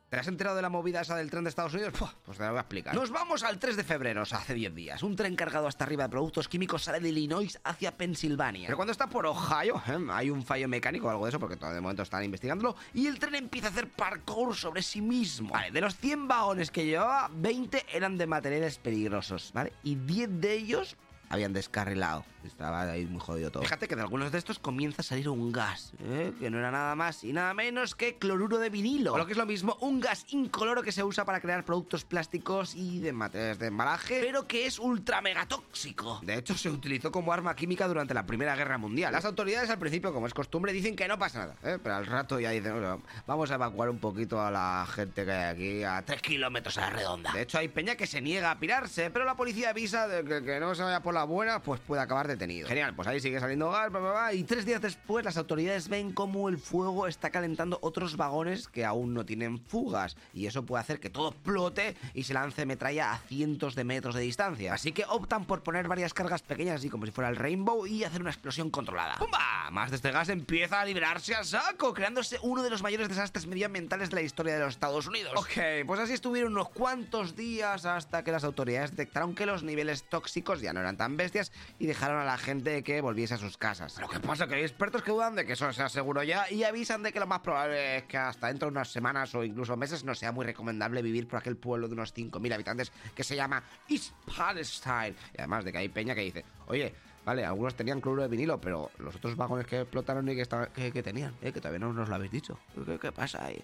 ¿Te 0.08 0.16
has 0.16 0.28
enterado 0.28 0.54
de 0.54 0.62
la 0.62 0.68
movida 0.68 1.00
esa 1.00 1.16
del 1.16 1.30
tren 1.30 1.42
de 1.42 1.50
Estados 1.50 1.74
Unidos? 1.74 1.92
Pues 2.24 2.38
te 2.38 2.44
lo 2.44 2.50
voy 2.50 2.58
a 2.58 2.60
explicar. 2.60 2.94
Nos 2.94 3.10
vamos 3.10 3.42
al 3.42 3.58
3 3.58 3.76
de 3.76 3.82
febrero, 3.82 4.22
o 4.22 4.24
sea, 4.24 4.38
hace 4.38 4.54
10 4.54 4.72
días. 4.72 5.02
Un 5.02 5.16
tren 5.16 5.34
cargado 5.34 5.66
hasta 5.66 5.84
arriba 5.84 6.04
de 6.04 6.10
productos 6.10 6.48
químicos 6.48 6.84
sale 6.84 7.00
de 7.00 7.08
Illinois 7.08 7.58
hacia 7.64 7.96
Pensilvania. 7.96 8.66
Pero 8.66 8.76
cuando 8.76 8.92
está 8.92 9.08
por 9.08 9.26
Ohio, 9.26 9.82
eh, 9.88 10.06
hay 10.10 10.30
un 10.30 10.44
fallo 10.44 10.68
mecánico 10.68 11.08
o 11.08 11.10
algo 11.10 11.24
de 11.24 11.30
eso, 11.30 11.40
porque 11.40 11.56
todavía 11.56 11.76
de 11.76 11.80
momento 11.80 12.02
están 12.04 12.22
investigándolo, 12.22 12.76
y 12.94 13.08
el 13.08 13.18
tren 13.18 13.34
empieza 13.34 13.66
a 13.66 13.70
hacer 13.70 13.90
parkour 13.90 14.54
sobre 14.54 14.82
sí 14.82 15.02
mismo. 15.02 15.50
Vale, 15.50 15.72
de 15.72 15.80
los 15.80 15.96
100 15.96 16.28
vagones 16.28 16.70
que 16.70 16.86
llevaba, 16.86 17.28
20 17.32 17.86
eran 17.92 18.16
de 18.16 18.28
materiales 18.28 18.78
peligrosos, 18.78 19.50
¿vale? 19.54 19.72
Y 19.82 19.96
10 19.96 20.40
de 20.40 20.52
ellos 20.54 20.96
habían 21.30 21.52
descarrilado. 21.52 22.24
Estaba 22.46 22.82
ahí 22.82 23.06
muy 23.06 23.20
jodido 23.20 23.50
todo. 23.50 23.62
Fíjate 23.62 23.88
que 23.88 23.96
de 23.96 24.02
algunos 24.02 24.32
de 24.32 24.38
estos 24.38 24.58
comienza 24.58 25.02
a 25.02 25.04
salir 25.04 25.28
un 25.28 25.52
gas, 25.52 25.92
¿eh? 26.00 26.32
que 26.38 26.50
no 26.50 26.58
era 26.58 26.70
nada 26.70 26.94
más 26.94 27.24
y 27.24 27.32
nada 27.32 27.52
menos 27.54 27.94
que 27.94 28.16
cloruro 28.16 28.58
de 28.58 28.70
vinilo. 28.70 29.14
O 29.14 29.18
lo 29.18 29.26
que 29.26 29.32
es 29.32 29.38
lo 29.38 29.46
mismo, 29.46 29.76
un 29.80 30.00
gas 30.00 30.24
incoloro 30.30 30.82
que 30.82 30.92
se 30.92 31.02
usa 31.04 31.24
para 31.24 31.40
crear 31.40 31.64
productos 31.64 32.04
plásticos 32.04 32.74
y 32.74 33.00
de 33.00 33.12
materiales 33.12 33.58
de 33.58 33.66
embalaje, 33.66 34.20
pero 34.20 34.46
que 34.46 34.66
es 34.66 34.78
ultra 34.78 35.20
mega 35.20 35.46
tóxico. 35.46 36.20
De 36.22 36.34
hecho, 36.34 36.54
se 36.56 36.70
utilizó 36.70 37.10
como 37.10 37.32
arma 37.32 37.54
química 37.56 37.88
durante 37.88 38.14
la 38.14 38.26
Primera 38.26 38.54
Guerra 38.56 38.78
Mundial. 38.78 39.12
Las 39.12 39.24
autoridades 39.24 39.70
al 39.70 39.78
principio, 39.78 40.12
como 40.12 40.26
es 40.26 40.34
costumbre, 40.34 40.72
dicen 40.72 40.96
que 40.96 41.08
no 41.08 41.18
pasa 41.18 41.40
nada, 41.40 41.54
¿eh? 41.62 41.78
pero 41.82 41.96
al 41.96 42.06
rato 42.06 42.38
ya 42.40 42.50
dicen, 42.50 42.72
"Bueno, 42.72 43.02
vamos 43.26 43.50
a 43.50 43.54
evacuar 43.54 43.90
un 43.90 43.98
poquito 43.98 44.40
a 44.40 44.50
la 44.50 44.86
gente 44.94 45.24
que 45.24 45.32
hay 45.32 45.50
aquí 45.54 45.84
a 45.84 46.02
3 46.04 46.22
kilómetros 46.22 46.78
a 46.78 46.82
la 46.82 46.90
redonda. 46.90 47.32
De 47.32 47.42
hecho, 47.42 47.58
hay 47.58 47.68
peña 47.68 47.96
que 47.96 48.06
se 48.06 48.20
niega 48.20 48.50
a 48.50 48.58
pirarse, 48.58 49.10
pero 49.10 49.24
la 49.24 49.34
policía 49.34 49.70
avisa 49.70 50.08
de 50.08 50.24
que, 50.24 50.42
que 50.44 50.60
no 50.60 50.74
se 50.74 50.82
vaya 50.82 51.00
por 51.02 51.14
la 51.14 51.24
buena, 51.24 51.60
pues 51.62 51.80
puede 51.80 52.02
acabar 52.02 52.28
detenido. 52.38 52.68
Genial, 52.68 52.94
pues 52.94 53.08
ahí 53.08 53.20
sigue 53.20 53.40
saliendo 53.40 53.70
gas, 53.70 53.90
bla, 53.90 54.00
bla, 54.00 54.10
bla, 54.10 54.32
y 54.32 54.44
tres 54.44 54.64
días 54.64 54.80
después 54.80 55.24
las 55.24 55.36
autoridades 55.36 55.88
ven 55.88 56.12
cómo 56.12 56.48
el 56.48 56.58
fuego 56.58 57.06
está 57.06 57.30
calentando 57.30 57.78
otros 57.82 58.16
vagones 58.16 58.68
que 58.68 58.84
aún 58.84 59.14
no 59.14 59.24
tienen 59.24 59.58
fugas, 59.58 60.16
y 60.32 60.46
eso 60.46 60.64
puede 60.64 60.80
hacer 60.80 61.00
que 61.00 61.10
todo 61.10 61.30
explote 61.30 61.96
y 62.14 62.24
se 62.24 62.34
lance 62.34 62.66
metralla 62.66 63.12
a 63.12 63.18
cientos 63.18 63.74
de 63.74 63.84
metros 63.84 64.14
de 64.14 64.20
distancia. 64.20 64.74
Así 64.74 64.92
que 64.92 65.04
optan 65.08 65.44
por 65.44 65.62
poner 65.62 65.88
varias 65.88 66.14
cargas 66.14 66.42
pequeñas, 66.42 66.76
así 66.76 66.90
como 66.90 67.06
si 67.06 67.12
fuera 67.12 67.30
el 67.30 67.36
Rainbow, 67.36 67.86
y 67.86 68.04
hacer 68.04 68.20
una 68.20 68.30
explosión 68.30 68.70
controlada. 68.70 69.16
¡Pumba! 69.16 69.70
Más 69.70 69.90
de 69.90 69.96
este 69.96 70.10
gas 70.10 70.28
empieza 70.28 70.80
a 70.80 70.84
liberarse 70.84 71.34
a 71.34 71.42
saco, 71.42 71.92
creándose 71.92 72.38
uno 72.42 72.62
de 72.62 72.70
los 72.70 72.82
mayores 72.82 73.08
desastres 73.08 73.46
medioambientales 73.46 74.10
de 74.10 74.16
la 74.16 74.22
historia 74.22 74.54
de 74.54 74.60
los 74.60 74.74
Estados 74.74 75.06
Unidos. 75.06 75.32
Ok, 75.36 75.86
pues 75.86 76.00
así 76.00 76.12
estuvieron 76.12 76.52
unos 76.52 76.68
cuantos 76.68 77.34
días 77.34 77.84
hasta 77.84 78.22
que 78.22 78.32
las 78.32 78.44
autoridades 78.44 78.90
detectaron 78.90 79.34
que 79.34 79.46
los 79.46 79.62
niveles 79.62 80.04
tóxicos 80.04 80.60
ya 80.60 80.72
no 80.72 80.80
eran 80.80 80.96
tan 80.96 81.16
bestias 81.16 81.52
y 81.78 81.86
dejaron 81.86 82.18
a 82.18 82.24
la 82.26 82.36
gente 82.36 82.82
que 82.82 83.00
volviese 83.00 83.34
a 83.34 83.38
sus 83.38 83.56
casas. 83.56 83.98
Lo 84.00 84.08
que 84.08 84.20
pasa 84.20 84.44
es 84.44 84.50
que 84.50 84.56
hay 84.56 84.62
expertos 84.62 85.02
que 85.02 85.10
dudan 85.10 85.34
de 85.34 85.46
que 85.46 85.54
eso 85.54 85.72
sea 85.72 85.88
seguro 85.88 86.22
ya 86.22 86.50
y 86.50 86.64
avisan 86.64 87.02
de 87.02 87.12
que 87.12 87.20
lo 87.20 87.26
más 87.26 87.40
probable 87.40 87.98
es 87.98 88.02
que 88.04 88.18
hasta 88.18 88.48
dentro 88.48 88.66
de 88.66 88.72
unas 88.72 88.90
semanas 88.90 89.34
o 89.34 89.44
incluso 89.44 89.76
meses 89.76 90.04
no 90.04 90.14
sea 90.14 90.32
muy 90.32 90.44
recomendable 90.44 91.02
vivir 91.02 91.26
por 91.28 91.38
aquel 91.38 91.56
pueblo 91.56 91.88
de 91.88 91.94
unos 91.94 92.14
5.000 92.14 92.54
habitantes 92.54 92.92
que 93.14 93.24
se 93.24 93.36
llama 93.36 93.62
East 93.88 94.12
Palestine. 94.36 95.14
Y 95.34 95.38
además 95.38 95.64
de 95.64 95.72
que 95.72 95.78
hay 95.78 95.88
peña 95.88 96.14
que 96.14 96.22
dice, 96.22 96.44
oye, 96.66 96.94
Vale, 97.26 97.44
algunos 97.44 97.74
tenían 97.74 98.00
cloruro 98.00 98.22
de 98.22 98.28
vinilo, 98.28 98.60
pero 98.60 98.92
los 98.98 99.16
otros 99.16 99.34
vagones 99.34 99.66
que 99.66 99.80
explotaron 99.80 100.28
y 100.28 100.36
que, 100.36 100.42
estaban, 100.42 100.68
que, 100.72 101.02
tenían, 101.02 101.34
¿eh? 101.42 101.52
que 101.52 101.60
todavía 101.60 101.80
no 101.80 101.92
nos 101.92 102.08
lo 102.08 102.14
habéis 102.14 102.30
dicho. 102.30 102.56
¿Qué, 103.00 103.10
pasa 103.10 103.44
ahí? 103.46 103.60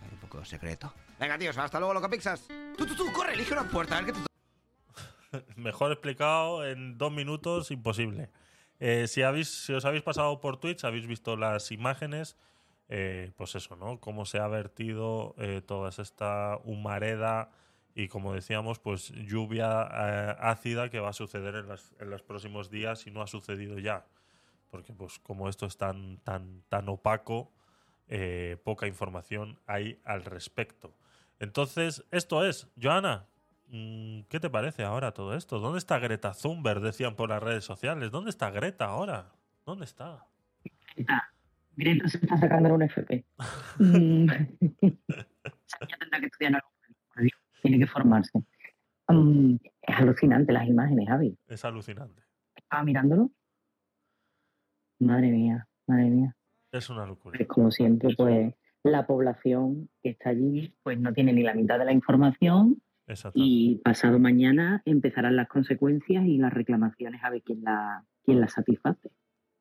Hay 0.00 0.08
un 0.12 0.18
poco 0.20 0.44
secreto. 0.44 0.94
Venga, 1.18 1.36
tíos, 1.36 1.58
hasta 1.58 1.80
luego, 1.80 1.94
loco 1.94 2.08
Pixas. 2.08 2.46
Tú, 2.78 2.86
tú, 2.86 2.94
tú, 2.94 3.12
corre, 3.12 3.34
elige 3.34 3.52
una 3.52 3.64
puerta, 3.64 3.98
a 3.98 4.02
ver 4.02 4.12
qué 4.12 4.20
te 4.20 4.29
Mejor 5.56 5.92
explicado 5.92 6.66
en 6.66 6.98
dos 6.98 7.12
minutos, 7.12 7.70
imposible. 7.70 8.30
Eh, 8.78 9.06
si, 9.08 9.22
habéis, 9.22 9.48
si 9.48 9.72
os 9.72 9.84
habéis 9.84 10.02
pasado 10.02 10.40
por 10.40 10.58
Twitch, 10.58 10.84
habéis 10.84 11.06
visto 11.06 11.36
las 11.36 11.70
imágenes, 11.70 12.36
eh, 12.88 13.30
pues 13.36 13.54
eso, 13.54 13.76
¿no? 13.76 14.00
Cómo 14.00 14.24
se 14.24 14.38
ha 14.38 14.48
vertido 14.48 15.34
eh, 15.38 15.60
toda 15.64 15.90
esta 15.90 16.58
humareda 16.64 17.50
y, 17.94 18.08
como 18.08 18.32
decíamos, 18.32 18.78
pues 18.78 19.10
lluvia 19.10 19.82
ácida 20.32 20.88
que 20.90 21.00
va 21.00 21.10
a 21.10 21.12
suceder 21.12 21.56
en, 21.56 21.66
en 21.98 22.10
los 22.10 22.22
próximos 22.22 22.70
días 22.70 23.06
y 23.06 23.10
no 23.10 23.20
ha 23.22 23.26
sucedido 23.26 23.78
ya. 23.78 24.06
Porque, 24.70 24.92
pues, 24.92 25.18
como 25.18 25.48
esto 25.48 25.66
es 25.66 25.76
tan, 25.76 26.18
tan, 26.18 26.62
tan 26.68 26.88
opaco, 26.88 27.52
poca 28.64 28.86
información 28.86 29.58
hay 29.66 30.00
al 30.04 30.24
respecto. 30.24 30.94
Entonces, 31.38 32.04
esto 32.10 32.44
es, 32.44 32.68
Joana, 32.80 33.26
¿qué 34.28 34.40
te 34.40 34.50
parece 34.50 34.84
ahora 34.84 35.12
todo 35.12 35.34
esto? 35.34 35.58
¿Dónde 35.60 35.78
está 35.78 35.98
Greta 35.98 36.32
Thunberg? 36.32 36.80
Decían 36.80 37.14
por 37.14 37.28
las 37.28 37.42
redes 37.42 37.64
sociales. 37.64 38.10
¿Dónde 38.10 38.30
está 38.30 38.50
Greta 38.50 38.86
ahora? 38.86 39.32
¿Dónde 39.64 39.84
está? 39.84 40.26
Greta, 40.96 41.32
Greta 41.76 42.08
se 42.08 42.18
está 42.18 42.36
sacando 42.36 42.68
en 42.68 42.74
un 42.74 42.82
FP. 42.82 43.24
Mm. 43.78 44.26
Niña 45.80 45.96
tendrá 45.98 46.20
que 46.20 46.26
estudiar 46.26 46.62
Dios, 47.16 47.32
Tiene 47.62 47.78
que 47.78 47.86
formarse. 47.86 48.38
Mm, 49.08 49.56
es 49.82 49.96
alucinante 49.96 50.52
las 50.52 50.68
imágenes, 50.68 51.08
Javi. 51.08 51.38
Es 51.48 51.64
alucinante. 51.64 52.22
Estaba 52.54 52.82
mirándolo. 52.82 53.30
Madre 54.98 55.30
mía, 55.30 55.66
madre 55.86 56.10
mía. 56.10 56.36
Es 56.72 56.90
una 56.90 57.06
locura. 57.06 57.36
Pues, 57.38 57.48
como 57.48 57.70
siempre, 57.70 58.14
pues 58.16 58.54
la 58.82 59.06
población 59.06 59.88
que 60.02 60.10
está 60.10 60.30
allí 60.30 60.74
pues 60.82 60.98
no 60.98 61.12
tiene 61.12 61.32
ni 61.32 61.42
la 61.42 61.54
mitad 61.54 61.78
de 61.78 61.84
la 61.84 61.92
información. 61.92 62.82
Y 63.34 63.76
pasado 63.84 64.18
mañana 64.18 64.82
empezarán 64.84 65.36
las 65.36 65.48
consecuencias 65.48 66.24
y 66.26 66.38
las 66.38 66.52
reclamaciones 66.52 67.22
a 67.24 67.30
ver 67.30 67.42
quién 67.42 67.62
la, 67.62 68.04
quién 68.24 68.40
la 68.40 68.48
satisface. 68.48 69.10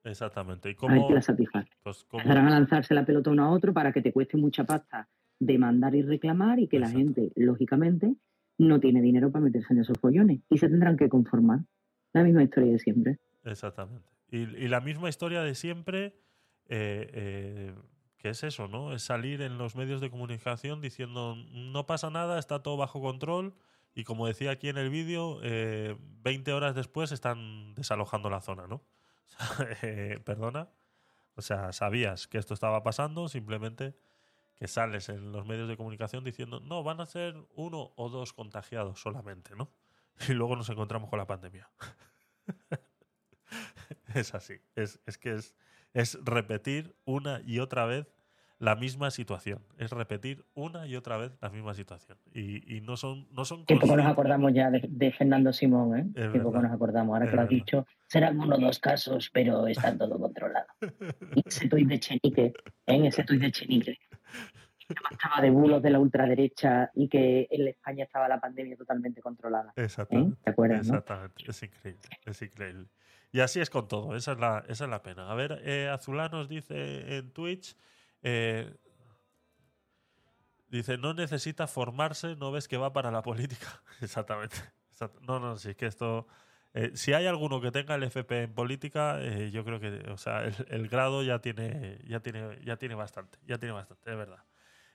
Exactamente. 0.04 0.70
¿Y 0.70 0.72
A 0.72 0.76
ver 0.76 0.78
cómo, 0.96 1.08
quién 1.08 1.16
la 1.16 1.22
satisface. 1.22 1.70
pues, 1.84 2.04
cómo- 2.06 2.22
Empezarán 2.22 2.48
a 2.48 2.52
lanzarse 2.52 2.94
la 2.94 3.06
pelota 3.06 3.30
uno 3.32 3.44
a 3.46 3.50
otro 3.52 3.74
para 3.74 3.92
que 3.92 4.02
te 4.02 4.12
cueste 4.14 4.38
mucha 4.38 4.64
pasta 4.64 5.10
demandar 5.40 5.96
y 5.96 6.02
reclamar 6.02 6.60
y 6.60 6.68
que 6.68 6.80
la 6.80 6.90
gente, 6.90 7.32
lógicamente, 7.36 8.14
no 8.58 8.80
tiene 8.80 9.02
dinero 9.02 9.32
para 9.32 9.46
meterse 9.46 9.74
en 9.74 9.80
esos 9.80 9.98
follones 10.00 10.42
y 10.50 10.58
se 10.58 10.68
tendrán 10.70 10.98
que 10.98 11.08
conformar. 11.10 11.60
La 12.14 12.24
misma 12.24 12.44
historia 12.44 12.72
de 12.72 12.80
siempre. 12.80 13.20
Exactamente. 13.46 14.10
Y, 14.32 14.38
y 14.40 14.68
la 14.68 14.82
misma 14.82 15.10
historia 15.10 15.42
de 15.42 15.56
siempre, 15.56 16.16
eh, 16.68 17.10
eh, 17.14 17.74
que 18.20 18.30
es 18.30 18.44
eso, 18.44 18.68
¿no? 18.68 18.94
Es 18.94 19.04
salir 19.04 19.42
en 19.42 19.58
los 19.58 19.76
medios 19.76 20.02
de 20.02 20.12
comunicación 20.12 20.82
diciendo 20.82 21.36
no 21.52 21.88
pasa 21.88 22.10
nada, 22.10 22.38
está 22.38 22.62
todo 22.62 22.78
bajo 22.78 23.02
control. 23.02 23.56
Y 23.96 24.04
como 24.04 24.28
decía 24.28 24.52
aquí 24.52 24.70
en 24.70 24.78
el 24.78 24.90
vídeo, 24.90 25.40
eh, 25.42 25.98
20 26.22 26.54
horas 26.54 26.76
después 26.76 27.12
están 27.12 27.74
desalojando 27.76 28.30
la 28.30 28.42
zona, 28.42 28.68
¿no? 28.68 28.84
Eh, 29.82 30.20
Perdona. 30.24 30.70
O 31.36 31.42
sea, 31.42 31.72
sabías 31.72 32.28
que 32.28 32.38
esto 32.38 32.54
estaba 32.54 32.84
pasando, 32.84 33.30
simplemente 33.30 33.96
que 34.56 34.68
sales 34.68 35.08
en 35.08 35.32
los 35.32 35.46
medios 35.46 35.70
de 35.70 35.78
comunicación 35.78 36.26
diciendo, 36.26 36.60
no, 36.60 36.84
van 36.84 37.00
a 37.00 37.06
ser 37.06 37.36
uno 37.56 37.94
o 37.96 38.10
dos 38.10 38.34
contagiados 38.34 39.00
solamente, 39.00 39.56
¿no? 39.56 39.72
Y 40.28 40.34
luego 40.34 40.58
nos 40.58 40.70
encontramos 40.70 41.10
con 41.10 41.18
la 41.18 41.26
pandemia. 41.26 41.70
es 44.14 44.36
así. 44.36 44.56
Es, 44.76 45.00
es 45.06 45.18
que 45.18 45.36
es, 45.36 45.56
es 45.94 46.18
repetir 46.24 46.96
una 47.06 47.42
y 47.46 47.60
otra 47.60 47.86
vez 47.86 48.08
la 48.60 48.76
misma 48.76 49.10
situación. 49.10 49.62
Es 49.78 49.92
repetir 49.92 50.44
una 50.54 50.86
y 50.86 50.98
otra 50.98 51.16
vez 51.18 51.32
la 51.42 51.50
misma 51.50 51.74
situación. 51.74 52.18
Y, 52.34 52.76
y 52.76 52.82
no 52.82 52.98
son, 52.98 53.28
no 53.32 53.46
son 53.46 53.66
Que 53.66 53.78
poco 53.78 53.96
nos 53.96 54.06
acordamos 54.06 54.52
ya 54.54 54.70
de, 54.70 54.82
de 54.86 55.12
Fernando 55.14 55.54
Simón, 55.54 55.98
¿eh? 55.98 56.06
Es 56.14 56.30
que 56.30 56.40
poco 56.42 56.62
nos 56.62 56.72
acordamos. 56.74 57.14
Ahora 57.14 57.26
Es 57.26 57.32
que 57.32 57.36
lo 57.38 57.42
has 57.44 57.48
verdad. 57.48 57.66
dicho, 57.66 57.88
serán 58.08 58.38
uno 58.40 58.58
o 58.58 58.60
dos 58.60 58.80
casos, 58.80 59.30
pero 59.34 59.66
está 59.66 59.98
todo 59.98 60.20
controlado. 60.20 60.68
Ese 61.46 61.70
tuit 61.70 61.88
de 61.88 62.00
Chenique, 62.00 62.46
¿eh? 62.48 62.54
en 62.88 63.06
ese 63.06 63.24
tuit 63.24 63.40
de 63.42 63.50
Chenique, 63.52 63.98
que 64.90 64.96
estaba 65.12 65.42
de 65.42 65.52
bulos 65.52 65.82
de 65.82 65.92
la 65.92 66.00
ultraderecha 66.00 66.92
y 66.96 67.08
que 67.08 67.48
en 67.50 67.68
España 67.70 68.04
estaba 68.04 68.28
la 68.28 68.42
pandemia 68.42 68.76
totalmente 68.76 69.22
controlada. 69.22 69.72
Exactamente. 69.78 70.34
¿Eh? 70.34 70.42
¿Te 70.44 70.50
acuerdas, 70.50 70.86
no? 70.88 70.96
Exactamente. 70.98 71.44
Es 71.48 71.64
increíble. 71.64 72.02
Es 72.26 72.42
increíble. 72.42 72.88
Y 73.32 73.40
así 73.42 73.60
es 73.60 73.70
con 73.70 73.88
todo. 73.88 74.16
Esa 74.16 74.32
es 74.34 74.40
la, 74.40 74.64
esa 74.68 74.86
es 74.86 74.90
la 74.90 75.04
pena. 75.04 75.30
A 75.32 75.36
ver, 75.36 75.62
eh, 75.64 75.90
Azulá 75.90 76.30
nos 76.30 76.48
dice 76.50 77.18
en 77.18 77.32
Twitch. 77.32 77.76
eh, 78.24 78.76
dice, 80.70 80.98
no 80.98 81.14
necesita 81.14 81.68
formarse, 81.68 82.36
no 82.36 82.52
ves 82.52 82.68
que 82.68 82.78
va 82.78 82.94
para 82.94 83.12
la 83.12 83.22
política. 83.22 83.82
Exactamente. 84.02 84.56
Exact- 84.92 85.20
No, 85.22 85.40
no, 85.40 85.58
sí, 85.58 85.76
que 85.76 85.86
esto. 85.88 86.28
eh, 86.74 86.92
si 86.96 87.14
hay 87.14 87.26
alguno 87.28 87.62
que 87.62 87.72
tenga 87.72 87.96
el 87.96 88.04
FP 88.04 88.44
en 88.44 88.54
política, 88.54 89.20
eh, 89.22 89.52
yo 89.52 89.64
creo 89.66 89.80
que, 89.80 90.10
o 90.12 90.18
sea, 90.18 90.44
el, 90.70 90.88
grado 90.90 91.24
ya 91.24 91.40
tiene, 91.40 92.00
ya 92.08 92.20
tiene, 92.22 92.60
ya 92.64 92.78
tiene 92.78 92.96
bastante, 92.96 93.40
ya 93.48 93.58
tiene 93.58 93.74
bastante, 93.74 94.10
es 94.12 94.18
verdad. 94.18 94.44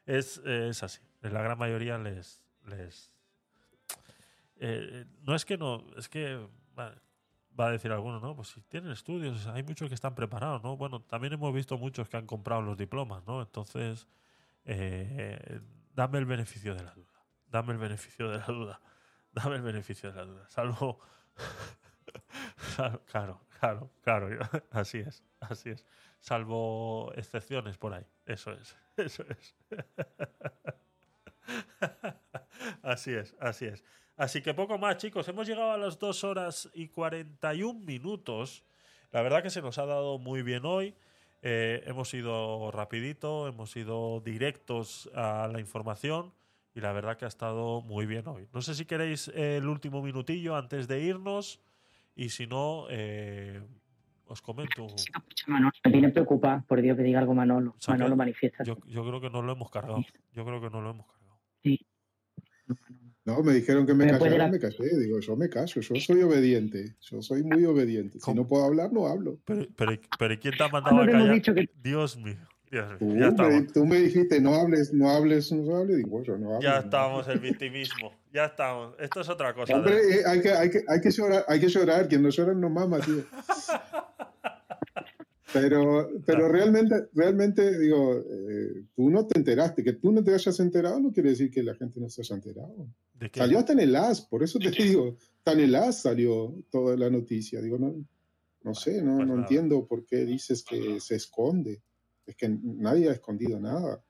Es, 0.06 0.38
es 0.44 0.82
así. 0.82 1.00
La 1.22 1.42
gran 1.42 1.58
mayoría 1.58 1.98
les, 1.98 2.42
les, 2.66 3.12
no 5.22 5.34
es 5.34 5.44
que 5.44 5.56
no, 5.58 5.84
es 5.96 6.08
que 6.08 6.46
va 7.58 7.66
a 7.68 7.70
decir 7.70 7.92
alguno, 7.92 8.20
¿no? 8.20 8.34
Pues 8.36 8.48
si 8.48 8.60
tienen 8.62 8.92
estudios, 8.92 9.46
hay 9.46 9.62
muchos 9.62 9.88
que 9.88 9.94
están 9.94 10.14
preparados, 10.14 10.62
¿no? 10.62 10.76
Bueno, 10.76 11.02
también 11.02 11.32
hemos 11.34 11.52
visto 11.54 11.78
muchos 11.78 12.08
que 12.08 12.16
han 12.16 12.26
comprado 12.26 12.62
los 12.62 12.76
diplomas, 12.76 13.24
¿no? 13.26 13.40
Entonces, 13.42 14.08
eh, 14.64 15.60
dame 15.94 16.18
el 16.18 16.26
beneficio 16.26 16.74
de 16.74 16.84
la 16.84 16.94
duda. 16.94 17.24
Dame 17.46 17.72
el 17.72 17.78
beneficio 17.78 18.30
de 18.30 18.38
la 18.38 18.46
duda. 18.46 18.80
Dame 19.32 19.56
el 19.56 19.62
beneficio 19.62 20.10
de 20.12 20.16
la 20.16 20.24
duda. 20.26 20.48
Salvo. 20.50 21.00
Sal- 22.56 23.00
claro, 23.06 23.40
claro, 23.60 23.90
claro. 24.02 24.28
Así 24.70 24.98
es, 24.98 25.24
así 25.40 25.70
es. 25.70 25.86
Salvo 26.20 27.12
excepciones 27.14 27.78
por 27.78 27.92
ahí. 27.94 28.06
Eso 28.26 28.52
es, 28.52 28.76
eso 28.96 29.24
es. 29.28 29.54
Así 32.82 33.12
es, 33.14 33.34
así 33.40 33.66
es. 33.66 33.84
Así 34.16 34.42
que 34.42 34.54
poco 34.54 34.78
más, 34.78 34.96
chicos. 34.98 35.26
Hemos 35.28 35.46
llegado 35.46 35.72
a 35.72 35.78
las 35.78 35.98
2 35.98 36.24
horas 36.24 36.70
y 36.74 36.88
41 36.88 37.80
minutos. 37.80 38.64
La 39.10 39.22
verdad 39.22 39.42
que 39.42 39.50
se 39.50 39.60
nos 39.60 39.78
ha 39.78 39.86
dado 39.86 40.18
muy 40.18 40.42
bien 40.42 40.64
hoy. 40.64 40.94
Eh, 41.42 41.82
hemos 41.86 42.14
ido 42.14 42.70
rapidito, 42.70 43.48
hemos 43.48 43.76
ido 43.76 44.20
directos 44.20 45.10
a 45.14 45.48
la 45.52 45.60
información 45.60 46.32
y 46.74 46.80
la 46.80 46.92
verdad 46.92 47.18
que 47.18 47.26
ha 47.26 47.28
estado 47.28 47.82
muy 47.82 48.06
bien 48.06 48.26
hoy. 48.26 48.48
No 48.54 48.62
sé 48.62 48.74
si 48.74 48.86
queréis 48.86 49.28
eh, 49.28 49.58
el 49.58 49.68
último 49.68 50.00
minutillo 50.00 50.56
antes 50.56 50.88
de 50.88 51.02
irnos 51.02 51.60
y 52.16 52.30
si 52.30 52.46
no, 52.46 52.86
eh, 52.88 53.60
os 54.26 54.40
comento. 54.40 54.86
Manolo, 55.46 55.72
me 55.84 55.90
tiene 55.90 56.08
preocupado, 56.10 56.64
por 56.66 56.80
Dios 56.80 56.96
que 56.96 57.02
diga 57.02 57.20
algo 57.20 57.34
Manolo. 57.34 57.74
Manolo 57.88 58.16
manifiesta. 58.16 58.64
Yo, 58.64 58.78
yo 58.86 59.04
creo 59.04 59.20
que 59.20 59.28
no 59.28 59.42
lo 59.42 59.52
hemos 59.52 59.70
cargado. 59.70 60.02
Yo 60.32 60.44
creo 60.44 60.60
que 60.60 60.70
no 60.70 60.80
lo 60.80 60.90
hemos 60.90 61.06
cargado. 61.06 61.38
No, 63.24 63.42
me 63.42 63.54
dijeron 63.54 63.86
que 63.86 63.94
me 63.94 64.06
callara, 64.06 64.36
la- 64.36 64.48
me 64.48 64.58
callé. 64.58 64.98
Digo, 64.98 65.18
yo 65.18 65.34
me 65.34 65.48
callo, 65.48 65.80
yo 65.80 65.94
soy 65.96 66.22
obediente. 66.22 66.94
Yo 67.00 67.22
soy 67.22 67.42
muy 67.42 67.64
obediente. 67.64 68.18
Si 68.18 68.24
¿Cómo? 68.24 68.42
no 68.42 68.46
puedo 68.48 68.64
hablar, 68.64 68.92
no 68.92 69.06
hablo. 69.06 69.38
Pero, 69.46 69.66
pero, 69.76 69.92
pero 70.18 70.38
¿quién 70.38 70.54
te 70.56 70.62
ha 70.62 70.68
mandado 70.68 70.96
¿Cuándo 70.96 71.12
a 71.16 71.18
callar? 71.20 71.34
dicho 71.34 71.54
que 71.54 71.70
Dios 71.82 72.16
mío. 72.18 72.36
Dios 72.70 72.86
mío. 72.88 72.98
Tú 72.98 73.06
Ya 73.14 73.20
me, 73.20 73.28
estamos. 73.28 73.72
tú 73.72 73.86
me 73.86 73.96
dijiste, 73.96 74.40
no 74.42 74.54
hables, 74.54 74.92
no 74.92 75.08
hables, 75.08 75.50
no 75.52 75.74
hables. 75.76 75.96
Digo, 75.96 76.22
yo 76.22 76.36
no 76.36 76.48
hablo. 76.56 76.60
Ya 76.60 76.74
no 76.74 76.80
estamos, 76.80 77.28
el 77.28 77.38
victimismo. 77.38 78.12
Ya 78.30 78.44
estamos. 78.46 78.94
Esto 78.98 79.20
es 79.22 79.28
otra 79.30 79.54
cosa. 79.54 79.74
Hombre, 79.74 79.94
de- 79.94 80.14
eh, 80.16 80.22
hay 80.26 80.40
que, 80.42 80.50
hay, 80.52 80.70
que, 80.70 80.84
hay, 80.86 81.00
que 81.00 81.10
llorar, 81.10 81.44
hay 81.48 81.60
que 81.60 81.68
llorar, 81.68 82.08
quien 82.08 82.22
no 82.22 82.28
llora 82.28 82.52
no 82.52 82.68
mama, 82.68 82.98
tío. 83.00 83.24
Pero, 85.54 86.10
pero 86.26 86.48
realmente, 86.48 87.08
realmente, 87.14 87.78
digo, 87.78 88.18
eh, 88.18 88.84
tú 88.94 89.08
no 89.08 89.26
te 89.26 89.38
enteraste. 89.38 89.84
Que 89.84 89.92
tú 89.94 90.10
no 90.12 90.22
te 90.22 90.34
hayas 90.34 90.58
enterado 90.60 90.98
no 91.00 91.12
quiere 91.12 91.30
decir 91.30 91.50
que 91.50 91.62
la 91.62 91.74
gente 91.76 92.00
no 92.00 92.08
se 92.10 92.22
haya 92.22 92.34
enterado. 92.34 92.88
¿De 93.14 93.30
qué? 93.30 93.38
Salió 93.38 93.58
hasta 93.60 93.72
en 93.72 93.80
el 93.80 93.94
AS, 93.96 94.22
por 94.22 94.42
eso 94.42 94.58
te 94.58 94.70
digo, 94.70 95.16
hasta 95.38 95.52
en 95.52 95.60
el 95.60 95.74
AS 95.76 96.02
salió 96.02 96.54
toda 96.70 96.96
la 96.96 97.08
noticia. 97.08 97.60
Digo, 97.62 97.78
no, 97.78 98.04
no 98.64 98.74
sé, 98.74 99.00
no, 99.00 99.16
pues 99.16 99.28
no 99.28 99.38
entiendo 99.38 99.86
por 99.86 100.04
qué 100.04 100.24
dices 100.26 100.64
que 100.64 100.98
se 101.00 101.14
esconde. 101.14 101.80
Es 102.26 102.34
que 102.36 102.48
nadie 102.62 103.08
ha 103.08 103.12
escondido 103.12 103.60
nada. 103.60 104.02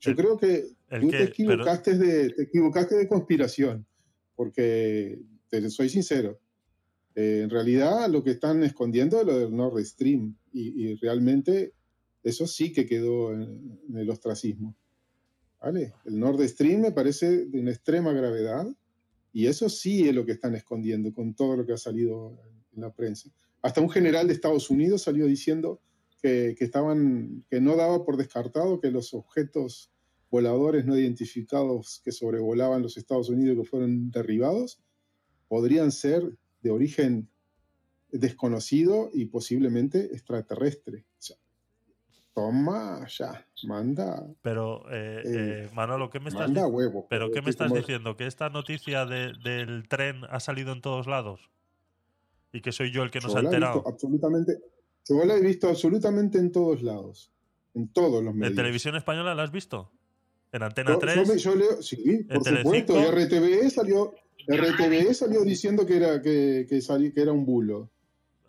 Yo 0.00 0.10
El- 0.10 0.16
creo 0.16 0.36
que 0.36 0.66
tú 1.00 1.08
que- 1.10 1.16
te 1.18 1.24
equivocaste, 1.24 1.96
de, 1.96 2.30
te 2.30 2.42
equivocaste 2.42 2.96
de 2.96 3.08
conspiración, 3.08 3.86
porque 4.36 5.18
te 5.48 5.70
soy 5.70 5.88
sincero. 5.88 6.38
Eh, 7.14 7.40
en 7.44 7.50
realidad 7.50 8.08
lo 8.08 8.22
que 8.22 8.30
están 8.30 8.62
escondiendo 8.62 9.20
es 9.20 9.26
lo 9.26 9.38
del 9.38 9.54
Nord 9.54 9.84
Stream 9.84 10.36
y, 10.52 10.90
y 10.90 10.94
realmente 10.96 11.72
eso 12.22 12.46
sí 12.46 12.72
que 12.72 12.86
quedó 12.86 13.32
en, 13.32 13.80
en 13.88 13.96
el 13.96 14.10
ostracismo. 14.10 14.76
¿Vale? 15.60 15.92
El 16.06 16.18
Nord 16.18 16.40
Stream 16.48 16.80
me 16.80 16.92
parece 16.92 17.46
de 17.46 17.60
una 17.60 17.70
extrema 17.70 18.12
gravedad 18.12 18.66
y 19.32 19.46
eso 19.46 19.68
sí 19.68 20.08
es 20.08 20.14
lo 20.14 20.24
que 20.24 20.32
están 20.32 20.54
escondiendo 20.54 21.12
con 21.12 21.34
todo 21.34 21.56
lo 21.56 21.66
que 21.66 21.74
ha 21.74 21.78
salido 21.78 22.38
en 22.74 22.82
la 22.82 22.92
prensa. 22.92 23.30
Hasta 23.62 23.80
un 23.80 23.90
general 23.90 24.26
de 24.26 24.32
Estados 24.32 24.70
Unidos 24.70 25.02
salió 25.02 25.26
diciendo 25.26 25.80
que, 26.22 26.54
que 26.58 26.64
estaban, 26.64 27.44
que 27.50 27.60
no 27.60 27.76
daba 27.76 28.04
por 28.04 28.16
descartado 28.16 28.80
que 28.80 28.90
los 28.90 29.12
objetos 29.12 29.92
voladores 30.30 30.86
no 30.86 30.96
identificados 30.96 32.00
que 32.04 32.12
sobrevolaban 32.12 32.82
los 32.82 32.96
Estados 32.96 33.28
Unidos 33.28 33.56
y 33.56 33.60
que 33.60 33.68
fueron 33.68 34.10
derribados 34.10 34.80
podrían 35.48 35.90
ser 35.90 36.38
de 36.62 36.70
origen 36.70 37.28
desconocido 38.10 39.10
y 39.14 39.26
posiblemente 39.26 40.06
extraterrestre. 40.12 41.04
O 41.18 41.22
sea, 41.22 41.36
toma 42.34 43.06
ya, 43.08 43.46
manda, 43.64 44.26
Pero, 44.42 44.84
eh, 44.90 45.22
Eh, 45.24 45.64
eh, 45.66 45.70
Manolo, 45.74 46.10
¿qué 46.10 46.20
me 46.20 46.28
estás, 46.28 46.42
manda 46.48 46.66
huevo. 46.66 47.06
pero 47.08 47.30
¿qué 47.30 47.42
me 47.42 47.50
estás 47.50 47.68
como- 47.68 47.80
diciendo? 47.80 48.16
¿Que 48.16 48.26
esta 48.26 48.48
noticia 48.50 49.04
de- 49.06 49.32
del 49.42 49.88
tren 49.88 50.22
ha 50.30 50.40
salido 50.40 50.72
en 50.72 50.80
todos 50.80 51.06
lados? 51.06 51.40
¿Y 52.52 52.60
que 52.62 52.72
soy 52.72 52.90
yo 52.90 53.02
el 53.02 53.10
que 53.10 53.20
no 53.20 53.28
Yo 53.28 53.36
ha 53.36 53.40
enterado? 53.40 53.84
absolutamente, 53.86 54.58
yo 55.08 55.24
la 55.24 55.36
he 55.36 55.40
visto 55.40 55.68
absolutamente 55.68 56.38
en 56.38 56.50
todos 56.50 56.82
lados, 56.82 57.30
en 57.74 57.88
todos 57.88 58.22
los 58.24 58.34
medios. 58.34 58.50
¿En 58.50 58.56
televisión 58.56 58.96
española 58.96 59.34
la 59.34 59.42
has 59.44 59.52
visto? 59.52 59.90
¿En 60.52 60.64
Antena 60.64 60.90
Yo, 60.92 60.98
3? 60.98 61.14
yo 61.16 61.32
me- 61.32 61.38
yo 61.38 61.54
leo, 61.54 61.80
sí, 61.82 62.24
por 62.28 62.44
supuesto. 62.44 62.98
Y 62.98 63.04
RTVE 63.04 63.70
salió, 63.70 64.12
RTVE 64.46 65.14
salió 65.14 65.42
diciendo 65.44 65.86
que 65.86 65.96
era, 65.96 66.20
que, 66.22 66.66
que, 66.68 66.80
que 67.12 67.20
era 67.20 67.32
un 67.32 67.44
bulo. 67.44 67.90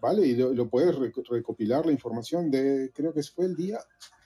¿Vale? 0.01 0.25
Y 0.25 0.35
lo, 0.35 0.51
lo 0.53 0.67
puedes 0.67 0.95
rec- 0.95 1.23
recopilar 1.29 1.85
la 1.85 1.91
información 1.91 2.49
de, 2.49 2.91
creo 2.93 3.13
que 3.13 3.21
fue 3.21 3.45
el 3.45 3.55
día 3.55 3.79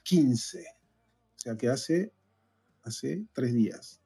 15. 0.04 0.60
O 0.60 1.38
sea 1.38 1.56
que 1.56 1.68
hace, 1.68 2.12
hace 2.82 3.26
tres 3.34 3.52
días. 3.52 4.00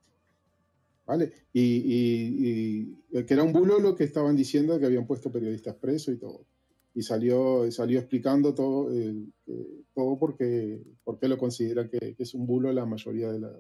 ¿Vale? 1.07 1.33
Y, 1.53 1.61
y- 1.63 2.97
y 3.13 3.25
que 3.25 3.35
era 3.35 3.43
un 3.45 3.53
bulo 3.53 3.79
lo 3.79 3.95
que 3.95 4.05
estaban 4.05 4.35
diciendo 4.35 4.79
que 4.81 4.87
habían 4.87 5.07
puesto 5.07 5.31
periodistas 5.31 5.77
presos 5.77 6.15
y 6.15 6.19
todo. 6.19 6.45
y 6.93 7.03
salió, 7.03 7.71
salió 7.71 8.01
explicando 8.01 8.53
todo, 8.53 8.89
que- 8.91 9.85
todo 9.95 10.19
porque, 10.19 10.83
porque 11.05 11.29
lo 11.29 11.39
considera 11.39 11.89
que, 11.89 12.15
que 12.17 12.23
es 12.25 12.35
un 12.35 12.47
bulo 12.49 12.73
la 12.73 12.85
mayoría 12.85 13.31
de, 13.31 13.39
la, 13.39 13.53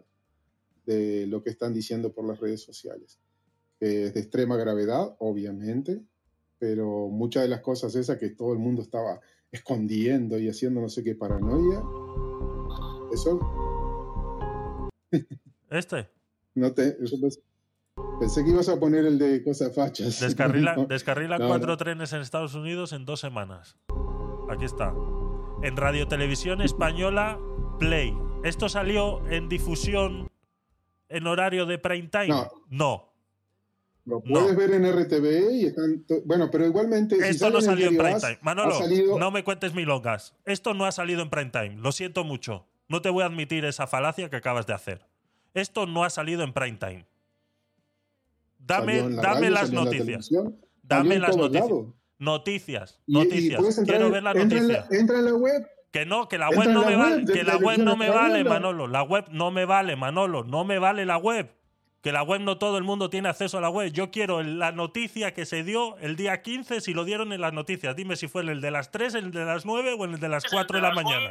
de 0.85 1.27
lo 1.29 1.43
que 1.45 1.51
están 1.51 1.73
diciendo 1.73 2.13
por 2.13 2.27
las 2.27 2.41
redes 2.41 2.61
sociales. 2.63 3.21
Que 3.81 4.05
es 4.05 4.15
de 4.15 4.21
extrema 4.21 4.57
gravedad, 4.57 5.17
obviamente, 5.19 6.03
pero 6.59 7.09
muchas 7.09 7.43
de 7.45 7.49
las 7.49 7.61
cosas 7.63 7.95
esas 7.97 8.19
que 8.19 8.29
todo 8.31 8.53
el 8.53 8.59
mundo 8.59 8.83
estaba 8.83 9.19
escondiendo 9.51 10.39
y 10.39 10.49
haciendo 10.49 10.81
no 10.83 10.89
sé 10.91 11.03
qué 11.03 11.15
paranoia, 11.15 11.83
eso 13.13 13.41
Este. 15.71 16.09
no 16.55 16.73
te... 16.73 16.89
eso 17.03 17.17
pens- 17.17 17.41
pensé 18.21 18.45
que 18.45 18.51
ibas 18.51 18.69
a 18.69 18.79
poner 18.79 19.07
el 19.07 19.19
de 19.19 19.43
cosas 19.43 19.75
fachas. 19.75 20.21
Descarrila, 20.21 20.75
No, 20.77 20.87
descarrila 20.87 21.39
no, 21.39 21.49
cuatro 21.49 21.69
no. 21.69 21.77
trenes 21.77 22.13
en 22.13 22.21
Estados 22.21 22.55
Unidos 22.55 22.93
en 22.93 23.05
dos 23.05 23.21
semanas. 23.21 23.77
Aquí 24.51 24.65
está. 24.65 24.95
En 25.63 25.77
Radio 25.77 26.07
Televisión 26.09 26.61
Española, 26.63 27.39
Play. 27.79 28.17
¿Esto 28.45 28.69
salió 28.69 29.27
en 29.29 29.49
difusión 29.49 30.29
en 31.09 31.27
horario 31.27 31.67
de 31.67 31.79
prime 31.79 32.09
time? 32.09 32.35
No. 32.69 33.10
Lo 34.07 34.21
puedes 34.23 34.57
ver 34.57 34.73
en 34.73 34.85
RTV 34.87 35.53
y 35.53 35.67
están. 35.67 36.05
Bueno, 36.25 36.51
pero 36.51 36.67
igualmente. 36.67 37.17
Esto 37.29 37.51
no 37.51 37.61
salió 37.61 37.87
en 37.89 37.93
diario 37.95 38.19
prime 38.19 38.21
time. 38.21 38.39
Manolo, 38.43 38.75
salido- 38.79 39.19
no 39.19 39.31
me 39.31 39.45
cuentes 39.45 39.75
milongas. 39.75 40.35
Esto 40.45 40.75
no 40.75 40.85
ha 40.87 40.93
salido 40.93 41.23
en 41.23 41.31
prime 41.31 41.51
time. 41.51 41.77
Lo 41.77 41.93
siento 41.93 42.25
mucho. 42.25 42.67
No 42.89 43.03
te 43.03 43.11
voy 43.11 43.23
a 43.23 43.27
admitir 43.27 43.65
esa 43.65 43.87
falacia 43.87 44.29
que 44.31 44.37
acabas 44.37 44.67
de 44.67 44.73
hacer. 44.75 45.07
Esto 45.55 45.87
no 45.87 46.03
ha 46.05 46.11
salido 46.11 46.43
en 46.43 46.53
prime 46.53 46.79
time. 46.79 47.07
Dame, 48.59 48.99
en 48.99 49.17
la 49.17 49.23
dame 49.23 49.35
radio, 49.35 49.51
las 49.51 49.69
en 49.71 49.75
la 49.77 49.85
noticias. 49.85 50.31
Dame 50.83 51.15
en 51.17 51.23
las 51.23 51.37
noticias. 51.37 51.69
lados. 51.69 51.87
Noticias. 52.19 53.01
Y- 53.07 53.13
y 53.13 53.15
Noticias. 53.25 53.81
Quiero 53.85 54.07
en- 54.07 54.13
ver 54.13 54.23
la 54.23 54.31
entra 54.33 54.59
en 54.59 54.69
noticia. 54.69 54.99
Entra 54.99 55.19
en 55.19 55.25
la 55.25 55.35
web. 55.35 55.67
Que 55.91 56.07
no, 56.07 56.29
que 56.29 56.39
la 56.39 56.51
web 56.51 56.69
en 56.69 56.75
no 56.75 56.81
me 56.85 56.97
web 56.97 56.99
vale, 56.99 57.25
que 57.33 57.43
la 57.45 57.57
web 57.57 57.79
no 57.79 57.97
me 57.97 58.11
vale. 58.11 58.45
Manolo. 58.45 58.87
La 58.87 59.03
web 59.03 59.25
no 59.31 59.51
me 59.51 59.65
vale, 59.65 59.97
Manolo. 59.97 60.45
No 60.45 60.65
me 60.65 60.79
vale 60.79 61.05
la 61.05 61.17
web. 61.17 61.51
Que 62.03 62.13
la 62.13 62.23
web 62.23 62.41
no 62.41 62.57
todo 62.57 62.79
el 62.79 62.85
mundo 62.85 63.11
tiene 63.11 63.29
acceso 63.29 63.59
a 63.59 63.61
la 63.61 63.69
web. 63.69 63.93
Yo 63.93 64.11
quiero 64.11 64.43
la 64.43 64.73
noticia 64.73 65.35
que 65.35 65.45
se 65.45 65.63
dio 65.65 65.99
el 65.99 66.17
día 66.17 66.41
15, 66.41 66.81
si 66.81 66.95
lo 66.95 67.05
dieron 67.05 67.33
en 67.35 67.43
las 67.43 67.53
noticias. 67.53 67.95
Dime 67.95 68.17
si 68.17 68.27
fue 68.27 68.41
en 68.43 68.49
el 68.49 68.61
de 68.63 68.71
las 68.71 68.91
3, 68.91 69.15
el 69.17 69.31
de 69.33 69.45
las 69.45 69.67
9 69.67 69.97
o 69.99 70.05
en 70.07 70.15
el 70.15 70.21
de 70.21 70.29
las 70.31 70.45
4 70.51 70.77
de 70.77 70.83
la 70.83 70.95
mañana. 70.95 71.31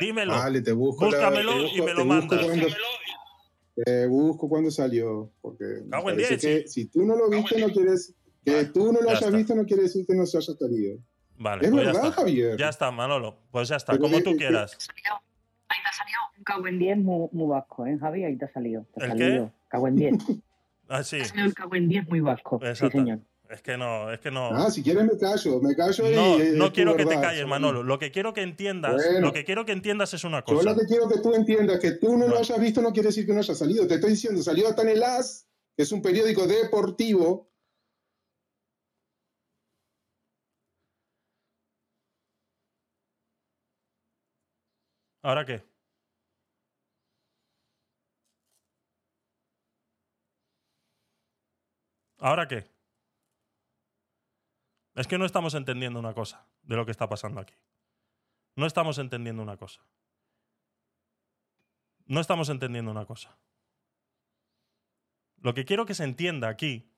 Dímelo. 0.00 0.32
Vale, 0.34 0.62
te 0.62 0.72
busco. 0.72 1.04
la- 1.04 1.10
Búscamelo 1.10 1.52
te 1.54 1.76
y 1.76 1.82
me 1.82 1.94
lo 1.94 2.04
mandas. 2.04 2.44
cuando- 2.44 2.66
Te 3.74 4.06
busco 4.06 4.48
cuando 4.48 4.70
salió. 4.70 5.30
Porque 5.40 5.64
me 5.84 5.90
Cago 5.90 6.10
en 6.10 6.16
parece 6.16 6.36
10, 6.36 6.62
que 6.64 6.68
si 6.68 6.84
tú 6.86 7.04
no 7.04 7.16
lo 7.16 7.28
viste, 7.28 7.58
no 7.60 7.68
quieres. 7.70 8.14
Que 8.44 8.66
tú 8.66 8.92
no 8.92 9.00
lo 9.00 9.06
ya 9.06 9.10
hayas 9.12 9.22
está. 9.24 9.36
visto, 9.36 9.54
no 9.54 9.64
quiere 9.64 9.84
decir 9.84 10.04
que 10.06 10.14
no 10.14 10.26
se 10.26 10.36
haya 10.38 10.52
salido. 10.58 10.98
Vale, 11.38 11.64
es 11.64 11.70
pues 11.70 11.84
ya 11.84 11.92
verdad, 11.92 12.08
está. 12.10 12.20
Javier. 12.22 12.56
Ya 12.58 12.68
está, 12.68 12.90
Manolo. 12.90 13.38
Pues 13.50 13.68
ya 13.68 13.76
está, 13.76 13.92
Pero 13.92 14.02
como 14.02 14.20
tú 14.22 14.36
quieras. 14.36 14.76
Ahí 15.68 15.78
te 15.82 15.88
ha 15.88 15.92
salido 15.92 16.18
cago 16.42 16.66
en 16.66 16.78
10 16.78 16.98
muy, 16.98 17.28
muy 17.32 17.48
vasco, 17.48 17.86
¿eh, 17.86 17.96
Javi? 17.98 18.24
Ahí 18.24 18.36
te 18.36 18.44
ha 18.46 18.52
salido. 18.52 18.86
Te 18.94 19.04
ha 19.04 19.06
¿El 19.06 19.12
qué? 19.12 19.18
salido. 19.24 19.52
Cago 19.68 19.88
en 19.88 19.96
10. 19.96 20.14
Ah, 20.88 21.02
sí. 21.02 21.16
El 21.36 21.54
cago 21.54 21.74
en 21.74 21.88
10 21.88 22.06
muy 22.08 22.20
vasco. 22.20 22.60
Sí, 22.74 22.90
señor. 22.90 23.20
Es 23.48 23.62
que 23.62 23.78
no, 23.78 24.12
es 24.12 24.20
que 24.20 24.30
no. 24.30 24.48
Ah, 24.52 24.70
si 24.70 24.82
quieres 24.82 25.04
me 25.04 25.16
callo, 25.16 25.58
me 25.60 25.74
callo 25.74 26.10
y. 26.10 26.14
No, 26.14 26.36
es 26.38 26.52
no 26.54 26.70
quiero 26.72 26.96
que 26.96 27.06
te 27.06 27.18
calles. 27.18 27.46
Manolo. 27.46 27.82
Lo 27.82 27.98
que 27.98 28.10
quiero 28.10 28.34
que 28.34 28.42
entiendas, 28.42 28.94
Bueno. 28.96 29.20
lo 29.28 29.32
que 29.32 29.44
quiero 29.44 29.64
que 29.64 29.72
entiendas 29.72 30.12
es 30.12 30.24
una 30.24 30.40
Yo 30.40 30.54
cosa. 30.56 30.70
lo 30.70 30.76
que 30.76 30.84
quiero 30.86 31.08
que 31.08 31.18
tú 31.20 31.32
entiendas 31.34 31.78
que 31.78 31.92
tú 31.92 32.18
no 32.18 32.28
lo 32.28 32.38
hayas 32.38 32.60
visto 32.60 32.82
no 32.82 32.92
quiere 32.92 33.08
decir 33.08 33.24
que 33.24 33.32
no 33.32 33.38
haya 33.38 33.54
salido. 33.54 33.86
Te 33.86 33.94
estoy 33.94 34.10
diciendo, 34.10 34.42
salió 34.42 34.68
hasta 34.68 34.82
en 34.82 34.88
el 34.90 35.02
AS, 35.02 35.46
que 35.76 35.82
es 35.84 35.92
un 35.92 36.02
periódico 36.02 36.46
deportivo. 36.46 37.50
¿Ahora 45.22 45.44
qué? 45.44 45.62
¿Ahora 52.22 52.46
qué? 52.46 52.70
Es 54.94 55.08
que 55.08 55.18
no 55.18 55.24
estamos 55.24 55.54
entendiendo 55.54 55.98
una 55.98 56.14
cosa 56.14 56.46
de 56.62 56.76
lo 56.76 56.84
que 56.84 56.92
está 56.92 57.08
pasando 57.08 57.40
aquí. 57.40 57.54
No 58.54 58.64
estamos 58.66 58.98
entendiendo 58.98 59.42
una 59.42 59.56
cosa. 59.56 59.84
No 62.06 62.20
estamos 62.20 62.48
entendiendo 62.48 62.92
una 62.92 63.06
cosa. 63.06 63.36
Lo 65.38 65.52
que 65.52 65.64
quiero 65.64 65.84
que 65.84 65.94
se 65.94 66.04
entienda 66.04 66.48
aquí 66.48 66.92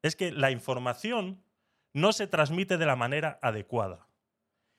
es 0.00 0.16
que 0.16 0.32
la 0.32 0.50
información 0.50 1.44
no 1.92 2.14
se 2.14 2.26
transmite 2.26 2.78
de 2.78 2.86
la 2.86 2.96
manera 2.96 3.38
adecuada. 3.42 4.08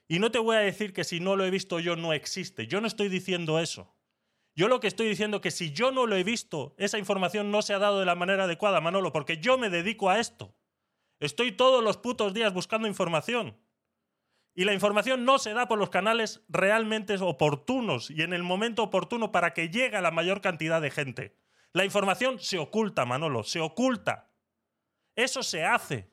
Y 0.08 0.17
no 0.17 0.32
te 0.32 0.40
voy 0.40 0.56
a 0.56 0.61
decir 0.61 0.93
que 0.93 1.03
si 1.03 1.19
no 1.19 1.35
lo 1.35 1.45
he 1.45 1.51
visto 1.51 1.80
yo 1.80 1.95
no 1.95 2.11
existe. 2.14 2.66
Yo 2.66 2.82
no 2.82 2.88
estoy 2.88 3.08
diciendo 3.08 3.59
eso. 3.59 3.93
Yo 4.55 4.67
lo 4.67 4.80
que 4.80 4.88
estoy 4.88 5.07
diciendo 5.07 5.38
es 5.38 5.41
que 5.41 5.51
si 5.51 5.71
yo 5.71 5.91
no 5.91 6.05
lo 6.05 6.15
he 6.15 6.23
visto, 6.23 6.75
esa 6.77 6.97
información 6.97 7.51
no 7.51 7.61
se 7.61 7.73
ha 7.73 7.80
dado 7.80 7.99
de 7.99 8.05
la 8.05 8.15
manera 8.15 8.43
adecuada, 8.43 8.81
Manolo, 8.81 9.11
porque 9.11 9.38
yo 9.38 9.57
me 9.57 9.69
dedico 9.69 10.09
a 10.09 10.19
esto. 10.19 10.55
Estoy 11.19 11.51
todos 11.51 11.83
los 11.83 11.97
putos 11.97 12.33
días 12.33 12.53
buscando 12.53 12.88
información. 12.88 13.57
Y 14.53 14.65
la 14.65 14.73
información 14.73 15.23
no 15.23 15.39
se 15.39 15.53
da 15.53 15.67
por 15.67 15.80
los 15.80 15.89
canales 15.89 16.41
realmente 16.49 17.15
oportunos 17.21 18.11
y 18.11 18.21
en 18.21 18.33
el 18.33 18.43
momento 18.43 18.83
oportuno 18.83 19.31
para 19.31 19.53
que 19.53 19.69
llegue 19.69 19.95
a 19.95 20.01
la 20.01 20.11
mayor 20.11 20.41
cantidad 20.41 20.81
de 20.81 20.91
gente. 20.91 21.38
La 21.71 21.85
información 21.85 22.39
se 22.39 22.57
oculta, 22.57 23.05
Manolo, 23.05 23.43
se 23.43 23.61
oculta. 23.61 24.30
Eso 25.15 25.41
se 25.43 25.63
hace. 25.63 26.11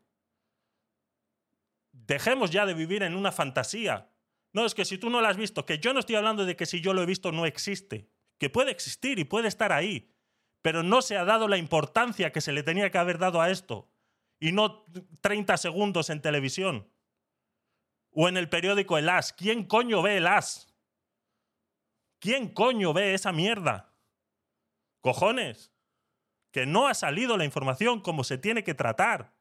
Dejemos 1.90 2.50
ya 2.50 2.64
de 2.64 2.74
vivir 2.74 3.02
en 3.02 3.16
una 3.16 3.32
fantasía. 3.32 4.12
No, 4.52 4.64
es 4.64 4.74
que 4.74 4.84
si 4.84 4.98
tú 4.98 5.10
no 5.10 5.20
lo 5.20 5.26
has 5.26 5.36
visto, 5.36 5.66
que 5.66 5.78
yo 5.78 5.92
no 5.92 6.00
estoy 6.00 6.14
hablando 6.14 6.46
de 6.46 6.54
que 6.54 6.66
si 6.66 6.80
yo 6.80 6.94
lo 6.94 7.02
he 7.02 7.06
visto 7.06 7.32
no 7.32 7.44
existe, 7.44 8.08
que 8.38 8.50
puede 8.50 8.70
existir 8.70 9.18
y 9.18 9.24
puede 9.24 9.48
estar 9.48 9.72
ahí, 9.72 10.14
pero 10.62 10.82
no 10.82 11.02
se 11.02 11.16
ha 11.16 11.24
dado 11.24 11.48
la 11.48 11.58
importancia 11.58 12.32
que 12.32 12.40
se 12.40 12.52
le 12.52 12.62
tenía 12.62 12.90
que 12.90 12.98
haber 12.98 13.18
dado 13.18 13.40
a 13.40 13.50
esto, 13.50 13.90
y 14.40 14.52
no 14.52 14.84
30 15.20 15.56
segundos 15.56 16.10
en 16.10 16.22
televisión 16.22 16.88
o 18.10 18.28
en 18.28 18.36
el 18.36 18.48
periódico 18.48 18.98
El 18.98 19.08
As. 19.08 19.32
¿Quién 19.32 19.64
coño 19.64 20.02
ve 20.02 20.16
El 20.16 20.26
As? 20.26 20.74
¿Quién 22.20 22.48
coño 22.48 22.92
ve 22.92 23.14
esa 23.14 23.32
mierda? 23.32 23.94
Cojones, 25.00 25.72
que 26.52 26.66
no 26.66 26.88
ha 26.88 26.94
salido 26.94 27.36
la 27.36 27.44
información 27.44 28.00
como 28.00 28.24
se 28.24 28.38
tiene 28.38 28.64
que 28.64 28.74
tratar. 28.74 29.34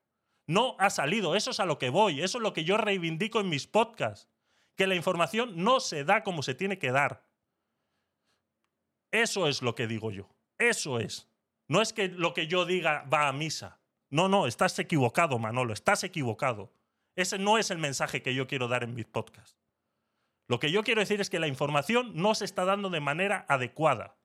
No 0.45 0.75
ha 0.79 0.89
salido, 0.89 1.35
eso 1.35 1.51
es 1.51 1.59
a 1.59 1.65
lo 1.65 1.77
que 1.77 1.89
voy, 1.89 2.21
eso 2.21 2.37
es 2.37 2.41
lo 2.41 2.53
que 2.53 2.63
yo 2.63 2.77
reivindico 2.77 3.39
en 3.39 3.49
mis 3.49 3.67
podcasts, 3.67 4.29
que 4.75 4.87
la 4.87 4.95
información 4.95 5.63
no 5.63 5.79
se 5.79 6.03
da 6.03 6.23
como 6.23 6.43
se 6.43 6.53
tiene 6.55 6.77
que 6.77 6.91
dar. 6.91 7.26
Eso 9.11 9.47
es 9.47 9.61
lo 9.61 9.75
que 9.75 9.87
digo 9.87 10.11
yo, 10.11 10.29
eso 10.57 10.99
es. 10.99 11.27
No 11.67 11.81
es 11.81 11.93
que 11.93 12.07
lo 12.07 12.33
que 12.33 12.47
yo 12.47 12.65
diga 12.65 13.03
va 13.11 13.27
a 13.27 13.33
misa. 13.33 13.79
No, 14.09 14.29
no, 14.29 14.47
estás 14.47 14.79
equivocado, 14.79 15.37
Manolo, 15.37 15.73
estás 15.73 16.03
equivocado. 16.03 16.71
Ese 17.15 17.37
no 17.39 17.57
es 17.57 17.71
el 17.71 17.77
mensaje 17.77 18.21
que 18.21 18.33
yo 18.33 18.47
quiero 18.47 18.67
dar 18.67 18.83
en 18.83 18.93
mis 18.93 19.05
podcasts. 19.05 19.57
Lo 20.47 20.59
que 20.59 20.71
yo 20.71 20.83
quiero 20.83 21.01
decir 21.01 21.19
es 21.19 21.29
que 21.29 21.39
la 21.39 21.47
información 21.47 22.11
no 22.15 22.35
se 22.35 22.45
está 22.45 22.63
dando 22.63 22.89
de 22.89 23.01
manera 23.01 23.45
adecuada. 23.49 24.17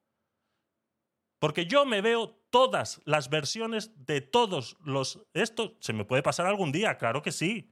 Porque 1.40 1.66
yo 1.66 1.84
me 1.84 2.00
veo 2.00 2.30
todas 2.50 3.00
las 3.04 3.28
versiones 3.28 3.90
de 4.06 4.20
todos 4.20 4.76
los... 4.84 5.26
Esto 5.32 5.76
se 5.80 5.92
me 5.92 6.04
puede 6.04 6.22
pasar 6.22 6.46
algún 6.46 6.70
día, 6.70 6.96
claro 6.98 7.22
que 7.22 7.32
sí. 7.32 7.71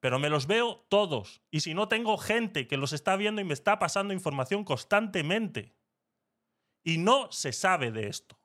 Pero 0.00 0.18
me 0.18 0.30
los 0.30 0.46
veo 0.46 0.86
todos. 0.88 1.42
Y 1.50 1.60
si 1.60 1.74
no 1.74 1.88
tengo 1.88 2.16
gente 2.16 2.66
que 2.66 2.76
los 2.76 2.92
está 2.92 3.16
viendo 3.16 3.40
y 3.40 3.44
me 3.44 3.54
está 3.54 3.78
pasando 3.78 4.14
información 4.14 4.64
constantemente. 4.64 5.74
Y 6.82 6.98
no 6.98 7.30
se 7.30 7.52
sabe 7.52 7.90
de 7.90 8.08
esto. 8.08 8.38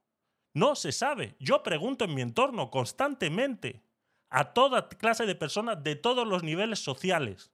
No 0.54 0.76
se 0.76 0.92
sabe. 0.92 1.36
Yo 1.40 1.64
pregunto 1.64 2.06
en 2.06 2.14
mi 2.14 2.22
entorno 2.22 2.70
constantemente 2.70 3.84
a 4.30 4.54
toda 4.54 4.90
clase 4.90 5.26
de 5.26 5.36
personas 5.36 5.82
de 5.84 5.96
todos 5.96 6.28
los 6.28 6.44
niveles 6.44 6.80
sociales. 6.80 7.52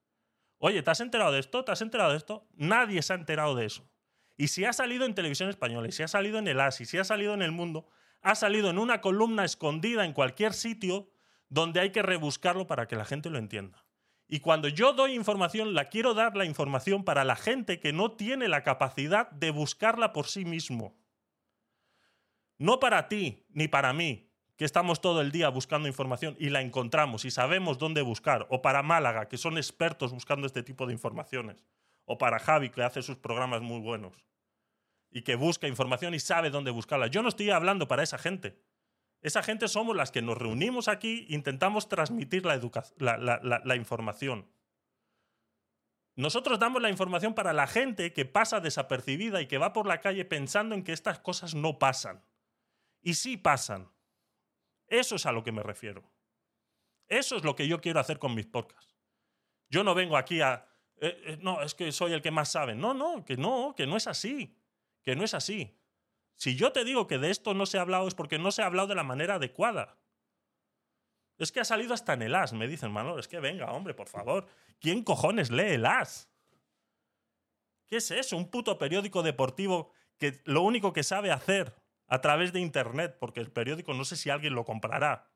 Oye, 0.58 0.82
¿te 0.84 0.92
has 0.92 1.00
enterado 1.00 1.32
de 1.32 1.40
esto? 1.40 1.64
¿Te 1.64 1.72
has 1.72 1.82
enterado 1.82 2.12
de 2.12 2.18
esto? 2.18 2.48
Nadie 2.54 3.02
se 3.02 3.14
ha 3.14 3.16
enterado 3.16 3.56
de 3.56 3.66
eso. 3.66 3.90
Y 4.38 4.48
si 4.48 4.66
ha 4.66 4.74
salido 4.74 5.06
en 5.06 5.14
televisión 5.14 5.50
española, 5.50 5.88
y 5.88 5.92
si 5.92 6.04
ha 6.04 6.08
salido 6.08 6.40
en 6.40 6.48
el 6.48 6.60
AS, 6.60 6.82
y 6.82 6.86
si 6.86 6.98
ha 6.98 7.04
salido 7.04 7.34
en 7.34 7.42
el 7.42 7.52
mundo, 7.52 7.88
ha 8.22 8.36
salido 8.36 8.70
en 8.70 8.78
una 8.78 9.02
columna 9.02 9.46
escondida 9.46 10.06
en 10.06 10.14
cualquier 10.14 10.54
sitio 10.54 11.12
donde 11.50 11.80
hay 11.80 11.92
que 11.92 12.02
rebuscarlo 12.02 12.66
para 12.68 12.88
que 12.88 12.96
la 12.96 13.06
gente 13.06 13.30
lo 13.30 13.38
entienda. 13.38 13.84
Y 14.34 14.40
cuando 14.40 14.70
yo 14.70 14.94
doy 14.94 15.14
información, 15.14 15.74
la 15.74 15.90
quiero 15.90 16.14
dar 16.14 16.38
la 16.38 16.46
información 16.46 17.04
para 17.04 17.26
la 17.26 17.36
gente 17.36 17.82
que 17.82 17.92
no 17.92 18.14
tiene 18.14 18.48
la 18.48 18.64
capacidad 18.64 19.30
de 19.32 19.52
buscarla 19.52 20.14
por 20.14 20.26
sí 20.26 20.46
mismo. 20.46 20.96
No 22.58 22.80
para 22.80 23.10
ti 23.10 23.46
ni 23.50 23.68
para 23.68 23.92
mí, 23.92 24.32
que 24.56 24.64
estamos 24.64 25.02
todo 25.02 25.20
el 25.20 25.34
día 25.34 25.50
buscando 25.50 25.90
información 25.90 26.38
y 26.40 26.48
la 26.48 26.62
encontramos 26.62 27.26
y 27.26 27.32
sabemos 27.32 27.78
dónde 27.78 28.04
buscar, 28.04 28.48
o 28.50 28.62
para 28.62 28.82
Málaga, 28.82 29.28
que 29.28 29.38
son 29.38 29.58
expertos 29.58 30.14
buscando 30.14 30.48
este 30.48 30.64
tipo 30.64 30.88
de 30.88 30.94
informaciones, 30.94 31.66
o 32.06 32.18
para 32.18 32.40
Javi, 32.40 32.70
que 32.70 32.84
hace 32.84 33.02
sus 33.02 33.18
programas 33.18 33.62
muy 33.62 33.82
buenos 33.82 34.14
y 35.10 35.24
que 35.24 35.36
busca 35.36 35.68
información 35.68 36.14
y 36.14 36.22
sabe 36.22 36.52
dónde 36.52 36.72
buscarla. 36.72 37.08
Yo 37.08 37.22
no 37.22 37.28
estoy 37.28 37.50
hablando 37.50 37.90
para 37.90 38.02
esa 38.02 38.18
gente. 38.18 38.64
Esa 39.22 39.44
gente 39.44 39.68
somos 39.68 39.96
las 39.96 40.12
que 40.12 40.22
nos 40.22 40.38
reunimos 40.38 40.88
aquí, 40.88 41.26
intentamos 41.30 41.88
transmitir 41.88 42.44
la, 42.46 42.58
la- 42.98 43.62
la 43.64 43.76
información. 43.76 44.50
Nosotros 46.16 46.60
damos 46.60 46.82
la 46.82 46.90
información 46.90 47.34
para 47.34 47.54
la 47.54 47.68
gente 47.68 48.14
que 48.14 48.26
pasa 48.26 48.60
desapercibida 48.60 49.42
y 49.42 49.48
que 49.48 49.58
va 49.58 49.74
por 49.74 49.88
la 49.88 50.02
calle 50.02 50.26
pensando 50.26 50.76
en 50.76 50.84
que 50.84 50.92
estas 50.92 51.20
cosas 51.20 51.56
no 51.56 51.80
pasan. 51.80 52.24
Y 53.02 53.14
sí 53.14 53.38
pasan. 53.38 53.92
Eso 54.88 55.16
es 55.16 55.26
a 55.26 55.32
lo 55.32 55.44
que 55.44 55.52
me 55.52 55.64
refiero. 55.64 56.04
Eso 57.08 57.38
es 57.38 57.44
lo 57.44 57.56
que 57.56 57.68
yo 57.68 57.80
quiero 57.80 58.00
hacer 58.00 58.20
con 58.20 58.36
mis 58.36 58.46
podcasts. 58.46 58.98
Yo 59.70 59.84
no 59.84 59.96
vengo 59.96 60.18
aquí 60.18 60.42
a... 60.42 60.68
eh, 60.98 61.22
eh, 61.26 61.38
no, 61.42 61.62
es 61.62 61.74
que 61.76 61.92
soy 61.92 62.12
el 62.14 62.22
que 62.22 62.32
más 62.32 62.52
sabe. 62.52 62.76
No, 62.76 62.94
no, 62.94 63.24
que 63.24 63.38
no, 63.38 63.74
que 63.76 63.88
no 63.88 63.96
es 63.96 64.08
así. 64.08 64.58
Que 65.02 65.16
no 65.16 65.24
es 65.24 65.34
así. 65.34 65.78
Si 66.42 66.56
yo 66.56 66.72
te 66.72 66.84
digo 66.84 67.06
que 67.06 67.20
de 67.20 67.30
esto 67.30 67.54
no 67.54 67.68
se 67.68 67.78
ha 67.78 67.82
hablado 67.82 68.08
es 68.08 68.16
porque 68.16 68.40
no 68.40 68.52
se 68.52 68.64
ha 68.64 68.66
hablado 68.66 68.88
de 68.88 68.96
la 68.96 69.04
manera 69.04 69.36
adecuada. 69.36 70.00
Es 71.38 71.52
que 71.52 71.60
ha 71.60 71.64
salido 71.64 71.94
hasta 71.94 72.14
en 72.14 72.24
el 72.24 72.34
AS, 72.34 72.54
me 72.54 72.68
dicen, 72.68 72.92
Manolo. 72.92 73.20
Es 73.20 73.28
que 73.28 73.40
venga, 73.40 73.72
hombre, 73.72 73.94
por 73.94 74.10
favor. 74.10 74.48
¿Quién 74.80 75.04
cojones 75.04 75.52
lee 75.52 75.74
el 75.74 75.86
AS? 75.86 76.32
¿Qué 77.86 77.98
es 77.98 78.10
eso? 78.10 78.38
Un 78.38 78.50
puto 78.50 78.80
periódico 78.80 79.22
deportivo 79.22 79.92
que 80.18 80.42
lo 80.46 80.64
único 80.64 80.94
que 80.94 81.04
sabe 81.04 81.30
hacer 81.30 81.76
a 82.08 82.22
través 82.22 82.52
de 82.54 82.60
Internet, 82.60 83.18
porque 83.20 83.40
el 83.40 83.52
periódico 83.52 83.94
no 83.94 84.04
sé 84.04 84.16
si 84.16 84.32
alguien 84.32 84.56
lo 84.56 84.66
comprará, 84.66 85.30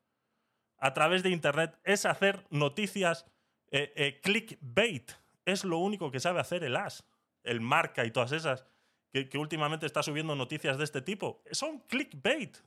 a 0.79 0.95
través 0.95 1.21
de 1.21 1.29
Internet 1.29 1.79
es 1.83 2.07
hacer 2.07 2.47
noticias 2.49 3.27
eh, 3.69 3.93
eh, 3.95 4.21
clickbait. 4.23 5.11
Es 5.45 5.65
lo 5.65 5.77
único 5.77 6.09
que 6.09 6.19
sabe 6.19 6.39
hacer 6.39 6.63
el 6.63 6.75
AS, 6.75 7.05
el 7.43 7.61
marca 7.61 8.05
y 8.05 8.11
todas 8.11 8.31
esas 8.31 8.65
que, 9.15 9.29
que 9.29 9.37
últimamente 9.37 9.85
está 9.85 10.03
subiendo 10.03 10.35
noticias 10.35 10.77
de 10.77 10.83
este 10.83 11.01
tipo. 11.01 11.41
Son 11.51 11.79
clickbait. 11.87 12.57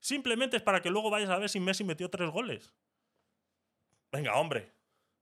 Simplemente 0.00 0.56
es 0.56 0.62
para 0.64 0.82
que 0.82 0.90
luego 0.90 1.10
vayas 1.10 1.30
a 1.30 1.38
ver 1.38 1.48
si 1.48 1.60
Messi 1.60 1.84
metió 1.84 2.10
tres 2.10 2.28
goles. 2.28 2.74
Venga, 4.10 4.34
hombre. 4.34 4.72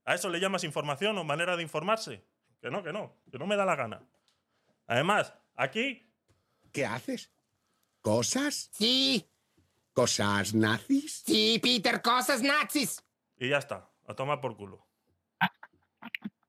¿A 0.07 0.15
eso 0.15 0.31
le 0.31 0.41
llamas 0.41 0.65
información 0.65 1.19
o 1.19 1.25
manera 1.25 1.55
de 1.55 1.63
informarse? 1.63 2.25
Que 2.63 2.71
no, 2.71 2.83
que 2.83 2.95
no, 2.95 3.13
que 3.31 3.39
no 3.39 3.47
me 3.47 3.57
da 3.57 3.67
la 3.67 3.77
gana. 3.77 4.01
Además, 4.87 5.35
aquí 5.55 6.11
¿Qué 6.73 6.87
haces? 6.87 7.31
¿Cosas? 8.01 8.71
Sí. 8.73 9.29
¿Cosas 9.93 10.55
nazis? 10.55 11.25
Sí, 11.27 11.61
Peter, 11.63 12.01
cosas 12.01 12.43
nazis. 12.43 13.05
Y 13.37 13.51
ya 13.51 13.59
está, 13.59 13.91
a 14.07 14.15
tomar 14.15 14.41
por 14.41 14.57
culo. 14.57 14.87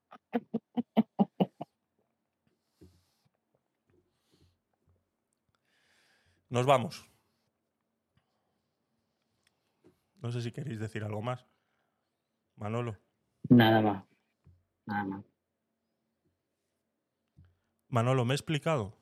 Nos 6.52 6.66
vamos. 6.66 7.04
No 10.22 10.32
sé 10.32 10.42
si 10.42 10.52
queréis 10.52 10.80
decir 10.80 11.04
algo 11.04 11.22
más. 11.22 11.48
Manolo. 12.58 12.98
Nada 13.50 13.82
más. 13.82 14.04
Nada 14.86 15.04
más. 15.06 15.26
Manolo, 17.88 18.26
¿me 18.26 18.34
he 18.34 18.36
explicado? 18.36 18.96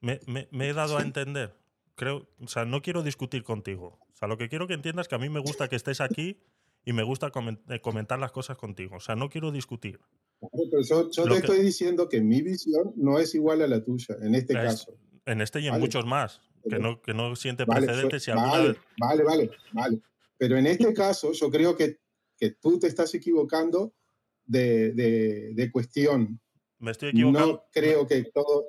Me, 0.00 0.18
me- 0.26 0.48
me 0.50 0.68
he 0.68 0.72
dado 0.72 0.98
a 0.98 1.02
entender. 1.02 1.56
Creo, 1.94 2.26
o 2.40 2.48
sea, 2.48 2.64
no 2.64 2.82
quiero 2.82 3.02
discutir 3.02 3.44
contigo. 3.44 3.98
O 4.12 4.16
sea, 4.16 4.26
lo 4.28 4.36
que 4.38 4.48
quiero 4.48 4.66
que 4.66 4.74
entiendas 4.74 5.04
es 5.04 5.08
que 5.08 5.14
a 5.14 5.18
mí 5.18 5.28
me 5.28 5.40
gusta 5.40 5.68
que 5.68 5.76
estés 5.76 6.00
aquí 6.00 6.40
y 6.84 6.92
me 6.92 7.02
gusta 7.02 7.30
eh, 7.68 7.80
comentar 7.80 8.18
las 8.18 8.32
cosas 8.32 8.56
contigo. 8.56 8.96
O 8.96 9.00
sea, 9.00 9.14
no 9.14 9.28
quiero 9.28 9.52
discutir. 9.52 10.00
Pero 10.50 10.82
yo, 10.82 11.08
te 11.10 11.22
que- 11.30 11.34
estoy 11.36 11.60
diciendo 11.62 12.08
que 12.08 12.20
mi 12.20 12.42
visión 12.42 12.92
no 12.96 13.18
es 13.18 13.34
igual 13.34 13.62
a 13.62 13.68
la 13.68 13.82
tuya, 13.84 14.16
en 14.20 14.34
este 14.34 14.54
Es- 14.54 14.58
caso. 14.60 14.96
En 15.24 15.40
este 15.40 15.60
y 15.60 15.66
en 15.66 15.72
Vale. 15.72 15.82
muchos 15.82 16.04
más. 16.04 16.40
Que 16.68 16.78
no, 16.78 17.00
que 17.00 17.12
no 17.14 17.34
siente 17.36 17.64
Vale, 17.64 17.86
precedentes 17.86 18.22
yo- 18.22 18.24
si 18.24 18.30
alguna 18.32 18.50
vale, 18.52 18.68
vez. 18.68 18.76
vale, 18.98 19.22
vale, 19.24 19.50
vale. 19.72 20.00
Pero 20.38 20.56
en 20.58 20.66
este 20.66 20.92
caso, 20.94 21.32
yo 21.32 21.50
creo 21.50 21.76
que, 21.76 21.98
que 22.36 22.50
tú 22.50 22.78
te 22.78 22.86
estás 22.88 23.14
equivocando 23.14 23.92
de, 24.44 24.92
de- 24.92 25.52
de 25.54 25.70
cuestión. 25.72 26.40
Me 26.78 26.90
estoy 26.90 27.10
equivocando. 27.10 27.52
No 27.52 27.64
creo 27.72 28.06
que 28.06 28.24
todo, 28.24 28.66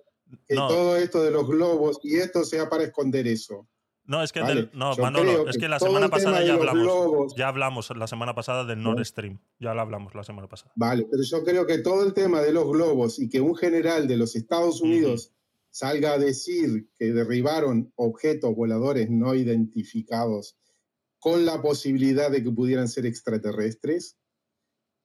que 0.48 0.56
No. 0.56 0.68
todo 0.68 0.98
esto 0.98 1.24
de 1.24 1.32
los 1.32 1.48
globos 1.48 2.00
y 2.04 2.16
esto 2.18 2.44
sea 2.46 2.70
para 2.70 2.84
esconder 2.84 3.28
eso. 3.28 3.68
No, 4.06 4.22
es 4.22 4.34
que 4.34 4.42
Vale, 4.42 4.56
del- 4.56 4.70
no, 4.74 4.96
Manolo, 4.98 5.48
es 5.48 5.56
que 5.56 5.62
que 5.62 5.68
la 5.70 5.80
semana 5.80 6.10
pasada 6.10 6.44
ya 6.44 6.56
hablamos. 6.56 6.84
globos- 6.84 7.34
Ya 7.38 7.48
hablamos 7.48 7.90
la 7.96 8.06
semana 8.08 8.36
pasada 8.36 8.66
del 8.66 8.84
Nord 8.84 9.04
Stream. 9.06 9.40
Ya 9.60 9.74
lo 9.74 9.80
hablamos 9.82 10.14
la 10.14 10.24
semana 10.26 10.48
pasada. 10.50 10.74
Vale, 10.76 11.08
pero 11.10 11.24
yo 11.24 11.44
creo 11.46 11.66
que 11.66 11.78
todo 11.78 12.06
el 12.06 12.14
tema 12.14 12.42
de 12.42 12.52
los 12.52 12.68
globos 12.70 13.18
y 13.20 13.30
que 13.30 13.40
un 13.40 13.56
general 13.56 14.08
de 14.08 14.18
los 14.18 14.36
Estados 14.36 14.82
Unidos 14.82 15.32
salga 15.70 16.14
a 16.14 16.18
decir 16.18 16.90
que 17.00 17.14
derribaron 17.14 17.94
objetos 17.96 18.54
voladores 18.56 19.10
no 19.10 19.34
identificados 19.36 20.58
con 21.20 21.46
la 21.46 21.62
posibilidad 21.62 22.30
de 22.30 22.44
que 22.44 22.52
pudieran 22.52 22.90
ser 22.90 23.06
extraterrestres, 23.06 24.18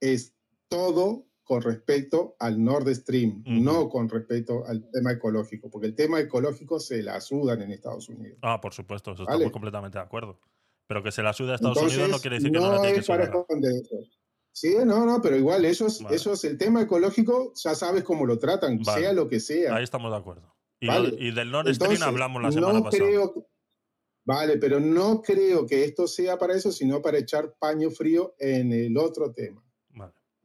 es 0.01 0.35
todo 0.69 1.28
con 1.49 1.63
respecto 1.63 2.37
al 2.41 2.63
Nord 2.63 2.95
Stream, 2.95 3.43
no 3.47 3.89
con 3.89 4.07
respecto 4.07 4.67
al 4.67 4.87
tema 4.91 5.13
ecológico, 5.13 5.71
porque 5.71 5.87
el 5.87 5.95
tema 5.95 6.21
ecológico 6.21 6.79
se 6.79 7.03
la 7.03 7.23
sudan 7.23 7.63
en 7.63 7.73
Estados 7.73 8.07
Unidos. 8.11 8.37
Ah, 8.43 8.61
por 8.61 8.75
supuesto, 8.75 9.13
eso 9.13 9.25
Vale. 9.25 9.37
estamos 9.37 9.53
completamente 9.55 9.97
de 9.97 10.05
acuerdo. 10.05 10.39
Pero 10.87 11.03
que 11.03 11.11
se 11.11 11.23
la 11.23 11.33
sude 11.33 11.53
a 11.53 11.55
Estados 11.55 11.79
Entonces, 11.79 11.99
Unidos 11.99 12.17
no 12.17 12.21
quiere 12.21 12.37
decir 12.37 12.53
que 12.53 12.59
no, 12.59 12.71
la 12.71 12.81
tiene 12.83 12.93
que 12.97 13.01
es 13.01 13.07
para 13.07 13.25
esconder 13.25 13.73
eso. 13.73 13.97
Sí, 14.53 14.75
no, 14.85 15.07
no, 15.07 15.23
pero 15.23 15.37
igual 15.39 15.63
Vale. 15.63 15.71
ellos, 16.15 16.45
el 16.45 16.59
tema 16.59 16.83
ecológico, 16.83 17.55
ya 17.55 17.75
sabes 17.75 18.05
cómo 18.05 18.27
lo 18.27 18.39
tratan, 18.39 18.81
Vale. 18.85 19.01
sea 19.01 19.13
lo 19.15 19.27
que 19.27 19.41
sea. 19.41 19.75
Ahí 19.75 19.85
estamos 19.85 20.11
de 20.11 20.19
acuerdo. 20.19 20.55
Y, 20.81 20.87
Vale. 20.89 21.09
lo- 21.13 21.19
y 21.19 21.31
del 21.31 21.51
Nord 21.51 21.73
Stream 21.75 22.03
hablamos 22.03 22.43
la 22.43 22.53
semana 22.53 22.75
no 22.75 22.85
pasada. 22.85 23.05
creo 23.07 23.33
que- 23.33 23.41
vale, 24.27 24.59
pero 24.59 24.81
no 24.81 25.23
creo 25.23 25.65
que 25.67 25.85
esto 25.85 26.07
sea 26.07 26.37
para 26.37 26.53
eso, 26.55 26.71
sino 26.73 27.01
para 27.01 27.17
echar 27.17 27.55
paño 27.59 27.89
frío 27.91 28.35
en 28.39 28.71
el 28.73 28.99
otro 28.99 29.33
tema. 29.33 29.65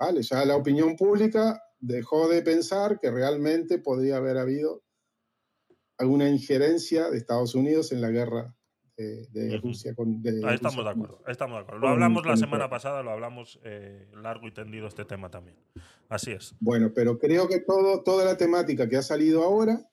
Vale. 0.05 0.21
Ya 0.21 0.45
la 0.45 0.55
opinión 0.55 0.95
pública 0.95 1.61
dejó 1.79 2.27
de 2.27 2.41
pensar 2.41 2.99
que 2.99 3.11
realmente 3.11 3.77
podría 3.79 4.17
haber 4.17 4.37
habido 4.37 4.83
alguna 5.97 6.29
injerencia 6.29 7.09
de 7.09 7.17
Estados 7.17 7.55
Unidos 7.55 7.91
en 7.91 8.01
la 8.01 8.09
guerra 8.09 8.55
de, 8.97 9.25
de 9.31 9.57
Rusia 9.57 9.95
con 9.95 10.21
de 10.21 10.31
Rusia 10.33 10.53
estamos 10.53 10.85
de 10.85 10.91
acuerdo. 10.91 11.23
estamos 11.27 11.57
de 11.57 11.61
acuerdo. 11.63 11.79
Lo 11.81 11.87
hablamos 11.89 12.25
la 12.25 12.37
semana 12.37 12.69
pasada, 12.69 13.01
lo 13.01 13.11
hablamos 13.11 13.59
eh, 13.63 14.07
largo 14.21 14.47
y 14.47 14.53
tendido 14.53 14.87
este 14.87 15.03
tema 15.05 15.29
también. 15.31 15.55
Así 16.09 16.31
es. 16.31 16.53
Bueno, 16.59 16.91
pero 16.93 17.17
creo 17.17 17.47
que 17.47 17.59
todo, 17.61 18.03
toda 18.03 18.23
la 18.25 18.37
temática 18.37 18.87
que 18.87 18.97
ha 18.97 19.01
salido 19.01 19.43
ahora, 19.43 19.89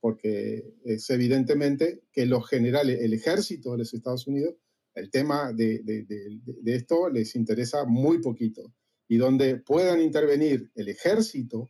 porque 0.00 0.74
es 0.84 1.08
evidentemente 1.10 2.02
que 2.12 2.26
los 2.26 2.46
generales, 2.48 3.00
el 3.00 3.14
ejército 3.14 3.72
de 3.72 3.78
los 3.78 3.94
Estados 3.94 4.26
Unidos, 4.26 4.56
el 4.94 5.10
tema 5.10 5.52
de- 5.52 5.80
de 5.82 6.74
esto 6.76 7.08
les 7.08 7.34
interesa 7.36 7.84
muy 7.86 8.20
poquito. 8.20 8.72
Y 9.14 9.16
donde 9.16 9.58
puedan 9.58 10.00
intervenir 10.00 10.72
el 10.74 10.88
ejército 10.88 11.68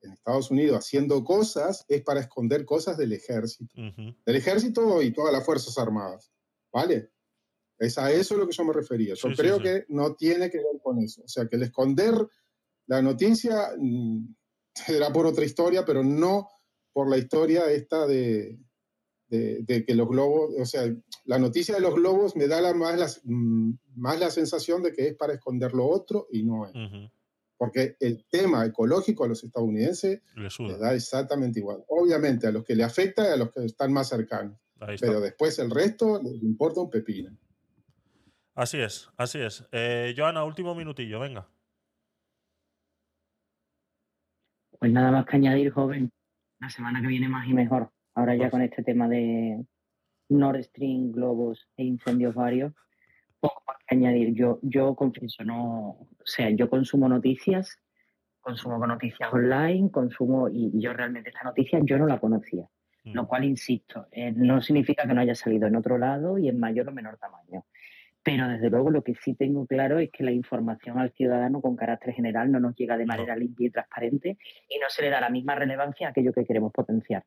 en 0.00 0.12
Estados 0.12 0.50
Unidos 0.50 0.78
haciendo 0.78 1.22
cosas, 1.22 1.84
es 1.88 2.00
para 2.00 2.20
esconder 2.20 2.64
cosas 2.64 2.96
del 2.96 3.12
ejército. 3.12 3.74
Del 3.76 4.36
ejército 4.36 5.02
y 5.02 5.12
todas 5.12 5.30
las 5.30 5.44
Fuerzas 5.44 5.76
Armadas. 5.76 6.32
¿Vale? 6.72 7.10
Es 7.78 7.98
a 7.98 8.10
eso 8.10 8.34
lo 8.38 8.46
que 8.46 8.54
yo 8.54 8.64
me 8.64 8.72
refería. 8.72 9.12
Yo 9.12 9.28
Sí, 9.28 9.34
creo 9.36 9.58
sí. 9.58 9.64
que 9.64 9.84
no 9.88 10.14
tiene 10.14 10.50
que 10.50 10.56
ver 10.56 10.80
con 10.82 11.00
eso. 11.00 11.22
O 11.22 11.28
sea, 11.28 11.46
que 11.46 11.56
el 11.56 11.64
esconder 11.64 12.14
la 12.86 13.02
noticia 13.02 13.72
mm, 13.76 14.34
será 14.74 15.12
por 15.12 15.26
otra 15.26 15.44
historia, 15.44 15.84
pero 15.84 16.02
no 16.02 16.48
por 16.94 17.10
la 17.10 17.18
historia 17.18 17.70
esta 17.70 18.06
de, 18.06 18.58
de- 19.30 19.62
de 19.62 19.84
que 19.84 19.94
los 19.94 20.08
globos, 20.08 20.50
o 20.60 20.64
sea, 20.66 20.82
la 21.24 21.38
noticia 21.38 21.74
de 21.76 21.80
los 21.80 21.94
globos 21.94 22.36
me 22.36 22.48
da 22.48 22.60
la, 22.60 22.74
más, 22.74 22.98
la, 22.98 23.06
mm, 23.24 23.72
más 23.96 24.18
la 24.20 24.28
sensación 24.30 24.82
de 24.82 24.92
que 24.92 25.08
es 25.08 25.14
para 25.14 25.34
esconder 25.34 25.72
lo 25.72 25.86
otro 25.86 26.26
y 26.30 26.42
no 26.42 26.66
es. 26.66 26.74
Ujú. 26.74 27.08
Porque 27.56 27.96
el 28.00 28.24
tema 28.30 28.64
ecológico 28.64 29.24
a 29.24 29.28
los 29.28 29.44
estadounidenses 29.44 30.22
Le 30.34 30.42
les 30.44 30.52
suda. 30.52 30.78
da 30.78 30.94
exactamente 30.94 31.60
igual. 31.60 31.84
Obviamente 31.88 32.46
a 32.46 32.50
los 32.50 32.64
que 32.64 32.74
le 32.74 32.82
afecta 32.84 33.22
y 33.28 33.32
a 33.32 33.36
los 33.36 33.50
que 33.52 33.64
están 33.64 33.92
más 33.92 34.08
cercanos. 34.08 34.58
Pero 34.98 35.20
después 35.20 35.58
el 35.58 35.70
resto 35.70 36.22
les 36.22 36.42
importa 36.42 36.80
un 36.80 36.88
pepino. 36.90 37.36
Así 38.54 38.78
es, 38.78 39.08
así 39.16 39.38
es. 39.38 39.62
Eh, 39.72 40.14
Joana, 40.16 40.42
último 40.44 40.74
minutillo, 40.74 41.20
venga. 41.20 41.46
Pues 44.78 44.90
nada 44.92 45.10
más 45.12 45.26
que 45.26 45.36
añadir, 45.36 45.70
joven, 45.70 46.10
la 46.58 46.70
semana 46.70 47.00
que 47.02 47.08
viene 47.08 47.28
más 47.28 47.46
y 47.46 47.52
mejor. 47.52 47.90
Ahora 48.14 48.34
ya 48.34 48.50
con 48.50 48.62
este 48.62 48.82
tema 48.82 49.08
de 49.08 49.64
Nord 50.28 50.62
Stream, 50.64 51.12
globos 51.12 51.68
e 51.76 51.84
incendios 51.84 52.34
varios, 52.34 52.72
poco 53.40 53.62
más 53.66 53.76
que 53.78 53.94
añadir. 53.94 54.34
Yo, 54.34 54.58
yo 54.62 54.94
confieso, 54.94 55.44
no, 55.44 55.88
o 55.90 56.08
sea, 56.24 56.50
yo 56.50 56.68
consumo 56.68 57.08
noticias, 57.08 57.78
consumo 58.40 58.86
noticias 58.86 59.32
online, 59.32 59.90
consumo, 59.90 60.48
y 60.48 60.70
yo 60.80 60.92
realmente 60.92 61.30
esta 61.30 61.44
noticia 61.44 61.80
yo 61.82 61.98
no 61.98 62.06
la 62.06 62.18
conocía. 62.18 62.68
Lo 63.02 63.26
cual, 63.26 63.44
insisto, 63.44 64.08
eh, 64.12 64.30
no 64.30 64.60
significa 64.60 65.06
que 65.06 65.14
no 65.14 65.22
haya 65.22 65.34
salido 65.34 65.66
en 65.66 65.74
otro 65.74 65.96
lado 65.96 66.36
y 66.36 66.48
en 66.48 66.60
mayor 66.60 66.88
o 66.88 66.92
menor 66.92 67.16
tamaño. 67.16 67.64
Pero 68.22 68.48
desde 68.48 68.68
luego 68.68 68.90
lo 68.90 69.02
que 69.02 69.14
sí 69.14 69.34
tengo 69.34 69.66
claro 69.66 69.98
es 69.98 70.10
que 70.10 70.22
la 70.22 70.32
información 70.32 70.98
al 70.98 71.10
ciudadano 71.12 71.60
con 71.62 71.74
carácter 71.74 72.12
general 72.12 72.52
no 72.52 72.60
nos 72.60 72.76
llega 72.76 72.98
de 72.98 73.06
manera 73.06 73.34
limpia 73.34 73.68
y 73.68 73.70
transparente 73.70 74.36
y 74.68 74.78
no 74.78 74.88
se 74.88 75.02
le 75.02 75.10
da 75.10 75.20
la 75.20 75.30
misma 75.30 75.54
relevancia 75.54 76.08
a 76.08 76.10
aquello 76.10 76.32
que 76.32 76.44
queremos 76.44 76.72
potenciar. 76.72 77.24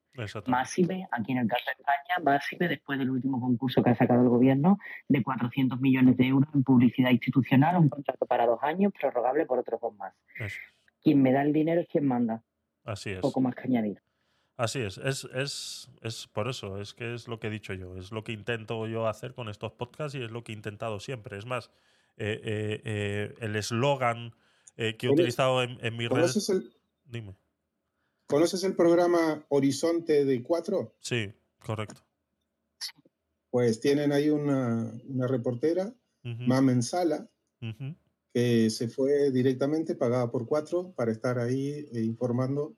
Máxime, 0.48 1.08
aquí 1.12 1.32
en 1.32 1.40
el 1.40 1.48
caso 1.48 1.64
de 1.66 1.72
España, 1.72 2.24
máxime 2.24 2.68
después 2.68 3.00
del 3.00 3.10
último 3.10 3.42
concurso 3.42 3.82
que 3.82 3.90
ha 3.90 3.96
sacado 3.96 4.22
el 4.22 4.30
gobierno 4.30 4.78
de 5.08 5.24
400 5.24 5.80
millones 5.82 6.16
de 6.18 6.28
euros 6.28 6.50
en 6.54 6.64
publicidad 6.64 7.10
institucional, 7.10 7.78
un 7.78 7.90
contrato 7.90 8.26
para 8.28 8.46
dos 8.46 8.60
años, 8.62 8.94
prorrogable 9.00 9.46
por 9.46 9.60
otros 9.60 9.82
dos 9.82 9.96
más. 9.96 10.14
Eso. 10.40 10.60
Quien 11.02 11.22
me 11.22 11.32
da 11.32 11.42
el 11.42 11.54
dinero 11.54 11.82
es 11.82 11.88
quien 11.88 12.06
manda, 12.06 12.44
Así 12.86 13.10
es. 13.10 13.20
poco 13.20 13.42
más 13.42 13.56
que 13.56 13.64
añadir. 13.64 14.00
Así 14.56 14.80
es, 14.80 15.00
es, 15.00 15.28
es, 15.34 15.90
es 16.02 16.28
por 16.28 16.48
eso, 16.48 16.80
es 16.80 16.94
que 16.94 17.16
es 17.16 17.28
lo 17.28 17.40
que 17.40 17.48
he 17.48 17.50
dicho 17.50 17.74
yo, 17.74 17.98
es 17.98 18.12
lo 18.12 18.24
que 18.24 18.34
intento 18.34 18.86
yo 18.88 19.08
hacer 19.08 19.34
con 19.34 19.50
estos 19.50 19.72
podcasts 19.72 20.16
y 20.16 20.22
es 20.24 20.30
lo 20.30 20.44
que 20.44 20.52
he 20.52 20.56
intentado 20.56 21.00
siempre. 21.00 21.38
Es 21.40 21.46
más, 21.48 21.72
eh, 22.18 22.40
eh, 22.44 22.82
eh, 22.86 23.36
el 23.40 23.56
eslogan 23.56 24.36
que 24.76 24.84
he 24.90 24.98
¿Conoces- 24.98 25.12
utilizado 25.12 25.64
en, 25.64 25.80
redes... 25.80 26.10
¿Conoces 26.10 26.50
el, 26.50 26.72
Dime. 27.06 27.36
¿Conoces 28.28 28.64
el 28.64 28.76
programa 28.76 29.44
Horizonte 29.50 30.24
de 30.24 30.44
Cuatro? 30.44 30.96
Sí, 31.00 31.32
correcto. 31.60 32.02
Pues 33.50 33.80
tienen 33.80 34.12
ahí 34.12 34.30
una, 34.30 34.92
una 35.08 35.28
reportera, 35.28 35.94
Ujú, 36.24 36.44
Mamen 36.44 36.82
Sala, 36.84 37.30
que 38.34 38.70
se 38.70 38.88
fue 38.88 39.32
directamente 39.32 39.96
pagada 39.96 40.32
por 40.32 40.48
Cuatro 40.48 40.92
para 40.96 41.12
estar 41.12 41.38
ahí 41.40 41.88
informando 41.94 42.76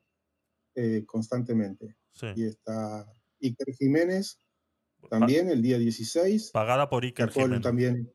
eh, 0.76 1.04
constantemente. 1.06 1.96
Sí. 2.12 2.26
Y 2.36 2.44
está 2.44 3.06
Iker 3.42 3.74
Jiménez 3.74 4.38
también 5.10 5.48
el 5.50 5.60
día 5.62 5.78
16. 5.78 6.50
Pagada 6.52 6.88
por 6.88 7.04
Iker 7.04 7.30
Jiménez. 7.30 7.60
también, 7.62 8.12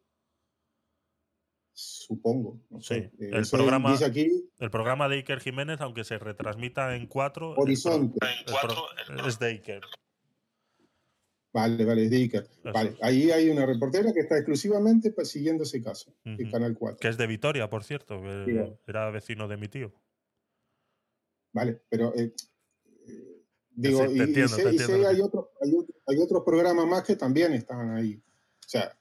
supongo. 1.74 2.60
No 2.70 2.80
Sí, 2.82 2.88
sé, 2.96 2.96
eh, 3.20 3.32
el 3.34 3.48
programa, 3.50 3.92
dice 3.92 4.06
aquí 4.06 4.50
el 4.60 4.70
programa 4.72 5.08
de 5.10 5.18
Iker 5.18 5.40
Jiménez, 5.40 5.80
aunque 5.82 6.04
se 6.04 6.18
retransmita 6.20 6.96
en 6.96 7.08
cuatro, 7.08 7.50
el 7.50 7.56
pro- 7.56 7.64
Horizonte. 7.64 8.20
el 8.48 9.16
pro- 9.16 9.28
es 9.28 9.40
de 9.40 9.48
Iker. 9.48 9.82
Vale, 11.54 11.84
vale, 11.84 12.06
es 12.06 12.12
de 12.12 12.18
Iker. 12.18 12.44
Eso 12.44 12.72
Vale, 12.72 12.96
ahí 13.02 13.30
hay 13.32 13.50
una 13.50 13.66
reportera 13.66 14.14
que 14.14 14.22
está 14.22 14.38
exclusivamente 14.38 15.14
siguiendo 15.26 15.64
ese 15.64 15.84
caso, 15.84 16.16
de 16.24 16.44
Ujú. 16.44 16.52
Canal 16.52 16.76
4. 16.78 16.98
Que 17.00 17.10
es 17.10 17.18
de 17.18 17.28
Vitoria, 17.28 17.70
por 17.70 17.84
cierto, 17.84 18.22
que 18.22 18.44
Sí, 18.46 18.52
claro. 18.54 18.80
era 18.88 19.10
vecino 19.12 19.48
de 19.48 19.58
mi 19.58 19.68
tío. 19.68 19.94
Vale, 21.54 21.82
pero 21.90 22.14
eh, 22.16 22.34
digo, 23.82 24.06
Sí, 24.08 24.14
y- 24.14 24.18
y, 24.18 24.22
entiendo, 24.22 24.46
y 24.58 24.62
sé 24.62 24.70
entiendo. 24.70 25.08
hay, 25.08 25.22
otros, 25.22 25.46
hay, 25.62 25.74
otro- 25.76 25.96
hay 26.08 26.18
otros 26.20 26.44
programas 26.46 26.86
más 26.88 27.04
que 27.04 27.16
también 27.16 27.54
están 27.54 27.92
ahí. 27.92 28.16
O 28.16 28.70
sea, 28.70 28.98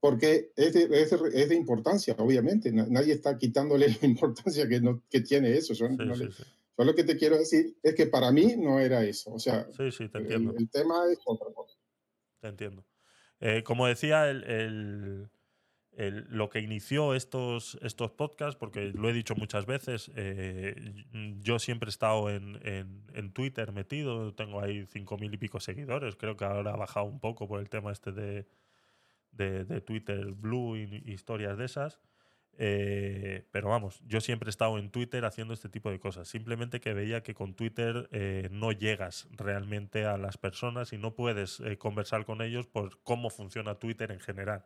porque 0.00 0.52
es 0.56 0.72
de, 0.74 0.82
es 1.00 1.10
de- 1.10 1.42
es 1.42 1.48
de 1.48 1.54
importancia, 1.54 2.14
obviamente. 2.18 2.70
Na- 2.72 2.86
Nadie 2.88 3.12
está 3.14 3.36
quitándole 3.38 3.86
la 4.02 4.06
importancia 4.06 4.68
que, 4.68 4.80
no, 4.80 5.02
que 5.10 5.20
tiene 5.20 5.56
eso. 5.56 5.72
Yo, 5.74 5.86
Sí, 5.88 5.96
no 5.98 6.14
le- 6.16 6.28
yo 6.76 6.84
lo 6.84 6.94
que 6.94 7.04
te 7.04 7.16
quiero 7.16 7.38
decir 7.38 7.76
es 7.82 7.94
que 7.94 8.06
para 8.06 8.32
mí 8.32 8.56
no 8.56 8.80
era 8.80 9.04
eso. 9.04 9.32
O 9.32 9.38
sea, 9.38 9.66
Sí, 9.76 9.90
sí, 9.92 10.08
te 10.08 10.18
el, 10.18 10.52
el 10.58 10.68
tema 10.70 11.04
es 11.10 11.18
otra 11.24 11.46
cosa. 11.54 11.78
Te 12.40 12.48
entiendo. 12.48 12.84
Eh, 13.40 13.62
como 13.62 13.86
decía, 13.86 14.28
el, 14.30 14.42
el- 14.44 15.28
lo 15.96 16.50
que 16.50 16.60
inició 16.60 17.14
estos, 17.14 17.78
estos 17.82 18.10
podcasts, 18.10 18.56
porque 18.56 18.92
lo 18.94 19.08
he 19.08 19.12
dicho 19.12 19.34
muchas 19.36 19.64
veces, 19.66 20.10
eh, 20.16 20.74
yo 21.40 21.58
siempre 21.58 21.88
he 21.88 21.90
estado 21.90 22.30
en, 22.30 22.58
en- 22.66 23.02
en 23.14 23.32
Twitter 23.32 23.70
metido, 23.72 24.34
tengo 24.34 24.60
ahí 24.60 24.86
cinco 24.86 25.16
mil 25.18 25.32
y 25.32 25.36
pico 25.36 25.60
seguidores, 25.60 26.16
creo 26.16 26.36
que 26.36 26.44
ahora 26.44 26.72
ha 26.72 26.76
bajado 26.76 27.06
un 27.06 27.20
poco 27.20 27.46
por 27.46 27.60
el 27.60 27.68
tema 27.68 27.92
este 27.92 28.12
de, 28.12 28.46
de, 29.32 29.80
Twitter 29.80 30.32
Blue 30.32 30.76
y, 30.76 31.02
historias 31.06 31.56
de 31.58 31.64
esas. 31.66 32.00
Eh, 32.56 33.48
pero 33.50 33.68
vamos, 33.68 34.00
yo 34.06 34.20
siempre 34.20 34.48
he 34.48 34.50
estado 34.50 34.78
en 34.78 34.90
Twitter 34.90 35.24
haciendo 35.24 35.54
este 35.54 35.68
tipo 35.68 35.90
de 35.90 35.98
cosas. 35.98 36.28
Simplemente 36.28 36.80
que 36.80 36.92
veía 36.94 37.22
que 37.22 37.34
con 37.34 37.54
Twitter 37.54 38.08
eh, 38.12 38.48
no 38.52 38.70
llegas 38.72 39.26
realmente 39.32 40.04
a 40.06 40.16
las 40.18 40.38
personas 40.38 40.92
y 40.92 40.98
no 40.98 41.14
puedes 41.14 41.62
conversar 41.78 42.24
con 42.24 42.42
ellos 42.42 42.66
por 42.66 43.00
cómo 43.02 43.28
funciona 43.30 43.74
Twitter 43.76 44.12
en 44.12 44.20
general. 44.20 44.64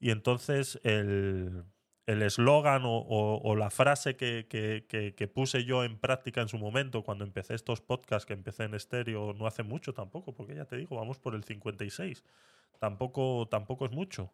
Y 0.00 0.10
entonces 0.10 0.80
el 0.84 1.64
el 2.06 2.22
eslogan 2.22 2.84
o, 2.86 2.96
o- 3.00 3.38
o 3.42 3.54
la 3.56 3.68
frase 3.70 4.16
que, 4.16 4.46
que- 4.48 4.86
que- 4.88 5.14
que 5.14 5.28
puse 5.28 5.64
yo 5.66 5.84
en 5.84 5.98
práctica 5.98 6.40
en 6.40 6.48
su 6.48 6.56
momento 6.56 7.02
cuando 7.04 7.22
empecé 7.24 7.54
estos 7.54 7.82
podcasts, 7.82 8.24
que 8.24 8.32
empecé 8.32 8.64
en 8.64 8.72
estéreo 8.74 9.34
no 9.34 9.46
hace 9.46 9.62
mucho 9.62 9.92
tampoco, 9.92 10.34
porque 10.34 10.54
ya 10.54 10.64
te 10.64 10.76
digo, 10.78 10.96
vamos 10.96 11.18
por 11.18 11.34
el 11.34 11.44
56. 11.44 12.24
Tampoco, 12.78 13.46
tampoco 13.50 13.84
es 13.86 13.92
mucho. 13.92 14.32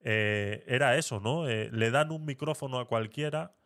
Eh, 0.00 0.64
era 0.66 0.96
eso, 0.98 1.20
¿no? 1.20 1.48
Eh, 1.48 1.70
le 1.72 1.90
dan 1.90 2.10
un 2.12 2.24
micrófono 2.26 2.78
a 2.78 2.88
cualquiera 2.88 3.56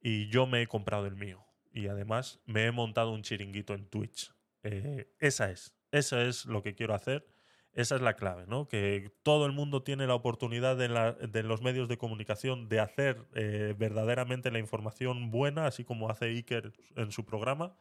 y 0.00 0.28
yo 0.28 0.46
me 0.46 0.62
he 0.62 0.66
comprado 0.66 1.06
el 1.06 1.16
mío. 1.16 1.44
Y 1.72 1.88
además 1.88 2.40
me 2.46 2.66
he 2.66 2.72
montado 2.72 3.12
un 3.12 3.22
chiringuito 3.22 3.74
en 3.74 3.86
Twitch. 3.88 4.32
Eh, 4.64 5.08
esa 5.20 5.50
es, 5.50 5.76
esa 5.92 6.22
es 6.22 6.46
lo 6.46 6.62
que 6.62 6.74
quiero 6.74 6.94
hacer. 6.94 7.26
Esa 7.74 7.96
es 7.96 8.02
la 8.02 8.14
clave, 8.14 8.46
¿no? 8.46 8.68
Que 8.68 9.12
todo 9.24 9.46
el 9.46 9.52
mundo 9.52 9.82
tiene 9.82 10.06
la 10.06 10.14
oportunidad 10.14 10.76
de, 10.76 11.42
los 11.42 11.60
medios 11.60 11.88
de 11.88 11.98
comunicación 11.98 12.68
de 12.68 12.78
hacer 12.78 13.26
eh, 13.34 13.74
verdaderamente 13.76 14.52
la 14.52 14.60
información 14.60 15.32
buena, 15.32 15.66
así 15.66 15.82
como 15.82 16.08
hace 16.08 16.26
Iker 16.26 16.72
en 16.94 17.10
su 17.10 17.24
programa, 17.24 17.76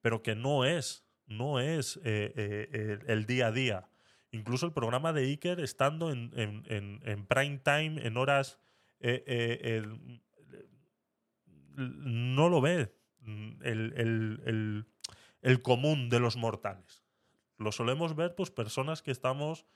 pero 0.00 0.20
que 0.20 0.34
no 0.34 0.64
es, 0.64 1.06
no 1.26 1.60
es 1.60 1.96
eh, 1.98 2.32
eh, 2.34 2.98
el, 3.06 3.26
día 3.26 3.46
a 3.46 3.52
día. 3.52 3.88
Incluso 4.32 4.66
el 4.66 4.72
programa 4.72 5.12
de 5.12 5.22
Iker 5.22 5.60
estando 5.60 6.10
en, 6.10 7.26
prime 7.28 7.58
time, 7.58 8.04
en 8.04 8.16
horas, 8.16 8.58
no 11.76 12.48
lo 12.48 12.60
ve 12.60 12.92
el 13.60 14.86
común 15.62 16.08
de 16.08 16.18
los 16.18 16.36
mortales. 16.36 17.05
Lo 17.58 17.72
solemos 17.72 18.14
ver, 18.16 18.34
pues, 18.34 18.50
personas 18.50 19.02
que 19.02 19.10
estamos 19.10 19.66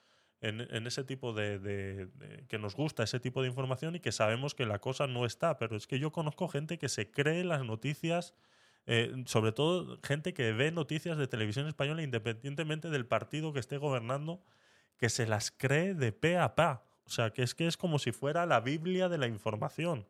en, 0.41 0.60
en 0.60 0.86
ese 0.86 1.05
tipo 1.05 1.33
de, 1.33 1.59
de- 1.59 2.47
que 2.49 2.59
nos 2.59 2.75
gusta 2.75 3.02
ese 3.02 3.20
tipo 3.20 3.42
de 3.42 3.49
información 3.49 3.94
y 3.97 4.00
que 4.00 4.12
sabemos 4.12 4.55
que 4.55 4.67
la 4.67 4.78
cosa 4.81 5.07
no 5.07 5.26
está. 5.26 5.59
Pero 5.59 5.76
es 5.76 5.86
que 5.86 5.99
yo 5.99 6.12
conozco 6.12 6.49
gente 6.49 6.78
que 6.78 6.89
se 6.89 7.10
cree 7.10 7.44
las 7.44 7.65
noticias, 7.65 8.34
eh, 8.86 9.12
sobre 9.26 9.52
todo 9.52 9.99
gente 10.02 10.33
que 10.34 10.52
ve 10.52 10.73
noticias 10.73 11.18
de 11.18 11.26
televisión 11.28 11.67
española 11.68 12.02
independientemente 12.02 12.89
del 12.91 13.07
partido 13.07 13.52
que 13.52 13.60
esté 13.60 13.76
gobernando, 13.76 14.42
que 14.97 15.09
se 15.10 15.26
las 15.26 15.50
cree 15.50 15.94
de 15.94 16.12
pe 16.12 16.39
a 16.39 16.55
pa. 16.55 16.84
O 17.05 17.10
sea, 17.10 17.31
que 17.31 17.42
es 17.42 17.55
que 17.55 17.67
es 17.67 17.76
como 17.76 17.99
si 17.99 18.12
fuera 18.12 18.47
la 18.47 18.60
Biblia 18.60 19.09
de 19.09 19.18
la 19.18 19.26
información. 19.26 20.07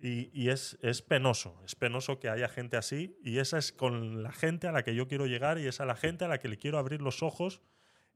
Y, 0.00 0.30
y 0.32 0.50
es, 0.50 0.78
es 0.80 1.02
penoso, 1.02 1.60
es 1.64 1.74
penoso 1.74 2.20
que 2.20 2.28
haya 2.28 2.48
gente 2.48 2.76
así 2.76 3.16
y 3.24 3.38
esa 3.38 3.58
es 3.58 3.72
con 3.72 4.22
la 4.22 4.30
gente 4.32 4.68
a 4.68 4.72
la 4.72 4.84
que 4.84 4.94
yo 4.94 5.08
quiero 5.08 5.26
llegar 5.26 5.58
y 5.58 5.66
es 5.66 5.80
a 5.80 5.86
la 5.86 5.96
gente 5.96 6.24
a 6.24 6.28
la 6.28 6.38
que 6.38 6.48
le 6.48 6.56
quiero 6.56 6.78
abrir 6.78 7.02
los 7.02 7.22
ojos 7.22 7.60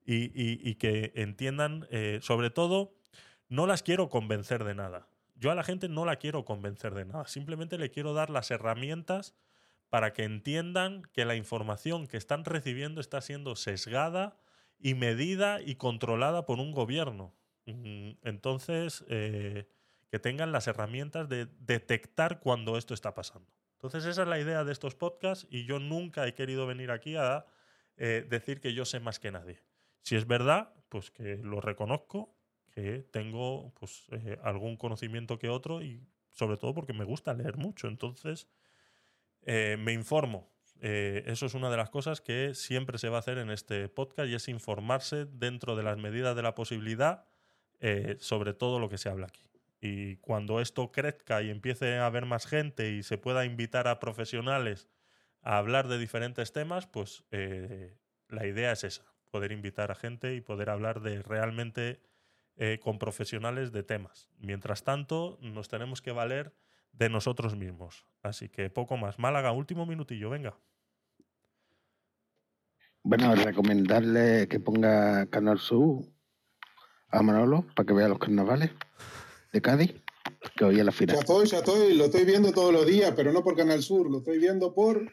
y, 0.04 0.26
y- 0.26 0.60
y 0.62 0.76
que 0.76 1.12
entiendan, 1.16 1.86
eh, 1.90 2.20
sobre 2.22 2.50
todo, 2.50 2.94
no 3.48 3.66
las 3.66 3.82
quiero 3.82 4.08
convencer 4.08 4.64
de 4.64 4.74
nada. 4.74 5.08
Yo 5.34 5.50
a 5.50 5.54
la 5.56 5.64
gente 5.64 5.88
no 5.88 6.04
la 6.04 6.16
quiero 6.16 6.44
convencer 6.44 6.94
de 6.94 7.04
nada, 7.04 7.26
simplemente 7.26 7.78
le 7.78 7.90
quiero 7.90 8.14
dar 8.14 8.30
las 8.30 8.50
herramientas 8.52 9.34
para 9.90 10.12
que 10.12 10.22
entiendan 10.24 11.02
que 11.12 11.24
la 11.24 11.34
información 11.36 12.06
que 12.06 12.16
están 12.16 12.44
recibiendo 12.44 13.00
está 13.00 13.20
siendo 13.20 13.56
sesgada 13.56 14.36
y 14.78 14.94
medida 14.94 15.60
y 15.60 15.74
controlada 15.76 16.46
por 16.46 16.58
un 16.60 16.72
gobierno. 16.72 17.34
Mm, 17.66 18.12
Entonces, 18.22 19.04
eh, 19.08 19.66
que 20.12 20.18
tengan 20.18 20.52
las 20.52 20.66
herramientas 20.66 21.26
de 21.26 21.48
detectar 21.60 22.38
cuando 22.38 22.76
esto 22.76 22.92
está 22.92 23.14
pasando. 23.14 23.50
Entonces, 23.76 24.04
esa 24.04 24.22
es 24.22 24.28
la 24.28 24.38
idea 24.38 24.62
de 24.62 24.70
estos 24.70 24.94
podcasts 24.94 25.46
y 25.48 25.64
yo 25.64 25.78
nunca 25.78 26.28
he 26.28 26.34
querido 26.34 26.66
venir 26.66 26.90
aquí 26.90 27.16
a 27.16 27.46
eh, 27.96 28.26
decir 28.28 28.60
que 28.60 28.74
yo 28.74 28.84
sé 28.84 29.00
más 29.00 29.18
que 29.18 29.32
nadie. 29.32 29.62
Si 30.02 30.14
es 30.14 30.26
verdad, 30.26 30.74
pues 30.90 31.10
que 31.10 31.38
lo 31.38 31.62
reconozco, 31.62 32.36
que 32.74 33.08
tengo 33.10 33.72
pues, 33.72 34.04
eh, 34.10 34.38
algún 34.42 34.76
conocimiento 34.76 35.38
que 35.38 35.48
otro 35.48 35.80
y 35.80 36.06
sobre 36.30 36.58
todo 36.58 36.74
porque 36.74 36.92
me 36.92 37.04
gusta 37.04 37.32
leer 37.32 37.56
mucho. 37.56 37.88
Entonces, 37.88 38.48
eh, 39.46 39.78
me 39.78 39.94
informo. 39.94 40.52
Eso 40.78 41.46
es 41.46 41.54
una 41.54 41.70
de 41.70 41.76
las 41.78 41.88
cosas 41.88 42.20
que 42.20 42.54
siempre 42.54 42.98
se 42.98 43.08
va 43.08 43.16
a 43.16 43.20
hacer 43.20 43.38
en 43.38 43.50
este 43.50 43.88
podcast 43.88 44.28
y 44.28 44.34
es 44.34 44.48
informarse 44.48 45.24
dentro 45.24 45.74
de 45.74 45.84
las 45.84 45.96
medidas 45.96 46.36
de 46.36 46.42
la 46.42 46.56
posibilidad 46.56 47.24
sobre 48.18 48.52
todo 48.52 48.80
lo 48.80 48.88
que 48.88 48.98
se 48.98 49.08
habla 49.08 49.28
aquí. 49.28 49.51
Y 49.84 50.18
cuando 50.18 50.60
esto 50.60 50.92
crezca 50.92 51.42
y 51.42 51.50
empiece 51.50 51.98
a 51.98 52.06
haber 52.06 52.24
más 52.24 52.46
gente 52.46 52.92
y 52.92 53.02
se 53.02 53.18
pueda 53.18 53.44
invitar 53.44 53.88
a 53.88 53.98
profesionales 53.98 54.88
a 55.42 55.58
hablar 55.58 55.88
de 55.88 55.98
diferentes 55.98 56.52
temas, 56.52 56.86
pues 56.86 57.24
eh, 57.32 57.98
la 58.28 58.46
idea 58.46 58.70
es 58.70 58.84
esa, 58.84 59.02
poder 59.32 59.50
invitar 59.50 59.90
a 59.90 59.96
gente 59.96 60.36
y 60.36 60.40
poder 60.40 60.70
hablar 60.70 61.00
de 61.00 61.20
realmente 61.22 62.00
eh, 62.54 62.78
con 62.80 63.00
profesionales 63.00 63.72
de 63.72 63.82
temas. 63.82 64.30
Mientras 64.38 64.84
tanto, 64.84 65.36
nos 65.42 65.68
tenemos 65.68 66.00
que 66.00 66.12
valer 66.12 66.54
de 66.92 67.08
nosotros 67.08 67.56
mismos. 67.56 68.06
Así 68.22 68.48
que 68.48 68.70
poco 68.70 68.96
más. 68.96 69.18
Málaga, 69.18 69.50
último 69.50 69.84
minutillo, 69.84 70.30
venga. 70.30 70.56
Bueno, 73.02 73.34
recomendarle 73.34 74.46
que 74.46 74.60
ponga 74.60 75.26
Canal 75.26 75.58
Sur 75.58 76.04
a 77.08 77.20
Manolo 77.20 77.66
para 77.74 77.84
que 77.84 77.94
vea 77.94 78.06
los 78.06 78.20
carnavales 78.20 78.70
de 79.52 79.60
Cádiz, 79.60 79.94
que 80.56 80.64
hoy 80.64 80.78
es 80.78 80.84
la 80.84 80.92
Ya 80.92 80.96
final. 80.98 81.16
estoy, 81.18 81.46
ya 81.46 81.58
estoy, 81.58 81.94
lo 81.94 82.06
estoy 82.06 82.24
viendo 82.24 82.52
todos 82.52 82.72
los 82.72 82.86
días, 82.86 83.12
pero 83.14 83.32
no 83.32 83.42
por 83.44 83.56
Canal 83.56 83.82
Sur, 83.82 84.10
lo 84.10 84.18
estoy 84.18 84.38
viendo 84.38 84.74
por. 84.74 85.12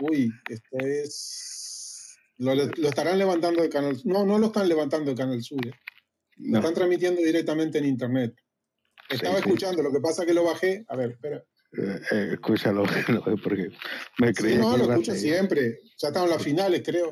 Uy, 0.00 0.30
esto 0.50 0.76
es. 0.78 2.16
Lo, 2.38 2.54
lo 2.54 2.88
estarán 2.88 3.18
levantando 3.18 3.62
de 3.62 3.70
Canal 3.70 3.98
No, 4.04 4.26
no 4.26 4.38
lo 4.38 4.46
están 4.48 4.68
levantando 4.68 5.10
de 5.10 5.16
Canal 5.16 5.42
Sur. 5.42 5.64
eh. 5.66 5.72
Lo 6.36 6.50
No, 6.52 6.58
están 6.58 6.74
transmitiendo 6.74 7.22
directamente 7.22 7.78
en 7.78 7.86
Internet. 7.86 8.34
Estaba 9.08 9.36
Sí, 9.36 9.42
sí. 9.42 9.48
escuchando, 9.48 9.82
lo 9.82 9.92
que 9.92 10.00
pasa 10.00 10.26
que 10.26 10.34
lo 10.34 10.44
bajé. 10.44 10.84
A 10.88 10.96
ver, 10.96 11.12
espera. 11.12 11.42
eh, 11.78 12.00
eh, 12.12 12.28
escúchalo, 12.32 12.82
porque 13.42 13.70
me 14.18 14.28
Sí, 14.28 14.34
creía 14.34 14.58
no, 14.58 14.72
que 14.72 14.78
lo 14.78 14.90
escucho 14.92 15.14
siempre. 15.14 15.80
Ya 15.96 16.08
estaban 16.08 16.28
las 16.28 16.42
finales, 16.42 16.82
creo. 16.84 17.10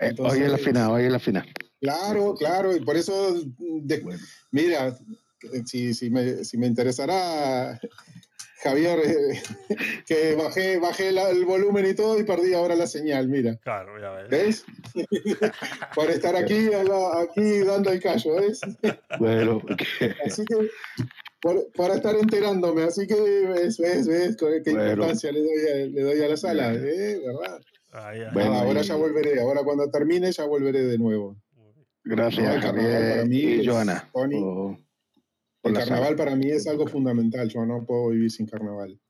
Eh, 0.00 0.08
Entonces- 0.08 0.38
hoy 0.40 0.44
es 0.46 0.50
la 0.50 0.58
final, 0.58 0.90
hoy 0.90 1.04
es 1.04 1.12
la 1.12 1.18
final. 1.20 1.52
Claro, 1.80 2.34
claro, 2.34 2.74
y 2.74 2.80
por 2.80 2.96
eso, 2.96 3.34
de- 3.58 4.18
mira, 4.50 4.96
si, 5.66 5.94
si, 5.94 6.10
me, 6.10 6.44
si 6.44 6.58
me 6.58 6.66
interesará, 6.66 7.78
Javier, 8.62 8.98
eh, 9.04 9.42
que 10.06 10.34
bajé, 10.36 10.78
bajé 10.78 11.12
la- 11.12 11.30
el 11.30 11.44
volumen 11.44 11.86
y 11.86 11.94
todo 11.94 12.18
y 12.18 12.24
perdí 12.24 12.54
ahora 12.54 12.74
la 12.76 12.86
señal, 12.86 13.28
mira. 13.28 13.56
Claro, 13.62 14.00
ya 14.00 14.10
ves. 14.12 14.30
¿Ves? 14.30 14.64
por 15.94 16.10
estar 16.10 16.34
aquí, 16.36 16.70
la- 16.70 17.20
aquí 17.22 17.58
dando 17.60 17.90
el 17.90 18.00
callo, 18.00 18.36
¿ves? 18.36 18.60
Bueno, 19.18 19.60
Así 20.26 20.44
que, 20.44 20.56
por, 21.40 21.70
para 21.76 21.96
estar 21.96 22.14
enterándome, 22.16 22.84
así 22.84 23.06
que, 23.06 23.14
ves, 23.14 23.76
ves, 23.78 24.06
ves, 24.08 24.36
con 24.38 24.50
qué 24.62 24.70
Bueno. 24.72 24.90
importancia 24.92 25.30
le 25.30 25.40
doy, 25.40 25.68
a, 25.70 25.74
le 25.86 26.02
doy 26.02 26.22
a 26.22 26.28
la 26.28 26.36
sala, 26.38 26.72
¿eh? 26.74 27.20
¿Verdad? 27.24 27.60
Bueno, 28.32 28.54
ahora 28.54 28.80
y- 28.80 28.84
ya 28.84 28.96
volveré, 28.96 29.40
ahora 29.40 29.62
cuando 29.62 29.88
termine 29.90 30.32
ya 30.32 30.44
volveré 30.46 30.82
de 30.84 30.98
nuevo. 30.98 31.36
Gracias 32.02 32.44
para 32.56 32.60
Javier 32.60 33.26
mí 33.26 33.36
y 33.36 33.66
Joana. 33.66 34.08
Tony, 34.12 34.40
por 34.40 34.78
El 35.64 35.72
carnaval 35.88 36.14
para 36.16 36.36
mí 36.36 36.50
es 36.50 36.66
algo 36.66 36.86
fundamental, 36.86 37.48
yo 37.48 37.64
no 37.64 37.84
puedo 37.84 38.10
vivir 38.10 38.30
sin 38.30 38.46
carnaval. 38.46 39.00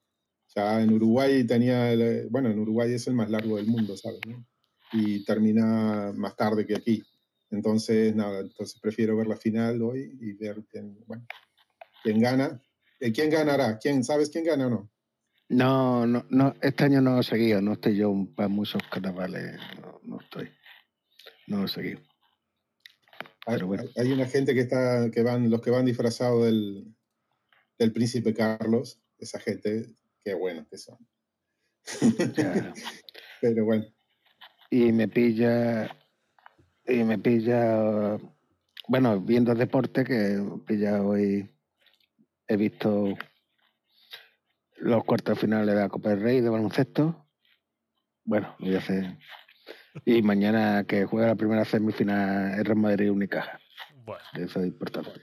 Ya 0.54 0.80
en 0.82 0.92
Uruguay 0.92 1.44
tenía, 1.44 1.92
el- 1.92 2.28
bueno, 2.30 2.50
en 2.50 2.58
Uruguay 2.58 2.92
es 2.92 3.06
el 3.08 3.14
más 3.14 3.28
largo 3.30 3.56
del 3.56 3.66
mundo, 3.66 3.96
¿sabes? 3.96 4.20
no? 4.26 4.44
Y 4.92 5.24
termina 5.24 6.12
más 6.14 6.36
tarde 6.36 6.64
que 6.64 6.76
aquí. 6.76 7.02
Entonces, 7.50 8.14
nada, 8.14 8.40
entonces 8.40 8.78
prefiero 8.80 9.16
ver 9.16 9.26
la 9.26 9.36
final 9.36 9.82
hoy 9.82 10.16
y 10.20 10.32
ver 10.34 10.64
quién, 10.70 10.96
bueno, 11.06 11.26
quién 12.02 12.20
gana. 12.20 12.60
Eh, 13.00 13.12
¿Quién 13.12 13.30
ganará? 13.30 13.78
¿Quién, 13.78 14.04
¿Sabes 14.04 14.30
quién 14.30 14.44
gana 14.44 14.68
o 14.68 14.70
no? 14.70 14.90
No, 15.48 16.06
no, 16.06 16.24
no, 16.30 16.54
este 16.62 16.84
año 16.84 17.00
no 17.00 17.18
he 17.20 17.22
seguido, 17.22 17.60
no 17.60 17.72
estoy 17.74 17.96
yo 17.96 18.12
para 18.34 18.48
muchos 18.48 18.80
carnavales, 18.90 19.58
no, 19.80 20.00
no 20.04 20.20
estoy, 20.20 20.48
no 21.48 21.64
he 21.64 21.68
seguido. 21.68 22.00
Hay, 23.46 23.56
Pero 23.56 23.66
bueno. 23.66 23.84
hay 23.96 24.12
una 24.12 24.26
gente 24.26 24.54
que 24.54 24.60
está, 24.60 25.10
que 25.10 25.22
van, 25.22 25.50
los 25.50 25.60
que 25.60 25.70
van 25.70 25.84
disfrazados 25.84 26.44
del, 26.44 26.94
del 27.78 27.92
príncipe 27.92 28.34
Carlos, 28.34 29.00
esa 29.18 29.38
gente, 29.38 29.94
qué 30.24 30.34
buenos 30.34 30.66
que 30.68 30.78
son. 30.78 30.98
Claro. 32.34 32.72
Pero 33.40 33.64
bueno, 33.66 33.84
y 34.74 34.90
me 34.90 35.06
pilla 35.06 35.96
y 36.84 37.04
me 37.04 37.16
pilla 37.18 38.18
bueno 38.88 39.20
viendo 39.20 39.54
deporte 39.54 40.02
que 40.02 40.36
me 40.36 40.58
pilla 40.58 41.00
hoy 41.00 41.48
he 42.48 42.56
visto 42.56 43.14
los 44.78 45.04
cuartos 45.04 45.36
de 45.36 45.40
final 45.40 45.66
de 45.66 45.76
la 45.76 45.88
Copa 45.88 46.10
del 46.10 46.22
Rey 46.22 46.40
de 46.40 46.48
baloncesto 46.48 47.24
bueno 48.24 48.56
voy 48.58 48.74
a 48.74 48.78
hacer 48.78 49.16
y 50.04 50.22
mañana 50.22 50.84
que 50.84 51.04
juega 51.04 51.28
la 51.28 51.34
primera 51.36 51.64
semifinal 51.64 52.58
el 52.58 52.64
Real 52.64 52.78
Madrid 52.78 53.10
Unicaja 53.10 53.58
Bueno, 54.04 54.22
eso 54.34 54.60
es 54.60 54.66
importante 54.66 55.22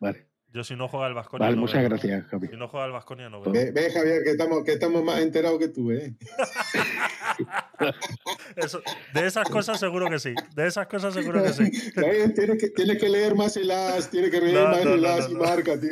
vale 0.00 0.26
yo 0.52 0.64
si 0.64 0.74
no 0.74 0.88
juega 0.88 1.06
el 1.08 1.12
Vasconia. 1.12 1.44
vale 1.46 1.56
no 1.56 1.62
muchas 1.62 1.80
veo. 1.80 1.88
gracias 1.90 2.24
Javi 2.28 2.48
Si 2.48 2.56
no 2.56 2.68
juega 2.68 2.86
el 2.86 2.92
Vasconia, 2.92 3.28
no 3.28 3.42
veo. 3.42 3.52
ve, 3.52 3.72
ve, 3.72 3.90
Javier, 3.92 4.22
que 4.24 4.30
estamos, 4.30 4.64
que 4.64 4.72
estamos 4.72 5.04
más 5.04 5.20
enterados 5.20 5.58
que 5.58 5.68
tú, 5.68 5.90
¿eh? 5.92 6.14
Eso- 8.56 8.80
de 9.12 9.26
esas 9.26 9.46
cosas 9.50 9.78
seguro 9.78 10.08
que 10.08 10.18
sí. 10.18 10.34
De 10.54 10.66
esas 10.66 10.86
cosas 10.86 11.12
seguro 11.12 11.42
que 11.42 11.52
sí. 11.52 11.70
Javier, 11.94 12.32
Tienes 12.32 12.58
que, 12.58 12.70
tienes 12.70 12.98
que 12.98 13.08
leer 13.08 13.34
más 13.34 13.54
el 13.58 13.70
as, 13.70 14.10
tienes 14.10 14.30
que 14.30 14.40
leer 14.40 14.54
No, 14.54 14.68
más 14.68 14.84
no, 14.84 14.94
el 14.94 15.02
no, 15.02 15.08
as 15.08 15.28
no, 15.30 15.36
y 15.36 15.46
marca, 15.46 15.78
tío. 15.78 15.90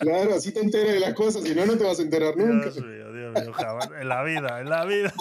Claro, 0.00 0.34
así 0.34 0.52
te 0.52 0.60
enteras 0.60 0.94
de 0.94 1.00
las 1.00 1.14
cosas, 1.14 1.44
si 1.44 1.54
no, 1.54 1.64
no 1.64 1.76
te 1.76 1.84
vas 1.84 2.00
a 2.00 2.02
enterar 2.02 2.36
nunca. 2.36 2.70
Dios 2.70 2.84
mío, 2.84 3.12
Dios 3.12 3.32
mío, 3.44 3.52
jamás. 3.52 3.88
En 4.00 4.08
la 4.08 4.24
vida, 4.24 4.60
en 4.60 4.68
la 4.68 4.84
vida. 4.86 5.12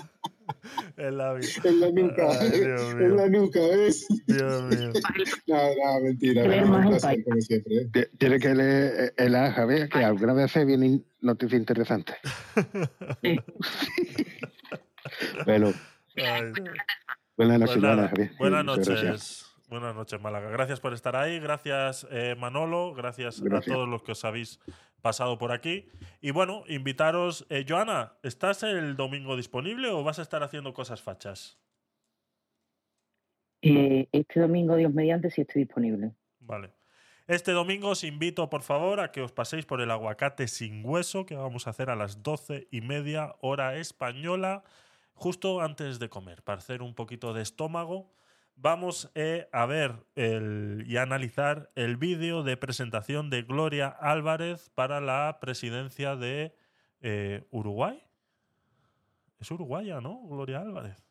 En 0.98 1.18
la 1.18 1.34
vida. 1.34 1.48
En 1.64 1.80
la 1.80 1.92
nuca, 1.92 2.28
Ay, 2.40 2.62
en 2.62 3.16
la 3.18 3.28
nuca, 3.28 3.60
¿ves? 3.60 4.08
Dios 4.28 4.64
mío. 4.64 4.92
No, 5.48 5.58
no, 5.58 6.02
mentira. 6.04 6.66
Más 6.66 6.86
un 6.86 6.92
placer, 6.92 7.24
como 7.24 7.42
siempre. 7.42 7.76
¿eh? 7.76 7.90
Tie- 7.92 8.10
tiene 8.18 8.40
que 8.40 8.56
leer 8.56 9.14
el 9.18 9.36
A 9.36 9.52
Javier 9.52 9.90
que 9.90 10.04
alguna 10.04 10.34
vez 10.34 10.54
vienen 10.66 11.06
noticias 11.22 11.60
interesantes 11.60 12.16
Sí. 13.22 13.40
bueno 15.46 15.74
Ay. 16.18 16.52
buenas 17.36 17.36
Pues 17.36 17.60
noches 17.60 17.78
nada, 17.78 17.96
Joana, 17.96 18.08
Javier 18.10 18.32
buenas 18.38 18.66
noches. 18.66 18.88
gracias. 18.88 19.48
Buenas 19.70 19.96
noches, 19.96 20.20
Málaga. 20.20 20.50
Gracias 20.50 20.82
por 20.82 20.94
estar 20.94 21.16
ahí. 21.16 21.40
Gracias, 21.40 22.06
eh, 22.12 22.36
Manolo. 22.38 22.94
Gracias, 22.94 23.40
Gracias. 23.40 23.72
a 23.72 23.74
todos 23.74 23.88
los 23.88 24.04
que 24.04 24.12
os 24.12 24.26
habéis 24.26 24.60
pasado 25.02 25.38
por 25.38 25.52
aquí. 25.52 25.88
Y 26.22 26.32
bueno, 26.32 26.64
invitaros. 26.68 27.46
Eh, 27.50 27.66
Joana, 27.68 28.14
¿estás 28.24 28.64
el 28.64 28.96
domingo 28.96 29.36
disponible 29.36 29.90
o 29.90 30.04
vas 30.04 30.20
a 30.20 30.22
estar 30.22 30.44
haciendo 30.44 30.74
cosas 30.74 31.02
fachas? 31.02 31.60
Eh, 33.62 34.08
este 34.12 34.40
domingo, 34.40 34.76
Dios 34.76 34.94
mediante, 34.94 35.30
sí 35.30 35.42
estoy 35.42 35.64
disponible. 35.64 36.12
Vale. 36.40 36.72
Este 37.28 37.52
domingo 37.52 37.90
os 37.90 38.04
invito, 38.04 38.50
por 38.50 38.64
favor, 38.64 39.00
a 39.00 39.12
que 39.12 39.22
os 39.22 39.32
paséis 39.32 39.66
por 39.66 39.80
el 39.80 39.92
aguacate 39.92 40.48
sin 40.48 40.84
hueso 40.84 41.26
que 41.26 41.36
vamos 41.36 41.68
a 41.68 41.70
hacer 41.70 41.90
a 41.90 41.96
las 41.96 42.24
doce 42.24 42.68
y 42.72 42.82
media 42.82 43.36
hora 43.40 43.76
española, 43.78 44.64
justo 45.14 45.62
antes 45.62 46.00
de 46.00 46.10
comer, 46.10 46.44
para 46.44 46.58
hacer 46.58 46.82
un 46.82 46.96
poquito 46.96 47.34
de 47.34 47.44
estómago. 47.44 48.12
Vamos 48.62 49.10
eh, 49.16 49.48
a 49.52 49.66
ver 49.66 50.06
el- 50.14 50.86
y 50.88 50.98
analizar 50.98 51.72
el 51.74 51.98
vídeo 51.98 52.44
de 52.44 52.58
presentación 52.58 53.32
de 53.32 53.42
Gloria 53.42 53.88
Álvarez 53.88 54.70
para 54.76 55.02
la 55.02 55.40
presidencia 55.42 56.16
de 56.16 56.54
eh, 57.02 57.44
Uruguay. 57.50 58.04
Es 59.40 59.50
uruguaya, 59.50 60.00
¿no? 60.00 60.28
Gloria 60.28 60.62
Álvarez. 60.62 61.04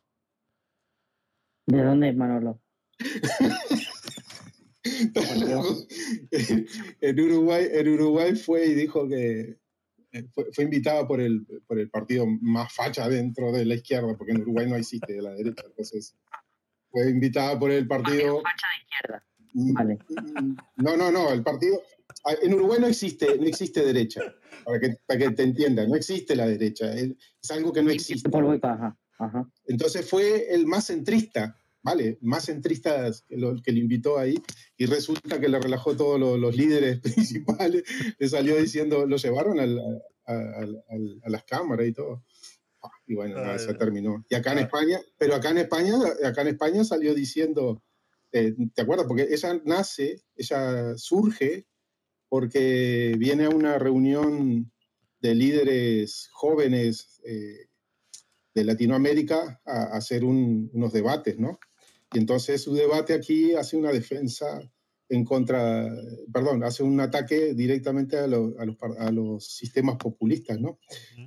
¿De 1.67 1.83
dónde 1.83 2.11
es 2.11 2.17
Manolo? 2.17 2.61
en 7.01 7.21
Uruguay, 7.21 7.67
en 7.73 7.89
Uruguay 7.89 8.37
fue 8.37 8.67
y 8.67 8.75
dijo 8.75 9.09
que 9.09 9.59
eh, 10.13 10.29
fue, 10.33 10.45
fue 10.53 10.63
invitada 10.63 11.05
por 11.09 11.21
el, 11.21 11.45
por 11.67 11.81
el 11.81 11.91
partido 11.91 12.27
más 12.41 12.73
facha 12.73 13.09
dentro 13.09 13.51
de 13.51 13.65
la 13.65 13.75
izquierda, 13.75 14.17
porque 14.17 14.31
en 14.31 14.43
Uruguay 14.43 14.71
no 14.71 14.77
existe 14.77 15.21
la 15.21 15.33
derecha. 15.33 15.65
Entonces, 15.67 16.17
fue 16.91 17.11
invitada 17.11 17.59
por 17.59 17.71
el 17.71 17.87
partido. 17.87 18.41
Facha 18.43 18.67
de 18.69 18.83
izquierda. 18.83 19.25
Mm, 19.53 19.73
Vale. 19.75 19.99
mm, 20.43 20.57
No, 20.77 20.97
no, 20.97 21.11
no, 21.11 21.31
el 21.33 21.43
partido. 21.43 21.81
ah, 22.25 22.35
En 22.43 22.55
Uruguay 22.55 22.79
no 22.81 22.87
existe, 22.87 23.37
no 23.39 23.47
existe 23.47 23.85
derecha, 23.85 24.21
para 24.65 24.79
que, 24.81 24.97
para 25.07 25.19
que 25.21 25.31
te 25.31 25.43
entiendas, 25.43 25.89
no 25.89 25.97
existe 25.97 26.37
la 26.37 26.47
derecha, 26.47 26.93
es, 26.95 27.11
es 27.43 27.51
algo 27.51 27.73
que 27.73 27.83
no 27.83 27.91
existe. 27.91 28.29
Polvo 28.29 28.55
y 28.55 28.59
paja. 28.59 28.97
Ajá. 29.19 29.51
Entonces 29.67 30.09
fue 30.09 30.55
el 30.55 30.67
más 30.67 30.87
centrista, 30.87 31.57
¿vale? 31.83 32.17
Más 32.23 32.45
centrista 32.47 33.11
que 33.29 33.37
lo 33.37 33.61
que 33.61 33.73
le 33.73 33.81
invitó 33.81 34.19
ahí 34.19 34.41
y 34.79 34.87
resulta 34.87 35.39
que 35.41 35.49
le 35.49 35.59
relajó 35.61 35.95
todos 35.97 36.19
los, 36.19 36.39
los 36.39 36.57
líderes 36.57 37.01
principales, 37.01 37.83
le 38.19 38.29
salió 38.29 38.57
diciendo, 38.57 39.05
lo 39.07 39.17
llevaron 39.17 39.59
al- 39.61 39.79
a, 40.27 40.33
a- 40.33 40.59
al- 40.61 41.21
a 41.25 41.29
las 41.31 41.45
cámaras 41.45 41.87
y 41.87 41.93
todo. 41.93 42.25
Ah, 43.11 43.13
Y 43.13 43.15
bueno, 43.17 43.35
nada, 43.37 43.53
Ay, 43.55 43.59
se 43.59 43.75
terminó. 43.75 44.25
Y 44.29 44.35
acá 44.37 44.53
en 44.53 44.59
ah. 44.59 44.63
España, 44.63 45.01
pero 45.19 45.35
acá 45.35 45.51
en 45.51 45.59
España, 45.59 45.95
acá 46.25 46.43
en 46.43 46.49
España 46.49 46.85
salió 46.85 47.13
diciendo, 47.15 47.83
eh, 48.33 48.55
¿te 48.75 48.83
acuerdas? 48.83 49.07
Porque 49.09 49.27
ella 49.31 49.61
nace, 49.65 50.23
ella 50.37 50.97
surge 50.97 51.67
porque 52.29 53.15
viene 53.19 53.47
a 53.47 53.51
una 53.51 53.79
reunión 53.79 54.71
de 55.21 55.35
líderes 55.35 56.29
jóvenes 56.33 57.21
eh, 57.25 57.67
de 58.55 58.65
Latinoamérica 58.65 59.61
a, 59.65 59.83
a 59.95 59.97
hacer 59.97 60.25
un- 60.25 60.71
unos 60.73 60.93
debates, 60.93 61.39
¿no? 61.39 61.59
Y 62.13 62.19
entonces 62.19 62.63
su 62.63 62.75
debate 62.75 63.13
aquí 63.15 63.55
hace 63.55 63.77
una 63.77 63.91
defensa 63.93 64.61
en 65.11 65.25
contra, 65.25 65.93
perdón, 66.33 66.63
hace 66.65 66.83
un 66.83 67.01
ataque 67.01 67.53
directamente 67.55 68.17
a, 68.17 68.27
lo- 68.27 68.55
a 68.59 68.65
los, 68.65 68.77
a 68.99 69.11
los 69.11 69.45
sistemas 69.45 69.97
populistas, 69.97 70.59
¿no? 70.61 70.79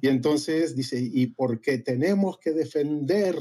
Y 0.02 0.08
entonces 0.08 0.76
dice, 0.76 1.00
y 1.02 1.28
porque 1.28 1.78
tenemos 1.80 2.38
que 2.40 2.52
defender 2.52 3.36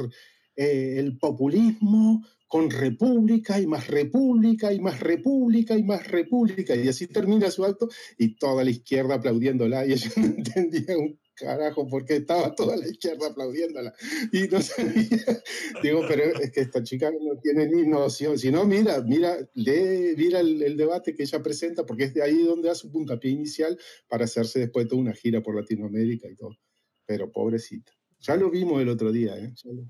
eh, 0.56 0.96
el 0.98 1.16
populismo 1.16 2.22
con 2.48 2.68
república 2.70 3.58
y 3.58 3.66
más 3.66 3.88
república 3.88 4.72
y 4.74 4.78
más 4.80 5.00
república 5.00 5.74
y 5.78 5.84
más 5.84 6.06
república. 6.06 6.74
Y 6.76 6.86
así 6.88 7.06
termina 7.06 7.50
su 7.50 7.64
acto 7.64 7.88
y 8.18 8.36
toda 8.36 8.62
la 8.62 8.70
izquierda 8.70 9.14
aplaudiéndola 9.14 9.86
y 9.86 9.92
ella 9.92 10.10
no 10.16 10.24
entendía 10.36 10.98
un 10.98 11.18
carajo, 11.34 11.86
porque 11.88 12.16
estaba 12.16 12.54
toda 12.54 12.76
la 12.76 12.86
izquierda 12.86 13.28
aplaudiéndola. 13.28 13.92
Y 14.32 14.48
no 14.48 14.60
sabía. 14.60 15.42
Digo, 15.82 16.02
pero 16.08 16.24
es 16.40 16.50
que 16.52 16.60
esta 16.60 16.82
chica 16.82 17.10
no 17.10 17.38
tiene 17.40 17.66
ni 17.66 17.86
noción. 17.86 18.38
Si 18.38 18.50
no, 18.50 18.64
mira, 18.64 19.00
mira, 19.02 19.36
lee, 19.54 20.14
mira 20.16 20.40
el, 20.40 20.62
el 20.62 20.76
debate 20.76 21.14
que 21.14 21.22
ella 21.24 21.42
presenta, 21.42 21.84
porque 21.86 22.04
es 22.04 22.14
de 22.14 22.22
ahí 22.22 22.42
donde 22.44 22.70
hace 22.70 22.86
un 22.86 22.92
puntapié 22.92 23.30
inicial 23.30 23.78
para 24.08 24.24
hacerse 24.24 24.58
después 24.60 24.86
toda 24.88 25.00
una 25.00 25.12
gira 25.14 25.42
por 25.42 25.56
Latinoamérica 25.56 26.28
y 26.28 26.36
todo. 26.36 26.56
Pero 27.06 27.30
pobrecita. 27.32 27.92
Ya 28.20 28.36
lo 28.36 28.50
vimos 28.50 28.80
el 28.80 28.88
otro 28.88 29.10
día, 29.10 29.36
¿eh? 29.36 29.52
Ya 29.64 29.72
lo, 29.72 29.82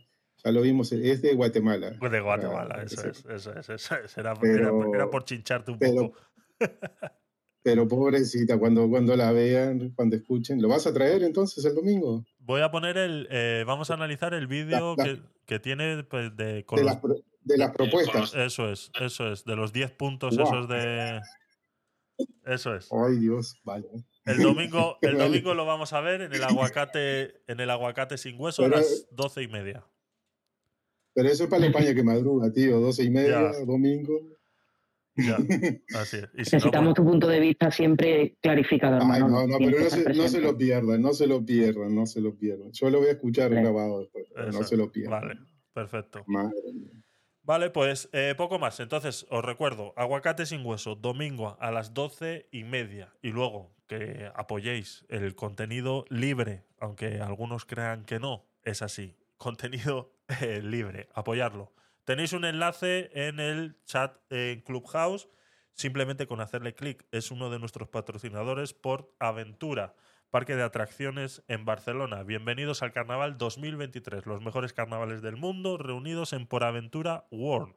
ya 0.44 0.50
lo 0.52 0.62
vimos, 0.62 0.90
es 0.92 1.20
de 1.22 1.34
Guatemala. 1.34 1.90
De 1.90 2.20
Guatemala, 2.20 2.82
eso 2.84 3.06
es, 3.08 3.24
eso 3.28 3.52
es, 3.58 3.68
eso 3.68 3.94
es. 3.96 4.16
Era, 4.18 4.34
Pero- 4.34 4.80
era- 4.84 4.96
era 4.96 5.10
por 5.10 5.24
chincharte 5.24 5.70
un 5.72 5.78
pero- 5.78 6.12
poco. 6.12 6.18
Pero 7.64 7.86
pobrecita, 7.86 8.58
cuando, 8.58 8.88
cuando 8.88 9.14
la 9.14 9.30
vean, 9.30 9.90
cuando 9.94 10.16
escuchen, 10.16 10.60
¿lo 10.60 10.68
vas 10.68 10.86
a 10.86 10.92
traer 10.92 11.22
entonces 11.22 11.64
el 11.64 11.74
domingo? 11.76 12.24
Voy 12.40 12.60
a 12.60 12.70
poner 12.72 12.96
el. 12.98 13.28
eh, 13.30 13.62
vamos 13.66 13.90
a 13.90 13.94
analizar 13.94 14.34
el 14.34 14.48
vídeo 14.48 14.96
que, 14.96 15.20
que 15.46 15.60
tiene 15.60 16.02
pues, 16.02 16.36
de, 16.36 16.64
con 16.64 16.76
De 16.78 16.82
los- 16.84 16.92
las, 16.92 17.00
pro- 17.00 17.16
de 17.42 17.58
las 17.58 17.70
propuestas. 17.70 18.34
Eso 18.34 18.68
es, 18.70 18.90
eso 19.00 19.30
es. 19.32 19.44
De 19.44 19.54
los 19.54 19.72
10 19.72 19.92
puntos 19.92 20.36
esos 20.36 20.68
de. 20.68 21.20
Eso 22.44 22.74
es. 22.74 22.88
Ay, 22.92 23.18
Dios, 23.18 23.54
vale. 23.64 23.86
El 24.24 24.38
domingo, 24.42 24.98
el 25.02 25.18
domingo 25.18 25.54
lo 25.54 25.64
vamos 25.64 25.92
a 25.92 26.00
ver 26.00 26.22
en 26.22 26.32
el 26.32 26.42
aguacate, 26.42 27.42
en 27.46 27.60
el 27.60 27.70
aguacate 27.70 28.18
sin 28.18 28.40
hueso 28.40 28.64
a 28.64 28.68
las 28.68 29.06
doce 29.12 29.42
y 29.42 29.48
media. 29.48 29.84
Pero 31.14 31.28
eso 31.28 31.44
es 31.44 31.50
para 31.50 31.60
la 31.60 31.66
España 31.66 31.94
que 31.94 32.02
madruga, 32.02 32.50
tío. 32.52 32.80
Doce 32.80 33.04
y 33.04 33.10
media, 33.10 33.52
Ya. 33.52 33.64
domingo. 33.64 34.31
Ya, 35.16 35.36
así 36.00 36.16
es. 36.18 36.28
Y 36.34 36.44
si 36.44 36.56
no, 36.56 36.58
Necesitamos 36.58 36.94
pues, 36.94 36.94
tu 36.94 37.04
punto 37.04 37.28
de 37.28 37.40
vista 37.40 37.70
siempre 37.70 38.36
clarificado, 38.40 38.94
Ay, 38.94 39.00
hermano. 39.00 39.28
no, 39.28 39.46
no, 39.46 39.58
pero 39.58 39.78
no 39.80 39.90
se, 39.90 40.14
no 40.14 40.28
se 40.28 40.40
lo 40.40 40.56
pierdan, 40.56 41.02
no 41.02 41.12
se 41.12 41.26
lo 41.26 41.44
pierdan, 41.44 41.94
no 41.94 42.06
se 42.06 42.20
lo 42.20 42.34
pierdan. 42.36 42.72
Yo 42.72 42.90
lo 42.90 42.98
voy 42.98 43.08
a 43.08 43.12
escuchar 43.12 43.50
Vale. 43.50 43.62
grabado 43.62 44.00
después, 44.00 44.26
no 44.52 44.62
se 44.64 44.76
lo 44.76 44.90
pierdan. 44.90 45.20
Vale, 45.20 45.40
perfecto. 45.74 46.24
Madre 46.26 46.72
mía. 46.72 47.02
Vale, 47.44 47.70
pues 47.70 48.08
eh, 48.12 48.34
poco 48.36 48.60
más. 48.60 48.78
Entonces, 48.78 49.26
os 49.28 49.44
recuerdo, 49.44 49.94
aguacate 49.96 50.46
sin 50.46 50.64
hueso, 50.64 50.94
domingo 50.94 51.56
a 51.60 51.72
las 51.72 51.92
doce 51.92 52.48
y 52.52 52.62
media. 52.62 53.12
Y 53.20 53.30
luego 53.30 53.74
que 53.88 54.30
apoyéis 54.36 55.04
el 55.08 55.34
contenido 55.34 56.04
libre, 56.08 56.62
aunque 56.78 57.20
algunos 57.20 57.64
crean 57.64 58.04
que 58.04 58.20
no, 58.20 58.46
es 58.62 58.80
así. 58.80 59.16
Contenido 59.38 60.14
eh, 60.40 60.62
libre, 60.62 61.08
apoyarlo. 61.14 61.72
Tenéis 62.04 62.32
un 62.32 62.44
enlace 62.44 63.10
en 63.14 63.38
el 63.38 63.76
chat 63.84 64.16
en 64.28 64.60
Clubhouse. 64.62 65.28
Simplemente 65.72 66.26
con 66.26 66.40
hacerle 66.40 66.74
clic 66.74 67.06
es 67.12 67.30
uno 67.30 67.48
de 67.48 67.60
nuestros 67.60 67.88
patrocinadores 67.88 68.74
por 68.74 69.14
Aventura, 69.20 69.94
parque 70.28 70.56
de 70.56 70.64
atracciones 70.64 71.44
en 71.46 71.64
Barcelona. 71.64 72.24
Bienvenidos 72.24 72.82
al 72.82 72.92
Carnaval 72.92 73.38
2023, 73.38 74.26
los 74.26 74.42
mejores 74.42 74.72
carnavales 74.72 75.22
del 75.22 75.36
mundo 75.36 75.78
reunidos 75.78 76.32
en 76.32 76.48
Por 76.48 76.64
Aventura 76.64 77.28
World. 77.30 77.76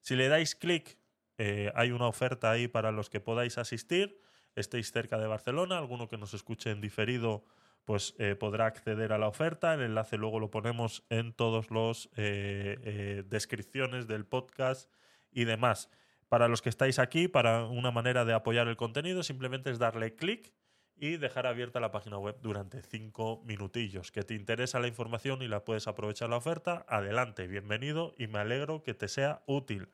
Si 0.00 0.16
le 0.16 0.28
dais 0.28 0.54
clic, 0.54 0.98
eh, 1.36 1.70
hay 1.74 1.90
una 1.90 2.06
oferta 2.06 2.50
ahí 2.50 2.68
para 2.68 2.90
los 2.90 3.10
que 3.10 3.20
podáis 3.20 3.58
asistir, 3.58 4.18
estéis 4.54 4.92
cerca 4.92 5.18
de 5.18 5.26
Barcelona, 5.26 5.76
alguno 5.76 6.08
que 6.08 6.16
nos 6.16 6.32
escuche 6.32 6.70
en 6.70 6.80
diferido 6.80 7.44
pues 7.84 8.14
eh, 8.18 8.34
podrá 8.34 8.66
acceder 8.66 9.12
a 9.12 9.18
la 9.18 9.28
oferta. 9.28 9.74
El 9.74 9.82
enlace 9.82 10.16
luego 10.16 10.40
lo 10.40 10.50
ponemos 10.50 11.04
en 11.08 11.32
todos 11.32 11.70
los 11.70 12.10
eh, 12.16 12.78
eh, 12.82 13.24
descripciones 13.26 14.06
del 14.06 14.26
podcast 14.26 14.92
y 15.30 15.44
demás. 15.44 15.90
Para 16.28 16.48
los 16.48 16.60
que 16.60 16.68
estáis 16.68 16.98
aquí, 16.98 17.28
para 17.28 17.64
una 17.64 17.90
manera 17.90 18.24
de 18.24 18.34
apoyar 18.34 18.68
el 18.68 18.76
contenido, 18.76 19.22
simplemente 19.22 19.70
es 19.70 19.78
darle 19.78 20.14
clic 20.14 20.52
y 21.00 21.16
dejar 21.16 21.46
abierta 21.46 21.80
la 21.80 21.90
página 21.90 22.18
web 22.18 22.36
durante 22.42 22.82
cinco 22.82 23.42
minutillos. 23.44 24.12
Que 24.12 24.22
te 24.22 24.34
interesa 24.34 24.80
la 24.80 24.88
información 24.88 25.42
y 25.42 25.48
la 25.48 25.64
puedes 25.64 25.86
aprovechar 25.86 26.28
la 26.28 26.36
oferta, 26.36 26.84
adelante, 26.88 27.46
bienvenido 27.46 28.14
y 28.18 28.26
me 28.26 28.40
alegro 28.40 28.82
que 28.82 28.94
te 28.94 29.08
sea 29.08 29.42
útil. 29.46 29.88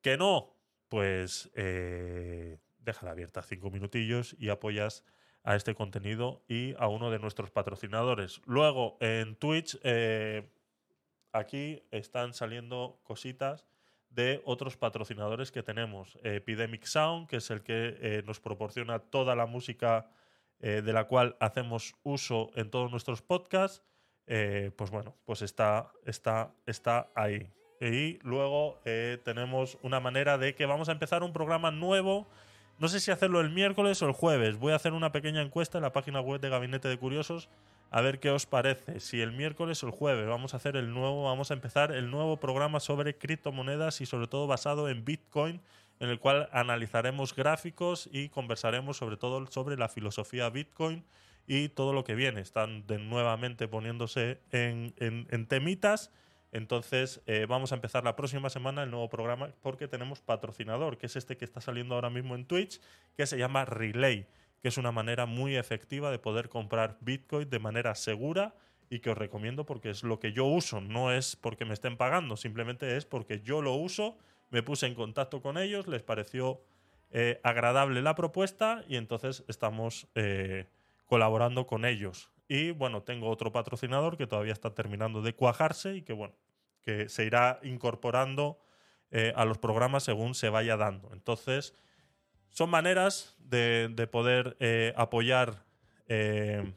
Que 0.00 0.16
no, 0.16 0.56
pues 0.88 1.50
eh, 1.54 2.58
déjala 2.78 3.12
abierta 3.12 3.42
cinco 3.42 3.70
minutillos 3.70 4.34
y 4.38 4.48
apoyas 4.48 5.04
a 5.44 5.56
este 5.56 5.74
contenido 5.74 6.42
y 6.48 6.74
a 6.78 6.88
uno 6.88 7.10
de 7.10 7.18
nuestros 7.18 7.50
patrocinadores. 7.50 8.40
Luego 8.46 8.96
en 9.00 9.34
Twitch, 9.36 9.78
eh, 9.82 10.48
aquí 11.32 11.82
están 11.90 12.32
saliendo 12.32 13.00
cositas 13.02 13.66
de 14.10 14.42
otros 14.44 14.76
patrocinadores 14.76 15.50
que 15.50 15.62
tenemos. 15.62 16.16
Eh, 16.22 16.36
Epidemic 16.36 16.84
Sound, 16.84 17.28
que 17.28 17.36
es 17.36 17.50
el 17.50 17.62
que 17.62 17.96
eh, 18.00 18.22
nos 18.26 18.40
proporciona 18.40 18.98
toda 18.98 19.34
la 19.34 19.46
música 19.46 20.08
de 20.60 20.92
la 20.92 21.08
cual 21.08 21.36
hacemos 21.40 21.96
uso 22.04 22.52
en 22.54 22.70
todos 22.70 22.88
nuestros 22.88 23.20
podcasts. 23.20 23.82
pues 24.24 24.90
bueno, 24.92 25.16
pues 25.24 25.42
está, 25.42 25.90
está, 26.06 26.54
está 26.66 27.10
ahí. 27.16 27.50
Y 27.80 28.20
luego 28.22 28.80
tenemos 29.24 29.76
una 29.82 29.98
manera 29.98 30.38
de 30.38 30.54
que 30.54 30.64
vamos 30.64 30.88
a 30.88 30.92
empezar 30.92 31.24
un 31.24 31.32
programa 31.32 31.72
nuevo. 31.72 32.28
No 32.82 32.88
sé 32.88 32.98
si 32.98 33.12
hacerlo 33.12 33.40
el 33.40 33.50
miércoles 33.50 34.02
o 34.02 34.06
el 34.06 34.12
jueves. 34.12 34.58
Voy 34.58 34.72
a 34.72 34.74
hacer 34.74 34.92
una 34.92 35.12
pequeña 35.12 35.40
encuesta 35.40 35.78
en 35.78 35.82
la 35.82 35.92
página 35.92 36.20
web 36.20 36.40
de 36.40 36.48
Gabinete 36.48 36.88
de 36.88 36.98
Curiosos 36.98 37.48
a 37.92 38.00
ver 38.00 38.18
qué 38.18 38.30
os 38.30 38.44
parece. 38.44 38.98
Si 38.98 39.20
el 39.20 39.30
miércoles 39.30 39.80
o 39.82 39.86
el 39.86 39.92
jueves 39.92 40.26
vamos 40.26 40.52
a 40.52 40.56
hacer 40.56 40.74
el 40.76 40.92
nuevo, 40.92 41.22
vamos 41.22 41.52
a 41.52 41.54
empezar 41.54 41.92
el 41.92 42.10
nuevo 42.10 42.38
programa 42.40 42.80
sobre 42.80 43.16
criptomonedas 43.16 44.00
y 44.00 44.06
sobre 44.06 44.26
todo 44.26 44.48
basado 44.48 44.88
en 44.88 45.04
Bitcoin, 45.04 45.60
en 46.00 46.08
el 46.08 46.18
cual 46.18 46.48
analizaremos 46.50 47.36
gráficos 47.36 48.08
y 48.10 48.30
conversaremos 48.30 48.96
sobre 48.96 49.16
todo 49.16 49.46
sobre 49.46 49.76
la 49.76 49.88
filosofía 49.88 50.50
Bitcoin 50.50 51.04
y 51.46 51.68
todo 51.68 51.92
lo 51.92 52.02
que 52.02 52.16
viene. 52.16 52.40
Están 52.40 52.84
de 52.88 52.98
nuevamente 52.98 53.68
poniéndose 53.68 54.40
en, 54.50 54.92
en- 54.96 55.28
en 55.30 55.46
temitas. 55.46 56.10
Entonces 56.52 57.22
eh, 57.26 57.46
vamos 57.48 57.72
a 57.72 57.74
empezar 57.74 58.04
la 58.04 58.14
próxima 58.14 58.50
semana 58.50 58.82
el 58.82 58.90
nuevo 58.90 59.08
programa 59.08 59.50
porque 59.62 59.88
tenemos 59.88 60.20
patrocinador, 60.20 60.98
que 60.98 61.06
es 61.06 61.16
este 61.16 61.36
que 61.38 61.46
está 61.46 61.62
saliendo 61.62 61.94
ahora 61.94 62.10
mismo 62.10 62.34
en 62.34 62.44
Twitch, 62.44 62.80
que 63.16 63.26
se 63.26 63.38
llama 63.38 63.64
Relay, 63.64 64.26
que 64.60 64.68
es 64.68 64.76
una 64.76 64.92
manera 64.92 65.24
muy 65.24 65.56
efectiva 65.56 66.10
de 66.10 66.18
poder 66.18 66.50
comprar 66.50 66.98
Bitcoin 67.00 67.48
de 67.48 67.58
manera 67.58 67.94
segura 67.94 68.54
y 68.90 69.00
que 69.00 69.08
os 69.08 69.16
recomiendo 69.16 69.64
porque 69.64 69.88
es 69.88 70.02
lo 70.02 70.20
que 70.20 70.32
yo 70.32 70.44
uso, 70.44 70.82
no 70.82 71.10
es 71.10 71.36
porque 71.36 71.64
me 71.64 71.72
estén 71.72 71.96
pagando, 71.96 72.36
simplemente 72.36 72.98
es 72.98 73.06
porque 73.06 73.40
yo 73.40 73.62
lo 73.62 73.72
uso, 73.74 74.18
me 74.50 74.62
puse 74.62 74.86
en 74.86 74.94
contacto 74.94 75.40
con 75.40 75.56
ellos, 75.56 75.88
les 75.88 76.02
pareció 76.02 76.60
eh, 77.10 77.40
agradable 77.42 78.02
la 78.02 78.14
propuesta 78.14 78.84
y 78.88 78.96
entonces 78.96 79.44
estamos 79.48 80.06
eh, 80.14 80.66
colaborando 81.06 81.66
con 81.66 81.86
ellos. 81.86 82.31
Y 82.52 82.70
bueno, 82.72 83.02
tengo 83.02 83.30
otro 83.30 83.50
patrocinador 83.50 84.18
que 84.18 84.26
todavía 84.26 84.52
está 84.52 84.74
terminando 84.74 85.22
de 85.22 85.34
cuajarse 85.34 85.96
y 85.96 86.02
que 86.02 86.12
bueno, 86.12 86.34
que 86.82 87.08
se 87.08 87.24
irá 87.24 87.58
incorporando 87.62 88.60
eh, 89.10 89.32
a 89.36 89.46
los 89.46 89.56
programas 89.56 90.02
según 90.02 90.34
se 90.34 90.50
vaya 90.50 90.76
dando. 90.76 91.08
Entonces, 91.14 91.72
son 92.50 92.68
maneras 92.68 93.38
de, 93.38 93.88
de 93.94 94.06
poder 94.06 94.58
eh, 94.60 94.92
apoyar 94.98 95.64
eh, 96.08 96.74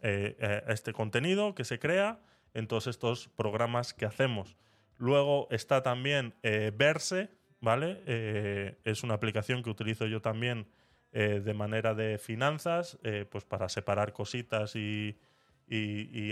este 0.00 0.94
contenido 0.94 1.54
que 1.54 1.64
se 1.64 1.78
crea 1.78 2.20
en 2.54 2.66
todos 2.66 2.86
estos 2.86 3.28
programas 3.28 3.92
que 3.92 4.06
hacemos. 4.06 4.56
Luego 4.96 5.48
está 5.50 5.82
también 5.82 6.34
Verse, 6.42 7.28
¿vale? 7.60 8.78
Es 8.84 9.02
una 9.02 9.12
aplicación 9.12 9.62
que 9.62 9.68
utilizo 9.68 10.06
yo 10.06 10.22
también 10.22 10.66
eh, 11.12 11.40
de 11.42 11.54
manera 11.54 11.94
de 11.94 12.18
finanzas, 12.18 12.98
eh, 13.02 13.24
pues 13.30 13.44
para 13.44 13.70
separar 13.70 14.12
cositas 14.12 14.76
y, 14.76 15.18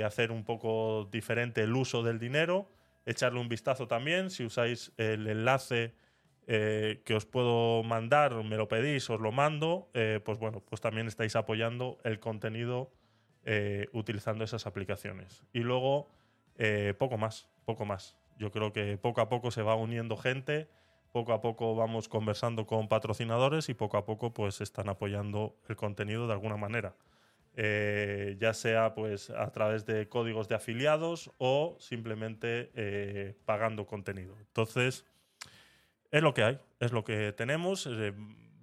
hacer 0.05 0.33
un 0.33 0.45
poco 0.45 1.09
diferente 1.11 1.63
el 1.63 1.75
uso 1.75 2.03
del 2.03 2.19
dinero. 2.19 2.71
Echarle 3.07 3.41
un 3.41 3.49
vistazo 3.49 3.87
también, 3.87 4.31
si 4.31 4.45
usáis 4.45 4.93
el 4.97 5.27
enlace 5.27 5.95
eh, 6.47 7.03
que 7.05 7.15
os 7.15 7.27
puedo 7.27 7.83
mandar, 7.83 8.35
me 8.45 8.57
lo 8.57 8.69
pedís, 8.69 9.09
os 9.11 9.21
lo 9.21 9.33
mando, 9.33 9.91
pues 10.25 10.39
bueno, 10.39 10.61
pues 10.61 10.81
también 10.81 11.07
estáis 11.07 11.37
apoyando 11.37 11.99
el 12.05 12.21
contenido 12.21 12.93
utilizando 13.93 14.45
esas 14.45 14.67
aplicaciones. 14.67 15.45
Y 15.53 15.61
luego, 15.61 16.09
poco 16.99 17.19
más, 17.19 17.49
poco 17.65 17.85
más. 17.85 18.17
Yo 18.39 18.51
creo 18.51 18.73
que 18.73 18.97
poco 18.99 19.21
a 19.21 19.29
poco 19.29 19.51
se 19.51 19.63
va 19.63 19.75
uniendo 19.75 20.17
gente, 20.17 20.69
poco 21.17 21.33
a 21.33 21.41
poco 21.41 21.75
vamos 21.75 22.11
conversando 22.11 22.67
con 22.67 22.89
patrocinadores 22.89 23.70
y 23.70 23.75
poco 23.75 23.97
a 23.97 24.05
poco 24.05 24.35
pues 24.35 24.61
están 24.61 24.91
apoyando 24.91 25.57
el 25.67 25.75
contenido 25.75 26.27
de 26.27 26.35
alguna 26.35 26.59
manera. 26.59 26.95
Eh, 27.55 28.36
ya 28.39 28.53
sea 28.53 28.93
pues 28.93 29.31
a 29.31 29.51
través 29.51 29.86
de 29.86 30.11
códigos 30.11 30.47
de 30.47 30.57
afiliados 30.57 31.31
o 31.39 31.75
simplemente 31.81 32.70
eh, 32.75 33.35
pagando 33.47 33.86
contenido. 33.86 34.36
Entonces, 34.41 35.07
es 36.11 36.23
lo 36.23 36.35
que 36.35 36.43
hay, 36.43 36.59
es 36.81 36.93
lo 36.93 37.03
que 37.03 37.33
tenemos. 37.33 37.86
eh, 37.86 38.12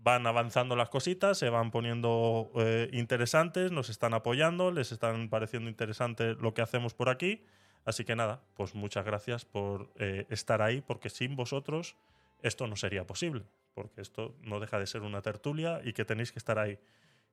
van 0.03 0.27
avanzando 0.27 0.75
las 0.75 0.89
cositas, 0.89 1.39
se 1.39 1.49
van 1.49 1.71
poniendo 1.71 2.51
interesantes, 2.91 3.71
nos 3.71 3.89
están 3.89 4.13
apoyando, 4.13 4.69
les 4.69 4.91
están 4.91 5.29
pareciendo 5.29 5.69
interesante 5.69 6.35
lo 6.35 6.53
que 6.53 6.61
hacemos 6.61 6.93
por 6.93 7.07
aquí. 7.07 7.41
Así 7.85 8.03
que 8.03 8.13
nada, 8.13 8.41
pues 8.53 8.75
muchas 8.75 9.05
gracias 9.05 9.45
por 9.45 9.89
estar 10.29 10.61
ahí, 10.61 10.81
porque 10.81 11.09
sin 11.09 11.37
vosotros 11.37 11.95
esto 12.43 12.67
no 12.67 12.75
sería 12.75 13.07
posible, 13.07 13.45
porque 13.73 14.01
esto 14.01 14.35
no 14.41 14.59
deja 14.59 14.77
de 14.77 14.85
ser 14.85 15.01
una 15.01 15.21
tertulia 15.21 15.81
y 15.83 15.93
que 15.93 16.05
tenéis 16.05 16.31
que 16.31 16.39
estar 16.39 16.59
ahí. 16.59 16.77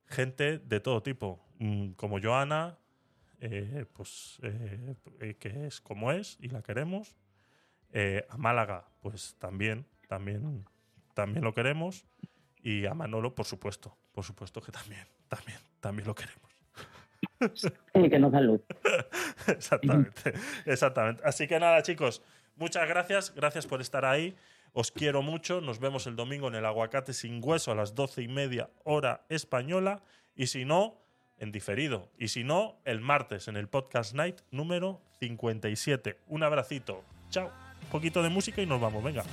gente 0.06 0.58
de 0.58 0.80
todo 0.80 1.02
tipo, 1.02 1.46
mm, 1.58 1.90
como 1.92 2.20
Joana, 2.20 2.78
eh, 3.40 3.84
pues 3.92 4.40
eh, 4.42 4.96
eh, 5.20 5.34
que 5.38 5.66
es 5.66 5.80
como 5.80 6.10
es 6.10 6.36
y 6.40 6.48
la 6.48 6.62
queremos. 6.62 7.14
Eh, 7.92 8.24
a 8.28 8.36
Málaga, 8.36 8.88
pues 9.00 9.36
también, 9.38 9.86
también, 10.08 10.64
también 11.14 11.44
lo 11.44 11.54
queremos. 11.54 12.04
Y 12.62 12.86
a 12.86 12.94
Manolo, 12.94 13.34
por 13.34 13.46
supuesto, 13.46 13.96
por 14.12 14.24
supuesto 14.24 14.60
que 14.60 14.72
también, 14.72 15.06
también, 15.28 15.58
también 15.80 16.06
lo 16.08 16.14
queremos. 16.14 16.50
Y 17.94 18.08
que 18.10 18.18
nos 18.18 18.32
da 18.32 18.40
luz. 18.40 18.60
exactamente, 19.48 20.34
exactamente. 20.66 21.22
Así 21.24 21.46
que 21.46 21.58
nada, 21.58 21.82
chicos, 21.82 22.22
muchas 22.56 22.86
gracias, 22.86 23.34
gracias 23.34 23.66
por 23.66 23.80
estar 23.80 24.04
ahí. 24.04 24.36
Os 24.72 24.90
quiero 24.90 25.22
mucho. 25.22 25.60
Nos 25.60 25.78
vemos 25.78 26.06
el 26.06 26.16
domingo 26.16 26.48
en 26.48 26.54
el 26.54 26.64
Aguacate 26.64 27.12
sin 27.12 27.40
Hueso 27.42 27.72
a 27.72 27.74
las 27.74 27.94
doce 27.94 28.22
y 28.22 28.28
media 28.28 28.70
hora 28.84 29.24
española. 29.28 30.02
Y 30.36 30.46
si 30.46 30.64
no, 30.64 30.96
en 31.38 31.52
diferido. 31.52 32.08
Y 32.18 32.28
si 32.28 32.44
no, 32.44 32.76
el 32.84 33.00
martes 33.00 33.48
en 33.48 33.56
el 33.56 33.68
Podcast 33.68 34.14
Night 34.14 34.40
número 34.50 35.00
57. 35.20 36.18
Un 36.28 36.42
abracito. 36.42 37.02
Chao. 37.30 37.50
Un 37.82 37.88
poquito 37.88 38.22
de 38.22 38.28
música 38.28 38.62
y 38.62 38.66
nos 38.66 38.80
vamos. 38.80 39.02
Venga. 39.02 39.24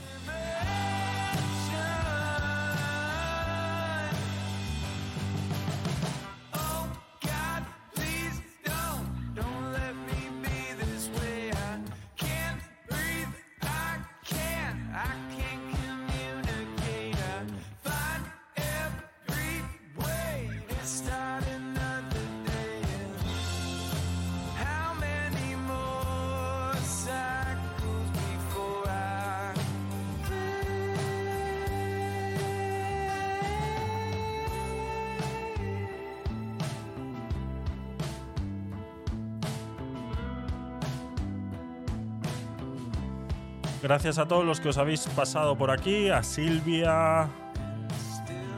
Gracias 43.87 44.17
a 44.17 44.27
todos 44.27 44.43
los 44.43 44.59
que 44.59 44.67
os 44.67 44.77
habéis 44.77 45.07
pasado 45.07 45.57
por 45.57 45.71
aquí. 45.71 46.09
A 46.09 46.21
Silvia. 46.21 47.29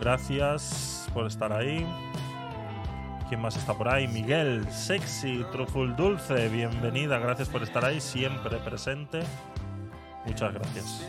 Gracias 0.01 1.07
por 1.13 1.27
estar 1.27 1.53
ahí. 1.53 1.85
¿Quién 3.27 3.39
más 3.39 3.55
está 3.55 3.75
por 3.75 3.89
ahí? 3.89 4.07
Miguel, 4.07 4.67
sexy, 4.71 5.45
truful 5.51 5.95
dulce, 5.95 6.49
bienvenida. 6.49 7.19
Gracias 7.19 7.47
por 7.47 7.61
estar 7.61 7.85
ahí, 7.85 8.01
siempre 8.01 8.57
presente. 8.57 9.19
Muchas 10.25 10.51
gracias. 10.51 11.07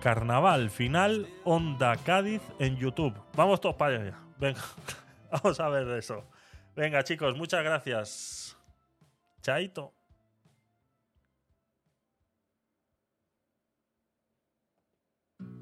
Carnaval 0.00 0.70
final 0.70 1.28
Onda 1.44 1.96
Cádiz 1.96 2.42
en 2.58 2.76
YouTube. 2.76 3.14
Vamos 3.34 3.60
todos 3.60 3.76
para 3.76 3.96
allá. 3.96 4.18
Venga, 4.38 4.60
vamos 5.30 5.60
a 5.60 5.68
ver 5.68 5.88
eso. 5.98 6.24
Venga, 6.74 7.04
chicos, 7.04 7.36
muchas 7.36 7.62
gracias. 7.62 8.56
Chaito. 9.42 9.99